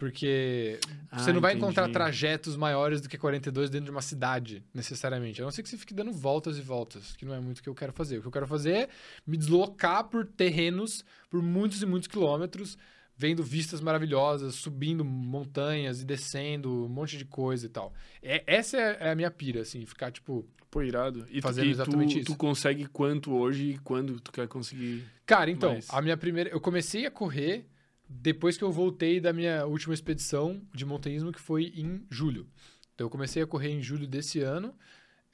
Porque 0.00 0.80
você 1.12 1.30
Ah, 1.30 1.32
não 1.34 1.40
vai 1.42 1.52
entendi. 1.52 1.64
encontrar 1.66 1.90
trajetos 1.90 2.56
maiores 2.56 3.02
do 3.02 3.08
que 3.08 3.18
42 3.18 3.68
dentro 3.68 3.84
de 3.84 3.90
uma 3.90 4.00
cidade, 4.00 4.64
necessariamente. 4.72 5.42
A 5.42 5.44
não 5.44 5.50
ser 5.50 5.62
que 5.62 5.68
você 5.68 5.76
fique 5.76 5.92
dando 5.92 6.10
voltas 6.10 6.56
e 6.56 6.62
voltas, 6.62 7.14
que 7.16 7.24
não 7.26 7.34
é 7.34 7.38
muito 7.38 7.58
o 7.58 7.62
que 7.62 7.68
eu 7.68 7.74
quero 7.74 7.92
fazer. 7.92 8.16
O 8.18 8.22
que 8.22 8.26
eu 8.28 8.32
quero 8.32 8.46
fazer 8.46 8.72
é 8.72 8.88
me 9.26 9.36
deslocar 9.36 10.04
por 10.04 10.24
terrenos 10.26 11.04
por 11.28 11.42
muitos 11.42 11.82
e 11.82 11.86
muitos 11.86 12.08
quilômetros, 12.08 12.78
vendo 13.14 13.42
vistas 13.44 13.82
maravilhosas, 13.82 14.54
subindo 14.54 15.04
montanhas 15.04 16.00
e 16.00 16.04
descendo 16.06 16.86
um 16.86 16.88
monte 16.88 17.18
de 17.18 17.26
coisa 17.26 17.66
e 17.66 17.68
tal. 17.68 17.92
É, 18.22 18.42
essa 18.46 18.78
é 18.78 18.96
é 19.00 19.10
a 19.10 19.14
minha 19.14 19.30
pira, 19.30 19.60
assim, 19.60 19.84
ficar 19.84 20.10
tipo. 20.10 20.48
Pô, 20.70 20.82
irado. 20.82 21.26
E, 21.28 21.40
tu- 21.40 21.42
Fazendo 21.42 21.66
e 21.66 21.70
exatamente 21.72 22.14
tu, 22.14 22.18
isso. 22.20 22.26
tu 22.32 22.36
consegue 22.36 22.86
quanto 22.86 23.32
hoje 23.32 23.72
e 23.72 23.78
quando 23.78 24.20
tu 24.20 24.30
quer 24.32 24.46
conseguir? 24.48 25.04
Cara, 25.26 25.50
então, 25.50 25.74
Mas- 25.74 25.88
a 25.90 26.00
minha 26.00 26.16
primeira. 26.16 26.48
Eu 26.48 26.60
comecei 26.60 27.04
a 27.06 27.10
correr 27.10 27.66
depois 28.12 28.56
que 28.56 28.64
eu 28.64 28.72
voltei 28.72 29.20
da 29.20 29.32
minha 29.32 29.64
última 29.64 29.94
expedição 29.94 30.60
de 30.74 30.84
montanhismo, 30.84 31.30
que 31.30 31.40
foi 31.40 31.72
em 31.76 32.04
julho. 32.10 32.48
Então, 32.92 33.06
eu 33.06 33.10
comecei 33.10 33.40
a 33.40 33.46
correr 33.46 33.70
em 33.70 33.80
julho 33.80 34.04
desse 34.04 34.40
ano, 34.40 34.74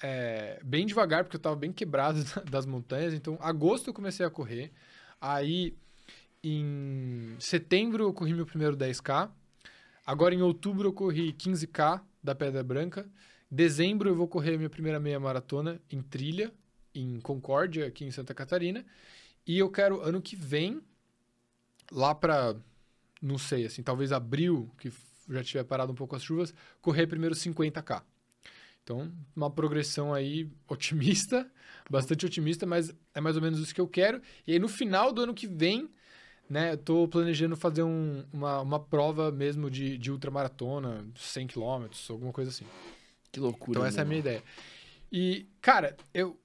é, 0.02 0.60
bem 0.62 0.84
devagar, 0.84 1.24
porque 1.24 1.36
eu 1.36 1.40
tava 1.40 1.56
bem 1.56 1.72
quebrado 1.72 2.22
das 2.50 2.66
montanhas. 2.66 3.14
Então, 3.14 3.38
agosto 3.40 3.88
eu 3.88 3.94
comecei 3.94 4.26
a 4.26 4.30
correr. 4.30 4.72
Aí, 5.18 5.74
em 6.44 7.34
setembro, 7.40 8.04
eu 8.04 8.12
corri 8.12 8.34
meu 8.34 8.44
primeiro 8.44 8.76
10K. 8.76 9.30
Agora, 10.04 10.34
em 10.34 10.42
outubro, 10.42 10.88
eu 10.88 10.92
corri 10.92 11.32
15K 11.32 12.02
da 12.22 12.34
Pedra 12.34 12.62
Branca. 12.62 13.08
Dezembro, 13.50 14.10
eu 14.10 14.14
vou 14.14 14.28
correr 14.28 14.58
minha 14.58 14.68
primeira 14.68 15.00
meia 15.00 15.18
maratona 15.18 15.80
em 15.90 16.02
trilha, 16.02 16.52
em 16.94 17.20
Concórdia, 17.20 17.86
aqui 17.86 18.04
em 18.04 18.10
Santa 18.10 18.34
Catarina. 18.34 18.84
E 19.46 19.58
eu 19.58 19.70
quero, 19.70 20.02
ano 20.02 20.20
que 20.20 20.36
vem, 20.36 20.82
lá 21.90 22.14
pra, 22.14 22.54
não 23.20 23.38
sei, 23.38 23.66
assim, 23.66 23.82
talvez 23.82 24.12
abril, 24.12 24.70
que 24.78 24.92
já 25.28 25.42
tiver 25.42 25.64
parado 25.64 25.92
um 25.92 25.94
pouco 25.94 26.14
as 26.14 26.22
chuvas, 26.22 26.54
correr 26.80 27.06
primeiro 27.06 27.34
50k. 27.34 28.02
Então, 28.82 29.12
uma 29.34 29.50
progressão 29.50 30.14
aí 30.14 30.48
otimista, 30.68 31.50
bastante 31.90 32.24
otimista, 32.24 32.64
mas 32.64 32.94
é 33.14 33.20
mais 33.20 33.36
ou 33.36 33.42
menos 33.42 33.58
isso 33.58 33.74
que 33.74 33.80
eu 33.80 33.88
quero. 33.88 34.22
E 34.46 34.52
aí, 34.52 34.58
no 34.58 34.68
final 34.68 35.12
do 35.12 35.22
ano 35.22 35.34
que 35.34 35.46
vem, 35.46 35.90
né, 36.48 36.72
eu 36.72 36.78
tô 36.78 37.08
planejando 37.08 37.56
fazer 37.56 37.82
um, 37.82 38.24
uma, 38.32 38.60
uma 38.60 38.80
prova 38.80 39.32
mesmo 39.32 39.68
de, 39.68 39.98
de 39.98 40.12
ultramaratona, 40.12 41.04
100 41.16 41.48
km, 41.48 41.86
alguma 42.10 42.32
coisa 42.32 42.50
assim. 42.50 42.64
Que 43.32 43.40
loucura. 43.40 43.78
Então, 43.78 43.84
essa 43.84 44.00
é 44.00 44.02
a 44.02 44.04
minha 44.04 44.20
ideia. 44.20 44.42
E, 45.10 45.46
cara, 45.60 45.96
eu. 46.14 46.38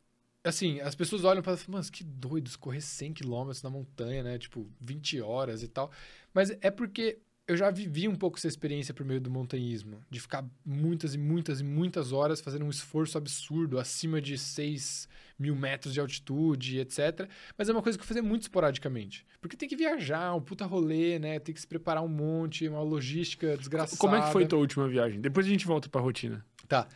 Assim, 0.44 0.80
as 0.80 0.96
pessoas 0.96 1.24
olham 1.24 1.42
para 1.42 1.56
falam, 1.56 1.80
mano, 1.80 1.92
que 1.92 2.04
doido, 2.04 2.50
correr 2.58 2.82
100 2.82 3.14
km 3.14 3.52
na 3.64 3.70
montanha, 3.70 4.24
né? 4.24 4.40
Tipo, 4.40 4.68
20 4.80 5.22
horas 5.22 5.62
e 5.62 5.68
tal. 5.68 5.92
Mas 6.34 6.50
é 6.62 6.72
porque 6.72 7.20
eu 7.48 7.58
já 7.58 7.70
vivi 7.70 8.08
um 8.08 8.16
pouco 8.16 8.38
essa 8.38 8.48
experiência 8.48 8.94
por 8.94 9.06
meio 9.06 9.20
do 9.20 9.30
montanhismo, 9.30 10.00
de 10.10 10.20
ficar 10.20 10.46
muitas 10.66 11.14
e 11.14 11.18
muitas 11.18 11.60
e 11.60 11.64
muitas 11.64 12.12
horas 12.12 12.40
fazendo 12.40 12.66
um 12.66 12.70
esforço 12.70 13.18
absurdo, 13.18 13.78
acima 13.78 14.22
de 14.22 14.38
6 14.38 15.08
mil 15.38 15.56
metros 15.56 15.94
de 15.94 16.00
altitude, 16.00 16.80
etc. 16.80 17.28
Mas 17.58 17.68
é 17.68 17.74
uma 17.74 17.82
coisa 17.82 17.98
que 17.98 18.04
eu 18.04 18.08
fazia 18.08 18.24
muito 18.24 18.44
esporadicamente. 18.44 19.26
Porque 19.42 19.58
tem 19.58 19.68
que 19.68 19.76
viajar, 19.76 20.34
um 20.34 20.42
puta 20.42 20.66
rolê, 20.66 21.20
né? 21.20 21.40
Tem 21.40 21.54
que 21.54 21.60
se 21.60 21.68
preparar 21.68 22.04
um 22.04 22.08
monte, 22.08 22.68
uma 22.68 22.82
logística 22.82 23.58
desgraçada. 23.58 23.98
Como 23.98 24.16
é 24.16 24.22
que 24.22 24.32
foi 24.32 24.48
tua 24.48 24.60
última 24.60 24.88
viagem? 24.88 25.20
Depois 25.20 25.46
a 25.46 25.50
gente 25.50 25.68
volta 25.68 25.90
pra 25.90 26.00
rotina. 26.00 26.46
Tá. 26.68 26.88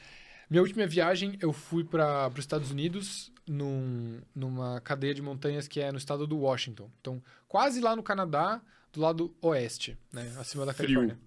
Minha 0.49 0.61
última 0.61 0.85
viagem, 0.85 1.37
eu 1.41 1.51
fui 1.51 1.83
para 1.83 2.29
os 2.29 2.39
Estados 2.39 2.71
Unidos, 2.71 3.31
num, 3.47 4.21
numa 4.33 4.81
cadeia 4.81 5.13
de 5.13 5.21
montanhas 5.21 5.67
que 5.67 5.79
é 5.79 5.91
no 5.91 5.97
estado 5.97 6.25
do 6.25 6.37
Washington. 6.37 6.89
Então, 6.99 7.21
quase 7.47 7.79
lá 7.79 7.95
no 7.95 8.03
Canadá, 8.03 8.61
do 8.91 9.01
lado 9.01 9.35
oeste, 9.41 9.97
né? 10.11 10.33
Acima 10.39 10.65
da 10.65 10.73
Frio. 10.73 10.87
Califórnia. 10.87 11.19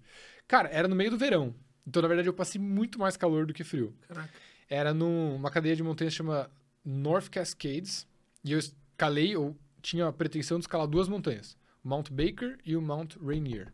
Cara, 0.47 0.69
era 0.69 0.87
no 0.87 0.95
meio 0.95 1.11
do 1.11 1.17
verão. 1.17 1.53
Então, 1.85 2.01
na 2.01 2.07
verdade, 2.07 2.27
eu 2.27 2.33
passei 2.33 2.59
muito 2.59 2.99
mais 2.99 3.15
calor 3.15 3.45
do 3.45 3.53
que 3.53 3.63
frio. 3.63 3.95
Caraca. 4.07 4.29
Era 4.67 4.93
numa 4.93 5.49
cadeia 5.49 5.75
de 5.75 5.83
montanhas 5.83 6.13
que 6.13 6.17
chama 6.17 6.51
North 6.83 7.29
Cascades. 7.29 8.07
E 8.43 8.51
eu 8.51 8.59
escalei, 8.59 9.35
eu 9.35 9.55
tinha 9.81 10.07
a 10.07 10.13
pretensão 10.13 10.57
de 10.59 10.63
escalar 10.63 10.87
duas 10.87 11.07
montanhas. 11.07 11.57
o 11.83 11.87
Mount 11.87 12.09
Baker 12.09 12.57
e 12.65 12.75
o 12.75 12.81
Mount 12.81 13.15
Rainier. 13.17 13.71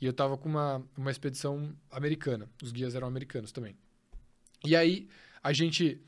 E 0.00 0.06
eu 0.06 0.12
tava 0.12 0.38
com 0.38 0.48
uma, 0.48 0.82
uma 0.96 1.10
expedição 1.10 1.74
americana. 1.90 2.48
Os 2.62 2.72
guias 2.72 2.94
eram 2.94 3.06
americanos 3.06 3.52
também. 3.52 3.76
E 4.64 4.76
aí, 4.76 5.08
a 5.42 5.52
gente... 5.52 6.00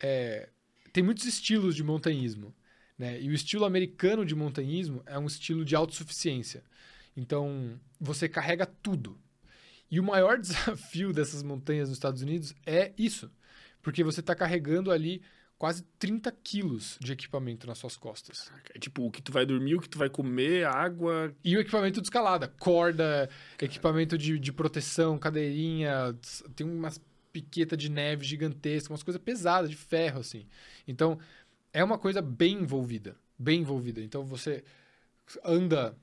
é, 0.00 0.48
tem 0.92 1.02
muitos 1.02 1.24
estilos 1.24 1.74
de 1.74 1.82
montanhismo. 1.82 2.54
Né? 2.98 3.20
E 3.20 3.28
o 3.28 3.32
estilo 3.32 3.64
americano 3.64 4.24
de 4.24 4.34
montanhismo 4.34 5.02
é 5.06 5.18
um 5.18 5.26
estilo 5.26 5.64
de 5.64 5.76
autossuficiência. 5.76 6.64
Então, 7.16 7.78
você 8.00 8.28
carrega 8.28 8.66
tudo. 8.66 9.18
E 9.90 10.00
o 10.00 10.04
maior 10.04 10.38
desafio 10.40 11.12
dessas 11.12 11.42
montanhas 11.42 11.88
nos 11.88 11.96
Estados 11.96 12.22
Unidos 12.22 12.54
é 12.66 12.92
isso. 12.98 13.30
Porque 13.80 14.02
você 14.02 14.20
está 14.20 14.34
carregando 14.34 14.90
ali 14.90 15.22
quase 15.58 15.82
30 15.98 16.30
quilos 16.42 16.96
de 17.00 17.12
equipamento 17.12 17.66
nas 17.66 17.78
suas 17.78 17.96
costas. 17.96 18.50
É 18.74 18.78
tipo, 18.78 19.04
o 19.04 19.10
que 19.10 19.20
tu 19.20 19.32
vai 19.32 19.44
dormir, 19.44 19.74
o 19.74 19.80
que 19.80 19.88
tu 19.88 19.98
vai 19.98 20.08
comer, 20.08 20.66
água. 20.66 21.34
E 21.44 21.56
o 21.56 21.60
equipamento 21.60 22.00
de 22.00 22.06
escalada, 22.06 22.48
corda, 22.58 23.28
equipamento 23.60 24.16
de, 24.16 24.38
de 24.38 24.52
proteção, 24.52 25.18
cadeirinha, 25.18 26.16
tem 26.54 26.66
umas 26.66 27.00
piqueta 27.32 27.76
de 27.76 27.90
neve 27.90 28.24
gigantesca, 28.24 28.92
umas 28.92 29.02
coisas 29.02 29.20
pesadas, 29.22 29.70
de 29.70 29.76
ferro, 29.76 30.20
assim. 30.20 30.46
Então, 30.86 31.18
é 31.72 31.82
uma 31.82 31.98
coisa 31.98 32.20
bem 32.20 32.62
envolvida, 32.62 33.16
bem 33.38 33.60
envolvida. 33.60 34.00
Então, 34.00 34.24
você 34.24 34.64
anda, 35.44 35.96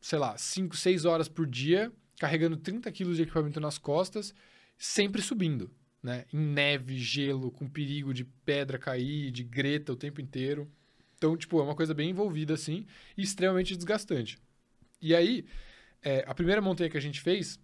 sei 0.00 0.18
lá, 0.18 0.36
5, 0.36 0.76
6 0.76 1.04
horas 1.04 1.28
por 1.28 1.46
dia, 1.46 1.92
carregando 2.18 2.56
30 2.56 2.90
quilos 2.92 3.16
de 3.16 3.22
equipamento 3.22 3.60
nas 3.60 3.78
costas, 3.78 4.34
sempre 4.76 5.22
subindo, 5.22 5.70
né? 6.02 6.24
Em 6.32 6.38
neve, 6.38 6.98
gelo, 6.98 7.50
com 7.50 7.68
perigo 7.68 8.12
de 8.12 8.24
pedra 8.24 8.78
cair, 8.78 9.30
de 9.30 9.42
greta 9.42 9.92
o 9.92 9.96
tempo 9.96 10.20
inteiro. 10.20 10.70
Então, 11.16 11.36
tipo, 11.36 11.58
é 11.58 11.62
uma 11.62 11.74
coisa 11.74 11.94
bem 11.94 12.10
envolvida, 12.10 12.54
assim, 12.54 12.86
e 13.16 13.22
extremamente 13.22 13.76
desgastante. 13.76 14.38
E 15.00 15.14
aí, 15.14 15.44
é, 16.02 16.24
a 16.26 16.34
primeira 16.34 16.60
montanha 16.60 16.90
que 16.90 16.98
a 16.98 17.00
gente 17.00 17.20
fez, 17.20 17.58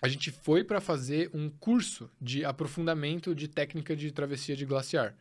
a 0.00 0.08
gente 0.08 0.30
foi 0.30 0.62
para 0.62 0.80
fazer 0.80 1.30
um 1.34 1.48
curso 1.48 2.10
de 2.20 2.44
aprofundamento 2.44 3.34
de 3.34 3.48
técnica 3.48 3.96
de 3.96 4.10
travessia 4.12 4.56
de 4.56 4.64
glaciar. 4.64 5.14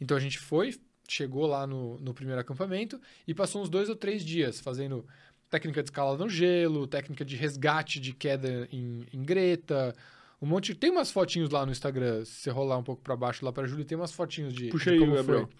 Então, 0.00 0.16
a 0.16 0.20
gente 0.20 0.38
foi, 0.38 0.74
chegou 1.08 1.46
lá 1.46 1.66
no, 1.66 1.98
no 2.00 2.12
primeiro 2.12 2.40
acampamento 2.40 3.00
e 3.26 3.34
passou 3.34 3.62
uns 3.62 3.68
dois 3.68 3.88
ou 3.88 3.96
três 3.96 4.24
dias 4.24 4.60
fazendo 4.60 5.06
técnica 5.48 5.82
de 5.82 5.88
escalada 5.88 6.18
no 6.22 6.28
gelo, 6.28 6.86
técnica 6.86 7.24
de 7.24 7.36
resgate 7.36 8.00
de 8.00 8.12
queda 8.12 8.68
em, 8.72 9.06
em 9.12 9.22
greta, 9.22 9.94
um 10.42 10.46
monte. 10.46 10.74
Tem 10.74 10.90
umas 10.90 11.10
fotinhos 11.10 11.50
lá 11.50 11.64
no 11.64 11.72
Instagram, 11.72 12.24
se 12.24 12.32
você 12.32 12.50
rolar 12.50 12.78
um 12.78 12.82
pouco 12.82 13.02
para 13.02 13.16
baixo 13.16 13.44
lá 13.44 13.52
para 13.52 13.66
Júlia, 13.66 13.84
tem 13.84 13.96
umas 13.96 14.12
fotinhos 14.12 14.52
de. 14.52 14.68
Puxa 14.68 14.90
de 14.90 14.96
aí, 14.96 14.98
como 15.00 15.14
Gabriel. 15.14 15.46
foi. 15.46 15.56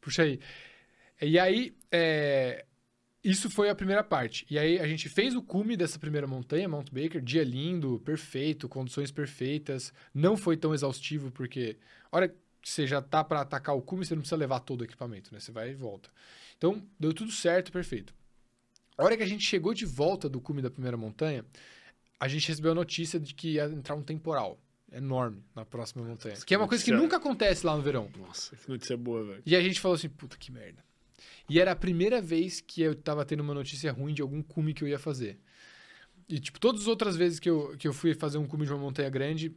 Puxa 0.00 0.22
aí. 0.22 0.40
E 1.22 1.38
aí, 1.38 1.74
é, 1.92 2.64
isso 3.22 3.50
foi 3.50 3.68
a 3.68 3.74
primeira 3.74 4.02
parte. 4.02 4.46
E 4.48 4.58
aí 4.58 4.78
a 4.78 4.86
gente 4.86 5.08
fez 5.08 5.34
o 5.34 5.42
cume 5.42 5.76
dessa 5.76 5.98
primeira 5.98 6.26
montanha, 6.26 6.68
Mount 6.68 6.90
Baker, 6.90 7.20
dia 7.20 7.44
lindo, 7.44 8.00
perfeito, 8.04 8.68
condições 8.68 9.10
perfeitas. 9.10 9.92
Não 10.14 10.36
foi 10.36 10.56
tão 10.56 10.72
exaustivo, 10.72 11.30
porque 11.30 11.76
a 12.10 12.16
hora 12.16 12.28
que 12.28 12.36
você 12.62 12.86
já 12.86 13.00
tá 13.00 13.22
para 13.22 13.40
atacar 13.40 13.76
o 13.76 13.82
cume, 13.82 14.04
você 14.04 14.14
não 14.14 14.22
precisa 14.22 14.36
levar 14.36 14.60
todo 14.60 14.80
o 14.80 14.84
equipamento, 14.84 15.32
né? 15.32 15.40
Você 15.40 15.52
vai 15.52 15.70
e 15.70 15.74
volta. 15.74 16.10
Então, 16.56 16.82
deu 16.98 17.12
tudo 17.12 17.30
certo, 17.30 17.70
perfeito. 17.72 18.14
A 18.96 19.04
hora 19.04 19.16
que 19.16 19.22
a 19.22 19.26
gente 19.26 19.44
chegou 19.44 19.72
de 19.72 19.86
volta 19.86 20.28
do 20.28 20.40
cume 20.40 20.60
da 20.60 20.70
primeira 20.70 20.96
montanha, 20.96 21.44
a 22.18 22.28
gente 22.28 22.48
recebeu 22.48 22.72
a 22.72 22.74
notícia 22.74 23.18
de 23.18 23.34
que 23.34 23.52
ia 23.52 23.64
entrar 23.64 23.94
um 23.94 24.02
temporal 24.02 24.58
enorme 24.92 25.42
na 25.54 25.64
próxima 25.64 26.04
montanha. 26.04 26.34
Nossa, 26.34 26.46
Que 26.46 26.54
é 26.54 26.56
que 26.56 26.62
uma 26.62 26.68
coisa 26.68 26.84
que 26.84 26.92
nunca 26.92 27.16
acontece 27.16 27.64
lá 27.64 27.76
no 27.76 27.82
verão. 27.82 28.10
Nossa, 28.18 28.56
que 28.56 28.68
notícia 28.68 28.96
boa, 28.96 29.24
velho. 29.24 29.42
E 29.46 29.56
a 29.56 29.60
gente 29.62 29.80
falou 29.80 29.94
assim, 29.94 30.08
puta 30.08 30.36
que 30.36 30.52
merda. 30.52 30.84
E 31.48 31.60
era 31.60 31.72
a 31.72 31.76
primeira 31.76 32.20
vez 32.20 32.60
que 32.60 32.82
eu 32.82 32.94
tava 32.94 33.24
tendo 33.24 33.40
uma 33.40 33.54
notícia 33.54 33.92
ruim 33.92 34.14
de 34.14 34.22
algum 34.22 34.42
cume 34.42 34.74
que 34.74 34.84
eu 34.84 34.88
ia 34.88 34.98
fazer. 34.98 35.38
E, 36.28 36.38
tipo, 36.38 36.60
todas 36.60 36.82
as 36.82 36.86
outras 36.86 37.16
vezes 37.16 37.40
que 37.40 37.50
eu, 37.50 37.76
que 37.76 37.88
eu 37.88 37.92
fui 37.92 38.14
fazer 38.14 38.38
um 38.38 38.46
cume 38.46 38.64
de 38.64 38.72
uma 38.72 38.80
montanha 38.80 39.10
grande, 39.10 39.52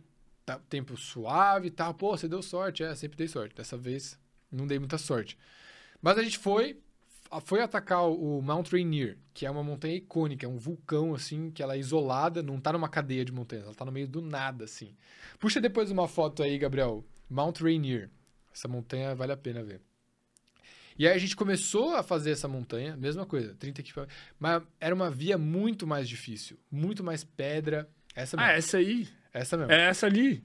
tá, 0.45 0.59
tempo 0.69 0.97
suave 0.97 1.67
e 1.67 1.71
tal. 1.71 1.93
Pô, 1.93 2.17
você 2.17 2.27
deu 2.27 2.41
sorte. 2.41 2.83
É, 2.83 2.95
sempre 2.95 3.17
dei 3.17 3.27
sorte. 3.27 3.55
Dessa 3.55 3.77
vez, 3.77 4.17
não 4.51 4.65
dei 4.65 4.79
muita 4.79 4.97
sorte. 4.97 5.37
Mas 6.01 6.17
a 6.17 6.23
gente 6.23 6.37
foi, 6.37 6.79
foi 7.45 7.61
atacar 7.61 8.09
o 8.09 8.41
Mount 8.41 8.69
Rainier, 8.71 9.17
que 9.33 9.45
é 9.45 9.51
uma 9.51 9.63
montanha 9.63 9.95
icônica, 9.95 10.45
é 10.45 10.49
um 10.49 10.57
vulcão, 10.57 11.13
assim, 11.13 11.49
que 11.51 11.63
ela 11.63 11.75
é 11.75 11.79
isolada, 11.79 12.43
não 12.43 12.59
tá 12.59 12.73
numa 12.73 12.89
cadeia 12.89 13.23
de 13.23 13.31
montanhas, 13.31 13.65
ela 13.65 13.75
tá 13.75 13.85
no 13.85 13.91
meio 13.91 14.07
do 14.07 14.21
nada, 14.21 14.65
assim. 14.65 14.95
Puxa 15.39 15.61
depois 15.61 15.91
uma 15.91 16.07
foto 16.07 16.43
aí, 16.43 16.57
Gabriel. 16.57 17.05
Mount 17.29 17.61
Rainier. 17.61 18.09
Essa 18.53 18.67
montanha 18.67 19.15
vale 19.15 19.31
a 19.31 19.37
pena 19.37 19.63
ver. 19.63 19.81
E 20.97 21.07
aí 21.07 21.13
a 21.15 21.17
gente 21.17 21.35
começou 21.35 21.95
a 21.95 22.03
fazer 22.03 22.31
essa 22.31 22.47
montanha, 22.47 22.95
mesma 22.97 23.25
coisa, 23.25 23.55
30 23.55 23.81
equipamentos. 23.81 24.15
Mas 24.39 24.61
era 24.79 24.93
uma 24.93 25.09
via 25.09 25.37
muito 25.37 25.85
mais 25.87 26.07
difícil, 26.07 26.57
muito 26.71 27.03
mais 27.03 27.23
pedra. 27.23 27.89
Essa 28.15 28.37
mesmo. 28.37 28.51
Ah, 28.51 28.53
essa 28.55 28.77
aí. 28.77 29.07
Essa 29.33 29.57
mesmo. 29.57 29.71
É 29.71 29.87
essa 29.89 30.05
ali. 30.05 30.43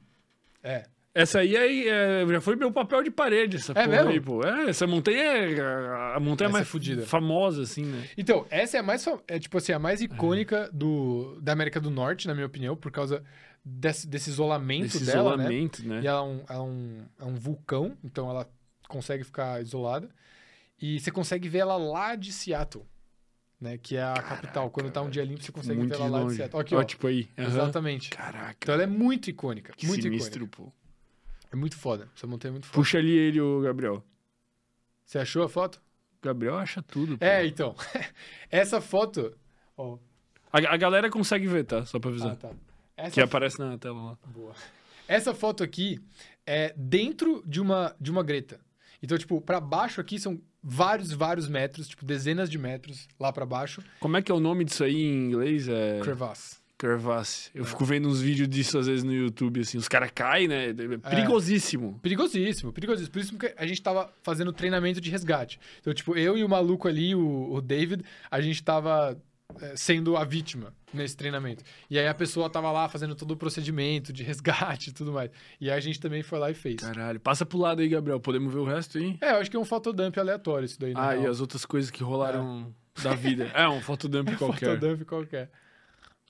É. 0.62 0.84
Essa 1.14 1.40
aí, 1.40 1.56
aí 1.56 1.88
é, 1.88 2.24
já 2.28 2.40
foi 2.40 2.54
meu 2.54 2.70
papel 2.70 3.02
de 3.02 3.10
parede, 3.10 3.56
essa 3.56 3.72
É 3.72 3.86
mesmo? 3.88 4.10
aí, 4.10 4.20
pô. 4.20 4.46
É, 4.46 4.68
essa 4.70 4.86
montanha 4.86 5.18
é 5.20 5.60
a- 5.60 6.14
a 6.16 6.20
montanha 6.20 6.46
Essa 6.46 6.52
mais 6.52 6.66
é 6.66 6.70
fudida. 6.70 7.02
famosa, 7.06 7.62
assim, 7.62 7.84
né? 7.84 8.06
Então, 8.16 8.46
essa 8.50 8.76
é 8.76 8.80
a 8.80 8.82
mais, 8.84 9.04
é, 9.26 9.38
tipo 9.38 9.58
assim, 9.58 9.72
a 9.72 9.78
mais 9.80 10.00
icônica 10.00 10.70
do, 10.72 11.40
da 11.40 11.52
América 11.52 11.80
do 11.80 11.90
Norte, 11.90 12.28
na 12.28 12.34
minha 12.34 12.46
opinião, 12.46 12.76
por 12.76 12.92
causa 12.92 13.24
desse, 13.64 14.06
desse 14.06 14.30
isolamento 14.30 14.86
Esse 14.96 15.04
dela, 15.04 15.36
né? 15.36 15.44
isolamento, 15.44 15.82
né? 15.88 16.00
E 16.02 16.06
ela 16.06 16.20
é 16.20 16.22
um, 16.22 16.44
é, 16.48 16.58
um, 16.60 17.04
é 17.20 17.24
um 17.24 17.34
vulcão, 17.34 17.96
então 18.04 18.30
ela 18.30 18.48
consegue 18.86 19.24
ficar 19.24 19.60
isolada. 19.60 20.08
E 20.80 21.00
você 21.00 21.10
consegue 21.10 21.48
ver 21.48 21.58
ela 21.58 21.76
lá 21.76 22.14
de 22.14 22.32
Seattle, 22.32 22.86
né? 23.60 23.76
Que 23.78 23.96
é 23.96 24.02
a 24.02 24.14
capital. 24.14 24.70
Quando 24.70 24.90
tá 24.90 25.02
um 25.02 25.10
dia 25.10 25.24
limpo, 25.24 25.42
você 25.42 25.50
consegue 25.50 25.84
ver 25.86 25.94
ela 25.94 26.06
lá 26.06 26.24
de. 26.24 26.34
Seattle. 26.34 26.60
Aqui, 26.60 26.74
ó, 26.74 26.80
ó. 26.80 26.84
tipo 26.84 27.06
aí. 27.06 27.28
Aham. 27.36 27.48
Exatamente. 27.48 28.10
Caraca. 28.10 28.56
Então 28.60 28.74
ela 28.74 28.84
é 28.84 28.86
muito 28.86 29.28
icônica. 29.28 29.72
que 29.76 29.86
muito 29.86 30.02
sinistro, 30.02 30.44
icônica. 30.44 30.62
pô. 30.62 30.72
É 31.50 31.56
muito 31.56 31.76
foda. 31.76 32.08
Essa 32.14 32.26
montanha 32.26 32.50
é 32.50 32.52
muito 32.52 32.66
foda. 32.66 32.74
Puxa 32.74 32.98
ali 32.98 33.10
ele, 33.10 33.40
o 33.40 33.60
Gabriel. 33.60 34.04
Você 35.04 35.18
achou 35.18 35.42
a 35.42 35.48
foto? 35.48 35.80
O 36.20 36.26
Gabriel 36.26 36.56
acha 36.56 36.82
tudo, 36.82 37.16
pô. 37.16 37.24
É, 37.24 37.46
então. 37.46 37.74
Essa 38.50 38.80
foto. 38.80 39.36
Ó. 39.76 39.98
A, 40.52 40.58
a 40.58 40.76
galera 40.76 41.10
consegue 41.10 41.46
ver, 41.46 41.64
tá? 41.64 41.84
Só 41.86 41.98
pra 41.98 42.10
avisar. 42.10 42.32
Ah, 42.32 42.36
tá. 42.36 42.50
Essa 42.96 43.10
Que 43.12 43.20
aparece 43.20 43.58
na 43.58 43.78
tela 43.78 44.02
lá. 44.02 44.18
Boa. 44.26 44.54
Essa 45.06 45.32
foto 45.32 45.62
aqui 45.64 46.00
é 46.44 46.74
dentro 46.76 47.42
de 47.46 47.60
uma, 47.60 47.94
de 47.98 48.10
uma 48.10 48.22
greta. 48.22 48.60
Então, 49.02 49.16
tipo, 49.16 49.40
pra 49.40 49.60
baixo 49.60 50.00
aqui 50.00 50.18
são 50.18 50.40
vários, 50.62 51.12
vários 51.12 51.48
metros, 51.48 51.88
tipo, 51.88 52.04
dezenas 52.04 52.50
de 52.50 52.58
metros 52.58 53.08
lá 53.18 53.32
pra 53.32 53.46
baixo. 53.46 53.82
Como 54.00 54.16
é 54.16 54.22
que 54.22 54.30
é 54.30 54.34
o 54.34 54.40
nome 54.40 54.64
disso 54.64 54.84
aí 54.84 54.96
em 54.96 55.26
inglês? 55.26 55.68
É... 55.68 56.00
Crevasse. 56.02 56.58
Crevasse. 56.78 57.50
É. 57.54 57.58
Eu 57.58 57.64
fico 57.64 57.84
vendo 57.84 58.08
uns 58.08 58.20
vídeos 58.20 58.48
disso 58.48 58.78
às 58.78 58.86
vezes 58.86 59.02
no 59.02 59.12
YouTube, 59.12 59.60
assim. 59.60 59.76
Os 59.76 59.88
caras 59.88 60.12
caem, 60.14 60.46
né? 60.46 60.68
É 60.68 60.74
perigosíssimo. 61.10 61.98
Perigosíssimo, 62.00 62.72
perigosíssimo. 62.72 63.12
Por 63.12 63.18
isso 63.18 63.36
que 63.36 63.52
a 63.56 63.66
gente 63.66 63.82
tava 63.82 64.12
fazendo 64.22 64.52
treinamento 64.52 65.00
de 65.00 65.10
resgate. 65.10 65.58
Então, 65.80 65.92
tipo, 65.92 66.16
eu 66.16 66.38
e 66.38 66.44
o 66.44 66.48
maluco 66.48 66.86
ali, 66.86 67.16
o, 67.16 67.52
o 67.52 67.60
David, 67.60 68.04
a 68.30 68.40
gente 68.40 68.62
tava 68.62 69.10
é, 69.10 69.16
sendo 69.74 70.16
a 70.16 70.24
vítima 70.24 70.72
nesse 70.92 71.16
treinamento. 71.16 71.64
E 71.88 71.98
aí 71.98 72.06
a 72.06 72.14
pessoa 72.14 72.50
tava 72.50 72.70
lá 72.70 72.88
fazendo 72.88 73.14
todo 73.14 73.32
o 73.32 73.36
procedimento 73.36 74.12
de 74.12 74.22
resgate 74.24 74.90
e 74.90 74.92
tudo 74.92 75.12
mais. 75.12 75.30
E 75.60 75.70
aí 75.70 75.76
a 75.76 75.80
gente 75.80 75.98
também 75.98 76.22
foi 76.22 76.38
lá 76.38 76.50
e 76.50 76.54
fez. 76.54 76.76
Caralho. 76.80 77.18
Passa 77.18 77.46
pro 77.46 77.58
lado 77.58 77.80
aí, 77.80 77.88
Gabriel. 77.88 78.20
Podemos 78.20 78.52
ver 78.52 78.58
o 78.60 78.64
resto 78.64 78.98
aí? 78.98 79.16
É, 79.20 79.32
eu 79.32 79.36
acho 79.36 79.50
que 79.50 79.56
é 79.56 79.60
um 79.60 79.64
fotodump 79.64 80.16
aleatório 80.18 80.66
isso 80.66 80.78
daí. 80.78 80.92
na 80.92 81.08
Ah, 81.08 81.16
e 81.16 81.20
real. 81.20 81.30
as 81.30 81.40
outras 81.40 81.64
coisas 81.64 81.90
que 81.90 82.02
rolaram 82.02 82.74
da 83.02 83.14
vida. 83.14 83.50
É, 83.54 83.68
um 83.68 83.80
fotodump 83.80 84.28
qualquer. 84.36 84.74
Fotodump 84.74 85.04
qualquer. 85.04 85.50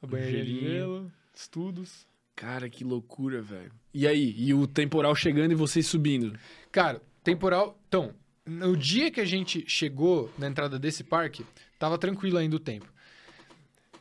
A 0.01 0.07
banheira 0.07 0.45
de 0.45 0.61
gelo, 0.61 1.13
estudos. 1.35 2.07
Cara, 2.37 2.69
que 2.71 2.85
loucura, 2.85 3.43
velho. 3.43 3.73
E 3.93 4.07
aí? 4.07 4.33
E 4.39 4.55
o 4.55 4.65
temporal 4.69 5.13
chegando 5.17 5.51
e 5.51 5.57
vocês 5.57 5.87
subindo? 5.89 6.39
Cara, 6.71 7.03
temporal. 7.25 7.77
Então, 7.89 8.15
no 8.47 8.77
dia 8.77 9.11
que 9.11 9.21
a 9.21 9.25
gente 9.25 9.65
chegou 9.67 10.33
na 10.39 10.47
entrada 10.47 10.79
desse 10.79 11.03
parque, 11.03 11.45
tava 11.81 11.99
tranquilo 11.99 12.39
ainda 12.39 12.55
o 12.55 12.61
tempo. 12.61 12.87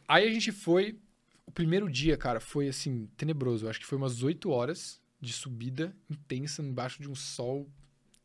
Aí 0.08 0.28
a 0.28 0.32
gente 0.32 0.52
foi. 0.52 0.98
O 1.46 1.52
primeiro 1.52 1.90
dia, 1.90 2.18
cara, 2.18 2.40
foi 2.40 2.68
assim, 2.68 3.08
tenebroso. 3.18 3.68
Acho 3.68 3.80
que 3.80 3.86
foi 3.86 3.98
umas 3.98 4.22
8 4.22 4.50
horas 4.50 5.02
de 5.20 5.34
subida 5.34 5.96
intensa 6.10 6.62
embaixo 6.62 7.02
de 7.02 7.10
um 7.10 7.16
sol 7.16 7.70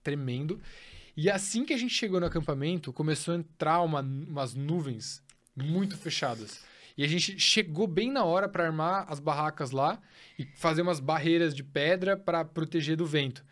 tremendo. 0.02 0.60
E 1.16 1.30
assim 1.30 1.64
que 1.64 1.72
a 1.72 1.76
gente 1.76 1.94
chegou 1.94 2.18
no 2.20 2.26
acampamento, 2.26 2.92
começou 2.92 3.34
a 3.34 3.38
entrar 3.38 3.80
uma- 3.82 4.00
umas 4.00 4.54
nuvens 4.54 5.22
muito 5.54 5.96
fechadas. 5.96 6.64
E 6.96 7.04
a 7.04 7.08
gente 7.08 7.38
chegou 7.38 7.86
bem 7.86 8.10
na 8.10 8.24
hora 8.24 8.48
para 8.48 8.64
armar 8.66 9.06
as 9.10 9.18
barracas 9.18 9.70
lá 9.70 10.00
e 10.38 10.44
fazer 10.56 10.82
umas 10.82 11.00
barreiras 11.00 11.54
de 11.54 11.62
pedra 11.62 12.16
para 12.16 12.44
proteger 12.44 12.96
do 12.96 13.06
vento. 13.06 13.44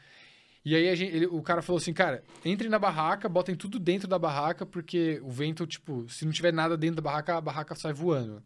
E 0.65 0.75
aí 0.77 0.95
gente- 0.95 1.15
ele- 1.15 1.27
o 1.27 1.43
cara 1.43 1.63
falou 1.63 1.79
assim, 1.79 1.93
cara, 1.93 2.23
entrem 2.45 2.71
na 2.71 2.79
barraca, 2.79 3.29
botem 3.29 3.55
tudo 3.55 3.79
dentro 3.79 4.07
da 4.07 4.19
barraca, 4.19 4.67
porque 4.67 5.21
o 5.23 5.31
vento, 5.31 5.67
tipo, 5.67 6.09
se 6.09 6.25
não 6.25 6.33
tiver 6.33 6.53
nada 6.53 6.77
dentro 6.77 6.97
da 6.97 7.03
barraca, 7.03 7.37
a 7.37 7.41
barraca 7.41 7.75
sai 7.75 7.93
voando. 7.93 8.43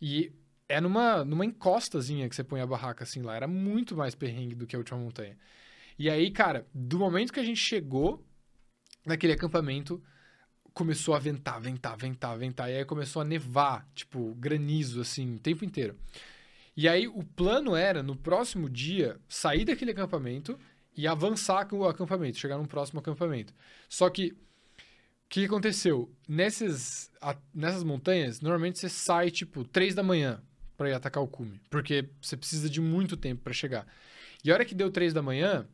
E 0.00 0.32
é 0.68 0.80
numa, 0.80 1.24
numa 1.24 1.44
encostazinha 1.44 2.28
que 2.28 2.36
você 2.36 2.44
põe 2.44 2.60
a 2.60 2.66
barraca 2.66 3.04
assim 3.04 3.22
lá. 3.22 3.34
Era 3.34 3.48
muito 3.48 3.96
mais 3.96 4.14
perrengue 4.14 4.54
do 4.54 4.66
que 4.66 4.76
a 4.76 4.78
última 4.78 4.98
montanha. 4.98 5.36
E 5.98 6.10
aí, 6.10 6.30
cara, 6.30 6.66
do 6.74 6.98
momento 6.98 7.32
que 7.32 7.40
a 7.40 7.44
gente 7.44 7.60
chegou 7.60 8.22
naquele 9.04 9.32
acampamento, 9.32 10.02
começou 10.74 11.14
a 11.14 11.18
ventar, 11.18 11.58
ventar, 11.58 11.96
ventar, 11.96 12.36
ventar. 12.36 12.70
E 12.70 12.76
aí 12.76 12.84
começou 12.84 13.22
a 13.22 13.24
nevar, 13.24 13.88
tipo, 13.94 14.34
granizo, 14.34 15.00
assim, 15.00 15.36
o 15.36 15.38
tempo 15.38 15.64
inteiro. 15.64 15.96
E 16.76 16.86
aí 16.86 17.08
o 17.08 17.22
plano 17.24 17.74
era, 17.74 18.02
no 18.02 18.14
próximo 18.14 18.68
dia, 18.68 19.18
sair 19.26 19.64
daquele 19.64 19.92
acampamento 19.92 20.58
e 20.96 21.06
avançar 21.06 21.66
com 21.66 21.78
o 21.80 21.88
acampamento, 21.88 22.38
chegar 22.38 22.58
num 22.58 22.66
próximo 22.66 23.00
acampamento. 23.00 23.52
Só 23.88 24.08
que, 24.10 24.32
o 24.32 24.36
que 25.28 25.44
aconteceu? 25.44 26.10
Nessas, 26.28 27.10
a- 27.20 27.36
nessas 27.54 27.82
montanhas, 27.84 28.40
normalmente 28.40 28.78
você 28.78 28.88
sai, 28.88 29.30
tipo, 29.30 29.64
três 29.64 29.94
da 29.94 30.02
manhã 30.02 30.42
para 30.76 30.90
ir 30.90 30.94
atacar 30.94 31.22
o 31.22 31.28
cume, 31.28 31.60
porque 31.70 32.08
você 32.20 32.36
precisa 32.36 32.68
de 32.70 32.80
muito 32.80 33.16
tempo 33.16 33.42
para 33.42 33.52
chegar. 33.52 33.86
E 34.44 34.50
a 34.50 34.54
hora 34.54 34.64
que 34.64 34.74
deu 34.74 34.90
três 34.90 35.12
da 35.14 35.22
manhã, 35.22 35.66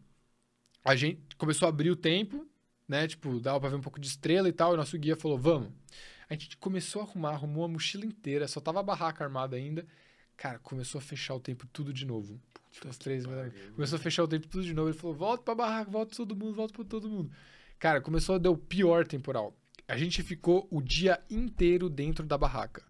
a 0.85 0.94
gente 0.97 1.36
começou 1.36 1.66
a 1.66 1.69
abrir 1.70 1.90
o 1.90 1.97
tempo, 1.97 2.47
né? 2.89 3.07
Tipo, 3.09 3.39
dava 3.40 3.61
pra 3.61 3.69
ver 3.70 3.77
um 3.77 3.81
pouco 3.81 4.01
de 4.01 4.07
estrela 4.09 4.49
e 4.49 4.53
tal, 4.53 4.74
e 4.74 4.77
nosso 4.77 4.99
guia 4.99 5.16
falou, 5.16 5.39
vamos. 5.39 5.70
A 6.28 6.35
gente 6.35 6.57
começou 6.57 7.03
a 7.03 7.05
arrumar, 7.05 7.31
arrumou 7.32 7.65
a 7.65 7.69
mochila 7.69 8.05
inteira, 8.07 8.49
só 8.49 8.61
tava 8.61 8.81
a 8.81 8.82
barraca 8.82 9.23
armada 9.24 9.57
ainda. 9.57 9.86
Cara, 10.36 10.59
começou 10.59 10.99
a 10.99 11.03
fechar 11.03 11.35
o 11.35 11.40
tempo 11.40 11.66
tudo 11.73 11.93
de 11.93 12.07
novo. 12.07 12.40
Tipo, 12.73 12.89
às 12.89 12.97
três 12.99 13.27
manhã. 13.27 13.53
Começou 13.74 13.97
a 13.97 14.01
fechar 14.01 14.24
o 14.24 14.28
tempo 14.28 14.49
tudo 14.49 14.65
de 14.65 14.74
novo. 14.74 14.89
Ele 14.89 14.99
falou: 14.99 15.15
volta 15.15 15.44
pra 15.44 15.55
barraca, 15.55 15.90
volta 15.90 16.16
todo 16.16 16.35
mundo, 16.35 16.55
volta 16.55 16.73
pra 16.74 16.85
todo 16.85 17.09
mundo. 17.09 17.31
Cara, 17.78 18.01
começou 18.01 18.35
a 18.35 18.39
dar 18.39 18.51
o 18.51 18.57
pior 18.57 19.07
temporal. 19.07 19.55
A 19.86 19.97
gente 19.97 20.23
ficou 20.23 20.66
o 20.70 20.81
dia 20.81 21.20
inteiro 21.31 21.90
dentro 21.90 22.24
da 22.24 22.39
barraca. 22.39 22.82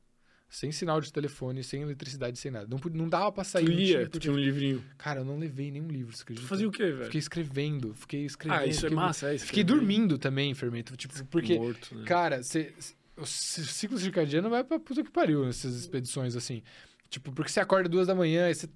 Sem 0.48 0.70
sinal 0.70 1.00
de 1.00 1.10
telefone, 1.10 1.64
sem 1.64 1.80
eletricidade, 1.80 2.38
sem 2.38 2.50
nada. 2.50 2.66
Não, 2.68 2.78
não 2.92 3.08
dava 3.08 3.32
pra 3.32 3.42
sair. 3.42 3.64
Tu 3.64 3.70
lia, 3.72 3.96
tinha 3.96 4.08
tu 4.10 4.20
tinha 4.20 4.32
um 4.34 4.36
livrinho. 4.36 4.84
Cara, 4.98 5.20
eu 5.20 5.24
não 5.24 5.38
levei 5.38 5.70
nenhum 5.70 5.88
livro, 5.88 6.14
você 6.14 6.18
Tu 6.18 6.24
acredita? 6.24 6.46
fazia 6.46 6.68
o 6.68 6.70
quê, 6.70 6.84
velho? 6.92 7.04
Fiquei 7.06 7.18
escrevendo, 7.18 7.94
fiquei 7.94 8.26
escrevendo. 8.26 8.60
Ah, 8.60 8.66
isso 8.66 8.86
é 8.86 8.90
massa, 8.90 9.30
é 9.30 9.34
isso. 9.36 9.46
Fiquei 9.46 9.64
dormindo 9.64 10.18
também, 10.18 10.52
Fermento. 10.52 10.94
Tipo, 10.94 11.24
porque 11.26 11.58
Morto, 11.58 11.94
né? 11.94 12.04
Cara, 12.04 12.42
cê, 12.42 12.74
o 13.16 13.24
ciclo 13.24 13.96
circadiano 13.96 14.50
vai 14.50 14.62
pra 14.62 14.78
puta 14.78 15.02
que 15.02 15.10
pariu 15.10 15.46
nessas 15.46 15.74
expedições, 15.74 16.36
assim. 16.36 16.62
Tipo, 17.08 17.32
porque 17.32 17.50
você 17.50 17.60
acorda 17.60 17.88
duas 17.88 18.06
da 18.06 18.14
manhã 18.14 18.50
e 18.50 18.54
você 18.54 18.68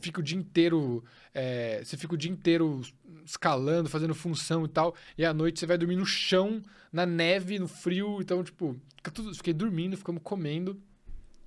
fica 0.00 0.20
o 0.20 0.22
dia 0.22 0.38
inteiro. 0.38 1.04
é, 1.32 1.82
você 1.84 1.96
fica 1.96 2.14
o 2.14 2.16
dia 2.16 2.30
inteiro 2.30 2.82
escalando, 3.24 3.88
fazendo 3.88 4.14
função 4.14 4.64
e 4.64 4.68
tal. 4.68 4.94
E 5.16 5.24
à 5.24 5.34
noite 5.34 5.60
você 5.60 5.66
vai 5.66 5.78
dormir 5.78 5.96
no 5.96 6.06
chão, 6.06 6.62
na 6.92 7.04
neve, 7.06 7.58
no 7.58 7.68
frio. 7.68 8.20
Então, 8.20 8.42
tipo, 8.42 8.76
tudo, 9.12 9.34
fiquei 9.34 9.52
dormindo, 9.52 9.96
ficamos 9.96 10.22
comendo, 10.22 10.80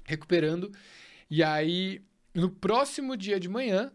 recuperando. 0.05 0.71
E 1.29 1.43
aí, 1.43 2.01
no 2.33 2.49
próximo 2.49 3.15
dia 3.17 3.39
de 3.39 3.49
manhã, 3.49 3.91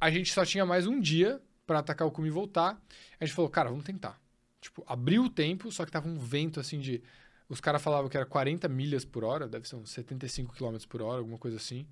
a 0.00 0.10
gente 0.10 0.32
só 0.32 0.44
tinha 0.44 0.66
mais 0.66 0.86
um 0.86 1.00
dia 1.00 1.40
pra 1.66 1.78
atacar 1.78 2.06
o 2.06 2.10
cume 2.10 2.28
e 2.28 2.30
voltar. 2.30 2.80
A 3.20 3.24
gente 3.24 3.34
falou, 3.34 3.50
cara, 3.50 3.70
vamos 3.70 3.84
tentar. 3.84 4.20
Tipo, 4.60 4.82
abriu 4.86 5.24
o 5.24 5.30
tempo, 5.30 5.70
só 5.70 5.84
que 5.84 5.92
tava 5.92 6.08
um 6.08 6.18
vento 6.18 6.60
assim 6.60 6.80
de. 6.80 7.02
Os 7.48 7.60
caras 7.60 7.82
falavam 7.82 8.08
que 8.08 8.16
era 8.16 8.24
40 8.24 8.66
milhas 8.68 9.04
por 9.04 9.22
hora, 9.22 9.46
deve 9.46 9.68
ser 9.68 9.76
uns 9.76 9.90
75 9.90 10.54
km 10.54 10.76
por 10.88 11.02
hora, 11.02 11.18
alguma 11.18 11.36
coisa 11.36 11.58
assim. 11.58 11.86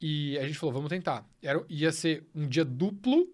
E 0.00 0.38
a 0.38 0.46
gente 0.46 0.58
falou, 0.58 0.74
vamos 0.74 0.88
tentar. 0.88 1.28
Era, 1.42 1.64
ia 1.68 1.92
ser 1.92 2.26
um 2.34 2.46
dia 2.46 2.64
duplo 2.64 3.26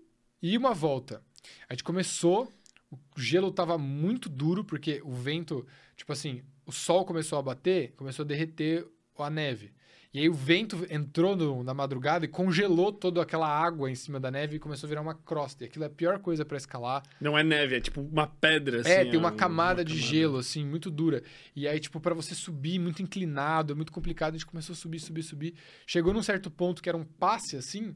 e 0.42 0.56
uma 0.56 0.72
volta. 0.72 1.22
A 1.68 1.74
gente 1.74 1.84
começou, 1.84 2.52
o 2.90 3.20
gelo 3.20 3.50
tava 3.50 3.78
muito 3.78 4.28
duro, 4.28 4.64
porque 4.64 5.00
o 5.04 5.12
vento, 5.12 5.66
tipo 5.96 6.12
assim, 6.12 6.42
o 6.66 6.72
sol 6.72 7.04
começou 7.04 7.38
a 7.38 7.42
bater, 7.42 7.92
começou 7.96 8.24
a 8.24 8.26
derreter 8.26 8.86
a 9.18 9.30
neve. 9.30 9.72
E 10.12 10.18
aí 10.18 10.28
o 10.28 10.34
vento 10.34 10.84
entrou 10.90 11.36
no- 11.36 11.62
na 11.62 11.72
madrugada 11.72 12.24
e 12.24 12.28
congelou 12.28 12.92
toda 12.92 13.22
aquela 13.22 13.46
água 13.48 13.88
em 13.88 13.94
cima 13.94 14.18
da 14.18 14.28
neve 14.28 14.56
e 14.56 14.58
começou 14.58 14.86
a 14.86 14.88
virar 14.88 15.00
uma 15.02 15.14
crosta. 15.14 15.62
E 15.62 15.66
aquilo 15.68 15.84
é 15.84 15.86
a 15.86 15.90
pior 15.90 16.18
coisa 16.18 16.44
pra 16.44 16.56
escalar. 16.56 17.02
Não 17.20 17.38
é 17.38 17.44
neve, 17.44 17.76
é 17.76 17.80
tipo 17.80 18.00
uma 18.00 18.26
pedra, 18.26 18.80
assim. 18.80 18.90
É, 18.90 19.04
tem 19.04 19.16
uma 19.18 19.30
camada 19.30 19.84
de 19.84 19.92
camada. 19.94 20.08
gelo, 20.10 20.38
assim, 20.38 20.66
muito 20.66 20.90
dura. 20.90 21.22
E 21.54 21.68
aí, 21.68 21.78
tipo, 21.78 22.00
pra 22.00 22.12
você 22.12 22.34
subir, 22.34 22.80
muito 22.80 23.00
inclinado, 23.00 23.72
é 23.72 23.76
muito 23.76 23.92
complicado. 23.92 24.34
A 24.34 24.38
gente 24.38 24.46
começou 24.46 24.72
a 24.72 24.76
subir, 24.76 24.98
subir, 24.98 25.22
subir. 25.22 25.54
Chegou 25.86 26.12
num 26.12 26.22
certo 26.24 26.50
ponto 26.50 26.82
que 26.82 26.88
era 26.88 26.98
um 26.98 27.04
passe, 27.04 27.56
assim. 27.56 27.94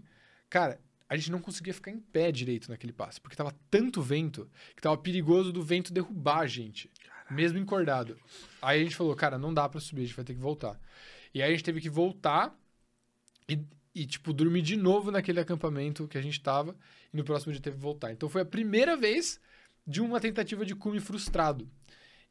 Cara, 0.49 0.79
a 1.09 1.17
gente 1.17 1.33
não 1.33 1.41
conseguia 1.41 1.75
ficar 1.75 1.91
em 1.91 1.99
pé 1.99 2.31
direito 2.31 2.71
naquele 2.71 2.93
passe, 2.93 3.21
porque 3.21 3.35
tava 3.37 3.53
tanto 3.69 4.01
vento 4.01 4.49
que 4.77 4.81
tava 4.83 4.97
perigoso 4.97 5.53
do 5.53 5.65
vento 5.65 5.93
derrubar 5.93 6.39
a 6.43 6.47
gente, 6.47 6.89
mesmo 7.29 7.59
encordado. 7.59 8.17
Aí 8.63 8.81
a 8.81 8.85
gente 8.85 8.95
falou, 8.95 9.17
cara, 9.17 9.37
não 9.37 9.53
dá 9.53 9.69
pra 9.69 9.81
subir, 9.81 10.03
a 10.03 10.07
gente 10.07 10.15
vai 10.17 10.25
ter 10.25 10.35
que 10.35 10.41
voltar. 10.41 10.79
E 11.35 11.43
aí 11.43 11.49
a 11.49 11.51
gente 11.55 11.65
teve 11.65 11.81
que 11.81 11.91
voltar 11.91 12.57
e, 13.49 13.59
e, 13.95 14.07
tipo, 14.07 14.33
dormir 14.33 14.63
de 14.63 14.77
novo 14.77 15.11
naquele 15.11 15.41
acampamento 15.41 16.09
que 16.09 16.17
a 16.17 16.23
gente 16.23 16.41
tava. 16.41 16.77
E 17.13 17.17
no 17.17 17.25
próximo 17.25 17.53
dia 17.53 17.61
teve 17.61 17.77
que 17.77 17.83
voltar. 17.83 18.13
Então 18.13 18.29
foi 18.29 18.43
a 18.43 18.47
primeira 18.47 18.97
vez 18.97 19.41
de 19.87 20.01
uma 20.01 20.21
tentativa 20.21 20.65
de 20.65 20.75
cume 20.75 21.01
frustrado. 21.01 21.69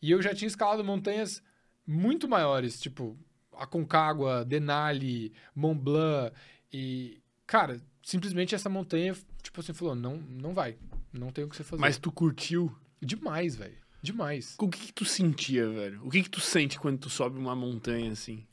E 0.01 0.09
eu 0.09 0.21
já 0.21 0.33
tinha 0.33 0.47
escalado 0.47 0.83
montanhas 0.83 1.43
muito 1.85 2.27
maiores, 2.27 2.79
tipo 2.79 3.17
Aconcagua, 3.53 4.43
Denali, 4.45 5.33
Mont 5.53 5.79
Blanc 5.79 6.35
e 6.71 7.21
cara, 7.45 7.79
simplesmente 8.01 8.55
essa 8.55 8.69
montanha, 8.69 9.15
tipo 9.41 9.59
assim, 9.59 9.73
falou, 9.73 9.95
não, 9.95 10.17
não 10.17 10.53
vai, 10.53 10.77
não 11.11 11.31
tem 11.31 11.43
o 11.43 11.49
que 11.49 11.55
você 11.55 11.63
fazer. 11.63 11.81
Mas 11.81 11.97
tu 11.97 12.11
curtiu? 12.11 12.75
demais, 13.01 13.55
velho. 13.55 13.77
Demais. 14.01 14.55
O 14.59 14.67
que, 14.69 14.87
que 14.87 14.93
tu 14.93 15.05
sentia, 15.05 15.69
velho? 15.69 16.05
O 16.05 16.09
que, 16.09 16.23
que 16.23 16.29
tu 16.29 16.41
sente 16.41 16.79
quando 16.79 16.99
tu 16.99 17.09
sobe 17.09 17.37
uma 17.37 17.55
montanha 17.55 18.11
assim? 18.11 18.45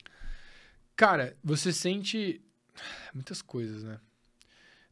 Cara, 1.01 1.35
você 1.43 1.73
sente 1.73 2.43
muitas 3.15 3.41
coisas, 3.41 3.83
né? 3.83 3.99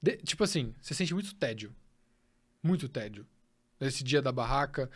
De- 0.00 0.16
tipo 0.16 0.42
assim, 0.42 0.74
você 0.80 0.94
sente 0.94 1.12
muito 1.12 1.34
tédio. 1.34 1.70
Muito 2.62 2.88
tédio. 2.88 3.26
Nesse 3.78 4.02
dia 4.02 4.22
da 4.22 4.32
barraca, 4.32 4.90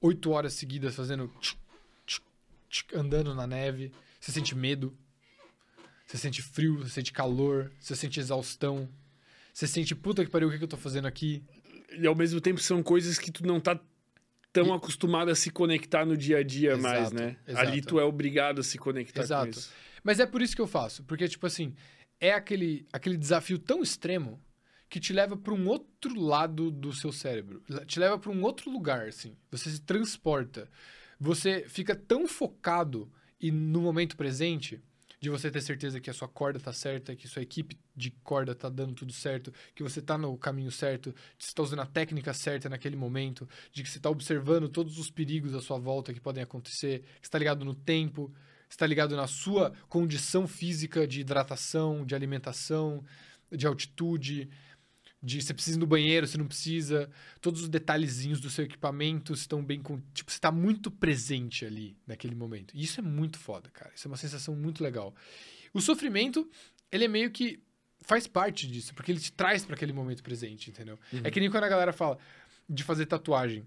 oito 0.00 0.30
horas 0.30 0.54
seguidas 0.54 0.96
fazendo. 0.96 1.30
andando 2.94 3.34
na 3.34 3.46
neve. 3.46 3.92
Você 4.18 4.32
sente 4.32 4.54
medo. 4.54 4.96
Você 6.06 6.16
sente 6.16 6.40
frio, 6.40 6.78
você 6.78 6.88
sente 6.88 7.12
calor, 7.12 7.70
você 7.78 7.94
sente 7.94 8.18
exaustão. 8.18 8.88
Você 9.52 9.66
sente, 9.66 9.94
puta 9.94 10.24
que 10.24 10.30
pariu, 10.30 10.48
o 10.48 10.50
que, 10.50 10.56
que 10.56 10.64
eu 10.64 10.68
tô 10.68 10.78
fazendo 10.78 11.06
aqui? 11.06 11.44
E 11.92 12.06
ao 12.06 12.14
mesmo 12.14 12.40
tempo 12.40 12.58
são 12.58 12.82
coisas 12.82 13.18
que 13.18 13.30
tu 13.30 13.46
não 13.46 13.60
tá 13.60 13.78
tão 14.50 14.72
acostumado 14.72 15.30
a 15.30 15.34
se 15.34 15.50
conectar 15.50 16.06
no 16.06 16.16
dia 16.16 16.38
a 16.38 16.42
dia 16.42 16.72
Exato, 16.72 16.82
mais, 16.82 17.12
né? 17.12 17.36
exato. 17.46 17.68
Ali 17.68 17.82
tu 17.82 18.00
é 18.00 18.04
obrigado 18.04 18.60
a 18.60 18.64
se 18.64 18.78
conectar 18.78 19.20
Exato. 19.20 19.52
com 19.52 19.58
isso. 19.58 19.70
Mas 20.04 20.20
é 20.20 20.26
por 20.26 20.42
isso 20.42 20.54
que 20.54 20.60
eu 20.60 20.66
faço. 20.66 21.02
Porque, 21.04 21.26
tipo 21.26 21.46
assim, 21.46 21.74
é 22.20 22.32
aquele, 22.32 22.86
aquele 22.92 23.16
desafio 23.16 23.58
tão 23.58 23.82
extremo 23.82 24.40
que 24.88 25.00
te 25.00 25.12
leva 25.12 25.36
para 25.36 25.54
um 25.54 25.66
outro 25.66 26.14
lado 26.20 26.70
do 26.70 26.92
seu 26.92 27.10
cérebro. 27.10 27.62
Te 27.86 27.98
leva 27.98 28.18
para 28.18 28.30
um 28.30 28.42
outro 28.42 28.70
lugar, 28.70 29.08
assim. 29.08 29.34
Você 29.50 29.70
se 29.70 29.80
transporta. 29.80 30.70
Você 31.18 31.64
fica 31.68 31.96
tão 31.96 32.28
focado 32.28 33.10
e 33.40 33.50
no 33.50 33.80
momento 33.80 34.16
presente 34.16 34.80
de 35.20 35.30
você 35.30 35.50
ter 35.50 35.62
certeza 35.62 36.00
que 36.00 36.10
a 36.10 36.12
sua 36.12 36.28
corda 36.28 36.60
tá 36.60 36.72
certa, 36.72 37.16
que 37.16 37.26
sua 37.26 37.40
equipe 37.40 37.78
de 37.96 38.10
corda 38.22 38.54
tá 38.54 38.68
dando 38.68 38.92
tudo 38.92 39.12
certo, 39.12 39.52
que 39.74 39.82
você 39.82 40.02
tá 40.02 40.18
no 40.18 40.36
caminho 40.36 40.70
certo, 40.70 41.14
que 41.38 41.46
você 41.46 41.54
tá 41.54 41.62
usando 41.62 41.80
a 41.80 41.86
técnica 41.86 42.34
certa 42.34 42.68
naquele 42.68 42.94
momento, 42.94 43.48
de 43.72 43.82
que 43.82 43.88
você 43.88 43.98
tá 43.98 44.10
observando 44.10 44.68
todos 44.68 44.98
os 44.98 45.10
perigos 45.10 45.54
à 45.54 45.62
sua 45.62 45.78
volta 45.78 46.12
que 46.12 46.20
podem 46.20 46.42
acontecer, 46.42 47.00
que 47.22 47.26
você 47.26 47.30
tá 47.30 47.38
ligado 47.38 47.64
no 47.64 47.74
tempo. 47.74 48.30
Está 48.68 48.86
ligado 48.86 49.16
na 49.16 49.26
sua 49.26 49.72
condição 49.88 50.46
física 50.46 51.06
de 51.06 51.20
hidratação, 51.20 52.04
de 52.04 52.14
alimentação, 52.14 53.04
de 53.50 53.66
altitude, 53.66 54.48
de 55.22 55.40
você 55.40 55.54
precisa 55.54 55.78
ir 55.78 55.80
no 55.80 55.86
banheiro, 55.86 56.26
você 56.26 56.36
não 56.36 56.46
precisa, 56.46 57.10
todos 57.40 57.62
os 57.62 57.68
detalhezinhos 57.68 58.40
do 58.40 58.50
seu 58.50 58.66
equipamento 58.66 59.32
estão 59.32 59.64
bem 59.64 59.80
com, 59.80 59.98
tipo, 60.12 60.30
você 60.30 60.36
está 60.36 60.52
muito 60.52 60.90
presente 60.90 61.64
ali 61.64 61.96
naquele 62.06 62.34
momento. 62.34 62.74
E 62.76 62.82
isso 62.82 63.00
é 63.00 63.02
muito 63.02 63.38
foda, 63.38 63.70
cara. 63.70 63.90
Isso 63.94 64.06
é 64.06 64.10
uma 64.10 64.18
sensação 64.18 64.54
muito 64.54 64.84
legal. 64.84 65.14
O 65.72 65.80
sofrimento, 65.80 66.48
ele 66.92 67.04
é 67.04 67.08
meio 67.08 67.30
que 67.30 67.58
faz 68.00 68.26
parte 68.26 68.66
disso, 68.66 68.94
porque 68.94 69.10
ele 69.10 69.18
te 69.18 69.32
traz 69.32 69.64
para 69.64 69.74
aquele 69.74 69.94
momento 69.94 70.22
presente, 70.22 70.68
entendeu? 70.68 70.98
Uhum. 71.10 71.20
É 71.24 71.30
que 71.30 71.40
nem 71.40 71.50
quando 71.50 71.64
a 71.64 71.68
galera 71.68 71.92
fala 71.92 72.18
de 72.68 72.84
fazer 72.84 73.06
tatuagem. 73.06 73.64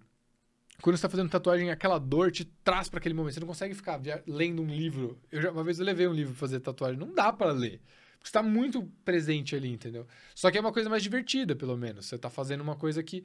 Quando 0.82 0.96
você 0.96 1.02
tá 1.02 1.10
fazendo 1.10 1.30
tatuagem, 1.30 1.72
aquela 1.72 1.98
dor 1.98 2.32
te 2.32 2.46
traz 2.46 2.88
para 2.88 3.00
aquele 3.00 3.16
momento. 3.16 3.34
Você 3.34 3.40
não 3.40 3.48
consegue 3.48 3.74
ficar 3.74 4.00
lendo 4.28 4.62
um 4.62 4.68
livro. 4.68 5.20
Eu 5.32 5.42
já, 5.42 5.52
uma 5.52 5.64
vez 5.64 5.80
eu 5.80 5.86
levei 5.86 6.08
um 6.08 6.14
livro 6.14 6.34
pra 6.34 6.40
fazer 6.40 6.60
tatuagem. 6.60 7.00
Não 7.00 7.14
dá 7.14 7.34
para 7.34 7.52
ler. 7.52 7.82
Porque 8.18 8.28
você 8.28 8.32
tá 8.32 8.44
muito 8.44 8.84
presente 9.04 9.56
ali, 9.56 9.70
entendeu? 9.70 10.06
Só 10.36 10.52
que 10.52 10.58
é 10.58 10.62
uma 10.62 10.72
coisa 10.72 10.90
mais 10.90 11.02
divertida, 11.02 11.56
pelo 11.56 11.76
menos. 11.76 12.06
Você 12.06 12.18
tá 12.18 12.30
fazendo 12.30 12.62
uma 12.62 12.76
coisa 12.76 13.02
que. 13.02 13.24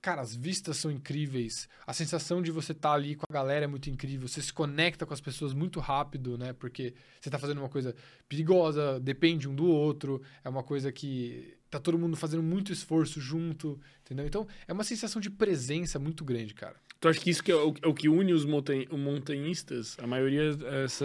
Cara, 0.00 0.20
as 0.20 0.34
vistas 0.34 0.76
são 0.76 0.90
incríveis. 0.90 1.66
A 1.86 1.94
sensação 1.94 2.42
de 2.42 2.50
você 2.50 2.72
estar 2.72 2.92
ali 2.92 3.14
com 3.14 3.24
a 3.26 3.32
galera 3.32 3.64
é 3.64 3.68
muito 3.68 3.88
incrível. 3.88 4.28
Você 4.28 4.42
se 4.42 4.52
conecta 4.52 5.06
com 5.06 5.14
as 5.14 5.20
pessoas 5.20 5.54
muito 5.54 5.80
rápido, 5.80 6.36
né? 6.36 6.52
Porque 6.52 6.94
você 7.18 7.30
tá 7.30 7.38
fazendo 7.38 7.58
uma 7.58 7.70
coisa 7.70 7.94
perigosa, 8.28 9.00
depende 9.00 9.48
um 9.48 9.54
do 9.54 9.66
outro. 9.66 10.20
É 10.42 10.48
uma 10.48 10.62
coisa 10.62 10.92
que 10.92 11.56
tá 11.70 11.80
todo 11.80 11.98
mundo 11.98 12.16
fazendo 12.16 12.42
muito 12.42 12.70
esforço 12.70 13.20
junto, 13.20 13.80
entendeu? 14.02 14.26
Então, 14.26 14.46
é 14.68 14.72
uma 14.72 14.84
sensação 14.84 15.20
de 15.20 15.28
presença 15.28 15.98
muito 15.98 16.24
grande, 16.24 16.54
cara. 16.54 16.76
Tu 17.04 17.08
acha 17.08 17.20
que 17.20 17.28
isso 17.28 17.44
que 17.44 17.52
é 17.52 17.54
o, 17.54 17.74
é 17.82 17.86
o 17.86 17.92
que 17.92 18.08
une 18.08 18.32
os 18.32 18.46
montan 18.46 18.86
os 18.90 18.98
montanhistas? 18.98 19.94
A 19.98 20.06
maioria 20.06 20.56
essa. 20.82 21.04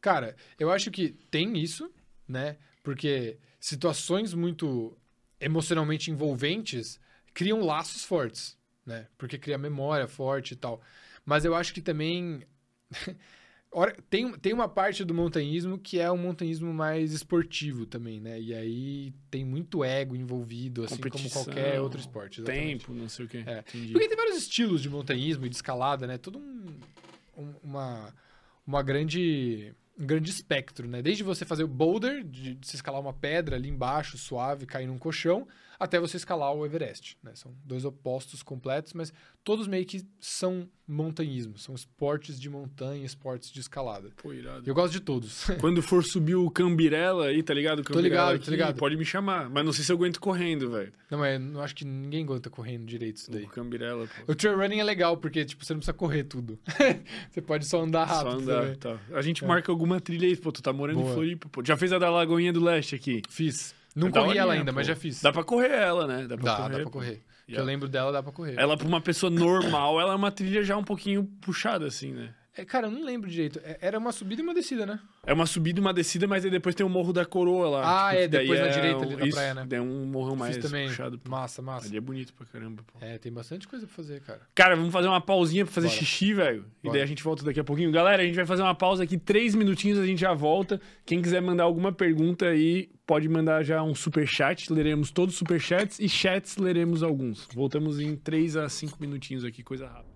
Cara, 0.00 0.36
eu 0.56 0.70
acho 0.70 0.88
que 0.88 1.08
tem 1.32 1.58
isso, 1.58 1.90
né? 2.28 2.56
Porque 2.84 3.38
situações 3.58 4.32
muito 4.34 4.96
emocionalmente 5.40 6.12
envolventes 6.12 7.00
criam 7.34 7.60
laços 7.60 8.04
fortes, 8.04 8.56
né? 8.86 9.08
Porque 9.18 9.36
cria 9.36 9.58
memória 9.58 10.06
forte 10.06 10.52
e 10.52 10.56
tal. 10.56 10.80
Mas 11.26 11.44
eu 11.44 11.56
acho 11.56 11.74
que 11.74 11.82
também 11.82 12.46
tem, 14.08 14.32
tem 14.38 14.52
uma 14.52 14.68
parte 14.68 15.04
do 15.04 15.12
montanhismo 15.14 15.78
que 15.78 15.98
é 16.00 16.10
um 16.10 16.16
montanhismo 16.16 16.72
mais 16.72 17.12
esportivo 17.12 17.84
também, 17.86 18.18
né? 18.20 18.40
E 18.40 18.54
aí 18.54 19.12
tem 19.30 19.44
muito 19.44 19.84
ego 19.84 20.16
envolvido, 20.16 20.84
assim 20.84 20.96
como 20.96 21.30
qualquer 21.30 21.80
outro 21.80 22.00
esporte. 22.00 22.40
exatamente. 22.40 22.86
Tempo, 22.86 22.94
não 22.94 23.08
sei 23.08 23.24
o 23.26 23.28
quê. 23.28 23.44
É. 23.46 23.62
Porque 23.62 24.08
tem 24.08 24.16
vários 24.16 24.36
estilos 24.38 24.80
de 24.80 24.88
montanhismo 24.88 25.44
e 25.46 25.48
de 25.48 25.56
escalada, 25.56 26.06
né? 26.06 26.16
Todo 26.18 26.38
um, 26.38 26.66
um- 27.36 27.54
uma, 27.62 28.14
uma 28.66 28.82
grande, 28.82 29.74
um 29.98 30.06
grande 30.06 30.30
espectro, 30.30 30.88
né? 30.88 31.02
Desde 31.02 31.22
você 31.22 31.44
fazer 31.44 31.64
o 31.64 31.68
boulder, 31.68 32.24
de, 32.24 32.54
de 32.54 32.66
você 32.66 32.76
escalar 32.76 33.00
uma 33.00 33.12
pedra 33.12 33.56
ali 33.56 33.68
embaixo, 33.68 34.16
suave, 34.16 34.64
cair 34.66 34.86
num 34.86 34.98
colchão, 34.98 35.46
até 35.78 36.00
você 36.00 36.16
escalar 36.16 36.52
o 36.54 36.64
Everest, 36.66 37.16
né? 37.22 37.32
São 37.34 37.54
dois 37.64 37.84
opostos 37.84 38.42
completos, 38.42 38.92
mas 38.92 39.12
todos 39.44 39.66
meio 39.66 39.84
que 39.86 40.04
são 40.20 40.68
montanhismo, 40.86 41.58
são 41.58 41.74
esportes 41.74 42.40
de 42.40 42.48
montanha, 42.48 43.04
esportes 43.04 43.50
de 43.50 43.60
escalada. 43.60 44.10
Pô, 44.16 44.32
irado. 44.32 44.68
Eu 44.68 44.74
gosto 44.74 44.92
de 44.92 45.00
todos. 45.00 45.44
Quando 45.60 45.82
for 45.82 46.02
subir 46.02 46.34
o 46.34 46.50
Cambirela 46.50 47.26
aí, 47.26 47.42
tá 47.42 47.52
ligado? 47.52 47.80
O 47.80 47.82
Tô 47.82 47.92
Cambirela 47.94 48.08
ligado, 48.32 48.34
aqui, 48.36 48.44
tô 48.46 48.50
ligado. 48.50 48.76
Pode 48.78 48.96
me 48.96 49.04
chamar. 49.04 49.50
Mas 49.50 49.64
não 49.64 49.72
sei 49.72 49.84
se 49.84 49.92
eu 49.92 49.96
aguento 49.96 50.18
correndo, 50.18 50.70
velho. 50.70 50.92
Não, 51.10 51.18
mas 51.18 51.34
eu 51.34 51.40
não 51.40 51.60
acho 51.60 51.74
que 51.74 51.84
ninguém 51.84 52.24
aguenta 52.24 52.48
correndo 52.50 52.86
direito 52.86 53.16
isso 53.18 53.30
daí. 53.30 53.44
O 53.44 53.48
Cambirela, 53.48 54.06
pô. 54.26 54.32
O 54.32 54.34
trail 54.34 54.56
running 54.58 54.80
é 54.80 54.84
legal, 54.84 55.16
porque 55.18 55.44
tipo, 55.44 55.64
você 55.64 55.74
não 55.74 55.78
precisa 55.80 55.92
correr 55.92 56.24
tudo. 56.24 56.58
você 57.30 57.40
pode 57.42 57.66
só 57.66 57.82
andar 57.82 58.04
rápido 58.04 58.30
Só 58.44 58.52
andar, 58.52 58.76
tá. 58.76 58.98
A 59.12 59.20
gente 59.22 59.44
É. 59.44 59.46
marca 59.46 59.70
alguma 59.70 60.00
trilha 60.00 60.26
aí, 60.26 60.36
pô. 60.36 60.50
Tu 60.50 60.62
tá 60.62 60.72
morando 60.72 61.00
Boa. 61.00 61.10
em 61.10 61.14
Floripa, 61.14 61.48
pô. 61.50 61.62
Já 61.64 61.76
fez 61.76 61.92
a 61.92 61.98
da 61.98 62.10
Lagoinha 62.10 62.52
do 62.52 62.64
Leste 62.64 62.94
aqui? 62.94 63.22
Fiz. 63.28 63.74
Não 63.94 64.08
É 64.08 64.10
corri 64.12 64.38
ela 64.38 64.52
ainda, 64.54 64.72
pô. 64.72 64.76
mas 64.76 64.86
já 64.86 64.94
fiz. 64.96 65.20
Dá 65.22 65.32
pra 65.32 65.42
correr 65.44 65.72
ela, 65.72 66.06
né? 66.06 66.26
Dá 66.26 66.36
pra 66.36 66.44
Dá, 66.44 66.56
correr. 66.56 66.70
dá 66.70 66.78
pra 66.82 66.90
correr. 66.90 67.22
Que 67.46 67.54
eu 67.54 67.64
lembro 67.64 67.88
dela, 67.88 68.12
dá 68.12 68.22
pra 68.22 68.30
correr. 68.32 68.54
Ela, 68.58 68.76
pra 68.76 68.86
uma 68.86 69.00
pessoa 69.00 69.30
normal, 69.30 69.98
ela 70.00 70.12
é 70.12 70.16
uma 70.16 70.30
trilha 70.30 70.62
já 70.62 70.76
um 70.76 70.84
pouquinho 70.84 71.24
puxada, 71.40 71.86
assim, 71.86 72.12
né? 72.12 72.34
É, 72.58 72.64
cara, 72.64 72.88
eu 72.88 72.90
não 72.90 73.04
lembro 73.04 73.30
direito. 73.30 73.60
É- 73.62 73.78
Era 73.80 73.98
uma 73.98 74.10
subida 74.10 74.42
e 74.42 74.44
uma 74.44 74.52
descida, 74.52 74.84
né? 74.84 74.98
É 75.24 75.32
uma 75.32 75.46
subida 75.46 75.78
e 75.78 75.80
uma 75.80 75.94
descida, 75.94 76.26
mas 76.26 76.44
aí 76.44 76.50
depois 76.50 76.74
tem 76.74 76.84
o 76.84 76.88
Morro 76.88 77.12
da 77.12 77.24
Coroa 77.24 77.68
lá. 77.68 78.08
Ah, 78.08 78.10
tipo, 78.10 78.22
é, 78.22 78.28
depois 78.28 78.60
na 78.60 78.66
direita 78.66 79.02
ali 79.04 79.28
isso, 79.28 79.36
praia, 79.36 79.54
né? 79.54 79.66
É 79.70 79.80
um 79.80 80.04
morrão 80.06 80.34
mais 80.34 80.56
Fiz 80.56 80.64
também. 80.64 80.88
puxado. 80.88 81.18
pô. 81.20 81.30
Massa, 81.30 81.62
massa. 81.62 81.86
Ali 81.86 81.96
é 81.96 82.00
bonito 82.00 82.34
pra 82.34 82.44
caramba, 82.46 82.82
pô. 82.84 82.98
É, 83.00 83.16
tem 83.18 83.30
bastante 83.32 83.68
coisa 83.68 83.86
pra 83.86 83.94
fazer, 83.94 84.20
cara. 84.22 84.40
Cara, 84.56 84.74
vamos 84.74 84.92
fazer 84.92 85.06
uma 85.06 85.20
pausinha 85.20 85.64
pra 85.64 85.72
fazer 85.72 85.86
Bora. 85.86 85.98
xixi, 86.00 86.34
velho. 86.34 86.64
E 86.82 86.90
daí 86.90 87.00
a 87.02 87.06
gente 87.06 87.22
volta 87.22 87.44
daqui 87.44 87.60
a 87.60 87.64
pouquinho. 87.64 87.92
Galera, 87.92 88.22
a 88.22 88.26
gente 88.26 88.34
vai 88.34 88.46
fazer 88.46 88.62
uma 88.62 88.74
pausa 88.74 89.04
aqui, 89.04 89.16
três 89.16 89.54
minutinhos, 89.54 89.96
a 89.98 90.04
gente 90.06 90.20
já 90.20 90.34
volta. 90.34 90.80
Quem 91.06 91.22
quiser 91.22 91.40
mandar 91.40 91.62
alguma 91.62 91.92
pergunta 91.92 92.46
aí, 92.46 92.90
pode 93.06 93.28
mandar 93.28 93.62
já 93.62 93.82
um 93.84 93.94
superchat. 93.94 94.72
Leremos 94.72 95.12
todos 95.12 95.34
os 95.34 95.38
superchats 95.38 96.00
e 96.00 96.08
chats 96.08 96.56
leremos 96.56 97.04
alguns. 97.04 97.46
Voltamos 97.54 98.00
em 98.00 98.16
três 98.16 98.56
a 98.56 98.68
cinco 98.68 98.96
minutinhos 99.00 99.44
aqui, 99.44 99.62
coisa 99.62 99.86
rápida. 99.86 100.07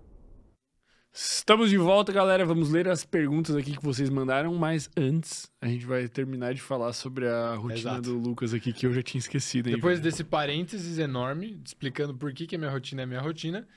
Estamos 1.15 1.69
de 1.69 1.77
volta, 1.77 2.11
galera. 2.11 2.45
Vamos 2.47 2.71
ler 2.71 2.89
as 2.89 3.05
perguntas 3.05 3.55
aqui 3.55 3.77
que 3.77 3.83
vocês 3.83 4.09
mandaram, 4.09 4.55
mas 4.55 4.89
antes 4.97 5.51
a 5.61 5.67
gente 5.67 5.85
vai 5.85 6.09
terminar 6.09 6.55
de 6.55 6.61
falar 6.63 6.95
sobre 6.95 7.29
a 7.29 7.55
rotina 7.55 7.79
Exato. 7.79 8.03
do 8.03 8.19
Lucas 8.19 8.55
aqui, 8.55 8.73
que 8.73 8.87
eu 8.87 8.95
já 8.95 9.03
tinha 9.03 9.19
esquecido. 9.19 9.69
Hein, 9.69 9.75
Depois 9.75 9.99
velho? 9.99 10.11
desse 10.11 10.25
parênteses 10.25 10.99
enorme, 10.99 11.61
explicando 11.63 12.15
por 12.15 12.33
que, 12.33 12.47
que 12.47 12.57
a 12.57 12.59
minha 12.59 12.71
rotina 12.71 13.03
é 13.03 13.05
a 13.05 13.07
minha 13.07 13.21
rotina, 13.21 13.69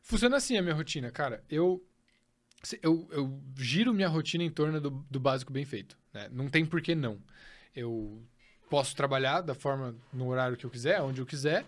funciona 0.00 0.36
assim 0.36 0.56
a 0.56 0.62
minha 0.62 0.74
rotina, 0.74 1.10
cara. 1.10 1.42
Eu, 1.50 1.84
eu, 2.80 3.08
eu 3.10 3.42
giro 3.58 3.92
minha 3.92 4.08
rotina 4.08 4.44
em 4.44 4.50
torno 4.50 4.80
do, 4.80 4.90
do 5.10 5.18
básico 5.18 5.52
bem 5.52 5.64
feito. 5.64 5.98
Né? 6.14 6.28
Não 6.30 6.48
tem 6.48 6.64
por 6.64 6.80
que 6.80 6.94
não. 6.94 7.18
Eu 7.74 8.22
posso 8.68 8.94
trabalhar 8.94 9.40
da 9.40 9.56
forma, 9.56 9.96
no 10.12 10.28
horário 10.28 10.56
que 10.56 10.64
eu 10.64 10.70
quiser, 10.70 11.02
onde 11.02 11.20
eu 11.20 11.26
quiser, 11.26 11.66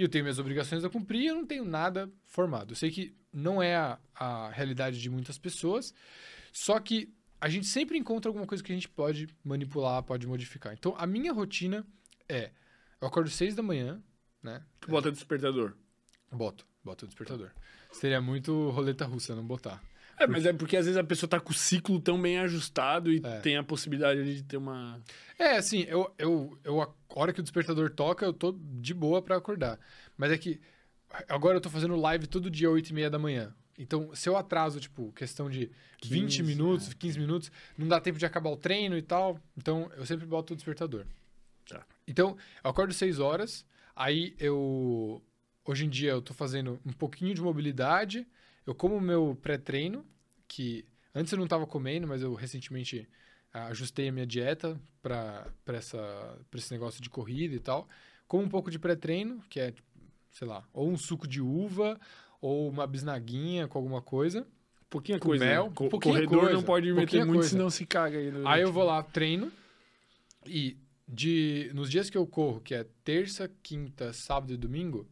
e 0.00 0.02
eu 0.02 0.08
tenho 0.08 0.24
minhas 0.24 0.38
obrigações 0.38 0.82
a 0.82 0.88
cumprir 0.88 1.20
e 1.20 1.26
eu 1.26 1.34
não 1.34 1.44
tenho 1.44 1.62
nada 1.62 2.10
formado. 2.24 2.72
Eu 2.72 2.76
sei 2.76 2.90
que 2.90 3.14
não 3.30 3.62
é 3.62 3.76
a, 3.76 3.98
a 4.14 4.48
realidade 4.48 4.98
de 4.98 5.10
muitas 5.10 5.36
pessoas, 5.36 5.92
só 6.50 6.80
que 6.80 7.12
a 7.38 7.50
gente 7.50 7.66
sempre 7.66 7.98
encontra 7.98 8.30
alguma 8.30 8.46
coisa 8.46 8.64
que 8.64 8.72
a 8.72 8.74
gente 8.74 8.88
pode 8.88 9.28
manipular, 9.44 10.02
pode 10.02 10.26
modificar. 10.26 10.72
Então, 10.72 10.94
a 10.96 11.06
minha 11.06 11.34
rotina 11.34 11.86
é: 12.26 12.50
eu 12.98 13.08
acordo 13.08 13.28
seis 13.28 13.54
da 13.54 13.62
manhã, 13.62 14.02
né? 14.42 14.64
Tu 14.80 14.90
bota 14.90 15.12
despertador. 15.12 15.76
Boto, 16.32 16.66
boto 16.82 17.04
o 17.04 17.08
despertador. 17.08 17.50
Seria 17.92 18.22
muito 18.22 18.70
roleta 18.70 19.04
russa 19.04 19.36
não 19.36 19.46
botar. 19.46 19.82
É, 20.20 20.26
mas 20.26 20.44
é 20.44 20.52
porque 20.52 20.76
às 20.76 20.84
vezes 20.84 20.98
a 20.98 21.02
pessoa 21.04 21.28
tá 21.28 21.40
com 21.40 21.50
o 21.50 21.54
ciclo 21.54 21.98
tão 21.98 22.20
bem 22.20 22.38
ajustado 22.38 23.10
e 23.10 23.20
É. 23.24 23.40
tem 23.40 23.56
a 23.56 23.62
possibilidade 23.64 24.36
de 24.36 24.42
ter 24.42 24.58
uma. 24.58 25.00
É, 25.38 25.56
assim, 25.56 25.86
eu, 25.88 26.12
eu, 26.18 26.58
eu, 26.62 26.82
a 26.82 26.92
hora 27.08 27.32
que 27.32 27.40
o 27.40 27.42
despertador 27.42 27.88
toca, 27.90 28.26
eu 28.26 28.32
tô 28.32 28.54
de 28.60 28.92
boa 28.92 29.22
pra 29.22 29.36
acordar. 29.36 29.80
Mas 30.18 30.30
é 30.30 30.36
que 30.36 30.60
agora 31.28 31.56
eu 31.56 31.60
tô 31.60 31.70
fazendo 31.70 31.96
live 31.96 32.26
todo 32.26 32.50
dia, 32.50 32.70
8 32.70 32.90
e 32.90 32.92
meia 32.92 33.08
da 33.08 33.18
manhã. 33.18 33.54
Então, 33.78 34.14
se 34.14 34.28
eu 34.28 34.36
atraso, 34.36 34.78
tipo, 34.78 35.10
questão 35.12 35.48
de 35.48 35.70
20 36.04 36.36
15, 36.36 36.42
minutos, 36.42 36.92
15 36.92 37.18
minutos, 37.18 37.50
não 37.78 37.88
dá 37.88 37.98
tempo 37.98 38.18
de 38.18 38.26
acabar 38.26 38.50
o 38.50 38.56
treino 38.56 38.94
e 38.98 39.00
tal. 39.00 39.40
Então, 39.56 39.90
eu 39.96 40.04
sempre 40.04 40.26
boto 40.26 40.52
o 40.52 40.56
despertador. 40.56 41.06
Tá. 41.66 41.82
Então, 42.06 42.36
eu 42.62 42.70
acordo 42.70 42.92
6 42.92 43.18
horas, 43.18 43.64
aí 43.96 44.34
eu... 44.38 45.22
Hoje 45.64 45.86
em 45.86 45.88
dia 45.88 46.10
eu 46.10 46.20
tô 46.20 46.34
fazendo 46.34 46.78
um 46.84 46.92
pouquinho 46.92 47.34
de 47.34 47.40
mobilidade, 47.40 48.26
eu 48.70 48.74
como 48.74 48.96
o 48.96 49.00
meu 49.00 49.36
pré-treino, 49.42 50.06
que 50.46 50.84
antes 51.14 51.32
eu 51.32 51.38
não 51.38 51.46
tava 51.48 51.66
comendo, 51.66 52.06
mas 52.06 52.22
eu 52.22 52.34
recentemente 52.34 53.08
ah, 53.52 53.66
ajustei 53.66 54.08
a 54.08 54.12
minha 54.12 54.26
dieta 54.26 54.80
para 55.02 55.44
esse 56.54 56.72
negócio 56.72 57.02
de 57.02 57.10
corrida 57.10 57.54
e 57.54 57.58
tal. 57.60 57.88
Como 58.28 58.44
um 58.44 58.48
pouco 58.48 58.70
de 58.70 58.78
pré-treino, 58.78 59.42
que 59.48 59.58
é, 59.58 59.74
sei 60.30 60.46
lá, 60.46 60.64
ou 60.72 60.88
um 60.88 60.96
suco 60.96 61.26
de 61.26 61.40
uva, 61.40 61.98
ou 62.40 62.68
uma 62.68 62.86
bisnaguinha 62.86 63.66
com 63.66 63.76
alguma 63.76 64.00
coisa. 64.00 64.46
Pouquinha 64.88 65.18
Com 65.18 65.28
coisa. 65.28 65.44
mel, 65.44 65.66
né? 65.66 65.72
Co- 65.74 65.88
pouquinha 65.88 66.14
corredor 66.14 66.38
coisa, 66.40 66.54
não 66.54 66.62
pode 66.62 66.92
meter 66.92 67.24
muito, 67.24 67.34
coisa. 67.40 67.48
senão 67.50 67.70
se 67.70 67.84
caga 67.84 68.18
aí. 68.18 68.32
Aí 68.44 68.62
eu 68.62 68.72
vou 68.72 68.84
lá, 68.84 69.02
treino. 69.02 69.50
E 70.46 70.76
de, 71.08 71.70
nos 71.74 71.90
dias 71.90 72.08
que 72.08 72.16
eu 72.16 72.26
corro, 72.26 72.60
que 72.60 72.74
é 72.74 72.86
terça, 73.02 73.50
quinta, 73.62 74.12
sábado 74.12 74.52
e 74.52 74.56
domingo, 74.56 75.08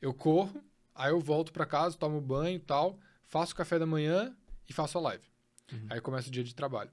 eu 0.00 0.14
corro, 0.14 0.62
aí 0.94 1.10
eu 1.10 1.20
volto 1.20 1.52
para 1.52 1.66
casa, 1.66 1.96
tomo 1.96 2.20
banho 2.20 2.56
e 2.56 2.60
tal, 2.60 2.98
faço 3.24 3.54
café 3.54 3.78
da 3.78 3.86
manhã 3.86 4.34
e 4.68 4.72
faço 4.72 4.98
a 4.98 5.00
live. 5.00 5.24
Uhum. 5.72 5.86
Aí 5.90 6.00
começa 6.00 6.28
o 6.28 6.32
dia 6.32 6.44
de 6.44 6.54
trabalho. 6.54 6.90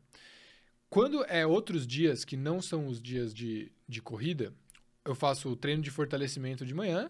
Quando 0.90 1.24
é 1.26 1.46
outros 1.46 1.86
dias 1.86 2.26
que 2.26 2.36
não 2.36 2.62
são 2.62 2.88
os 2.88 3.02
dias 3.02 3.34
de, 3.34 3.72
de 3.88 4.02
corrida, 4.02 4.54
eu 5.06 5.14
faço 5.14 5.50
o 5.50 5.56
treino 5.56 5.82
de 5.82 5.92
fortalecimento 5.92 6.66
de 6.66 6.74
manhã. 6.74 7.10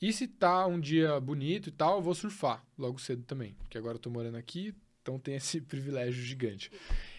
E 0.00 0.12
se 0.12 0.28
tá 0.28 0.66
um 0.66 0.78
dia 0.78 1.18
bonito 1.20 1.68
e 1.68 1.72
tal, 1.72 1.96
eu 1.96 2.02
vou 2.02 2.14
surfar 2.14 2.64
logo 2.78 2.98
cedo 2.98 3.24
também. 3.24 3.54
Porque 3.54 3.76
agora 3.76 3.96
eu 3.96 4.00
tô 4.00 4.08
morando 4.08 4.36
aqui, 4.36 4.74
então 5.02 5.18
tem 5.18 5.34
esse 5.34 5.60
privilégio 5.62 6.22
gigante. 6.22 6.70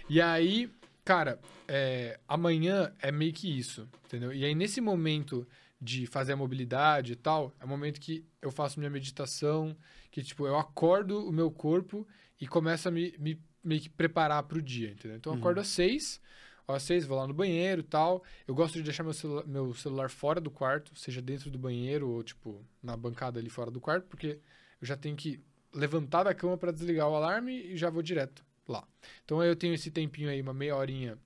E 0.10 0.20
aí, 0.22 0.72
cara, 1.04 1.40
é, 1.68 2.20
amanhã 2.28 2.94
é 3.00 3.12
meio 3.12 3.34
que 3.34 3.48
isso, 3.48 3.88
entendeu? 4.06 4.34
E 4.34 4.46
aí, 4.46 4.56
nesse 4.56 4.82
momento 4.82 5.48
de 5.82 6.06
fazer 6.06 6.34
a 6.34 6.36
mobilidade 6.36 7.14
e 7.14 7.16
tal, 7.16 7.54
é 7.60 7.66
o 7.66 7.68
momento 7.68 8.00
que 8.02 8.26
eu 8.42 8.52
faço 8.52 8.80
minha 8.80 8.90
meditação, 8.90 9.76
que, 10.12 10.22
tipo, 10.24 10.46
eu 10.46 10.58
acordo 10.58 11.26
o 11.28 11.32
meu 11.32 11.50
corpo 11.50 12.08
e 12.40 12.48
começo 12.48 12.88
a 12.88 12.92
me, 12.92 13.16
me 13.18 13.42
meio 13.64 13.82
que 13.82 13.90
preparar 13.90 14.44
pro 14.44 14.62
dia, 14.62 14.92
entendeu? 14.92 15.18
Então 15.18 15.32
eu 15.32 15.36
Uhum. 15.36 15.40
acordo 15.40 15.60
às 15.62 15.68
seis, 15.68 16.22
às 16.68 16.84
seis 16.84 17.06
vou 17.06 17.18
lá 17.18 17.26
no 17.28 17.34
banheiro 17.34 17.82
e 17.82 17.84
tal. 17.84 18.24
Eu 18.48 18.54
gosto 18.56 18.74
de 18.76 18.84
deixar 18.84 19.04
meu, 19.04 19.14
celu- 19.14 19.46
meu 19.48 19.74
celular 19.74 20.10
fora 20.10 20.40
do 20.42 20.52
quarto, 20.52 20.96
seja 20.98 21.22
dentro 21.22 21.50
do 21.50 21.58
banheiro 21.58 22.10
ou, 22.10 22.24
tipo, 22.24 22.66
na 22.84 22.96
bancada 22.98 23.40
ali 23.40 23.50
fora 23.50 23.72
do 23.72 23.80
quarto, 23.82 24.06
porque 24.08 24.40
eu 24.82 24.88
já 24.88 24.96
tenho 24.98 25.16
que 25.16 25.42
levantar 25.74 26.24
da 26.24 26.34
cama 26.34 26.58
para 26.58 26.72
desligar 26.72 27.08
o 27.10 27.16
alarme 27.16 27.54
e 27.54 27.78
já 27.78 27.90
vou 27.90 28.02
direto 28.02 28.44
lá. 28.68 28.86
Então 29.24 29.42
eu 29.44 29.56
tenho 29.56 29.74
esse 29.74 29.90
tempinho 29.92 30.30
aí, 30.30 30.42
uma 30.42 30.54
meia 30.54 30.76
horinha 30.76 31.18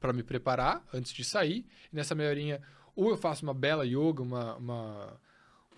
para 0.00 0.12
me 0.12 0.22
preparar 0.22 0.84
antes 0.92 1.12
de 1.12 1.24
sair. 1.24 1.66
E 1.92 1.96
nessa 1.96 2.14
meia 2.14 2.30
horinha, 2.30 2.62
ou 3.00 3.10
eu 3.10 3.16
faço 3.16 3.44
uma 3.44 3.54
bela 3.54 3.86
yoga, 3.86 4.20
uma, 4.22 4.56
uma- 4.56 5.20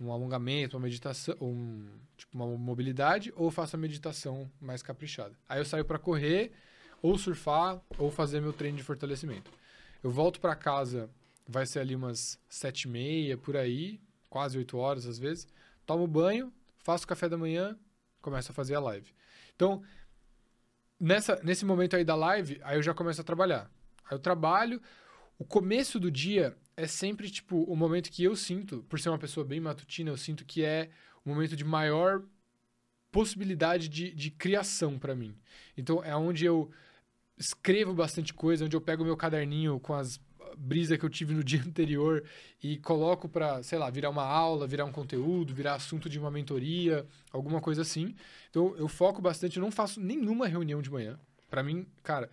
um 0.00 0.10
alongamento, 0.10 0.78
uma 0.78 0.84
meditação, 0.84 1.36
um, 1.38 1.86
tipo 2.16 2.34
uma 2.34 2.46
mobilidade, 2.46 3.30
ou 3.36 3.50
faço 3.50 3.76
a 3.76 3.78
meditação 3.78 4.50
mais 4.58 4.82
caprichada. 4.82 5.34
Aí 5.46 5.60
eu 5.60 5.64
saio 5.66 5.84
para 5.84 5.98
correr, 5.98 6.50
ou 7.02 7.18
surfar, 7.18 7.78
ou 7.98 8.10
fazer 8.10 8.40
meu 8.40 8.54
treino 8.54 8.78
de 8.78 8.82
fortalecimento. 8.82 9.50
Eu 10.02 10.10
volto 10.10 10.40
para 10.40 10.56
casa, 10.56 11.10
vai 11.46 11.66
ser 11.66 11.80
ali 11.80 11.94
umas 11.94 12.38
sete 12.48 12.84
e 12.84 12.88
meia, 12.88 13.36
por 13.36 13.54
aí, 13.54 14.00
quase 14.30 14.56
oito 14.56 14.78
horas 14.78 15.04
às 15.06 15.18
vezes. 15.18 15.46
Tomo 15.84 16.06
banho, 16.06 16.50
faço 16.78 17.06
café 17.06 17.28
da 17.28 17.36
manhã, 17.36 17.76
começo 18.22 18.50
a 18.50 18.54
fazer 18.54 18.76
a 18.76 18.80
live. 18.80 19.12
Então, 19.54 19.82
nessa, 20.98 21.38
nesse 21.42 21.66
momento 21.66 21.96
aí 21.96 22.04
da 22.04 22.14
live, 22.14 22.58
aí 22.64 22.78
eu 22.78 22.82
já 22.82 22.94
começo 22.94 23.20
a 23.20 23.24
trabalhar. 23.24 23.70
Aí 24.06 24.14
eu 24.14 24.18
trabalho. 24.18 24.80
O 25.38 25.44
começo 25.44 26.00
do 26.00 26.10
dia 26.10 26.56
é 26.80 26.86
sempre, 26.86 27.30
tipo, 27.30 27.62
o 27.64 27.76
momento 27.76 28.10
que 28.10 28.24
eu 28.24 28.34
sinto, 28.34 28.84
por 28.88 28.98
ser 28.98 29.10
uma 29.10 29.18
pessoa 29.18 29.44
bem 29.44 29.60
matutina, 29.60 30.10
eu 30.10 30.16
sinto 30.16 30.44
que 30.44 30.64
é 30.64 30.90
o 31.24 31.28
momento 31.28 31.54
de 31.54 31.64
maior 31.64 32.22
possibilidade 33.12 33.88
de, 33.88 34.12
de 34.12 34.30
criação 34.30 34.98
para 34.98 35.14
mim. 35.14 35.36
Então, 35.76 36.02
é 36.02 36.16
onde 36.16 36.44
eu 36.44 36.70
escrevo 37.36 37.92
bastante 37.92 38.32
coisa, 38.32 38.64
onde 38.64 38.74
eu 38.74 38.80
pego 38.80 39.04
meu 39.04 39.16
caderninho 39.16 39.78
com 39.78 39.92
as 39.92 40.18
brisa 40.56 40.98
que 40.98 41.04
eu 41.04 41.10
tive 41.10 41.34
no 41.34 41.42
dia 41.44 41.60
anterior 41.60 42.24
e 42.62 42.78
coloco 42.78 43.28
para, 43.28 43.62
sei 43.62 43.78
lá, 43.78 43.90
virar 43.90 44.10
uma 44.10 44.24
aula, 44.24 44.66
virar 44.66 44.84
um 44.84 44.92
conteúdo, 44.92 45.54
virar 45.54 45.74
assunto 45.74 46.08
de 46.08 46.18
uma 46.18 46.30
mentoria, 46.30 47.06
alguma 47.30 47.60
coisa 47.60 47.82
assim. 47.82 48.14
Então 48.48 48.74
eu 48.76 48.88
foco 48.88 49.20
bastante, 49.20 49.56
eu 49.56 49.62
não 49.62 49.70
faço 49.70 50.00
nenhuma 50.00 50.46
reunião 50.46 50.82
de 50.82 50.90
manhã. 50.90 51.18
Para 51.48 51.62
mim, 51.62 51.86
cara, 52.02 52.30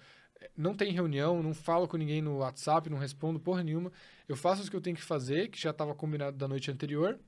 não 0.56 0.76
tem 0.76 0.92
reunião, 0.92 1.42
não 1.42 1.54
falo 1.54 1.88
com 1.88 1.98
ninguém 1.98 2.22
no 2.22 2.38
WhatsApp, 2.38 2.90
não 2.90 2.98
respondo 2.98 3.40
porra 3.40 3.64
nenhuma. 3.64 3.92
Eu 4.28 4.36
faço 4.36 4.64
o 4.64 4.70
que 4.70 4.76
eu 4.76 4.82
tenho 4.82 4.96
que 4.96 5.04
fazer, 5.04 5.50
que 5.50 5.60
já 5.60 5.72
estava 5.72 5.96
combinado 5.96 6.38
da 6.38 6.48
noite 6.48 6.70
anterior, 6.72 7.20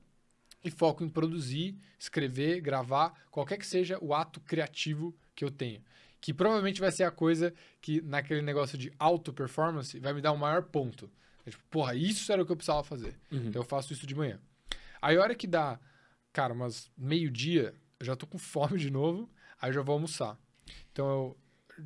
e 0.62 0.70
foco 0.70 1.02
em 1.02 1.08
produzir, 1.08 1.76
escrever, 1.98 2.60
gravar, 2.60 3.14
qualquer 3.30 3.56
que 3.56 3.66
seja 3.66 3.98
o 4.00 4.14
ato 4.14 4.40
criativo 4.40 5.16
que 5.34 5.44
eu 5.44 5.50
tenho. 5.50 5.82
Que 6.20 6.34
provavelmente 6.34 6.80
vai 6.80 6.92
ser 6.92 7.04
a 7.04 7.10
coisa 7.10 7.54
que, 7.80 8.02
naquele 8.02 8.42
negócio 8.42 8.76
de 8.76 8.92
auto-performance, 8.98 9.98
vai 9.98 10.12
me 10.12 10.20
dar 10.20 10.32
o 10.32 10.38
maior 10.38 10.62
ponto. 10.62 11.10
É 11.46 11.50
tipo, 11.50 11.62
porra, 11.70 11.94
isso 11.94 12.30
era 12.30 12.42
o 12.42 12.46
que 12.46 12.52
eu 12.52 12.56
precisava 12.56 12.84
fazer. 12.84 13.18
Uhum. 13.30 13.46
Então 13.46 13.62
eu 13.62 13.66
faço 13.66 13.92
isso 13.92 14.06
de 14.06 14.14
manhã. 14.14 14.38
Aí 15.00 15.16
a 15.16 15.22
hora 15.22 15.34
que 15.34 15.46
dá, 15.46 15.80
cara, 16.30 16.52
umas 16.52 16.90
meio-dia, 16.96 17.74
eu 17.98 18.04
já 18.04 18.14
tô 18.14 18.26
com 18.26 18.38
fome 18.38 18.78
de 18.78 18.90
novo, 18.90 19.30
aí 19.60 19.70
eu 19.70 19.74
já 19.74 19.82
vou 19.82 19.94
almoçar. 19.94 20.38
Então 20.92 21.08
eu 21.08 21.36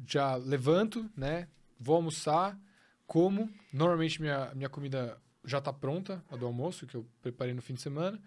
já 0.06 0.36
levanto, 0.36 1.10
né? 1.16 1.48
Vou 1.78 1.96
almoçar, 1.96 2.58
como. 3.06 3.50
Normalmente 3.72 4.20
minha, 4.20 4.52
minha 4.54 4.68
comida 4.68 5.18
já 5.44 5.60
tá 5.60 5.72
pronta, 5.72 6.24
a 6.30 6.36
do 6.36 6.46
almoço, 6.46 6.86
que 6.86 6.94
eu 6.94 7.06
preparei 7.20 7.54
no 7.54 7.62
fim 7.62 7.74
de 7.74 7.82
semana. 7.82 8.20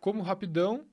Como 0.00 0.22
rapidão, 0.22 0.86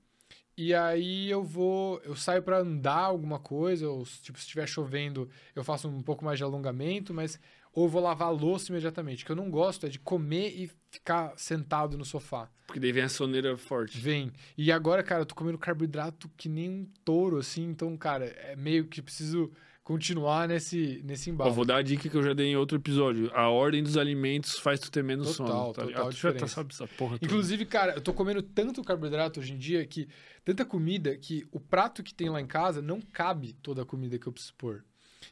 e 0.56 0.74
aí 0.74 1.30
eu 1.30 1.44
vou, 1.44 1.99
eu 2.03 2.16
saio 2.16 2.44
para 2.44 2.60
andar 2.60 3.06
alguma 3.06 3.40
coisa, 3.40 3.90
ou 3.90 4.03
tipo, 4.22 4.38
se 4.38 4.45
estiver 4.45 4.68
chovendo, 4.68 5.30
eu 5.56 5.64
faço 5.64 5.88
um 5.88 6.03
pouco 6.03 6.24
mais 6.24 6.38
de 6.38 6.44
alongamento, 6.44 7.14
mas 7.14 7.40
ou 7.74 7.88
vou 7.88 8.02
lavar 8.02 8.28
a 8.28 8.32
louça 8.32 8.72
imediatamente. 8.72 9.24
O 9.24 9.26
que 9.26 9.32
eu 9.32 9.36
não 9.36 9.49
gosto 9.49 9.86
é 9.86 9.90
de 9.90 9.98
comer 9.98 10.49
e 10.49 10.70
ficar 10.90 11.34
sentado 11.38 11.98
no 11.98 12.03
sofá. 12.03 12.49
Porque 12.68 12.80
daí 12.80 12.91
vem 12.91 13.03
a 13.03 13.10
soneira 13.10 13.58
forte. 13.58 13.98
Vem. 13.98 14.32
E 14.58 14.72
agora, 14.72 15.02
cara, 15.02 15.22
eu 15.22 15.26
tô 15.26 15.36
comendo 15.36 15.58
carboidrato 15.58 16.30
que 16.36 16.49
nem 16.49 16.70
um 16.70 16.86
touro, 17.06 17.38
assim. 17.38 17.64
Então, 17.64 17.95
cara, 17.98 18.26
é 18.26 18.56
meio 18.56 18.88
que 18.88 19.02
preciso 19.02 19.52
continuar 19.84 20.48
nesse, 20.48 21.02
nesse 21.03 21.30
Ó, 21.30 21.34
embalo. 21.34 21.53
vou 21.53 21.66
dar 21.66 21.78
a 21.78 21.82
dica 21.82 22.08
que 22.08 22.16
eu 22.16 22.24
já 22.24 22.34
dei 22.34 22.48
em 22.48 22.56
outro 22.56 22.78
episódio. 22.78 23.32
A 23.34 23.49
ordem 23.49 23.82
dos 23.82 23.98
alimentos 23.98 24.58
faz 24.60 24.80
tu 24.80 24.91
ter 24.91 25.03
menos 25.03 25.36
Total, 25.36 25.48
sono. 25.48 25.74
Tá 25.74 25.82
total? 25.84 26.10
Tu 26.12 26.18
já 26.18 26.34
tá, 26.34 26.48
sabe 26.48 26.74
essa 26.74 26.88
porra 26.88 27.18
toda. 27.18 27.26
Inclusive, 27.26 27.66
cara, 27.66 27.94
eu 27.94 28.02
tô 28.02 28.14
comendo 28.14 28.41
tanto 28.41 28.84
carboidrato 28.84 29.40
hoje 29.40 29.53
em 29.53 29.58
dia 29.58 29.86
que. 29.86 30.08
Tanta 30.44 30.66
comida 30.66 31.16
que 31.18 31.45
o 31.52 31.60
prato 31.60 32.02
que 32.02 32.14
tem 32.14 32.30
lá 32.30 32.41
em 32.41 32.48
casa 32.48 32.82
não 32.82 32.99
cabe 32.99 33.53
toda 33.53 33.84
a 33.84 33.86
comida 33.86 34.18
que 34.18 34.26
eu 34.26 34.34
preciso 34.34 34.56
pôr. 34.56 34.84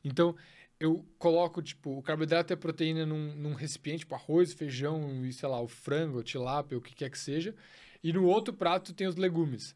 Então, 0.04 0.36
eu 0.80 1.04
coloco, 1.18 1.62
tipo, 1.62 1.98
o 1.98 2.02
carboidrato 2.02 2.54
e 2.54 2.56
a 2.56 2.58
proteína 2.58 3.06
num, 3.06 3.36
num 3.36 3.54
recipiente, 3.54 4.00
tipo, 4.00 4.14
arroz, 4.14 4.54
feijão 4.54 5.26
e, 5.26 5.34
sei 5.34 5.50
lá, 5.50 5.60
o 5.60 5.68
frango, 5.68 6.20
a 6.20 6.24
tilápia, 6.24 6.78
o 6.78 6.82
que 6.82 6.94
quer 6.94 7.10
que 7.10 7.18
seja. 7.18 7.56
E 8.02 8.14
no 8.14 8.26
outro 8.26 8.54
prato 8.54 8.94
tem 8.94 9.08
os 9.08 9.16
legumes. 9.16 9.76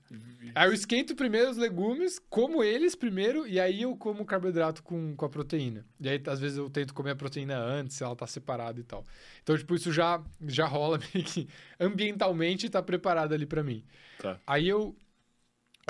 Aí 0.56 0.70
eu 0.70 0.74
esquento 0.74 1.14
primeiro 1.14 1.52
os 1.52 1.58
legumes, 1.58 2.20
como 2.30 2.64
eles 2.64 2.96
primeiro, 2.96 3.46
e 3.46 3.60
aí 3.60 3.82
eu 3.82 3.98
como 3.98 4.22
o 4.24 4.26
carboidrato 4.26 4.82
com, 4.82 5.14
com 5.16 5.26
a 5.26 5.30
proteína. 5.30 5.86
E 6.00 6.08
aí, 6.08 6.22
às 6.28 6.40
vezes, 6.40 6.58
eu 6.58 6.70
tento 6.70 6.94
comer 6.94 7.12
a 7.12 7.16
proteína 7.16 7.58
antes, 7.58 7.98
se 7.98 8.04
ela 8.04 8.16
tá 8.16 8.26
separada 8.26 8.80
e 8.80 8.84
tal. 8.84 9.06
Então, 9.42 9.58
tipo, 9.58 9.76
isso 9.76 9.92
já, 9.92 10.24
já 10.48 10.66
rola 10.66 11.00
meio 11.14 11.26
que 11.26 11.50
ambientalmente 11.78 12.70
tá 12.70 12.82
preparado 12.82 13.34
ali 13.34 13.46
pra 13.46 13.62
mim. 13.62 13.84
Tá. 14.20 14.40
Aí 14.48 14.70
eu, 14.70 14.96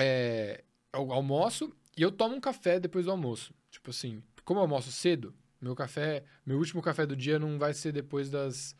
é, 0.00 0.64
eu 0.92 1.12
almoço 1.12 1.72
e 1.96 2.02
eu 2.02 2.10
tomo 2.10 2.34
um 2.34 2.40
café 2.40 2.80
depois 2.80 3.04
do 3.04 3.12
almoço. 3.12 3.54
Tipo 3.70 3.90
assim, 3.90 4.22
como 4.44 4.58
eu 4.58 4.62
almoço 4.62 4.90
cedo, 4.90 5.32
meu 5.60 5.74
café, 5.76 6.24
meu 6.44 6.58
último 6.58 6.82
café 6.82 7.06
do 7.06 7.14
dia 7.14 7.38
não 7.38 7.58
vai 7.58 7.72
ser 7.72 7.92
depois 7.92 8.28
das... 8.28 8.74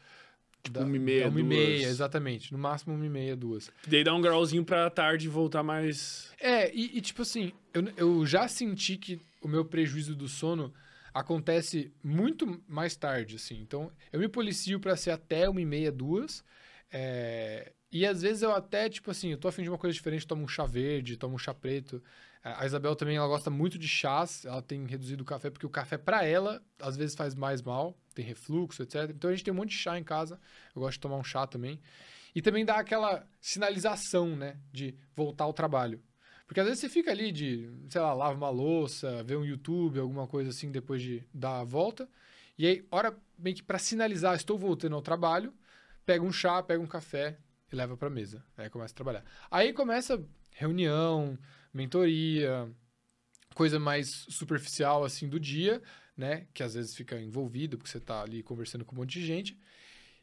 Tipo, 0.65 0.81
uma 0.81 0.97
e 0.97 0.99
meia, 0.99 1.25
da 1.25 1.29
uma 1.29 1.41
e 1.41 1.43
meia, 1.43 1.79
duas. 1.79 1.91
exatamente. 1.91 2.53
No 2.53 2.59
máximo 2.59 2.95
uma 2.95 3.07
e 3.07 3.09
meia, 3.11 3.37
duas. 3.37 3.71
Daí 3.87 4.03
dá 4.03 4.15
um 4.15 4.21
grauzinho 4.21 4.65
pra 4.65 4.89
tarde 4.91 5.29
voltar 5.29 5.63
mais. 5.63 6.31
É, 6.41 6.75
e, 6.75 6.97
e, 6.97 7.01
tipo 7.01 7.23
assim, 7.23 7.53
eu, 7.73 7.85
eu 7.97 8.27
já 8.27 8.49
senti 8.49 8.97
que 8.97 9.21
o 9.43 9.49
meu 9.49 9.65
prejuízo 9.65 10.17
do 10.17 10.27
sono 10.27 10.73
acontece 11.13 11.93
muito 12.03 12.61
mais 12.67 12.97
tarde, 12.97 13.37
assim. 13.37 13.61
Então, 13.61 13.93
eu 14.13 14.19
me 14.19 14.27
policio 14.29 14.81
pra 14.81 14.97
ser 14.97 15.11
até 15.11 15.49
uma 15.49 15.61
e 15.61 15.65
meia, 15.67 15.93
duas. 15.93 16.43
é, 16.91 17.73
e 17.93 18.05
às 18.05 18.23
vezes 18.23 18.43
eu 18.43 18.51
até, 18.53 18.89
tipo 18.89 19.11
assim, 19.13 19.31
eu 19.31 19.39
tô 19.39 19.47
afim 19.47 19.63
de 19.63 19.69
uma 19.69 19.79
coisa 19.79 19.95
diferente, 19.95 20.27
tomo 20.27 20.43
um 20.43 20.49
chá 20.49 20.67
verde, 20.67 21.17
tomo 21.17 21.37
um 21.37 21.39
chá 21.39 21.55
preto. 21.55 22.03
A 22.43 22.67
Isabel 22.67 22.97
também, 22.97 23.17
ela 23.17 23.29
gosta 23.29 23.51
muito 23.51 23.79
de 23.79 23.87
chás, 23.87 24.45
ela 24.45 24.61
tem 24.61 24.85
reduzido 24.85 25.23
o 25.23 25.27
café, 25.27 25.49
porque 25.49 25.65
o 25.65 25.71
café 25.71 25.97
pra 25.97 26.25
ela, 26.25 26.61
às 26.81 26.97
vezes 26.97 27.15
faz 27.15 27.35
mais 27.37 27.63
mal, 27.63 27.97
tem 28.15 28.25
refluxo, 28.25 28.83
etc. 28.83 29.11
Então 29.11 29.31
a 29.31 29.35
gente 29.35 29.45
tem 29.45 29.53
um 29.53 29.57
monte 29.57 29.71
de 29.71 29.77
chá 29.77 29.99
em 29.99 30.05
casa, 30.05 30.41
eu 30.75 30.81
gosto 30.81 30.95
de 30.95 31.01
tomar 31.01 31.17
um 31.17 31.25
chá 31.25 31.47
também. 31.47 31.81
E 32.35 32.43
também 32.43 32.65
dá 32.65 32.77
aquela 32.77 33.27
sinalização, 33.41 34.35
né, 34.35 34.57
de 34.73 34.95
voltar 35.15 35.45
ao 35.45 35.53
trabalho. 35.53 36.03
Porque 36.47 36.61
às 36.61 36.67
vezes 36.67 36.81
você 36.81 36.89
fica 36.89 37.11
ali 37.11 37.33
de, 37.33 37.71
sei 37.89 38.01
lá, 38.01 38.13
lava 38.13 38.37
uma 38.37 38.51
louça, 38.51 39.23
vê 39.23 39.37
um 39.37 39.45
YouTube, 39.45 39.99
alguma 39.99 40.27
coisa 40.27 40.51
assim, 40.51 40.71
depois 40.71 41.01
de 41.01 41.23
dar 41.33 41.61
a 41.61 41.65
volta. 41.65 42.09
E 42.59 42.67
aí, 42.67 42.87
hora 42.91 43.17
meio 43.39 43.57
que 43.57 43.63
pra 43.63 43.79
sinalizar, 43.79 44.35
estou 44.35 44.59
voltando 44.59 44.95
ao 44.95 45.03
trabalho, 45.03 45.53
pega 46.05 46.25
um 46.25 46.33
chá, 46.33 46.63
pega 46.63 46.83
um 46.83 46.87
café 46.87 47.39
e 47.73 47.77
leva 47.77 47.97
pra 47.97 48.11
mesa. 48.11 48.45
Aí 48.57 48.69
começa 48.69 48.93
a 48.93 48.97
trabalhar. 48.97 49.25
Aí 49.51 49.73
começa 49.73 50.23
reunião, 50.53 51.39
mentoria, 51.73 52.71
coisa 53.55 53.79
mais 53.79 54.27
superficial 54.29 55.05
assim 55.05 55.29
do 55.29 55.41
dia, 55.41 55.83
né? 56.17 56.47
Que 56.55 56.63
às 56.63 56.75
vezes 56.75 56.95
fica 56.95 57.21
envolvido, 57.21 57.77
porque 57.77 57.91
você 57.91 58.01
tá 58.01 58.23
ali 58.23 58.43
conversando 58.43 58.85
com 58.85 58.95
um 58.95 58.99
monte 58.99 59.19
de 59.19 59.27
gente. 59.27 59.59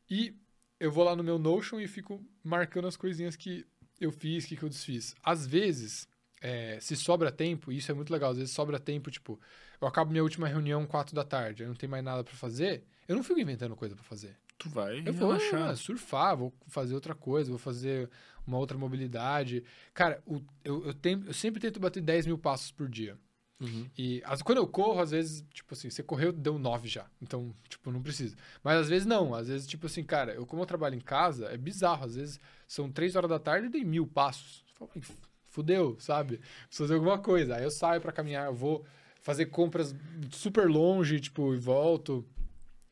E 0.10 0.36
eu 0.80 0.92
vou 0.92 1.04
lá 1.04 1.16
no 1.16 1.24
meu 1.24 1.38
Notion 1.38 1.80
e 1.80 1.88
fico 1.88 2.24
marcando 2.44 2.88
as 2.88 2.98
coisinhas 2.98 3.36
que 3.36 3.66
eu 4.00 4.12
fiz, 4.12 4.46
que, 4.46 4.56
que 4.58 4.64
eu 4.64 4.70
desfiz. 4.70 5.16
Às 5.24 5.46
vezes, 5.46 6.08
é, 6.42 6.80
se 6.80 6.96
sobra 6.96 7.32
tempo, 7.32 7.72
e 7.72 7.78
isso 7.78 7.92
é 7.92 7.94
muito 7.94 8.12
legal, 8.12 8.32
às 8.32 8.38
vezes 8.38 8.54
sobra 8.54 8.80
tempo, 8.80 9.12
tipo, 9.12 9.40
eu 9.80 9.88
acabo 9.88 10.12
minha 10.12 10.24
última 10.24 10.48
reunião 10.48 10.86
4 10.88 11.14
da 11.16 11.24
tarde, 11.24 11.64
eu 11.64 11.68
não 11.70 11.76
tenho 11.76 11.92
mais 11.92 12.04
nada 12.04 12.24
pra 12.24 12.34
fazer, 12.34 12.84
eu 13.08 13.16
não 13.16 13.24
fico 13.24 13.40
inventando 13.40 13.76
coisa 13.76 13.96
pra 13.96 14.04
fazer. 14.04 14.36
Tu 14.58 14.70
vai 14.70 15.04
Eu 15.06 15.14
vou 15.14 15.32
ah, 15.32 15.76
surfar, 15.76 16.38
vou 16.38 16.54
fazer 16.68 16.94
outra 16.94 17.14
coisa, 17.16 17.50
vou 17.50 17.58
fazer 17.60 18.10
uma 18.46 18.58
outra 18.58 18.78
mobilidade. 18.78 19.64
Cara, 19.94 20.22
o- 20.26 20.42
eu, 20.64 20.86
eu, 20.88 20.94
tenho- 20.94 21.24
eu 21.26 21.34
sempre 21.34 21.60
tento 21.60 21.80
bater 21.80 22.02
10 22.02 22.26
mil 22.26 22.38
passos 22.38 22.72
por 22.72 22.88
dia. 22.90 23.18
Uhum. 23.62 23.88
E 23.98 24.22
as- 24.26 24.42
quando 24.42 24.58
eu 24.58 24.68
corro, 24.68 25.00
às 25.00 25.12
vezes, 25.12 25.46
tipo 25.54 25.74
assim, 25.74 25.90
você 25.90 26.02
correu, 26.02 26.32
deu 26.34 26.58
9 26.58 26.88
já. 26.88 27.06
Então, 27.22 27.54
tipo, 27.70 27.92
não 27.92 28.02
precisa. 28.02 28.36
Mas 28.64 28.78
às 28.82 28.90
vezes 28.90 29.06
não. 29.06 29.36
Às 29.36 29.48
vezes, 29.48 29.68
tipo 29.68 29.86
assim, 29.86 30.04
cara, 30.04 30.34
eu 30.34 30.46
como 30.46 30.64
eu 30.64 30.66
trabalho 30.66 30.96
em 30.96 31.00
casa, 31.00 31.46
é 31.46 31.58
bizarro. 31.58 32.04
Às 32.06 32.16
vezes 32.16 32.40
são 32.68 32.92
3 32.92 33.16
horas 33.16 33.30
da 33.30 33.38
tarde 33.40 33.68
e 33.68 33.70
dei 33.70 33.84
mil 33.86 34.08
passos. 34.08 34.64
Você 34.68 34.74
fala, 34.74 34.92
"Ih, 34.96 35.02
Fudeu, 35.48 35.98
sabe? 36.00 36.38
Preciso 36.38 36.84
fazer 36.86 36.94
alguma 36.96 37.20
coisa. 37.20 37.56
Aí 37.58 37.64
eu 37.64 37.72
saio 37.72 38.02
pra 38.02 38.12
caminhar, 38.12 38.48
eu 38.48 38.56
vou 38.56 38.86
fazer 39.22 39.48
compras 39.48 39.94
super 40.32 40.68
longe, 40.68 41.20
tipo, 41.20 41.54
e 41.54 41.58
volto. 41.58 42.26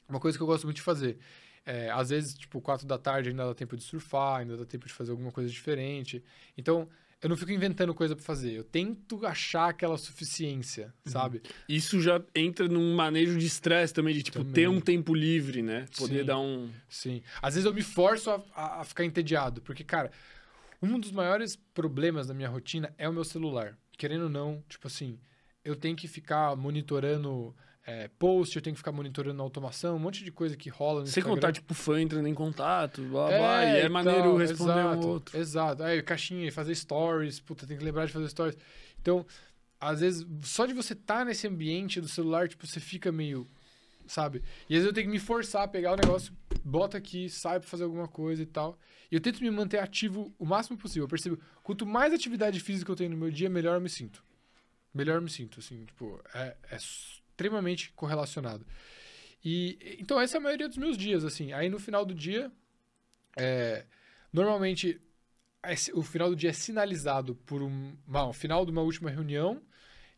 Uma 0.08 0.20
coisa 0.20 0.38
que 0.38 0.42
eu 0.44 0.48
gosto 0.48 0.66
muito 0.66 0.76
de 0.78 0.82
fazer. 0.84 1.18
É, 1.66 1.90
às 1.90 2.10
vezes, 2.10 2.34
tipo, 2.34 2.60
4 2.62 2.86
da 2.86 2.98
tarde 2.98 3.30
ainda 3.30 3.46
dá 3.46 3.54
tempo 3.56 3.78
de 3.78 3.84
surfar, 3.84 4.42
ainda 4.42 4.58
dá 4.58 4.66
tempo 4.66 4.86
de 4.88 4.94
fazer 4.94 5.12
alguma 5.12 5.32
coisa 5.32 5.50
diferente. 5.50 6.22
Então, 6.58 6.88
eu 7.22 7.28
não 7.30 7.36
fico 7.36 7.52
inventando 7.52 7.94
coisa 7.94 8.16
pra 8.16 8.24
fazer. 8.24 8.54
Eu 8.54 8.64
tento 8.64 9.26
achar 9.26 9.70
aquela 9.70 9.98
suficiência, 9.98 10.94
Uhum. 11.06 11.12
sabe? 11.12 11.42
Isso 11.68 12.00
já 12.02 12.22
entra 12.34 12.68
num 12.68 12.96
manejo 12.96 13.38
de 13.38 13.46
estresse 13.46 13.94
também, 13.94 14.14
de 14.14 14.24
tipo, 14.24 14.40
Também. 14.40 14.54
ter 14.54 14.70
um 14.70 14.80
tempo 14.80 15.14
livre, 15.14 15.62
né? 15.62 15.86
Poder 15.98 16.20
Sim. 16.22 16.26
dar 16.26 16.40
um. 16.40 16.70
Sim. 16.88 17.22
Às 17.42 17.56
vezes 17.56 17.66
eu 17.66 17.74
me 17.74 17.82
forço 17.82 18.30
a, 18.32 18.42
a- 18.56 18.82
a 18.82 18.84
ficar 18.86 19.04
entediado, 19.04 19.62
porque, 19.62 19.84
cara, 19.84 20.12
um 20.82 20.98
dos 21.00 21.12
maiores 21.12 21.56
problemas 21.74 22.28
da 22.28 22.34
minha 22.34 22.48
rotina 22.50 22.94
é 22.98 23.08
o 23.10 23.14
meu 23.14 23.26
celular. 23.26 23.78
Querendo 23.98 24.24
ou 24.24 24.30
não, 24.30 24.64
tipo 24.70 24.88
assim, 24.88 25.20
eu 25.66 25.76
tenho 25.76 25.96
que 25.96 26.08
ficar 26.08 26.56
monitorando 26.56 27.54
é, 27.90 28.08
post, 28.20 28.56
eu 28.56 28.62
tenho 28.62 28.76
que 28.76 28.78
ficar 28.78 28.92
monitorando 28.92 29.42
automação, 29.42 29.96
um 29.96 30.00
monte 30.00 30.24
de 30.24 30.32
coisa 30.32 30.56
que 30.56 30.70
rola 30.70 31.00
no 31.00 31.08
Sem 31.08 31.22
Instagram. 31.22 31.34
contar, 31.34 31.52
tipo, 31.52 31.74
fã 31.74 32.00
entrando 32.00 32.28
em 32.28 32.36
contato, 32.36 33.02
blá 33.02 33.28
blá, 33.28 33.66
e 33.66 33.68
é 33.68 33.80
então, 33.80 33.90
maneiro 33.90 34.38
responder 34.38 34.80
exato, 34.80 35.08
um 35.08 35.10
outro. 35.10 35.38
Exato. 35.38 35.84
Aí, 35.84 36.04
caixinha, 36.04 36.52
fazer 36.52 36.76
stories, 36.76 37.40
puta, 37.40 37.66
tem 37.66 37.76
que 37.76 37.84
lembrar 37.84 38.06
de 38.06 38.14
fazer 38.14 38.30
stories. 38.30 38.56
Então, 39.02 39.26
às 39.82 40.02
vezes, 40.02 40.24
só 40.44 40.68
de 40.68 40.74
você 40.74 40.94
estar 40.94 41.26
nesse 41.26 41.48
ambiente 41.48 42.00
do 42.00 42.08
celular, 42.08 42.48
tipo, 42.48 42.68
você 42.68 42.80
fica 42.80 43.12
meio, 43.12 43.48
sabe? 44.06 44.44
E 44.70 44.76
às 44.76 44.82
vezes 44.82 44.86
eu 44.86 44.94
tenho 44.94 45.08
que 45.08 45.12
me 45.12 45.20
forçar 45.20 45.64
a 45.64 45.68
pegar 45.68 45.94
o 45.94 45.96
negócio, 45.96 46.32
bota 46.64 46.96
aqui, 46.96 47.28
sai 47.28 47.60
pra 47.60 47.68
fazer 47.68 47.86
alguma 47.86 48.08
coisa 48.08 48.44
e 48.44 48.46
tal. 48.46 48.78
E 49.12 49.16
eu 49.16 49.20
tento 49.20 49.42
me 49.42 49.50
manter 49.50 49.80
ativo 49.80 50.32
o 50.38 50.46
máximo 50.46 50.78
possível. 50.78 51.06
Eu 51.06 51.10
percebo, 51.10 51.40
quanto 51.64 51.88
mais 51.88 52.14
atividade 52.14 52.60
física 52.60 52.92
eu 52.92 52.96
tenho 52.96 53.10
no 53.10 53.18
meu 53.18 53.32
dia, 53.32 53.50
melhor 53.50 53.74
eu 53.74 53.82
me 53.82 53.90
sinto. 53.90 54.24
Melhor 54.94 55.16
eu 55.16 55.22
me 55.24 55.30
sinto, 55.30 55.60
assim, 55.60 55.86
tipo, 55.86 56.20
é, 56.36 56.56
é 56.70 56.78
extremamente 57.40 57.94
correlacionado. 57.94 58.66
E, 59.44 59.98
então, 60.00 60.20
essa 60.20 60.36
é 60.36 60.40
a 60.40 60.42
maioria 60.42 60.68
dos 60.68 60.78
meus 60.78 60.98
dias, 60.98 61.24
assim. 61.24 61.54
Aí, 61.54 61.70
no 61.70 61.80
final 61.80 62.06
do 62.06 62.14
dia, 62.14 62.52
é, 63.38 63.86
normalmente, 64.34 65.00
esse- 65.66 65.94
o 65.94 66.04
final 66.04 66.30
do 66.30 66.36
dia 66.36 66.50
é 66.50 66.54
sinalizado 66.54 67.36
por 67.36 67.62
um, 67.62 67.96
o 68.06 68.34
final 68.34 68.66
de 68.66 68.72
uma 68.72 68.82
última 68.82 69.10
reunião, 69.10 69.62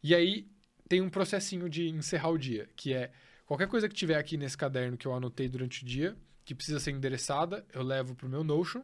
e 0.01 0.15
aí 0.15 0.47
tem 0.89 0.99
um 1.01 1.09
processinho 1.09 1.69
de 1.69 1.87
encerrar 1.89 2.29
o 2.29 2.37
dia, 2.37 2.67
que 2.75 2.91
é 2.93 3.11
qualquer 3.45 3.67
coisa 3.67 3.87
que 3.87 3.93
tiver 3.93 4.17
aqui 4.17 4.35
nesse 4.35 4.57
caderno 4.57 4.97
que 4.97 5.05
eu 5.05 5.13
anotei 5.13 5.47
durante 5.47 5.83
o 5.83 5.85
dia, 5.85 6.17
que 6.43 6.55
precisa 6.55 6.79
ser 6.79 6.91
endereçada, 6.91 7.63
eu 7.71 7.83
levo 7.83 8.15
pro 8.15 8.27
meu 8.27 8.43
Notion, 8.43 8.81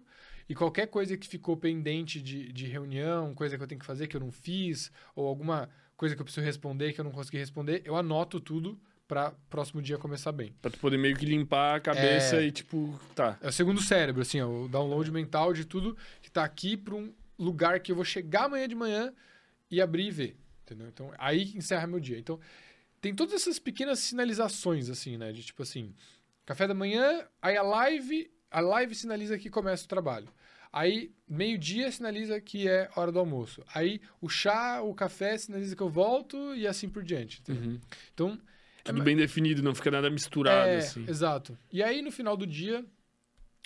e 0.47 0.53
qualquer 0.53 0.87
coisa 0.87 1.17
que 1.17 1.27
ficou 1.27 1.57
pendente 1.57 2.21
de, 2.21 2.53
de 2.53 2.67
reunião, 2.67 3.33
coisa 3.33 3.57
que 3.57 3.63
eu 3.63 3.67
tenho 3.67 3.79
que 3.79 3.85
fazer 3.85 4.07
que 4.07 4.15
eu 4.15 4.21
não 4.21 4.31
fiz, 4.31 4.91
ou 5.15 5.27
alguma 5.27 5.69
coisa 5.97 6.15
que 6.15 6.21
eu 6.21 6.25
preciso 6.25 6.45
responder 6.45 6.93
que 6.93 7.01
eu 7.01 7.05
não 7.05 7.11
consegui 7.11 7.37
responder, 7.37 7.81
eu 7.83 7.95
anoto 7.97 8.39
tudo 8.39 8.79
para 9.07 9.31
próximo 9.49 9.81
dia 9.81 9.97
começar 9.97 10.31
bem. 10.31 10.53
Pra 10.61 10.69
tu 10.69 10.77
poder 10.79 10.97
meio 10.97 11.15
que 11.15 11.25
limpar 11.25 11.75
a 11.77 11.79
cabeça 11.79 12.37
É. 12.37 12.45
e, 12.45 12.51
tipo, 12.51 12.97
tá. 13.15 13.37
É 13.41 13.47
o 13.47 13.51
segundo 13.51 13.81
cérebro, 13.81 14.21
assim, 14.21 14.39
ó, 14.41 14.47
o 14.47 14.67
download 14.69 15.11
mental 15.11 15.53
de 15.53 15.65
tudo 15.65 15.97
que 16.21 16.29
tá 16.29 16.43
aqui 16.43 16.77
para 16.77 16.93
um 16.95 17.13
lugar 17.39 17.79
que 17.79 17.91
eu 17.91 17.95
vou 17.95 18.05
chegar 18.05 18.45
amanhã 18.45 18.67
de 18.67 18.75
manhã 18.75 19.13
e 19.71 19.81
abrir 19.81 20.07
e 20.07 20.11
ver, 20.11 20.37
entendeu? 20.63 20.87
Então, 20.87 21.11
aí 21.17 21.45
que 21.45 21.57
encerra 21.57 21.87
meu 21.87 21.99
dia. 21.99 22.19
Então, 22.19 22.39
tem 22.99 23.13
todas 23.15 23.33
essas 23.33 23.57
pequenas 23.59 23.99
sinalizações, 23.99 24.89
assim, 24.89 25.17
né? 25.17 25.31
De 25.31 25.41
tipo 25.43 25.63
assim, 25.63 25.93
café 26.45 26.67
da 26.67 26.73
manhã, 26.73 27.25
aí 27.41 27.55
a 27.55 27.61
live, 27.63 28.29
a 28.51 28.59
live 28.59 28.93
sinaliza 28.93 29.37
que 29.37 29.49
começa 29.49 29.85
o 29.85 29.87
trabalho. 29.87 30.27
Aí, 30.77 31.11
meio-dia 31.27 31.91
sinaliza 31.91 32.39
que 32.39 32.67
é 32.67 32.89
hora 32.95 33.11
do 33.11 33.19
almoço. 33.19 33.63
Aí, 33.73 33.99
o 34.21 34.29
chá, 34.29 34.81
o 34.81 34.93
café 34.93 35.37
sinaliza 35.37 35.75
que 35.75 35.81
eu 35.81 35.89
volto 35.89 36.53
e 36.55 36.67
assim 36.67 36.87
por 36.87 37.03
diante. 37.03 37.41
Uhum. 37.49 37.79
Então, 38.13 38.39
Tudo 38.83 39.01
É, 39.01 39.03
bem 39.03 39.15
definido, 39.15 39.63
não 39.63 39.73
fica 39.73 39.89
nada 39.89 40.09
misturado, 40.09 40.69
é, 40.69 40.77
assim. 40.77 41.03
Exato. 41.07 41.57
E 41.71 41.81
aí, 41.81 42.01
no 42.01 42.11
final 42.11 42.37
do 42.37 42.45
dia, 42.45 42.85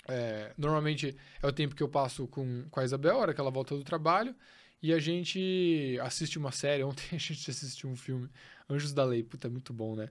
é, 0.08 0.52
normalmente 0.56 1.16
é 1.42 1.46
o 1.46 1.52
tempo 1.52 1.74
que 1.74 1.82
eu 1.82 1.88
passo 1.88 2.26
com, 2.26 2.64
com 2.70 2.80
a 2.80 2.84
Isabel, 2.84 3.16
a 3.16 3.18
hora 3.18 3.34
que 3.34 3.40
ela 3.40 3.50
volta 3.50 3.76
do 3.76 3.84
trabalho, 3.84 4.34
e 4.82 4.92
a 4.92 4.98
gente 4.98 5.98
assiste 6.02 6.38
uma 6.38 6.50
série. 6.50 6.82
Ontem 6.84 7.04
a 7.12 7.18
gente 7.18 7.50
assistiu 7.50 7.88
um 7.90 7.96
filme, 7.96 8.28
Anjos 8.68 8.92
da 8.92 9.04
Lei. 9.04 9.22
Puta, 9.22 9.48
é 9.48 9.50
muito 9.50 9.72
bom, 9.72 9.94
né? 9.94 10.08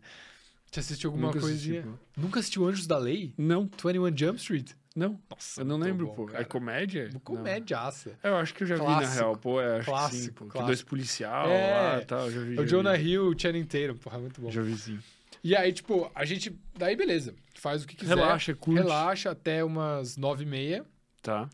Você 0.71 0.79
assistiu 0.79 1.09
alguma 1.09 1.27
Nunca 1.27 1.39
assisti, 1.39 1.69
coisinha? 1.71 1.81
pô. 1.83 2.21
Nunca 2.21 2.39
assistiu 2.39 2.65
Anjos 2.65 2.87
da 2.87 2.97
Lei? 2.97 3.33
Não, 3.37 3.63
21 3.63 4.15
Jump 4.17 4.39
Street? 4.39 4.71
Não. 4.95 5.19
Nossa, 5.29 5.61
Eu 5.61 5.65
não 5.65 5.77
lembro, 5.77 6.07
bom, 6.07 6.13
pô. 6.13 6.25
cara. 6.25 6.41
É 6.41 6.43
comédia? 6.45 7.09
Uma 7.11 7.19
Comédiaça. 7.19 8.17
Não. 8.23 8.31
Eu 8.31 8.37
acho 8.37 8.53
que 8.53 8.63
eu 8.63 8.67
já 8.67 8.75
vi 8.75 8.81
na 8.81 8.87
Clássico. 8.87 9.13
real, 9.15 9.37
pô. 9.37 9.61
É, 9.61 9.65
acho 9.65 9.79
que 9.79 9.85
sim, 9.85 9.91
Clássico, 9.91 10.33
pô. 10.35 10.45
Que 10.45 10.51
clássico. 10.51 10.65
dois 10.67 10.83
policial 10.83 11.47
É. 11.49 11.71
lá 11.95 12.01
e 12.01 12.05
tal. 12.05 12.31
Já 12.31 12.39
vi, 12.41 12.49
É 12.57 12.59
o 12.59 12.63
já 12.63 12.69
Jonah 12.69 12.97
vi. 12.97 13.09
Hill 13.11 13.27
o 13.27 13.39
Channing 13.39 13.65
Tatum. 13.65 13.95
Porra, 13.97 14.17
é 14.17 14.21
muito 14.21 14.41
bom. 14.41 14.51
Já 14.51 14.61
vi 14.61 14.77
sim. 14.77 14.99
E 15.43 15.55
aí, 15.55 15.73
tipo, 15.73 16.11
a 16.13 16.23
gente... 16.25 16.55
Daí, 16.77 16.95
beleza. 16.95 17.33
Faz 17.55 17.83
o 17.83 17.87
que 17.87 17.95
quiser. 17.95 18.15
Relaxa, 18.15 18.53
curte. 18.53 18.81
Relaxa 18.81 19.31
até 19.31 19.63
umas 19.63 20.17
nove 20.17 20.43
e 20.43 20.47
meia. 20.47 20.85
Tá. 21.21 21.49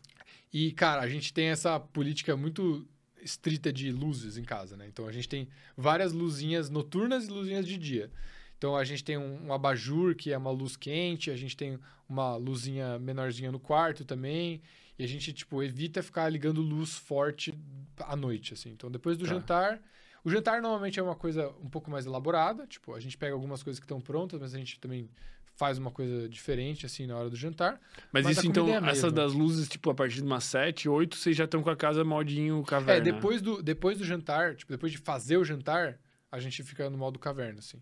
E, 0.52 0.72
cara, 0.72 1.00
a 1.02 1.08
gente 1.08 1.32
tem 1.32 1.46
essa 1.48 1.78
política 1.80 2.36
muito 2.36 2.86
estrita 3.22 3.72
de 3.72 3.90
luzes 3.90 4.36
em 4.38 4.44
casa, 4.44 4.76
né? 4.76 4.86
Então 4.86 5.06
a 5.06 5.12
gente 5.12 5.28
tem 5.28 5.48
várias 5.76 6.12
luzinhas 6.12 6.70
noturnas 6.70 7.26
e 7.26 7.30
luzinhas 7.30 7.66
de 7.66 7.76
dia. 7.76 8.10
Então 8.58 8.76
a 8.76 8.84
gente 8.84 9.02
tem 9.04 9.16
um, 9.16 9.46
um 9.46 9.52
abajur, 9.52 10.14
que 10.14 10.32
é 10.32 10.36
uma 10.36 10.50
luz 10.50 10.76
quente, 10.76 11.30
a 11.30 11.36
gente 11.36 11.56
tem 11.56 11.78
uma 12.08 12.36
luzinha 12.36 12.98
menorzinha 12.98 13.50
no 13.52 13.60
quarto 13.60 14.04
também. 14.04 14.60
E 14.98 15.04
a 15.04 15.06
gente, 15.06 15.32
tipo, 15.32 15.62
evita 15.62 16.02
ficar 16.02 16.28
ligando 16.28 16.60
luz 16.60 16.96
forte 16.96 17.54
à 18.00 18.16
noite, 18.16 18.54
assim. 18.54 18.70
Então 18.70 18.90
depois 18.90 19.16
do 19.16 19.24
Tá. 19.24 19.32
jantar. 19.32 19.80
O 20.24 20.30
jantar 20.30 20.60
normalmente 20.60 20.98
é 20.98 21.02
uma 21.02 21.14
coisa 21.14 21.48
um 21.62 21.70
pouco 21.70 21.88
mais 21.88 22.04
elaborada. 22.04 22.66
Tipo, 22.66 22.94
a 22.94 23.00
gente 23.00 23.16
pega 23.16 23.32
algumas 23.32 23.62
coisas 23.62 23.78
que 23.78 23.84
estão 23.84 24.00
prontas, 24.00 24.40
mas 24.40 24.52
a 24.52 24.58
gente 24.58 24.80
também 24.80 25.08
faz 25.54 25.78
uma 25.78 25.90
coisa 25.90 26.28
diferente, 26.28 26.84
assim, 26.86 27.06
na 27.06 27.16
hora 27.16 27.30
do 27.30 27.36
jantar. 27.36 27.80
Mas, 28.12 28.24
Mas 28.24 28.38
isso 28.38 28.46
então, 28.46 28.68
é 28.68 28.90
essa 28.90 29.10
das 29.10 29.32
luzes, 29.32 29.68
tipo, 29.68 29.90
a 29.90 29.94
partir 29.94 30.16
de 30.16 30.22
umas 30.22 30.44
7, 30.44 30.88
8, 30.88 31.16
vocês 31.16 31.36
já 31.36 31.44
estão 31.44 31.62
com 31.62 31.70
a 31.70 31.76
casa 31.76 32.04
modinho 32.04 32.62
caverna. 32.64 33.08
É, 33.08 33.12
depois 33.12 33.40
do, 33.40 33.60
depois 33.62 33.98
do 33.98 34.04
jantar, 34.04 34.54
tipo, 34.54 34.70
depois 34.70 34.92
de 34.92 34.98
fazer 34.98 35.36
o 35.36 35.44
jantar, 35.44 35.98
a 36.30 36.38
gente 36.38 36.62
fica 36.62 36.88
no 36.90 36.98
modo 36.98 37.18
caverna, 37.18 37.58
assim. 37.60 37.80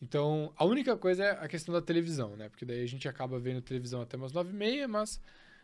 Então, 0.00 0.52
a 0.56 0.64
única 0.64 0.96
coisa 0.96 1.24
é 1.24 1.30
a 1.44 1.48
questão 1.48 1.74
da 1.74 1.82
televisão, 1.82 2.36
né? 2.36 2.48
Porque 2.48 2.64
daí 2.64 2.82
a 2.82 2.86
gente 2.86 3.08
acaba 3.08 3.38
vendo 3.38 3.60
televisão 3.60 4.00
até 4.00 4.16
umas 4.16 4.32
nove 4.32 4.50
e 4.50 4.54
meia, 4.54 4.86
mas 4.86 5.20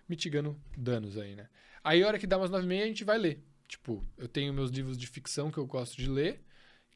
mitigando 0.09 0.61
danos 0.77 1.17
aí, 1.17 1.37
né? 1.37 1.49
Aí, 1.83 2.03
a 2.03 2.07
hora 2.07 2.19
que 2.19 2.27
dá 2.27 2.37
umas 2.37 2.51
nove 2.51 2.65
e 2.65 2.69
meia, 2.69 2.85
a 2.85 2.89
gente 2.89 3.05
vai 3.05 3.17
ler. 3.17 3.43
Tipo, 3.69 4.05
eu 4.19 4.29
tenho 4.29 4.53
meus 4.53 4.71
livros 4.71 4.99
de 4.99 5.07
ficção 5.07 5.51
que 5.51 5.59
eu 5.59 5.67
gosto 5.67 5.97
de 5.97 6.09
ler, 6.09 6.43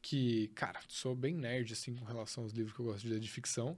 que, 0.01 0.49
cara, 0.49 0.79
sou 0.87 1.15
bem 1.15 1.35
nerd, 1.35 1.73
assim, 1.73 1.95
com 1.95 2.05
relação 2.05 2.43
aos 2.43 2.51
livros 2.51 2.75
que 2.75 2.81
eu 2.81 2.85
gosto 2.85 3.01
de 3.01 3.09
ler 3.09 3.19
de 3.19 3.29
ficção. 3.29 3.77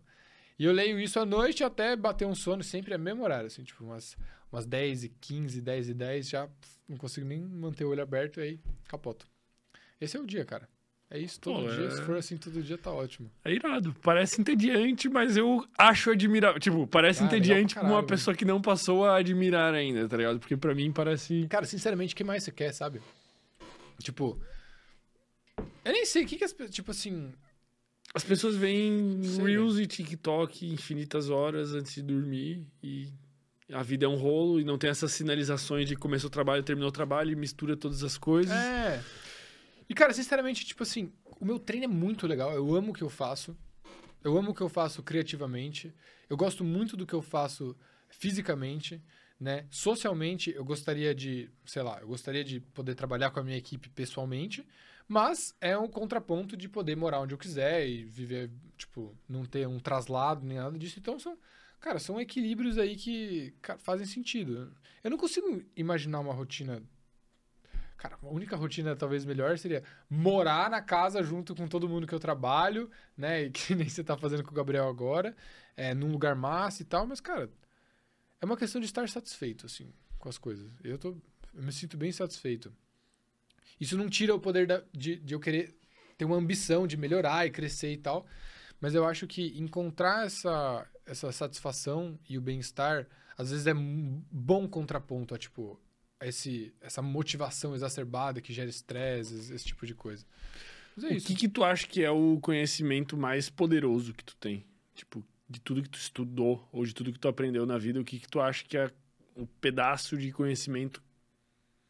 E 0.57 0.65
eu 0.65 0.71
leio 0.71 0.99
isso 0.99 1.19
à 1.19 1.25
noite 1.25 1.63
até 1.63 1.95
bater 1.95 2.25
um 2.25 2.35
sono, 2.35 2.63
sempre 2.63 2.93
é 2.93 2.97
mesmo 2.97 3.23
horário, 3.23 3.47
assim, 3.47 3.63
tipo, 3.63 3.83
umas, 3.83 4.17
umas 4.51 4.65
10 4.65 5.05
e 5.05 5.09
15, 5.09 5.61
10 5.61 5.89
e 5.89 5.93
10, 5.93 6.29
já 6.29 6.49
não 6.87 6.97
consigo 6.97 7.25
nem 7.25 7.41
manter 7.41 7.85
o 7.85 7.89
olho 7.89 8.03
aberto 8.03 8.39
aí 8.39 8.59
capoto. 8.87 9.25
Esse 9.99 10.17
é 10.17 10.19
o 10.19 10.25
dia, 10.25 10.45
cara. 10.45 10.67
É 11.13 11.19
isso, 11.19 11.41
todo 11.41 11.63
Pô, 11.65 11.69
dia. 11.69 11.87
é- 11.87 11.91
Se 11.91 12.01
for 12.03 12.15
assim 12.15 12.37
todo 12.37 12.63
dia, 12.63 12.77
tá 12.77 12.89
ótimo. 12.89 13.29
É 13.43 13.51
irado. 13.53 13.93
Parece 14.01 14.39
entediante, 14.39 15.09
mas 15.09 15.35
eu 15.35 15.67
acho 15.77 16.09
admirável. 16.09 16.57
Tipo, 16.57 16.87
parece 16.87 17.19
Ah, 17.19 17.23
legal 17.23 17.37
entediante 17.37 17.73
pra 17.73 17.81
pra 17.81 17.89
uma 17.89 17.95
caralho, 17.97 18.07
pessoa 18.07 18.33
que 18.35 18.45
não 18.45 18.61
passou 18.61 19.05
a 19.05 19.17
admirar 19.17 19.73
ainda, 19.73 20.07
tá 20.07 20.15
ligado? 20.15 20.39
Porque 20.39 20.55
pra 20.55 20.73
mim 20.73 20.89
parece. 20.89 21.45
Cara, 21.49 21.65
sinceramente, 21.65 22.13
o 22.13 22.17
que 22.17 22.23
mais 22.23 22.43
você 22.43 22.51
quer, 22.51 22.71
sabe? 22.73 23.01
Tipo. 24.01 24.39
Eu 25.83 25.91
nem 25.91 26.05
sei 26.05 26.23
o 26.23 26.27
que, 26.27 26.37
que 26.37 26.43
as 26.45 26.53
pessoas. 26.53 26.73
Tipo 26.75 26.91
assim. 26.91 27.33
As 28.13 28.23
pessoas 28.23 28.55
veem. 28.55 29.19
Reels 29.43 29.79
e 29.79 29.87
TikTok 29.87 30.65
infinitas 30.65 31.29
horas 31.29 31.73
antes 31.73 31.93
de 31.93 32.01
dormir 32.03 32.65
e 32.81 33.09
a 33.73 33.81
vida 33.83 34.05
é 34.05 34.07
um 34.07 34.15
rolo 34.17 34.59
e 34.59 34.63
não 34.65 34.77
tem 34.77 34.89
essas 34.89 35.11
sinalizações 35.13 35.87
de 35.87 35.95
começou 35.95 36.27
o 36.27 36.31
trabalho, 36.31 36.61
terminou 36.63 36.89
o 36.89 36.91
trabalho 36.91 37.31
e 37.31 37.35
mistura 37.35 37.75
todas 37.77 38.03
as 38.03 38.17
coisas. 38.17 38.53
É. 38.55 39.01
E, 39.91 39.93
cara, 39.93 40.13
sinceramente, 40.13 40.65
tipo 40.65 40.83
assim, 40.83 41.11
o 41.37 41.43
meu 41.43 41.59
treino 41.59 41.83
é 41.83 41.87
muito 41.89 42.25
legal. 42.25 42.53
Eu 42.53 42.73
amo 42.73 42.91
o 42.91 42.93
que 42.93 43.01
eu 43.01 43.09
faço. 43.09 43.57
Eu 44.23 44.37
amo 44.37 44.51
o 44.51 44.55
que 44.55 44.61
eu 44.61 44.69
faço 44.69 45.03
criativamente. 45.03 45.93
Eu 46.29 46.37
gosto 46.37 46.63
muito 46.63 46.95
do 46.95 47.05
que 47.05 47.13
eu 47.13 47.21
faço 47.21 47.75
fisicamente, 48.07 49.03
né? 49.37 49.67
Socialmente, 49.69 50.49
eu 50.55 50.63
gostaria 50.63 51.13
de, 51.13 51.51
sei 51.65 51.83
lá, 51.83 51.99
eu 51.99 52.07
gostaria 52.07 52.41
de 52.41 52.61
poder 52.61 52.95
trabalhar 52.95 53.31
com 53.31 53.41
a 53.41 53.43
minha 53.43 53.57
equipe 53.57 53.89
pessoalmente, 53.89 54.65
mas 55.09 55.53
é 55.59 55.77
um 55.77 55.89
contraponto 55.89 56.55
de 56.55 56.69
poder 56.69 56.95
morar 56.95 57.19
onde 57.19 57.33
eu 57.33 57.37
quiser 57.37 57.85
e 57.85 58.05
viver, 58.05 58.49
tipo, 58.77 59.13
não 59.27 59.43
ter 59.43 59.67
um 59.67 59.77
traslado 59.77 60.45
nem 60.45 60.57
nada 60.57 60.79
disso. 60.79 60.99
Então 60.99 61.19
são, 61.19 61.37
cara, 61.81 61.99
são 61.99 62.21
equilíbrios 62.21 62.77
aí 62.77 62.95
que 62.95 63.53
cara, 63.61 63.77
fazem 63.77 64.05
sentido. 64.07 64.73
Eu 65.03 65.11
não 65.11 65.17
consigo 65.17 65.61
imaginar 65.75 66.21
uma 66.21 66.33
rotina 66.33 66.81
Cara, 68.01 68.17
a 68.19 68.27
única 68.27 68.55
rotina 68.55 68.95
talvez 68.95 69.23
melhor 69.25 69.59
seria 69.59 69.83
morar 70.09 70.71
na 70.71 70.81
casa 70.81 71.21
junto 71.21 71.53
com 71.53 71.67
todo 71.67 71.87
mundo 71.87 72.07
que 72.07 72.15
eu 72.15 72.19
trabalho, 72.19 72.89
né? 73.15 73.43
E 73.43 73.51
que 73.51 73.75
nem 73.75 73.87
você 73.87 74.03
tá 74.03 74.17
fazendo 74.17 74.43
com 74.43 74.49
o 74.49 74.55
Gabriel 74.55 74.87
agora, 74.89 75.35
é, 75.77 75.93
num 75.93 76.11
lugar 76.11 76.35
massa 76.35 76.81
e 76.81 76.85
tal, 76.85 77.05
mas, 77.05 77.21
cara, 77.21 77.47
é 78.41 78.45
uma 78.45 78.57
questão 78.57 78.81
de 78.81 78.87
estar 78.87 79.07
satisfeito, 79.07 79.67
assim, 79.67 79.93
com 80.17 80.27
as 80.27 80.39
coisas. 80.39 80.71
Eu, 80.83 80.97
tô, 80.97 81.15
eu 81.53 81.61
me 81.61 81.71
sinto 81.71 81.95
bem 81.95 82.11
satisfeito. 82.11 82.73
Isso 83.79 83.95
não 83.95 84.09
tira 84.09 84.33
o 84.33 84.39
poder 84.39 84.65
da- 84.65 84.83
de, 84.91 85.17
de 85.17 85.35
eu 85.35 85.39
querer 85.39 85.75
ter 86.17 86.25
uma 86.25 86.37
ambição 86.37 86.87
de 86.87 86.97
melhorar 86.97 87.45
e 87.45 87.51
crescer 87.51 87.91
e 87.93 87.97
tal, 87.97 88.25
mas 88.79 88.95
eu 88.95 89.05
acho 89.05 89.27
que 89.27 89.59
encontrar 89.59 90.25
essa, 90.25 90.87
essa 91.05 91.31
satisfação 91.31 92.17
e 92.27 92.35
o 92.35 92.41
bem-estar, 92.41 93.07
às 93.37 93.51
vezes 93.51 93.67
é 93.67 93.75
um 93.75 94.23
bom 94.31 94.67
contraponto 94.67 95.35
a, 95.35 95.37
tipo, 95.37 95.79
esse, 96.27 96.73
essa 96.81 97.01
motivação 97.01 97.73
exacerbada 97.73 98.41
que 98.41 98.53
gera 98.53 98.69
estresse, 98.69 99.53
esse, 99.53 99.65
tipo 99.65 99.85
de 99.85 99.95
coisa. 99.95 100.25
Mas 100.95 101.05
é 101.05 101.07
o 101.07 101.13
isso. 101.13 101.27
que 101.27 101.35
que 101.35 101.49
tu 101.49 101.63
acha 101.63 101.87
que 101.87 102.03
é 102.03 102.11
o 102.11 102.39
conhecimento 102.41 103.17
mais 103.17 103.49
poderoso 103.49 104.13
que 104.13 104.23
tu 104.23 104.35
tem? 104.35 104.63
Tipo, 104.93 105.23
de 105.49 105.59
tudo 105.59 105.81
que 105.81 105.89
tu 105.89 105.99
estudou 105.99 106.67
ou 106.71 106.85
de 106.85 106.93
tudo 106.93 107.11
que 107.11 107.19
tu 107.19 107.27
aprendeu 107.27 107.65
na 107.65 107.77
vida, 107.77 107.99
o 107.99 108.03
que 108.05 108.19
que 108.19 108.27
tu 108.27 108.39
acha 108.39 108.63
que 108.63 108.77
é 108.77 108.91
o 109.35 109.45
pedaço 109.45 110.17
de 110.17 110.31
conhecimento 110.31 111.01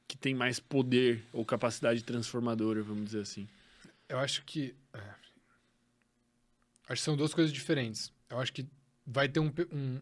que 0.07 0.17
tem 0.17 0.33
mais 0.33 0.59
poder 0.59 1.23
ou 1.31 1.45
capacidade 1.45 2.03
transformadora, 2.03 2.81
vamos 2.81 3.05
dizer 3.05 3.21
assim? 3.21 3.47
Eu 4.07 4.19
acho 4.19 4.43
que. 4.43 4.75
é. 4.93 4.97
Acho 6.89 7.01
que 7.01 7.05
são 7.05 7.15
duas 7.15 7.33
coisas 7.33 7.53
diferentes. 7.53 8.11
Eu 8.29 8.39
acho 8.39 8.51
que 8.51 8.67
vai 9.05 9.29
ter 9.29 9.39
um, 9.39 9.51
um- 9.71 10.01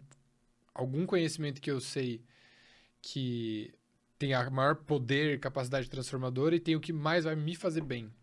algum 0.73 1.05
conhecimento 1.05 1.61
que 1.61 1.69
eu 1.69 1.79
sei 1.79 2.21
que 3.01 3.73
tem 4.19 4.33
a 4.33 4.49
maior 4.49 4.75
poder, 4.75 5.39
capacidade 5.39 5.89
transformadora, 5.89 6.53
e 6.55 6.59
tem 6.59 6.75
o 6.75 6.81
que 6.81 6.91
mais 6.91 7.23
vai 7.23 7.35
me 7.35 7.55
fazer 7.55 7.81
bem. 7.81 8.13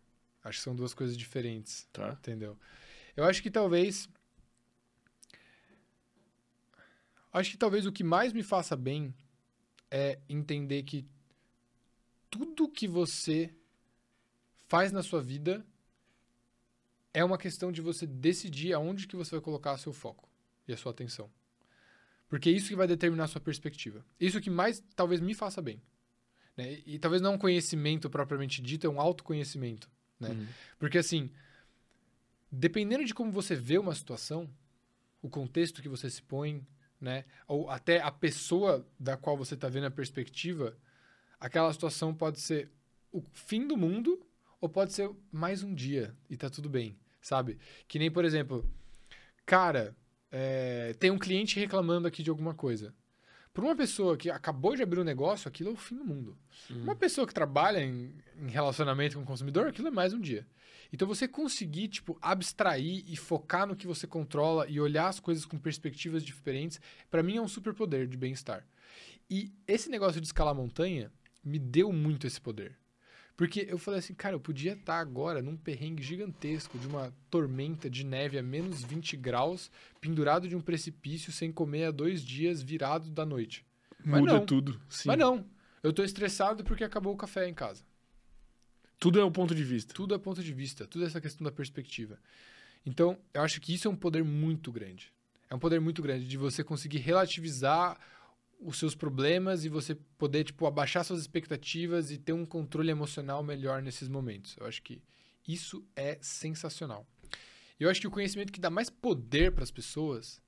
Acho 0.45 0.59
que 0.59 0.65
são 0.65 0.77
duas 0.77 0.93
coisas 0.93 1.17
diferentes, 1.17 1.89
Tá? 1.91 2.11
entendeu? 2.13 2.57
Eu 3.17 3.25
acho 3.25 3.43
que 3.43 3.51
talvez. 3.51 4.09
Acho 7.33 7.51
que 7.51 7.57
talvez 7.57 7.87
o 7.87 7.93
que 7.93 8.05
mais 8.05 8.33
me 8.33 8.43
faça 8.43 8.77
bem 8.77 9.15
é 9.91 10.19
entender 10.29 10.83
que 10.83 11.07
tudo 12.31 12.69
que 12.69 12.87
você 12.87 13.53
faz 14.69 14.93
na 14.93 15.03
sua 15.03 15.23
vida 15.23 15.65
é 17.15 17.25
uma 17.25 17.39
questão 17.39 17.73
de 17.73 17.81
você 17.81 18.07
decidir 18.07 18.75
aonde 18.75 19.07
que 19.07 19.17
você 19.17 19.31
vai 19.31 19.41
colocar 19.41 19.79
seu 19.79 19.93
foco 19.93 20.29
e 20.69 20.73
a 20.73 20.77
sua 20.77 20.93
atenção. 20.93 21.31
Porque 22.29 22.49
é 22.49 22.53
isso 22.53 22.69
que 22.69 22.77
vai 22.77 22.87
determinar 22.87 23.25
a 23.25 23.29
sua 23.29 23.41
perspectiva. 23.41 24.05
Isso 24.19 24.41
que 24.41 24.51
mais 24.51 24.83
talvez 24.95 25.21
me 25.21 25.35
faça 25.35 25.63
bem. 25.63 25.81
Né? 26.57 26.81
E 26.85 26.99
talvez 26.99 27.23
não 27.23 27.35
um 27.35 27.39
conhecimento 27.39 28.11
propriamente 28.11 28.61
dito, 28.63 28.87
é 28.87 28.91
um 28.91 29.01
autoconhecimento. 29.01 29.91
Né? 30.19 30.31
Uhum. 30.31 30.47
Porque 30.79 30.99
assim, 30.99 31.31
dependendo 32.51 33.05
de 33.05 33.15
como 33.15 33.31
você 33.31 33.55
vê 33.55 33.79
uma 33.79 33.95
situação, 33.95 34.51
o 35.23 35.29
contexto 35.29 35.83
que 35.83 35.89
você 35.89 36.09
se 36.09 36.23
põe, 36.23 36.67
né, 37.01 37.25
ou 37.47 37.69
até 37.69 38.01
a 38.01 38.11
pessoa 38.11 38.87
da 38.99 39.17
qual 39.17 39.37
você 39.37 39.55
está 39.55 39.69
vendo 39.69 39.87
a 39.87 39.91
perspectiva, 39.91 40.77
aquela 41.39 41.73
situação 41.73 42.15
pode 42.15 42.41
ser 42.41 42.71
o 43.13 43.21
fim 43.33 43.67
do 43.67 43.77
mundo 43.77 44.27
ou 44.61 44.69
pode 44.69 44.93
ser 44.93 45.11
mais 45.31 45.63
um 45.63 45.75
dia 45.75 46.17
e 46.31 46.37
tá 46.37 46.49
tudo 46.49 46.69
bem, 46.69 46.99
sabe? 47.21 47.59
Que 47.87 47.99
nem, 47.99 48.11
por 48.11 48.25
exemplo, 48.25 48.69
cara, 49.45 49.95
é, 50.39 50.93
tem 50.99 51.11
um 51.11 51.19
cliente 51.19 51.59
reclamando 51.59 52.07
aqui 52.07 52.23
de 52.23 52.29
alguma 52.29 52.53
coisa. 52.53 52.95
Para 53.55 53.65
uma 53.65 53.75
pessoa 53.75 54.19
que 54.19 54.29
acabou 54.29 54.77
de 54.77 54.83
abrir 54.83 55.01
um 55.01 55.05
negócio, 55.05 55.49
aquilo 55.49 55.71
é 55.71 55.73
o 55.73 55.77
fim 55.77 55.97
do 55.97 56.05
mundo. 56.05 56.37
Uhum. 56.69 56.83
Uma 56.83 56.95
pessoa 56.95 57.27
que 57.27 57.33
trabalha 57.33 57.83
em, 57.83 58.15
em 58.39 58.51
relacionamento 58.51 59.17
com 59.17 59.23
o 59.23 59.27
consumidor, 59.27 59.67
aquilo 59.67 59.89
é 59.89 59.91
mais 59.91 60.13
um 60.13 60.21
dia. 60.21 60.47
Então 60.93 61.09
você 61.09 61.27
conseguir, 61.27 61.89
tipo, 61.89 62.19
abstrair 62.21 63.03
e 63.11 63.17
focar 63.17 63.67
no 63.67 63.75
que 63.75 63.87
você 63.87 64.07
controla 64.07 64.69
e 64.69 64.79
olhar 64.79 65.09
as 65.09 65.19
coisas 65.19 65.47
com 65.47 65.59
perspectivas 65.59 66.23
diferentes, 66.23 66.79
pra 67.11 67.23
mim 67.23 67.39
é 67.39 67.41
um 67.41 67.49
superpoder 67.49 68.07
de 68.07 68.19
bem-estar. 68.19 68.63
E 69.31 69.51
esse 69.67 69.89
negócio 69.89 70.21
de 70.21 70.27
escalar 70.27 70.55
montanha 70.55 71.11
me 71.43 71.59
deu 71.59 71.91
muito 71.91 72.27
esse 72.27 72.39
poder. 72.39 72.77
Porque 73.37 73.67
eu 73.69 73.77
falei 73.77 74.01
assim, 74.01 74.15
cara, 74.15 74.35
eu 74.35 74.41
podia 74.41 74.73
estar 74.73 74.99
agora 74.99 75.43
num 75.43 75.57
perrengue 75.57 76.03
gigantesco 76.03 76.79
de 76.79 76.87
uma 76.87 77.13
tormenta 77.31 77.91
de 77.91 78.03
neve 78.03 78.39
a 78.39 78.43
menos 78.43 78.83
20 78.83 79.15
graus, 79.17 79.71
pendurado 80.01 80.49
de 80.49 80.57
um 80.57 80.61
precipício 80.61 81.31
sem 81.31 81.53
comer 81.53 81.85
há 81.85 81.91
dois 81.91 82.25
dias, 82.25 82.63
virado 82.63 83.11
da 83.11 83.27
noite. 83.27 83.65
Mas 84.03 84.21
Muda 84.21 84.33
não. 84.35 84.47
tudo. 84.47 84.81
Sim. 84.89 85.09
Mas 85.09 85.19
não, 85.19 85.45
eu 85.83 85.93
tô 85.93 86.03
estressado 86.03 86.65
porque 86.65 86.83
acabou 86.83 87.13
o 87.13 87.17
café 87.17 87.47
em 87.47 87.53
casa. 87.53 87.85
Tudo 88.99 89.21
é 89.21 89.25
o 89.25 89.31
ponto 89.31 89.55
de 89.55 89.63
vista. 89.63 89.93
Tudo 89.93 90.15
é 90.15 90.19
ponto 90.19 90.43
de 90.43 90.55
vista, 90.55 90.87
tudo 90.87 91.05
é 91.05 91.07
essa 91.07 91.21
questão 91.21 91.45
da 91.45 91.53
perspectiva. 91.53 92.19
Então, 92.87 93.19
eu 93.35 93.43
acho 93.43 93.61
que 93.61 93.75
isso 93.75 93.87
é 93.87 93.91
um 93.91 93.97
poder 93.97 94.25
muito 94.25 94.73
grande. 94.73 95.13
É 95.51 95.55
um 95.55 95.59
poder 95.59 95.81
muito 95.81 96.01
grande 96.01 96.27
de 96.27 96.39
você 96.39 96.65
conseguir 96.65 96.99
relativizar 96.99 97.99
os 98.59 98.79
seus 98.79 98.95
problemas 98.95 99.65
e 99.65 99.69
você 99.69 99.95
poder, 100.19 100.45
tipo, 100.45 100.67
abaixar 100.67 101.05
suas 101.05 101.21
expectativas 101.21 102.11
e 102.11 102.19
ter 102.19 102.33
um 102.33 102.47
controle 102.47 102.91
emocional 102.91 103.43
melhor 103.43 103.83
nesses 103.83 104.09
momentos. 104.09 104.57
Eu 104.59 104.67
acho 104.67 104.83
que 104.83 105.03
isso 105.47 105.87
é 105.95 106.19
sensacional. 106.21 107.07
E 107.79 107.85
eu 107.85 107.91
acho 107.91 108.01
que 108.01 108.07
o 108.07 108.11
conhecimento 108.11 108.53
que 108.53 108.61
dá 108.61 108.71
mais 108.71 108.89
poder 108.91 109.53
para 109.53 109.63
as 109.63 109.71
pessoas 109.71 110.41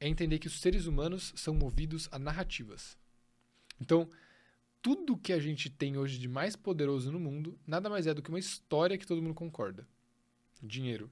é 0.00 0.08
entender 0.08 0.38
que 0.38 0.48
os 0.48 0.60
seres 0.60 0.86
humanos 0.86 1.32
são 1.36 1.54
movidos 1.54 2.08
a 2.10 2.18
narrativas. 2.18 2.98
Então, 3.80 4.10
tudo 4.82 5.16
que 5.16 5.32
a 5.32 5.38
gente 5.38 5.70
tem 5.70 5.96
hoje 5.96 6.18
de 6.18 6.28
mais 6.28 6.56
poderoso 6.56 7.10
no 7.10 7.18
mundo 7.20 7.58
nada 7.66 7.88
mais 7.88 8.06
é 8.06 8.12
do 8.12 8.20
que 8.22 8.28
uma 8.28 8.38
história 8.38 8.98
que 8.98 9.06
todo 9.06 9.22
mundo 9.22 9.34
concorda. 9.34 9.86
Dinheiro. 10.62 11.10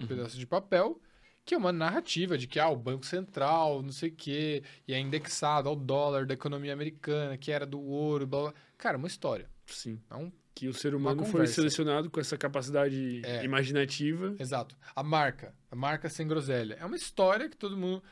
Um 0.00 0.02
Uhum. 0.02 0.08
pedaço 0.08 0.36
de 0.38 0.46
papel, 0.46 1.00
que 1.46 1.54
é 1.54 1.56
uma 1.56 1.72
narrativa 1.72 2.36
de 2.36 2.46
que 2.48 2.58
ah, 2.58 2.68
o 2.68 2.76
Banco 2.76 3.06
Central, 3.06 3.80
não 3.80 3.92
sei 3.92 4.08
o 4.10 4.12
quê, 4.14 4.64
e 4.86 4.92
é 4.92 4.98
indexado 4.98 5.68
ao 5.68 5.76
dólar 5.76 6.26
da 6.26 6.34
economia 6.34 6.72
americana, 6.72 7.38
que 7.38 7.52
era 7.52 7.64
do 7.64 7.80
ouro, 7.80 8.26
blá 8.26 8.42
blá. 8.42 8.54
Cara, 8.76 8.98
uma 8.98 9.06
história. 9.06 9.48
Sim. 9.66 10.00
É 10.10 10.16
um 10.16 10.30
Que 10.54 10.68
o 10.68 10.74
ser 10.74 10.94
humano 10.94 11.24
foi 11.24 11.46
selecionado 11.46 12.10
com 12.10 12.18
essa 12.18 12.36
capacidade 12.36 13.22
É. 13.24 13.44
imaginativa. 13.44 14.34
Exato. 14.38 14.76
A 14.94 15.02
marca, 15.02 15.54
a 15.70 15.76
marca 15.76 16.08
sem 16.08 16.26
groselha. 16.26 16.76
É 16.80 16.84
uma 16.84 16.96
história 16.96 17.48
que 17.48 17.56
todo 17.56 17.76
mundo 17.76 18.02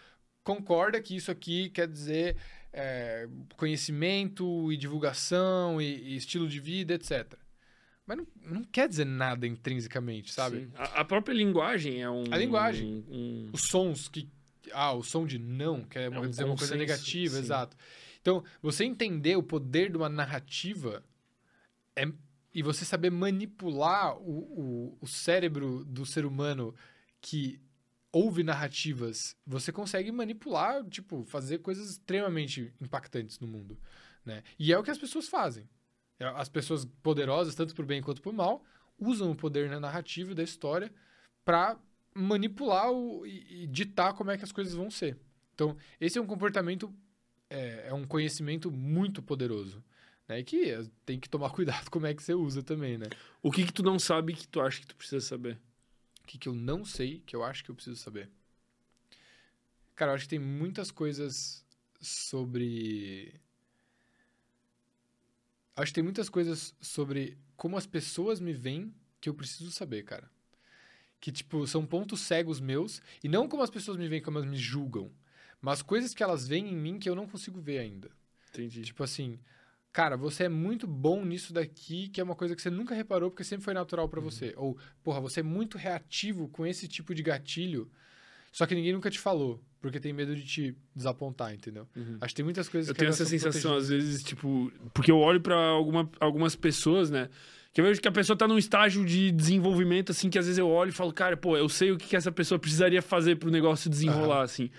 concorda 0.44 1.00
que 1.00 1.16
isso 1.16 1.30
aqui 1.30 1.70
quer 1.70 1.88
dizer 1.88 2.36
é, 2.72 3.26
conhecimento 3.56 4.70
e 4.70 4.76
divulgação 4.76 5.80
e, 5.80 5.86
e 5.86 6.16
estilo 6.16 6.46
de 6.48 6.60
vida, 6.60 6.94
etc. 6.94 7.34
Mas 8.06 8.18
não, 8.18 8.26
não 8.44 8.64
quer 8.64 8.88
dizer 8.88 9.06
nada 9.06 9.46
intrinsecamente, 9.46 10.32
sabe? 10.32 10.68
A, 10.74 11.00
a 11.00 11.04
própria 11.04 11.32
linguagem 11.34 12.02
é 12.02 12.10
um. 12.10 12.24
A 12.30 12.36
linguagem. 12.36 13.04
um- 13.08 13.14
um- 13.16 13.50
Os 13.52 13.62
sons 13.62 14.08
que. 14.08 14.28
Ah, 14.72 14.92
o 14.92 15.02
som 15.02 15.26
de 15.26 15.38
não 15.38 15.82
quer 15.84 16.10
um 16.10 16.28
dizer 16.28 16.44
uma 16.44 16.56
coisa 16.56 16.74
negativa, 16.76 17.34
sim. 17.36 17.40
exato. 17.42 17.76
Então, 18.20 18.42
você 18.62 18.84
entender 18.84 19.36
o 19.36 19.42
poder 19.42 19.90
de 19.90 19.96
uma 19.96 20.08
narrativa 20.08 21.04
é- 21.94 22.10
e 22.54 22.62
você 22.62 22.84
saber 22.84 23.10
manipular 23.10 24.16
o, 24.18 24.38
o, 24.92 24.98
o 25.00 25.06
cérebro 25.06 25.84
do 25.84 26.06
ser 26.06 26.24
humano 26.24 26.74
que 27.20 27.60
ouve 28.12 28.42
narrativas, 28.42 29.36
você 29.46 29.72
consegue 29.72 30.10
manipular, 30.12 30.84
tipo, 30.88 31.24
fazer 31.24 31.58
coisas 31.58 31.90
extremamente 31.90 32.72
impactantes 32.80 33.38
no 33.40 33.46
mundo, 33.46 33.78
né? 34.24 34.42
E 34.58 34.72
é 34.72 34.78
o 34.78 34.82
que 34.82 34.90
as 34.90 34.98
pessoas 34.98 35.28
fazem. 35.28 35.68
É, 36.18 36.26
As 36.26 36.48
pessoas 36.48 36.84
poderosas, 37.02 37.54
tanto 37.54 37.74
por 37.74 37.84
bem 37.84 38.02
quanto 38.02 38.22
por 38.22 38.32
mal, 38.32 38.64
usam 38.98 39.30
o 39.30 39.36
poder 39.36 39.68
na 39.68 39.80
narrativa 39.80 40.34
da 40.34 40.42
história 40.42 40.92
para 41.44 41.78
manipular 42.14 42.90
o, 42.90 43.26
e, 43.26 43.64
e 43.64 43.66
ditar 43.66 44.14
como 44.14 44.30
é 44.30 44.38
que 44.38 44.44
as 44.44 44.52
coisas 44.52 44.74
vão 44.74 44.90
ser. 44.90 45.18
Então, 45.54 45.76
esse 46.00 46.18
é 46.18 46.20
um 46.22 46.26
comportamento, 46.26 46.92
é, 47.50 47.88
é 47.88 47.94
um 47.94 48.04
conhecimento 48.04 48.70
muito 48.70 49.22
poderoso. 49.22 49.82
Né? 50.28 50.42
Que 50.42 50.70
eh, 50.70 50.84
tem 51.04 51.18
que 51.18 51.28
tomar 51.28 51.50
cuidado 51.54 51.90
como 51.90 52.06
é 52.06 52.14
que 52.14 52.22
você 52.22 52.34
usa 52.34 52.62
também, 52.62 52.98
né? 52.98 53.06
O 53.42 53.50
que 53.50 53.64
que 53.64 53.72
tu 53.72 53.82
não 53.82 53.98
sabe 53.98 54.34
que 54.34 54.48
tu 54.48 54.60
acha 54.60 54.80
que 54.80 54.86
tu 54.86 54.96
precisa 54.96 55.20
saber? 55.20 55.58
O 56.22 56.26
que, 56.26 56.38
que 56.38 56.48
eu 56.48 56.54
não 56.54 56.84
sei, 56.84 57.22
que 57.26 57.36
eu 57.36 57.44
acho 57.44 57.62
que 57.62 57.70
eu 57.70 57.74
preciso 57.74 57.96
saber? 57.96 58.30
Cara, 59.94 60.10
eu 60.10 60.14
acho 60.14 60.24
que 60.24 60.30
tem 60.30 60.38
muitas 60.38 60.90
coisas 60.90 61.64
sobre. 62.00 63.34
Acho 65.76 65.90
que 65.90 65.94
tem 65.94 66.04
muitas 66.04 66.28
coisas 66.28 66.74
sobre 66.80 67.36
como 67.56 67.76
as 67.76 67.86
pessoas 67.86 68.40
me 68.40 68.52
veem 68.52 68.94
que 69.20 69.28
eu 69.28 69.34
preciso 69.34 69.70
saber, 69.70 70.04
cara. 70.04 70.30
Que, 71.20 71.32
tipo, 71.32 71.66
são 71.66 71.86
pontos 71.86 72.20
cegos 72.20 72.60
meus. 72.60 73.00
E 73.22 73.28
não 73.28 73.48
como 73.48 73.62
as 73.62 73.70
pessoas 73.70 73.96
me 73.96 74.06
veem, 74.06 74.22
como 74.22 74.38
elas 74.38 74.48
me 74.48 74.56
julgam. 74.56 75.10
Mas 75.60 75.82
coisas 75.82 76.12
que 76.12 76.22
elas 76.22 76.46
veem 76.46 76.70
em 76.70 76.76
mim 76.76 76.98
que 76.98 77.08
eu 77.08 77.14
não 77.14 77.26
consigo 77.26 77.60
ver 77.60 77.78
ainda. 77.78 78.10
Entendi. 78.50 78.82
Tipo 78.82 79.02
assim, 79.02 79.40
cara, 79.90 80.16
você 80.16 80.44
é 80.44 80.48
muito 80.48 80.86
bom 80.86 81.24
nisso 81.24 81.52
daqui, 81.52 82.08
que 82.08 82.20
é 82.20 82.24
uma 82.24 82.36
coisa 82.36 82.54
que 82.54 82.60
você 82.60 82.70
nunca 82.70 82.94
reparou 82.94 83.30
porque 83.30 83.42
sempre 83.42 83.64
foi 83.64 83.74
natural 83.74 84.08
pra 84.08 84.20
você. 84.20 84.52
Ou, 84.56 84.78
porra, 85.02 85.20
você 85.20 85.40
é 85.40 85.42
muito 85.42 85.78
reativo 85.78 86.48
com 86.48 86.66
esse 86.66 86.86
tipo 86.86 87.14
de 87.14 87.22
gatilho, 87.22 87.90
só 88.54 88.66
que 88.66 88.74
ninguém 88.76 88.92
nunca 88.92 89.10
te 89.10 89.18
falou, 89.18 89.60
porque 89.82 89.98
tem 89.98 90.12
medo 90.12 90.32
de 90.36 90.44
te 90.44 90.76
desapontar, 90.94 91.52
entendeu? 91.52 91.88
Uhum. 91.96 92.18
Acho 92.20 92.28
que 92.32 92.36
tem 92.36 92.44
muitas 92.44 92.68
coisas 92.68 92.88
Eu 92.88 92.94
que 92.94 93.00
tenho 93.00 93.08
elas 93.08 93.20
essa 93.20 93.28
sensação, 93.28 93.72
às 93.76 93.86
protegidas. 93.86 94.04
vezes, 94.06 94.22
tipo. 94.22 94.72
Porque 94.94 95.10
eu 95.10 95.18
olho 95.18 95.40
pra 95.40 95.56
alguma, 95.56 96.08
algumas 96.20 96.54
pessoas, 96.54 97.10
né? 97.10 97.28
Que 97.72 97.80
eu 97.80 97.84
vejo 97.84 98.00
que 98.00 98.06
a 98.06 98.12
pessoa 98.12 98.36
tá 98.36 98.46
num 98.46 98.56
estágio 98.56 99.04
de 99.04 99.32
desenvolvimento, 99.32 100.12
assim, 100.12 100.30
que 100.30 100.38
às 100.38 100.46
vezes 100.46 100.56
eu 100.58 100.68
olho 100.68 100.90
e 100.90 100.92
falo, 100.92 101.12
cara, 101.12 101.36
pô, 101.36 101.56
eu 101.56 101.68
sei 101.68 101.90
o 101.90 101.98
que, 101.98 102.06
que 102.06 102.14
essa 102.14 102.30
pessoa 102.30 102.56
precisaria 102.56 103.02
fazer 103.02 103.34
pro 103.38 103.50
negócio 103.50 103.90
desenrolar, 103.90 104.42
assim. 104.42 104.70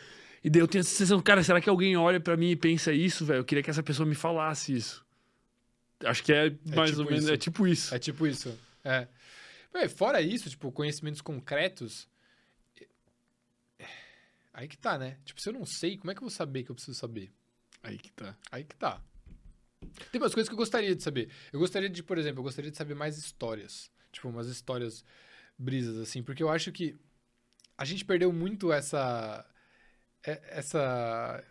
E 0.41 0.49
daí 0.49 0.61
eu 0.61 0.67
tenho 0.69 0.79
essa 0.79 0.91
sensação, 0.91 1.19
cara, 1.19 1.43
será 1.43 1.59
que 1.59 1.69
alguém 1.69 1.97
olha 1.97 2.21
pra 2.21 2.37
mim 2.37 2.51
e 2.51 2.55
pensa 2.55 2.93
isso, 2.93 3.25
velho? 3.25 3.39
Eu 3.39 3.43
queria 3.43 3.61
que 3.61 3.69
essa 3.69 3.83
pessoa 3.83 4.07
me 4.07 4.15
falasse 4.15 4.73
isso. 4.73 5.05
Acho 6.05 6.23
que 6.23 6.31
é 6.31 6.55
mais 6.73 6.91
tipo 6.91 7.01
ou 7.01 7.09
menos. 7.09 7.25
isso. 7.25 7.33
É 7.33 7.37
tipo 7.37 7.67
isso. 7.67 7.93
É 7.95 7.99
tipo 7.99 8.25
isso. 8.25 8.57
É. 8.85 9.07
Fora 9.89 10.21
isso, 10.21 10.49
tipo, 10.49 10.71
conhecimentos 10.71 11.19
concretos. 11.19 12.07
Aí 14.55 14.69
que 14.69 14.77
tá, 14.77 14.97
né? 14.97 15.17
Tipo, 15.25 15.41
se 15.41 15.49
eu 15.49 15.53
não 15.53 15.65
sei, 15.65 15.97
como 15.97 16.11
é 16.11 16.13
que 16.13 16.19
eu 16.19 16.27
vou 16.27 16.29
saber 16.29 16.63
que 16.63 16.71
eu 16.71 16.75
preciso 16.75 16.97
saber? 16.97 17.29
Aí 17.83 17.97
que 17.97 18.09
tá. 18.09 18.37
Aí 18.49 18.63
que 18.63 18.73
tá. 18.75 19.01
Tem 20.13 20.21
umas 20.21 20.33
coisas 20.33 20.47
que 20.47 20.53
eu 20.53 20.57
gostaria 20.57 20.95
de 20.95 21.03
saber. 21.03 21.29
Eu 21.51 21.59
gostaria 21.59 21.89
de, 21.89 22.01
por 22.01 22.17
exemplo, 22.17 22.39
eu 22.39 22.43
gostaria 22.43 22.71
de 22.71 22.77
saber 22.77 22.95
mais 22.95 23.17
histórias. 23.17 23.91
Tipo, 24.13 24.29
umas 24.29 24.47
histórias 24.47 25.03
brisas, 25.57 25.97
assim. 25.97 26.23
Porque 26.23 26.41
eu 26.41 26.49
acho 26.49 26.71
que 26.71 26.97
a 27.77 27.83
gente 27.83 28.05
perdeu 28.05 28.31
muito 28.31 28.71
essa. 28.71 29.45
é- 30.25 30.41
essa 30.57 31.43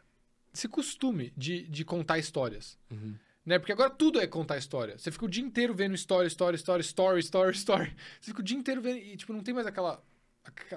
esse 0.54 0.68
costume 0.68 1.32
de, 1.36 1.68
de 1.68 1.84
contar 1.84 2.16
histórias. 2.18 2.78
Uhum. 2.90 3.16
Né? 3.44 3.58
Porque 3.58 3.72
agora 3.72 3.90
tudo 3.90 4.18
é 4.18 4.26
contar 4.26 4.56
história. 4.56 4.96
Você 4.96 5.10
fica 5.10 5.26
o 5.26 5.28
dia 5.28 5.44
inteiro 5.44 5.74
vendo 5.74 5.94
história, 5.94 6.26
história, 6.26 6.56
história, 6.56 6.80
story, 6.80 7.20
story, 7.20 7.56
story. 7.56 7.96
Você 8.20 8.30
fica 8.30 8.40
o 8.40 8.44
dia 8.44 8.56
inteiro 8.56 8.80
vendo. 8.80 8.98
E, 8.98 9.16
tipo, 9.16 9.32
não 9.34 9.42
tem 9.42 9.52
mais 9.52 9.66
aquela, 9.66 10.02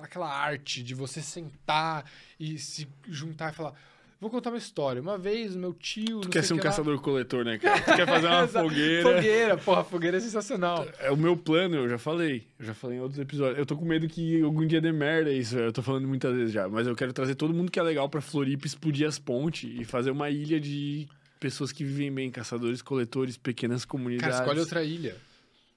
aquela, 0.02 0.30
arte 0.30 0.84
de 0.84 0.94
você 0.94 1.22
sentar 1.22 2.06
e 2.40 2.58
se 2.58 2.88
juntar 3.08 3.52
e 3.52 3.56
falar. 3.56 3.74
Vou 4.20 4.32
contar 4.32 4.50
uma 4.50 4.58
história. 4.58 5.00
Uma 5.00 5.16
vez, 5.16 5.56
o 5.56 5.60
meu 5.60 5.74
tio. 5.74 6.22
Tu 6.22 6.30
quer 6.30 6.44
ser 6.44 6.56
um 6.56 6.58
caçador-coletor, 6.58 7.46
né, 7.46 7.60
cara? 7.60 7.80
Tu 7.80 7.96
quer 7.96 8.08
fazer 8.08 8.26
uma 8.28 8.48
fogueira. 8.48 9.04
Fogueira, 9.04 9.58
porra, 9.58 9.84
fogueira 9.84 10.18
é 10.18 10.20
sensacional. 10.20 10.88
É 11.00 11.12
o 11.12 11.18
meu 11.18 11.38
plano, 11.38 11.76
eu 11.76 11.88
já 11.88 12.00
falei. 12.00 12.48
Eu 12.58 12.66
já 12.66 12.74
falei 12.74 12.98
em 12.98 13.00
outros 13.00 13.20
episódios. 13.20 13.60
Eu 13.60 13.66
tô 13.66 13.78
com 13.78 13.86
medo 13.86 14.08
que 14.08 14.42
algum 14.42 14.66
dia 14.66 14.82
dê 14.82 14.92
merda 14.92 15.32
isso. 15.32 15.56
Eu 15.56 15.72
tô 15.72 15.84
falando 15.84 16.08
muitas 16.08 16.36
vezes 16.36 16.52
já. 16.52 16.68
Mas 16.68 16.88
eu 16.88 16.96
quero 16.96 17.14
trazer 17.14 17.36
todo 17.36 17.54
mundo 17.54 17.72
que 17.72 17.80
é 17.80 17.84
legal 17.84 18.10
pra 18.10 18.20
Floripa, 18.20 18.66
explodir 18.66 19.08
as 19.08 19.20
pontes 19.20 19.70
e 19.80 19.86
fazer 19.86 20.10
uma 20.10 20.32
ilha 20.32 20.60
de 20.60 21.08
pessoas 21.40 21.72
que 21.72 21.84
vivem 21.84 22.12
bem, 22.12 22.32
caçadores, 22.32 22.82
coletores, 22.82 23.38
pequenas 23.38 23.86
comunidades. 23.86 24.38
Cara, 24.38 24.46
escolhe 24.46 24.60
outra 24.60 24.84
ilha. 24.84 25.16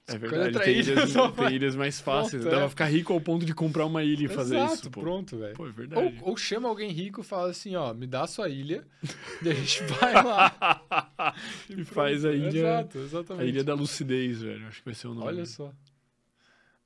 É 0.07 0.17
verdade, 0.17 0.59
tem 0.59 0.79
ilha, 0.79 0.91
ilhas, 0.93 1.13
tem 1.35 1.55
ilhas 1.55 1.75
mais 1.75 1.99
fáceis. 2.01 2.41
Pronto, 2.41 2.51
Dá 2.51 2.57
é. 2.57 2.59
pra 2.61 2.69
ficar 2.69 2.85
rico 2.85 3.13
ao 3.13 3.21
ponto 3.21 3.45
de 3.45 3.53
comprar 3.53 3.85
uma 3.85 4.03
ilha 4.03 4.25
e 4.25 4.27
fazer 4.27 4.55
Exato, 4.57 4.73
isso, 4.73 4.91
pô. 4.91 5.01
pronto, 5.01 5.37
velho. 5.37 5.55
Pô, 5.55 5.67
é 5.67 5.71
verdade. 5.71 6.19
Ou, 6.21 6.29
ou 6.31 6.37
chama 6.37 6.67
alguém 6.67 6.91
rico 6.91 7.21
e 7.21 7.23
fala 7.23 7.49
assim, 7.49 7.75
ó, 7.75 7.93
me 7.93 8.07
dá 8.07 8.23
a 8.23 8.27
sua 8.27 8.49
ilha 8.49 8.85
e 9.41 9.49
a 9.49 9.53
gente 9.53 9.83
vai 9.83 10.13
lá. 10.13 11.35
e 11.69 11.83
faz 11.85 12.25
a 12.25 12.33
ilha, 12.33 12.59
Exato, 12.59 12.97
exatamente. 12.97 13.43
a 13.43 13.45
ilha 13.47 13.63
da 13.63 13.73
lucidez, 13.73 14.41
velho. 14.41 14.67
Acho 14.67 14.79
que 14.79 14.85
vai 14.85 14.95
ser 14.95 15.07
o 15.07 15.13
nome. 15.13 15.27
Olha 15.27 15.45
só. 15.45 15.71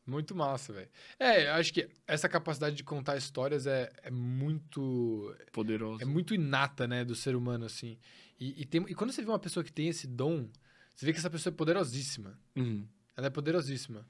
Muito 0.06 0.36
massa, 0.36 0.72
velho. 0.72 0.90
É, 1.18 1.50
acho 1.50 1.74
que 1.74 1.88
essa 2.06 2.30
capacidade 2.30 2.76
de 2.76 2.84
contar 2.84 3.18
histórias 3.18 3.66
é, 3.66 3.92
é 4.04 4.12
muito 4.12 5.36
Poderoso. 5.52 6.04
é 6.04 6.06
muito 6.06 6.36
inata, 6.36 6.88
né, 6.88 7.04
do 7.04 7.16
ser 7.16 7.36
humano, 7.36 7.66
assim. 7.66 7.98
E, 8.40 8.62
e, 8.62 8.66
tem, 8.66 8.86
e 8.88 8.94
quando 8.94 9.12
você 9.12 9.24
vê 9.24 9.30
uma 9.30 9.40
pessoa 9.40 9.64
que 9.64 9.72
tem 9.74 9.88
esse 9.88 10.06
dom, 10.06 10.48
você 10.94 11.08
vê 11.08 11.12
que 11.12 11.18
essa 11.18 11.30
pessoa 11.30 11.52
é 11.52 11.56
poderosíssima. 11.58 12.38
Uhum. 12.56 12.86
Ela 13.18 13.28
é 13.28 13.30
poderosíssima. 13.30 14.06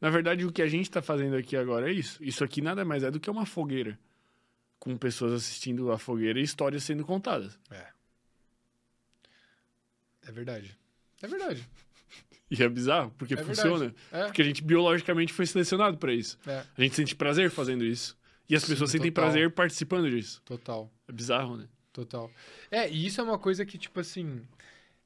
Na 0.00 0.10
verdade, 0.10 0.44
o 0.44 0.52
que 0.52 0.62
a 0.62 0.66
gente 0.66 0.90
tá 0.90 1.02
fazendo 1.02 1.36
aqui 1.36 1.56
agora 1.56 1.90
é 1.90 1.92
isso. 1.92 2.22
Isso 2.22 2.42
aqui 2.44 2.60
nada 2.60 2.84
mais 2.84 3.02
é 3.02 3.10
do 3.10 3.20
que 3.20 3.30
uma 3.30 3.44
fogueira. 3.46 3.98
Com 4.78 4.96
pessoas 4.96 5.32
assistindo 5.32 5.90
a 5.90 5.98
fogueira 5.98 6.38
e 6.38 6.42
histórias 6.42 6.82
sendo 6.84 7.04
contadas. 7.04 7.58
É. 7.70 7.86
É 10.26 10.32
verdade. 10.32 10.76
É 11.22 11.26
verdade. 11.26 11.68
E 12.48 12.62
é 12.62 12.68
bizarro, 12.68 13.10
porque 13.18 13.34
É 13.34 13.38
funciona. 13.38 13.92
É. 14.12 14.26
Porque 14.26 14.40
a 14.40 14.44
gente 14.44 14.62
biologicamente 14.62 15.32
foi 15.32 15.44
selecionado 15.46 15.98
pra 15.98 16.14
isso. 16.14 16.38
É, 16.46 16.64
A 16.78 16.80
gente 16.80 16.94
sente 16.94 17.16
prazer 17.16 17.50
fazendo 17.50 17.84
isso. 17.84 18.16
E 18.48 18.54
as 18.54 18.62
Sim, 18.62 18.68
pessoas 18.68 18.92
sentem 18.92 19.10
total. 19.10 19.24
prazer 19.24 19.50
participando 19.50 20.08
disso. 20.08 20.40
total. 20.44 20.88
É 21.08 21.12
bizarro, 21.12 21.56
né? 21.56 21.66
Total. 21.92 22.30
É, 22.70 22.88
e 22.88 23.04
isso 23.04 23.20
é 23.20 23.24
uma 23.24 23.36
coisa 23.36 23.66
que, 23.66 23.76
tipo 23.76 23.98
assim, 23.98 24.42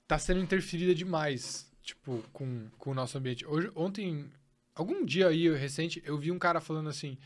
tá 0.06 0.18
sendo 0.18 0.38
interferida 0.40 0.94
demais, 0.94 1.69
tipo, 1.82 2.22
com, 2.32 2.68
com 2.78 2.90
o 2.90 2.94
nosso 2.94 3.16
ambiente. 3.18 3.46
Hoje, 3.46 3.70
ontem, 3.74 4.30
algum 4.74 5.04
dia 5.04 5.28
aí 5.28 5.48
recente, 5.54 6.02
eu 6.04 6.16
vi 6.18 6.30
um 6.30 6.38
cara 6.38 6.60
falando 6.60 6.88
assim, 6.88 7.16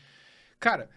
cara, 0.59 0.89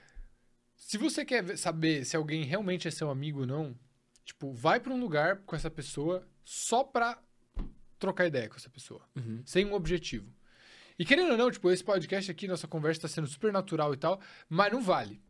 se 0.77 0.97
você 0.99 1.25
quer 1.25 1.57
saber 1.57 2.05
se 2.05 2.17
alguém 2.17 2.45
realmente 2.45 2.87
é 2.89 2.91
seu 2.91 3.11
amigo 3.11 3.41
ou 3.41 3.47
não, 3.47 3.77
tipo, 4.25 4.53
vai 4.53 4.79
pra 4.81 4.93
um 4.93 5.01
lugar 5.01 5.39
com 5.39 5.57
essa 5.57 5.71
pessoa 5.71 6.27
só 6.45 6.83
pra 6.85 7.21
trocar 7.99 8.27
ideia 8.27 8.49
com 8.49 8.57
essa 8.57 8.71
pessoa, 8.71 9.03
Uhum. 9.17 9.43
sem 9.45 9.67
um 9.67 9.75
objetivo. 9.75 10.33
E 10.99 11.05
querendo 11.05 11.31
ou 11.33 11.37
não, 11.37 11.51
tipo, 11.51 11.71
esse 11.71 11.83
podcast 11.85 12.31
aqui, 12.31 12.49
nossa 12.49 12.67
conversa 12.67 13.03
tá 13.03 13.09
sendo 13.09 13.27
super 13.29 13.53
natural 13.53 13.93
e 13.95 13.97
tal, 13.97 14.21
mas 14.49 14.73
não 14.73 14.81
vale. 14.83 15.21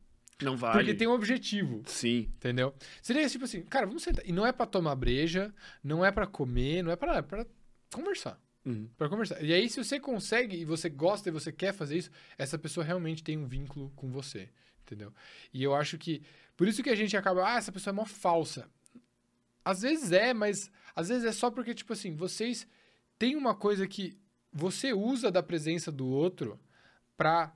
Não 0.41 0.57
vale. 0.57 0.79
Porque 0.79 0.95
tem 0.95 1.07
um 1.09 1.13
objetivo. 1.13 1.83
Sim. 1.87 2.31
Entendeu? 2.37 2.73
Seria 3.03 3.29
tipo 3.29 3.45
assim, 3.45 3.61
cara, 3.63 3.87
vamos 3.87 4.03
sentar. 4.03 4.25
E 4.25 4.33
não 4.33 4.47
é 4.47 4.53
pra 4.53 4.65
tomar 4.67 4.95
breja, 4.95 5.53
não 5.83 6.05
é 6.05 6.13
pra 6.13 6.27
comer, 6.27 6.83
não 6.83 6.91
é 6.93 6.97
pra, 6.97 7.17
é 7.17 7.23
pra 7.23 7.45
conversar. 7.93 8.41
Uhum. 8.65 8.89
Pra 8.97 9.09
conversar. 9.09 9.43
E 9.43 9.53
aí, 9.53 9.69
se 9.69 9.83
você 9.83 9.99
consegue 9.99 10.57
e 10.57 10.65
você 10.65 10.89
gosta 10.89 11.29
e 11.29 11.33
você 11.33 11.51
quer 11.51 11.73
fazer 11.73 11.97
isso, 11.97 12.11
essa 12.37 12.59
pessoa 12.59 12.85
realmente 12.85 13.23
tem 13.23 13.39
um 13.39 13.47
vínculo 13.47 13.91
com 13.97 14.11
você. 14.11 14.49
Entendeu? 14.83 15.13
E 15.53 15.63
eu 15.63 15.75
acho 15.75 15.99
que. 15.99 16.23
Por 16.57 16.67
isso 16.67 16.83
que 16.83 16.91
a 16.91 16.97
gente 16.97 17.17
acaba. 17.17 17.47
Ah, 17.47 17.57
essa 17.57 17.73
pessoa 17.73 17.93
é 17.93 17.97
mó 17.97 18.05
falsa. 18.05 18.69
Às 19.65 19.83
vezes 19.83 20.13
é, 20.13 20.33
mas 20.33 20.71
às 20.95 21.09
vezes 21.09 21.25
é 21.25 21.33
só 21.33 21.51
porque, 21.51 21.75
tipo 21.75 21.93
assim, 21.93 22.15
vocês 22.15 22.67
têm 23.19 23.37
uma 23.37 23.55
coisa 23.55 23.87
que 23.87 24.19
você 24.53 24.93
usa 24.93 25.31
da 25.31 25.43
presença 25.43 25.93
do 25.93 26.07
outro 26.07 26.59
pra 27.17 27.55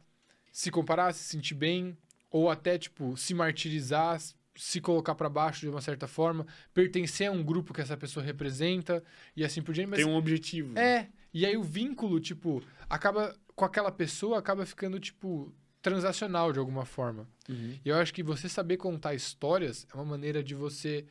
se 0.52 0.70
comparar, 0.70 1.12
se 1.12 1.24
sentir 1.24 1.54
bem, 1.54 1.96
ou 2.30 2.50
até, 2.50 2.78
tipo, 2.78 3.16
se 3.16 3.34
martirizar, 3.34 4.20
se 4.54 4.80
colocar 4.80 5.14
pra 5.14 5.28
baixo 5.28 5.60
de 5.60 5.68
uma 5.68 5.80
certa 5.80 6.06
forma, 6.06 6.46
pertencer 6.74 7.28
a 7.28 7.32
um 7.32 7.42
grupo 7.42 7.72
que 7.72 7.80
essa 7.80 7.96
pessoa 7.96 8.24
representa 8.24 9.02
e 9.36 9.44
assim 9.44 9.62
por 9.62 9.74
diante. 9.74 9.90
Mas 9.90 10.00
Tem 10.00 10.08
um 10.08 10.16
objetivo. 10.16 10.78
é, 10.78 11.08
e 11.32 11.46
aí 11.46 11.56
o 11.56 11.62
vínculo, 11.62 12.20
tipo, 12.20 12.62
acaba 12.88 13.34
com 13.54 13.64
aquela 13.64 13.90
pessoa, 13.90 14.38
acaba 14.38 14.66
ficando, 14.66 15.00
tipo, 15.00 15.54
transacional 15.80 16.52
de 16.52 16.58
alguma 16.58 16.84
forma. 16.84 17.26
Uhum. 17.48 17.78
E 17.84 17.88
eu 17.88 17.96
acho 17.96 18.12
que 18.12 18.22
você 18.22 18.48
saber 18.48 18.76
contar 18.76 19.14
histórias 19.14 19.86
é 19.92 19.96
uma 19.96 20.04
maneira 20.04 20.42
de 20.42 20.54
você 20.54 21.06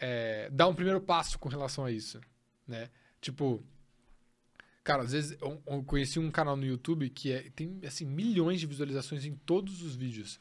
é, 0.00 0.48
dar 0.50 0.68
um 0.68 0.74
primeiro 0.74 1.00
passo 1.00 1.38
com 1.38 1.48
relação 1.48 1.84
a 1.84 1.90
isso, 1.90 2.20
né? 2.66 2.88
Tipo, 3.20 3.62
cara, 4.82 5.02
às 5.02 5.12
vezes 5.12 5.36
eu, 5.40 5.62
eu 5.66 5.82
conheci 5.84 6.18
um 6.18 6.30
canal 6.30 6.56
no 6.56 6.64
YouTube 6.64 7.10
que 7.10 7.32
é, 7.32 7.50
tem, 7.50 7.80
assim, 7.86 8.04
milhões 8.06 8.60
de 8.60 8.66
visualizações 8.66 9.24
em 9.24 9.34
todos 9.34 9.82
os 9.82 9.94
vídeos. 9.94 10.40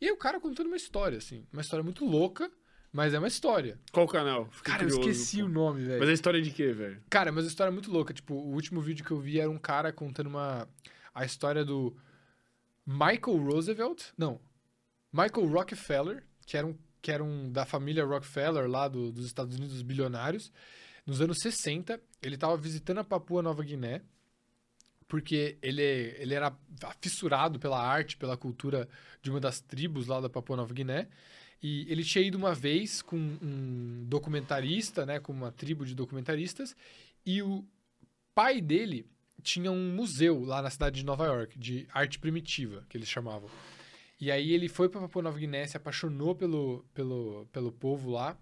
E 0.00 0.06
aí 0.06 0.12
o 0.12 0.16
cara 0.16 0.40
contando 0.40 0.66
uma 0.68 0.76
história, 0.76 1.18
assim, 1.18 1.46
uma 1.52 1.60
história 1.62 1.82
muito 1.82 2.04
louca, 2.04 2.50
mas 2.92 3.12
é 3.14 3.18
uma 3.18 3.28
história. 3.28 3.78
Qual 3.92 4.06
canal? 4.08 4.46
Fiquei 4.50 4.72
Cara, 4.72 4.84
eu 4.84 4.88
curioso, 4.88 5.10
esqueci 5.10 5.38
pô. 5.40 5.44
o 5.44 5.48
nome, 5.48 5.84
velho. 5.84 6.00
Mas 6.00 6.08
a 6.08 6.12
história 6.12 6.40
de 6.42 6.50
quê, 6.50 6.72
velho? 6.72 7.02
Cara, 7.10 7.30
mas 7.30 7.44
a 7.44 7.48
história 7.48 7.70
é 7.70 7.72
muito 7.72 7.90
louca. 7.90 8.12
Tipo, 8.14 8.34
o 8.34 8.52
último 8.54 8.80
vídeo 8.80 9.04
que 9.04 9.10
eu 9.10 9.20
vi 9.20 9.38
era 9.38 9.50
um 9.50 9.58
cara 9.58 9.92
contando 9.92 10.28
uma... 10.28 10.68
A 11.14 11.24
história 11.24 11.64
do 11.64 11.96
Michael 12.86 13.38
Roosevelt. 13.44 14.02
Não. 14.16 14.40
Michael 15.12 15.48
Rockefeller, 15.48 16.24
que 16.46 16.56
era 16.56 16.66
um, 16.66 16.76
que 17.02 17.10
era 17.10 17.22
um 17.22 17.50
da 17.50 17.64
família 17.66 18.04
Rockefeller 18.04 18.68
lá 18.68 18.88
do- 18.88 19.10
dos 19.12 19.26
Estados 19.26 19.56
Unidos, 19.56 19.74
dos 19.74 19.82
bilionários. 19.82 20.52
Nos 21.06 21.20
anos 21.20 21.38
60, 21.42 22.00
ele 22.22 22.36
estava 22.36 22.56
visitando 22.56 22.98
a 22.98 23.04
Papua 23.04 23.42
Nova 23.42 23.62
Guiné, 23.64 24.02
porque 25.10 25.58
ele, 25.60 25.82
ele 25.82 26.34
era 26.34 26.56
fissurado 27.00 27.58
pela 27.58 27.82
arte, 27.82 28.16
pela 28.16 28.36
cultura 28.36 28.88
de 29.20 29.28
uma 29.28 29.40
das 29.40 29.60
tribos 29.60 30.06
lá 30.06 30.20
da 30.20 30.30
Papua 30.30 30.56
Nova 30.56 30.72
Guiné. 30.72 31.08
E 31.60 31.84
ele 31.90 32.04
tinha 32.04 32.24
ido 32.24 32.38
uma 32.38 32.54
vez 32.54 33.02
com 33.02 33.16
um 33.16 34.04
documentarista, 34.06 35.04
né, 35.04 35.18
com 35.18 35.32
uma 35.32 35.50
tribo 35.50 35.84
de 35.84 35.96
documentaristas, 35.96 36.76
e 37.26 37.42
o 37.42 37.64
pai 38.32 38.60
dele 38.60 39.04
tinha 39.42 39.72
um 39.72 39.92
museu 39.92 40.44
lá 40.44 40.62
na 40.62 40.70
cidade 40.70 41.00
de 41.00 41.04
Nova 41.04 41.26
York, 41.26 41.58
de 41.58 41.88
arte 41.92 42.18
primitiva, 42.18 42.86
que 42.88 42.96
eles 42.96 43.08
chamavam. 43.08 43.50
E 44.20 44.30
aí 44.30 44.52
ele 44.52 44.68
foi 44.68 44.88
para 44.88 45.00
Papua 45.00 45.22
Nova 45.22 45.38
Guiné, 45.38 45.66
se 45.66 45.76
apaixonou 45.76 46.36
pelo, 46.36 46.84
pelo, 46.94 47.46
pelo 47.52 47.72
povo 47.72 48.10
lá 48.10 48.38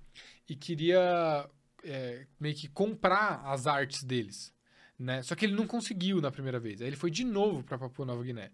e 0.47 0.55
queria 0.55 1.49
é, 1.83 2.27
meio 2.39 2.55
que 2.55 2.69
comprar 2.69 3.41
as 3.47 3.67
artes 3.67 4.05
deles, 4.05 4.53
né? 4.99 5.23
Só 5.23 5.35
que 5.35 5.47
ele 5.47 5.55
não 5.55 5.67
conseguiu 5.67 6.21
na 6.21 6.31
primeira 6.31 6.59
vez. 6.59 6.81
Aí 6.81 6.89
ele 6.89 6.97
foi 6.97 7.11
de 7.11 7.25
novo 7.25 7.63
para 7.63 7.79
Papua 7.79 8.05
Nova 8.05 8.23
Guiné. 8.23 8.51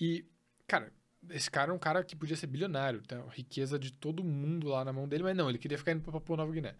E, 0.00 0.24
cara, 0.66 0.92
esse 1.30 1.50
cara 1.50 1.72
é 1.72 1.74
um 1.74 1.78
cara 1.78 2.04
que 2.04 2.16
podia 2.16 2.36
ser 2.36 2.46
bilionário, 2.46 3.02
tem 3.02 3.18
a 3.18 3.30
riqueza 3.30 3.78
de 3.78 3.92
todo 3.92 4.22
mundo 4.24 4.68
lá 4.68 4.84
na 4.84 4.92
mão 4.92 5.08
dele, 5.08 5.22
mas 5.24 5.36
não, 5.36 5.48
ele 5.48 5.58
queria 5.58 5.78
ficar 5.78 5.92
indo 5.92 6.02
pra 6.02 6.12
Papua 6.12 6.36
Nova 6.36 6.52
Guiné. 6.52 6.74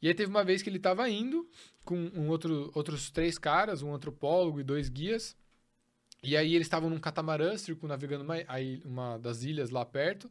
E 0.00 0.08
aí 0.08 0.14
teve 0.14 0.30
uma 0.30 0.44
vez 0.44 0.62
que 0.62 0.70
ele 0.70 0.78
tava 0.78 1.08
indo 1.08 1.48
com 1.84 1.96
um 2.14 2.28
outro, 2.28 2.70
outros 2.74 3.10
três 3.10 3.36
caras, 3.36 3.82
um 3.82 3.92
antropólogo 3.92 4.60
e 4.60 4.64
dois 4.64 4.88
guias. 4.88 5.36
E 6.22 6.36
aí 6.36 6.54
eles 6.54 6.66
estavam 6.66 6.88
num 6.90 6.98
catamarã 6.98 7.56
circunnavegando 7.56 8.24
uma, 8.24 8.36
uma 8.84 9.18
das 9.18 9.42
ilhas 9.42 9.70
lá 9.70 9.84
perto. 9.84 10.30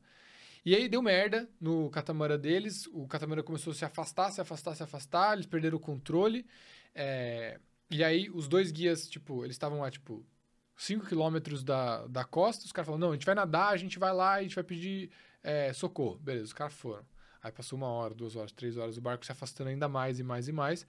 E 0.66 0.76
aí 0.76 0.88
deu 0.90 1.02
merda 1.02 1.50
no 1.60 1.90
catamarã 1.90 2.38
deles. 2.38 2.88
O 2.88 3.08
catamarã 3.08 3.42
começou 3.42 3.72
a 3.72 3.74
se 3.74 3.86
afastar, 3.86 4.32
se 4.32 4.42
afastar, 4.42 4.76
se 4.76 4.84
afastar. 4.84 5.34
Eles 5.34 5.46
perderam 5.46 5.78
o 5.78 5.82
controle. 5.82 6.46
É, 6.94 7.60
E 7.90 8.04
aí 8.04 8.30
os 8.30 8.48
dois 8.48 8.72
guias, 8.72 9.08
tipo, 9.08 9.44
eles 9.44 9.56
estavam 9.56 9.80
lá, 9.80 9.90
tipo, 9.90 10.26
5 10.76 11.06
quilômetros 11.06 11.64
da, 11.64 12.06
da 12.08 12.24
costa. 12.24 12.66
Os 12.66 12.72
caras 12.72 12.86
falaram, 12.86 13.00
não, 13.00 13.12
a 13.12 13.14
gente 13.14 13.26
vai 13.26 13.36
nadar, 13.36 13.74
a 13.74 13.78
gente 13.78 13.98
vai 13.98 14.14
lá, 14.14 14.34
a 14.34 14.44
gente 14.44 14.56
vai 14.56 14.64
pedir 14.64 15.10
é, 15.44 15.74
socorro. 15.74 16.18
Beleza, 16.18 16.46
os 16.46 16.54
caras 16.54 16.74
foram. 16.74 17.06
Aí 17.42 17.52
passou 17.52 17.78
uma 17.78 17.88
hora, 17.88 18.14
duas 18.14 18.36
horas, 18.36 18.52
três 18.52 18.78
horas, 18.78 18.98
o 18.98 19.02
barco 19.02 19.26
se 19.26 19.32
afastando 19.32 19.70
ainda 19.70 19.88
mais 19.88 20.20
e 20.20 20.24
mais 20.24 20.48
e 20.48 20.52
mais. 20.52 20.86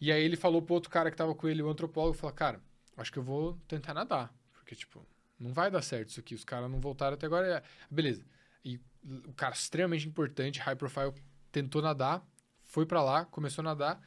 E 0.00 0.10
aí 0.10 0.22
ele 0.22 0.36
falou 0.36 0.62
pro 0.62 0.74
outro 0.74 0.90
cara 0.90 1.10
que 1.10 1.16
tava 1.16 1.34
com 1.34 1.48
ele, 1.48 1.62
o 1.62 1.70
antropólogo, 1.70 2.16
falou, 2.16 2.34
cara, 2.34 2.60
acho 2.96 3.12
que 3.12 3.18
eu 3.18 3.22
vou 3.22 3.58
tentar 3.68 3.94
nadar. 3.94 4.34
Porque, 4.52 4.74
tipo, 4.74 5.06
não 5.38 5.52
vai 5.52 5.70
dar 5.70 5.82
certo 5.82 6.08
isso 6.08 6.20
aqui. 6.20 6.34
Os 6.34 6.44
caras 6.44 6.70
não 6.70 6.80
voltaram 6.80 7.14
até 7.14 7.26
agora. 7.26 7.62
Beleza. 7.90 8.24
E 8.64 8.80
o 9.04 9.32
cara 9.34 9.54
extremamente 9.54 10.06
importante, 10.08 10.60
high 10.60 10.76
profile, 10.76 11.12
tentou 11.50 11.82
nadar, 11.82 12.26
foi 12.64 12.86
pra 12.86 13.02
lá, 13.02 13.24
começou 13.26 13.62
a 13.62 13.64
nadar. 13.64 14.00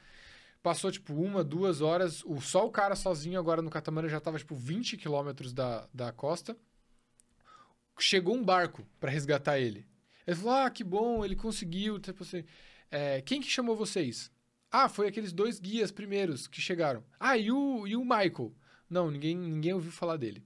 Passou, 0.65 0.91
tipo, 0.91 1.13
uma, 1.13 1.43
duas 1.43 1.79
horas. 1.79 2.23
O, 2.25 2.41
só 2.41 2.65
o 2.65 2.71
cara 2.71 2.95
sozinho 2.95 3.39
agora 3.39 3.61
no 3.61 3.69
catamarã 3.69 4.09
já 4.09 4.19
tava, 4.19 4.39
tipo, 4.39 4.55
20 4.55 4.97
quilômetros 4.97 5.53
da, 5.53 5.87
da 5.93 6.11
costa. 6.11 6.57
Chegou 7.99 8.35
um 8.35 8.43
barco 8.43 8.83
para 8.99 9.11
resgatar 9.11 9.59
ele. 9.59 9.85
Ele 10.25 10.35
falou: 10.35 10.53
Ah, 10.55 10.69
que 10.71 10.83
bom, 10.83 11.23
ele 11.23 11.35
conseguiu. 11.35 11.99
Tipo 11.99 12.23
assim, 12.23 12.43
é, 12.89 13.21
quem 13.21 13.39
que 13.41 13.47
chamou 13.47 13.75
vocês? 13.75 14.31
Ah, 14.71 14.89
foi 14.89 15.07
aqueles 15.07 15.31
dois 15.31 15.59
guias 15.59 15.91
primeiros 15.91 16.47
que 16.47 16.59
chegaram. 16.59 17.03
Ah, 17.19 17.37
e 17.37 17.51
o, 17.51 17.85
e 17.85 17.95
o 17.95 18.01
Michael? 18.01 18.51
Não, 18.89 19.11
ninguém, 19.11 19.37
ninguém 19.37 19.73
ouviu 19.73 19.91
falar 19.91 20.17
dele. 20.17 20.43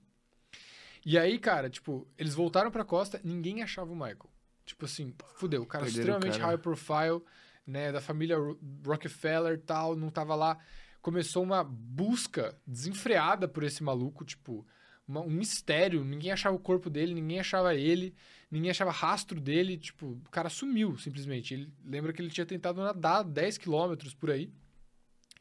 E 1.02 1.16
aí, 1.16 1.38
cara, 1.38 1.70
tipo, 1.70 2.06
eles 2.18 2.34
voltaram 2.34 2.70
pra 2.70 2.84
costa, 2.84 3.18
ninguém 3.24 3.62
achava 3.62 3.90
o 3.90 3.96
Michael. 3.96 4.28
Tipo 4.66 4.84
assim, 4.84 5.14
fudeu, 5.36 5.62
o 5.62 5.66
cara 5.66 5.84
Perderam 5.84 6.12
o 6.12 6.18
extremamente 6.18 6.38
cara. 6.38 6.52
high 6.52 6.58
profile, 6.58 7.22
né, 7.66 7.92
da 7.92 8.00
família 8.00 8.36
Ro- 8.38 8.58
Rockefeller 8.84 9.60
tal, 9.60 9.94
não 9.96 10.10
tava 10.10 10.34
lá. 10.34 10.58
Começou 11.00 11.42
uma 11.42 11.62
busca 11.64 12.56
desenfreada 12.66 13.48
por 13.48 13.62
esse 13.62 13.82
maluco, 13.82 14.24
tipo, 14.24 14.66
uma- 15.06 15.20
um 15.22 15.30
mistério, 15.30 16.04
ninguém 16.04 16.30
achava 16.30 16.54
o 16.56 16.60
corpo 16.60 16.88
dele, 16.90 17.14
ninguém 17.14 17.40
achava 17.40 17.74
ele, 17.74 18.14
ninguém 18.50 18.70
achava 18.70 18.90
rastro 18.90 19.40
dele, 19.40 19.76
tipo, 19.76 20.06
o 20.26 20.30
cara 20.30 20.48
sumiu, 20.48 20.96
simplesmente. 20.98 21.54
Ele 21.54 21.72
lembra 21.84 22.12
que 22.12 22.20
ele 22.20 22.30
tinha 22.30 22.46
tentado 22.46 22.80
nadar 22.80 23.22
10 23.24 23.56
quilômetros 23.58 24.14
por 24.14 24.30
aí. 24.30 24.52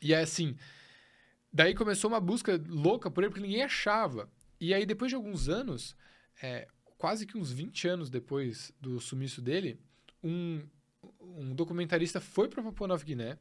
E 0.02 0.14
é 0.14 0.22
assim, 0.22 0.56
daí 1.52 1.74
começou 1.76 2.10
uma 2.10 2.20
busca 2.22 2.62
louca 2.68 3.12
por 3.12 3.24
ele, 3.24 3.32
porque 3.32 3.46
ninguém 3.46 3.64
achava. 3.64 4.30
E 4.60 4.74
aí, 4.74 4.86
depois 4.86 5.10
de 5.10 5.16
alguns 5.16 5.50
anos, 5.50 5.96
é, 6.42 6.68
quase 6.98 7.26
que 7.26 7.38
uns 7.38 7.52
20 7.52 7.88
anos 7.88 8.10
depois 8.10 8.74
do 8.80 9.00
sumiço 9.00 9.42
dele, 9.42 9.80
um, 10.24 10.62
um 11.38 11.54
documentarista 11.54 12.20
foi 12.20 12.48
para 12.48 12.64
Papua 12.64 12.88
Nova 12.88 13.04
Guiné 13.04 13.38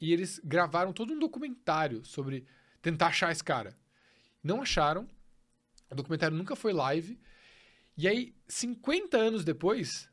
e 0.00 0.12
eles 0.12 0.40
gravaram 0.44 0.92
todo 0.92 1.12
um 1.12 1.18
documentário 1.18 2.04
sobre 2.04 2.44
tentar 2.80 3.08
achar 3.08 3.32
esse 3.32 3.42
cara. 3.42 3.76
Não 4.42 4.62
acharam, 4.62 5.08
o 5.90 5.94
documentário 5.94 6.36
nunca 6.36 6.54
foi 6.54 6.72
live. 6.72 7.18
E 7.96 8.06
aí, 8.06 8.34
50 8.46 9.16
anos 9.16 9.44
depois, 9.44 10.08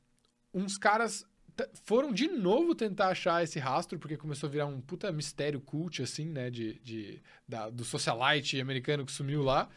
uns 0.53 0.77
caras 0.77 1.25
foram 1.83 2.11
de 2.11 2.27
novo 2.27 2.73
tentar 2.75 3.09
achar 3.09 3.43
esse 3.43 3.59
rastro, 3.59 3.97
porque 3.99 4.17
começou 4.17 4.47
a 4.47 4.51
virar 4.51 4.65
um 4.65 4.81
puta 4.81 5.11
mistério 5.11 5.61
cult, 5.61 6.01
assim, 6.01 6.25
né, 6.25 6.49
de, 6.49 6.79
de, 6.79 7.21
da- 7.47 7.69
do 7.69 7.85
socialite 7.85 8.59
americano 8.59 9.05
que 9.05 9.11
sumiu 9.11 9.43
lá. 9.43 9.69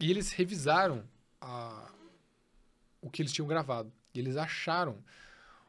E 0.00 0.10
eles 0.10 0.32
revisaram 0.32 1.04
a- 1.40 1.92
o 3.00 3.10
que 3.10 3.22
eles 3.22 3.32
tinham 3.32 3.46
gravado. 3.46 3.92
E 4.14 4.18
eles 4.18 4.36
acharam 4.36 4.98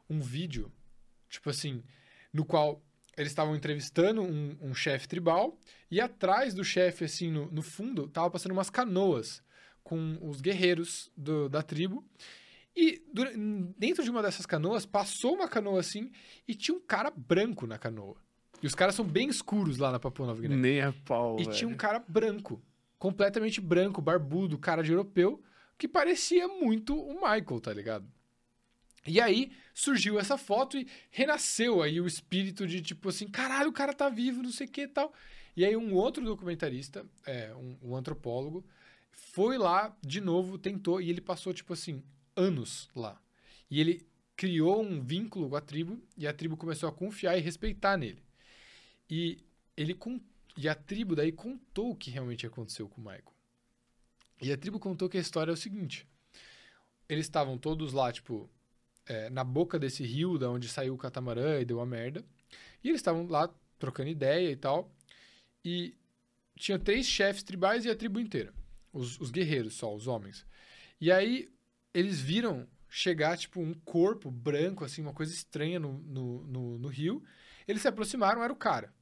um 0.10 0.20
vídeo, 0.22 0.72
tipo 1.36 1.50
assim, 1.50 1.84
no 2.34 2.44
qual 2.46 2.82
eles 3.18 3.32
estavam 3.32 3.56
entrevistando 3.56 4.22
um, 4.22 4.58
um 4.62 4.74
chefe 4.74 5.08
tribal 5.08 5.58
e 5.90 6.02
atrás 6.02 6.54
do 6.54 6.64
chefe, 6.66 7.06
assim, 7.06 7.32
no, 7.32 7.50
no 7.52 7.62
fundo, 7.62 8.08
tava 8.10 8.30
passando 8.30 8.52
umas 8.52 8.70
canoas 8.70 9.42
com 9.84 10.18
os 10.22 10.42
guerreiros 10.42 11.10
do- 11.16 11.48
da 11.48 11.62
tribo. 11.62 12.04
E 12.76 13.02
dura- 13.14 13.32
dentro 13.78 14.04
de 14.04 14.10
uma 14.10 14.22
dessas 14.22 14.46
canoas, 14.46 14.86
passou 14.86 15.36
uma 15.36 15.48
canoa 15.48 15.80
assim 15.80 16.12
e 16.48 16.54
tinha 16.54 16.76
um 16.76 16.82
cara 16.82 17.10
branco 17.10 17.66
na 17.66 17.78
canoa. 17.78 18.18
E 18.62 18.68
os 18.68 18.76
caras 18.76 18.96
são 18.96 19.06
bem 19.06 19.30
escuros 19.30 19.78
lá 19.78 19.92
na 19.92 20.00
Papua 20.00 20.26
Nova 20.28 20.42
Guiné. 20.42 20.56
Nem 20.56 20.82
a 20.82 20.92
pau, 21.06 21.38
E 21.40 21.44
velho. 21.46 21.56
tinha 21.56 21.70
um 21.70 21.76
cara 21.76 22.00
branco, 22.06 22.62
completamente 23.00 23.62
branco, 23.62 24.02
barbudo, 24.02 24.58
cara 24.58 24.82
de 24.84 24.92
europeu, 24.92 25.42
que 25.78 25.88
parecia 25.88 26.48
muito 26.48 26.98
o 26.98 27.14
Michael, 27.16 27.60
tá 27.62 27.74
ligado? 27.74 28.06
E 29.08 29.22
aí 29.22 29.52
surgiu 29.74 30.20
essa 30.20 30.38
foto 30.38 30.78
e 30.78 30.88
renasceu 31.12 31.82
aí 31.82 32.02
o 32.02 32.08
espírito 32.08 32.66
de 32.66 32.82
tipo 32.82 33.10
assim, 33.10 33.28
caralho, 33.28 33.70
o 33.70 33.74
cara 33.74 33.94
tá 33.94 34.10
vivo, 34.10 34.42
não 34.42 34.52
sei 34.52 34.68
o 34.68 34.70
que 34.70 34.82
e 34.82 34.88
tal. 34.88 35.14
E 35.56 35.64
aí 35.64 35.76
um 35.78 35.94
outro 35.94 36.24
documentarista, 36.24 37.06
é, 37.26 37.54
um, 37.56 37.78
um 37.82 37.96
antropólogo, 37.96 38.66
foi 39.12 39.58
lá 39.58 39.96
de 40.02 40.20
novo, 40.20 40.58
tentou, 40.58 41.02
e 41.02 41.10
ele 41.10 41.22
passou, 41.22 41.54
tipo 41.54 41.72
assim, 41.74 42.04
anos 42.36 42.90
lá. 42.96 43.22
E 43.70 43.80
ele 43.80 44.06
criou 44.36 44.82
um 44.84 45.02
vínculo 45.02 45.50
com 45.50 45.56
a 45.56 45.62
tribo, 45.62 46.02
e 46.18 46.28
a 46.28 46.34
tribo 46.34 46.58
começou 46.58 46.90
a 46.90 46.92
confiar 46.92 47.38
e 47.38 47.42
respeitar 47.42 47.96
nele. 47.98 48.22
E 49.10 49.40
ele 49.78 49.94
con- 49.94 50.20
e 50.58 50.68
a 50.68 50.76
tribo 50.76 51.16
daí 51.16 51.32
contou 51.32 51.92
o 51.92 51.96
que 51.96 52.12
realmente 52.12 52.46
aconteceu 52.46 52.90
com 52.90 53.00
o 53.00 53.04
Michael. 53.04 53.34
E 54.42 54.52
a 54.52 54.58
tribo 54.58 54.80
contou 54.80 55.08
que 55.08 55.18
a 55.18 55.22
história 55.22 55.52
é 55.52 55.54
o 55.54 55.58
seguinte: 55.58 56.06
eles 57.08 57.26
estavam 57.26 57.58
todos 57.58 57.94
lá, 57.94 58.12
tipo, 58.12 58.50
é, 59.08 59.30
na 59.30 59.44
boca 59.44 59.78
desse 59.78 60.04
rio, 60.04 60.38
da 60.38 60.50
onde 60.50 60.68
saiu 60.68 60.94
o 60.94 60.98
catamarã 60.98 61.60
e 61.60 61.66
deu 61.66 61.80
a 61.80 61.86
merda. 61.86 62.24
E 62.84 62.90
eles 62.90 63.00
estavam 63.00 63.28
lá 63.28 63.50
trocando 63.78 64.10
ideia 64.10 64.52
e 64.52 64.56
tal. 64.56 64.92
E 65.64 65.96
tinha 66.56 66.80
três 66.80 67.06
chefes 67.06 67.44
tribais 67.44 67.86
e 67.86 67.90
a 67.90 67.96
tribo 67.96 68.20
inteira. 68.20 68.54
Os, 68.94 69.20
os 69.20 69.32
guerreiros 69.32 69.76
só, 69.76 69.94
os 69.94 70.08
homens. 70.08 70.46
E 71.00 71.12
aí 71.12 71.50
eles 71.94 72.20
viram 72.20 72.68
chegar, 72.90 73.38
tipo, 73.38 73.60
um 73.60 73.74
corpo 73.74 74.32
branco, 74.32 74.86
assim, 74.86 75.02
uma 75.02 75.14
coisa 75.14 75.34
estranha 75.34 75.80
no, 75.80 75.94
no, 76.00 76.44
no, 76.46 76.80
no 76.80 76.88
rio. 76.88 77.24
Eles 77.68 77.82
se 77.82 77.88
aproximaram, 77.88 78.44
era 78.44 78.54
o 78.54 78.56
cara. 78.56 78.94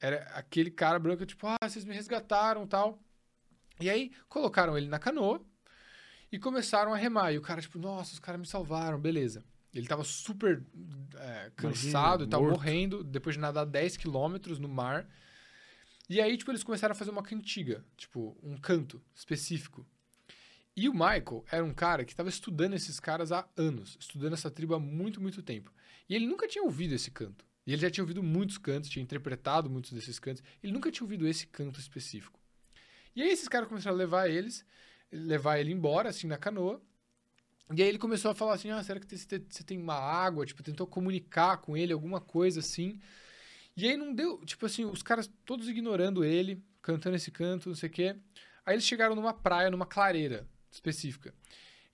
Era 0.00 0.22
aquele 0.34 0.70
cara 0.70 0.98
branco, 0.98 1.26
tipo, 1.26 1.46
ah, 1.46 1.68
vocês 1.68 1.84
me 1.84 1.94
resgataram 1.94 2.66
tal. 2.66 2.98
E 3.80 3.90
aí 3.90 4.12
colocaram 4.28 4.76
ele 4.76 4.88
na 4.88 4.98
canoa 4.98 5.44
e 6.30 6.38
começaram 6.38 6.92
a 6.92 6.96
remar. 6.96 7.32
E 7.32 7.38
o 7.38 7.42
cara, 7.42 7.60
tipo, 7.60 7.78
nossa, 7.78 8.12
os 8.12 8.18
caras 8.18 8.40
me 8.40 8.46
salvaram, 8.46 9.00
beleza. 9.00 9.44
Ele 9.72 9.86
tava 9.86 10.02
super 10.04 10.62
é, 11.16 11.52
cansado 11.54 12.24
e 12.24 12.26
tal, 12.26 12.42
morto. 12.42 12.54
morrendo, 12.54 13.04
depois 13.04 13.36
de 13.36 13.40
nadar 13.40 13.64
10 13.64 13.96
quilômetros 13.96 14.58
no 14.58 14.68
mar. 14.68 15.08
E 16.08 16.20
aí, 16.20 16.36
tipo, 16.36 16.50
eles 16.50 16.64
começaram 16.64 16.92
a 16.92 16.94
fazer 16.94 17.10
uma 17.10 17.22
cantiga, 17.22 17.84
tipo, 17.96 18.36
um 18.42 18.56
canto 18.56 19.02
específico. 19.14 19.86
E 20.74 20.88
o 20.88 20.92
Michael 20.92 21.44
era 21.50 21.64
um 21.64 21.74
cara 21.74 22.04
que 22.04 22.12
estava 22.12 22.28
estudando 22.28 22.74
esses 22.74 22.98
caras 22.98 23.32
há 23.32 23.46
anos, 23.56 23.96
estudando 24.00 24.32
essa 24.32 24.50
tribo 24.50 24.74
há 24.74 24.80
muito, 24.80 25.20
muito 25.20 25.42
tempo. 25.42 25.72
E 26.08 26.14
ele 26.14 26.26
nunca 26.26 26.48
tinha 26.48 26.62
ouvido 26.62 26.94
esse 26.94 27.10
canto. 27.10 27.44
E 27.66 27.72
ele 27.72 27.82
já 27.82 27.90
tinha 27.90 28.02
ouvido 28.02 28.22
muitos 28.22 28.56
cantos, 28.56 28.88
tinha 28.88 29.02
interpretado 29.02 29.68
muitos 29.68 29.92
desses 29.92 30.18
cantos. 30.18 30.42
Ele 30.62 30.72
nunca 30.72 30.90
tinha 30.90 31.04
ouvido 31.04 31.28
esse 31.28 31.46
canto 31.46 31.78
específico. 31.78 32.40
E 33.14 33.20
aí 33.20 33.28
esses 33.28 33.48
caras 33.48 33.68
começaram 33.68 33.96
a 33.96 33.98
levar 33.98 34.30
eles, 34.30 34.64
levar 35.10 35.58
ele 35.58 35.72
embora, 35.72 36.08
assim, 36.08 36.26
na 36.26 36.36
canoa. 36.36 36.82
E 37.74 37.82
aí 37.82 37.88
ele 37.88 37.98
começou 37.98 38.30
a 38.30 38.34
falar 38.34 38.54
assim, 38.54 38.70
ah, 38.70 38.82
será 38.82 38.98
que 38.98 39.16
você 39.16 39.62
tem 39.64 39.78
uma 39.78 39.94
água? 39.94 40.46
Tipo, 40.46 40.62
tentou 40.62 40.86
comunicar 40.86 41.58
com 41.58 41.76
ele, 41.76 41.92
alguma 41.92 42.20
coisa 42.20 42.60
assim. 42.60 42.98
E 43.76 43.86
aí 43.86 43.96
não 43.96 44.14
deu, 44.14 44.44
tipo 44.44 44.64
assim, 44.66 44.84
os 44.84 45.02
caras 45.02 45.30
todos 45.44 45.68
ignorando 45.68 46.24
ele, 46.24 46.64
cantando 46.80 47.16
esse 47.16 47.30
canto, 47.30 47.68
não 47.68 47.76
sei 47.76 47.88
o 47.88 47.92
quê. 47.92 48.16
Aí 48.64 48.74
eles 48.74 48.84
chegaram 48.84 49.14
numa 49.14 49.34
praia, 49.34 49.70
numa 49.70 49.86
clareira 49.86 50.48
específica. 50.70 51.34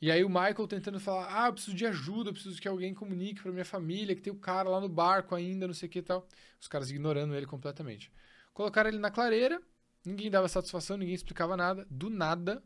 E 0.00 0.10
aí 0.10 0.22
o 0.24 0.28
Michael 0.28 0.68
tentando 0.68 1.00
falar, 1.00 1.44
ah, 1.44 1.48
eu 1.48 1.52
preciso 1.52 1.76
de 1.76 1.86
ajuda, 1.86 2.30
eu 2.30 2.34
preciso 2.34 2.60
que 2.60 2.68
alguém 2.68 2.94
comunique 2.94 3.42
pra 3.42 3.50
minha 3.50 3.64
família, 3.64 4.14
que 4.14 4.22
tem 4.22 4.32
o 4.32 4.38
cara 4.38 4.68
lá 4.68 4.80
no 4.80 4.88
barco 4.88 5.34
ainda, 5.34 5.66
não 5.66 5.74
sei 5.74 5.88
o 5.88 5.90
que 5.90 5.98
e 6.00 6.02
tal. 6.02 6.28
Os 6.60 6.68
caras 6.68 6.90
ignorando 6.90 7.34
ele 7.34 7.46
completamente. 7.46 8.12
Colocaram 8.52 8.88
ele 8.90 8.98
na 8.98 9.10
clareira, 9.10 9.60
ninguém 10.04 10.30
dava 10.30 10.48
satisfação, 10.48 10.96
ninguém 10.96 11.14
explicava 11.14 11.56
nada. 11.56 11.86
Do 11.90 12.10
nada, 12.10 12.62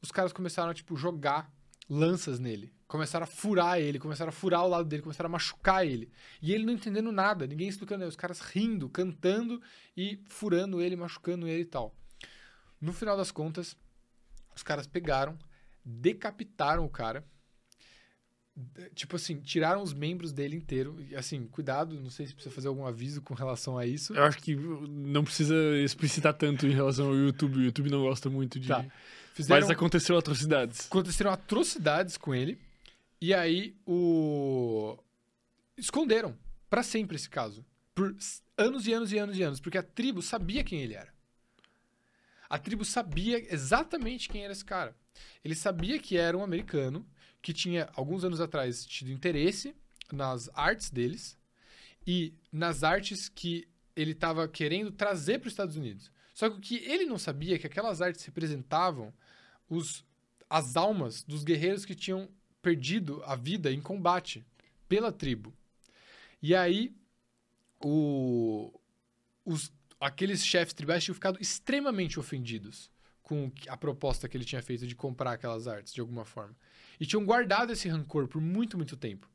os 0.00 0.10
caras 0.10 0.32
começaram 0.32 0.70
a, 0.70 0.74
tipo, 0.74 0.96
jogar 0.96 1.52
lanças 1.88 2.38
nele. 2.38 2.72
Começaram 2.86 3.24
a 3.24 3.26
furar 3.26 3.80
ele, 3.80 3.98
começaram 3.98 4.28
a 4.28 4.32
furar 4.32 4.64
o 4.64 4.68
lado 4.68 4.88
dele, 4.88 5.02
começaram 5.02 5.28
a 5.28 5.32
machucar 5.32 5.84
ele. 5.84 6.10
E 6.40 6.52
ele 6.52 6.64
não 6.64 6.72
entendendo 6.72 7.10
nada, 7.10 7.46
ninguém 7.46 7.68
explicando 7.68 8.04
ele. 8.04 8.08
Os 8.08 8.16
caras 8.16 8.40
rindo, 8.40 8.88
cantando 8.88 9.60
e 9.96 10.22
furando 10.28 10.80
ele, 10.80 10.94
machucando 10.94 11.48
ele 11.48 11.62
e 11.62 11.66
tal. 11.66 11.94
No 12.80 12.92
final 12.92 13.16
das 13.16 13.32
contas, 13.32 13.76
os 14.54 14.62
caras 14.62 14.86
pegaram, 14.86 15.36
decapitaram 15.84 16.84
o 16.84 16.88
cara. 16.88 17.24
Tipo 18.94 19.16
assim, 19.16 19.40
tiraram 19.40 19.82
os 19.82 19.92
membros 19.92 20.32
dele 20.32 20.56
inteiro. 20.56 20.96
E, 21.10 21.16
assim, 21.16 21.46
cuidado, 21.46 22.00
não 22.00 22.08
sei 22.08 22.26
se 22.26 22.34
precisa 22.34 22.54
fazer 22.54 22.68
algum 22.68 22.86
aviso 22.86 23.20
com 23.20 23.34
relação 23.34 23.76
a 23.76 23.84
isso. 23.84 24.14
Eu 24.14 24.22
acho 24.22 24.38
que 24.38 24.54
não 24.54 25.24
precisa 25.24 25.54
explicitar 25.78 26.32
tanto 26.32 26.66
em 26.66 26.72
relação 26.72 27.08
ao 27.08 27.14
YouTube. 27.14 27.58
O 27.58 27.62
YouTube 27.62 27.90
não 27.90 28.02
gosta 28.02 28.30
muito 28.30 28.58
de. 28.60 28.68
Tá. 28.68 28.86
Fizeram, 29.36 29.60
Mas 29.60 29.70
aconteceu 29.70 30.16
atrocidades. 30.16 30.86
aconteceram 30.86 31.30
atrocidades 31.30 32.16
com 32.16 32.34
ele. 32.34 32.58
E 33.20 33.34
aí 33.34 33.76
o 33.86 34.96
esconderam 35.76 36.34
pra 36.70 36.82
sempre 36.82 37.16
esse 37.16 37.28
caso, 37.28 37.62
por 37.94 38.16
anos 38.56 38.86
e 38.86 38.94
anos 38.94 39.12
e 39.12 39.18
anos 39.18 39.36
e 39.36 39.42
anos, 39.42 39.60
porque 39.60 39.76
a 39.76 39.82
tribo 39.82 40.22
sabia 40.22 40.64
quem 40.64 40.80
ele 40.80 40.94
era. 40.94 41.12
A 42.48 42.58
tribo 42.58 42.82
sabia 42.82 43.52
exatamente 43.52 44.26
quem 44.26 44.42
era 44.42 44.54
esse 44.54 44.64
cara. 44.64 44.96
Ele 45.44 45.54
sabia 45.54 45.98
que 45.98 46.16
era 46.16 46.34
um 46.34 46.42
americano 46.42 47.06
que 47.42 47.52
tinha 47.52 47.90
alguns 47.92 48.24
anos 48.24 48.40
atrás 48.40 48.86
tido 48.86 49.10
interesse 49.10 49.76
nas 50.10 50.48
artes 50.54 50.88
deles 50.88 51.36
e 52.06 52.32
nas 52.50 52.82
artes 52.82 53.28
que 53.28 53.68
ele 53.94 54.12
estava 54.12 54.48
querendo 54.48 54.90
trazer 54.90 55.40
para 55.40 55.48
os 55.48 55.52
Estados 55.52 55.76
Unidos. 55.76 56.10
Só 56.32 56.48
que 56.48 56.56
o 56.56 56.60
que 56.60 56.76
ele 56.84 57.04
não 57.04 57.18
sabia 57.18 57.54
é 57.54 57.58
que 57.58 57.66
aquelas 57.66 58.02
artes 58.02 58.24
representavam 58.24 59.12
os, 59.68 60.04
as 60.48 60.76
almas 60.76 61.22
dos 61.22 61.44
guerreiros 61.44 61.84
que 61.84 61.94
tinham 61.94 62.28
perdido 62.62 63.22
a 63.24 63.36
vida 63.36 63.72
em 63.72 63.80
combate 63.80 64.44
pela 64.88 65.12
tribo. 65.12 65.54
E 66.42 66.54
aí, 66.54 66.94
o, 67.80 68.72
os, 69.44 69.72
aqueles 70.00 70.44
chefes 70.44 70.74
tribais 70.74 71.04
tinham 71.04 71.14
ficado 71.14 71.38
extremamente 71.40 72.18
ofendidos 72.18 72.90
com 73.22 73.50
a 73.68 73.76
proposta 73.76 74.28
que 74.28 74.36
ele 74.36 74.44
tinha 74.44 74.62
feito 74.62 74.86
de 74.86 74.94
comprar 74.94 75.32
aquelas 75.32 75.66
artes, 75.66 75.92
de 75.92 76.00
alguma 76.00 76.24
forma. 76.24 76.56
E 77.00 77.06
tinham 77.06 77.24
guardado 77.24 77.72
esse 77.72 77.88
rancor 77.88 78.28
por 78.28 78.40
muito, 78.40 78.76
muito 78.76 78.96
tempo. 78.96 79.28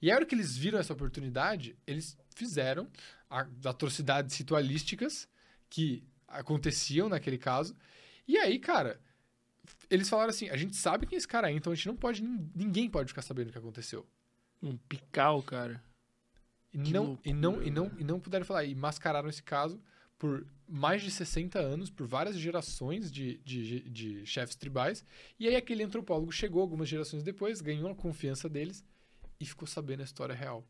E 0.00 0.10
a 0.10 0.14
hora 0.14 0.26
que 0.26 0.34
eles 0.34 0.56
viram 0.56 0.78
essa 0.78 0.92
oportunidade, 0.92 1.76
eles 1.86 2.16
fizeram 2.34 2.88
atrocidades 3.64 4.36
ritualísticas 4.36 5.28
que 5.68 6.04
aconteciam 6.26 7.08
naquele 7.08 7.38
caso. 7.38 7.76
E 8.26 8.36
aí, 8.38 8.58
cara, 8.58 9.00
eles 9.90 10.08
falaram 10.08 10.30
assim: 10.30 10.48
a 10.48 10.56
gente 10.56 10.76
sabe 10.76 11.06
quem 11.06 11.16
é 11.16 11.18
esse 11.18 11.28
cara 11.28 11.50
é, 11.50 11.54
então 11.54 11.72
a 11.72 11.76
gente 11.76 11.86
não 11.86 11.96
pode. 11.96 12.22
Ninguém 12.22 12.88
pode 12.88 13.08
ficar 13.08 13.22
sabendo 13.22 13.48
o 13.48 13.52
que 13.52 13.58
aconteceu. 13.58 14.06
Um 14.62 14.76
pical, 14.76 15.42
cara. 15.42 15.82
E 16.72 16.78
não, 16.78 17.04
loucura, 17.04 17.28
e, 17.28 17.32
não, 17.32 17.62
e, 17.62 17.70
não, 17.70 17.92
e 17.98 18.04
não 18.04 18.20
puderam 18.20 18.44
falar. 18.44 18.64
E 18.64 18.74
mascararam 18.74 19.28
esse 19.28 19.42
caso 19.42 19.80
por 20.18 20.46
mais 20.66 21.02
de 21.02 21.10
60 21.10 21.58
anos, 21.58 21.90
por 21.90 22.06
várias 22.06 22.38
gerações 22.38 23.12
de, 23.12 23.38
de, 23.44 23.80
de 23.90 24.26
chefes 24.26 24.56
tribais. 24.56 25.04
E 25.38 25.46
aí 25.46 25.56
aquele 25.56 25.82
antropólogo 25.82 26.32
chegou 26.32 26.62
algumas 26.62 26.88
gerações 26.88 27.22
depois, 27.22 27.60
ganhou 27.60 27.90
a 27.90 27.94
confiança 27.94 28.48
deles 28.48 28.84
e 29.38 29.44
ficou 29.44 29.68
sabendo 29.68 30.00
a 30.00 30.04
história 30.04 30.34
real. 30.34 30.66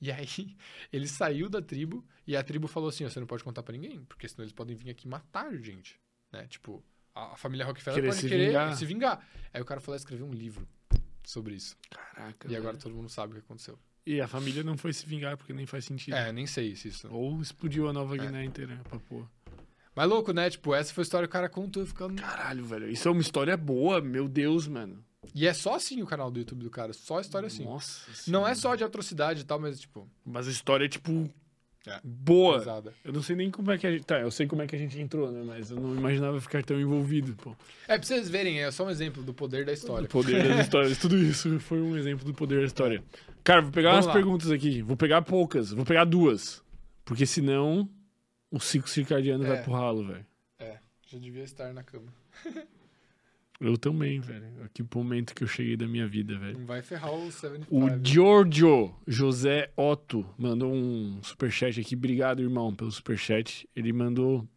E 0.00 0.10
aí 0.10 0.56
ele 0.92 1.08
saiu 1.08 1.48
da 1.48 1.62
tribo 1.62 2.04
e 2.26 2.36
a 2.36 2.42
tribo 2.42 2.68
falou 2.68 2.88
assim: 2.88 3.04
você 3.04 3.20
não 3.20 3.26
pode 3.26 3.44
contar 3.44 3.62
para 3.62 3.72
ninguém, 3.72 4.04
porque 4.04 4.28
senão 4.28 4.44
eles 4.44 4.52
podem 4.52 4.76
vir 4.76 4.90
aqui 4.90 5.08
matar 5.08 5.46
a 5.46 5.56
gente, 5.56 6.00
né? 6.30 6.46
Tipo, 6.46 6.84
a, 7.14 7.36
família 7.36 7.66
Rockefeller 7.66 7.96
querer 7.96 8.08
pode 8.08 8.20
se 8.20 8.28
querer 8.28 8.46
vingar. 8.48 8.76
se 8.76 8.86
vingar. 8.86 9.26
Aí 9.52 9.60
o 9.60 9.64
cara 9.64 9.80
falou: 9.80 9.96
escrever 9.96 10.22
um 10.22 10.32
livro 10.32 10.66
sobre 11.24 11.54
isso. 11.54 11.76
Caraca. 11.90 12.50
E 12.50 12.56
agora 12.56 12.76
todo 12.76 12.94
mundo 12.94 13.08
sabe 13.08 13.32
o 13.32 13.36
que 13.36 13.40
aconteceu. 13.40 13.78
E 14.06 14.20
a 14.20 14.26
família 14.26 14.64
não 14.64 14.76
foi 14.76 14.92
se 14.92 15.06
vingar 15.06 15.36
porque 15.36 15.52
nem 15.52 15.66
faz 15.66 15.84
sentido. 15.84 16.14
É, 16.14 16.32
nem 16.32 16.46
sei 16.46 16.74
se 16.74 16.88
isso. 16.88 17.08
Ou 17.12 17.40
explodiu 17.40 17.88
a 17.88 17.92
Nova 17.92 18.16
é. 18.16 18.18
Guiné 18.18 18.44
inteira 18.44 18.80
pra 18.88 18.98
pôr. 18.98 19.28
Mas 19.94 20.08
louco, 20.08 20.32
né? 20.32 20.48
Tipo, 20.48 20.74
essa 20.74 20.94
foi 20.94 21.02
a 21.02 21.04
história 21.04 21.28
que 21.28 21.30
o 21.30 21.32
cara 21.32 21.48
contou 21.48 21.84
ficando. 21.84 22.20
Caralho, 22.20 22.64
velho. 22.64 22.88
Isso 22.88 23.06
é 23.08 23.10
uma 23.10 23.20
história 23.20 23.56
boa, 23.56 24.00
meu 24.00 24.28
Deus, 24.28 24.66
mano. 24.66 25.04
E 25.34 25.46
é 25.46 25.52
só 25.52 25.74
assim 25.74 26.02
o 26.02 26.06
canal 26.06 26.30
do 26.30 26.38
YouTube 26.38 26.64
do 26.64 26.70
cara, 26.70 26.92
só 26.92 27.20
história 27.20 27.46
assim. 27.46 27.64
Nossa. 27.64 28.30
Não 28.30 28.46
é 28.46 28.54
só 28.54 28.74
de 28.74 28.82
atrocidade 28.82 29.42
e 29.42 29.44
tal, 29.44 29.60
mas 29.60 29.80
tipo. 29.80 30.08
Mas 30.24 30.48
a 30.48 30.50
história 30.50 30.86
é 30.86 30.88
tipo. 30.88 31.30
É, 31.86 31.98
boa. 32.04 32.58
Pesada. 32.58 32.94
Eu 33.04 33.12
não 33.12 33.22
sei 33.22 33.34
nem 33.36 33.50
como 33.50 33.70
é 33.70 33.78
que 33.78 33.86
a 33.86 33.90
gente. 33.90 34.04
Tá, 34.04 34.20
eu 34.20 34.30
sei 34.30 34.46
como 34.46 34.60
é 34.60 34.66
que 34.66 34.76
a 34.76 34.78
gente 34.78 35.00
entrou, 35.00 35.32
né? 35.32 35.42
Mas 35.44 35.70
eu 35.70 35.80
não 35.80 35.94
imaginava 35.94 36.40
ficar 36.40 36.62
tão 36.62 36.78
envolvido, 36.78 37.34
pô. 37.36 37.56
É, 37.88 37.96
pra 37.96 38.02
vocês 38.06 38.28
verem, 38.28 38.60
é 38.60 38.70
só 38.70 38.84
um 38.84 38.90
exemplo 38.90 39.22
do 39.22 39.32
poder 39.32 39.64
da 39.64 39.72
história. 39.72 40.04
O 40.04 40.08
poder 40.08 40.46
das 40.46 40.60
histórias. 40.66 40.98
Tudo 40.98 41.16
isso 41.16 41.58
foi 41.60 41.80
um 41.80 41.96
exemplo 41.96 42.24
do 42.24 42.34
poder 42.34 42.60
da 42.60 42.66
história. 42.66 43.02
Cara, 43.42 43.62
vou 43.62 43.72
pegar 43.72 43.90
Vamos 43.90 44.06
umas 44.06 44.14
lá. 44.14 44.20
perguntas 44.20 44.50
aqui. 44.50 44.82
Vou 44.82 44.96
pegar 44.96 45.22
poucas. 45.22 45.72
Vou 45.72 45.86
pegar 45.86 46.04
duas. 46.04 46.62
Porque 47.04 47.24
senão 47.24 47.88
o 48.50 48.60
ciclo 48.60 48.88
circadiano 48.88 49.44
é. 49.44 49.48
vai 49.48 49.62
pro 49.62 49.72
ralo, 49.72 50.06
velho. 50.06 50.26
É, 50.58 50.78
já 51.06 51.18
devia 51.18 51.44
estar 51.44 51.72
na 51.72 51.82
cama. 51.82 52.12
Eu 53.60 53.76
também, 53.76 54.20
velho. 54.20 54.46
Que 54.72 54.82
momento 54.94 55.34
que 55.34 55.44
eu 55.44 55.48
cheguei 55.48 55.76
da 55.76 55.86
minha 55.86 56.06
vida, 56.06 56.38
velho. 56.38 56.58
Não 56.58 56.66
vai 56.66 56.80
ferrar 56.80 57.12
o 57.12 57.30
75. 57.30 57.76
O 57.76 58.04
Giorgio 58.04 58.94
José 59.06 59.70
Otto 59.76 60.24
mandou 60.38 60.72
um 60.72 61.20
superchat 61.22 61.78
aqui. 61.78 61.94
Obrigado, 61.94 62.40
irmão, 62.40 62.74
pelo 62.74 62.90
superchat. 62.90 63.68
Ele 63.76 63.92
mandou. 63.92 64.48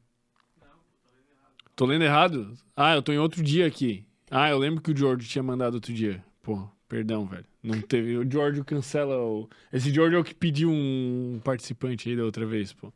Tô 1.75 1.85
lendo 1.85 2.03
errado? 2.03 2.57
Ah, 2.75 2.95
eu 2.95 3.01
tô 3.01 3.11
em 3.11 3.17
outro 3.17 3.43
dia 3.43 3.65
aqui. 3.65 4.05
Ah, 4.31 4.49
eu 4.49 4.57
lembro 4.57 4.81
que 4.81 4.91
o 4.91 4.97
Giorgio 4.97 5.27
tinha 5.27 5.43
mandado 5.43 5.73
outro 5.73 5.93
dia. 5.93 6.23
Pô, 6.41 6.65
perdão, 6.87 7.25
velho. 7.25 7.45
Não 7.61 7.81
teve. 7.81 8.17
O 8.17 8.29
Giorgio 8.29 8.63
cancela 8.63 9.17
o. 9.17 9.49
Esse 9.71 9.91
Giorgio 9.91 10.17
é 10.17 10.21
o 10.21 10.23
que 10.23 10.33
pediu 10.33 10.69
um 10.69 11.41
participante 11.43 12.09
aí 12.09 12.15
da 12.15 12.23
outra 12.23 12.45
vez, 12.45 12.71
pô. 12.71 12.93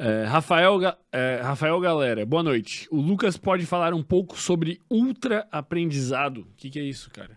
É, 0.00 0.22
Rafael, 0.26 0.78
é, 1.10 1.40
Rafael 1.42 1.80
Galera, 1.80 2.24
boa 2.24 2.44
noite. 2.44 2.86
O 2.88 3.00
Lucas 3.00 3.36
pode 3.36 3.66
falar 3.66 3.92
um 3.92 4.02
pouco 4.02 4.38
sobre 4.38 4.80
ultra 4.88 5.48
aprendizado. 5.50 6.42
O 6.42 6.54
que, 6.56 6.70
que, 6.70 6.78
é 6.78 6.84
isso, 6.84 7.10
cara? 7.10 7.36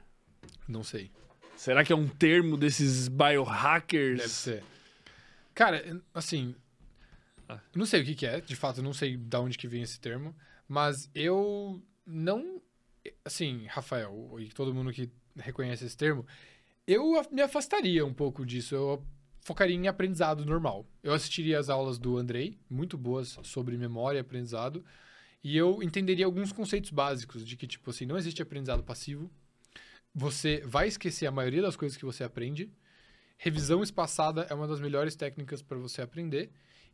Não 0.68 0.84
sei. 0.84 1.10
Será 1.58 1.84
que 1.84 1.92
é 1.92 1.96
um 1.96 2.08
termo 2.08 2.56
desses 2.56 3.08
biohackers? 3.08 4.20
Deve 4.20 4.30
ser. 4.30 4.64
Cara, 5.56 6.04
assim, 6.14 6.54
ah. 7.50 7.60
não 7.76 7.84
sei 7.88 8.04
o 8.04 8.06
que, 8.06 8.14
que 8.14 8.28
é, 8.28 8.40
de 8.40 8.56
fato, 8.56 8.84
não 8.84 8.94
sei 8.94 9.18
de 9.18 9.38
onde 9.38 9.58
que 9.58 9.68
vem 9.68 9.82
esse 9.82 10.00
termo, 10.00 10.36
mas 10.68 11.10
eu 11.16 11.82
não, 12.06 12.62
assim, 13.26 13.66
Rafael 13.70 14.36
e 14.40 14.50
todo 14.50 14.72
mundo 14.72 14.94
que 14.94 15.10
reconhece 15.36 15.84
esse 15.84 15.98
termo, 15.98 16.24
eu 16.86 17.26
me 17.32 17.42
afastaria 17.42 18.06
um 18.06 18.14
pouco 18.14 18.46
disso. 18.46 18.76
Eu 18.76 19.04
focaria 19.42 19.76
em 19.76 19.88
aprendizado 19.88 20.45
normal. 20.45 20.86
Eu 21.03 21.14
assistiria 21.14 21.60
as 21.60 21.70
aulas 21.70 21.98
do 21.98 22.18
Andrei, 22.18 22.58
muito 22.70 22.98
boas 22.98 23.38
sobre 23.44 23.78
memória 23.78 24.20
e 24.20 24.22
aprendizado, 24.22 24.86
e 25.44 25.58
eu 25.58 25.82
entenderia 25.82 26.26
alguns 26.26 26.52
conceitos 26.52 26.92
básicos 26.92 27.45
de 27.45 27.58
que, 27.58 27.68
tipo 27.68 27.90
assim, 27.90 28.06
não 28.06 28.18
existe 28.18 28.42
aprendizado 28.42 28.84
passivo, 28.84 29.30
você 30.14 30.61
vai 30.66 30.88
esquecer 30.88 31.26
a 31.26 31.32
maioria 31.32 31.61
das 31.61 31.76
coisas 31.76 31.98
que 31.98 32.06
você 32.06 32.24
aprende, 32.24 32.72
revisão 33.38 33.82
espaçada 33.82 34.45
é 34.50 34.53
uma 34.53 34.68
das 34.68 34.80
melhores 34.80 35.16
técnicas 35.16 35.61
para 35.61 35.78
você 35.78 36.02
aprender, 36.02 36.52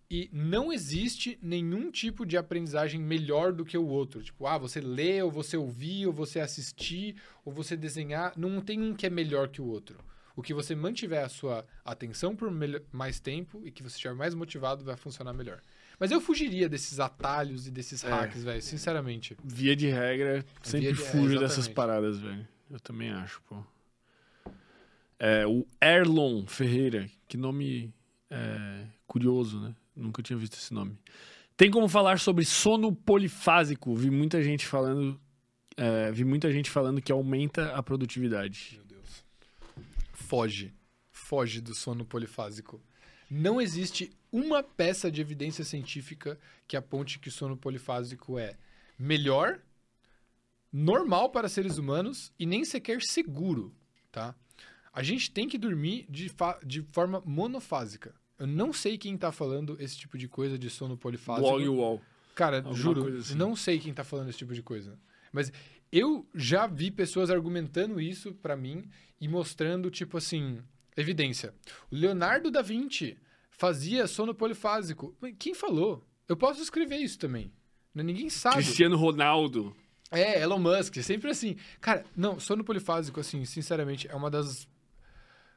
e 0.09 0.29
não 0.31 0.71
existe 0.71 1.37
nenhum 1.41 1.91
tipo 1.91 2.25
de 2.25 2.37
aprendizagem 2.37 3.01
melhor 3.01 3.51
do 3.51 3.65
que 3.65 3.77
o 3.77 3.85
outro. 3.85 4.23
Tipo, 4.23 4.47
ah, 4.47 4.57
você 4.57 4.79
lê, 4.79 5.21
ou 5.21 5.29
você 5.29 5.57
ouvir, 5.57 6.07
ou 6.07 6.13
você 6.13 6.39
assistir, 6.39 7.17
ou 7.43 7.51
você 7.51 7.75
desenhar. 7.75 8.31
Não 8.37 8.61
tem 8.61 8.81
um 8.81 8.93
que 8.93 9.05
é 9.05 9.09
melhor 9.09 9.49
que 9.49 9.61
o 9.61 9.67
outro. 9.67 9.99
O 10.37 10.43
que 10.43 10.53
você 10.53 10.75
mantiver 10.75 11.25
a 11.25 11.29
sua 11.29 11.65
atenção 11.83 12.35
por 12.35 12.51
mais 12.93 13.19
tempo 13.19 13.59
e 13.65 13.71
que 13.71 13.81
você 13.81 13.95
estiver 13.95 14.13
mais 14.13 14.35
motivado 14.35 14.85
vai 14.85 14.95
funcionar 14.95 15.33
melhor. 15.33 15.59
Mas 15.99 16.11
eu 16.11 16.21
fugiria 16.21 16.69
desses 16.69 16.99
atalhos 16.99 17.65
e 17.65 17.71
desses 17.71 18.03
é, 18.03 18.07
hacks, 18.07 18.43
velho, 18.43 18.61
sinceramente. 18.61 19.35
Via 19.43 19.75
de 19.75 19.87
regra, 19.87 20.45
sempre 20.61 20.89
de, 20.89 20.95
fujo 20.95 21.37
é, 21.37 21.39
dessas 21.39 21.67
paradas, 21.67 22.19
velho. 22.19 22.47
Eu 22.69 22.79
também 22.79 23.09
acho, 23.09 23.41
pô. 23.49 23.63
É, 25.17 25.47
o 25.47 25.65
Erlon 25.81 26.45
Ferreira, 26.45 27.09
que 27.27 27.35
nome 27.35 27.91
é, 28.29 28.85
curioso, 29.07 29.59
né? 29.59 29.75
Nunca 29.95 30.21
tinha 30.21 30.37
visto 30.37 30.53
esse 30.53 30.71
nome. 30.71 30.95
Tem 31.55 31.71
como 31.71 31.89
falar 31.89 32.19
sobre 32.19 32.45
sono 32.45 32.95
polifásico? 32.95 33.95
Vi 33.95 34.11
muita 34.11 34.43
gente 34.43 34.67
falando, 34.67 35.19
é, 35.75 36.11
vi 36.11 36.23
muita 36.23 36.51
gente 36.51 36.69
falando 36.69 37.01
que 37.01 37.11
aumenta 37.11 37.73
a 37.73 37.81
produtividade 37.81 38.79
foge. 40.27 40.73
Foge 41.11 41.61
do 41.61 41.73
sono 41.73 42.05
polifásico. 42.05 42.81
Não 43.29 43.59
existe 43.59 44.11
uma 44.31 44.61
peça 44.61 45.09
de 45.11 45.21
evidência 45.21 45.63
científica 45.63 46.39
que 46.67 46.77
aponte 46.77 47.19
que 47.19 47.29
o 47.29 47.31
sono 47.31 47.57
polifásico 47.57 48.37
é 48.37 48.57
melhor, 48.99 49.59
normal 50.71 51.29
para 51.29 51.49
seres 51.49 51.77
humanos 51.77 52.31
e 52.37 52.45
nem 52.45 52.63
sequer 52.65 53.01
seguro, 53.01 53.73
tá? 54.11 54.35
A 54.93 55.03
gente 55.03 55.31
tem 55.31 55.47
que 55.47 55.57
dormir 55.57 56.05
de, 56.09 56.31
de 56.65 56.81
forma 56.91 57.21
monofásica. 57.25 58.13
Eu 58.37 58.47
não 58.47 58.71
sei 58.73 58.97
quem 58.97 59.17
tá 59.17 59.31
falando 59.31 59.77
esse 59.79 59.97
tipo 59.97 60.17
de 60.17 60.27
coisa 60.27 60.57
de 60.57 60.69
sono 60.69 60.97
polifásico. 60.97 61.47
Wall 61.47 61.61
e 61.61 61.69
wall. 61.69 62.01
Cara, 62.35 62.57
Alguma 62.57 62.75
juro, 62.75 63.17
assim. 63.17 63.35
não 63.35 63.55
sei 63.55 63.79
quem 63.79 63.93
tá 63.93 64.03
falando 64.03 64.29
esse 64.29 64.37
tipo 64.37 64.53
de 64.53 64.61
coisa. 64.61 64.99
Mas 65.31 65.51
eu 65.91 66.27
já 66.33 66.67
vi 66.67 66.91
pessoas 66.91 67.29
argumentando 67.29 67.99
isso 67.99 68.33
para 68.33 68.55
mim 68.55 68.89
e 69.19 69.27
mostrando, 69.27 69.89
tipo 69.89 70.17
assim, 70.17 70.61
evidência. 70.95 71.53
O 71.91 71.95
Leonardo 71.95 72.51
da 72.51 72.61
Vinci 72.61 73.17
fazia 73.51 74.07
sono 74.07 74.33
polifásico. 74.33 75.15
Quem 75.39 75.53
falou? 75.53 76.03
Eu 76.27 76.35
posso 76.35 76.61
escrever 76.61 76.97
isso 76.97 77.17
também. 77.17 77.51
Né, 77.93 78.03
ninguém 78.03 78.29
sabe. 78.29 78.57
Cristiano 78.57 78.97
Ronaldo. 78.97 79.75
É, 80.11 80.41
Elon 80.41 80.59
Musk, 80.59 80.95
sempre 81.01 81.31
assim. 81.31 81.57
Cara, 81.81 82.05
não, 82.15 82.39
sono 82.39 82.63
polifásico, 82.63 83.19
assim, 83.19 83.43
sinceramente, 83.43 84.07
é 84.07 84.15
uma 84.15 84.29
das 84.29 84.67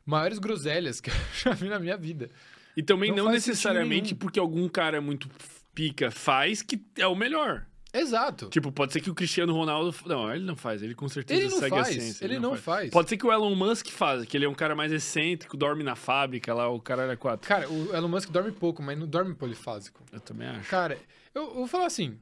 maiores 0.05 0.39
groselhas 0.39 1.01
que 1.01 1.11
eu 1.11 1.15
já 1.45 1.53
vi 1.53 1.69
na 1.69 1.79
minha 1.79 1.97
vida. 1.97 2.31
E 2.77 2.83
também 2.83 3.11
não, 3.11 3.25
não 3.25 3.33
necessariamente 3.33 4.15
porque 4.15 4.39
algum 4.39 4.69
cara 4.69 5.01
muito 5.01 5.29
pica 5.75 6.11
faz 6.11 6.63
que 6.63 6.81
é 6.97 7.07
o 7.07 7.15
melhor. 7.15 7.67
Exato. 7.93 8.49
Tipo, 8.49 8.71
pode 8.71 8.93
ser 8.93 9.01
que 9.01 9.11
o 9.11 9.15
Cristiano 9.15 9.53
Ronaldo. 9.53 9.95
Não, 10.07 10.33
ele 10.33 10.45
não 10.45 10.57
faz, 10.57 10.83
ele 10.83 10.95
com 10.95 11.09
certeza 11.09 11.41
ele 11.41 11.51
segue 11.51 11.71
faz, 11.71 11.89
a 11.89 11.93
ciência. 11.93 12.25
Ele, 12.25 12.35
ele 12.35 12.41
não, 12.41 12.51
faz. 12.51 12.63
faz. 12.63 12.91
Pode 12.91 13.09
ser 13.09 13.17
que 13.17 13.27
o 13.27 13.33
Elon 13.33 13.55
Musk 13.55 13.89
faz, 13.89 14.25
que 14.25 14.37
ele 14.37 14.45
é 14.45 14.49
um 14.49 14.55
cara 14.55 14.75
mais 14.77 14.93
excêntrico, 14.93 15.57
dorme 15.57 15.83
na 15.83 15.97
fábrica 15.97 16.55
lá, 16.55 16.69
o 16.69 16.81
cara 16.81 17.13
é 17.13 17.17
quatro. 17.17 17.49
Cara, 17.49 17.69
o 17.69 17.95
Elon 17.95 18.09
Musk 18.09 18.31
dorme 18.31 18.53
pouco, 18.53 18.83
mas 18.83 18.99
não 18.99 19.07
dorme 19.07 19.35
polifásico. 19.35 20.05
Eu 20.13 20.21
também 20.21 20.47
acho. 20.47 20.69
Cara, 20.71 20.99
eu, 21.35 21.43
eu 21.43 21.55
vou 21.55 21.67
falar 21.67 21.87
assim. 21.87 22.19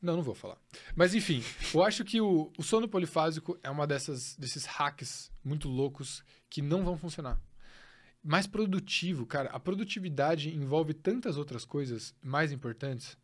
Não, 0.00 0.16
não 0.16 0.22
vou 0.22 0.34
falar. 0.34 0.58
Mas 0.96 1.14
enfim, 1.14 1.44
eu 1.72 1.82
acho 1.84 2.04
que 2.04 2.20
o, 2.20 2.50
o 2.58 2.62
sono 2.62 2.88
polifásico 2.88 3.56
é 3.62 3.70
uma 3.70 3.86
dessas 3.86 4.34
desses 4.36 4.66
hacks 4.66 5.30
muito 5.44 5.68
loucos 5.68 6.24
que 6.50 6.60
não 6.60 6.84
vão 6.84 6.98
funcionar. 6.98 7.40
Mais 8.22 8.46
produtivo, 8.48 9.24
cara. 9.26 9.48
A 9.50 9.60
produtividade 9.60 10.52
envolve 10.54 10.92
tantas 10.92 11.36
outras 11.36 11.64
coisas 11.64 12.14
mais 12.20 12.50
importantes 12.50 13.16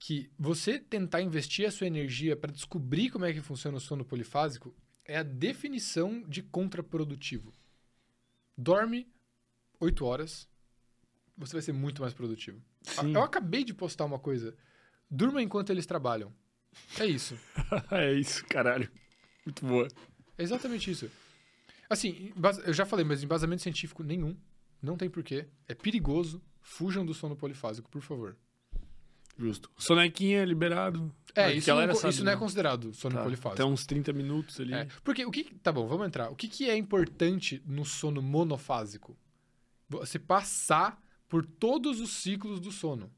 que 0.00 0.30
você 0.38 0.78
tentar 0.78 1.20
investir 1.20 1.68
a 1.68 1.70
sua 1.70 1.86
energia 1.86 2.34
para 2.34 2.50
descobrir 2.50 3.10
como 3.10 3.26
é 3.26 3.34
que 3.34 3.42
funciona 3.42 3.76
o 3.76 3.80
sono 3.80 4.02
polifásico 4.02 4.74
é 5.04 5.18
a 5.18 5.22
definição 5.22 6.22
de 6.26 6.42
contraprodutivo. 6.42 7.54
Dorme 8.56 9.06
8 9.78 10.04
horas, 10.06 10.48
você 11.36 11.52
vai 11.52 11.62
ser 11.62 11.72
muito 11.72 12.00
mais 12.00 12.14
produtivo. 12.14 12.62
Sim. 12.80 13.14
Eu 13.14 13.22
acabei 13.22 13.62
de 13.62 13.74
postar 13.74 14.06
uma 14.06 14.18
coisa. 14.18 14.56
Durma 15.10 15.42
enquanto 15.42 15.68
eles 15.68 15.84
trabalham. 15.84 16.32
É 16.98 17.04
isso. 17.04 17.38
é 17.92 18.14
isso, 18.14 18.44
caralho. 18.46 18.90
Muito 19.44 19.66
boa. 19.66 19.86
É 20.38 20.42
exatamente 20.42 20.90
isso. 20.90 21.10
Assim, 21.90 22.32
eu 22.64 22.72
já 22.72 22.86
falei, 22.86 23.04
mas 23.04 23.22
embasamento 23.22 23.62
científico 23.62 24.02
nenhum. 24.02 24.34
Não 24.80 24.96
tem 24.96 25.10
porquê. 25.10 25.46
É 25.68 25.74
perigoso. 25.74 26.42
Fujam 26.62 27.04
do 27.04 27.12
sono 27.12 27.36
polifásico, 27.36 27.90
por 27.90 28.00
favor. 28.00 28.36
Justo. 29.40 29.70
Sonequinha 29.78 30.44
liberado. 30.44 31.10
É, 31.34 31.54
isso, 31.54 31.70
não, 31.70 31.94
sabe, 31.94 32.12
isso 32.12 32.24
não 32.24 32.32
é 32.32 32.34
né? 32.34 32.38
considerado 32.38 32.92
sono 32.92 33.14
Tá, 33.14 33.22
polifásico. 33.22 33.62
Até 33.62 33.64
uns 33.64 33.86
30 33.86 34.12
minutos 34.12 34.60
ali. 34.60 34.74
É, 34.74 34.86
porque 35.02 35.24
o 35.24 35.30
que. 35.30 35.44
Tá 35.60 35.72
bom, 35.72 35.86
vamos 35.86 36.06
entrar. 36.06 36.28
O 36.30 36.36
que, 36.36 36.46
que 36.46 36.68
é 36.68 36.76
importante 36.76 37.62
no 37.64 37.84
sono 37.84 38.20
monofásico? 38.20 39.16
Você 39.88 40.18
passar 40.18 41.00
por 41.26 41.46
todos 41.46 42.00
os 42.00 42.10
ciclos 42.10 42.60
do 42.60 42.70
sono. 42.70 43.10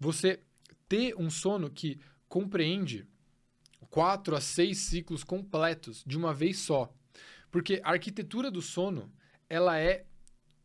Você 0.00 0.40
ter 0.88 1.14
um 1.16 1.30
sono 1.30 1.70
que 1.70 2.00
compreende 2.28 3.06
quatro 3.88 4.34
a 4.34 4.40
seis 4.40 4.78
ciclos 4.78 5.22
completos 5.22 6.02
de 6.04 6.16
uma 6.16 6.34
vez 6.34 6.58
só. 6.58 6.92
Porque 7.52 7.80
a 7.84 7.90
arquitetura 7.90 8.50
do 8.50 8.60
sono, 8.60 9.12
ela 9.48 9.78
é 9.78 10.06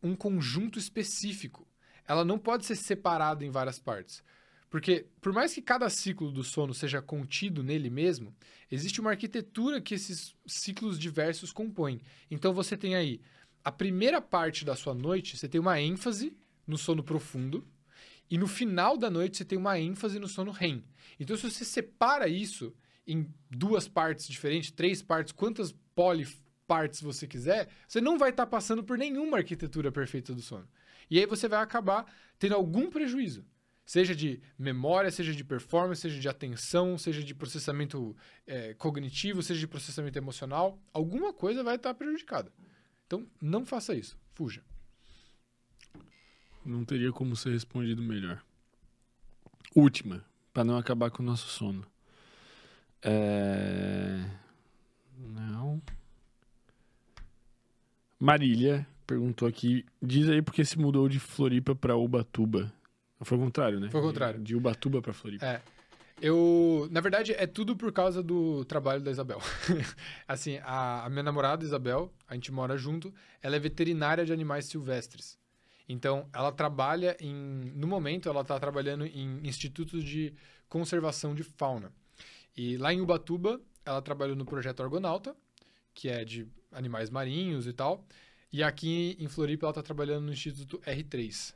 um 0.02 0.16
conjunto 0.16 0.78
específico. 0.78 1.68
Ela 2.06 2.24
não 2.24 2.38
pode 2.38 2.64
ser 2.64 2.74
separada 2.74 3.44
em 3.44 3.50
várias 3.50 3.78
partes. 3.78 4.24
Porque, 4.70 5.06
por 5.20 5.32
mais 5.32 5.54
que 5.54 5.62
cada 5.62 5.88
ciclo 5.88 6.30
do 6.30 6.44
sono 6.44 6.74
seja 6.74 7.00
contido 7.00 7.62
nele 7.62 7.88
mesmo, 7.88 8.34
existe 8.70 9.00
uma 9.00 9.10
arquitetura 9.10 9.80
que 9.80 9.94
esses 9.94 10.34
ciclos 10.46 10.98
diversos 10.98 11.52
compõem. 11.52 12.00
Então, 12.30 12.52
você 12.52 12.76
tem 12.76 12.94
aí 12.94 13.20
a 13.64 13.72
primeira 13.72 14.20
parte 14.20 14.64
da 14.64 14.76
sua 14.76 14.94
noite, 14.94 15.36
você 15.36 15.48
tem 15.48 15.60
uma 15.60 15.80
ênfase 15.80 16.36
no 16.66 16.76
sono 16.76 17.02
profundo, 17.02 17.66
e 18.30 18.36
no 18.36 18.46
final 18.46 18.96
da 18.96 19.08
noite, 19.08 19.38
você 19.38 19.44
tem 19.44 19.56
uma 19.58 19.78
ênfase 19.78 20.18
no 20.18 20.28
sono 20.28 20.50
REM. 20.50 20.84
Então, 21.18 21.36
se 21.36 21.50
você 21.50 21.64
separa 21.64 22.28
isso 22.28 22.74
em 23.06 23.26
duas 23.50 23.88
partes 23.88 24.28
diferentes, 24.28 24.70
três 24.70 25.00
partes, 25.00 25.32
quantas 25.32 25.74
polipartes 25.94 27.00
você 27.00 27.26
quiser, 27.26 27.68
você 27.86 28.02
não 28.02 28.18
vai 28.18 28.30
estar 28.30 28.46
passando 28.46 28.84
por 28.84 28.98
nenhuma 28.98 29.38
arquitetura 29.38 29.90
perfeita 29.90 30.34
do 30.34 30.42
sono. 30.42 30.68
E 31.10 31.18
aí 31.18 31.24
você 31.24 31.48
vai 31.48 31.62
acabar 31.62 32.04
tendo 32.38 32.54
algum 32.54 32.90
prejuízo. 32.90 33.46
Seja 33.88 34.14
de 34.14 34.38
memória, 34.58 35.10
seja 35.10 35.32
de 35.32 35.42
performance, 35.42 36.02
seja 36.02 36.20
de 36.20 36.28
atenção, 36.28 36.98
seja 36.98 37.24
de 37.24 37.34
processamento 37.34 38.14
eh, 38.46 38.74
cognitivo, 38.74 39.42
seja 39.42 39.58
de 39.58 39.66
processamento 39.66 40.18
emocional. 40.18 40.78
Alguma 40.92 41.32
coisa 41.32 41.64
vai 41.64 41.76
estar 41.76 41.94
prejudicada. 41.94 42.52
Então, 43.06 43.26
não 43.40 43.64
faça 43.64 43.94
isso. 43.94 44.18
Fuja. 44.34 44.62
Não 46.62 46.84
teria 46.84 47.10
como 47.12 47.34
ser 47.34 47.52
respondido 47.52 48.02
melhor. 48.02 48.44
Última, 49.74 50.22
pra 50.52 50.64
não 50.64 50.76
acabar 50.76 51.10
com 51.10 51.22
o 51.22 51.26
nosso 51.26 51.48
sono. 51.48 51.86
É... 53.00 54.22
Não. 55.16 55.80
Marília 58.20 58.86
perguntou 59.06 59.48
aqui, 59.48 59.86
diz 60.02 60.28
aí 60.28 60.42
porque 60.42 60.62
se 60.62 60.78
mudou 60.78 61.08
de 61.08 61.18
Floripa 61.18 61.74
pra 61.74 61.96
Ubatuba. 61.96 62.70
Foi 63.20 63.36
o 63.36 63.40
contrário, 63.40 63.80
né? 63.80 63.90
Foi 63.90 64.00
o 64.00 64.04
contrário. 64.04 64.40
De 64.40 64.54
Ubatuba 64.54 65.02
pra 65.02 65.12
Floripa. 65.12 65.44
É. 65.44 65.62
Eu, 66.20 66.88
na 66.90 67.00
verdade, 67.00 67.32
é 67.32 67.46
tudo 67.46 67.76
por 67.76 67.92
causa 67.92 68.22
do 68.22 68.64
trabalho 68.64 69.00
da 69.00 69.10
Isabel. 69.10 69.38
assim, 70.26 70.58
a, 70.64 71.04
a 71.04 71.08
minha 71.08 71.22
namorada 71.22 71.64
Isabel, 71.64 72.12
a 72.26 72.34
gente 72.34 72.50
mora 72.50 72.76
junto, 72.76 73.14
ela 73.40 73.54
é 73.54 73.58
veterinária 73.58 74.24
de 74.24 74.32
animais 74.32 74.66
silvestres. 74.66 75.38
Então, 75.88 76.28
ela 76.32 76.52
trabalha 76.52 77.16
em, 77.20 77.72
no 77.74 77.86
momento, 77.86 78.28
ela 78.28 78.42
está 78.42 78.58
trabalhando 78.58 79.06
em 79.06 79.46
institutos 79.46 80.02
de 80.02 80.34
conservação 80.68 81.34
de 81.34 81.42
fauna. 81.42 81.92
E 82.56 82.76
lá 82.76 82.92
em 82.92 83.00
Ubatuba, 83.00 83.60
ela 83.84 84.02
trabalhou 84.02 84.36
no 84.36 84.44
projeto 84.44 84.82
Argonauta, 84.82 85.36
que 85.94 86.08
é 86.08 86.24
de 86.24 86.46
animais 86.72 87.10
marinhos 87.10 87.66
e 87.66 87.72
tal. 87.72 88.04
E 88.52 88.62
aqui 88.62 89.16
em 89.20 89.28
Floripa, 89.28 89.66
ela 89.66 89.70
está 89.70 89.82
trabalhando 89.82 90.26
no 90.26 90.32
Instituto 90.32 90.78
R3. 90.80 91.54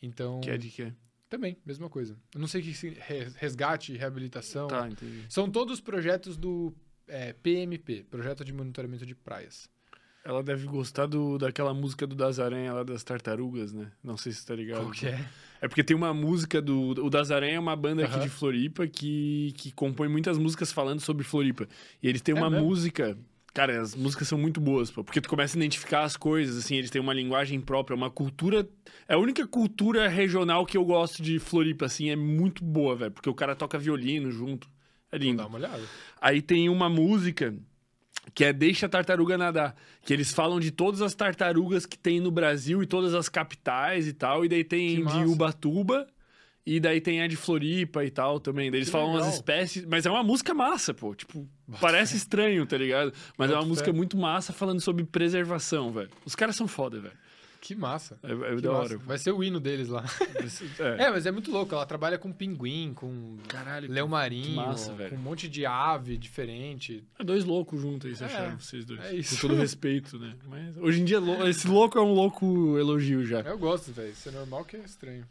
Então, 0.00 0.40
Que 0.40 0.50
é 0.50 0.56
de 0.56 0.68
quê? 0.70 0.92
Também, 1.36 1.56
mesma 1.64 1.88
coisa. 1.88 2.16
Eu 2.34 2.40
não 2.40 2.46
sei 2.46 2.60
o 2.60 2.64
que 2.64 2.96
resgate, 3.38 3.96
reabilitação. 3.96 4.68
Tá, 4.68 4.88
entendi. 4.88 5.24
São 5.28 5.50
todos 5.50 5.80
projetos 5.80 6.36
do 6.36 6.72
é, 7.08 7.32
PMP, 7.32 8.04
Projeto 8.10 8.44
de 8.44 8.52
Monitoramento 8.52 9.04
de 9.04 9.14
Praias. 9.14 9.68
Ela 10.24 10.42
deve 10.42 10.66
gostar 10.66 11.04
do, 11.06 11.36
daquela 11.36 11.74
música 11.74 12.06
do 12.06 12.14
Das 12.14 12.38
Aranha 12.40 12.72
lá 12.72 12.82
das 12.82 13.04
tartarugas, 13.04 13.74
né? 13.74 13.92
Não 14.02 14.16
sei 14.16 14.32
se 14.32 14.38
você 14.40 14.46
tá 14.46 14.54
ligado. 14.54 14.80
Qual 14.80 14.90
que 14.90 15.06
é? 15.06 15.28
É 15.60 15.68
porque 15.68 15.84
tem 15.84 15.94
uma 15.94 16.14
música 16.14 16.62
do. 16.62 16.92
O 17.04 17.10
Das 17.10 17.30
Aranha 17.30 17.56
é 17.56 17.60
uma 17.60 17.76
banda 17.76 18.04
aqui 18.04 18.14
Aham. 18.14 18.22
de 18.22 18.28
Floripa 18.30 18.86
que, 18.86 19.52
que 19.58 19.70
compõe 19.70 20.08
muitas 20.08 20.38
músicas 20.38 20.72
falando 20.72 21.00
sobre 21.00 21.24
Floripa. 21.24 21.68
E 22.02 22.08
eles 22.08 22.22
têm 22.22 22.34
É 22.34 22.38
uma 22.38 22.48
mesmo? 22.48 22.64
música. 22.66 23.18
Cara, 23.54 23.80
as 23.80 23.94
músicas 23.94 24.26
são 24.26 24.36
muito 24.36 24.60
boas, 24.60 24.90
pô, 24.90 25.04
porque 25.04 25.20
tu 25.20 25.28
começa 25.28 25.56
a 25.56 25.60
identificar 25.60 26.02
as 26.02 26.16
coisas, 26.16 26.56
assim, 26.56 26.74
eles 26.74 26.90
têm 26.90 27.00
uma 27.00 27.14
linguagem 27.14 27.60
própria, 27.60 27.94
uma 27.94 28.10
cultura. 28.10 28.68
É 29.06 29.14
a 29.14 29.18
única 29.18 29.46
cultura 29.46 30.08
regional 30.08 30.66
que 30.66 30.76
eu 30.76 30.84
gosto 30.84 31.22
de 31.22 31.38
Floripa, 31.38 31.86
assim, 31.86 32.10
é 32.10 32.16
muito 32.16 32.64
boa, 32.64 32.96
velho, 32.96 33.12
porque 33.12 33.30
o 33.30 33.34
cara 33.34 33.54
toca 33.54 33.78
violino 33.78 34.28
junto. 34.32 34.68
É 35.12 35.16
Vou 35.16 35.24
lindo. 35.24 35.36
dar 35.36 35.46
uma 35.46 35.58
olhada. 35.58 35.82
Aí 36.20 36.42
tem 36.42 36.68
uma 36.68 36.88
música 36.88 37.54
que 38.34 38.44
é 38.44 38.52
Deixa 38.52 38.86
a 38.86 38.88
Tartaruga 38.88 39.38
Nadar, 39.38 39.76
que 40.02 40.12
eles 40.12 40.32
falam 40.32 40.58
de 40.58 40.72
todas 40.72 41.00
as 41.00 41.14
tartarugas 41.14 41.86
que 41.86 41.96
tem 41.96 42.18
no 42.18 42.32
Brasil 42.32 42.82
e 42.82 42.86
todas 42.86 43.14
as 43.14 43.28
capitais 43.28 44.08
e 44.08 44.12
tal, 44.12 44.44
e 44.44 44.48
daí 44.48 44.64
tem 44.64 45.04
de. 45.04 45.24
Ubatuba 45.26 46.08
e 46.66 46.80
daí 46.80 47.00
tem 47.00 47.20
a 47.22 47.26
de 47.26 47.36
Floripa 47.36 48.04
e 48.04 48.10
tal 48.10 48.40
também. 48.40 48.70
Daí 48.70 48.78
eles 48.78 48.88
Que 48.88 48.92
falam 48.92 49.12
legal. 49.14 49.28
as 49.28 49.34
espécies, 49.34 49.84
mas 49.84 50.06
é 50.06 50.10
uma 50.10 50.22
música 50.22 50.54
massa, 50.54 50.94
pô, 50.94 51.14
tipo, 51.14 51.46
Bota 51.66 51.80
parece 51.80 52.12
fé. 52.12 52.16
estranho, 52.18 52.66
tá 52.66 52.76
ligado? 52.78 53.12
Mas 53.36 53.50
é 53.50 53.54
uma 53.54 53.62
fé. 53.62 53.68
música 53.68 53.92
muito 53.92 54.16
massa 54.16 54.52
falando 54.52 54.80
sobre 54.80 55.04
preservação, 55.04 55.90
velho. 55.92 56.10
Os 56.24 56.34
caras 56.34 56.56
são 56.56 56.66
foda, 56.66 57.00
velho. 57.00 57.14
Que 57.60 57.74
massa. 57.74 58.18
É, 58.22 58.30
é 58.30 58.56
Que 58.56 58.60
da 58.60 58.72
massa. 58.72 58.82
hora. 58.94 58.98
Vai 58.98 59.16
ser 59.16 59.30
o 59.32 59.42
hino 59.42 59.58
deles 59.58 59.88
lá. 59.88 60.04
É. 60.78 61.04
É, 61.04 61.10
mas 61.10 61.24
é 61.24 61.30
muito 61.32 61.50
louco. 61.50 61.74
Ela 61.74 61.86
trabalha 61.86 62.18
com 62.18 62.30
pinguim, 62.30 62.92
com 62.94 63.38
Caralho, 63.48 63.90
leão 63.90 64.06
marinho, 64.06 64.56
massa, 64.56 64.92
velho. 64.92 65.08
com 65.10 65.16
um 65.16 65.20
monte 65.20 65.48
de 65.48 65.64
ave 65.64 66.18
diferente. 66.18 67.02
É 67.18 67.24
dois 67.24 67.44
loucos 67.46 67.80
juntos 67.80 68.20
aí, 68.20 68.28
É, 68.28 68.30
acharam 68.30 68.60
vocês 68.60 68.84
dois. 68.84 69.00
é 69.00 69.14
isso. 69.14 69.36
Com 69.40 69.48
todo 69.48 69.58
respeito, 69.58 70.18
né? 70.18 70.34
Mas 70.46 70.76
hoje 70.76 71.00
em 71.00 71.04
dia, 71.06 71.18
esse 71.48 71.66
louco 71.66 71.98
é 71.98 72.02
um 72.02 72.12
louco 72.12 72.76
elogio 72.78 73.24
já. 73.24 73.40
Eu 73.40 73.56
gosto, 73.56 73.92
velho. 73.92 74.10
Isso 74.10 74.28
é 74.28 74.32
normal 74.32 74.64
que 74.66 74.76
é 74.76 74.80
estranho. 74.80 75.24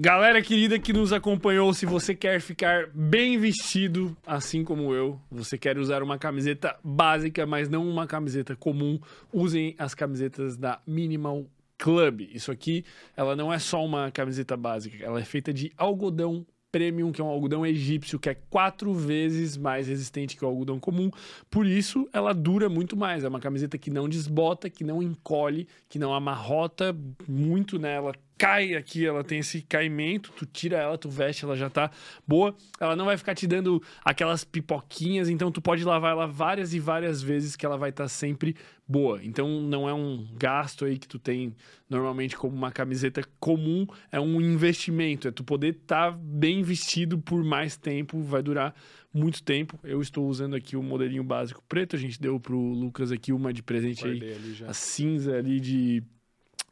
Galera 0.00 0.42
querida 0.42 0.76
que 0.76 0.92
nos 0.92 1.12
acompanhou, 1.12 1.72
se 1.72 1.86
você 1.86 2.16
quer 2.16 2.40
ficar 2.40 2.88
bem 2.92 3.38
vestido, 3.38 4.16
assim 4.26 4.64
como 4.64 4.92
eu, 4.92 5.20
você 5.30 5.56
quer 5.56 5.78
usar 5.78 6.02
uma 6.02 6.18
camiseta 6.18 6.76
básica, 6.82 7.46
mas 7.46 7.68
não 7.68 7.88
uma 7.88 8.04
camiseta 8.04 8.56
comum, 8.56 8.98
usem 9.32 9.76
as 9.78 9.94
camisetas 9.94 10.56
da 10.56 10.80
Minimal 10.84 11.46
Club. 11.78 12.22
Isso 12.22 12.50
aqui, 12.50 12.84
ela 13.16 13.36
não 13.36 13.52
é 13.52 13.58
só 13.60 13.84
uma 13.84 14.10
camiseta 14.10 14.56
básica, 14.56 14.96
ela 15.00 15.20
é 15.20 15.24
feita 15.24 15.52
de 15.52 15.72
algodão 15.76 16.44
premium, 16.72 17.12
que 17.12 17.20
é 17.20 17.24
um 17.24 17.28
algodão 17.28 17.64
egípcio, 17.64 18.18
que 18.18 18.28
é 18.28 18.34
quatro 18.34 18.92
vezes 18.92 19.56
mais 19.56 19.86
resistente 19.86 20.36
que 20.36 20.44
o 20.44 20.48
algodão 20.48 20.80
comum. 20.80 21.08
Por 21.48 21.68
isso, 21.68 22.08
ela 22.12 22.34
dura 22.34 22.68
muito 22.68 22.96
mais. 22.96 23.22
É 23.22 23.28
uma 23.28 23.38
camiseta 23.38 23.78
que 23.78 23.92
não 23.92 24.08
desbota, 24.08 24.68
que 24.68 24.82
não 24.82 25.00
encolhe, 25.00 25.68
que 25.88 26.00
não 26.00 26.12
amarrota 26.12 26.92
muito 27.28 27.78
nela. 27.78 28.12
Cai 28.36 28.74
aqui, 28.74 29.06
ela 29.06 29.22
tem 29.22 29.38
esse 29.38 29.62
caimento, 29.62 30.32
tu 30.36 30.44
tira 30.44 30.78
ela, 30.78 30.98
tu 30.98 31.08
veste, 31.08 31.44
ela 31.44 31.56
já 31.56 31.70
tá 31.70 31.90
boa. 32.26 32.54
Ela 32.80 32.96
não 32.96 33.04
vai 33.04 33.16
ficar 33.16 33.34
te 33.34 33.46
dando 33.46 33.82
aquelas 34.04 34.44
pipoquinhas, 34.44 35.28
então 35.28 35.52
tu 35.52 35.62
pode 35.62 35.84
lavar 35.84 36.12
ela 36.12 36.26
várias 36.26 36.74
e 36.74 36.80
várias 36.80 37.22
vezes 37.22 37.54
que 37.54 37.64
ela 37.64 37.76
vai 37.76 37.90
estar 37.90 38.08
sempre 38.08 38.56
boa. 38.86 39.24
Então 39.24 39.62
não 39.62 39.88
é 39.88 39.94
um 39.94 40.26
gasto 40.34 40.84
aí 40.84 40.98
que 40.98 41.08
tu 41.08 41.18
tem 41.18 41.54
normalmente 41.88 42.36
como 42.36 42.54
uma 42.54 42.72
camiseta 42.72 43.22
comum, 43.38 43.86
é 44.10 44.18
um 44.18 44.40
investimento, 44.40 45.28
é 45.28 45.30
tu 45.30 45.44
poder 45.44 45.76
estar 45.76 46.10
bem 46.10 46.62
vestido 46.62 47.18
por 47.18 47.42
mais 47.44 47.76
tempo, 47.76 48.20
vai 48.20 48.42
durar 48.42 48.74
muito 49.12 49.42
tempo. 49.42 49.78
Eu 49.84 50.02
estou 50.02 50.26
usando 50.28 50.56
aqui 50.56 50.76
o 50.76 50.82
modelinho 50.82 51.22
básico 51.22 51.62
preto, 51.68 51.94
a 51.94 51.98
gente 51.98 52.20
deu 52.20 52.40
pro 52.40 52.58
Lucas 52.58 53.12
aqui 53.12 53.32
uma 53.32 53.52
de 53.52 53.62
presente 53.62 54.04
aí, 54.04 54.18
Guardei 54.18 54.54
já. 54.54 54.66
a 54.66 54.74
cinza 54.74 55.36
ali 55.36 55.60
de 55.60 56.02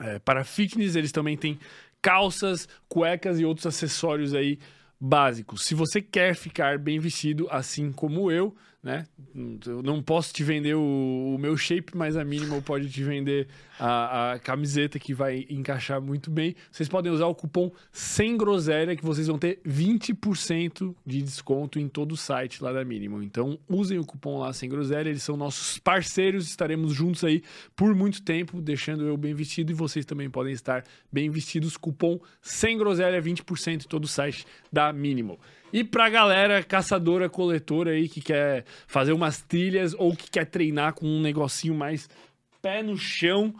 é, 0.03 0.19
para 0.19 0.45
fitness, 0.45 0.97
eles 0.97 1.13
também 1.13 1.37
têm 1.37 1.59
calças, 2.01 2.69
cuecas 2.89 3.39
e 3.39 3.45
outros 3.45 3.67
acessórios 3.67 4.35
aí 4.35 4.59
básicos. 5.01 5.65
Se 5.65 5.75
você 5.75 6.03
quer 6.03 6.35
ficar 6.35 6.79
bem 6.79 6.99
vestido, 6.99 7.47
assim 7.51 7.93
como 7.93 8.31
eu, 8.31 8.55
né? 8.83 9.07
Eu 9.65 9.81
não 9.81 10.03
posso 10.03 10.35
te 10.35 10.43
vender 10.43 10.75
o, 10.75 11.35
o 11.35 11.39
meu 11.39 11.57
shape, 11.57 11.97
mas 11.97 12.17
a 12.17 12.25
Minimal 12.25 12.61
pode 12.61 12.91
te 12.91 13.05
vender 13.05 13.47
a, 13.79 14.33
a, 14.33 14.39
camiseta 14.41 14.99
que 14.99 15.15
vai 15.15 15.47
encaixar 15.49 16.01
muito 16.01 16.31
bem. 16.31 16.57
Vocês 16.71 16.89
podem 16.89 17.13
usar 17.13 17.27
o 17.27 17.35
cupom 17.35 17.71
sem 17.93 18.37
groselha 18.37 18.97
que 18.97 19.05
vocês 19.05 19.29
vão 19.29 19.39
ter 19.39 19.61
20% 19.65 20.97
de 21.07 21.23
desconto 21.23 21.79
em 21.79 21.89
todo 21.89 22.13
o 22.13 22.17
site 22.17 22.63
lá 22.63 22.73
da 22.73 22.85
Minimal. 22.85 23.23
Então 23.23 23.57
usem 23.69 23.99
o 23.99 24.05
cupom 24.05 24.39
lá 24.39 24.53
sem 24.53 24.69
groselha, 24.69 25.09
eles 25.09 25.23
são 25.23 25.37
nossos 25.37 25.79
parceiros, 25.79 26.49
estaremos 26.49 26.93
juntos 26.93 27.23
aí 27.23 27.43
por 27.77 27.95
muito 27.95 28.21
tempo, 28.23 28.61
deixando 28.61 29.07
eu 29.07 29.17
bem 29.17 29.33
vestido 29.33 29.71
e 29.71 29.75
vocês 29.75 30.05
também 30.05 30.29
podem 30.29 30.53
estar 30.53 30.85
bem 31.11 31.31
vestidos. 31.31 31.77
Cupom 31.77 32.19
sem 32.41 32.77
groselha 32.77 33.23
20% 33.23 33.85
em 33.85 33.89
todo 33.89 34.05
o 34.05 34.09
site 34.09 34.45
da 34.73 34.93
Minimal. 34.93 35.39
E 35.73 35.83
pra 35.83 36.11
galera 36.11 36.63
caçadora, 36.63 37.29
coletora 37.29 37.93
aí 37.93 38.09
que 38.09 38.21
quer 38.21 38.65
fazer 38.87 39.13
umas 39.13 39.41
trilhas 39.41 39.95
ou 39.95 40.15
que 40.15 40.31
quer 40.31 40.45
treinar 40.45 40.95
com 40.95 41.07
um 41.07 41.21
negocinho 41.21 41.75
mais 41.75 42.09
pé 42.61 42.83
no 42.83 42.97
chão, 42.97 43.55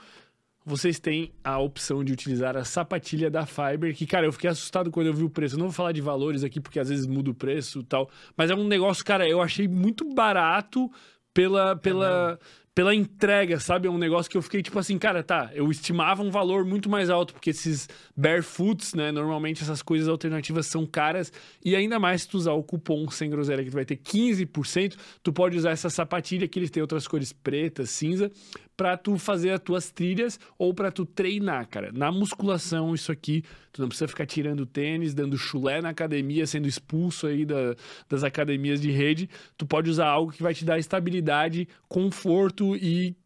vocês 0.65 1.01
têm 1.01 1.33
a 1.43 1.59
opção 1.59 2.05
de 2.05 2.13
utilizar 2.13 2.57
a 2.57 2.65
sapatilha 2.65 3.31
da 3.31 3.45
Fiber, 3.47 3.95
que, 3.97 4.07
cara, 4.07 4.27
eu 4.27 4.33
fiquei 4.33 4.49
assustado 4.49 4.91
quando 4.91 5.09
eu 5.09 5.15
vi 5.15 5.25
o 5.25 5.31
preço. 5.31 5.57
Não 5.57 5.67
vou 5.67 5.73
falar 5.73 5.93
de 5.93 6.01
valores 6.01 6.45
aqui, 6.45 6.61
porque 6.61 6.79
às 6.79 6.89
vezes 6.89 7.07
muda 7.07 7.31
o 7.31 7.35
preço 7.35 7.81
e 7.81 7.85
tal. 7.85 8.09
Mas 8.37 8.51
é 8.51 8.55
um 8.55 8.67
negócio, 8.67 9.05
cara, 9.05 9.29
eu 9.29 9.41
achei 9.41 9.67
muito 9.67 10.05
barato 10.15 10.91
pela. 11.35 11.75
pela 11.77 12.39
é 12.41 12.62
pela 12.75 12.95
entrega, 12.95 13.61
sabe? 13.61 13.87
É 13.87 13.91
um 13.91 13.99
negócio 13.99 14.31
que 14.31 14.37
eu 14.37 14.43
fiquei 14.43 14.63
tipo 14.63 14.79
assim, 14.79 14.99
cara, 14.99 15.23
tá, 15.23 15.51
eu 15.53 15.71
estimava 15.71 16.23
um 16.23 16.31
valor 16.31 16.65
muito 16.65 16.89
mais 16.89 17.11
alto, 17.11 17.35
porque 17.35 17.51
esses 17.51 17.89
barefoots, 18.17 18.95
né, 18.95 19.13
normalmente 19.13 19.63
essas 19.63 19.83
coisas 19.83 20.09
alternativas 20.09 20.67
são 20.67 20.87
caras, 20.87 21.33
e 21.63 21.77
ainda 21.77 21.99
mais 21.99 22.23
se 22.23 22.29
tu 22.29 22.39
usar 22.39 22.53
o 22.53 22.63
cupom 22.63 23.11
sem 23.11 23.29
groselha, 23.29 23.63
que 23.63 23.71
tu 23.71 23.75
vai 23.75 23.85
ter 23.85 23.97
15%, 23.97 24.97
tu 25.23 25.33
pode 25.33 25.57
usar 25.57 25.71
essa 25.71 25.91
sapatilha, 25.91 26.49
que 26.49 26.59
eles 26.59 26.71
têm 26.71 26.81
outras 26.81 27.07
cores 27.07 27.33
pretas, 27.33 27.91
cinza, 27.91 28.31
para 28.77 28.97
tu 28.97 29.19
fazer 29.19 29.51
as 29.51 29.61
tuas 29.61 29.91
trilhas 29.91 30.39
ou 30.59 30.73
para 30.73 30.91
tu 30.91 31.05
treinar, 31.05 31.69
cara. 31.69 31.91
Na 31.93 32.11
musculação, 32.11 32.95
isso 32.95 33.13
aqui, 33.13 33.43
tu 33.73 33.81
não 33.81 33.89
precisa 33.89 34.09
ficar 34.09 34.27
tirando 34.27 34.67
tênis, 34.67 35.15
dando 35.15 35.37
chulé 35.37 35.81
na 35.81 35.91
academia, 35.91 36.47
sendo 36.47 36.67
expulso 36.67 37.27
aí 37.27 37.45
da, 37.45 37.75
das 38.09 38.25
academias 38.25 38.81
de 38.81 38.91
rede. 38.91 39.29
Tu 39.57 39.67
pode 39.67 39.91
usar 39.91 40.07
algo 40.07 40.33
que 40.33 40.43
vai 40.43 40.55
te 40.55 40.65
dar 40.65 40.79
estabilidade, 40.79 41.69
conforto 41.89 42.77
e 42.77 43.17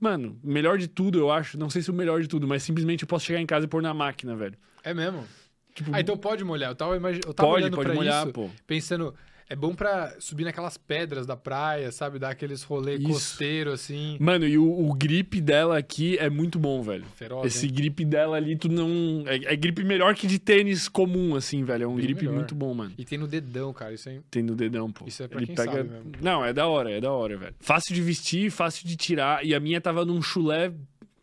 Mano, 0.00 0.38
melhor 0.44 0.78
de 0.78 0.86
tudo, 0.86 1.18
eu 1.18 1.30
acho. 1.30 1.58
Não 1.58 1.68
sei 1.68 1.82
se 1.82 1.90
o 1.90 1.94
melhor 1.94 2.20
de 2.20 2.28
tudo, 2.28 2.46
mas 2.46 2.62
simplesmente 2.62 3.02
eu 3.02 3.08
posso 3.08 3.24
chegar 3.24 3.40
em 3.40 3.46
casa 3.46 3.66
e 3.66 3.68
pôr 3.68 3.82
na 3.82 3.92
máquina, 3.92 4.36
velho. 4.36 4.56
É 4.84 4.94
mesmo? 4.94 5.26
Tipo, 5.74 5.90
ah, 5.92 6.00
então 6.00 6.16
pode 6.16 6.44
molhar. 6.44 6.70
Eu 6.70 6.74
tava, 6.74 6.96
imag... 6.96 7.20
eu 7.24 7.34
tava 7.34 7.48
pode, 7.48 7.62
olhando 7.62 7.74
pode 7.76 7.86
pra 7.86 7.94
molhar, 7.94 8.24
isso, 8.24 8.32
pô. 8.32 8.50
pensando, 8.66 9.14
é 9.50 9.56
bom 9.56 9.74
pra 9.74 10.14
subir 10.20 10.44
naquelas 10.44 10.76
pedras 10.76 11.26
da 11.26 11.34
praia, 11.34 11.90
sabe? 11.90 12.18
Dar 12.18 12.30
aqueles 12.30 12.62
rolês 12.62 13.00
Isso. 13.00 13.08
costeiro, 13.08 13.72
assim. 13.72 14.18
Mano, 14.20 14.46
e 14.46 14.58
o, 14.58 14.64
o 14.88 14.92
grip 14.92 15.40
dela 15.40 15.78
aqui 15.78 16.18
é 16.18 16.28
muito 16.28 16.58
bom, 16.58 16.82
velho. 16.82 17.06
Feroz, 17.14 17.46
Esse 17.46 17.66
hein? 17.66 17.72
grip 17.72 18.04
dela 18.04 18.36
ali, 18.36 18.56
tu 18.56 18.68
não. 18.68 19.24
É, 19.26 19.54
é 19.54 19.56
grip 19.56 19.82
melhor 19.82 20.14
que 20.14 20.26
de 20.26 20.38
tênis 20.38 20.86
comum, 20.86 21.34
assim, 21.34 21.64
velho. 21.64 21.84
É 21.84 21.86
um 21.86 21.96
Bem 21.96 22.04
grip 22.04 22.20
melhor. 22.20 22.34
muito 22.34 22.54
bom, 22.54 22.74
mano. 22.74 22.92
E 22.98 23.04
tem 23.06 23.18
no 23.18 23.26
dedão, 23.26 23.72
cara. 23.72 23.94
Isso 23.94 24.10
aí. 24.10 24.20
Tem 24.30 24.42
no 24.42 24.54
dedão, 24.54 24.92
pô. 24.92 25.06
Isso 25.06 25.22
é 25.22 25.28
pra 25.28 25.38
Ele 25.38 25.46
quem 25.46 25.54
pega... 25.56 25.72
sabe 25.72 25.88
mesmo. 25.88 26.12
Não, 26.20 26.44
é 26.44 26.52
da 26.52 26.66
hora, 26.66 26.90
é 26.90 27.00
da 27.00 27.10
hora, 27.10 27.36
velho. 27.38 27.54
Fácil 27.58 27.94
de 27.94 28.02
vestir, 28.02 28.50
fácil 28.50 28.86
de 28.86 28.96
tirar. 28.96 29.42
E 29.46 29.54
a 29.54 29.60
minha 29.60 29.80
tava 29.80 30.04
num 30.04 30.20
chulé 30.20 30.72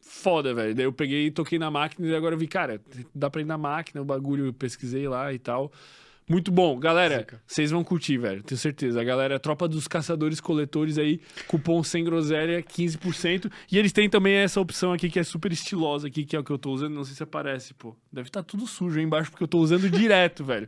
foda, 0.01 0.51
velho. 0.51 0.73
Daí 0.73 0.85
eu 0.85 0.93
peguei 0.93 1.27
e 1.27 1.31
toquei 1.31 1.59
na 1.59 1.69
máquina 1.69 2.07
e 2.07 2.15
agora 2.15 2.33
eu 2.33 2.39
vi, 2.39 2.47
cara, 2.47 2.81
dá 3.13 3.29
pra 3.29 3.41
ir 3.41 3.45
na 3.45 3.57
máquina, 3.57 4.01
o 4.01 4.05
bagulho 4.05 4.47
eu 4.47 4.53
pesquisei 4.53 5.07
lá 5.07 5.31
e 5.31 5.37
tal. 5.37 5.71
Muito 6.27 6.51
bom. 6.51 6.79
Galera, 6.79 7.27
vocês 7.45 7.69
vão 7.69 7.83
curtir, 7.83 8.17
velho. 8.17 8.41
Tenho 8.41 8.57
certeza. 8.57 8.99
A 8.99 9.03
galera, 9.03 9.35
a 9.35 9.39
tropa 9.39 9.67
dos 9.67 9.87
caçadores 9.87 10.41
coletores 10.41 10.97
aí, 10.97 11.21
cupom 11.47 11.83
sem 11.83 12.03
groselha, 12.03 12.63
15%. 12.63 13.51
E 13.71 13.77
eles 13.77 13.91
têm 13.91 14.09
também 14.09 14.33
essa 14.33 14.59
opção 14.59 14.91
aqui 14.91 15.07
que 15.07 15.19
é 15.19 15.23
super 15.23 15.51
estilosa 15.51 16.07
aqui, 16.07 16.25
que 16.25 16.35
é 16.35 16.39
o 16.39 16.43
que 16.43 16.51
eu 16.51 16.57
tô 16.57 16.71
usando. 16.71 16.95
Não 16.95 17.03
sei 17.03 17.15
se 17.15 17.21
aparece, 17.21 17.75
pô. 17.75 17.95
Deve 18.11 18.29
estar 18.29 18.41
tudo 18.41 18.65
sujo 18.65 18.97
aí 18.97 19.05
embaixo, 19.05 19.29
porque 19.29 19.43
eu 19.43 19.47
tô 19.47 19.59
usando 19.59 19.87
direto, 19.87 20.43
velho. 20.45 20.67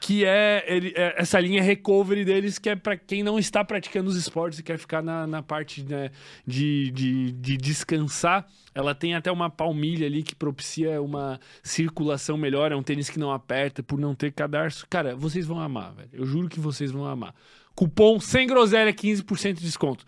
Que 0.00 0.24
é, 0.24 0.64
ele- 0.68 0.92
é 0.94 1.14
essa 1.18 1.40
linha 1.40 1.62
recovery 1.62 2.24
deles, 2.24 2.58
que 2.58 2.68
é 2.68 2.76
pra 2.76 2.96
quem 2.96 3.22
não 3.22 3.38
está 3.38 3.64
praticando 3.64 4.08
os 4.10 4.16
esportes 4.16 4.58
e 4.58 4.62
quer 4.62 4.78
ficar 4.78 5.02
na, 5.02 5.26
na 5.26 5.42
parte 5.42 5.82
né, 5.82 6.10
de, 6.46 6.90
de, 6.92 7.32
de 7.32 7.56
descansar. 7.56 8.46
Ela 8.74 8.94
tem 8.94 9.14
até 9.14 9.32
uma 9.32 9.48
palmilha 9.48 10.06
ali 10.06 10.22
que 10.22 10.34
propicia 10.34 11.00
uma 11.00 11.40
circulação 11.62 12.36
melhor. 12.36 12.72
É 12.72 12.76
um 12.76 12.82
tênis 12.82 13.08
que 13.10 13.18
não 13.18 13.32
aperta 13.32 13.82
por 13.82 13.98
não 13.98 14.14
ter 14.14 14.32
cadarço. 14.32 14.86
Cara, 14.88 15.16
vocês 15.16 15.46
vão 15.46 15.58
amar, 15.60 15.92
velho. 15.94 16.10
Eu 16.12 16.26
juro 16.26 16.48
que 16.48 16.60
vocês 16.60 16.90
vão 16.92 17.06
amar. 17.06 17.34
Cupom 17.74 18.18
sem 18.20 18.46
groselha, 18.46 18.92
15% 18.92 19.54
de 19.54 19.60
desconto. 19.62 20.04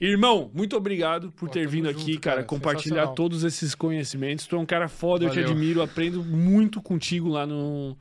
Irmão, 0.00 0.50
muito 0.54 0.76
obrigado 0.76 1.32
por 1.32 1.48
Pô, 1.48 1.52
ter 1.52 1.66
vindo 1.66 1.88
junto, 1.90 2.00
aqui, 2.02 2.18
cara, 2.18 2.36
cara. 2.36 2.46
compartilhar 2.46 3.08
todos 3.08 3.44
esses 3.44 3.74
conhecimentos. 3.74 4.46
Tu 4.46 4.54
é 4.54 4.58
um 4.58 4.66
cara 4.66 4.88
foda, 4.88 5.24
eu 5.24 5.30
te 5.30 5.36
Valeu. 5.40 5.50
admiro, 5.50 5.82
aprendo 5.82 6.22
muito 6.24 6.80
contigo 6.80 7.28
lá 7.28 7.44
no, 7.46 7.96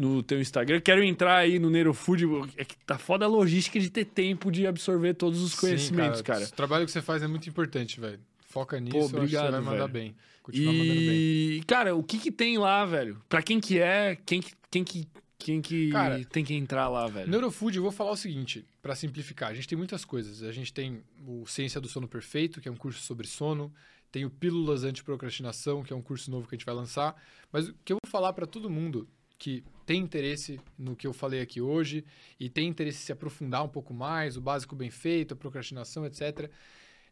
no 0.00 0.22
teu 0.22 0.40
Instagram. 0.40 0.80
Quero 0.80 1.04
entrar 1.04 1.36
aí 1.36 1.58
no 1.58 1.68
Neurofood. 1.68 2.24
É 2.56 2.64
que 2.64 2.74
tá 2.86 2.96
foda 2.96 3.26
a 3.26 3.28
logística 3.28 3.78
de 3.78 3.90
ter 3.90 4.06
tempo 4.06 4.50
de 4.50 4.66
absorver 4.66 5.12
todos 5.12 5.42
os 5.42 5.54
conhecimentos, 5.54 6.20
Sim, 6.20 6.24
cara. 6.24 6.46
O 6.46 6.52
trabalho 6.52 6.86
que 6.86 6.90
você 6.90 7.02
faz 7.02 7.22
é 7.22 7.26
muito 7.26 7.50
importante, 7.50 8.00
velho. 8.00 8.18
Foca 8.48 8.80
nisso, 8.80 9.10
que 9.10 9.16
obrigado, 9.16 9.44
você 9.44 9.50
vai 9.50 9.60
mandar 9.60 9.86
velho. 9.86 9.92
bem. 9.92 10.16
Continua 10.42 10.72
mandando 10.72 11.00
bem. 11.00 11.10
E, 11.10 11.62
cara, 11.66 11.94
o 11.94 12.02
que 12.02 12.18
que 12.18 12.32
tem 12.32 12.56
lá, 12.56 12.86
velho? 12.86 13.20
Pra 13.28 13.42
quem 13.42 13.60
que 13.60 13.78
é, 13.78 14.16
quem 14.24 14.40
que, 14.40 14.52
quem 14.70 14.82
que, 14.82 15.06
quem 15.38 15.60
que 15.60 15.90
Cara, 15.90 16.24
tem 16.24 16.42
que 16.46 16.54
entrar 16.54 16.88
lá, 16.88 17.06
velho? 17.06 17.30
Neurofood, 17.30 17.76
eu 17.76 17.82
vou 17.82 17.92
falar 17.92 18.12
o 18.12 18.16
seguinte, 18.16 18.64
pra 18.80 18.96
simplificar. 18.96 19.50
A 19.50 19.54
gente 19.54 19.68
tem 19.68 19.76
muitas 19.76 20.02
coisas. 20.02 20.42
A 20.42 20.50
gente 20.50 20.72
tem 20.72 21.02
o 21.26 21.46
Ciência 21.46 21.78
do 21.78 21.88
Sono 21.88 22.08
Perfeito, 22.08 22.58
que 22.58 22.68
é 22.70 22.72
um 22.72 22.76
curso 22.76 23.02
sobre 23.02 23.26
sono. 23.26 23.70
Tem 24.10 24.24
o 24.24 24.30
Pílulas 24.30 24.82
Antiprocrastinação, 24.82 25.82
que 25.82 25.92
é 25.92 25.96
um 25.96 26.02
curso 26.02 26.30
novo 26.30 26.48
que 26.48 26.54
a 26.54 26.58
gente 26.58 26.66
vai 26.66 26.74
lançar. 26.74 27.14
Mas 27.52 27.68
o 27.68 27.74
que 27.84 27.92
eu 27.92 27.98
vou 28.02 28.10
falar 28.10 28.32
pra 28.32 28.46
todo 28.46 28.70
mundo 28.70 29.06
que 29.40 29.64
tem 29.86 30.02
interesse 30.02 30.60
no 30.78 30.94
que 30.94 31.06
eu 31.06 31.14
falei 31.14 31.40
aqui 31.40 31.62
hoje 31.62 32.04
e 32.38 32.50
tem 32.50 32.68
interesse 32.68 32.98
em 32.98 33.06
se 33.06 33.10
aprofundar 33.10 33.64
um 33.64 33.68
pouco 33.68 33.94
mais, 33.94 34.36
o 34.36 34.40
básico 34.40 34.76
bem 34.76 34.90
feito, 34.90 35.32
a 35.32 35.36
procrastinação, 35.36 36.04
etc. 36.04 36.50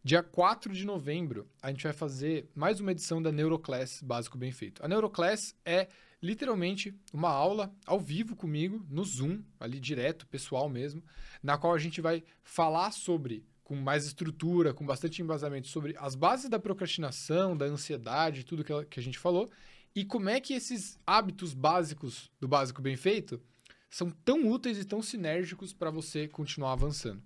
Dia 0.05 0.23
4 0.23 0.75
de 0.75 0.85
novembro, 0.85 1.49
a 1.63 1.71
gente 1.71 1.83
vai 1.83 1.93
fazer 1.95 2.47
mais 2.55 2.81
uma 2.81 2.93
edição 2.93 3.21
da 3.23 3.33
Neuroclass 3.33 4.03
Básico 4.03 4.37
Bem 4.37 4.53
Feito. 4.53 4.85
A 4.85 4.89
Neuroclass 4.89 5.57
é 5.65 5.89
literalmente 6.23 6.95
uma 7.15 7.31
aula 7.31 7.75
ao 7.87 7.99
vivo 7.99 8.37
comigo, 8.37 8.85
no 8.91 9.05
Zoom, 9.05 9.43
ali 9.59 9.81
direto, 9.81 10.27
pessoal 10.27 10.69
mesmo, 10.69 11.03
na 11.43 11.57
qual 11.57 11.73
a 11.73 11.79
gente 11.79 12.01
vai 12.03 12.23
falar 12.43 12.91
sobre, 12.91 13.43
com 13.65 13.75
mais 13.75 14.05
estrutura, 14.05 14.75
com 14.75 14.85
bastante 14.85 15.23
embasamento, 15.23 15.67
sobre 15.69 15.97
as 15.99 16.15
bases 16.15 16.51
da 16.51 16.59
procrastinação, 16.59 17.57
da 17.57 17.65
ansiedade, 17.65 18.45
tudo 18.45 18.63
que, 18.63 19.01
a 19.01 19.03
gente 19.03 19.19
falou, 19.19 19.51
e 19.99 20.05
como 20.05 20.29
é 20.29 20.41
que 20.41 20.55
esses 20.55 20.97
hábitos 21.05 21.53
básicos 21.53 22.31
do 22.39 22.47
básico 22.47 22.81
bem 22.81 22.95
feito 22.95 23.41
são 23.91 24.11
tão 24.11 24.49
úteis 24.49 24.79
e 24.79 24.85
tão 24.85 25.03
sinérgicos 25.03 25.73
para 25.73 25.91
você 25.91 26.29
continuar 26.29 26.71
avançando. 26.71 27.21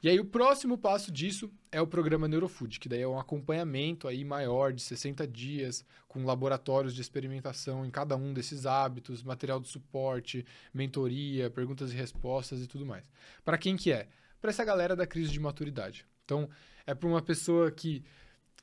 E 0.00 0.08
aí 0.08 0.20
o 0.20 0.24
próximo 0.24 0.78
passo 0.78 1.10
disso 1.10 1.50
é 1.72 1.80
o 1.80 1.86
programa 1.86 2.28
Neurofood, 2.28 2.78
que 2.78 2.88
daí 2.88 3.00
é 3.00 3.08
um 3.08 3.18
acompanhamento 3.18 4.06
aí 4.06 4.24
maior 4.24 4.72
de 4.72 4.82
60 4.82 5.26
dias, 5.26 5.84
com 6.06 6.24
laboratórios 6.24 6.94
de 6.94 7.00
experimentação 7.00 7.84
em 7.84 7.90
cada 7.90 8.16
um 8.16 8.32
desses 8.32 8.66
hábitos, 8.66 9.24
material 9.24 9.58
de 9.58 9.66
suporte, 9.66 10.46
mentoria, 10.72 11.50
perguntas 11.50 11.92
e 11.92 11.96
respostas 11.96 12.62
e 12.62 12.68
tudo 12.68 12.86
mais. 12.86 13.10
Para 13.44 13.58
quem 13.58 13.76
que 13.76 13.90
é? 13.90 14.06
Para 14.40 14.50
essa 14.50 14.64
galera 14.64 14.94
da 14.94 15.08
crise 15.08 15.32
de 15.32 15.40
maturidade. 15.40 16.06
Então, 16.24 16.48
é 16.86 16.94
para 16.94 17.08
uma 17.08 17.22
pessoa 17.22 17.68
que 17.72 18.04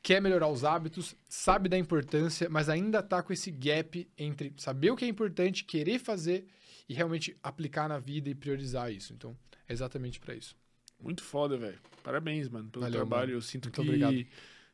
quer 0.02 0.22
melhorar 0.22 0.48
os 0.48 0.64
hábitos, 0.64 1.16
sabe 1.28 1.68
da 1.70 1.78
importância, 1.78 2.50
mas 2.50 2.70
ainda 2.70 3.04
tá 3.04 3.22
com 3.22 3.34
esse 3.34 3.52
gap 3.52 4.08
entre 4.18 4.54
saber 4.58 4.92
o 4.92 4.96
que 4.96 5.06
é 5.06 5.08
importante, 5.08 5.64
querer 5.64 6.00
fazer 6.00 6.48
e 6.88 6.94
realmente 6.94 7.38
aplicar 7.44 7.88
na 7.88 8.00
vida 8.00 8.30
e 8.30 8.36
priorizar 8.36 8.92
isso. 8.92 9.14
Então, 9.14 9.36
é 9.68 9.74
exatamente 9.74 10.20
para 10.20 10.34
isso. 10.34 10.56
Muito 11.00 11.24
foda, 11.24 11.58
velho. 11.58 11.80
Parabéns, 12.04 12.50
mano, 12.50 12.70
pelo 12.70 12.84
Valeu, 12.84 13.00
trabalho. 13.02 13.28
mano. 13.28 13.38
Eu 13.38 13.42
sinto 13.42 13.66
Muito 13.66 13.76
que 13.76 13.88
obrigado. 13.88 14.26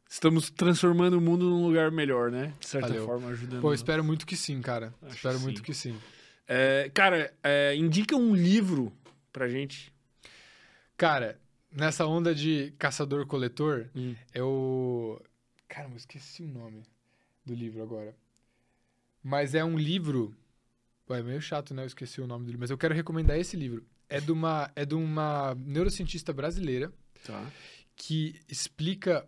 estamos 0.09 0.49
transformando 0.49 1.17
o 1.17 1.21
mundo 1.21 1.49
num 1.49 1.65
lugar 1.67 1.91
melhor, 1.91 2.31
né? 2.31 2.53
De 2.59 2.67
certa 2.67 2.87
Valeu. 2.87 3.05
forma, 3.05 3.27
ajudando. 3.29 3.61
Pô, 3.61 3.69
eu 3.69 3.75
espero 3.75 4.03
muito 4.03 4.25
que 4.25 4.35
sim, 4.35 4.61
cara. 4.61 4.93
Acho 5.01 5.15
espero 5.15 5.37
que 5.37 5.43
muito 5.43 5.57
sim. 5.57 5.63
que 5.63 5.73
sim. 5.73 5.95
É, 6.47 6.89
cara, 6.93 7.33
é, 7.43 7.75
indica 7.75 8.15
um 8.15 8.33
livro 8.33 8.93
pra 9.31 9.47
gente. 9.49 9.91
Cara, 10.97 11.39
nessa 11.75 12.05
onda 12.05 12.33
de 12.33 12.71
caçador-coletor, 12.79 13.89
Hum. 13.95 14.15
eu. 14.33 15.21
Cara, 15.67 15.89
eu 15.89 15.95
esqueci 15.95 16.43
o 16.43 16.47
nome 16.47 16.83
do 17.45 17.53
livro 17.53 17.81
agora. 17.83 18.15
Mas 19.23 19.55
é 19.55 19.63
um 19.63 19.77
livro. 19.77 20.35
Ué, 21.09 21.19
é 21.19 21.23
meio 21.23 21.41
chato, 21.41 21.73
né? 21.73 21.83
Eu 21.83 21.87
esqueci 21.87 22.21
o 22.21 22.27
nome 22.27 22.45
do 22.45 22.47
livro. 22.47 22.61
Mas 22.61 22.69
eu 22.71 22.77
quero 22.77 22.93
recomendar 22.93 23.37
esse 23.37 23.55
livro. 23.57 23.85
É 24.07 24.21
de 24.21 24.31
uma, 24.31 24.71
é 24.75 24.85
de 24.85 24.93
uma 24.95 25.55
neurocientista 25.55 26.31
brasileira 26.31 26.93
Tá. 27.23 27.51
que 27.95 28.39
explica 28.47 29.27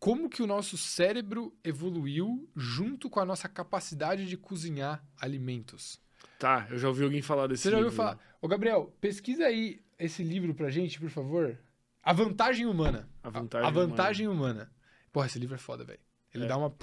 como 0.00 0.28
que 0.28 0.42
o 0.42 0.46
nosso 0.46 0.76
cérebro 0.76 1.56
evoluiu 1.62 2.48
junto 2.56 3.08
com 3.08 3.20
a 3.20 3.24
nossa 3.24 3.48
capacidade 3.48 4.26
de 4.26 4.36
cozinhar 4.36 5.02
alimentos. 5.16 6.00
Tá, 6.38 6.66
eu 6.70 6.76
já 6.78 6.88
ouvi 6.88 7.04
alguém 7.04 7.22
falar 7.22 7.46
desse 7.46 7.62
Você 7.62 7.70
já 7.70 7.76
ouviu 7.76 7.90
livro. 7.90 8.04
falar? 8.04 8.18
Ô, 8.42 8.48
Gabriel, 8.48 8.92
pesquisa 9.00 9.44
aí 9.46 9.80
esse 9.98 10.22
livro 10.22 10.54
pra 10.54 10.70
gente, 10.70 10.98
por 11.00 11.10
favor? 11.10 11.58
A 12.02 12.12
Vantagem 12.12 12.66
Humana. 12.66 13.08
A 13.22 13.30
Vantagem 13.30 13.66
A 13.66 13.70
Vantagem 13.70 14.28
Humana. 14.28 14.70
Porra, 15.12 15.26
esse 15.26 15.38
livro 15.38 15.54
é 15.54 15.58
foda, 15.58 15.84
velho. 15.84 16.00
Ele 16.34 16.44
É. 16.44 16.48
dá 16.48 16.56
uma. 16.56 16.74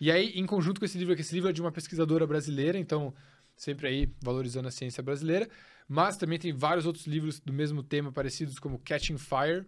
E 0.00 0.10
aí, 0.12 0.30
em 0.38 0.44
conjunto 0.46 0.78
com 0.78 0.84
esse 0.84 0.98
livro, 0.98 1.14
que 1.14 1.22
esse 1.22 1.34
livro 1.34 1.48
é 1.48 1.52
de 1.52 1.60
uma 1.60 1.72
pesquisadora 1.72 2.26
brasileira, 2.26 2.78
então, 2.78 3.14
sempre 3.56 3.88
aí 3.88 4.12
valorizando 4.22 4.68
a 4.68 4.70
ciência 4.70 5.02
brasileira. 5.02 5.48
Mas 5.88 6.16
também 6.18 6.38
tem 6.38 6.52
vários 6.52 6.84
outros 6.84 7.06
livros 7.06 7.40
do 7.40 7.52
mesmo 7.52 7.82
tema, 7.82 8.12
parecidos, 8.12 8.58
como 8.58 8.78
Catching 8.78 9.16
Fire 9.16 9.64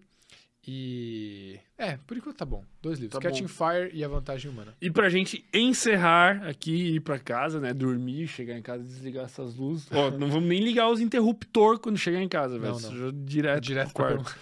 e. 0.67 1.59
É, 1.79 1.97
por 2.07 2.17
enquanto 2.17 2.37
tá 2.37 2.45
bom. 2.45 2.65
Dois 2.83 2.99
livros: 2.99 3.19
Tá 3.19 3.29
Catching 3.29 3.47
bom. 3.47 3.49
Fire 3.49 3.91
e 3.95 4.05
A 4.05 4.09
Vantagem 4.09 4.51
Humana. 4.51 4.77
E 4.81 4.91
pra 4.91 5.09
gente 5.09 5.45
encerrar 5.53 6.47
aqui 6.47 6.73
e 6.73 6.97
ir 6.97 7.01
pra 7.01 7.19
casa, 7.19 7.59
né? 7.59 7.73
Dormir, 7.73 8.27
chegar 8.29 8.57
em 8.57 8.63
casa 8.63 8.85
desligar 8.85 9.25
essas 9.25 9.55
luzes. 9.55 9.89
Ó, 9.91 10.11
não 10.19 10.29
vamos 10.29 10.49
nem 10.49 10.61
ligar 10.61 10.89
os 10.91 11.01
interruptor 11.01 11.79
quando 11.79 11.97
chegar 11.97 12.21
em 12.21 12.29
casa, 12.29 12.59
velho. 12.59 12.75
Não, 12.75 12.81
não. 12.81 12.91
Seja 12.91 13.13
Direto, 13.13 13.63
Direto 13.63 13.93
pro 13.93 14.05
quarto. 14.05 14.37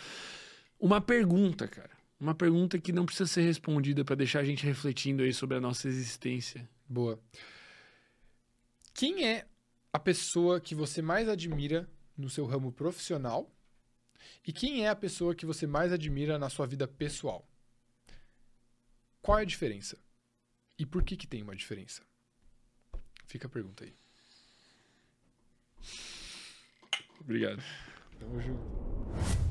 Uma 0.80 1.00
pergunta, 1.00 1.68
cara. 1.68 1.90
Uma 2.20 2.34
pergunta 2.34 2.78
que 2.78 2.92
não 2.92 3.06
precisa 3.06 3.28
ser 3.28 3.42
respondida 3.42 4.04
pra 4.04 4.16
deixar 4.16 4.40
a 4.40 4.44
gente 4.44 4.66
refletindo 4.66 5.22
aí 5.22 5.32
sobre 5.32 5.56
a 5.56 5.60
nossa 5.60 5.86
existência. 5.86 6.68
Boa. 6.88 7.18
Quem 8.92 9.24
é 9.24 9.46
a 9.92 9.98
pessoa 10.00 10.60
que 10.60 10.74
você 10.74 11.00
mais 11.00 11.28
admira 11.28 11.88
no 12.16 12.28
seu 12.28 12.44
ramo 12.44 12.72
profissional? 12.72 13.48
E 14.46 14.52
quem 14.52 14.84
é 14.84 14.88
a 14.88 14.96
pessoa 14.96 15.34
que 15.34 15.46
você 15.46 15.66
mais 15.66 15.92
admira 15.92 16.38
na 16.38 16.48
sua 16.48 16.66
vida 16.66 16.86
pessoal? 16.86 17.46
Qual 19.20 19.38
é 19.38 19.42
a 19.42 19.46
diferença? 19.46 19.98
E 20.78 20.86
por 20.86 21.02
que, 21.02 21.16
que 21.16 21.26
tem 21.26 21.42
uma 21.42 21.56
diferença? 21.56 22.02
Fica 23.26 23.46
a 23.46 23.50
pergunta 23.50 23.84
aí. 23.84 23.94
Obrigado. 27.20 27.62
Tamo 28.18 28.40
junto. 28.40 29.47